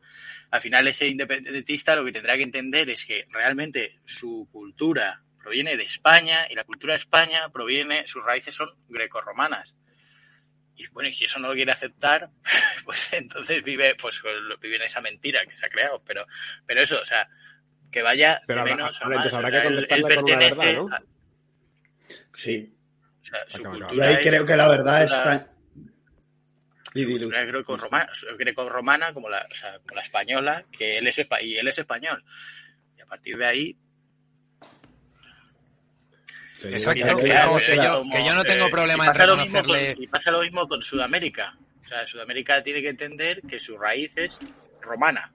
al 0.52 0.62
final, 0.62 0.88
ese 0.88 1.08
independentista 1.08 1.96
lo 1.96 2.06
que 2.06 2.12
tendrá 2.12 2.36
que 2.38 2.44
entender 2.44 2.90
es 2.90 3.06
que 3.06 3.26
realmente 3.32 4.00
su 4.06 4.48
cultura 4.52 5.24
proviene 5.42 5.76
de 5.78 5.84
España 5.84 6.46
y 6.50 6.56
la 6.56 6.64
cultura 6.64 6.94
de 6.94 7.00
España 7.00 7.50
proviene, 7.52 8.06
sus 8.06 8.24
raíces 8.24 8.54
son 8.56 8.70
grecorromanas. 8.90 9.74
Y 10.76 10.88
bueno, 10.88 11.10
y 11.10 11.14
si 11.14 11.26
eso 11.26 11.40
no 11.40 11.48
lo 11.50 11.54
quiere 11.54 11.72
aceptar, 11.72 12.30
pues 12.86 13.12
entonces 13.14 13.64
vive, 13.64 13.96
pues 13.96 14.22
vive 14.62 14.76
en 14.78 14.82
esa 14.84 15.02
mentira 15.02 15.46
que 15.46 15.56
se 15.58 15.66
ha 15.66 15.70
creado. 15.70 16.04
Pero, 16.06 16.26
pero 16.66 16.82
eso, 16.82 17.00
o 17.02 17.06
sea, 17.06 17.28
que 17.92 18.02
vaya 18.02 18.42
Pero 18.48 18.64
de 18.64 18.72
habrá- 18.72 18.76
menos 18.76 19.02
a 19.02 19.06
habrá- 19.06 19.18
más. 19.18 19.26
entonces 19.26 19.38
habrá 19.46 19.48
O 19.60 19.62
que 19.80 19.86
sea, 19.88 19.98
él- 19.98 20.04
pertenece 20.04 20.56
verdad, 20.56 20.74
¿no? 20.76 20.88
a- 20.94 21.04
Sí. 22.34 22.74
Sea, 23.36 23.46
su 23.50 23.58
Acaba, 23.62 23.76
acaba. 23.76 23.88
cultura 23.90 24.06
Y 24.06 24.10
ahí 24.10 24.22
es 24.24 24.28
creo 24.30 24.46
que 24.46 24.56
la 24.56 24.68
verdad 24.68 25.00
cultura- 25.08 25.34
está. 25.36 25.50
Cultura 26.94 27.44
greco-romana, 27.46 28.10
greco-romana 28.38 29.14
como 29.14 29.28
la, 29.30 29.48
o 29.52 29.56
sea, 29.56 29.80
como 29.80 29.96
la 29.96 30.02
española, 30.04 30.66
que 30.72 31.00
él 31.00 31.08
es 31.08 31.18
espa- 31.18 31.42
y 31.42 31.58
él 31.58 31.68
es 31.68 31.78
español. 31.80 32.24
Y 32.98 33.02
a 33.02 33.06
partir 33.08 33.36
de 33.38 33.46
ahí, 33.48 33.78
Exacto, 36.66 36.94
que- 37.18 38.24
yo, 38.24 38.34
no 38.36 38.44
tengo 38.46 38.68
eh, 38.68 38.70
problema 38.70 39.04
y 39.04 39.08
en 39.08 39.12
pasa 39.12 39.26
lo 39.26 39.36
mismo 39.38 39.58
reconocerle. 39.58 39.96
con, 39.96 40.04
y 40.04 40.08
pasa 40.08 40.32
lo 40.32 40.42
mismo 40.42 40.68
con 40.68 40.82
Sudamérica. 40.82 41.58
O 41.84 41.88
sea, 41.88 42.06
Sudamérica 42.06 42.64
tiene 42.64 42.82
que 42.82 42.90
entender 42.90 43.42
que 43.42 43.60
su 43.60 43.78
raíz 43.78 44.16
es 44.18 44.40
romana. 44.82 45.34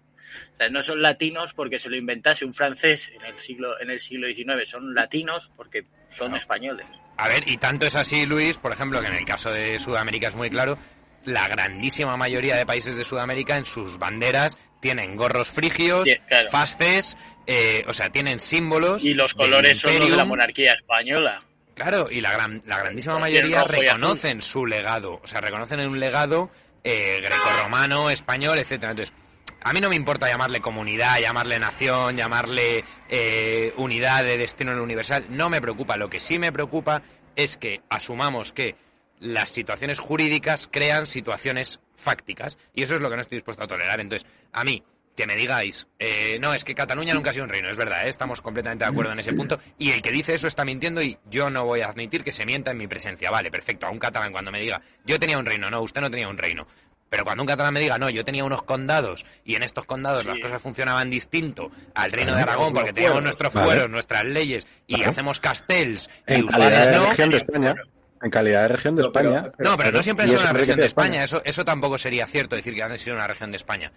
O 0.54 0.56
sea, 0.56 0.68
no 0.70 0.82
son 0.82 1.02
latinos 1.02 1.54
porque 1.54 1.78
se 1.78 1.88
lo 1.90 1.96
inventase 1.96 2.44
un 2.44 2.54
francés 2.54 3.10
en 3.14 3.24
el 3.24 3.38
siglo 3.38 3.80
en 3.80 3.90
el 3.90 4.00
siglo 4.00 4.28
XIX, 4.28 4.68
son 4.68 4.94
latinos 4.94 5.52
porque 5.56 5.84
son 6.08 6.34
españoles. 6.36 6.86
A 7.16 7.28
ver, 7.28 7.48
y 7.48 7.56
tanto 7.56 7.86
es 7.86 7.96
así, 7.96 8.26
Luis, 8.26 8.58
por 8.58 8.72
ejemplo, 8.72 9.00
que 9.00 9.08
en 9.08 9.14
el 9.14 9.24
caso 9.24 9.50
de 9.50 9.78
Sudamérica 9.78 10.28
es 10.28 10.36
muy 10.36 10.50
claro, 10.50 10.78
la 11.24 11.48
grandísima 11.48 12.16
mayoría 12.16 12.56
de 12.56 12.64
países 12.64 12.94
de 12.94 13.04
Sudamérica 13.04 13.56
en 13.56 13.64
sus 13.64 13.98
banderas 13.98 14.56
tienen 14.80 15.16
gorros 15.16 15.50
frigios, 15.50 16.08
Sí, 16.08 16.16
claro. 16.28 16.50
fastes, 16.50 17.16
eh, 17.46 17.84
o 17.88 17.94
sea, 17.94 18.10
tienen 18.10 18.38
símbolos. 18.38 19.04
Y 19.04 19.14
los 19.14 19.34
colores 19.34 19.78
son 19.78 19.98
los 19.98 20.10
de 20.10 20.16
la 20.16 20.24
monarquía 20.24 20.74
española. 20.74 21.42
Claro, 21.74 22.08
y 22.10 22.20
la, 22.20 22.32
gran, 22.32 22.62
la 22.66 22.78
grandísima 22.78 23.14
Los 23.14 23.22
mayoría 23.22 23.64
reconocen 23.64 24.42
su 24.42 24.66
legado, 24.66 25.20
o 25.22 25.26
sea, 25.26 25.40
reconocen 25.40 25.80
un 25.80 26.00
legado 26.00 26.50
eh, 26.84 27.18
grecorromano, 27.20 28.10
español, 28.10 28.58
etcétera. 28.58 28.92
Entonces, 28.92 29.14
a 29.62 29.72
mí 29.72 29.80
no 29.80 29.88
me 29.88 29.96
importa 29.96 30.28
llamarle 30.28 30.60
comunidad, 30.60 31.18
llamarle 31.20 31.58
nación, 31.58 32.16
llamarle 32.16 32.84
eh, 33.08 33.72
unidad 33.76 34.24
de 34.24 34.36
destino 34.36 34.72
en 34.72 34.80
universal, 34.80 35.26
no 35.30 35.50
me 35.50 35.60
preocupa. 35.60 35.96
Lo 35.96 36.08
que 36.08 36.20
sí 36.20 36.38
me 36.38 36.52
preocupa 36.52 37.02
es 37.36 37.56
que 37.56 37.82
asumamos 37.88 38.52
que 38.52 38.76
las 39.20 39.50
situaciones 39.50 39.98
jurídicas 39.98 40.68
crean 40.70 41.06
situaciones 41.06 41.80
fácticas, 41.94 42.58
y 42.74 42.82
eso 42.82 42.94
es 42.94 43.00
lo 43.00 43.10
que 43.10 43.16
no 43.16 43.22
estoy 43.22 43.36
dispuesto 43.36 43.64
a 43.64 43.68
tolerar. 43.68 44.00
Entonces, 44.00 44.28
a 44.52 44.62
mí, 44.62 44.82
que 45.16 45.26
me 45.26 45.34
digáis, 45.34 45.88
eh, 45.98 46.38
no, 46.40 46.54
es 46.54 46.64
que 46.64 46.76
Cataluña 46.76 47.12
nunca 47.12 47.30
ha 47.30 47.32
sido 47.32 47.44
un 47.44 47.50
reino, 47.50 47.68
es 47.68 47.76
verdad, 47.76 48.06
¿eh? 48.06 48.08
estamos 48.08 48.40
completamente 48.40 48.84
de 48.84 48.90
acuerdo 48.90 49.10
en 49.10 49.18
ese 49.18 49.32
punto, 49.32 49.58
y 49.76 49.90
el 49.90 50.00
que 50.00 50.12
dice 50.12 50.34
eso 50.34 50.46
está 50.46 50.64
mintiendo 50.64 51.02
y 51.02 51.18
yo 51.28 51.50
no 51.50 51.64
voy 51.64 51.80
a 51.80 51.88
admitir 51.88 52.22
que 52.22 52.32
se 52.32 52.46
mienta 52.46 52.70
en 52.70 52.78
mi 52.78 52.86
presencia. 52.86 53.28
Vale, 53.28 53.50
perfecto, 53.50 53.86
a 53.86 53.90
un 53.90 53.98
catalán 53.98 54.30
cuando 54.30 54.52
me 54.52 54.60
diga, 54.60 54.80
yo 55.04 55.18
tenía 55.18 55.36
un 55.36 55.44
reino, 55.44 55.68
no, 55.70 55.82
usted 55.82 56.00
no 56.00 56.10
tenía 56.10 56.28
un 56.28 56.38
reino. 56.38 56.68
Pero 57.10 57.24
cuando 57.24 57.42
un 57.42 57.46
catalán 57.46 57.72
me 57.72 57.80
diga, 57.80 57.96
no, 57.98 58.10
yo 58.10 58.24
tenía 58.24 58.44
unos 58.44 58.62
condados 58.64 59.24
y 59.44 59.54
en 59.54 59.62
estos 59.62 59.86
condados 59.86 60.22
Sí. 60.22 60.28
las 60.28 60.38
cosas 60.40 60.60
funcionaban 60.60 61.08
distinto 61.08 61.70
al 61.94 62.12
reino 62.12 62.34
de 62.36 62.42
Aragón 62.42 62.74
porque 62.74 62.92
teníamos 62.92 63.14
fueros. 63.14 63.24
nuestros 63.24 63.52
Vale. 63.54 63.66
fueros, 63.66 63.90
nuestras 63.90 64.24
leyes 64.24 64.66
y 64.86 64.96
Claro. 64.96 65.10
hacemos 65.12 65.40
castells 65.40 66.10
y 66.26 66.34
En 66.34 66.46
calidad 66.46 66.68
ustedes 66.68 66.86
de 66.88 66.96
no. 66.96 67.08
región 67.10 67.30
de 67.30 67.36
España. 67.38 67.74
En 68.20 68.30
calidad 68.30 68.62
de 68.62 68.68
región 68.68 68.96
de 68.96 69.02
No, 69.04 69.12
pero- 69.12 69.30
España. 69.36 69.52
No, 69.58 69.76
pero 69.78 69.92
no 69.92 70.02
siempre 70.02 70.24
ha 70.24 70.26
y 70.26 70.30
sido 70.32 70.42
una 70.42 70.52
región 70.52 70.76
de 70.76 70.86
España. 70.86 71.24
Eso, 71.24 71.40
eso 71.44 71.64
tampoco 71.64 71.96
sería 71.98 72.26
cierto 72.26 72.56
decir 72.56 72.74
que 72.74 72.82
han 72.82 72.98
sido 72.98 73.16
una 73.16 73.26
región 73.26 73.52
de 73.52 73.56
España. 73.56 73.90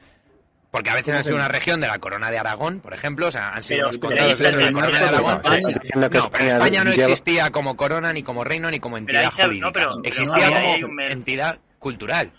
Porque 0.69 0.89
a 0.89 0.93
veces 0.95 1.13
han 1.13 1.23
sido 1.25 1.35
una 1.35 1.49
región 1.49 1.81
de 1.81 1.87
la 1.87 1.99
corona 1.99 2.31
de 2.31 2.39
Aragón, 2.39 2.79
por 2.79 2.93
ejemplo, 2.93 3.27
o 3.27 3.31
sea, 3.31 3.49
han 3.49 3.61
sido 3.63 3.79
Pero- 3.79 3.87
los 3.87 3.97
pero 3.97 4.07
condados 4.09 4.37
de 4.39 4.51
la 4.51 4.71
corona 4.71 4.99
de 4.99 5.05
Aragón. 5.05 5.41
No, 5.95 6.09
pero 6.09 6.23
España 6.23 6.47
España 6.47 6.83
no 6.85 6.91
existía 6.91 7.49
como 7.49 7.75
corona, 7.75 8.13
ni 8.13 8.23
como 8.23 8.45
reino, 8.45 8.71
ni 8.71 8.79
como 8.79 8.95
Pero 8.95 9.19
entidad 9.19 9.23
ahí 9.25 9.31
se- 9.31 9.59
no, 9.59 9.67
jurídica. 9.69 10.07
existía 10.07 10.49
no, 10.49 10.55
ahí 10.55 10.65
hay 10.67 10.81
como 10.81 11.01
entidad 11.01 11.59
cultural. 11.77 12.31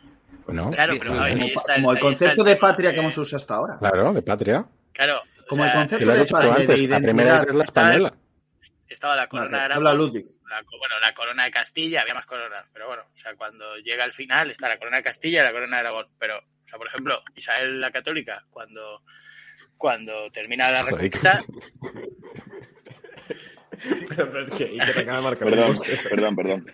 ¿No? 0.48 0.70
Claro, 0.70 0.94
pero 0.98 1.10
Como, 1.12 1.23
ahí 1.23 1.52
está 1.55 1.74
como 1.77 1.90
el 1.93 1.97
está 1.97 2.06
concepto 2.06 2.43
el 2.43 2.48
de 2.48 2.56
patria 2.56 2.90
eh, 2.90 2.94
que 2.94 3.01
hemos 3.01 3.19
usado 3.19 3.36
hasta 3.36 3.55
ahora. 3.55 3.78
Claro, 3.78 4.12
de 4.12 4.23
patria. 4.23 4.64
Claro, 4.93 5.19
o 5.20 5.47
Como 5.47 5.62
sea, 5.64 5.73
el 5.73 5.78
concepto 5.78 6.12
de, 6.12 6.19
dicho 6.20 6.32
pa- 6.32 6.40
tú 6.43 6.47
de 6.47 6.52
antes, 6.62 6.89
la 6.89 7.01
primera 7.01 7.43
es 7.48 7.55
la 7.55 7.64
española. 7.64 8.14
estaba 8.89 9.16
la 9.16 9.28
corona 9.28 9.59
de 9.59 9.64
Aragón. 9.64 9.86
habla 9.86 9.94
Ludwig. 9.98 10.24
la 10.48 10.62
bueno, 10.62 10.98
la 11.01 11.14
corona 11.14 11.44
de 11.44 11.51
Castilla, 11.51 12.02
había 12.02 12.14
más 12.14 12.27
coronas, 12.27 12.66
pero 12.73 12.86
bueno, 12.89 13.02
o 13.12 13.16
sea, 13.16 13.35
cuando 13.36 13.77
llega 13.78 14.05
al 14.05 14.12
final 14.12 14.51
está 14.51 14.69
la 14.69 14.78
corona 14.78 14.98
de 14.98 15.02
Castilla 15.05 15.40
y 15.40 15.44
la 15.44 15.52
corona 15.52 15.77
de 15.77 15.81
Aragón. 15.81 16.06
Pero, 16.19 16.39
o 16.39 16.69
sea, 16.69 16.78
por 16.78 16.86
ejemplo, 16.89 17.23
Isabel 17.35 17.81
la 17.81 17.90
Católica, 17.90 18.44
cuando, 18.51 19.02
cuando 19.78 20.31
termina 20.31 20.70
la 20.70 20.82
reconquista, 20.82 21.40
pero, 24.09 24.31
pero 24.31 24.45
es 24.45 24.51
que, 24.53 24.65
te 24.93 25.01
acaba 25.01 25.19
de 25.19 25.25
marcar 25.25 25.49
Perdón, 25.49 25.77
perdón, 26.11 26.37
perdón. 26.37 26.65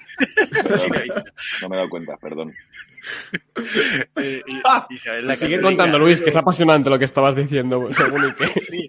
Perdón, 0.53 1.25
No 1.63 1.69
me 1.69 1.75
he 1.75 1.79
dado 1.79 1.91
cuenta, 1.91 2.17
perdón. 2.19 2.53
y- 4.19 4.23
y- 4.53 4.63
Isabel 4.91 5.27
la 5.27 5.37
Sigue 5.37 5.61
contando, 5.61 5.99
Luis, 5.99 6.21
que 6.21 6.31
es 6.31 6.37
apasionante 6.37 6.91
lo 6.91 6.99
que 6.99 7.05
estabas 7.07 7.35
diciendo, 7.37 7.89
según 7.95 8.29
y 8.29 8.35
que. 8.35 8.47
Sí. 8.61 8.89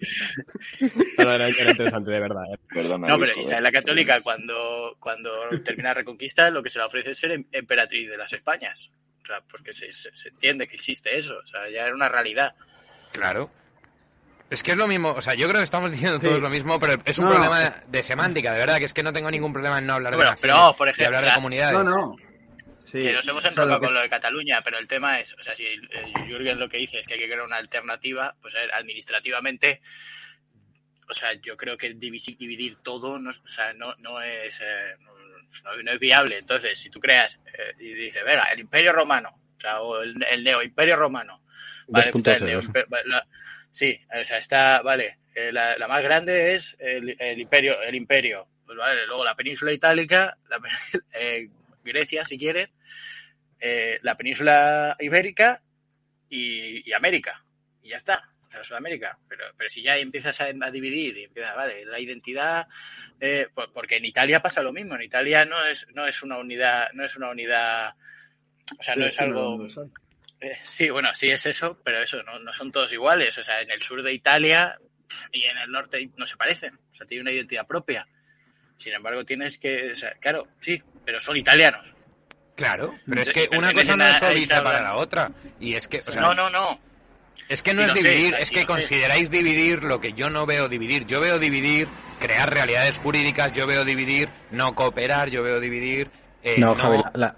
No, 1.18 1.32
era, 1.32 1.48
era 1.48 1.72
interesante, 1.72 2.12
de 2.12 2.20
verdad. 2.20 2.44
¿eh? 2.54 2.58
Perdona. 2.74 3.08
No, 3.08 3.18
pero 3.20 3.32
joder. 3.34 3.46
Isabel 3.46 3.64
la 3.64 3.72
Católica, 3.72 4.22
cuando, 4.22 4.98
cuando 5.00 5.32
termina 5.64 5.90
la 5.90 5.94
Reconquista, 5.96 6.50
lo 6.50 6.62
que 6.64 6.70
se 6.70 6.80
le 6.80 6.86
ofrece 6.86 7.12
es 7.12 7.18
ser 7.20 7.32
em- 7.32 7.46
emperatriz 7.52 8.10
de 8.10 8.18
las 8.18 8.34
Españas. 8.34 8.90
O 9.24 9.26
sea, 9.26 9.42
porque 9.50 9.74
se, 9.74 9.94
se- 9.94 10.16
se 10.16 10.30
entiende 10.30 10.68
que 10.68 10.76
existe 10.76 11.18
eso. 11.18 11.38
O 11.42 11.48
sea, 11.48 11.70
ya 11.70 11.86
era 11.86 11.94
una 11.96 12.10
realidad. 12.10 12.54
Claro. 13.12 13.50
Es 14.50 14.64
que 14.64 14.72
es 14.72 14.78
lo 14.78 14.88
mismo, 14.88 15.12
o 15.12 15.22
sea, 15.22 15.36
yo 15.36 15.48
creo 15.48 15.60
que 15.60 15.64
estamos 15.66 15.92
diciendo 15.92 16.20
todos 16.20 16.36
Sí. 16.38 16.42
lo 16.42 16.50
mismo, 16.50 16.80
pero 16.80 16.94
es 17.06 17.18
un 17.20 17.26
No, 17.26 17.32
problema 17.32 17.60
de, 17.60 17.72
de 17.88 18.04
semántica, 18.04 18.52
de 18.54 18.60
verdad, 18.60 18.78
que 18.80 18.86
es 18.86 18.94
que 18.94 19.04
no 19.04 19.14
tengo 19.14 19.30
ningún 19.30 19.54
problema 19.54 19.78
en 19.78 19.86
no 19.86 19.94
hablar 19.94 20.14
de 20.14 20.18
pero- 20.42 20.76
por 20.76 20.88
ejemplo, 20.90 21.06
hablar 21.08 21.24
o 21.24 21.28
de 21.28 21.34
comunidades. 21.36 21.74
No, 21.74 21.84
no. 21.84 22.16
Sí. 22.86 23.04
que 23.04 23.14
nos 23.14 23.28
hemos 23.28 23.38
O 23.38 23.42
sea, 23.42 23.52
enrolado 23.52 23.76
lo 23.76 23.80
que 23.82 23.86
con 23.86 23.94
lo 23.94 24.02
de 24.02 24.10
Cataluña, 24.10 24.62
pero 24.64 24.80
el 24.80 24.88
tema 24.88 25.20
es, 25.20 25.36
o 25.40 25.44
sea, 25.44 25.56
si 25.56 25.64
eh, 25.64 25.80
Jürgen 26.28 26.58
lo 26.60 26.68
que 26.68 26.78
dice 26.78 26.98
es 26.98 27.06
que 27.06 27.14
hay 27.14 27.20
que 27.20 27.28
crear 27.28 27.44
una 27.44 27.58
alternativa, 27.58 28.36
pues 28.42 28.56
a 28.56 28.60
ver, 28.60 28.74
administrativamente, 28.74 29.82
o 31.08 31.14
sea, 31.14 31.34
yo 31.34 31.56
creo 31.56 31.78
que 31.78 31.94
dividir, 31.94 32.36
dividir 32.36 32.78
todo 32.82 33.20
no, 33.20 33.30
o 33.30 33.48
sea, 33.48 33.74
no, 33.74 33.94
no 34.00 34.20
es 34.24 34.60
eh, 34.62 34.96
no, 35.02 35.12
no 35.84 35.92
es 35.92 36.00
viable. 36.00 36.40
Entonces, 36.40 36.80
si 36.80 36.90
tú 36.90 37.00
creas 37.00 37.40
eh, 37.46 37.76
y 37.80 37.94
dices, 37.94 38.24
venga, 38.26 38.46
el 38.46 38.60
Imperio 38.62 38.92
Romano, 38.94 39.40
o 39.58 39.62
sea, 39.62 39.82
o 39.82 40.02
el, 40.02 40.16
el 40.28 40.44
Neo 40.44 40.64
Imperio 40.64 40.96
Romano, 40.96 41.44
vale, 41.90 42.12
pues 42.12 42.26
el 42.26 42.42
2.0. 42.42 42.72
Neo 42.74 42.86
la- 43.06 43.28
sí, 43.80 44.00
o 44.20 44.24
sea, 44.26 44.38
está, 44.38 44.82
vale, 44.82 45.20
eh, 45.36 45.52
la, 45.52 45.78
la 45.78 45.88
más 45.88 46.02
grande 46.04 46.56
es 46.56 46.76
el, 46.80 47.16
el 47.20 47.40
Imperio, 47.40 47.82
el 47.82 47.96
Imperio, 47.96 48.48
pues 48.66 48.78
vale, 48.78 49.08
luego 49.08 49.24
la 49.24 49.36
península 49.36 49.72
itálica, 49.72 50.38
la, 50.50 50.60
eh, 51.14 51.50
Grecia, 51.84 52.26
si 52.26 52.38
quieren, 52.38 52.70
eh, 53.60 54.00
la 54.04 54.16
península 54.16 54.96
ibérica 55.00 55.62
y, 56.30 56.88
y 56.88 56.94
América. 56.94 57.44
Y 57.82 57.90
ya 57.90 57.98
está. 57.98 58.30
O 58.48 58.52
sea, 58.52 58.64
Sudamérica. 58.64 59.18
Pero, 59.28 59.46
pero 59.58 59.70
si 59.70 59.82
ya 59.82 59.98
empiezas 59.98 60.40
a, 60.42 60.46
a 60.46 60.72
dividir 60.72 61.18
y 61.18 61.24
empiezas, 61.26 61.56
vale, 61.56 61.86
la 61.86 62.00
identidad. 62.00 62.68
eh, 63.20 63.48
por- 63.54 63.72
porque 63.74 63.98
en 63.98 64.06
Italia 64.06 64.42
pasa 64.42 64.62
lo 64.62 64.74
mismo. 64.74 64.96
En 64.96 65.04
Italia 65.04 65.46
no 65.46 65.64
es, 65.66 65.88
no 65.94 66.06
es 66.08 66.22
una 66.24 66.38
unidad, 66.38 66.90
no 66.94 67.06
es 67.06 67.16
una 67.16 67.30
unidad. 67.30 67.94
O 68.80 68.84
sea, 68.84 68.96
no 68.96 69.06
es 69.08 69.20
algo. 69.20 69.58
Eh, 70.42 70.58
sí, 70.64 70.90
bueno, 70.90 71.10
sí 71.16 71.30
es 71.30 71.46
eso, 71.46 71.78
pero 71.84 72.02
eso, 72.02 72.24
no, 72.24 72.40
no 72.40 72.54
son 72.54 72.72
todos 72.72 72.92
iguales. 72.94 73.38
O 73.38 73.44
sea, 73.44 73.62
en 73.62 73.72
el 73.72 73.82
sur 73.82 74.02
de 74.02 74.14
Italia 74.14 74.78
y 75.32 75.44
en 75.44 75.58
el 75.58 75.72
norte 75.72 76.10
no 76.18 76.26
se 76.26 76.38
parecen. 76.38 76.76
O 76.92 76.96
sea, 76.96 77.06
tiene 77.06 77.24
una 77.24 77.32
identidad 77.32 77.68
propia. 77.68 78.08
Sin 78.78 78.94
embargo, 78.94 79.26
tienes 79.26 79.58
que. 79.58 79.92
O 79.92 79.96
sea, 79.96 80.12
claro, 80.14 80.48
sí, 80.62 80.82
pero 81.06 81.20
son 81.20 81.36
italianos. 81.38 81.86
Claro, 82.56 82.94
pero 83.08 83.22
es 83.22 83.32
que 83.32 83.50
una 83.58 83.74
cosa 83.74 83.96
no 83.96 84.06
es 84.06 84.22
obvia 84.22 84.64
para 84.64 84.82
la 84.82 84.96
otra. 84.96 85.32
Y 85.60 85.76
es 85.76 85.88
que, 85.88 86.00
o 86.00 86.02
sea, 86.12 86.22
no, 86.22 86.34
no, 86.34 86.50
no. 86.50 86.80
es 87.48 87.62
que 87.64 87.74
no 87.74 87.84
Sí, 87.84 87.90
es 87.90 87.98
sé, 88.02 88.04
dividir, 88.10 88.36
es 88.36 88.48
sí, 88.50 88.54
que 88.54 88.60
sé. 88.62 88.66
consideráis 88.66 89.32
dividir 89.32 89.84
lo 89.84 90.02
que 90.02 90.12
yo 90.14 90.30
no 90.30 90.46
veo 90.46 90.68
dividir. 90.68 91.06
Yo 91.06 91.22
veo 91.22 91.40
dividir, 91.40 91.88
crear 92.20 92.54
realidades 92.54 92.98
jurídicas, 92.98 93.54
yo 93.54 93.66
veo 93.66 93.86
dividir, 93.86 94.28
no 94.52 94.76
cooperar, 94.76 95.30
yo 95.30 95.42
veo 95.42 95.62
dividir. 95.62 96.12
eh, 96.44 96.58
No, 96.60 96.76
Javi, 96.76 97.02
la, 97.14 97.36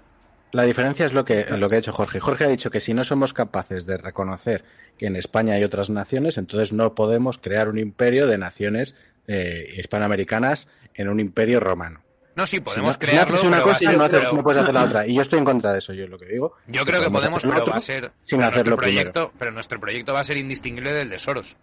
la 0.52 0.62
diferencia 0.64 1.06
es 1.06 1.12
lo 1.12 1.24
que, 1.24 1.46
lo 1.58 1.68
que 1.68 1.74
ha 1.76 1.78
dicho 1.78 1.92
Jorge. 1.92 2.20
Jorge 2.20 2.44
ha 2.44 2.48
dicho 2.48 2.70
que 2.70 2.80
si 2.80 2.94
no 2.94 3.04
somos 3.04 3.32
capaces 3.32 3.86
de 3.86 3.96
reconocer 3.96 4.64
que 4.98 5.06
en 5.06 5.16
España 5.16 5.54
hay 5.54 5.64
otras 5.64 5.90
naciones, 5.90 6.38
entonces 6.38 6.72
no 6.72 6.94
podemos 6.94 7.38
crear 7.38 7.68
un 7.68 7.78
imperio 7.78 8.26
de 8.26 8.38
naciones 8.38 8.94
eh, 9.26 9.66
hispanoamericanas 9.78 10.68
en 10.94 11.08
un 11.08 11.20
imperio 11.20 11.58
romano. 11.60 12.02
No, 12.34 12.46
sí, 12.46 12.56
Si 12.56 12.60
podemos 12.60 12.96
no, 12.96 12.98
crearlo, 12.98 13.36
si 13.36 13.46
haces 13.46 13.46
una 13.48 13.62
cosa, 13.62 13.78
ser- 13.78 13.96
no, 13.98 14.04
haces- 14.04 14.20
pero- 14.20 14.32
no 14.36 14.42
puedes 14.42 14.62
hacer 14.62 14.74
la 14.74 14.84
otra. 14.84 15.06
Y 15.06 15.14
yo 15.14 15.22
estoy 15.22 15.38
en 15.38 15.44
contra 15.44 15.72
de 15.72 15.78
eso, 15.80 15.92
yo 15.92 16.04
es 16.04 16.10
lo 16.10 16.18
que 16.18 16.26
digo. 16.26 16.54
Yo 16.66 16.84
creo 16.86 17.02
que 17.02 17.10
podemos, 17.10 17.42
pero 17.42 17.66
va 17.66 17.76
a 17.76 17.80
ser. 17.80 18.10
sin 18.22 18.38
pero 18.38 18.48
hacerlo 18.50 18.76
primero. 18.78 19.12
proyecto, 19.12 19.32
pero 19.38 19.50
nuestro 19.52 19.78
proyecto 19.78 20.12
va 20.14 20.20
a 20.20 20.24
ser 20.24 20.38
indistinguible 20.38 20.92
del 20.94 21.10
de 21.10 21.18
Soros. 21.18 21.56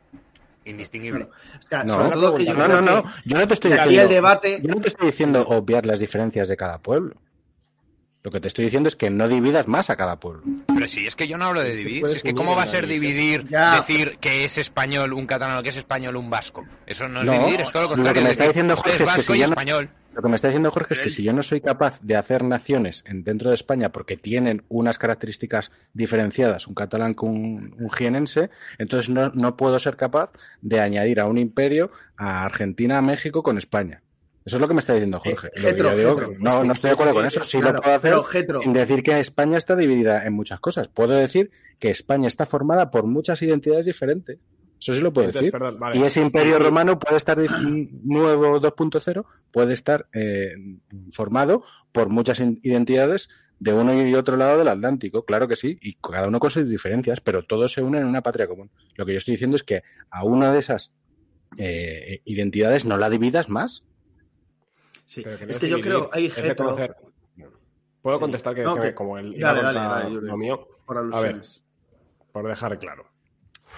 Indistinguible. 0.65 1.23
O 1.23 1.67
sea, 1.67 1.83
No, 1.83 2.09
todo 2.11 2.37
yo 2.37 2.53
no, 2.53 2.67
no, 2.67 2.81
no. 2.81 3.03
Yo 3.25 3.37
no 3.37 3.47
te 3.47 3.53
estoy 3.55 3.71
diciendo, 3.71 4.01
el 4.01 4.09
debate. 4.09 4.59
yo 4.61 4.67
no 4.75 4.81
te 4.81 4.89
estoy 4.89 5.07
diciendo 5.07 5.41
obviar 5.47 5.85
las 5.85 5.99
diferencias 5.99 6.47
de 6.47 6.57
cada 6.57 6.77
pueblo. 6.79 7.15
Lo 8.21 8.31
que 8.31 8.41
te 8.41 8.49
estoy 8.49 8.65
diciendo 8.65 8.89
es 8.89 8.95
que 8.97 9.09
no 9.09 9.27
dividas 9.29 9.67
más 9.67 9.89
a 9.89 9.95
cada 9.95 10.19
pueblo. 10.19 10.43
Pero 10.67 10.87
sí, 10.89 11.07
es 11.07 11.15
que 11.15 11.27
yo 11.27 11.37
no 11.37 11.45
hablo 11.45 11.61
de 11.63 11.73
dividir. 11.75 12.05
si 12.07 12.17
es 12.17 12.23
que 12.23 12.33
cómo 12.33 12.53
va 12.55 12.63
a 12.63 12.67
ser 12.67 12.85
dividir, 12.85 13.47
Ya. 13.49 13.75
decir 13.77 14.17
que 14.19 14.43
es 14.43 14.57
español 14.57 15.13
un 15.13 15.25
catalano, 15.25 15.63
que 15.63 15.69
es 15.69 15.77
español 15.77 16.17
un 16.17 16.29
vasco. 16.29 16.65
Eso 16.85 17.07
no 17.07 17.21
es 17.21 17.25
No, 17.27 17.31
dividir, 17.31 17.61
es 17.61 17.71
todo 17.71 17.83
lo 17.83 17.89
lo 17.89 17.95
contrario. 17.95 18.13
que 18.15 18.21
me 18.21 18.29
es 18.29 18.31
está 18.33 18.47
diciendo 18.47 18.75
Jorge 18.75 18.91
es 18.91 19.01
es 19.01 19.15
que 19.15 19.23
si 19.23 19.33
y 19.33 19.37
ya 19.39 19.47
no- 19.47 19.53
español. 19.53 19.89
Lo 20.13 20.21
que 20.23 20.27
me 20.29 20.35
está 20.35 20.47
diciendo 20.49 20.71
Jorge 20.71 20.93
es 20.95 20.99
que 20.99 21.09
si 21.09 21.23
yo 21.23 21.31
no 21.31 21.41
soy 21.43 21.61
capaz 21.61 22.01
de 22.01 22.17
hacer 22.17 22.43
naciones 22.43 23.03
en- 23.07 23.23
dentro 23.23 23.49
de 23.51 23.55
España 23.55 23.89
porque 23.93 24.17
tienen 24.17 24.63
unas 24.67 24.97
características 24.97 25.71
diferenciadas, 25.93 26.67
un 26.67 26.73
catalán 26.73 27.13
con 27.13 27.29
un, 27.29 27.75
un 27.79 27.89
jienense, 27.89 28.49
entonces 28.79 29.07
no, 29.09 29.29
no 29.33 29.55
puedo 29.55 29.79
ser 29.79 29.95
capaz 29.95 30.31
de 30.61 30.81
añadir 30.81 31.21
a 31.21 31.25
un 31.25 31.37
imperio 31.37 31.91
a 32.17 32.43
Argentina, 32.43 32.97
a 32.97 33.01
México 33.01 33.43
con 33.43 33.57
España. 33.57 34.01
Eso 34.49 34.57
es 34.57 34.61
lo 34.61 34.67
que 34.67 34.73
me 34.73 34.79
está 34.79 34.93
diciendo 34.93 35.19
Jorge. 35.19 35.51
Getro, 35.55 35.95
digo, 35.95 36.17
Getro. 36.17 36.33
no, 36.39 36.63
no 36.63 36.73
estoy 36.73 36.87
de 36.89 36.93
acuerdo 36.95 37.13
con 37.13 37.25
eso. 37.27 37.43
Sí 37.43 37.59
claro, 37.59 37.75
lo 37.75 37.81
puedo 37.83 37.95
hacer 37.97 38.15
Getro. 38.31 38.61
sin 38.61 38.73
decir 38.73 39.03
que 39.03 39.19
España 39.19 39.59
está 39.59 39.75
dividida 39.75 40.25
en 40.25 40.33
muchas 40.33 40.59
cosas. 40.59 40.87
Puedo 40.87 41.11
decir 41.13 41.51
que 41.77 41.91
España 41.91 42.27
está 42.27 42.47
formada 42.47 42.89
por 42.89 43.05
muchas 43.05 43.39
identidades 43.43 43.85
diferentes. 43.85 44.39
Eso 44.79 44.95
sí 44.95 45.01
lo 45.01 45.13
puedo 45.13 45.27
Entonces, 45.27 45.51
decir. 45.51 45.51
perdón, 45.51 45.77
vale. 45.77 45.99
Y 45.99 46.03
ese 46.03 46.19
imperio 46.19 46.57
romano 46.57 46.97
puede 46.97 47.17
estar 47.17 47.37
nuevo 47.37 48.59
2.0, 48.59 49.25
puede 49.51 49.73
estar 49.73 50.07
eh, 50.13 50.55
formado 51.11 51.63
por 51.91 52.09
muchas 52.09 52.39
identidades 52.39 53.29
de 53.59 53.71
uno 53.73 53.93
y 54.07 54.15
otro 54.15 54.35
lado 54.35 54.57
del 54.57 54.69
Atlántico, 54.69 55.25
claro 55.25 55.47
que 55.47 55.55
sí, 55.55 55.77
y 55.81 55.93
cada 55.95 56.27
uno 56.27 56.39
con 56.39 56.49
sus 56.49 56.67
diferencias, 56.67 57.21
pero 57.21 57.43
todos 57.45 57.73
se 57.73 57.83
unen 57.83 58.01
en 58.01 58.07
una 58.07 58.21
patria 58.23 58.47
común. 58.47 58.71
Lo 58.95 59.05
que 59.05 59.11
yo 59.11 59.19
estoy 59.19 59.33
diciendo 59.33 59.57
es 59.57 59.63
que 59.63 59.83
a 60.09 60.23
una 60.23 60.51
de 60.51 60.59
esas 60.59 60.91
eh, 61.57 62.21
identidades 62.25 62.85
no 62.85 62.97
la 62.97 63.09
dividas 63.09 63.49
más. 63.49 63.83
Sí. 65.09 65.21
Pero 65.23 65.43
no 65.43 65.49
Es 65.51 65.57
que 65.57 65.67
yo 65.69 65.81
creo, 65.81 66.07
hay 66.13 66.29
reconocer. 66.29 66.95
Puedo 68.01 68.17
Sí. 68.17 68.21
contestar 68.21 68.53
que, 68.53 68.61
No, 68.63 68.75
que 68.75 68.81
que- 68.81 68.93
como 68.95 69.17
el 69.17 69.37
dale, 69.39 69.63
dale, 69.63 69.79
dale, 69.79 70.09
lo 70.21 70.37
mío, 70.37 70.67
por 70.85 70.97
A 70.99 71.01
ver, 71.01 71.13
alusiones. 71.15 71.65
por 72.31 72.47
dejar 72.47 72.77
claro. 72.77 73.05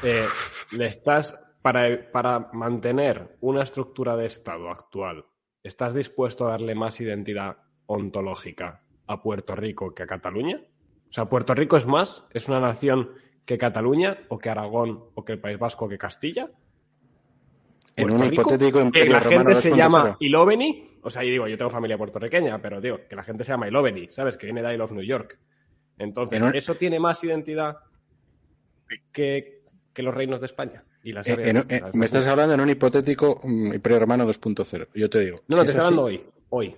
Eh, 0.03 0.25
le 0.71 0.87
estás, 0.87 1.41
para, 1.61 2.11
para 2.11 2.49
mantener 2.51 3.37
una 3.39 3.63
estructura 3.63 4.17
de 4.17 4.25
Estado 4.25 4.69
actual, 4.69 5.25
¿estás 5.63 5.93
dispuesto 5.95 6.45
a 6.47 6.51
darle 6.51 6.75
más 6.75 6.99
identidad 6.99 7.57
ontológica 7.85 8.83
a 9.07 9.21
Puerto 9.23 9.55
Rico 9.55 9.93
que 9.95 10.03
a 10.03 10.07
Cataluña? 10.07 10.59
O 11.09 11.13
sea, 11.13 11.25
¿Puerto 11.29 11.53
Rico 11.53 11.77
es 11.77 11.85
más? 11.85 12.25
¿Es 12.31 12.49
una 12.49 12.59
nación 12.59 13.11
que 13.45 13.57
Cataluña 13.57 14.17
o 14.27 14.37
que 14.37 14.49
Aragón 14.49 15.05
o 15.15 15.23
que 15.23 15.31
el 15.31 15.39
País 15.39 15.57
Vasco 15.57 15.85
o 15.85 15.89
que 15.89 15.97
Castilla? 15.97 16.51
En 17.95 18.11
un 18.11 18.19
Rico, 18.19 18.41
hipotético 18.41 18.77
que 18.79 18.85
imperio 18.85 19.13
la 19.13 19.19
romano 19.19 19.49
gente 19.49 19.55
se 19.61 19.69
2.0. 19.71 19.75
llama 19.77 20.17
Iloveni, 20.19 20.90
o 21.03 21.09
sea, 21.09 21.23
yo 21.23 21.29
digo, 21.31 21.47
yo 21.47 21.57
tengo 21.57 21.69
familia 21.71 21.97
puertorriqueña, 21.97 22.61
pero 22.61 22.79
digo, 22.81 22.99
que 23.09 23.15
la 23.15 23.23
gente 23.23 23.43
se 23.43 23.51
llama 23.51 23.67
Iloveni, 23.67 24.07
¿sabes? 24.09 24.37
Que 24.37 24.45
viene 24.47 24.61
de 24.61 24.73
I 24.73 24.77
Love 24.77 24.91
New 24.93 25.03
York. 25.03 25.37
Entonces, 25.97 26.37
En 26.41 26.47
un- 26.47 26.55
¿eso 26.55 26.75
tiene 26.75 26.99
más 26.99 27.23
identidad 27.23 27.77
que, 29.11 29.61
que 29.93 30.03
los 30.03 30.13
reinos 30.13 30.39
de 30.39 30.45
España? 30.47 30.83
Y 31.03 31.13
las 31.13 31.25
Eh, 31.27 31.33
áreas 31.33 31.47
en- 31.49 31.67
de- 31.67 31.75
eh, 31.75 31.81
las 31.81 31.95
me 31.95 32.05
estás 32.05 32.27
hablando 32.27 32.53
en 32.53 32.61
un 32.61 32.69
hipotético 32.69 33.41
imperio 33.43 33.99
romano 33.99 34.25
2.0. 34.25 34.87
Yo 34.93 35.09
te 35.09 35.19
digo. 35.19 35.41
No, 35.47 35.57
no, 35.57 35.63
si 35.63 35.65
te 35.65 35.71
es 35.71 35.77
estoy 35.77 35.83
hablando 35.85 36.03
hoy. 36.03 36.23
Hoy. 36.49 36.75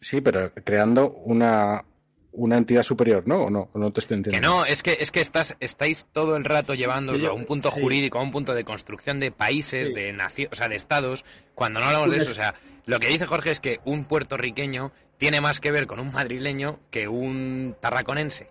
Sí, 0.00 0.20
pero 0.20 0.52
creando 0.64 1.10
una, 1.24 1.84
una 2.32 2.56
entidad 2.56 2.82
superior, 2.82 3.22
¿no? 3.26 3.44
¿O 3.44 3.50
no? 3.50 3.68
¿O 3.72 3.78
no 3.78 3.92
te 3.92 4.00
estoy 4.00 4.16
Que 4.16 4.18
entendiendo? 4.30 4.48
no, 4.48 4.64
es 4.64 4.82
que, 4.82 4.96
es 4.98 5.12
que 5.12 5.20
estás, 5.20 5.56
estáis 5.60 6.06
todo 6.12 6.36
el 6.36 6.44
rato 6.44 6.74
llevándolo 6.74 7.28
a 7.28 7.32
un 7.32 7.44
punto 7.44 7.70
sí. 7.70 7.80
jurídico, 7.80 8.18
a 8.18 8.22
un 8.22 8.32
punto 8.32 8.54
de 8.54 8.64
construcción 8.64 9.20
de 9.20 9.30
países, 9.30 9.88
Sí. 9.88 9.94
de 9.94 10.12
naciones, 10.12 10.52
o 10.52 10.56
sea, 10.56 10.68
de 10.68 10.76
estados, 10.76 11.24
cuando 11.54 11.80
no 11.80 11.86
hablamos 11.86 12.10
de 12.12 12.16
eso. 12.18 12.32
O 12.32 12.34
sea, 12.34 12.54
lo 12.90 13.00
que 13.00 13.08
dice 13.08 13.26
Jorge 13.26 13.50
es 13.50 13.60
que 13.60 13.78
un 13.84 14.04
puertorriqueño 14.04 14.92
tiene 15.16 15.40
más 15.40 15.60
que 15.60 15.70
ver 15.70 15.86
con 15.86 16.00
un 16.00 16.12
madrileño 16.12 16.80
que 16.90 17.08
un 17.08 17.76
tarraconense. 17.80 18.50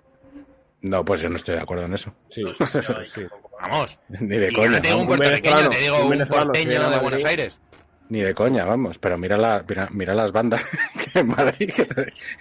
No, 0.82 1.04
pues 1.04 1.22
yo 1.22 1.30
no 1.30 1.36
estoy 1.36 1.56
de 1.56 1.62
acuerdo 1.62 1.86
en 1.86 1.94
eso. 1.94 2.14
Sí, 2.30 2.44
sí. 3.14 3.22
Vamos. 3.62 4.00
Ni 4.08 4.38
de 4.38 4.48
Y 4.48 4.52
yo 4.56 4.60
coña. 4.62 4.70
no 4.72 4.82
te 4.82 4.88
digo 4.88 5.00
un 5.02 5.08
puertorriqueño, 5.08 5.70
te 5.70 5.78
digo 5.80 6.06
un 6.06 6.18
que 6.18 6.26
porteño 6.26 6.72
de 6.72 6.80
Madrid. 6.80 7.02
Buenos 7.02 7.26
Aires. 7.26 7.60
Ni 8.08 8.22
de 8.22 8.34
coña, 8.34 8.66
vamos. 8.66 8.98
Pero 8.98 9.18
mira, 9.18 9.38
la, 9.38 9.64
mira, 9.68 9.88
mira 9.92 10.14
las 10.16 10.32
bandas 10.32 10.66
que 11.14 11.20
en 11.20 11.28
Madrid 11.28 11.70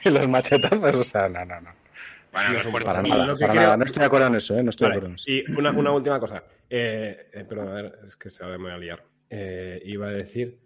y 0.04 0.08
los 0.10 0.28
machetazos. 0.28 0.96
O 0.96 1.02
sea, 1.04 1.28
no, 1.28 1.44
no, 1.44 1.60
no. 1.60 1.70
Bueno, 2.70 2.84
Para 2.84 3.02
nada, 3.02 3.26
lo 3.26 3.34
que 3.36 3.40
para 3.40 3.52
creo- 3.52 3.62
nada. 3.64 3.76
No 3.78 3.84
estoy 3.84 4.00
de 4.00 4.06
acuerdo 4.06 4.26
en 4.28 4.34
eso, 4.36 4.56
¿eh? 4.56 4.62
No 4.62 4.70
estoy 4.70 4.86
de 4.86 4.92
acuerdo 4.92 5.08
en 5.08 5.14
eso. 5.16 5.24
Y 5.30 5.50
una, 5.50 5.72
una 5.72 5.90
última 5.90 6.20
cosa. 6.20 6.44
Eh, 6.70 7.30
eh, 7.32 7.44
perdón, 7.48 7.68
a 7.68 7.72
ver, 7.72 7.98
es 8.06 8.16
que 8.16 8.30
se 8.30 8.44
me 8.44 8.56
voy 8.56 8.70
a 8.70 8.76
liar. 8.78 9.02
Eh, 9.30 9.82
iba 9.84 10.06
a 10.06 10.10
decir. 10.10 10.58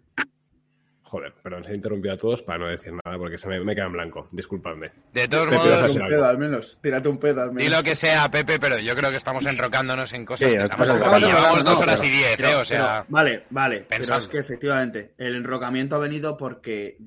Joder, 1.03 1.33
perdón, 1.43 1.63
se 1.63 1.71
ha 1.71 1.75
interrumpido 1.75 2.13
a 2.15 2.17
todos 2.17 2.41
para 2.41 2.59
no 2.59 2.67
decir 2.69 2.91
nada 2.93 3.17
porque 3.17 3.37
se 3.37 3.47
me, 3.47 3.59
me 3.63 3.75
queda 3.75 3.85
en 3.85 3.91
blanco. 3.93 4.29
Disculpadme. 4.31 4.91
De 5.13 5.27
todos 5.27 5.45
Pepe, 5.45 5.57
modos, 5.57 5.91
Tírate 5.91 5.99
un 6.01 6.07
pedo 6.09 6.25
al 6.25 6.37
menos. 6.37 6.79
Tírate 6.81 7.09
un 7.09 7.17
pedo 7.19 7.41
al 7.43 7.47
menos. 7.51 7.63
di 7.63 7.69
lo 7.69 7.83
que 7.83 7.95
sea, 7.95 8.31
Pepe, 8.31 8.57
pero 8.59 8.79
yo 8.79 8.95
creo 8.95 9.11
que 9.11 9.17
estamos 9.17 9.45
enrocándonos 9.45 10.11
en 10.13 10.25
cosas 10.25 10.49
Sí, 10.49 10.57
que 10.57 10.63
estamos 10.63 10.87
Llevamos 10.87 11.63
dos 11.63 11.81
horas 11.81 11.99
pero- 11.99 12.11
y 12.11 12.17
diez, 12.17 12.37
Pero- 12.37 12.49
¿eh? 12.49 12.55
O 12.55 12.65
sea, 12.65 13.01
pero- 13.03 13.05
vale, 13.15 13.43
vale. 13.51 13.85
Pero 13.87 14.17
es 14.17 14.27
que 14.27 14.39
efectivamente 14.39 15.13
el 15.17 15.35
enrocamiento 15.35 15.95
ha 15.95 15.99
venido 15.99 16.35
porque 16.37 16.97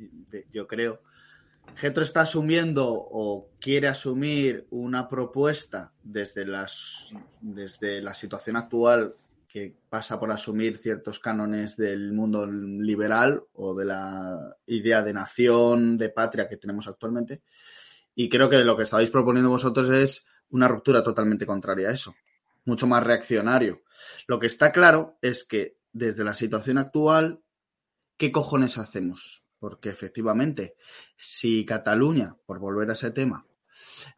yo 0.52 0.66
creo 0.66 1.02
Getro 1.74 2.04
está 2.04 2.20
asumiendo 2.22 2.86
o 2.88 3.50
quiere 3.60 3.88
asumir 3.88 4.66
una 4.70 5.08
propuesta 5.08 5.92
desde 6.02 6.44
las 6.46 7.08
desde 7.40 8.00
la 8.00 8.14
situación 8.14 8.56
actual 8.56 9.14
que 9.56 9.74
pasa 9.88 10.20
por 10.20 10.30
asumir 10.30 10.76
ciertos 10.76 11.18
cánones 11.18 11.78
del 11.78 12.12
mundo 12.12 12.44
liberal 12.46 13.42
o 13.54 13.74
de 13.74 13.86
la 13.86 14.54
idea 14.66 15.02
de 15.02 15.14
nación, 15.14 15.96
de 15.96 16.10
patria 16.10 16.46
que 16.46 16.58
tenemos 16.58 16.86
actualmente. 16.86 17.40
Y 18.14 18.28
creo 18.28 18.50
que 18.50 18.62
lo 18.64 18.76
que 18.76 18.82
estabais 18.82 19.10
proponiendo 19.10 19.48
vosotros 19.48 19.88
es 19.88 20.26
una 20.50 20.68
ruptura 20.68 21.02
totalmente 21.02 21.46
contraria 21.46 21.88
a 21.88 21.92
eso, 21.92 22.14
mucho 22.66 22.86
más 22.86 23.02
reaccionario. 23.02 23.82
Lo 24.26 24.38
que 24.38 24.46
está 24.46 24.72
claro 24.72 25.16
es 25.22 25.42
que 25.44 25.78
desde 25.90 26.22
la 26.22 26.34
situación 26.34 26.76
actual, 26.76 27.40
¿qué 28.18 28.30
cojones 28.30 28.76
hacemos? 28.76 29.42
Porque 29.58 29.88
efectivamente, 29.88 30.76
si 31.16 31.64
Cataluña, 31.64 32.36
por 32.44 32.58
volver 32.58 32.90
a 32.90 32.92
ese 32.92 33.10
tema, 33.10 33.46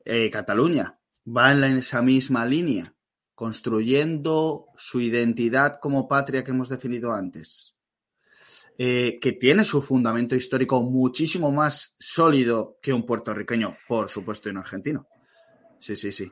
eh, 0.04 0.30
Cataluña 0.30 0.98
va 1.24 1.52
en, 1.52 1.62
esa 1.78 2.02
misma 2.02 2.44
línea, 2.44 2.92
construyendo 3.38 4.66
su 4.76 5.00
identidad 5.00 5.78
como 5.80 6.08
patria 6.08 6.42
que 6.42 6.50
hemos 6.50 6.68
definido 6.68 7.12
antes, 7.12 7.72
eh, 8.76 9.18
que 9.20 9.30
tiene 9.32 9.62
su 9.62 9.80
fundamento 9.80 10.34
histórico 10.34 10.82
muchísimo 10.82 11.52
más 11.52 11.94
sólido 12.00 12.78
que 12.82 12.92
un 12.92 13.06
puertorriqueño, 13.06 13.76
por 13.86 14.08
supuesto, 14.08 14.48
y 14.48 14.52
un 14.52 14.58
argentino. 14.58 15.06
Sí, 15.78 15.94
sí, 15.94 16.10
sí. 16.10 16.24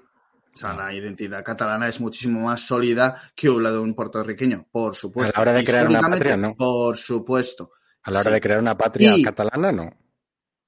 O 0.52 0.56
sea, 0.58 0.72
la 0.74 0.92
identidad 0.92 1.44
catalana 1.44 1.86
es 1.86 2.00
muchísimo 2.00 2.40
más 2.40 2.62
sólida 2.66 3.30
que 3.36 3.48
la 3.50 3.70
de 3.70 3.78
un 3.78 3.94
puertorriqueño, 3.94 4.66
por 4.72 4.96
supuesto. 4.96 5.32
A 5.36 5.44
la 5.44 5.50
hora 5.50 5.58
de 5.58 5.64
crear 5.64 5.86
una 5.88 6.00
patria, 6.00 6.36
no. 6.36 6.56
Por 6.56 6.96
supuesto. 6.96 7.70
A 8.02 8.10
la 8.10 8.18
hora 8.20 8.30
Sí. 8.30 8.34
de 8.34 8.40
crear 8.40 8.58
una 8.60 8.76
patria 8.76 9.16
Y- 9.16 9.22
catalana, 9.22 9.70
no. 9.70 9.90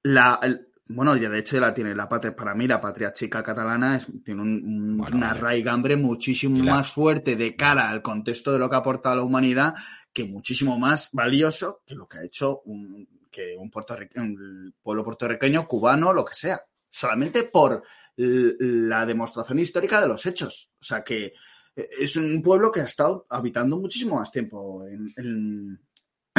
La, 0.03 0.39
el- 0.41 0.68
bueno, 0.89 1.15
ya 1.15 1.29
de 1.29 1.39
hecho 1.39 1.55
ya 1.55 1.61
la 1.61 1.73
tiene 1.73 1.95
la 1.95 2.09
patria. 2.09 2.35
Para 2.35 2.53
mí, 2.55 2.67
la 2.67 2.81
patria 2.81 3.13
chica 3.13 3.41
catalana 3.43 3.95
es, 3.97 4.07
tiene 4.23 4.41
un, 4.41 4.49
un- 4.49 4.97
Bueno, 4.97 5.17
una 5.17 5.27
vale. 5.29 5.39
raigambre 5.41 5.95
muchísimo 5.95 6.61
más 6.63 6.91
fuerte 6.91 7.35
de 7.35 7.55
cara 7.55 7.89
al 7.89 8.01
contexto 8.01 8.51
de 8.51 8.59
lo 8.59 8.69
que 8.69 8.75
ha 8.75 8.79
aportado 8.79 9.17
la 9.17 9.23
humanidad, 9.23 9.73
que 10.11 10.25
muchísimo 10.25 10.77
más 10.79 11.09
valioso 11.13 11.81
que 11.85 11.95
lo 11.95 12.07
que 12.07 12.17
ha 12.17 12.23
hecho 12.25 12.61
un, 12.65 13.07
que 13.31 13.55
un, 13.57 13.69
puertorrique- 13.69 14.19
un 14.19 14.73
pueblo 14.81 15.03
puertorriqueño, 15.03 15.67
cubano, 15.67 16.11
lo 16.11 16.25
que 16.25 16.33
sea. 16.35 16.59
Solamente 16.89 17.43
por 17.43 17.83
la 18.17 19.05
demostración 19.05 19.59
histórica 19.59 20.01
de 20.01 20.07
los 20.07 20.25
hechos. 20.25 20.71
O 20.81 20.83
sea 20.83 21.03
que 21.03 21.33
eh, 21.75 21.89
es 22.01 22.15
un 22.17 22.41
pueblo 22.41 22.71
que 22.71 22.81
ha 22.81 22.85
estado 22.85 23.25
habitando 23.29 23.77
muchísimo 23.77 24.17
más 24.17 24.31
tiempo 24.31 24.85
en, 24.87 25.07
en- 25.15 25.79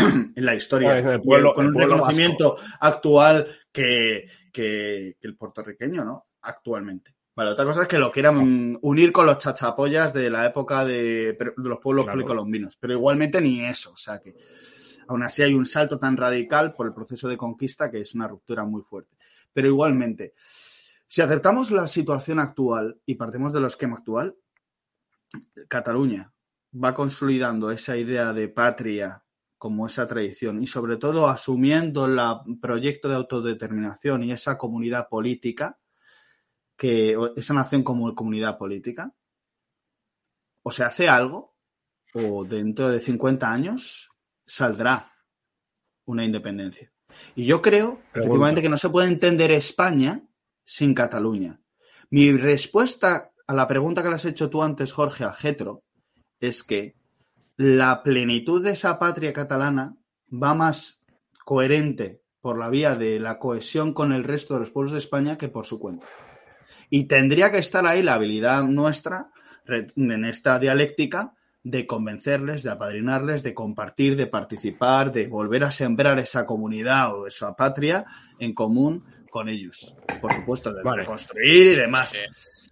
en 0.36 0.44
la 0.44 0.55
historia. 0.55 0.93
Ah, 0.93 0.98
el 1.14 1.20
pueblo- 1.22 1.55
con 1.55 1.66
el 1.66 1.74
un 1.74 1.81
reconocimiento 1.81 2.56
actual 2.81 3.47
que, 3.72 4.27
que- 4.52 5.16
que 5.20 5.27
el 5.27 5.36
puertorriqueño, 5.36 6.05
¿no? 6.05 6.24
Actualmente. 6.43 7.14
Vale, 7.36 7.52
otra 7.52 7.64
cosa 7.64 7.82
es 7.82 7.89
que 7.89 7.98
lo 7.98 8.10
quieran 8.10 8.78
unir 8.82 9.12
con 9.12 9.24
los 9.27 9.39
chachapollas 9.39 10.12
de 10.12 10.28
la 10.28 10.44
época 10.47 10.85
de, 10.85 11.32
de 11.35 11.52
los 11.56 11.78
pueblos 11.78 12.05
Claro. 12.05 12.18
precolombinos. 12.18 12.77
Pero 12.78 12.93
igualmente 12.94 13.40
ni 13.40 13.64
eso. 13.64 13.93
O 13.93 13.97
sea 13.97 14.20
que 14.20 14.35
aún 15.09 15.22
así 15.22 15.43
hay 15.43 15.55
un 15.55 15.64
salto 15.64 15.98
tan 15.98 16.16
radical 16.16 16.74
por 16.74 16.86
el 16.86 16.93
proceso 16.93 17.28
de 17.28 17.36
conquista 17.36 17.90
que 17.90 18.01
es 18.01 18.14
una 18.14 18.28
ruptura 18.28 18.64
muy 18.64 18.82
fuerte. 18.82 19.16
Pero 19.52 19.68
igualmente, 19.68 20.35
si 21.06 21.22
aceptamos 21.22 21.70
la 21.70 21.86
situación 21.86 22.40
actual 22.40 23.01
y 23.06 23.14
partimos 23.14 23.52
del 23.52 23.64
esquema 23.64 23.97
actual, 23.97 24.35
Cataluña 25.68 26.32
va 26.72 26.94
consolidando 26.94 27.70
esa 27.70 27.97
idea 27.97 28.32
de 28.32 28.48
patria 28.48 29.22
como 29.61 29.87
esa 29.87 30.07
tradición 30.07 30.62
y 30.62 30.66
sobre 30.66 30.97
todo 30.97 31.28
asumiendo 31.28 32.07
el 32.07 32.19
proyecto 32.62 33.11
de 33.11 33.16
autodeterminación 33.16 34.24
y 34.24 34.32
esa 34.32 34.57
comunidad 34.57 35.11
política, 35.11 35.78
que 36.78 37.15
esa 37.37 37.53
nación 37.53 37.82
como 37.82 38.15
comunidad 38.15 38.57
política, 38.57 39.15
o 40.62 40.70
se 40.70 40.82
hace 40.82 41.11
algo 41.11 41.55
o 42.15 42.43
dentro 42.47 42.89
de 42.89 43.01
50 43.01 43.53
años 43.53 44.11
saldrá 44.47 45.12
una 46.07 46.24
independencia. 46.24 46.91
Y 47.35 47.45
yo 47.45 47.61
creo, 47.61 47.97
Pregunta. 47.97 48.11
efectivamente, 48.15 48.62
que 48.62 48.70
no 48.70 48.78
se 48.78 48.89
puede 48.89 49.09
entender 49.09 49.51
España 49.51 50.23
sin 50.65 50.95
Cataluña. 50.95 51.61
Mi 52.09 52.32
respuesta 52.32 53.31
a 53.47 53.53
la 53.53 53.69
pregunta 53.69 54.03
que 54.03 54.09
le 54.09 54.15
has 54.15 54.24
hecho 54.24 54.49
tú 54.49 54.62
antes, 54.62 54.91
Jorge, 54.91 55.24
a 55.24 55.35
Getro, 55.35 55.85
es 56.41 56.62
que 56.62 56.97
la 57.62 58.03
plenitud 58.03 58.65
de 58.65 58.70
esa 58.70 58.99
patria 58.99 59.35
catalana 59.35 59.95
va 60.32 60.55
más 60.55 60.99
coherente 61.45 62.23
por 62.41 62.59
la 62.59 62.70
vía 62.70 62.95
de 62.95 63.20
la 63.20 63.39
cohesión 63.39 63.93
con 63.93 64.12
el 64.12 64.24
resto 64.24 64.55
de 64.55 64.61
los 64.61 64.70
pueblos 64.70 64.93
de 64.93 64.99
España 64.99 65.37
que 65.37 65.49
por 65.51 65.66
su 65.66 65.78
cuenta. 65.78 66.07
Y 66.89 67.05
tendría 67.05 67.53
que 67.53 67.59
estar 67.59 67.87
ahí 67.87 68.03
la 68.03 68.15
habilidad 68.15 68.62
nuestra 68.62 69.28
en 69.95 70.24
esta 70.24 70.59
dialéctica 70.59 71.35
de 71.62 71.87
convencerles, 71.87 72.62
de 72.62 72.70
apadrinarles, 72.70 73.43
de 73.43 73.53
compartir, 73.53 74.16
de 74.16 74.27
participar, 74.27 75.12
de 75.12 75.27
volver 75.27 75.65
a 75.65 75.70
sembrar 75.70 76.19
esa 76.19 76.47
comunidad 76.47 77.15
o 77.15 77.27
esa 77.27 77.55
patria 77.55 78.07
en 78.39 78.55
común 78.55 79.05
con 79.31 79.51
ellos. 79.51 79.95
Por 80.23 80.32
supuesto, 80.32 80.73
de 80.73 80.82
Vale. 80.82 81.05
construir 81.05 81.73
y 81.74 81.77
demás. 81.77 82.09
Sí. 82.09 82.20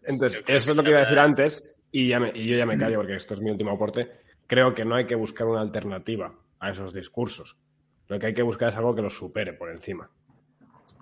Entonces, 0.07 0.43
eso 0.47 0.71
es 0.71 0.77
lo 0.79 0.83
que 0.83 0.91
iba 0.93 1.01
a 1.01 1.03
decir 1.03 1.19
antes 1.19 1.63
y, 1.93 2.09
ya 2.09 2.19
me- 2.19 2.33
y 2.35 2.47
yo 2.47 2.57
ya 2.57 2.65
me 2.65 2.79
callo 2.79 2.97
porque 2.97 3.17
esto 3.17 3.35
es 3.35 3.41
mi 3.41 3.51
último 3.51 3.73
aporte. 3.73 4.09
Creo 4.49 4.75
que 4.75 4.85
no 4.85 4.97
hay 4.97 5.07
que 5.07 5.15
buscar 5.15 5.47
una 5.47 5.61
alternativa 5.61 6.35
a 6.59 6.71
esos 6.71 6.93
discursos. 6.93 7.57
Lo 8.09 8.19
que 8.19 8.27
hay 8.27 8.35
que 8.35 8.43
buscar 8.43 8.71
es 8.71 8.77
algo 8.77 8.95
que 8.95 9.03
los 9.03 9.17
supere 9.17 9.53
por 9.53 9.71
encima. 9.71 10.11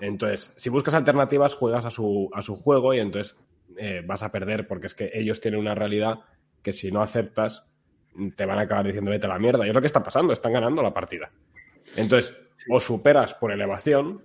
Entonces, 0.01 0.53
si 0.57 0.69
buscas 0.69 0.95
alternativas, 0.95 1.55
juegas 1.55 1.87
a 1.87 1.91
su, 1.91 2.29
a 2.35 2.43
su 2.43 2.57
juego 2.57 2.93
y 2.93 2.99
entonces 2.99 3.39
eh, 3.79 4.03
vas 4.05 4.23
a 4.23 4.31
perder 4.31 4.67
porque 4.67 4.89
es 4.89 4.95
que 4.95 5.11
ellos 5.15 5.41
tienen 5.41 5.61
una 5.61 5.75
realidad 5.75 6.21
que 6.63 6.75
si 6.75 6.91
no 6.91 7.01
aceptas 7.01 7.65
te 8.35 8.47
van 8.47 8.59
a 8.59 8.63
acabar 8.63 8.85
diciendo 8.85 9.11
vete 9.11 9.27
a 9.27 9.31
la 9.31 9.39
mierda. 9.39 9.65
Y 9.65 9.69
es 9.69 9.75
lo 9.75 9.81
que 9.81 9.87
está 9.87 10.03
pasando, 10.03 10.33
están 10.33 10.53
ganando 10.53 10.83
la 10.83 10.93
partida. 10.93 11.31
Entonces, 11.97 12.37
o 12.69 12.81
superas 12.81 13.35
por 13.35 13.53
elevación 13.53 14.23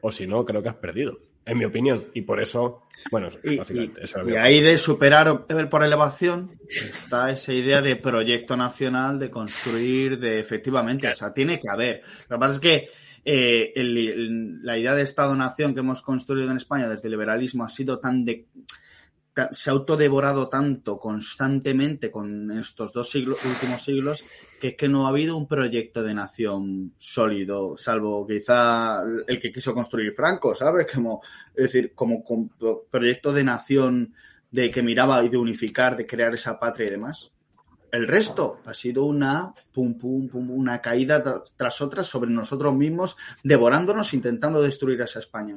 o 0.00 0.10
si 0.10 0.26
no, 0.26 0.44
creo 0.44 0.62
que 0.62 0.68
has 0.68 0.76
perdido, 0.76 1.18
en 1.48 1.58
mi 1.58 1.64
opinión. 1.64 2.04
Y 2.14 2.22
por 2.22 2.40
eso, 2.40 2.82
bueno, 3.10 3.28
Y, 3.42 3.56
básicamente, 3.58 4.00
y- 4.00 4.04
eso 4.04 4.20
ahí 4.40 4.60
de 4.60 4.78
superar 4.78 5.46
por 5.70 5.82
elevación 5.84 6.58
está 6.68 7.30
esa 7.30 7.52
idea 7.52 7.80
de 7.82 7.96
proyecto 7.96 8.56
nacional, 8.56 9.18
de 9.18 9.30
construir, 9.30 10.18
de 10.18 10.38
efectivamente, 10.40 11.08
o 11.08 11.14
sea, 11.14 11.32
tiene 11.32 11.58
que 11.58 11.68
haber. 11.72 12.02
Lo 12.28 12.36
que 12.36 12.40
pasa 12.40 12.54
es 12.54 12.60
que 12.60 12.88
eh, 13.24 13.72
el- 13.74 13.98
el- 13.98 14.62
la 14.64 14.78
idea 14.78 14.94
de 14.94 15.02
Estado-nación 15.02 15.74
que 15.74 15.80
hemos 15.80 16.02
construido 16.02 16.50
en 16.50 16.56
España 16.56 16.88
desde 16.88 17.08
el 17.08 17.12
liberalismo 17.12 17.64
ha 17.64 17.68
sido 17.68 17.98
tan 17.98 18.24
de 18.24 18.46
se 19.52 19.70
ha 19.70 19.72
autodevorado 19.72 20.48
tanto 20.48 20.98
constantemente 20.98 22.10
con 22.10 22.50
estos 22.58 22.92
dos 22.92 23.08
siglos, 23.10 23.38
últimos 23.44 23.84
siglos 23.84 24.24
que 24.58 24.68
es 24.68 24.76
que 24.76 24.88
no 24.88 25.06
ha 25.06 25.10
habido 25.10 25.36
un 25.36 25.46
proyecto 25.46 26.02
de 26.02 26.14
nación 26.14 26.92
sólido, 26.98 27.76
salvo 27.76 28.26
quizá 28.26 29.02
el 29.26 29.40
que 29.40 29.52
quiso 29.52 29.74
construir 29.74 30.12
Franco, 30.12 30.54
¿sabes? 30.54 30.86
Como, 30.92 31.22
es 31.54 31.64
decir, 31.64 31.92
como, 31.94 32.22
proyecto 32.90 33.32
de 33.32 33.44
nación 33.44 34.14
de 34.50 34.70
que 34.70 34.82
miraba 34.82 35.22
y 35.24 35.28
de 35.28 35.36
unificar, 35.36 35.96
de 35.96 36.06
crear 36.06 36.34
esa 36.34 36.58
patria 36.58 36.88
y 36.88 36.90
demás. 36.90 37.32
El 37.90 38.06
resto 38.06 38.60
ha 38.66 38.74
sido 38.74 39.04
una 39.04 39.54
pum 39.72 39.96
pum 39.96 40.28
pum 40.28 40.50
una 40.50 40.82
caída 40.82 41.24
tra- 41.24 41.42
tras 41.56 41.80
otra 41.80 42.02
sobre 42.02 42.30
nosotros 42.30 42.74
mismos, 42.74 43.16
devorándonos, 43.42 44.12
intentando 44.12 44.60
destruir 44.60 45.00
a 45.00 45.06
esa 45.06 45.20
España. 45.20 45.56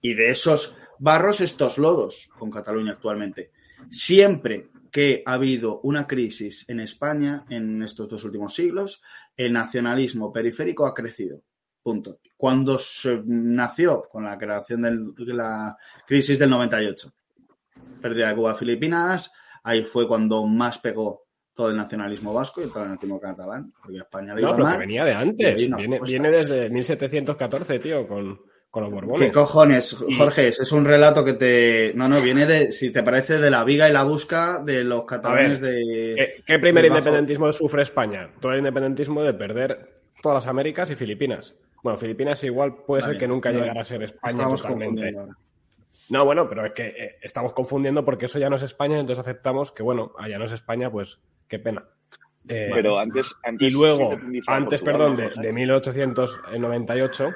Y 0.00 0.14
de 0.14 0.30
esos 0.30 0.76
barros, 0.98 1.40
estos 1.40 1.78
lodos 1.78 2.28
con 2.38 2.50
Cataluña 2.50 2.92
actualmente. 2.92 3.50
Siempre 3.90 4.68
que 4.92 5.22
ha 5.24 5.32
habido 5.32 5.80
una 5.80 6.06
crisis 6.06 6.68
en 6.68 6.78
España 6.78 7.46
en 7.48 7.82
estos 7.82 8.10
dos 8.10 8.22
últimos 8.24 8.54
siglos, 8.54 9.02
el 9.34 9.50
nacionalismo 9.50 10.30
periférico 10.30 10.86
ha 10.86 10.92
crecido. 10.92 11.40
Punto. 11.82 12.20
Cuando 12.36 12.78
se 12.78 13.22
nació 13.24 14.02
con 14.02 14.24
la 14.24 14.36
creación 14.36 14.82
de 14.82 15.34
la 15.34 15.76
crisis 16.06 16.38
del 16.38 16.50
98, 16.50 17.10
pérdida 18.02 18.28
de 18.28 18.36
Cuba 18.36 18.54
Filipinas, 18.54 19.32
ahí 19.64 19.82
fue 19.82 20.06
cuando 20.06 20.44
más 20.46 20.78
pegó 20.78 21.22
todo 21.54 21.70
el 21.70 21.76
nacionalismo 21.76 22.34
vasco 22.34 22.60
y 22.60 22.64
el 22.64 22.68
nacionalismo 22.68 23.18
catalán, 23.18 23.72
porque 23.82 23.98
España 23.98 24.34
le 24.34 24.42
No, 24.42 24.48
iba 24.48 24.56
pero 24.56 24.72
que 24.72 24.78
venía 24.78 25.04
de 25.04 25.14
antes. 25.14 25.56
Viene, 25.56 25.88
propuesta. 25.88 26.06
viene 26.06 26.36
desde 26.36 26.70
1714, 26.70 27.78
tío, 27.78 28.06
con, 28.06 28.40
con 28.72 28.84
los 28.84 28.90
Borbones. 28.92 29.20
¿Qué 29.20 29.30
cojones, 29.30 29.94
Jorge? 30.16 30.48
Es 30.48 30.72
un 30.72 30.84
relato 30.86 31.22
que 31.24 31.34
te. 31.34 31.92
No, 31.94 32.08
no, 32.08 32.20
viene 32.22 32.46
de. 32.46 32.72
Si 32.72 32.90
te 32.90 33.02
parece, 33.02 33.38
de 33.38 33.50
la 33.50 33.64
viga 33.64 33.86
y 33.88 33.92
la 33.92 34.02
busca 34.04 34.60
de 34.64 34.82
los 34.82 35.04
catalanes 35.04 35.60
de. 35.60 36.14
¿Qué, 36.16 36.42
qué 36.46 36.58
primer 36.58 36.84
bajo- 36.88 36.96
independentismo 36.98 37.52
sufre 37.52 37.82
España? 37.82 38.30
Todo 38.40 38.52
el 38.52 38.58
independentismo 38.58 39.22
de 39.22 39.34
perder 39.34 40.00
todas 40.22 40.36
las 40.36 40.46
Américas 40.46 40.88
y 40.90 40.96
Filipinas. 40.96 41.54
Bueno, 41.82 41.98
Filipinas 41.98 42.42
igual 42.44 42.74
puede 42.86 43.02
Vale, 43.02 43.12
ser 43.14 43.20
que 43.20 43.28
nunca 43.28 43.50
vale. 43.50 43.60
llegara 43.60 43.82
a 43.82 43.84
ser 43.84 44.02
España 44.04 44.32
Estamos 44.32 44.62
totalmente. 44.62 44.86
confundiendo 44.86 45.20
ahora. 45.20 45.36
No, 46.08 46.24
bueno, 46.24 46.48
pero 46.48 46.64
es 46.64 46.72
que 46.72 46.86
eh, 46.86 47.16
estamos 47.20 47.52
confundiendo 47.52 48.04
porque 48.06 48.24
eso 48.26 48.38
ya 48.38 48.48
no 48.48 48.56
es 48.56 48.62
España, 48.62 48.98
entonces 48.98 49.18
aceptamos 49.20 49.70
que, 49.72 49.82
bueno, 49.82 50.12
allá 50.18 50.38
no 50.38 50.46
es 50.46 50.52
España, 50.52 50.90
pues 50.90 51.18
qué 51.46 51.58
pena. 51.58 51.84
Eh, 52.48 52.70
Pero 52.72 52.98
antes, 52.98 53.34
antes 53.44 53.68
y 53.72 53.76
luego, 53.76 54.12
antes, 54.46 54.80
Portugal, 54.82 55.14
perdón, 55.16 55.16
¿no, 55.36 55.42
de, 55.42 55.46
de 55.48 55.52
1898, 55.52 57.30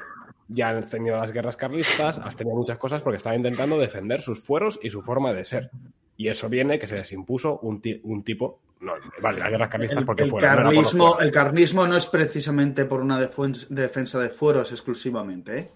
ya 0.49 0.69
han 0.71 0.85
tenido 0.85 1.17
las 1.17 1.33
guerras 1.33 1.57
carlistas, 1.57 2.19
has 2.19 2.37
tenido 2.37 2.57
muchas 2.57 2.79
cosas 2.79 3.03
porque 3.03 3.17
estaban 3.17 3.39
intentando 3.39 3.79
defender 3.79 4.23
sus 4.23 4.41
fueros 4.43 4.79
y 4.83 4.91
su 4.91 5.03
forma 5.03 5.33
de 5.33 5.45
ser. 5.45 5.71
Y 6.17 6.29
eso 6.29 6.49
viene 6.49 6.79
que 6.79 6.87
se 6.87 6.97
les 6.97 7.13
impuso 7.13 7.59
un, 7.61 7.83
un 8.05 8.23
tipo. 8.25 8.61
No, 8.81 8.93
vale, 9.21 9.39
las 9.39 9.51
guerras 9.51 9.69
carlistas 9.69 9.99
El, 9.99 10.05
porque 10.05 10.23
el 10.25 10.33
carlismo, 10.35 11.19
el 11.19 11.31
carlismo 11.31 11.87
no 11.87 11.97
es 11.97 12.07
precisamente 12.07 12.85
por 12.85 13.01
una 13.01 13.19
defensa 13.19 14.19
de 14.19 14.29
fueros 14.29 14.71
exclusivamente. 14.73 15.59
¿eh? 15.59 15.71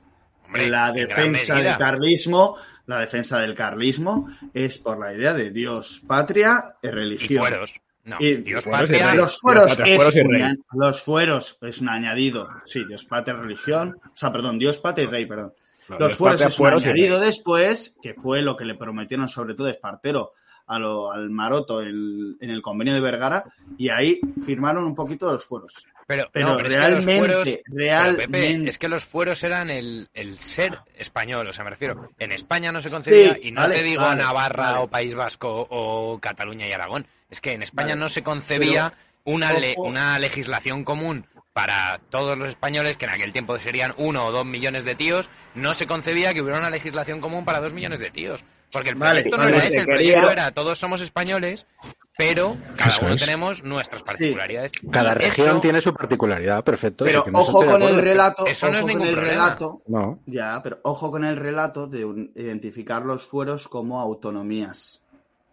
Hombre, 0.46 0.68
la 0.68 0.92
defensa 0.92 1.56
del 1.56 1.76
carlismo, 1.76 2.56
la 2.86 3.00
defensa 3.00 3.38
del 3.40 3.54
carlismo 3.54 4.28
es 4.52 4.78
por 4.78 4.98
la 4.98 5.12
idea 5.14 5.32
de 5.32 5.50
Dios, 5.50 6.02
patria 6.06 6.76
y 6.82 6.88
Y 6.88 6.90
religión. 6.90 7.40
fueros. 7.40 7.80
No, 8.04 8.16
Y 8.18 8.36
Dios 8.36 8.64
patria. 8.66 9.14
Los 9.14 9.38
fueros, 9.38 9.66
Dios, 9.66 9.76
patria, 9.78 9.94
es 10.08 10.16
y 10.16 10.20
un 10.20 10.30
rey. 10.32 10.42
los 10.72 11.02
fueros 11.02 11.58
es 11.60 11.80
un 11.80 11.88
añadido. 11.90 12.48
Sí, 12.64 12.84
Dios, 12.86 13.04
patria, 13.04 13.36
religión. 13.36 13.96
O 14.04 14.16
sea, 14.16 14.32
perdón, 14.32 14.58
Dios, 14.58 14.78
patria 14.78 15.04
y 15.04 15.10
rey, 15.10 15.26
perdón. 15.26 15.52
No, 15.88 15.98
Los 15.98 16.08
Dios, 16.10 16.18
fueros 16.18 16.34
patria, 16.40 16.48
es 16.48 16.52
un 16.54 16.64
fueros 16.64 16.86
añadido 16.86 17.20
después, 17.20 17.96
que 18.02 18.14
fue 18.14 18.42
lo 18.42 18.56
que 18.56 18.64
le 18.64 18.74
prometieron 18.74 19.28
sobre 19.28 19.54
todo 19.54 19.68
Espartero 19.68 20.32
a 20.66 20.78
lo- 20.78 21.10
al 21.12 21.30
Maroto 21.30 21.80
el- 21.80 22.36
en 22.40 22.50
el 22.50 22.62
convenio 22.62 22.94
de 22.94 23.00
Vergara, 23.00 23.44
y 23.76 23.88
ahí 23.88 24.18
firmaron 24.46 24.84
un 24.84 24.94
poquito 24.94 25.30
los 25.30 25.44
fueros. 25.44 25.84
Pero, 26.06 26.28
Pero 26.32 26.48
no, 26.48 26.56
pero 26.56 26.68
es 26.68 26.74
que 26.74 26.80
realmente, 26.80 27.12
los 27.20 27.26
fueros, 27.26 27.44
pero, 27.44 27.62
realmente... 27.76 28.26
Pepe, 28.28 28.68
es 28.68 28.78
que 28.78 28.88
los 28.88 29.04
fueros 29.04 29.42
eran 29.44 29.70
el, 29.70 30.08
el 30.14 30.38
ser 30.40 30.78
español, 30.96 31.46
o 31.46 31.52
sea, 31.52 31.62
me 31.64 31.70
refiero, 31.70 32.10
en 32.18 32.32
España 32.32 32.72
no 32.72 32.80
se 32.80 32.90
concebía, 32.90 33.34
Sí, 33.34 33.40
y 33.48 33.52
no 33.52 33.60
vale, 33.62 33.76
te 33.76 33.82
digo 33.84 34.02
vale, 34.02 34.22
Navarra 34.22 34.72
vale. 34.72 34.78
o 34.78 34.88
País 34.88 35.14
Vasco 35.14 35.66
o 35.70 36.18
Cataluña 36.20 36.66
y 36.68 36.72
Aragón, 36.72 37.06
es 37.30 37.40
que 37.40 37.52
en 37.52 37.62
España 37.62 37.90
Vale. 37.90 38.00
no 38.00 38.08
se 38.08 38.22
concebía 38.22 38.94
una, 39.24 39.52
le- 39.52 39.74
una 39.78 40.18
legislación 40.18 40.84
común 40.84 41.26
para 41.52 42.00
todos 42.10 42.38
los 42.38 42.48
españoles, 42.48 42.96
que 42.96 43.04
en 43.06 43.10
aquel 43.10 43.32
tiempo 43.32 43.58
serían 43.58 43.92
uno 43.96 44.24
o 44.26 44.32
dos 44.32 44.46
millones 44.46 44.84
de 44.84 44.94
tíos, 44.94 45.28
no 45.54 45.74
se 45.74 45.86
concebía 45.86 46.32
que 46.32 46.42
hubiera 46.42 46.58
una 46.58 46.70
legislación 46.70 47.20
común 47.20 47.44
para 47.44 47.60
dos 47.60 47.74
millones 47.74 47.98
de 47.98 48.10
tíos. 48.10 48.44
Porque 48.72 48.90
el 48.90 48.94
Vale, 48.94 49.22
proyecto 49.22 49.36
no 49.36 49.42
vale, 49.44 49.56
era 49.56 49.64
se 49.64 49.68
ese, 49.68 49.78
el 49.80 49.84
quería- 49.86 49.96
proyecto 50.14 50.30
era 50.30 50.50
todos 50.52 50.78
somos 50.78 51.00
españoles, 51.00 51.66
pero 52.16 52.56
cada 52.76 52.96
uno 53.02 53.14
es. 53.14 53.20
tenemos 53.20 53.64
nuestras 53.64 54.02
particularidades. 54.04 54.72
Cada 54.92 55.12
región 55.14 55.48
eso- 55.48 55.60
tiene 55.60 55.80
su 55.80 55.92
particularidad, 55.92 56.62
perfecto. 56.62 57.04
Pero 57.04 57.24
que 57.24 57.30
ojo 57.34 57.66
con 57.66 57.82
el 57.82 57.96
relato, 58.00 58.46
Eso 58.46 58.70
no 58.70 58.78
es 58.78 58.84
ningún 58.86 59.08
el 59.08 59.14
problema. 59.14 59.44
relato, 59.46 59.82
No, 59.88 60.20
ya, 60.26 60.60
pero 60.62 60.78
ojo 60.84 61.10
con 61.10 61.24
el 61.24 61.36
relato 61.36 61.88
de 61.88 62.04
un- 62.04 62.32
identificar 62.36 63.02
los 63.04 63.26
fueros 63.26 63.66
como 63.66 64.00
autonomías. 64.00 65.00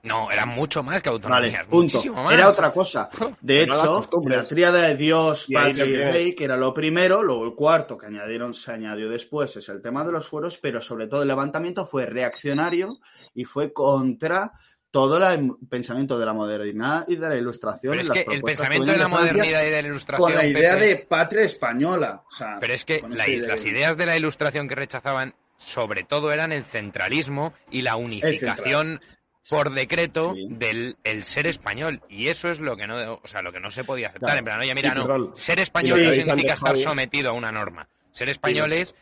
No, 0.04 0.32
eran 0.32 0.50
mucho 0.50 0.84
más 0.84 1.02
que 1.02 1.10
Vale, 1.10 1.16
autonomías. 1.26 1.64
punto. 1.64 1.78
muchísimo 1.98 2.24
más. 2.24 2.34
Era 2.34 2.48
otra 2.50 2.72
cosa. 2.72 3.10
De 3.42 3.64
hecho, 3.64 3.96
costumbres. 3.96 4.38
la 4.44 4.48
tríada 4.48 4.88
de 4.88 4.96
Dios, 4.96 5.48
patria 5.52 5.86
lo 5.86 5.92
y 5.92 5.94
que- 5.96 6.06
rey, 6.12 6.36
que 6.36 6.44
era 6.46 6.56
lo 6.56 6.74
primero, 6.74 7.24
luego 7.24 7.46
el 7.46 7.54
cuarto 7.56 7.98
que 7.98 8.06
añadieron, 8.06 8.54
se 8.54 8.72
añadió 8.72 9.10
después, 9.10 9.56
es 9.58 9.68
el 9.70 9.82
tema 9.82 10.04
de 10.06 10.12
los 10.14 10.28
fueros, 10.28 10.58
pero 10.60 10.80
sobre 10.80 11.08
todo 11.08 11.24
el 11.24 11.28
levantamiento 11.28 11.86
fue 11.86 12.06
reaccionario 12.06 13.00
y 13.34 13.44
fue 13.44 13.74
contra 13.74 14.54
todo 14.90 15.18
el 15.28 15.52
pensamiento 15.70 16.18
de 16.18 16.26
la 16.26 16.34
modernidad 16.34 17.04
y 17.08 17.18
de 17.18 17.28
la 17.30 17.36
ilustración. 17.36 17.92
Pero 17.92 18.02
es 18.02 18.08
las 18.08 18.18
que 18.24 18.34
el 18.34 18.42
pensamiento 18.42 18.92
de 18.94 18.98
la 18.98 19.08
modernidad 19.10 19.62
y 19.64 19.70
de 19.70 19.82
la 19.82 19.88
ilustración. 19.90 20.30
Con 20.32 20.38
la 20.38 20.48
idea 20.48 20.74
Pepe, 20.76 20.86
de 20.86 20.96
patria 21.10 21.42
española. 21.44 22.24
O 22.26 22.32
sea, 22.32 22.58
Pero 22.62 22.74
es 22.74 22.86
que 22.86 23.04
la- 23.10 23.28
idea 23.28 23.48
las 23.50 23.64
de- 23.64 23.70
ideas 23.70 23.98
de 23.98 24.06
la 24.06 24.16
ilustración 24.16 24.70
que 24.70 24.76
rechazaban, 24.76 25.36
sobre 25.58 26.04
todo, 26.04 26.32
eran 26.32 26.52
el 26.54 26.64
centralismo 26.64 27.54
y 27.70 27.82
la 27.82 27.96
unificación 27.98 29.02
por 29.50 29.72
decreto 29.74 30.34
Sí. 30.36 30.48
del 30.50 30.98
el 31.04 31.24
ser 31.24 31.48
español. 31.48 32.02
Y 32.10 32.28
eso 32.28 32.50
es 32.50 32.60
lo 32.60 32.76
que 32.76 32.88
no, 32.88 33.14
o 33.24 33.28
sea, 33.28 33.42
lo 33.42 33.52
que 33.52 33.60
no 33.60 33.72
se 33.72 33.84
podía 33.84 34.08
aceptar. 34.08 34.28
Claro. 34.28 34.40
En 34.40 34.46
plan, 34.46 34.60
oye, 34.60 34.76
mira, 34.76 34.94
no, 34.94 35.32
ser 35.38 35.60
español 35.60 36.04
no 36.04 36.14
significa 36.14 36.54
estar 36.54 36.78
sometido 36.78 37.30
a 37.30 37.34
una 37.34 37.52
norma. 37.52 37.88
Ser 38.12 38.30
español 38.30 38.74
es 38.74 38.96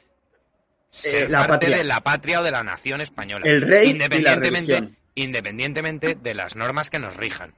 ser 0.90 1.24
Eh, 1.24 1.30
la 1.30 1.40
parte 1.40 1.53
patria. 1.67 1.77
de 1.77 1.83
la 1.83 1.99
patria 2.01 2.40
o 2.41 2.43
de 2.43 2.51
la 2.51 2.64
nación 2.64 3.01
española. 3.01 3.45
El 3.49 3.61
rey 3.61 3.85
y 3.90 3.93
la 3.98 4.06
independientemente, 4.06 4.90
independientemente 5.15 6.15
de 6.15 6.33
las 6.33 6.56
normas 6.56 6.90
que 6.90 6.99
nos 6.99 7.15
rijan. 7.17 7.53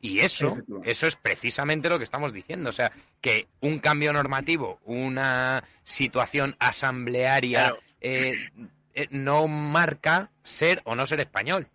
Y 0.00 0.20
eso, 0.20 0.56
eso 0.84 1.06
es 1.08 1.16
precisamente 1.16 1.88
lo 1.88 1.98
que 1.98 2.04
estamos 2.04 2.32
diciendo. 2.32 2.70
O 2.70 2.72
sea, 2.72 2.92
que 3.20 3.48
un 3.60 3.80
cambio 3.80 4.12
normativo, 4.12 4.78
una 4.84 5.64
situación 5.82 6.54
asamblearia, 6.60 7.60
Claro. 7.70 7.78
eh, 8.00 8.32
eh, 8.94 9.08
no 9.10 9.48
marca 9.48 10.30
ser 10.44 10.80
o 10.84 10.94
no 10.94 11.04
ser 11.06 11.18
español. 11.20 11.66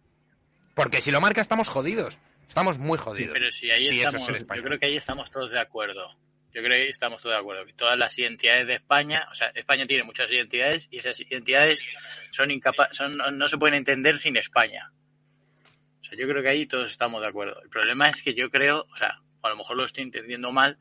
Porque 0.73 1.01
si 1.01 1.11
lo 1.11 1.21
marca 1.21 1.41
estamos 1.41 1.67
jodidos. 1.67 2.19
Estamos 2.47 2.77
muy 2.77 2.97
jodidos. 2.97 3.33
Pero 3.33 3.51
si 3.51 3.71
ahí 3.71 3.87
es 3.87 3.97
estamos, 3.97 4.25
ser 4.25 4.39
yo 4.39 4.63
creo 4.63 4.79
que 4.79 4.85
ahí 4.85 4.95
estamos 4.97 5.31
todos 5.31 5.49
de 5.49 5.59
acuerdo. 5.59 6.15
Yo 6.53 6.61
creo 6.61 6.77
que 6.77 6.89
estamos 6.89 7.21
todos 7.21 7.35
de 7.35 7.39
acuerdo. 7.39 7.65
Que 7.65 7.73
todas 7.73 7.97
las 7.97 8.17
identidades 8.19 8.67
de 8.67 8.75
España, 8.75 9.27
o 9.31 9.35
sea, 9.35 9.47
España 9.55 9.87
tiene 9.87 10.03
muchas 10.03 10.29
identidades 10.29 10.87
y 10.91 10.99
esas 10.99 11.19
identidades 11.19 11.83
son 12.31 12.51
incapa 12.51 12.89
son, 12.91 13.17
no, 13.17 13.31
no 13.31 13.47
se 13.47 13.57
pueden 13.57 13.75
entender 13.75 14.19
sin 14.19 14.37
España. 14.37 14.91
O 16.01 16.05
sea, 16.05 16.17
yo 16.17 16.27
creo 16.27 16.43
que 16.43 16.49
ahí 16.49 16.65
todos 16.67 16.91
estamos 16.91 17.21
de 17.21 17.27
acuerdo. 17.27 17.59
El 17.63 17.69
problema 17.69 18.09
es 18.09 18.21
que 18.21 18.33
yo 18.33 18.51
creo, 18.51 18.85
o 18.91 18.95
sea, 18.97 19.19
a 19.41 19.49
lo 19.49 19.55
mejor 19.55 19.77
lo 19.77 19.85
estoy 19.85 20.03
entendiendo 20.03 20.51
mal, 20.51 20.77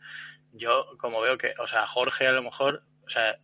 yo 0.52 0.86
como 0.98 1.20
veo 1.20 1.38
que, 1.38 1.54
o 1.58 1.66
sea, 1.66 1.86
Jorge 1.86 2.26
a 2.26 2.32
lo 2.32 2.42
mejor, 2.42 2.84
o 3.06 3.10
sea, 3.10 3.38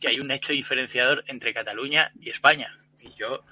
que 0.00 0.08
hay 0.08 0.20
un 0.20 0.30
hecho 0.30 0.52
diferenciador 0.52 1.24
entre 1.26 1.52
Cataluña 1.52 2.12
y 2.20 2.30
España. 2.30 2.78
Y 2.98 3.12
yo, 3.14 3.44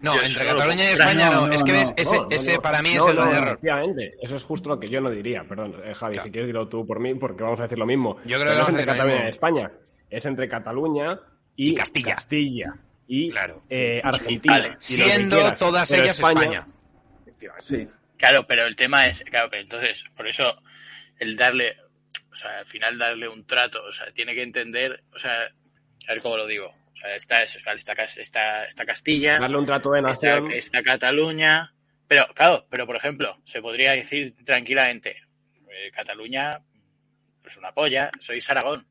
No, 0.00 0.20
entre 0.20 0.44
Cataluña 0.44 0.84
y 0.90 0.92
España 0.92 1.30
no. 1.30 1.46
no, 1.46 1.52
es 1.52 1.62
que 1.64 1.72
no, 1.72 1.78
ves, 1.78 1.88
no, 1.88 1.94
ese, 1.96 2.20
ese 2.30 2.54
no. 2.56 2.62
para 2.62 2.82
mí 2.82 2.94
No, 2.94 3.04
es 3.06 3.10
el 3.10 3.16
no, 3.16 3.32
error. 3.32 3.48
Efectivamente, 3.48 4.14
eso 4.20 4.36
es 4.36 4.44
justo 4.44 4.68
lo 4.68 4.78
que 4.78 4.88
yo 4.90 5.00
no 5.00 5.10
diría. 5.10 5.44
Perdón, 5.44 5.76
eh, 5.84 5.94
Javi, 5.94 6.14
Claro. 6.14 6.26
si 6.26 6.30
quieres 6.32 6.46
dilo 6.48 6.68
tú 6.68 6.86
por 6.86 7.00
mí, 7.00 7.14
porque 7.14 7.42
vamos 7.42 7.58
a 7.60 7.62
decir 7.62 7.78
lo 7.78 7.86
mismo. 7.86 8.16
Yo 8.24 8.38
creo 8.38 8.40
Pero 8.40 8.50
que 8.50 8.56
no 8.56 8.62
es 8.62 8.68
entre 8.68 8.86
Cataluña 8.86 9.24
y 9.24 9.28
España, 9.30 9.72
es 10.10 10.26
entre 10.26 10.48
Cataluña 10.48 11.20
y, 11.56 11.70
Y 11.70 11.74
Castilla. 11.74 12.14
Castilla 12.14 12.74
y 13.06 13.30
Claro. 13.30 13.62
eh, 13.70 14.00
Argentina. 14.04 14.54
Vale. 14.54 14.68
y 14.68 14.72
que 14.72 15.04
Siendo 15.04 15.36
quieras. 15.36 15.58
todas 15.58 15.90
ellas 15.92 16.18
España. 16.18 16.66
Efectivamente. 17.26 17.64
Sí. 17.66 17.86
Claro, 18.18 18.46
pero 18.46 18.66
el 18.66 18.76
tema 18.76 19.06
es, 19.06 19.22
claro, 19.24 19.48
pero 19.50 19.62
entonces, 19.62 20.04
por 20.16 20.26
eso, 20.28 20.56
el 21.18 21.36
darle, 21.36 21.76
o 22.32 22.36
sea, 22.36 22.58
al 22.60 22.66
final 22.66 22.98
darle 22.98 23.28
un 23.28 23.46
trato, 23.46 23.82
o 23.82 23.92
sea, 23.92 24.10
tiene 24.12 24.34
que 24.34 24.42
entender, 24.42 25.02
o 25.14 25.18
sea, 25.18 25.32
a 25.42 26.12
ver 26.12 26.20
cómo 26.22 26.36
lo 26.36 26.46
digo, 26.46 26.72
está, 27.16 27.42
es- 27.42 27.56
está, 27.56 27.72
está, 28.04 28.64
está 28.66 28.84
Castilla, 28.86 29.38
Darle 29.38 29.58
un 29.58 29.66
trato 29.66 29.90
de 29.92 29.98
está, 30.00 30.08
nación. 30.08 30.50
está 30.52 30.82
Cataluña, 30.82 31.72
pero, 32.08 32.26
claro, 32.34 32.66
pero 32.70 32.86
por 32.86 32.96
ejemplo, 32.96 33.36
se 33.44 33.60
podría 33.62 33.92
decir 33.92 34.34
tranquilamente, 34.44 35.16
eh, 35.70 35.90
Cataluña, 35.92 36.60
pues 37.42 37.56
una 37.56 37.72
polla, 37.72 38.10
sois 38.20 38.48
Aragón, 38.50 38.86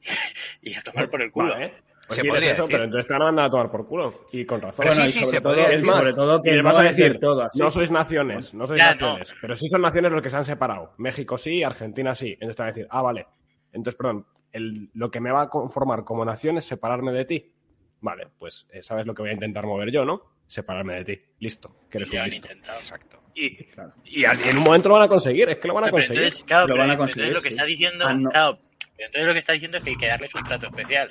y 0.62 0.74
a 0.74 0.82
tomar 0.82 1.08
por 1.10 1.22
el 1.22 1.30
culo. 1.30 1.54
Vale, 1.54 1.74
pues 2.06 2.20
Se 2.20 2.24
podría 2.24 2.52
eso, 2.52 2.62
decir. 2.62 2.72
pero 2.72 2.84
entonces 2.84 3.06
te 3.06 3.12
van 3.14 3.22
a 3.22 3.24
mandar 3.26 3.46
a 3.46 3.50
tomar 3.50 3.70
por 3.70 3.86
culo. 3.86 4.26
Y 4.32 4.44
con 4.46 4.60
razón. 4.62 4.82
Pero 4.84 4.94
Bueno, 4.96 5.10
sí, 5.10 5.18
sobre 5.20 5.26
se 5.36 5.40
todo, 5.42 5.52
podría 5.52 5.68
y 5.68 5.72
decir. 5.72 5.86
sobre 5.90 6.12
todo 6.14 6.42
que 6.42 6.52
les 6.52 6.62
no 6.62 6.68
vas 6.70 6.76
a 6.78 6.86
es 6.88 6.96
decir, 6.96 7.18
todo 7.20 7.42
así. 7.42 7.58
no 7.58 7.70
sois 7.70 7.90
naciones, 7.90 8.54
no 8.54 8.66
sois 8.66 8.78
Ya, 8.80 8.90
naciones. 8.92 9.34
Pero 9.40 9.54
sí 9.54 9.68
son 9.68 9.82
naciones 9.82 10.12
los 10.12 10.22
que 10.22 10.30
se 10.30 10.36
han 10.36 10.44
separado. 10.46 10.94
México 10.98 11.36
sí, 11.36 11.62
Argentina 11.62 12.14
sí. 12.14 12.32
Entonces 12.32 12.56
te 12.56 12.62
van 12.62 12.68
a 12.68 12.72
decir, 12.72 12.86
ah, 12.90 13.02
vale. 13.02 13.26
Entonces, 13.72 13.96
perdón, 13.96 14.26
el- 14.52 14.90
lo 14.94 15.10
que 15.10 15.20
me 15.20 15.30
va 15.30 15.42
a 15.42 15.48
conformar 15.48 16.04
como 16.04 16.24
nación 16.24 16.56
es 16.58 16.64
separarme 16.64 17.12
de 17.12 17.24
ti. 17.24 17.52
Vale, 18.00 18.28
pues 18.38 18.66
eh, 18.70 18.82
sabes 18.82 19.06
lo 19.06 19.14
que 19.14 19.22
voy 19.22 19.30
a 19.30 19.34
intentar 19.34 19.66
mover 19.66 19.90
yo, 19.90 20.04
¿no? 20.04 20.22
Separarme 20.46 20.94
de 21.02 21.04
ti. 21.04 21.22
Listo, 21.40 21.76
que 21.90 21.98
eres 21.98 22.10
un 22.10 22.22
listo. 22.24 22.36
intentado. 22.46 22.78
Exacto. 22.78 23.22
Y, 23.34 24.24
al- 24.24 24.40
y 24.40 24.48
en 24.48 24.58
un 24.58 24.64
momento 24.64 24.88
lo 24.88 24.94
van 24.96 25.04
a 25.04 25.08
conseguir, 25.08 25.48
es 25.48 25.58
que 25.58 25.68
lo 25.68 25.74
van 25.74 25.84
a 25.84 25.86
Pero 25.88 25.96
conseguir. 25.98 26.22
entonces, 26.22 26.44
claro, 26.44 26.62
Lo 26.66 26.74
pero 26.74 26.78
van 26.82 26.90
a 26.90 26.92
entonces 26.94 27.14
conseguir, 27.16 27.34
lo 27.36 27.40
que 27.42 27.48
sí. 27.50 27.54
está 27.54 27.64
diciendo, 27.66 28.04
Ah, 28.08 28.14
no. 28.14 28.30
claro, 28.30 28.58
pero 28.96 29.06
entonces 29.06 29.26
lo 29.26 29.32
que 29.32 29.38
está 29.38 29.52
diciendo 29.52 29.76
es 29.78 29.84
que 29.84 29.90
hay 29.90 29.96
que 29.96 30.06
darles 30.08 30.34
un 30.34 30.44
trato 30.44 30.66
especial. 30.66 31.08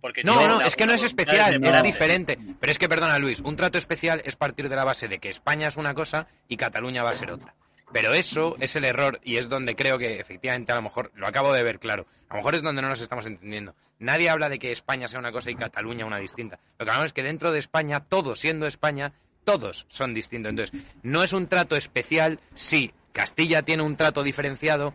Porque 0.00 0.24
No, 0.24 0.34
no, 0.34 0.60
es 0.62 0.74
que 0.74 0.84
no 0.84 0.92
es 0.94 1.02
especial, 1.04 1.62
es 1.64 1.82
diferente. 1.84 2.36
Pero 2.58 2.72
es 2.72 2.78
que, 2.78 2.88
perdona 2.88 3.18
Luis, 3.20 3.40
un 3.40 3.54
trato 3.54 3.78
especial 3.78 4.20
es 4.24 4.34
partir 4.34 4.68
de 4.68 4.74
la 4.74 4.82
base 4.84 5.06
de 5.06 5.18
que 5.18 5.28
España 5.28 5.68
es 5.68 5.76
una 5.76 5.94
cosa 5.94 6.26
y 6.48 6.56
Cataluña 6.56 7.04
va 7.04 7.10
a 7.10 7.14
ser 7.14 7.30
otra. 7.30 7.54
Pero 7.92 8.14
eso 8.14 8.56
es 8.58 8.74
el 8.76 8.84
error 8.84 9.20
y 9.22 9.36
es 9.36 9.48
donde 9.48 9.76
creo 9.76 9.98
que 9.98 10.18
efectivamente 10.18 10.72
a 10.72 10.76
lo 10.76 10.82
mejor, 10.82 11.12
lo 11.14 11.26
acabo 11.26 11.52
de 11.52 11.62
ver 11.62 11.78
claro, 11.78 12.06
a 12.28 12.34
lo 12.34 12.38
mejor 12.38 12.54
es 12.54 12.62
donde 12.62 12.82
no 12.82 12.88
nos 12.88 13.00
estamos 13.00 13.26
entendiendo. 13.26 13.74
Nadie 13.98 14.30
habla 14.30 14.48
de 14.48 14.58
que 14.58 14.72
España 14.72 15.08
sea 15.08 15.20
una 15.20 15.30
cosa 15.30 15.50
y 15.50 15.54
Cataluña 15.54 16.06
una 16.06 16.18
distinta. 16.18 16.58
Lo 16.78 16.84
que 16.84 16.90
hablamos 16.90 17.06
es 17.06 17.12
que 17.12 17.22
dentro 17.22 17.52
de 17.52 17.58
España, 17.58 18.00
todos 18.00 18.40
siendo 18.40 18.66
España, 18.66 19.12
todos 19.44 19.86
son 19.88 20.14
distintos. 20.14 20.50
Entonces, 20.50 20.80
no 21.02 21.22
es 21.22 21.32
un 21.32 21.46
trato 21.46 21.76
especial, 21.76 22.40
sí, 22.54 22.92
Castilla 23.12 23.62
tiene 23.62 23.82
un 23.82 23.96
trato 23.96 24.22
diferenciado, 24.22 24.94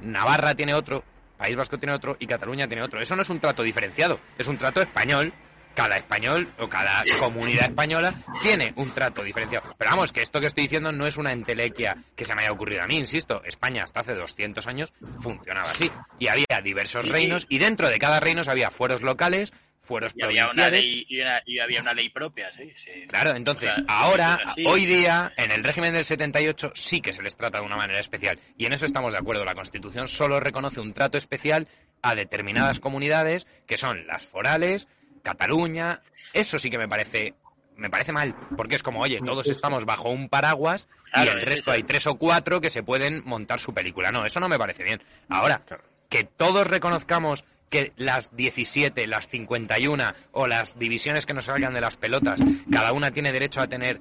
Navarra 0.00 0.54
tiene 0.54 0.74
otro, 0.74 1.04
País 1.36 1.56
Vasco 1.56 1.78
tiene 1.78 1.92
otro 1.92 2.16
y 2.18 2.26
Cataluña 2.26 2.66
tiene 2.66 2.82
otro. 2.82 3.00
Eso 3.00 3.16
no 3.16 3.22
es 3.22 3.30
un 3.30 3.40
trato 3.40 3.62
diferenciado, 3.62 4.18
es 4.38 4.48
un 4.48 4.58
trato 4.58 4.80
español 4.80 5.32
cada 5.74 5.96
español 5.96 6.48
o 6.58 6.68
cada 6.68 7.02
comunidad 7.18 7.66
española 7.66 8.14
tiene 8.42 8.72
un 8.76 8.90
trato 8.92 9.22
diferenciado. 9.22 9.74
Pero 9.78 9.90
vamos, 9.90 10.12
que 10.12 10.22
esto 10.22 10.40
que 10.40 10.46
estoy 10.46 10.64
diciendo 10.64 10.92
no 10.92 11.06
es 11.06 11.16
una 11.16 11.32
entelequia 11.32 11.96
que 12.16 12.24
se 12.24 12.34
me 12.34 12.42
haya 12.42 12.52
ocurrido 12.52 12.82
a 12.82 12.86
mí, 12.86 12.98
insisto. 12.98 13.42
España 13.44 13.84
hasta 13.84 14.00
hace 14.00 14.14
200 14.14 14.66
años 14.66 14.92
funcionaba 15.20 15.70
así. 15.70 15.90
Y 16.18 16.28
había 16.28 16.46
diversos 16.62 17.08
reinos 17.08 17.46
y 17.48 17.58
dentro 17.58 17.88
de 17.88 17.98
cada 17.98 18.20
reino 18.20 18.42
había 18.46 18.70
fueros 18.70 19.02
locales, 19.02 19.52
fueros 19.80 20.12
Y 20.16 20.22
había 20.22 20.44
una 20.50 20.68
provinciales. 20.68 20.84
ley, 20.84 21.06
y, 21.08 21.20
una- 21.20 21.42
y 21.46 21.58
había 21.58 21.80
una 21.80 21.92
ley 21.94 22.08
propia, 22.08 22.52
sí. 22.52 22.72
sí. 22.76 22.90
Claro, 23.08 23.34
entonces, 23.36 23.70
O 23.70 23.74
sea, 23.74 23.84
ahora, 23.88 24.38
hoy 24.66 24.86
día, 24.86 25.32
en 25.36 25.50
el 25.52 25.64
régimen 25.64 25.92
del 25.92 26.04
78 26.04 26.72
sí 26.74 27.00
que 27.00 27.12
se 27.12 27.22
les 27.22 27.36
trata 27.36 27.58
de 27.60 27.66
una 27.66 27.76
manera 27.76 27.98
especial. 28.00 28.38
Y 28.56 28.66
en 28.66 28.72
eso 28.74 28.84
estamos 28.86 29.12
de 29.12 29.18
acuerdo. 29.18 29.44
La 29.44 29.54
Constitución 29.54 30.06
solo 30.08 30.38
reconoce 30.40 30.80
un 30.80 30.92
trato 30.92 31.18
especial 31.18 31.66
a 32.02 32.14
determinadas 32.14 32.80
comunidades, 32.80 33.46
que 33.66 33.76
son 33.76 34.06
las 34.06 34.22
forales, 34.24 34.88
Cataluña. 35.22 36.00
Eso 36.32 36.58
sí 36.58 36.70
que 36.70 36.78
me 36.78 36.88
parece 36.88 37.34
me 37.76 37.90
parece 37.90 38.12
mal, 38.12 38.36
porque 38.56 38.76
es 38.76 38.82
como, 38.82 39.00
oye, 39.00 39.20
todos 39.24 39.46
estamos 39.46 39.84
bajo 39.84 40.10
un 40.10 40.28
paraguas 40.28 40.88
y 41.14 41.26
el 41.26 41.38
es 41.38 41.44
resto 41.44 41.70
hay 41.72 41.82
tres 41.82 42.06
o 42.06 42.16
cuatro 42.16 42.60
que 42.60 42.70
se 42.70 42.82
pueden 42.82 43.22
montar 43.24 43.60
su 43.60 43.72
película. 43.74 44.12
No, 44.12 44.24
eso 44.24 44.40
no 44.40 44.48
me 44.48 44.58
parece 44.58 44.84
bien. 44.84 45.02
Ahora, 45.28 45.62
que 46.08 46.24
todos 46.24 46.66
reconozcamos 46.66 47.44
que 47.70 47.92
las 47.96 48.36
17, 48.36 49.06
las 49.06 49.28
51 49.28 50.14
o 50.32 50.46
las 50.46 50.78
divisiones 50.78 51.24
que 51.24 51.32
nos 51.32 51.46
salgan 51.46 51.72
de 51.72 51.80
las 51.80 51.96
pelotas, 51.96 52.40
cada 52.70 52.92
una 52.92 53.10
tiene 53.10 53.32
derecho 53.32 53.62
a 53.62 53.66
tener 53.66 54.00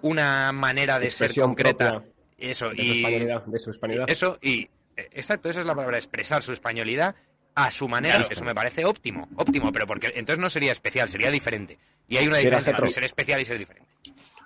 una 0.00 0.52
manera 0.52 0.98
de 0.98 1.10
ser 1.10 1.34
concreta. 1.34 2.02
Eso, 2.36 2.70
De 2.70 2.76
su 2.76 2.82
y 2.82 2.96
españolidad. 2.98 3.44
De 3.44 3.58
su 3.60 3.70
hispanidad. 3.70 4.10
eso, 4.10 4.38
y 4.42 4.68
eh, 4.96 5.08
exacto, 5.12 5.48
esa 5.48 5.60
es 5.60 5.66
la 5.66 5.76
palabra, 5.76 5.96
expresar 5.96 6.42
su 6.42 6.52
españolidad 6.52 7.14
a 7.54 7.70
su 7.70 7.88
manera. 7.88 8.16
Claro. 8.16 8.32
Eso 8.32 8.44
me 8.44 8.54
parece 8.54 8.84
óptimo, 8.84 9.28
óptimo, 9.36 9.72
pero 9.72 9.86
porque 9.86 10.12
entonces 10.14 10.38
no 10.38 10.50
sería 10.50 10.72
especial, 10.72 11.08
sería 11.08 11.30
diferente. 11.30 11.78
Y 12.08 12.16
hay 12.16 12.26
una 12.26 12.38
diferencia 12.38 12.70
entre 12.70 12.88
ser 12.88 13.04
especial 13.04 13.40
y 13.40 13.44
ser 13.44 13.58
diferente. 13.58 13.92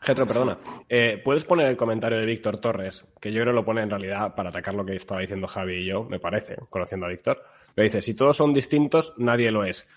Getro, 0.02 0.26
perdona. 0.26 0.58
Eh, 0.88 1.20
¿Puedes 1.24 1.44
poner 1.44 1.66
el 1.66 1.76
comentario 1.76 2.18
de 2.18 2.26
Víctor 2.26 2.60
Torres? 2.60 3.04
Que 3.20 3.32
yo 3.32 3.40
creo 3.40 3.52
que 3.52 3.56
lo 3.56 3.64
pone 3.64 3.82
en 3.82 3.90
realidad 3.90 4.34
para 4.34 4.50
atacar 4.50 4.74
lo 4.74 4.84
que 4.84 4.94
estaba 4.94 5.20
diciendo 5.20 5.48
Javi 5.48 5.78
y 5.78 5.86
yo, 5.86 6.04
me 6.04 6.20
parece, 6.20 6.56
conociendo 6.70 7.06
a 7.06 7.08
Víctor. 7.08 7.42
Le 7.74 7.84
dice, 7.84 8.00
si 8.00 8.14
todos 8.14 8.36
son 8.36 8.54
distintos, 8.54 9.14
nadie 9.16 9.50
lo 9.50 9.64
es. 9.64 9.88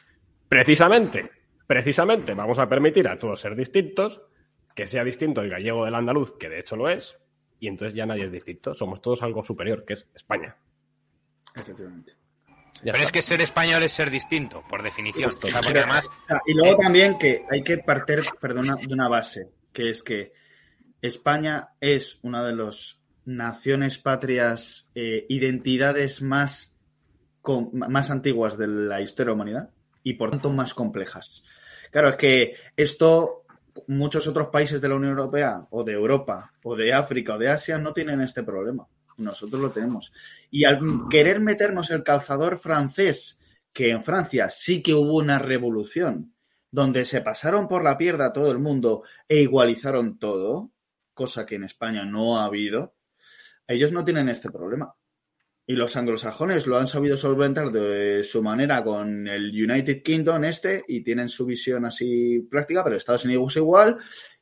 Precisamente, 0.48 1.30
precisamente, 1.68 2.34
vamos 2.34 2.58
a 2.60 2.68
permitir 2.68 3.08
a 3.08 3.20
todos 3.20 3.40
ser 3.40 3.56
distintos, 3.56 4.24
que 4.74 4.88
sea 4.88 5.04
distinto 5.04 5.42
el 5.42 5.50
gallego 5.50 5.86
del 5.86 5.96
andaluz, 5.96 6.38
que 6.38 6.50
de 6.50 6.60
hecho 6.60 6.76
lo 6.76 6.90
es, 6.90 7.18
y 7.60 7.68
entonces 7.68 7.94
ya 7.94 8.06
nadie 8.06 8.26
es 8.26 8.32
distinto. 8.32 8.74
Somos 8.74 9.02
todos 9.02 9.22
algo 9.22 9.44
superior, 9.44 9.86
que 9.86 9.94
es 9.94 10.08
España. 10.16 10.56
Efectivamente. 11.56 12.19
Ya 12.84 12.92
Pero 12.94 13.04
es 13.04 13.12
que 13.12 13.22
ser 13.22 13.42
español 13.42 13.84
es 13.84 13.92
ser 13.92 14.10
distinto, 14.10 14.64
por 14.70 14.84
definición. 14.84 15.30
Justo. 15.30 15.48
O 15.48 15.50
sea, 15.50 15.60
porque 15.60 15.74
Pero, 15.74 15.86
además, 15.86 16.08
o 16.08 16.28
sea, 16.28 16.42
y 16.46 16.54
luego 16.54 16.78
también 16.78 17.18
que 17.18 17.46
hay 17.50 17.64
que 17.64 17.78
partir 17.80 18.22
perdona, 18.40 18.76
de 18.76 18.94
una 18.94 19.08
base, 19.10 19.50
que 19.74 19.90
es 19.90 20.02
que 20.04 20.34
España 21.02 21.70
es 21.80 22.20
una 22.24 22.44
de 22.44 22.56
las 22.56 23.02
naciones 23.26 23.98
patrias, 23.98 24.90
eh, 24.96 25.26
identidades 25.30 26.22
más, 26.22 26.76
con- 27.42 27.70
más 27.74 28.10
antiguas 28.10 28.58
de 28.58 28.68
la 28.68 29.02
historia 29.02 29.26
de 29.26 29.30
la 29.32 29.36
humanidad 29.36 29.70
y 30.04 30.14
por 30.14 30.32
tanto 30.32 30.50
más 30.50 30.74
complejas. 30.74 31.44
Claro, 31.92 32.10
es 32.10 32.16
que 32.16 32.56
esto 32.76 33.44
muchos 33.88 34.28
otros 34.28 34.48
países 34.50 34.82
de 34.82 34.90
la 34.90 34.96
Unión 34.96 35.12
Europea 35.12 35.60
o 35.70 35.84
de 35.84 35.94
Europa 35.94 36.52
o 36.64 36.76
de 36.76 36.94
África 36.94 37.36
o 37.36 37.38
de 37.38 37.50
Asia 37.50 37.78
no 37.78 37.94
tienen 37.94 38.20
este 38.22 38.44
problema. 38.44 38.88
Nosotros 39.20 39.62
lo 39.62 39.72
tenemos. 39.72 40.12
Y 40.50 40.64
al 40.64 40.80
querer 41.10 41.40
meternos 41.40 41.92
el 41.92 42.04
calzador 42.04 42.58
francés, 42.58 43.40
que 43.74 43.92
en 43.92 44.04
Francia 44.04 44.50
sí 44.50 44.82
que 44.82 44.94
hubo 44.94 45.18
una 45.18 45.40
revolución, 45.40 46.34
donde 46.72 47.06
se 47.06 47.22
pasaron 47.22 47.68
por 47.68 47.84
la 47.84 47.98
pierna 47.98 48.26
a 48.26 48.34
todo 48.34 48.52
el 48.52 48.60
mundo 48.60 49.04
e 49.28 49.42
igualizaron 49.42 50.20
todo, 50.20 50.72
cosa 51.14 51.46
que 51.46 51.56
en 51.56 51.64
España 51.64 52.06
no 52.06 52.38
ha 52.38 52.46
habido, 52.46 52.96
ellos 53.68 53.92
no 53.92 54.04
tienen 54.04 54.30
este 54.30 54.50
problema. 54.52 54.96
Y 55.66 55.74
los 55.74 55.96
anglosajones 55.96 56.66
lo 56.66 56.78
han 56.78 56.88
sabido 56.88 57.16
solventar 57.16 57.72
de 57.72 58.24
su 58.24 58.42
manera 58.42 58.84
con 58.84 59.28
el 59.28 59.52
United 59.52 60.02
Kingdom 60.02 60.44
este 60.46 60.84
y 60.88 61.02
tienen 61.02 61.30
su 61.30 61.46
visión 61.46 61.86
así 61.86 62.40
práctica, 62.50 62.84
pero 62.84 62.96
Estados 62.96 63.26
Unidos 63.26 63.56
igual 63.58 63.98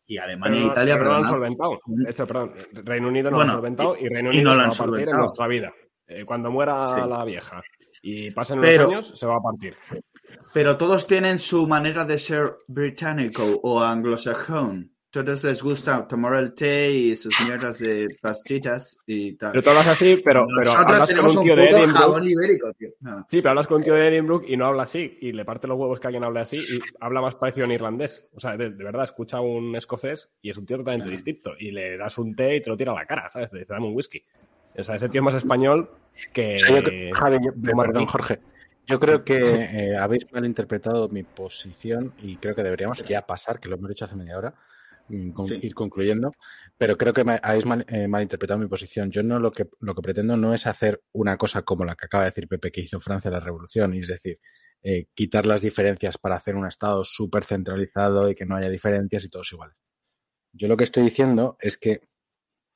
y 0.08 0.18
Alemania 0.18 0.60
e 0.62 0.64
no- 0.66 0.72
Italia, 0.72 0.94
pero 0.98 1.06
no 1.06 1.12
lo 1.12 1.18
han 1.24 1.28
solventado. 1.28 1.80
Hecho, 2.08 2.26
perdón, 2.26 2.54
Reino 2.74 3.08
Unido 3.10 3.30
no 3.30 3.38
Bueno, 3.38 3.52
lo 3.52 3.58
ha 3.58 3.62
solventado 3.62 3.98
y 4.00 4.08
Reino 4.08 4.30
y 4.32 4.36
Unido 4.38 4.44
no 4.44 4.50
lo 4.50 4.56
se 4.56 4.64
han 4.64 4.70
va 4.70 4.74
a 4.74 4.92
partir 4.98 5.10
en 5.10 5.18
nuestra 5.18 5.48
vida. 5.48 5.74
Eh, 6.08 6.24
cuando 6.26 6.50
muera 6.52 6.88
Sí. 6.88 7.10
la 7.10 7.26
vieja 7.26 7.62
y 8.02 8.32
pasen 8.32 8.62
Pero- 8.62 8.84
los 8.86 8.92
años, 8.94 9.20
se 9.20 9.26
va 9.26 9.36
a 9.36 9.42
partir. 9.42 9.76
Pero 10.54 10.78
todos 10.78 11.06
tienen 11.06 11.40
su 11.40 11.68
manera 11.68 12.06
de 12.06 12.18
ser 12.18 12.56
británico 12.68 13.44
o 13.64 13.82
anglosajón. 13.82 14.92
Todos 15.10 15.44
les 15.46 15.64
gusta 15.64 16.06
tomar 16.08 16.36
el 16.36 16.54
té 16.54 16.92
y 16.92 17.16
sus 17.16 17.34
mierdas 17.48 17.80
de 17.80 18.08
pastitas 18.22 18.98
y 19.08 19.34
tal. 19.38 19.52
Pero 19.52 19.64
tú 19.64 19.70
hablas 19.70 19.88
así, 19.88 20.22
pero, 20.24 20.46
pero 20.46 20.70
Nosotros 20.72 20.86
hablas 20.86 21.00
con 21.00 21.08
tenemos 21.08 21.32
un 21.34 21.38
un 21.40 21.44
tío 21.46 21.56
de 21.56 21.66
puto 21.66 21.78
Edinburgh. 21.78 21.98
jabón 21.98 22.24
ibérico, 22.28 22.74
tío. 22.74 22.90
No. 23.00 23.20
Sí, 23.32 23.38
pero 23.38 23.50
hablas 23.52 23.68
con 23.68 23.78
un 23.78 23.84
tío 23.84 23.94
de 23.96 24.08
Edinburgh 24.08 24.44
y 24.48 24.58
no 24.58 24.66
habla 24.66 24.84
así. 24.84 25.18
Y 25.22 25.32
le 25.32 25.46
parte 25.46 25.66
los 25.68 25.78
huevos 25.80 26.00
que 26.00 26.08
alguien 26.08 26.24
hable 26.26 26.42
así 26.42 26.58
y 26.58 26.80
habla 27.00 27.22
más 27.22 27.36
parecido 27.36 27.66
a 27.66 27.68
un 27.70 27.74
irlandés. 27.74 28.26
O 28.34 28.40
sea, 28.40 28.58
de, 28.58 28.70
de 28.72 28.84
verdad, 28.84 29.04
escucha 29.06 29.38
a 29.38 29.42
un 29.42 29.76
escocés 29.78 30.30
y 30.42 30.50
es 30.50 30.58
un 30.58 30.66
tío 30.66 30.78
totalmente 30.78 31.10
distinto. 31.10 31.52
Y 31.58 31.72
le 31.72 31.98
das 31.98 32.18
un 32.18 32.36
té 32.36 32.58
y 32.58 32.62
te 32.62 32.70
lo 32.70 32.76
tira 32.78 32.92
a 32.92 32.96
la 32.96 33.06
cara, 33.06 33.30
¿sabes? 33.30 33.50
Te 33.50 33.60
dice, 33.60 33.74
dame 33.74 33.88
un 33.88 33.96
whisky. 33.96 34.22
O 34.78 34.84
sea, 34.84 34.96
ese 34.96 35.08
tío 35.10 35.22
es 35.22 35.26
más 35.26 35.36
español 35.36 35.90
que. 36.34 36.58
Yo 36.58 36.84
creo- 36.84 37.14
Javi, 37.16 37.38
yo- 37.44 37.52
de 37.56 37.74
Martí. 37.74 37.92
perdón, 37.94 38.06
Jorge. 38.08 38.40
Yo 38.86 39.00
creo 39.00 39.24
que 39.24 39.38
eh, 39.38 39.98
habéis 39.98 40.32
malinterpretado 40.32 41.08
mi 41.10 41.24
posición 41.24 42.14
y 42.22 42.38
creo 42.38 42.56
que 42.56 42.64
deberíamos 42.64 43.04
ya 43.04 43.22
pasar, 43.26 43.60
que 43.60 43.68
lo 43.70 43.76
hemos 43.76 43.90
dicho 43.90 44.06
hace 44.06 44.16
media 44.16 44.38
hora, 44.38 44.54
con- 45.34 45.46
Sí. 45.46 45.60
ir 45.62 45.74
concluyendo, 45.74 46.32
pero 46.78 46.98
creo 46.98 47.14
que 47.14 47.24
me 47.24 47.40
habéis 47.42 47.66
mal- 47.66 47.86
eh, 47.90 48.08
malinterpretado 48.08 48.60
mi 48.60 48.68
posición. 48.68 49.12
Yo 49.12 49.24
no 49.24 49.40
lo 49.40 49.52
que, 49.52 49.68
lo 49.80 49.96
que 49.96 50.02
pretendo 50.02 50.36
no 50.38 50.54
es 50.54 50.68
hacer 50.68 51.02
una 51.14 51.38
cosa 51.38 51.62
como 51.64 51.86
la 51.86 51.96
que 51.96 52.06
acaba 52.06 52.24
de 52.26 52.32
decir 52.32 52.48
Pepe 52.48 52.72
que 52.72 52.82
hizo 52.82 53.00
Francia 53.00 53.32
la 53.32 53.40
Revolución, 53.40 53.94
y 53.94 54.00
es 54.00 54.08
decir, 54.08 54.40
eh, 54.84 55.08
quitar 55.14 55.46
las 55.46 55.62
diferencias 55.62 56.18
para 56.18 56.36
hacer 56.36 56.56
un 56.56 56.68
Estado 56.68 57.04
súper 57.04 57.44
centralizado 57.44 58.30
y 58.30 58.36
que 58.36 58.46
no 58.46 58.56
haya 58.56 58.70
diferencias 58.70 59.24
y 59.26 59.30
todos 59.30 59.52
iguales. 59.52 59.76
Yo 60.54 60.68
lo 60.68 60.78
que 60.78 60.84
estoy 60.84 61.04
diciendo 61.04 61.58
es 61.60 61.78
que 61.78 62.02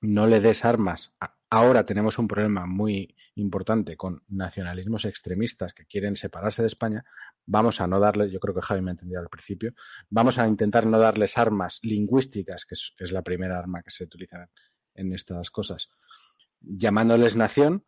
no 0.02 0.28
le 0.28 0.40
des 0.42 0.66
armas. 0.66 1.14
A- 1.20 1.36
Ahora 1.54 1.86
tenemos 1.86 2.18
un 2.18 2.30
problema 2.30 2.66
muy 2.66 3.14
importante 3.36 3.98
con 3.98 4.24
nacionalismos 4.30 5.04
extremistas 5.04 5.74
que 5.74 5.86
quieren 5.86 6.16
separarse 6.16 6.62
de 6.62 6.70
España. 6.70 7.04
Vamos 7.46 7.82
a 7.82 7.88
no 7.88 8.00
darles, 8.00 8.32
yo 8.32 8.40
creo 8.40 8.56
que 8.56 8.62
Javi 8.62 8.82
me 8.82 8.92
ha 8.92 8.94
entendido 8.94 9.20
al 9.20 9.28
principio, 9.28 9.74
vamos 10.10 10.40
a 10.40 10.48
intentar 10.48 10.86
no 10.86 10.98
darles 10.98 11.38
armas 11.38 11.80
lingüísticas, 11.84 12.66
que 12.66 12.76
es, 12.76 13.12
la 13.12 13.22
primera 13.22 13.60
arma 13.60 13.84
que 13.84 13.92
se 13.92 14.06
utiliza 14.06 14.50
en 14.94 15.12
estas 15.12 15.52
cosas, 15.52 15.90
llamándoles 16.62 17.36
nación, 17.36 17.86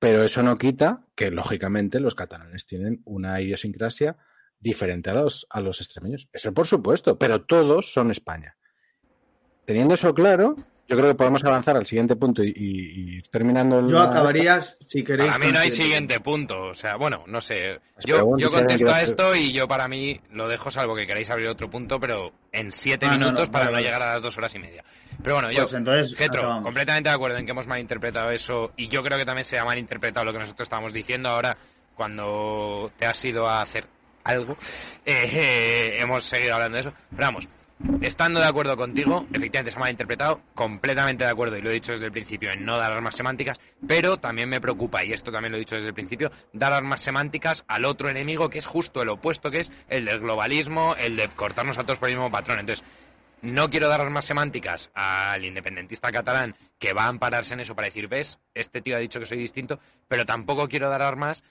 pero 0.00 0.24
eso 0.24 0.42
no 0.42 0.58
quita 0.58 1.06
que, 1.14 1.30
lógicamente, 1.30 2.00
los 2.00 2.16
catalanes 2.16 2.66
tienen 2.66 3.00
una 3.04 3.40
idiosincrasia 3.40 4.16
diferente 4.58 5.10
a 5.10 5.14
los, 5.14 5.46
a 5.50 5.60
los 5.60 5.80
extremeños. 5.80 6.28
Eso 6.32 6.52
por 6.52 6.66
supuesto, 6.66 7.16
pero 7.16 7.44
todos 7.46 7.92
son 7.92 8.10
España. 8.10 8.56
Teniendo 9.64 9.94
eso 9.94 10.12
claro, 10.14 10.56
yo 10.88 10.96
creo 10.96 11.08
que 11.08 11.14
podemos 11.14 11.42
avanzar 11.44 11.76
al 11.76 11.86
siguiente 11.86 12.14
punto 12.16 12.42
y, 12.44 12.52
y- 12.56 13.22
terminando. 13.30 13.80
Yo 13.88 13.98
la- 13.98 14.04
acabaría, 14.04 14.60
si 14.62 15.02
queréis. 15.02 15.32
para 15.32 15.44
mí 15.44 15.52
no 15.52 15.58
hay 15.58 15.70
siguiente 15.70 16.20
punto. 16.20 16.60
O 16.68 16.74
sea, 16.74 16.96
bueno, 16.96 17.24
no 17.26 17.40
sé. 17.40 17.80
Pues 17.94 18.06
Yo, 18.06 18.50
contesto 18.50 18.92
a 18.92 19.02
esto 19.02 19.34
y 19.34 19.52
yo 19.52 19.66
para 19.66 19.88
mí 19.88 20.20
lo 20.32 20.46
dejo 20.48 20.70
salvo 20.70 20.94
que 20.94 21.06
queráis 21.06 21.30
abrir 21.30 21.48
otro 21.48 21.70
punto, 21.70 21.98
pero 21.98 22.32
en 22.52 22.70
siete 22.72 23.06
Ah, 23.06 23.12
no, 23.12 23.18
no, 23.18 23.24
minutos 23.26 23.48
para 23.50 23.66
vale, 23.66 23.76
no 23.78 23.82
llegar 23.82 24.02
a 24.02 24.12
las 24.14 24.22
dos 24.22 24.36
horas 24.38 24.54
y 24.54 24.58
media. 24.58 24.84
Pero 25.22 25.36
bueno, 25.36 25.50
yo, 25.50 25.62
Pues 25.62 25.74
entonces, 25.74 26.14
Getro, 26.16 26.60
completamente 26.62 27.08
de 27.08 27.14
acuerdo 27.14 27.38
en 27.38 27.46
que 27.46 27.52
hemos 27.52 27.66
malinterpretado 27.66 28.30
eso 28.30 28.72
y 28.76 28.88
yo 28.88 29.02
creo 29.02 29.16
que 29.16 29.24
también 29.24 29.44
se 29.44 29.58
ha 29.58 29.64
malinterpretado 29.64 30.26
lo 30.26 30.32
que 30.32 30.40
nosotros 30.40 30.66
estábamos 30.66 30.92
diciendo 30.92 31.28
ahora 31.30 31.56
cuando 31.94 32.90
te 32.98 33.06
has 33.06 33.24
ido 33.24 33.48
a 33.48 33.62
hacer 33.62 33.86
algo. 34.24 34.56
eh, 35.06 35.30
eh, 35.32 35.96
hemos 36.00 36.24
seguido 36.24 36.54
hablando 36.54 36.74
de 36.76 36.80
eso. 36.80 36.92
Pero 37.10 37.22
vamos, 37.26 37.48
estando 38.00 38.40
de 38.40 38.46
acuerdo 38.46 38.76
contigo, 38.76 39.26
efectivamente 39.32 39.70
se 39.70 39.76
ha 39.76 39.80
malinterpretado, 39.80 40.40
completamente 40.54 41.24
de 41.24 41.30
acuerdo, 41.30 41.56
y 41.56 41.62
lo 41.62 41.70
he 41.70 41.74
dicho 41.74 41.92
desde 41.92 42.06
el 42.06 42.12
principio, 42.12 42.50
en 42.50 42.64
no 42.64 42.76
dar 42.76 42.92
armas 42.92 43.16
semánticas, 43.16 43.58
pero 43.86 44.16
también 44.16 44.48
me 44.48 44.60
preocupa, 44.60 45.04
y 45.04 45.12
esto 45.12 45.32
también 45.32 45.52
lo 45.52 45.56
he 45.56 45.60
dicho 45.60 45.74
desde 45.74 45.88
el 45.88 45.94
principio, 45.94 46.30
dar 46.52 46.72
armas 46.72 47.00
semánticas 47.00 47.64
al 47.68 47.84
otro 47.84 48.08
enemigo 48.08 48.48
que 48.48 48.58
es 48.58 48.66
justo 48.66 49.02
el 49.02 49.08
opuesto, 49.08 49.50
que 49.50 49.60
es 49.60 49.72
el 49.88 50.04
del 50.04 50.20
globalismo, 50.20 50.94
el 50.98 51.16
de 51.16 51.28
cortarnos 51.28 51.78
a 51.78 51.84
todos 51.84 51.98
por 51.98 52.08
el 52.08 52.14
mismo 52.14 52.30
patrón. 52.30 52.60
Entonces, 52.60 52.84
no 53.42 53.68
quiero 53.68 53.88
dar 53.88 54.00
armas 54.00 54.24
semánticas 54.24 54.90
al 54.94 55.44
independentista 55.44 56.10
catalán 56.10 56.56
que 56.78 56.94
va 56.94 57.04
a 57.04 57.08
ampararse 57.08 57.52
en 57.52 57.60
eso 57.60 57.74
para 57.74 57.86
decir, 57.86 58.08
ves, 58.08 58.38
este 58.54 58.80
tío 58.80 58.96
ha 58.96 59.00
dicho 59.00 59.20
que 59.20 59.26
soy 59.26 59.38
distinto, 59.38 59.80
pero 60.08 60.24
tampoco 60.24 60.68
quiero 60.68 60.88
dar 60.88 61.02
armas 61.02 61.42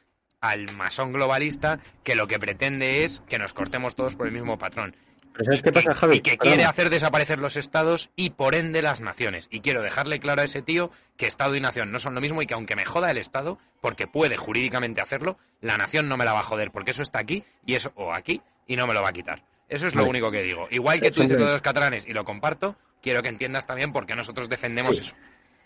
al 0.41 0.71
masón 0.73 1.13
globalista 1.13 1.79
que 2.03 2.15
lo 2.15 2.27
que 2.27 2.39
pretende 2.39 3.03
es 3.03 3.21
que 3.29 3.37
nos 3.37 3.53
cortemos 3.53 3.95
todos 3.95 4.15
por 4.15 4.25
el 4.25 4.33
mismo 4.33 4.57
patrón. 4.57 4.95
Pero 5.33 5.45
¿sabes 5.45 5.61
qué 5.61 5.71
pasa, 5.71 5.91
Y- 5.91 5.95
Javi? 5.95 6.15
Y 6.17 6.21
que 6.21 6.37
quiere 6.37 6.63
hacer 6.63 6.89
desaparecer 6.89 7.39
los 7.39 7.57
estados 7.57 8.11
y 8.15 8.29
por 8.31 8.55
ende 8.55 8.81
las 8.81 9.01
naciones. 9.01 9.47
Y 9.51 9.61
quiero 9.61 9.81
dejarle 9.81 10.19
claro 10.19 10.41
a 10.41 10.45
ese 10.45 10.61
tío 10.61 10.91
que 11.17 11.25
estado 11.27 11.55
y 11.55 11.59
nación 11.59 11.91
no 11.91 11.99
son 11.99 12.13
lo 12.15 12.21
mismo 12.21 12.41
y 12.41 12.45
que 12.45 12.53
aunque 12.53 12.75
me 12.75 12.85
joda 12.85 13.09
el 13.11 13.17
estado, 13.17 13.57
porque 13.81 14.07
puede 14.07 14.37
jurídicamente 14.37 15.01
hacerlo, 15.01 15.37
la 15.59 15.77
nación 15.77 16.07
no 16.07 16.17
me 16.17 16.25
la 16.25 16.33
va 16.33 16.41
a 16.41 16.43
joder, 16.43 16.71
porque 16.71 16.91
eso 16.91 17.01
está 17.01 17.19
aquí 17.19 17.43
y 17.65 17.73
eso, 17.75 17.91
o 17.95 18.13
aquí 18.13 18.41
y 18.67 18.75
no 18.75 18.85
me 18.87 18.93
lo 18.93 19.01
va 19.01 19.09
a 19.09 19.13
quitar. 19.13 19.43
Eso 19.69 19.87
es 19.87 19.95
lo 19.95 20.01
Vale. 20.01 20.09
único 20.11 20.29
que 20.31 20.43
digo. 20.43 20.67
Igual 20.69 21.01
que 21.01 21.09
tú 21.11 21.21
dices 21.21 21.37
lo 21.39 21.45
de 21.47 21.51
los 21.53 21.61
catalanes 21.61 22.07
y 22.07 22.13
lo 22.13 22.23
comparto, 22.25 22.75
quiero 23.01 23.23
que 23.23 23.29
entiendas 23.29 23.65
también 23.65 23.91
por 23.91 24.05
qué 24.05 24.15
nosotros 24.15 24.49
defendemos 24.49 24.99
eso. 24.99 25.15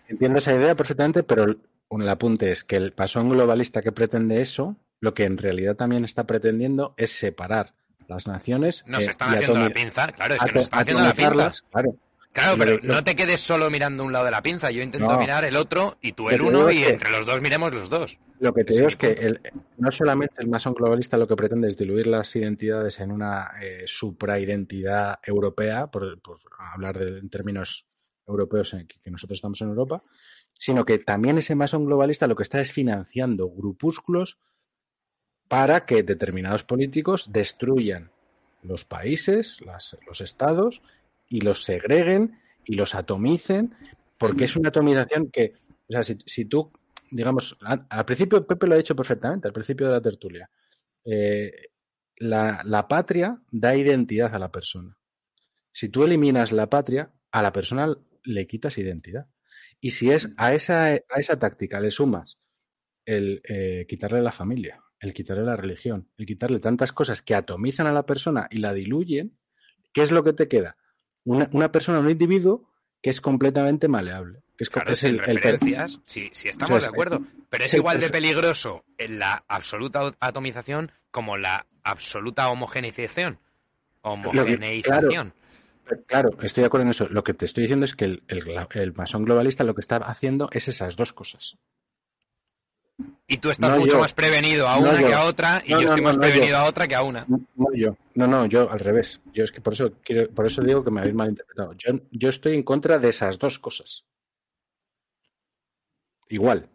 Entiendo 0.07 0.37
esa 0.39 0.53
idea 0.53 0.75
perfectamente, 0.75 1.23
pero 1.23 1.45
el 1.45 2.09
apunte 2.09 2.51
es 2.53 2.63
que 2.63 2.77
el 2.77 2.93
pasón 2.93 3.27
globalista 3.29 3.81
que 3.81 3.91
pretende 3.91 4.41
eso, 4.41 4.77
lo 5.01 5.13
que 5.13 5.25
en 5.25 5.37
realidad 5.37 5.75
también 5.75 6.05
está 6.05 6.25
pretendiendo 6.25 6.93
es 6.95 7.11
separar 7.11 7.73
las 8.07 8.27
naciones. 8.27 8.83
Nos 8.87 9.03
eh, 9.05 9.11
están 9.11 9.29
haciendo 9.35 9.59
la 9.59 9.69
pinza, 9.69 10.07
claro, 10.11 10.35
es 10.35 10.43
que 10.43 10.51
nos 10.53 10.63
están 10.63 10.79
haciendo 10.81 11.03
la 11.03 11.13
pinza. 11.13 11.51
Claro. 11.71 11.95
Claro, 12.33 12.55
pero 12.59 12.77
lo- 12.77 12.93
no 12.93 13.03
te 13.03 13.15
quedes 13.15 13.39
solo 13.41 13.67
mirando 13.71 14.03
un 14.03 14.13
lado 14.13 14.25
de 14.25 14.29
la 14.31 14.43
pinza. 14.43 14.69
Yo 14.69 14.83
intento 14.83 15.11
No. 15.11 15.19
mirar 15.19 15.43
el 15.43 15.55
otro 15.55 15.97
y 16.01 16.11
tú 16.13 16.29
el 16.29 16.39
uno 16.43 16.69
y 16.69 16.75
que- 16.83 16.89
entre 16.89 17.09
los 17.09 17.25
dos 17.25 17.41
miremos 17.41 17.73
los 17.73 17.89
dos. 17.89 18.19
Lo 18.39 18.53
que 18.53 18.63
te 18.63 18.75
digo 18.75 18.87
es 18.87 18.95
que 18.95 19.11
el- 19.13 19.41
no 19.77 19.89
solamente 19.89 20.35
el 20.43 20.47
masón 20.47 20.75
globalista 20.75 21.17
lo 21.17 21.27
que 21.27 21.35
pretende 21.35 21.67
es 21.67 21.75
diluir 21.77 22.05
las 22.05 22.35
identidades 22.35 22.99
en 22.99 23.11
una 23.11 23.49
eh, 23.59 23.85
supraidentidad 23.87 25.15
europea, 25.23 25.87
por, 25.87 26.21
por 26.21 26.39
hablar 26.73 26.99
de, 26.99 27.17
en 27.19 27.29
términos 27.29 27.87
europeos 28.27 28.73
en 28.73 28.85
que, 28.85 28.99
que 28.99 29.09
nosotros 29.09 29.37
estamos 29.37 29.59
en 29.61 29.69
Europa, 29.69 30.03
sino 30.53 30.85
que 30.85 30.99
también 30.99 31.39
ese 31.39 31.55
masón 31.55 31.85
globalista 31.85 32.27
lo 32.27 32.35
que 32.35 32.43
está 32.43 32.59
es 32.61 32.71
financiando 32.71 33.49
grupúsculos 33.49 34.37
para 35.47 35.85
que 35.85 36.03
determinados 36.03 36.63
políticos 36.63 37.31
destruyan 37.31 38.11
los 38.63 38.85
países, 38.85 39.61
las- 39.61 39.97
los 40.05 40.21
estados, 40.21 40.81
y 41.29 41.41
los 41.41 41.63
segreguen 41.63 42.39
y 42.65 42.75
los 42.75 42.95
atomicen, 42.95 43.75
porque 44.17 44.45
es 44.45 44.55
una 44.55 44.69
atomización 44.69 45.29
que, 45.29 45.53
o 45.87 45.91
sea, 45.93 46.03
si, 46.03 46.17
si 46.25 46.45
tú, 46.45 46.71
digamos, 47.11 47.57
al 47.61 48.05
principio 48.05 48.45
Pepe 48.45 48.67
lo 48.67 48.73
ha 48.73 48.77
dicho 48.77 48.95
perfectamente, 48.95 49.47
al 49.47 49.53
principio 49.53 49.87
de 49.87 49.93
la 49.93 50.01
tertulia, 50.01 50.49
eh, 51.05 51.51
la, 52.17 52.61
la 52.65 52.87
patria 52.87 53.39
da 53.51 53.75
identidad 53.75 54.33
a 54.33 54.39
la 54.39 54.51
persona. 54.51 54.97
Si 55.71 55.89
tú 55.89 56.03
eliminas 56.03 56.51
la 56.51 56.69
patria, 56.69 57.11
a 57.31 57.41
la 57.43 57.51
persona 57.53 57.95
le 58.23 58.47
quitas 58.47 58.77
identidad. 58.77 59.27
Y 59.79 59.91
si 59.91 60.09
es 60.11 60.29
a 60.37 60.53
esa, 60.53 60.85
a 60.87 61.19
esa 61.19 61.37
táctica 61.37 61.79
le 61.79 61.91
sumas 61.91 62.37
el 63.05 63.41
eh, 63.47 63.85
quitarle 63.87 64.21
la 64.21 64.31
familia, 64.31 64.81
el 64.99 65.13
quitarle 65.13 65.43
la 65.43 65.55
religión, 65.55 66.09
el 66.17 66.25
quitarle 66.25 66.59
tantas 66.59 66.91
cosas 66.91 67.21
que 67.21 67.35
atomizan 67.35 67.87
a 67.87 67.91
la 67.91 68.05
persona 68.05 68.47
y 68.49 68.57
la 68.57 68.73
diluyen, 68.73 69.37
¿qué 69.93 70.01
es 70.01 70.11
lo 70.11 70.23
que 70.23 70.33
te 70.33 70.47
queda? 70.47 70.77
Una, 71.25 71.49
una 71.53 71.71
persona, 71.71 71.99
un 71.99 72.09
individuo 72.09 72.69
que 73.01 73.09
es 73.09 73.21
completamente 73.21 73.87
maleable. 73.87 74.43
Que 74.57 74.63
es, 74.63 74.69
Claro, 74.71 74.91
es 74.91 75.03
el, 75.03 75.21
sí, 76.05 76.29
sí 76.33 76.49
estamos 76.49 76.81
de 76.81 76.89
acuerdo. 76.89 77.21
Pero 77.49 77.65
es 77.65 77.73
igual 77.75 77.99
de 77.99 78.09
peligroso 78.09 78.83
en 78.97 79.19
la 79.19 79.43
absoluta 79.47 80.15
atomización 80.19 80.91
como 81.11 81.37
la 81.37 81.67
absoluta 81.83 82.49
homogeneización. 82.49 83.39
Homogeneización. 84.01 85.33
Claro, 86.07 86.31
estoy 86.41 86.61
de 86.61 86.67
acuerdo 86.67 86.85
en 86.85 86.89
eso. 86.89 87.07
Lo 87.07 87.23
que 87.23 87.33
te 87.33 87.45
estoy 87.45 87.63
diciendo 87.63 87.85
es 87.85 87.95
que 87.95 88.05
el, 88.05 88.23
el, 88.27 88.43
el 88.73 88.93
masón 88.93 89.25
globalista 89.25 89.63
lo 89.63 89.75
que 89.75 89.81
está 89.81 89.97
haciendo 89.97 90.49
es 90.51 90.67
esas 90.67 90.95
dos 90.95 91.13
cosas. 91.13 91.57
Y 93.29 93.37
tú 93.39 93.49
estás 93.49 93.71
No 93.73 93.79
mucho 93.79 93.93
yo. 93.93 93.99
más 93.99 94.13
prevenido 94.13 94.67
a 94.69 94.79
No 94.79 94.89
una 94.89 95.01
yo. 95.01 95.07
que 95.07 95.13
a 95.13 95.25
otra 95.25 95.61
y 95.65 95.71
No, 95.73 95.81
yo 95.81 95.87
estoy 95.89 96.01
más 96.01 96.17
prevenido 96.17 96.47
yo. 96.51 96.57
a 96.57 96.63
otra 96.65 96.87
que 96.87 96.95
a 96.95 97.03
una. 97.03 97.25
No, 97.27 97.41
no, 97.57 97.73
yo. 97.75 97.97
No, 98.15 98.25
no, 98.25 98.45
yo 98.45 98.69
al 98.71 98.79
revés. 98.79 99.19
Yo 99.33 99.43
es 99.43 99.51
que 99.51 99.59
por 99.59 99.73
eso 99.73 99.91
quiero, 100.01 100.29
por 100.31 100.45
eso 100.45 100.61
digo 100.61 100.81
que 100.83 100.91
me 100.91 101.01
habéis 101.01 101.15
malinterpretado. 101.15 101.73
Yo, 101.73 101.99
yo 102.11 102.29
estoy 102.29 102.55
en 102.55 102.63
contra 102.63 102.97
de 102.99 103.09
esas 103.09 103.37
dos 103.37 103.59
cosas. 103.59 104.05
Igual. 106.29 106.69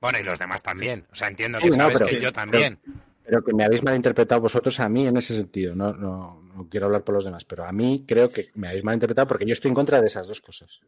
Bueno, 0.00 0.18
y 0.20 0.22
los 0.22 0.38
demás 0.38 0.62
también. 0.62 1.06
O 1.10 1.16
sea, 1.16 1.28
entiendo 1.28 1.58
Sí, 1.60 1.64
que 1.64 1.70
no, 1.70 1.76
sabes 1.76 1.94
pero- 1.98 2.06
que 2.10 2.20
yo 2.20 2.32
también. 2.32 2.78
Pero 3.24 3.42
que 3.42 3.52
me 3.52 3.64
habéis 3.64 3.82
malinterpretado 3.82 4.40
vosotros 4.42 4.78
a 4.78 4.88
mí 4.88 5.04
en 5.08 5.16
ese 5.16 5.34
sentido. 5.34 5.74
No, 5.74 5.92
no, 5.92 6.40
no 6.42 6.68
quiero 6.68 6.86
hablar 6.86 7.02
por 7.02 7.16
los 7.16 7.24
demás, 7.24 7.44
pero 7.44 7.64
a 7.64 7.72
mí 7.72 8.04
creo 8.06 8.30
que 8.30 8.50
me 8.54 8.68
habéis 8.68 8.84
malinterpretado 8.84 9.26
porque 9.26 9.46
yo 9.46 9.52
estoy 9.52 9.70
en 9.70 9.74
contra 9.74 10.00
de 10.00 10.06
esas 10.06 10.28
dos 10.28 10.40
cosas. 10.40 10.78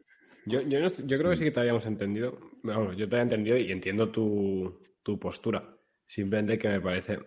Yo, 0.47 0.63
yo, 0.63 0.81
no 0.81 0.89
yo 0.89 1.19
creo 1.19 1.31
que 1.31 1.37
sí 1.37 1.45
que 1.45 1.51
te 1.51 1.61
habíamos 1.61 1.87
entendido. 1.87 2.39
Bueno, 2.63 2.93
yo 2.93 3.09
te 3.09 3.17
había 3.17 3.25
entendido 3.25 3.57
y 3.57 3.71
entiendo 3.71 4.11
tu, 4.11 4.81
tu 5.03 5.19
postura. 5.19 5.77
Simplemente 6.07 6.59
que 6.59 6.69
me 6.69 6.81
parece 6.81 7.19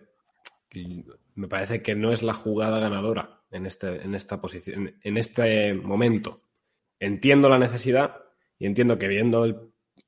que 0.68 1.04
me 1.34 1.48
parece 1.48 1.82
que 1.82 1.94
no 1.94 2.12
es 2.12 2.22
la 2.22 2.34
jugada 2.34 2.78
ganadora 2.78 3.42
en 3.50 3.66
este, 3.66 4.02
en 4.02 4.14
esta 4.14 4.40
posición, 4.40 4.94
en 5.02 5.16
este 5.16 5.74
momento. 5.74 6.42
Entiendo 6.98 7.48
la 7.48 7.58
necesidad 7.58 8.22
y 8.58 8.66
entiendo 8.66 8.98
que 8.98 9.08
viendo 9.08 9.44
el, 9.44 9.56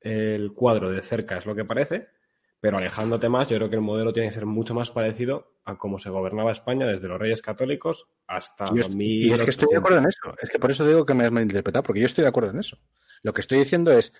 el 0.01 0.53
cuadro 0.53 0.89
de 0.89 1.01
cerca 1.01 1.37
es 1.37 1.45
lo 1.45 1.55
que 1.55 1.65
parece, 1.65 2.07
pero 2.65 2.77
alejándote 2.77 3.29
más, 3.29 3.47
yo 3.49 3.57
creo 3.57 3.69
que 3.69 3.75
el 3.75 3.81
modelo 3.81 4.11
tiene 4.13 4.29
que 4.29 4.35
ser 4.35 4.45
mucho 4.45 4.73
más 4.73 4.91
parecido 4.91 5.55
a 5.65 5.77
cómo 5.77 5.99
se 5.99 6.09
gobernaba 6.09 6.51
España 6.51 6.85
desde 6.85 7.07
los 7.07 7.19
Reyes 7.19 7.41
Católicos 7.41 8.07
hasta 8.27 8.67
yo 8.73 8.83
y 8.97 9.31
es 9.31 9.43
que 9.43 9.49
estoy 9.51 9.67
de 9.69 9.75
1800. 9.75 9.77
acuerdo 9.79 9.97
en 9.99 10.05
eso. 10.07 10.19
Es 10.41 10.49
que 10.49 10.59
por 10.59 10.71
eso 10.71 10.87
digo 10.87 11.05
que 11.05 11.13
me 11.13 11.25
has 11.25 11.31
malinterpretado, 11.31 11.83
porque 11.83 11.99
yo 12.01 12.05
estoy 12.05 12.23
de 12.23 12.27
acuerdo 12.29 12.49
en 12.51 12.59
eso. 12.59 12.77
Lo 13.23 13.33
que 13.33 13.41
estoy 13.41 13.59
diciendo 13.59 13.91
es, 13.91 14.13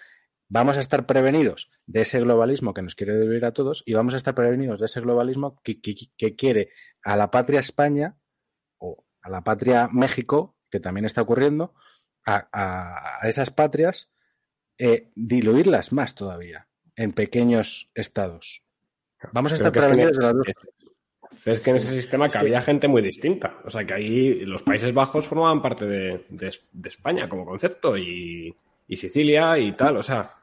vamos 0.47 0.77
a 0.77 0.79
estar 0.79 1.05
prevenidos 1.05 1.71
de 1.85 2.01
ese 2.01 2.19
globalismo 2.19 2.73
que 2.73 2.81
nos 2.81 2.95
quiere 2.95 3.19
dividir 3.19 3.45
a 3.45 3.51
todos 3.53 3.83
y 3.85 3.93
vamos 3.93 4.13
a 4.13 4.17
estar 4.17 4.35
prevenidos 4.35 4.79
de 4.79 4.85
ese 4.85 5.01
globalismo 5.01 5.55
que, 5.63 5.81
que- 5.81 5.95
que 6.15 6.35
quiere 6.35 6.69
a 7.03 7.15
la 7.15 7.31
patria 7.31 7.59
España 7.59 8.17
o 8.77 9.05
a 9.21 9.29
la 9.29 9.43
patria 9.43 9.89
México, 9.91 10.55
que 10.69 10.79
también 10.79 11.05
está 11.05 11.21
ocurriendo, 11.21 11.73
a, 12.25 12.47
a- 12.51 13.19
a 13.25 13.27
esas 13.29 13.49
patrias, 13.49 14.09
eh, 14.77 15.11
diluirlas 15.15 15.91
más 15.93 16.15
todavía 16.15 16.67
en 16.95 17.11
pequeños 17.13 17.89
estados. 17.95 18.63
Vamos 19.31 19.51
a 19.51 19.55
estar 19.55 19.71
que 19.71 19.79
es 19.79 19.85
que 19.85 19.89
prevenidos 19.91 20.17
de 20.17 20.23
las 20.23 20.35
dos. 20.35 20.47
es- 21.45 21.59
que 21.61 21.69
en 21.69 21.75
ese 21.75 21.93
sistema 21.93 22.27
que 22.29 22.37
había 22.37 22.61
gente 22.61 22.87
muy 22.87 23.01
distinta. 23.01 23.57
O 23.65 23.69
sea, 23.69 23.85
que 23.85 23.93
ahí 23.93 24.45
los 24.45 24.63
Países 24.63 24.93
Bajos 24.93 25.27
formaban 25.27 25.61
parte 25.61 25.85
de, 25.85 26.25
de- 26.29 26.55
de 26.71 26.89
España 26.89 27.27
como 27.29 27.45
concepto 27.45 27.97
y, 27.97 28.55
y 28.87 28.97
Sicilia 28.97 29.57
y 29.57 29.71
tal. 29.73 29.97
O 29.97 30.03
sea, 30.03 30.35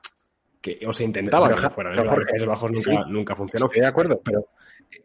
que 0.61 0.79
o 0.87 0.93
se 0.93 1.03
intentaba 1.05 1.49
Pero, 1.49 1.61
que 1.63 1.71
fueran. 1.71 1.97
los 1.97 2.07
Países 2.25 2.47
Bajos 2.47 2.71
nunca, 2.71 2.93
sí. 2.93 2.99
nunca 3.11 3.35
funcionó. 3.35 3.67
Estoy 3.67 3.81
de 3.81 3.87
acuerdo, 3.87 4.21
pero 4.23 4.49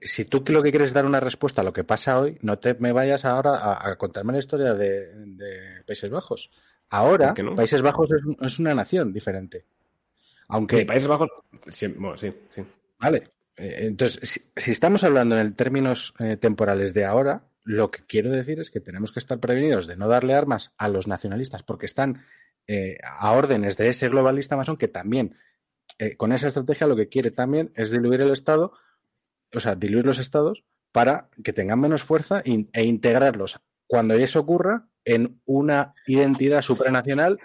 si 0.01 0.25
tú 0.25 0.43
lo 0.47 0.61
que 0.61 0.69
quieres 0.71 0.89
es 0.89 0.93
dar 0.93 1.05
una 1.05 1.19
respuesta 1.19 1.61
a 1.61 1.63
lo 1.63 1.73
que 1.73 1.83
pasa 1.83 2.19
hoy, 2.19 2.37
no 2.41 2.59
te 2.59 2.75
me 2.75 2.91
vayas 2.91 3.25
ahora 3.25 3.57
a, 3.57 3.89
a 3.89 3.95
contarme 3.97 4.33
la 4.33 4.39
historia 4.39 4.73
de, 4.75 5.13
de 5.15 5.83
Países 5.85 6.09
Bajos. 6.11 6.51
Ahora. 6.89 7.33
Países 7.55 7.81
Bajos 7.81 8.11
es, 8.11 8.21
es 8.39 8.59
una 8.59 8.75
nación 8.75 9.11
diferente. 9.11 9.65
Aunque, 10.49 10.79
Sí, 10.79 10.85
Países 10.85 11.07
Bajos, 11.07 11.29
sí, 11.69 11.87
bueno, 11.87 12.15
sí, 12.17 12.33
sí. 12.55 12.61
vale. 12.99 13.27
eh, 13.57 13.75
Entonces, 13.81 14.19
si, 14.29 14.41
si 14.55 14.71
estamos 14.71 15.03
hablando 15.03 15.37
en 15.39 15.53
términos 15.55 16.13
eh, 16.19 16.37
temporales 16.37 16.93
de 16.93 17.05
ahora, 17.05 17.49
lo 17.63 17.91
que 17.91 18.05
quiero 18.05 18.31
decir 18.31 18.59
es 18.59 18.71
que 18.71 18.79
tenemos 18.79 19.11
que 19.11 19.19
estar 19.19 19.39
prevenidos 19.39 19.87
de 19.87 19.97
no 19.97 20.07
darle 20.07 20.33
armas 20.35 20.71
a 20.77 20.87
los 20.87 21.07
nacionalistas 21.07 21.63
porque 21.63 21.85
están 21.85 22.23
eh, 22.67 22.97
a 23.03 23.31
órdenes 23.33 23.75
de 23.77 23.89
ese 23.89 24.07
globalista 24.09 24.55
masón 24.55 24.77
que 24.77 24.87
también, 24.87 25.35
eh, 25.99 26.15
con 26.15 26.31
esa 26.31 26.47
estrategia, 26.47 26.87
lo 26.87 26.95
que 26.95 27.09
quiere 27.09 27.31
también 27.31 27.71
es 27.75 27.91
diluir 27.91 28.21
el 28.21 28.31
Estado, 28.31 28.71
o 29.53 29.59
sea, 29.59 29.75
diluir 29.75 30.05
los 30.05 30.19
estados 30.19 30.63
para 30.93 31.29
que 31.43 31.53
tengan 31.53 31.79
menos 31.81 32.03
fuerza 32.03 32.41
in- 32.45 32.69
e 32.73 32.83
integrarlos 32.83 33.59
cuando 33.85 34.13
eso 34.15 34.39
ocurra 34.41 34.87
en 35.05 35.41
una 35.45 35.93
identidad 36.05 36.61
supranacional 36.61 37.39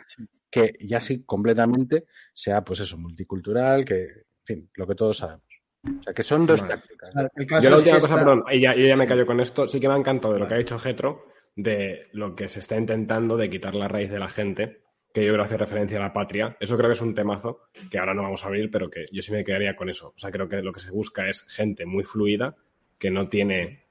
que 0.53 0.75
ya 0.81 1.01
sí 1.01 1.25
completamente 1.25 2.05
sea, 2.35 2.63
pues 2.63 2.81
eso, 2.81 2.99
multicultural, 2.99 3.87
que, 3.87 4.03
en 4.03 4.45
fin, 4.45 4.71
lo 4.75 4.87
que 4.87 4.95
todos 4.95 5.17
sabemos. 5.17 5.47
O 5.83 6.03
sea, 6.03 6.13
que 6.13 6.23
son 6.23 6.47
dos 6.47 6.61
Vale. 6.61 6.75
tácticas. 6.75 7.11
El 7.35 7.47
caso 7.47 7.63
Yo 7.65 7.71
la 7.71 7.77
última 7.77 7.95
que 7.97 8.01
cosa, 8.03 8.15
perdón, 8.17 8.45
y 8.53 8.61
ya, 8.61 8.77
yo 8.77 8.87
ya 8.87 8.97
me 8.97 9.07
callo 9.07 9.25
con 9.25 9.41
esto, 9.41 9.67
sí 9.67 9.81
que 9.81 9.89
me 9.89 9.95
ha 9.95 9.97
encantado 9.97 10.35
de 10.35 10.41
lo 10.41 10.47
que 10.47 10.55
ha 10.55 10.59
dicho 10.59 10.79
Getro, 10.79 11.25
de 11.57 12.09
lo 12.13 12.37
que 12.37 12.49
se 12.49 12.61
está 12.61 12.77
intentando 12.77 13.39
de 13.39 13.49
quitar 13.49 13.75
la 13.75 13.89
raíz 13.89 14.11
de 14.11 14.19
la 14.19 14.29
gente, 14.29 14.83
que 15.15 15.25
yo 15.25 15.33
creo 15.33 15.45
hace 15.45 15.57
referencia 15.57 15.99
a 15.99 16.03
la 16.03 16.13
patria. 16.13 16.55
Eso 16.61 16.77
creo 16.77 16.91
que 16.91 16.95
es 16.95 17.01
un 17.01 17.15
temazo 17.15 17.63
que 17.91 17.99
ahora 17.99 18.13
no 18.13 18.23
vamos 18.23 18.45
a 18.45 18.49
abrir, 18.49 18.71
pero 18.71 18.91
que 18.91 19.07
yo 19.11 19.23
sí 19.23 19.33
me 19.33 19.45
quedaría 19.45 19.75
con 19.75 19.89
eso. 19.89 20.13
O 20.15 20.19
sea, 20.19 20.31
creo 20.31 20.49
que 20.49 20.61
lo 20.61 20.73
que 20.73 20.81
se 20.81 20.91
busca 20.91 21.29
es 21.29 21.45
gente 21.49 21.87
muy 21.87 22.05
fluida, 22.05 22.55
que 22.99 23.11
no 23.11 23.31
tiene, 23.31 23.87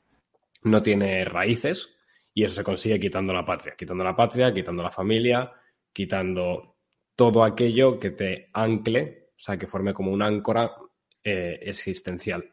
no 0.64 0.84
tiene 0.84 1.26
raíces, 1.26 1.96
y 2.36 2.44
eso 2.44 2.54
se 2.54 2.64
consigue 2.64 3.00
quitando 3.00 3.34
la 3.34 3.44
patria. 3.44 3.74
Quitando 3.76 4.04
la 4.04 4.16
patria, 4.16 4.54
quitando 4.54 4.84
la 4.84 4.92
familia, 4.92 5.52
quitando 5.94 6.76
todo 7.16 7.44
aquello 7.44 8.00
que 8.00 8.12
te 8.12 8.50
ancle, 8.54 9.30
o 9.36 9.40
sea, 9.40 9.58
que 9.58 9.68
forme 9.68 9.94
como 9.94 10.12
un 10.12 10.22
áncora 10.22 10.72
eh, 11.24 11.60
existencial. 11.62 12.52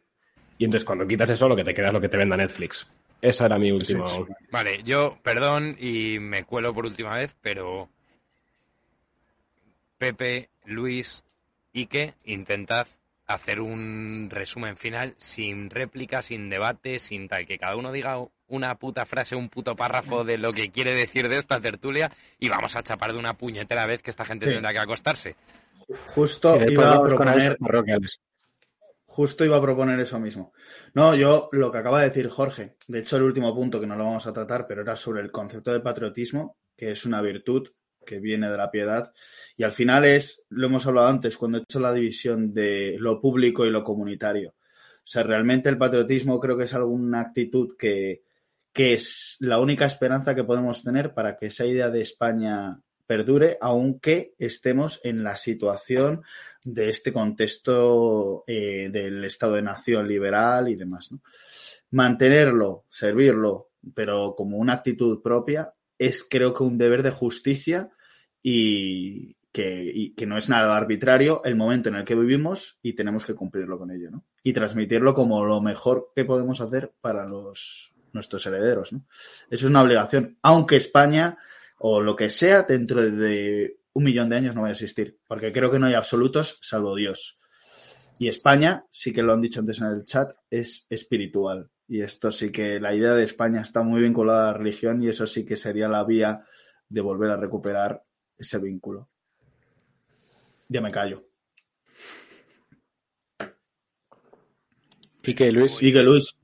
Y 0.58 0.64
entonces 0.64 0.84
cuando 0.84 1.06
quitas 1.06 1.30
eso, 1.30 1.48
lo 1.48 1.56
que 1.56 1.64
te 1.64 1.72
queda 1.72 1.88
es 1.88 1.92
lo 1.92 2.00
que 2.00 2.08
te 2.08 2.16
venda 2.16 2.36
Netflix. 2.36 2.90
Esa 3.20 3.46
era 3.46 3.58
mi 3.58 3.70
última. 3.70 4.06
Sí, 4.06 4.24
Vale, 4.50 4.82
yo, 4.84 5.18
perdón 5.22 5.76
y 5.78 6.18
me 6.18 6.44
cuelo 6.44 6.72
por 6.74 6.86
última 6.86 7.16
vez, 7.16 7.36
pero 7.40 7.88
Pepe, 9.98 10.50
Luis, 10.64 11.24
Ike, 11.72 12.14
intentad 12.24 12.86
hacer 13.26 13.60
un 13.60 14.28
resumen 14.30 14.76
final 14.76 15.14
sin 15.18 15.70
réplica, 15.70 16.22
sin 16.22 16.48
debate, 16.48 16.98
sin 16.98 17.28
tal, 17.28 17.46
que 17.46 17.58
cada 17.58 17.76
uno 17.76 17.92
diga 17.92 18.18
una 18.48 18.74
puta 18.76 19.06
frase, 19.06 19.36
un 19.36 19.48
puto 19.48 19.76
párrafo 19.76 20.24
de 20.24 20.38
lo 20.38 20.52
que 20.52 20.70
quiere 20.70 20.94
decir 20.94 21.28
de 21.28 21.36
esta 21.36 21.60
tertulia 21.60 22.10
y 22.38 22.48
vamos 22.48 22.76
a 22.76 22.82
chapar 22.82 23.12
de 23.12 23.18
una 23.18 23.34
puñetera 23.34 23.86
vez 23.86 24.02
que 24.02 24.10
esta 24.10 24.24
gente 24.24 24.46
Sí. 24.46 24.52
tendrá 24.52 24.72
que 24.72 24.78
acostarse. 24.78 25.36
Justo 26.06 26.58
iba 26.68 26.92
a 26.94 27.02
proponer. 27.02 27.56
Justo 29.06 29.44
iba 29.44 29.56
a 29.56 29.62
proponer 29.62 29.98
eso 30.00 30.20
mismo. 30.20 30.52
No, 30.94 31.14
yo 31.14 31.48
lo 31.52 31.72
que 31.72 31.78
acaba 31.78 32.00
de 32.00 32.08
decir 32.08 32.28
Jorge, 32.28 32.76
de 32.88 32.98
hecho 32.98 33.16
el 33.16 33.22
último 33.22 33.54
punto 33.54 33.80
que 33.80 33.86
no 33.86 33.96
lo 33.96 34.04
vamos 34.04 34.26
a 34.26 34.32
tratar, 34.32 34.66
pero 34.66 34.82
era 34.82 34.96
sobre 34.96 35.22
el 35.22 35.30
concepto 35.30 35.72
de 35.72 35.80
patriotismo, 35.80 36.56
que 36.76 36.90
es 36.90 37.06
una 37.06 37.22
virtud 37.22 37.68
que 38.04 38.20
viene 38.20 38.50
de 38.50 38.56
la 38.56 38.70
piedad. 38.70 39.12
Y 39.56 39.64
al 39.64 39.72
final 39.72 40.04
es, 40.04 40.44
lo 40.50 40.66
hemos 40.66 40.86
hablado 40.86 41.08
antes, 41.08 41.36
cuando 41.38 41.58
he 41.58 41.62
hecho 41.62 41.80
la 41.80 41.92
división 41.92 42.52
de 42.52 42.96
lo 42.98 43.20
público 43.20 43.64
y 43.64 43.70
lo 43.70 43.82
comunitario. 43.82 44.50
O 44.50 45.10
sea, 45.10 45.22
realmente 45.22 45.70
el 45.70 45.78
patriotismo 45.78 46.38
creo 46.38 46.56
que 46.56 46.64
es 46.64 46.74
alguna 46.74 47.20
actitud 47.20 47.76
que, 47.78 48.22
que 48.78 48.94
es 48.94 49.38
la 49.40 49.58
única 49.58 49.86
esperanza 49.86 50.36
que 50.36 50.44
podemos 50.44 50.84
tener 50.84 51.12
para 51.12 51.36
que 51.36 51.46
esa 51.46 51.66
idea 51.66 51.90
de 51.90 52.00
España 52.00 52.80
perdure, 53.08 53.58
aunque 53.60 54.34
estemos 54.38 55.00
en 55.02 55.24
la 55.24 55.36
situación 55.36 56.22
de 56.64 56.88
este 56.88 57.12
contexto 57.12 58.44
eh, 58.46 58.88
del 58.92 59.24
Estado 59.24 59.54
de 59.54 59.62
Nación 59.62 60.06
liberal 60.06 60.68
y 60.68 60.76
demás. 60.76 61.10
¿no? 61.10 61.22
Mantenerlo, 61.90 62.84
servirlo, 62.88 63.70
pero 63.96 64.36
como 64.36 64.58
una 64.58 64.74
actitud 64.74 65.20
propia, 65.22 65.74
es 65.98 66.22
creo 66.22 66.54
que 66.54 66.62
un 66.62 66.78
deber 66.78 67.02
de 67.02 67.10
justicia 67.10 67.90
y 68.44 69.38
que, 69.50 69.90
y 69.92 70.14
que, 70.14 70.24
no 70.24 70.38
es 70.38 70.48
nada 70.48 70.76
arbitrario 70.76 71.42
el 71.44 71.56
momento 71.56 71.88
en 71.88 71.96
el 71.96 72.04
que 72.04 72.14
vivimos 72.14 72.78
y 72.80 72.92
tenemos 72.92 73.26
que 73.26 73.34
cumplirlo 73.34 73.76
con 73.76 73.90
ello, 73.90 74.12
¿no? 74.12 74.24
Y 74.44 74.52
transmitirlo 74.52 75.14
como 75.14 75.44
lo 75.44 75.60
mejor 75.60 76.12
que 76.14 76.24
podemos 76.24 76.60
hacer 76.60 76.94
para 77.00 77.26
los 77.26 77.92
nuestros 78.12 78.46
herederos, 78.46 78.92
¿no? 78.92 79.04
Eso 79.50 79.66
es 79.66 79.70
una 79.70 79.82
obligación, 79.82 80.38
aunque 80.42 80.76
España 80.76 81.38
o 81.78 82.02
lo 82.02 82.16
que 82.16 82.30
sea 82.30 82.62
dentro 82.62 83.02
de 83.02 83.78
un 83.92 84.04
millón 84.04 84.28
de 84.28 84.36
años 84.36 84.54
no 84.54 84.62
va 84.62 84.68
a 84.68 84.72
existir, 84.72 85.18
porque 85.26 85.52
creo 85.52 85.70
que 85.70 85.78
no 85.78 85.86
hay 85.86 85.94
absolutos 85.94 86.58
salvo 86.62 86.94
Dios. 86.94 87.38
Y 88.18 88.28
España, 88.28 88.84
sí 88.90 89.12
que 89.12 89.22
lo 89.22 89.32
han 89.32 89.40
dicho 89.40 89.60
antes 89.60 89.80
en 89.80 89.86
el 89.86 90.04
chat, 90.04 90.32
es 90.50 90.86
espiritual. 90.90 91.70
Y 91.86 92.02
esto 92.02 92.30
sí 92.30 92.50
que 92.50 92.80
la 92.80 92.94
idea 92.94 93.14
de 93.14 93.22
España 93.22 93.60
está 93.60 93.82
muy 93.82 94.02
vinculada 94.02 94.50
a 94.50 94.52
la 94.52 94.58
religión 94.58 95.02
y 95.02 95.08
eso 95.08 95.26
sí 95.26 95.44
que 95.44 95.56
sería 95.56 95.88
la 95.88 96.04
vía 96.04 96.44
de 96.88 97.00
volver 97.00 97.30
a 97.30 97.36
recuperar 97.36 98.02
ese 98.36 98.58
vínculo. 98.58 99.08
Ya 100.68 100.80
me 100.80 100.90
callo. 100.90 101.24
¿Y 105.22 105.50
Luis? 105.50 105.82
¿Y 105.82 105.92
Luis? 105.92 106.37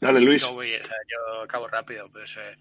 Dale, 0.00 0.20
Luis. 0.20 0.42
Yo, 0.42 0.52
voy, 0.54 0.70
yo 0.70 1.42
acabo 1.42 1.66
rápido, 1.66 2.08
pues, 2.10 2.36
eh, 2.36 2.56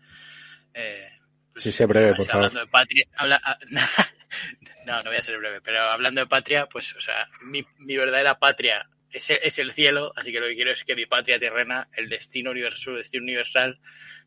eh, 0.73 1.09
pues 1.53 1.63
sí, 1.63 1.71
sé 1.71 1.85
breve, 1.85 2.15
por 2.15 2.25
favor. 2.25 2.45
Hablando 2.45 2.59
de 2.59 2.67
patria, 2.67 3.05
habla, 3.15 3.41
no, 4.85 4.97
no 4.97 5.03
voy 5.03 5.15
a 5.15 5.21
ser 5.21 5.37
breve, 5.37 5.61
pero 5.61 5.81
hablando 5.81 6.21
de 6.21 6.27
patria, 6.27 6.67
pues, 6.67 6.95
o 6.95 7.01
sea, 7.01 7.29
mi, 7.41 7.65
mi 7.77 7.95
verdadera 7.95 8.39
patria 8.39 8.89
es 9.11 9.29
el, 9.29 9.39
es 9.43 9.59
el, 9.59 9.71
cielo, 9.71 10.13
así 10.15 10.31
que 10.31 10.39
lo 10.39 10.47
que 10.47 10.55
quiero 10.55 10.71
es 10.71 10.83
que 10.83 10.95
mi 10.95 11.05
patria 11.05 11.39
terrena, 11.39 11.87
el 11.95 12.09
destino 12.09 12.51
universal, 12.51 12.79
su 12.79 12.93
destino 12.95 13.23
universal, 13.23 13.79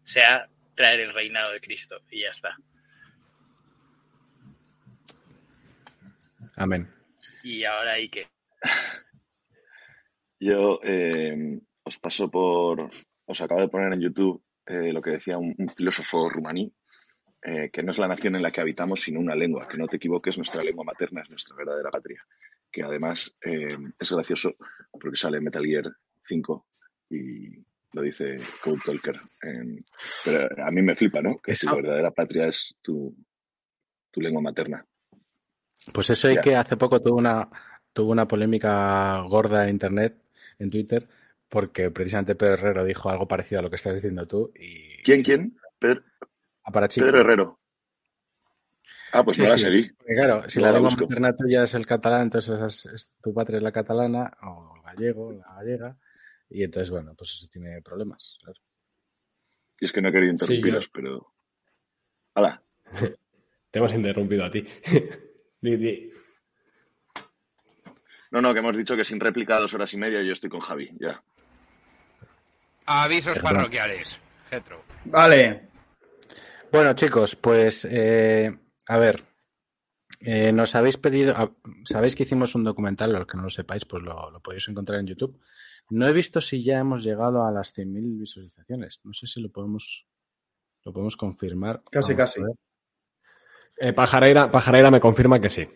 sea 0.04 0.48
traer 0.74 1.00
el 1.00 1.12
reinado 1.12 1.52
de 1.52 1.60
Cristo, 1.60 2.02
y 2.10 2.22
ya 2.22 2.30
está. 2.30 2.56
Amén. 6.56 6.92
¿Y 7.42 7.64
ahora 7.64 7.98
y 7.98 8.08
qué? 8.08 8.28
Yo 10.38 10.80
eh, 10.82 11.60
os 11.90 11.98
paso 11.98 12.30
por. 12.30 12.88
Os 13.26 13.40
acabo 13.40 13.60
de 13.60 13.68
poner 13.68 13.92
en 13.92 14.00
YouTube 14.00 14.42
eh, 14.66 14.92
lo 14.92 15.02
que 15.02 15.10
decía 15.18 15.38
un, 15.38 15.54
un 15.58 15.68
filósofo 15.70 16.28
rumaní, 16.28 16.72
eh, 17.42 17.70
que 17.72 17.82
no 17.82 17.90
es 17.90 17.98
la 17.98 18.08
nación 18.08 18.34
en 18.36 18.42
la 18.42 18.50
que 18.50 18.60
habitamos, 18.60 19.02
sino 19.02 19.20
una 19.20 19.34
lengua. 19.34 19.66
Que 19.68 19.78
no 19.78 19.86
te 19.86 19.96
equivoques, 19.96 20.38
nuestra 20.38 20.62
lengua 20.62 20.84
materna 20.84 21.22
es 21.22 21.30
nuestra 21.30 21.56
verdadera 21.56 21.90
patria. 21.90 22.22
Que 22.70 22.82
además 22.82 23.34
eh, 23.44 23.68
es 23.98 24.12
gracioso 24.12 24.54
porque 24.90 25.16
sale 25.16 25.40
Metal 25.40 25.64
Gear 25.64 25.84
5 26.24 26.66
y 27.10 27.56
lo 27.92 28.02
dice 28.02 28.36
Code 28.62 28.80
Talker. 28.84 29.20
Pero 30.24 30.64
a 30.64 30.70
mí 30.70 30.82
me 30.82 30.94
flipa, 30.94 31.20
¿no? 31.20 31.38
Que 31.38 31.54
tu 31.54 31.74
verdadera 31.74 32.12
patria 32.12 32.46
es 32.46 32.76
tu, 32.80 33.16
tu 34.10 34.20
lengua 34.20 34.42
materna. 34.42 34.84
Pues 35.92 36.10
eso 36.10 36.30
ya. 36.30 36.40
que 36.40 36.54
hace 36.54 36.76
poco 36.76 37.00
tuvo 37.00 37.16
una, 37.16 37.48
tuvo 37.92 38.12
una 38.12 38.28
polémica 38.28 39.20
gorda 39.22 39.64
en 39.64 39.70
internet, 39.70 40.22
en 40.58 40.70
Twitter, 40.70 41.08
porque 41.50 41.90
precisamente 41.90 42.34
Pedro 42.36 42.54
Herrero 42.54 42.84
dijo 42.84 43.10
algo 43.10 43.28
parecido 43.28 43.58
a 43.58 43.62
lo 43.62 43.68
que 43.70 43.76
estás 43.76 43.94
diciendo 43.94 44.26
tú. 44.26 44.50
Y... 44.54 45.02
¿Quién, 45.02 45.22
quién? 45.22 45.58
Pedro, 45.78 46.02
Pedro 46.72 47.20
Herrero. 47.20 47.60
Ah, 49.12 49.24
pues 49.24 49.36
sí, 49.36 49.42
no 49.42 49.48
la 49.48 49.58
sí. 49.58 49.64
seguí. 49.64 49.90
Porque 49.90 50.14
claro, 50.14 50.48
si 50.48 50.60
No 50.60 50.66
la 50.66 50.72
la 50.72 50.78
lengua 50.78 50.96
materna 50.96 51.36
tuya 51.36 51.64
es 51.64 51.74
el 51.74 51.84
catalán, 51.86 52.22
entonces 52.22 52.60
es, 52.60 52.86
es- 52.86 53.10
tu 53.20 53.34
patria 53.34 53.56
es 53.58 53.62
la 53.64 53.72
catalana, 53.72 54.32
o 54.42 54.74
el 54.76 54.82
gallego, 54.82 55.32
la 55.32 55.54
gallega, 55.56 55.96
y 56.48 56.62
entonces, 56.62 56.90
bueno, 56.90 57.14
pues 57.16 57.30
eso 57.30 57.48
tiene 57.50 57.82
problemas. 57.82 58.38
claro. 58.40 58.60
Y 59.80 59.86
es 59.86 59.92
que 59.92 60.00
no 60.00 60.10
he 60.10 60.12
querido 60.12 60.30
interrumpiros, 60.32 60.88
pero. 60.90 61.32
¡Hala! 62.34 62.62
Te 63.70 63.78
hemos 63.78 63.92
interrumpido 63.94 64.44
a 64.44 64.50
ti. 64.50 64.64
No, 68.30 68.40
no, 68.40 68.52
que 68.52 68.60
hemos 68.60 68.76
dicho 68.76 68.96
que 68.96 69.04
sin 69.04 69.18
réplica 69.18 69.58
dos 69.58 69.74
horas 69.74 69.92
y 69.92 69.96
media 69.98 70.22
yo 70.22 70.32
estoy 70.32 70.48
con 70.50 70.60
Javi, 70.60 70.90
ya. 71.00 71.22
Avisos 72.92 73.34
Perdón. 73.38 73.52
parroquiales. 73.54 74.20
Getro. 74.48 74.82
Vale. 75.04 75.68
Bueno, 76.72 76.92
chicos, 76.94 77.36
pues 77.36 77.84
eh, 77.88 78.52
a 78.86 78.98
ver, 78.98 79.22
eh, 80.20 80.52
nos 80.52 80.74
habéis 80.74 80.96
pedido, 80.96 81.36
a- 81.36 81.52
sabéis 81.84 82.14
que 82.16 82.24
hicimos 82.24 82.54
un 82.54 82.64
documental, 82.64 83.12
los 83.12 83.26
que 83.26 83.36
no 83.36 83.44
lo 83.44 83.50
sepáis, 83.50 83.84
pues 83.84 84.02
lo, 84.02 84.30
lo 84.30 84.40
podéis 84.40 84.68
encontrar 84.68 84.98
en 85.00 85.06
YouTube. 85.06 85.40
No 85.90 86.06
he 86.08 86.12
visto 86.12 86.40
si 86.40 86.62
ya 86.64 86.78
hemos 86.78 87.02
llegado 87.04 87.44
a 87.44 87.50
las 87.50 87.72
100.000 87.76 88.18
visualizaciones. 88.20 89.00
No 89.04 89.12
sé 89.12 89.26
si 89.26 89.40
lo 89.40 89.50
podemos, 89.50 90.06
lo 90.84 90.92
podemos 90.92 91.16
confirmar. 91.16 91.80
Casi, 91.90 92.14
Vamos 92.14 92.34
casi. 92.34 92.40
Eh, 93.78 93.92
Pajareira, 93.92 94.50
Pajareira 94.50 94.90
me 94.90 95.00
confirma 95.00 95.40
que 95.40 95.48
sí. 95.48 95.68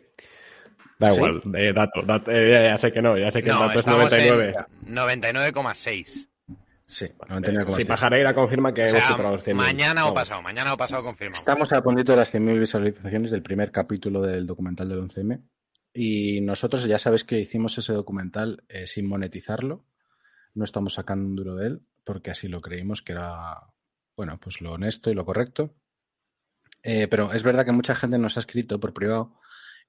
Da 0.98 1.10
¿Sí? 1.10 1.16
igual, 1.16 1.42
eh, 1.56 1.72
dato, 1.72 2.02
dato 2.02 2.30
eh, 2.30 2.68
ya, 2.70 2.76
sé 2.76 2.92
que 2.92 3.00
no, 3.02 3.16
ya 3.16 3.30
sé 3.30 3.42
que 3.42 3.48
el 3.50 3.54
No, 3.54 3.60
dato 3.62 3.72
es 3.72 3.78
estamos 3.78 4.10
99. 4.10 4.54
en 4.86 4.94
99,6. 4.94 6.28
Sí, 6.86 7.06
Eh, 7.06 7.14
99,6. 7.28 7.76
Si 7.76 7.84
Pajareira 7.84 8.34
confirma 8.34 8.72
que 8.74 8.82
O 8.82 8.86
hemos 8.86 9.00
sea, 9.00 9.10
superado 9.10 9.34
los 9.36 9.46
100.000. 9.46 9.54
mañana 9.54 10.02
o 10.02 10.08
Vamos. 10.08 10.20
pasado, 10.20 10.42
mañana 10.42 10.74
o 10.74 10.76
pasado 10.76 11.02
confirmamos. 11.02 11.38
Estamos 11.38 11.72
a 11.72 11.82
puntito 11.82 12.12
de 12.12 12.18
las 12.18 12.32
100.000 12.34 12.58
visualizaciones 12.58 13.30
del 13.30 13.42
primer 13.42 13.70
capítulo 13.72 14.20
del 14.22 14.46
documental 14.46 14.88
del 14.88 15.00
11M. 15.00 15.42
Y 15.94 16.40
nosotros 16.42 16.84
ya 16.84 16.98
sabéis 16.98 17.24
que 17.24 17.38
hicimos 17.40 17.78
ese 17.78 17.92
documental 17.92 18.64
eh, 18.68 18.86
sin 18.86 19.08
monetizarlo. 19.08 19.86
No 20.54 20.64
estamos 20.64 20.94
sacando 20.94 21.26
un 21.26 21.36
duro 21.36 21.54
de 21.56 21.68
él 21.68 21.86
porque 22.04 22.30
así 22.30 22.48
lo 22.48 22.60
creímos 22.60 23.00
que 23.02 23.12
era, 23.12 23.56
bueno, 24.16 24.38
pues 24.40 24.60
lo 24.60 24.72
honesto 24.72 25.10
y 25.10 25.14
lo 25.14 25.24
correcto. 25.24 25.74
Eh, 26.82 27.08
pero 27.08 27.32
es 27.32 27.42
verdad 27.42 27.64
que 27.64 27.72
mucha 27.72 27.94
gente 27.94 28.18
nos 28.18 28.36
ha 28.36 28.40
escrito 28.40 28.78
por 28.78 28.92
privado 28.92 29.38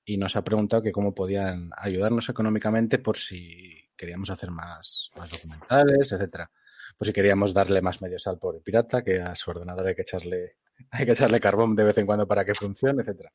y 0.06 0.18
nos 0.18 0.36
ha 0.38 0.44
preguntado 0.44 0.82
que 0.82 0.92
cómo 0.94 1.14
podían 1.14 1.72
ayudarnos 1.76 2.30
económicamente 2.30 3.00
por 3.00 3.18
si 3.18 3.90
queríamos 3.98 4.30
hacer 4.30 4.50
más, 4.52 5.10
más 5.18 5.30
documentales, 5.30 6.12
etcétera. 6.12 6.50
Por 6.98 7.08
si 7.08 7.14
queríamos 7.14 7.54
darle 7.54 7.82
más 7.82 8.02
medios 8.02 8.26
al 8.28 8.40
pobre 8.40 8.62
pirata, 8.62 9.04
que 9.04 9.22
a 9.22 9.36
su 9.36 9.52
ordenador 9.52 9.88
hay 9.88 9.96
que 9.96 10.04
echarle, 10.04 10.58
hay 10.92 11.06
que 11.06 11.12
echarle 11.12 11.40
carbón 11.40 11.76
de 11.76 11.84
vez 11.84 11.98
en 11.98 12.06
cuando 12.06 12.28
para 12.28 12.46
que 12.46 12.56
funcione, 12.56 13.02
etcétera. 13.02 13.32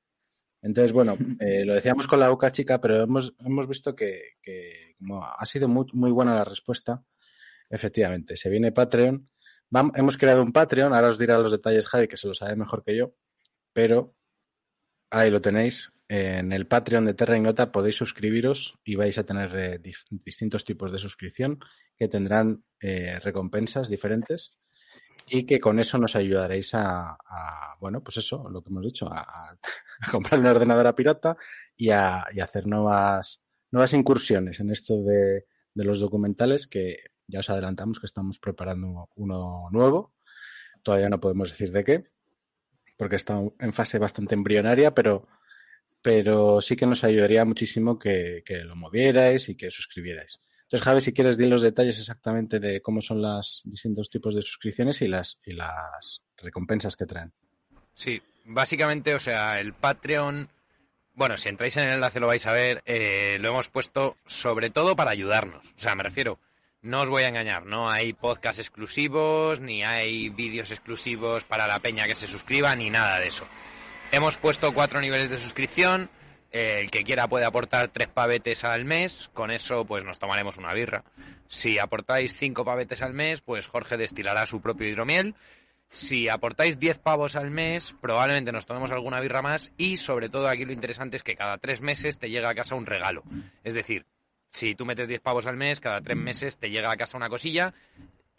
Entonces, 0.62 0.92
bueno, 0.92 1.16
eh, 1.40 1.64
lo 1.64 1.74
decíamos 1.74 2.06
con 2.06 2.20
la 2.20 2.28
boca 2.28 2.52
chica, 2.52 2.80
pero 2.80 3.02
hemos, 3.02 3.34
hemos 3.40 3.66
visto 3.66 3.94
que, 3.94 4.34
que 4.42 4.94
como 4.98 5.24
ha 5.24 5.44
sido 5.46 5.68
muy, 5.68 5.86
muy 5.92 6.10
buena 6.10 6.34
la 6.34 6.44
respuesta. 6.44 7.02
Efectivamente, 7.68 8.36
se 8.36 8.50
viene 8.50 8.72
Patreon. 8.72 9.28
Hemos 9.94 10.16
creado 10.16 10.42
un 10.42 10.52
Patreon, 10.52 10.92
ahora 10.92 11.08
os 11.08 11.18
dirá 11.18 11.38
los 11.38 11.52
detalles 11.52 11.86
Javi, 11.86 12.08
que 12.08 12.16
se 12.16 12.26
lo 12.26 12.34
sabe 12.34 12.56
mejor 12.56 12.82
que 12.82 12.96
yo, 12.96 13.14
pero 13.72 14.16
ahí 15.10 15.30
lo 15.30 15.40
tenéis. 15.40 15.92
En 16.12 16.50
el 16.50 16.66
Patreon 16.66 17.04
de 17.04 17.14
Terra 17.14 17.36
Ignota 17.36 17.70
podéis 17.70 17.94
suscribiros 17.94 18.76
y 18.82 18.96
vais 18.96 19.16
a 19.16 19.22
tener 19.24 19.54
eh, 19.56 19.80
distintos 20.24 20.64
tipos 20.64 20.90
de 20.90 20.98
suscripción 20.98 21.60
que 21.96 22.08
tendrán 22.08 22.64
eh, 22.80 23.20
recompensas 23.20 23.88
diferentes 23.88 24.58
y 25.28 25.46
que 25.46 25.60
con 25.60 25.78
eso 25.78 25.98
nos 25.98 26.16
ayudaréis 26.16 26.74
a, 26.74 27.16
bueno, 27.78 28.02
pues 28.02 28.16
eso, 28.16 28.48
lo 28.50 28.60
que 28.60 28.70
hemos 28.70 28.82
dicho, 28.84 29.06
a, 29.08 29.20
a- 29.20 29.58
comprar 30.10 30.40
una 30.40 30.50
ordenadora 30.50 30.96
pirata 30.96 31.36
y 31.76 31.90
a, 31.90 32.24
y 32.32 32.40
hacer 32.40 32.66
nuevas, 32.66 33.40
nuevas 33.70 33.92
incursiones 33.92 34.58
en 34.58 34.70
esto 34.72 35.00
de 35.04 35.44
los 35.76 36.00
documentales 36.00 36.66
que 36.66 36.96
ya 37.28 37.38
os 37.38 37.50
adelantamos 37.50 38.00
que 38.00 38.06
estamos 38.06 38.40
preparando 38.40 39.08
uno 39.14 39.68
nuevo. 39.70 40.12
Todavía 40.82 41.08
no 41.08 41.20
podemos 41.20 41.50
decir 41.50 41.70
de 41.70 41.84
qué, 41.84 42.02
porque 42.98 43.14
está 43.14 43.40
en 43.60 43.72
fase 43.72 43.98
bastante 44.00 44.34
embrionaria, 44.34 44.92
pero, 44.92 45.28
pero 46.02 46.60
sí 46.60 46.76
que 46.76 46.86
nos 46.86 47.04
ayudaría 47.04 47.44
muchísimo 47.44 47.98
que, 47.98 48.42
que 48.44 48.58
lo 48.58 48.76
movierais 48.76 49.48
y 49.48 49.56
que 49.56 49.70
suscribierais. 49.70 50.40
Entonces, 50.62 50.84
Javi, 50.84 51.00
si 51.00 51.12
quieres, 51.12 51.36
di 51.36 51.46
los 51.46 51.62
detalles 51.62 51.98
exactamente 51.98 52.60
de 52.60 52.80
cómo 52.80 53.02
son 53.02 53.20
los 53.20 53.62
distintos 53.64 54.08
tipos 54.08 54.34
de 54.34 54.42
suscripciones 54.42 55.02
y 55.02 55.08
las, 55.08 55.38
y 55.44 55.52
las 55.52 56.22
recompensas 56.36 56.96
que 56.96 57.06
traen. 57.06 57.32
Sí, 57.94 58.22
básicamente, 58.44 59.14
o 59.14 59.18
sea, 59.18 59.60
el 59.60 59.72
Patreon 59.74 60.48
bueno, 61.20 61.36
si 61.36 61.50
entráis 61.50 61.76
en 61.76 61.84
el 61.84 61.94
enlace 61.94 62.18
lo 62.18 62.28
vais 62.28 62.46
a 62.46 62.52
ver, 62.52 62.82
eh, 62.86 63.36
lo 63.42 63.48
hemos 63.48 63.68
puesto 63.68 64.16
sobre 64.26 64.70
todo 64.70 64.96
para 64.96 65.10
ayudarnos. 65.10 65.66
O 65.76 65.78
sea, 65.78 65.94
me 65.94 66.02
refiero, 66.02 66.38
no 66.80 67.02
os 67.02 67.10
voy 67.10 67.24
a 67.24 67.28
engañar, 67.28 67.66
no 67.66 67.90
hay 67.90 68.14
podcast 68.14 68.58
exclusivos, 68.58 69.60
ni 69.60 69.84
hay 69.84 70.30
vídeos 70.30 70.70
exclusivos 70.70 71.44
para 71.44 71.66
la 71.66 71.80
peña 71.80 72.06
que 72.06 72.14
se 72.14 72.26
suscriba, 72.26 72.74
ni 72.74 72.88
nada 72.88 73.18
de 73.18 73.28
eso. 73.28 73.46
Hemos 74.12 74.36
puesto 74.38 74.74
cuatro 74.74 75.00
niveles 75.00 75.30
de 75.30 75.38
suscripción, 75.38 76.10
el 76.50 76.90
que 76.90 77.04
quiera 77.04 77.28
puede 77.28 77.44
aportar 77.44 77.88
tres 77.88 78.08
pavetes 78.08 78.64
al 78.64 78.84
mes, 78.84 79.30
con 79.32 79.52
eso 79.52 79.84
pues 79.84 80.04
nos 80.04 80.18
tomaremos 80.18 80.56
una 80.56 80.74
birra. 80.74 81.04
Si 81.46 81.78
aportáis 81.78 82.34
cinco 82.34 82.64
pavetes 82.64 83.02
al 83.02 83.12
mes, 83.12 83.40
pues 83.40 83.68
Jorge 83.68 83.96
destilará 83.96 84.46
su 84.46 84.60
propio 84.60 84.88
hidromiel. 84.88 85.36
Si 85.92 86.28
aportáis 86.28 86.78
10 86.78 86.98
pavos 86.98 87.34
al 87.34 87.50
mes, 87.50 87.96
probablemente 88.00 88.52
nos 88.52 88.64
tomemos 88.64 88.92
alguna 88.92 89.18
birra 89.18 89.42
más 89.42 89.72
y 89.76 89.96
sobre 89.96 90.28
todo 90.28 90.48
aquí 90.48 90.64
lo 90.64 90.72
interesante 90.72 91.16
es 91.16 91.24
que 91.24 91.34
cada 91.34 91.58
tres 91.58 91.80
meses 91.80 92.16
te 92.16 92.30
llega 92.30 92.48
a 92.48 92.54
casa 92.54 92.76
un 92.76 92.86
regalo. 92.86 93.24
Es 93.64 93.74
decir, 93.74 94.06
si 94.50 94.76
tú 94.76 94.84
metes 94.84 95.08
10 95.08 95.20
pavos 95.20 95.46
al 95.46 95.56
mes, 95.56 95.80
cada 95.80 96.00
tres 96.00 96.16
meses 96.16 96.58
te 96.58 96.70
llega 96.70 96.92
a 96.92 96.96
casa 96.96 97.16
una 97.16 97.28
cosilla, 97.28 97.74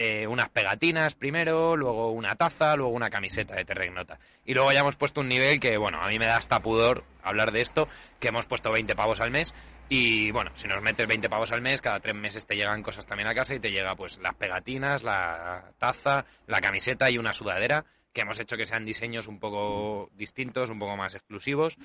eh, 0.03 0.25
unas 0.25 0.49
pegatinas 0.49 1.13
primero, 1.13 1.77
luego 1.77 2.11
una 2.11 2.35
taza, 2.35 2.75
luego 2.75 2.91
una 2.91 3.11
camiseta 3.11 3.53
de 3.53 3.65
Terregnota. 3.65 4.17
Y 4.43 4.55
luego 4.55 4.71
ya 4.71 4.79
hemos 4.79 4.95
puesto 4.95 5.21
un 5.21 5.27
nivel 5.27 5.59
que, 5.59 5.77
bueno, 5.77 6.01
a 6.01 6.07
mí 6.07 6.17
me 6.17 6.25
da 6.25 6.37
hasta 6.37 6.59
pudor 6.59 7.03
hablar 7.21 7.51
de 7.51 7.61
esto, 7.61 7.87
que 8.19 8.29
hemos 8.29 8.47
puesto 8.47 8.71
20 8.71 8.95
pavos 8.95 9.19
al 9.21 9.29
mes 9.29 9.53
y 9.89 10.31
bueno, 10.31 10.49
si 10.55 10.67
nos 10.67 10.81
metes 10.81 11.07
20 11.07 11.29
pavos 11.29 11.51
al 11.51 11.61
mes, 11.61 11.81
cada 11.81 11.99
tres 11.99 12.15
meses 12.15 12.47
te 12.47 12.55
llegan 12.55 12.81
cosas 12.81 13.05
también 13.05 13.27
a 13.27 13.35
casa 13.35 13.53
y 13.53 13.59
te 13.59 13.69
llega 13.69 13.95
pues 13.95 14.17
las 14.17 14.33
pegatinas, 14.33 15.03
la 15.03 15.71
taza, 15.77 16.25
la 16.47 16.61
camiseta 16.61 17.11
y 17.11 17.19
una 17.19 17.33
sudadera, 17.33 17.85
que 18.11 18.21
hemos 18.21 18.39
hecho 18.39 18.57
que 18.57 18.65
sean 18.65 18.85
diseños 18.85 19.27
un 19.27 19.39
poco 19.39 20.09
distintos, 20.15 20.71
un 20.71 20.79
poco 20.79 20.97
más 20.97 21.13
exclusivos 21.13 21.77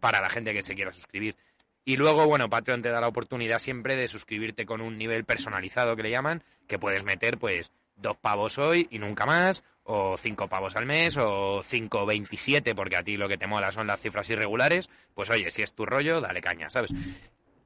para 0.00 0.20
la 0.20 0.30
gente 0.30 0.52
que 0.52 0.64
se 0.64 0.74
quiera 0.74 0.92
suscribir. 0.92 1.36
Y 1.84 1.96
luego, 1.96 2.26
bueno, 2.26 2.48
Patreon 2.48 2.80
te 2.80 2.90
da 2.90 3.00
la 3.00 3.08
oportunidad 3.08 3.58
siempre 3.58 3.96
de 3.96 4.06
suscribirte 4.06 4.64
con 4.64 4.80
un 4.80 4.96
nivel 4.96 5.24
personalizado 5.24 5.96
que 5.96 6.04
le 6.04 6.10
llaman, 6.10 6.42
que 6.72 6.78
puedes 6.78 7.04
meter 7.04 7.36
pues 7.36 7.70
dos 7.96 8.16
pavos 8.16 8.56
hoy 8.56 8.88
y 8.90 8.98
nunca 8.98 9.26
más, 9.26 9.62
o 9.84 10.16
cinco 10.16 10.48
pavos 10.48 10.74
al 10.74 10.86
mes, 10.86 11.18
o 11.18 11.62
cinco 11.62 12.06
veintisiete, 12.06 12.74
porque 12.74 12.96
a 12.96 13.02
ti 13.02 13.18
lo 13.18 13.28
que 13.28 13.36
te 13.36 13.46
mola 13.46 13.70
son 13.72 13.86
las 13.86 14.00
cifras 14.00 14.30
irregulares, 14.30 14.88
pues 15.14 15.28
oye, 15.28 15.50
si 15.50 15.60
es 15.60 15.74
tu 15.74 15.84
rollo, 15.84 16.22
dale 16.22 16.40
caña, 16.40 16.70
¿sabes? 16.70 16.90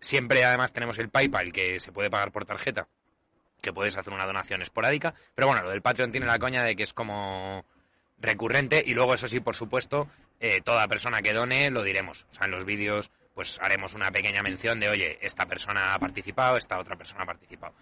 Siempre 0.00 0.44
además 0.44 0.72
tenemos 0.72 0.98
el 0.98 1.08
PayPal 1.08 1.52
que 1.52 1.78
se 1.78 1.92
puede 1.92 2.10
pagar 2.10 2.32
por 2.32 2.46
tarjeta, 2.46 2.88
que 3.60 3.72
puedes 3.72 3.96
hacer 3.96 4.12
una 4.12 4.26
donación 4.26 4.60
esporádica, 4.60 5.14
pero 5.36 5.46
bueno, 5.46 5.62
lo 5.62 5.70
del 5.70 5.82
Patreon 5.82 6.10
tiene 6.10 6.26
la 6.26 6.40
coña 6.40 6.64
de 6.64 6.74
que 6.74 6.82
es 6.82 6.92
como 6.92 7.64
recurrente 8.18 8.82
y 8.84 8.94
luego 8.94 9.14
eso 9.14 9.28
sí, 9.28 9.38
por 9.38 9.54
supuesto, 9.54 10.08
eh, 10.40 10.62
toda 10.62 10.88
persona 10.88 11.22
que 11.22 11.32
done 11.32 11.70
lo 11.70 11.84
diremos. 11.84 12.26
O 12.32 12.34
sea, 12.34 12.46
en 12.46 12.50
los 12.50 12.64
vídeos 12.64 13.12
pues 13.36 13.60
haremos 13.60 13.94
una 13.94 14.10
pequeña 14.10 14.42
mención 14.42 14.80
de, 14.80 14.88
oye, 14.88 15.18
esta 15.20 15.46
persona 15.46 15.94
ha 15.94 15.98
participado, 16.00 16.56
esta 16.56 16.80
otra 16.80 16.96
persona 16.96 17.22
ha 17.22 17.26
participado. 17.26 17.74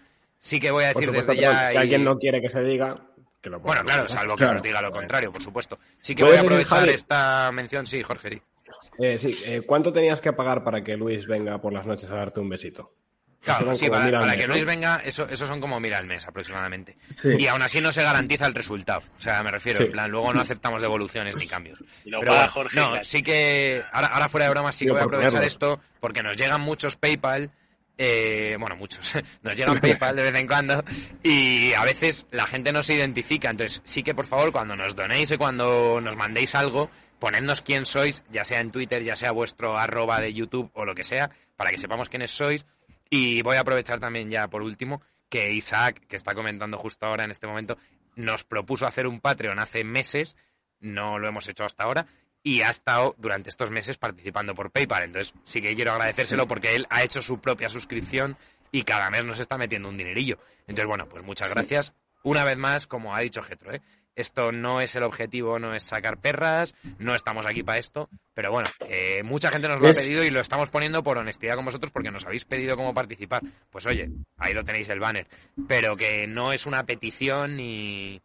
Sí 0.45 0.59
que 0.59 0.69
voy 0.69 0.83
a 0.83 0.93
decir 0.93 1.11
desde 1.11 1.35
ya... 1.37 1.71
Si 1.71 1.77
alguien 1.77 2.03
no 2.03 2.19
quiere 2.19 2.39
que 2.39 2.49
se 2.49 2.63
diga, 2.63 2.95
que 3.41 3.49
lo 3.49 3.59
Bueno, 3.61 3.81
claro, 3.83 4.07
salvo 4.07 4.35
que 4.35 4.45
nos 4.45 4.61
diga 4.61 4.79
lo 4.79 4.91
contrario, 4.91 5.31
por 5.31 5.41
supuesto. 5.41 5.79
Sí 5.99 6.13
que 6.13 6.23
voy 6.23 6.35
a 6.35 6.41
aprovechar 6.41 6.87
esta 6.87 7.51
mención, 7.51 7.87
sí, 7.87 8.03
Jorge. 8.03 8.43
Eh, 8.99 9.17
sí, 9.17 9.35
eh, 9.43 9.63
¿cuánto 9.65 9.91
tenías 9.91 10.21
que 10.21 10.33
pagar 10.33 10.63
para 10.63 10.83
que 10.83 10.95
Luis 10.97 11.25
venga 11.25 11.59
por 11.59 11.73
las 11.73 11.87
noches 11.87 12.11
a 12.11 12.17
darte 12.17 12.41
un 12.41 12.49
besito? 12.49 12.93
Claro, 13.41 13.73
sí, 13.73 13.89
para, 13.89 14.37
que 14.37 14.45
Luis 14.45 14.65
venga, 14.65 15.01
eso, 15.03 15.27
eso 15.27 15.47
son 15.47 15.59
como 15.59 15.79
mira 15.79 15.97
al 15.97 16.05
mes 16.05 16.27
aproximadamente. 16.27 16.95
Y 17.23 17.47
aún 17.47 17.63
así 17.63 17.81
no 17.81 17.91
se 17.91 18.03
garantiza 18.03 18.45
el 18.45 18.53
resultado. 18.53 19.01
O 19.17 19.19
sea, 19.19 19.41
me 19.41 19.49
refiero, 19.49 19.83
en 19.83 19.91
plan, 19.91 20.11
luego 20.11 20.31
no 20.31 20.41
aceptamos 20.41 20.79
devoluciones 20.79 21.35
ni 21.35 21.47
cambios. 21.47 21.79
Pero 22.03 22.49
Jorge, 22.49 22.79
no, 22.79 23.03
sí 23.03 23.23
que, 23.23 23.83
ahora, 23.91 24.29
fuera 24.29 24.45
de 24.45 24.51
broma, 24.51 24.71
sí 24.71 24.85
que 24.85 24.91
voy 24.91 25.01
a 25.01 25.05
aprovechar 25.05 25.43
esto 25.43 25.79
porque 25.99 26.21
nos 26.21 26.37
llegan 26.37 26.61
muchos 26.61 26.95
PayPal. 26.97 27.49
Eh, 27.97 28.57
bueno, 28.59 28.75
muchos. 28.75 29.13
Nos 29.41 29.55
llegan 29.55 29.79
PayPal 29.81 30.15
de 30.15 30.23
vez 30.23 30.35
en 30.35 30.47
cuando 30.47 30.83
y 31.23 31.73
a 31.73 31.83
veces 31.83 32.27
la 32.31 32.45
gente 32.45 32.71
no 32.71 32.83
se 32.83 32.95
identifica. 32.95 33.49
Entonces, 33.49 33.81
sí 33.83 34.03
que 34.03 34.15
por 34.15 34.27
favor, 34.27 34.51
cuando 34.51 34.75
nos 34.75 34.95
donéis 34.95 35.31
y 35.31 35.37
cuando 35.37 35.99
nos 36.01 36.17
mandéis 36.17 36.55
algo, 36.55 36.89
ponednos 37.19 37.61
quién 37.61 37.85
sois, 37.85 38.23
ya 38.29 38.45
sea 38.45 38.59
en 38.59 38.71
Twitter, 38.71 39.03
ya 39.03 39.15
sea 39.15 39.31
vuestro 39.31 39.77
arroba 39.77 40.19
de 40.19 40.33
YouTube 40.33 40.71
o 40.73 40.85
lo 40.85 40.95
que 40.95 41.03
sea, 41.03 41.29
para 41.55 41.71
que 41.71 41.77
sepamos 41.77 42.09
quiénes 42.09 42.31
sois. 42.31 42.65
Y 43.09 43.41
voy 43.43 43.57
a 43.57 43.61
aprovechar 43.61 43.99
también 43.99 44.29
ya 44.29 44.47
por 44.47 44.61
último 44.61 45.01
que 45.29 45.51
Isaac, 45.51 46.05
que 46.07 46.15
está 46.15 46.33
comentando 46.33 46.77
justo 46.77 47.05
ahora 47.05 47.23
en 47.23 47.31
este 47.31 47.47
momento, 47.47 47.77
nos 48.15 48.43
propuso 48.43 48.85
hacer 48.85 49.07
un 49.07 49.19
Patreon 49.19 49.59
hace 49.59 49.83
meses, 49.83 50.35
no 50.79 51.19
lo 51.19 51.27
hemos 51.27 51.47
hecho 51.47 51.65
hasta 51.65 51.83
ahora, 51.83 52.07
y 52.45 52.61
ha 52.61 52.69
estado 52.69 53.15
durante 53.17 53.49
estos 53.49 53.71
meses 53.71 53.97
participando 53.97 54.53
por 54.53 54.69
PayPal. 54.69 55.03
Entonces 55.03 55.33
sí 55.45 55.63
que 55.63 55.75
quiero 55.75 55.93
agradecérselo 55.93 56.47
porque 56.47 56.75
él 56.75 56.85
ha 56.91 57.01
hecho 57.01 57.19
su 57.19 57.41
propia 57.41 57.69
suscripción 57.69 58.37
y 58.71 58.83
cada 58.83 59.09
mes 59.09 59.25
nos 59.25 59.39
está 59.39 59.57
metiendo 59.57 59.89
un 59.89 59.97
dinerillo. 59.97 60.37
Entonces, 60.67 60.85
bueno, 60.85 61.09
pues 61.09 61.23
muchas 61.23 61.49
gracias. 61.49 61.95
Una 62.21 62.43
vez 62.43 62.55
más, 62.55 62.85
como 62.85 63.15
ha 63.15 63.19
dicho 63.19 63.41
Getro, 63.41 63.73
¿eh? 63.73 63.81
Esto 64.15 64.51
no 64.51 64.79
es 64.79 64.95
el 64.95 65.03
objetivo, 65.03 65.57
no 65.57 65.73
es 65.73 65.83
sacar 65.83 66.21
perras, 66.21 66.75
no 66.99 67.15
estamos 67.15 67.47
aquí 67.47 67.63
para 67.63 67.79
esto, 67.79 68.09
pero 68.33 68.51
bueno, 68.51 68.69
eh, 68.87 69.23
mucha 69.23 69.49
gente 69.49 69.67
nos 69.67 69.81
lo 69.81 69.89
ha 69.89 69.93
pedido 69.93 70.23
y 70.23 70.29
lo 70.29 70.39
estamos 70.39 70.69
poniendo 70.69 71.03
por 71.03 71.17
honestidad 71.17 71.55
con 71.55 71.65
vosotros 71.65 71.91
porque 71.91 72.11
nos 72.11 72.25
habéis 72.25 72.45
pedido 72.45 72.77
cómo 72.77 72.93
participar. 72.93 73.41
Pues 73.71 73.87
oye, 73.87 74.11
ahí 74.37 74.53
lo 74.53 74.63
tenéis 74.63 74.87
el 74.89 74.99
banner, 74.99 75.27
pero 75.67 75.97
que 75.97 76.27
no 76.27 76.53
es 76.53 76.65
una 76.65 76.85
petición 76.85 77.57
ni, 77.57 78.21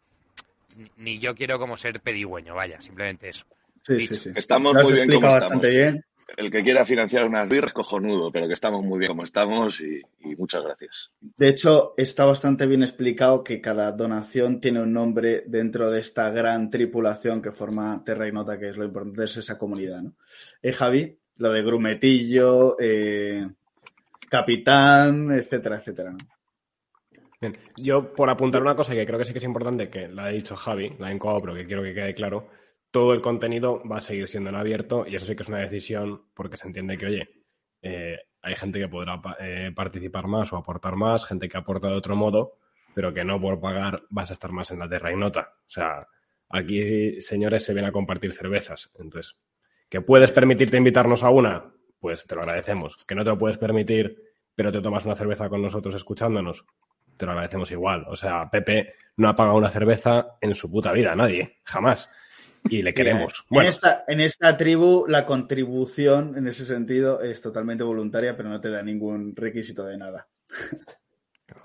ni 0.95 1.19
yo 1.19 1.35
quiero 1.35 1.59
como 1.59 1.75
ser 1.75 1.99
pedigüeño, 1.99 2.53
vaya, 2.53 2.79
simplemente 2.79 3.27
eso. 3.27 3.45
Sí, 3.83 3.99
sí, 3.99 4.15
sí. 4.15 4.31
Estamos 4.35 4.73
muy 4.73 4.93
bien 4.93 5.09
como 5.09 5.27
estamos. 5.27 5.61
Bien 5.61 6.03
el 6.37 6.51
que 6.51 6.63
quiera 6.63 6.85
financiar 6.85 7.25
unas 7.25 7.47
birras, 7.47 7.73
cojonudo, 7.73 8.31
pero 8.31 8.47
que 8.47 8.53
estamos 8.53 8.83
muy 8.83 8.99
bien 8.99 9.09
como 9.09 9.23
estamos 9.23 9.81
y, 9.81 10.01
muchas 10.37 10.63
gracias. 10.63 11.11
De 11.19 11.49
hecho, 11.49 11.93
está 11.97 12.25
bastante 12.25 12.67
bien 12.67 12.83
explicado 12.83 13.43
que 13.43 13.61
cada 13.61 13.91
donación 13.91 14.59
tiene 14.61 14.81
un 14.81 14.93
nombre 14.93 15.43
dentro 15.47 15.91
de 15.91 15.99
esta 15.99 16.29
gran 16.31 16.69
tripulación 16.69 17.41
que 17.41 17.51
forma 17.51 18.03
Terra 18.03 18.27
y 18.27 18.31
Nota, 18.31 18.57
que 18.57 18.69
es 18.69 18.77
lo 18.77 18.85
importante, 18.85 19.23
es 19.23 19.37
esa 19.37 19.57
comunidad, 19.57 20.01
¿no? 20.01 20.13
Eh, 20.61 20.73
Javi, 20.73 21.17
lo 21.37 21.51
de 21.51 21.63
Grumetillo, 21.63 22.77
eh, 22.79 23.47
Capitán, 24.29 25.31
etcétera, 25.31 25.77
etcétera, 25.77 26.15
Bien, 27.39 27.57
yo 27.77 28.13
por 28.13 28.29
apuntar 28.29 28.61
una 28.61 28.75
cosa 28.75 28.93
que 28.93 29.03
creo 29.03 29.17
que 29.17 29.25
sí 29.25 29.31
que 29.31 29.39
es 29.39 29.43
importante, 29.43 29.89
que 29.89 30.07
la 30.07 30.25
ha 30.25 30.29
dicho 30.29 30.55
Javi, 30.55 30.91
la 30.99 31.09
he 31.09 31.13
encodado, 31.13 31.39
pero 31.39 31.55
que 31.55 31.65
quiero 31.65 31.81
que 31.81 31.95
quede 31.95 32.13
claro, 32.13 32.47
todo 32.91 33.13
el 33.13 33.21
contenido 33.21 33.81
va 33.89 33.97
a 33.97 34.01
seguir 34.01 34.27
siendo 34.27 34.49
en 34.49 34.57
abierto 34.57 35.05
y 35.07 35.15
eso 35.15 35.25
sí 35.25 35.35
que 35.35 35.43
es 35.43 35.49
una 35.49 35.59
decisión 35.59 36.25
porque 36.33 36.57
se 36.57 36.67
entiende 36.67 36.97
que, 36.97 37.05
oye, 37.05 37.29
eh, 37.81 38.19
hay 38.41 38.55
gente 38.55 38.79
que 38.79 38.89
podrá 38.89 39.21
eh, 39.39 39.71
participar 39.73 40.27
más 40.27 40.51
o 40.51 40.57
aportar 40.57 40.95
más, 40.97 41.25
gente 41.25 41.47
que 41.47 41.57
aporta 41.57 41.87
de 41.87 41.95
otro 41.95 42.15
modo, 42.15 42.57
pero 42.93 43.13
que 43.13 43.23
no 43.23 43.39
por 43.39 43.59
pagar 43.59 44.03
vas 44.09 44.29
a 44.29 44.33
estar 44.33 44.51
más 44.51 44.71
en 44.71 44.79
la 44.79 44.89
terra 44.89 45.11
y 45.11 45.15
nota. 45.15 45.53
O 45.61 45.69
sea, 45.69 46.07
aquí, 46.49 47.21
señores, 47.21 47.63
se 47.63 47.73
vienen 47.73 47.89
a 47.89 47.93
compartir 47.93 48.33
cervezas. 48.33 48.91
Entonces, 48.95 49.37
que 49.87 50.01
puedes 50.01 50.31
permitirte 50.31 50.77
invitarnos 50.77 51.23
a 51.23 51.29
una, 51.29 51.73
pues 51.99 52.27
te 52.27 52.35
lo 52.35 52.41
agradecemos. 52.41 53.05
Que 53.05 53.15
no 53.15 53.23
te 53.23 53.29
lo 53.29 53.37
puedes 53.37 53.57
permitir, 53.57 54.21
pero 54.53 54.71
te 54.71 54.81
tomas 54.81 55.05
una 55.05 55.15
cerveza 55.15 55.47
con 55.47 55.61
nosotros 55.61 55.95
escuchándonos, 55.95 56.65
te 57.15 57.25
lo 57.25 57.31
agradecemos 57.31 57.71
igual. 57.71 58.05
O 58.09 58.15
sea, 58.15 58.49
Pepe 58.49 58.95
no 59.15 59.29
ha 59.29 59.35
pagado 59.35 59.57
una 59.57 59.69
cerveza 59.69 60.37
en 60.41 60.55
su 60.55 60.69
puta 60.69 60.91
vida, 60.91 61.15
nadie, 61.15 61.59
jamás 61.63 62.09
y 62.69 62.81
le 62.81 62.93
queremos. 62.95 63.45
En, 63.49 63.61
esta, 63.61 64.03
en 64.07 64.19
esta 64.19 64.57
tribu 64.57 65.05
la 65.07 65.25
contribución 65.25 66.37
en 66.37 66.47
ese 66.47 66.65
sentido 66.65 67.21
es 67.21 67.41
totalmente 67.41 67.83
voluntaria, 67.83 68.35
pero 68.35 68.49
no 68.49 68.59
te 68.61 68.69
da 68.69 68.81
ningún 68.81 69.35
requisito 69.35 69.85
de 69.85 69.97
nada. 69.97 70.27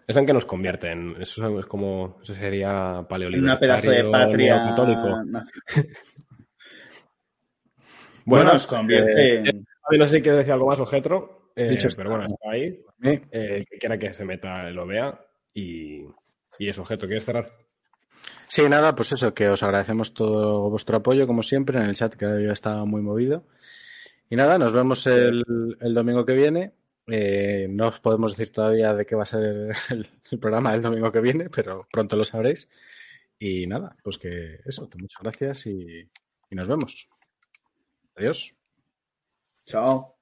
¿Es 0.07 0.17
en 0.17 0.27
que 0.27 0.33
nos 0.33 0.47
convierten? 0.47 1.17
Eso 1.21 1.59
es 1.59 1.67
como, 1.67 2.21
eso 2.23 2.35
sería 2.35 3.05
paleolítico. 3.09 3.45
Una 3.45 3.59
pedazo 3.59 3.91
de 3.91 4.05
patria 4.05 4.75
bueno, 8.25 8.53
nos 8.53 8.67
convierte 8.69 9.39
en... 9.39 9.67
no 9.91 10.05
sé 10.05 10.17
si 10.17 10.23
quieres 10.23 10.39
decir 10.39 10.53
algo 10.53 10.69
más, 10.69 10.79
Ojetro, 10.79 11.51
eh, 11.57 11.77
pero 11.97 12.11
bueno, 12.11 12.27
está 12.27 12.51
ahí. 12.51 12.85
Eh, 13.03 13.65
que 13.69 13.79
quiera 13.79 13.99
que 13.99 14.15
se 14.15 14.25
meta 14.25 14.71
lo 14.71 14.87
vea. 14.87 15.19
Y, 15.55 16.03
y 16.59 16.69
eso, 16.69 16.83
Objeto, 16.83 17.07
¿quieres 17.07 17.25
cerrar? 17.25 17.51
Sí, 18.49 18.69
nada, 18.69 18.95
pues 18.95 19.13
eso, 19.13 19.35
que 19.35 19.49
os 19.49 19.63
agradecemos 19.63 20.15
todo 20.15 20.71
vuestro 20.71 20.99
apoyo, 20.99 21.27
como 21.27 21.43
siempre, 21.43 21.79
en 21.79 21.87
el 21.87 21.97
chat, 21.97 22.15
que 22.15 22.25
ya 22.25 22.53
está 22.53 22.85
muy 22.85 23.03
movido. 23.03 23.45
Y 24.31 24.37
nada, 24.37 24.59
nos 24.59 24.73
vemos 24.73 25.07
el, 25.07 25.45
domingo 25.81 26.25
que 26.25 26.35
viene. 26.35 26.73
Eh, 27.09 27.69
no 27.71 27.89
os 27.89 28.01
podemos 28.01 28.33
decir 28.37 28.53
todavía 28.53 28.93
de 28.95 29.07
qué 29.07 29.15
va 29.15 29.23
a 29.23 29.27
ser 29.27 29.77
el, 29.91 30.39
programa 30.41 30.75
el 30.75 30.83
domingo 30.83 31.13
que 31.13 31.21
viene, 31.21 31.49
pero 31.51 31.87
pronto 31.91 32.17
lo 32.17 32.25
sabréis. 32.25 32.69
Y 33.39 33.67
nada, 33.67 33.97
pues 34.03 34.19
que 34.19 34.61
eso, 34.65 34.89
muchas 34.99 35.23
gracias 35.23 35.67
y, 35.67 36.09
y 36.51 36.55
nos 36.55 36.69
vemos. 36.69 37.09
Adiós. 38.17 38.55
Chao. 39.67 40.16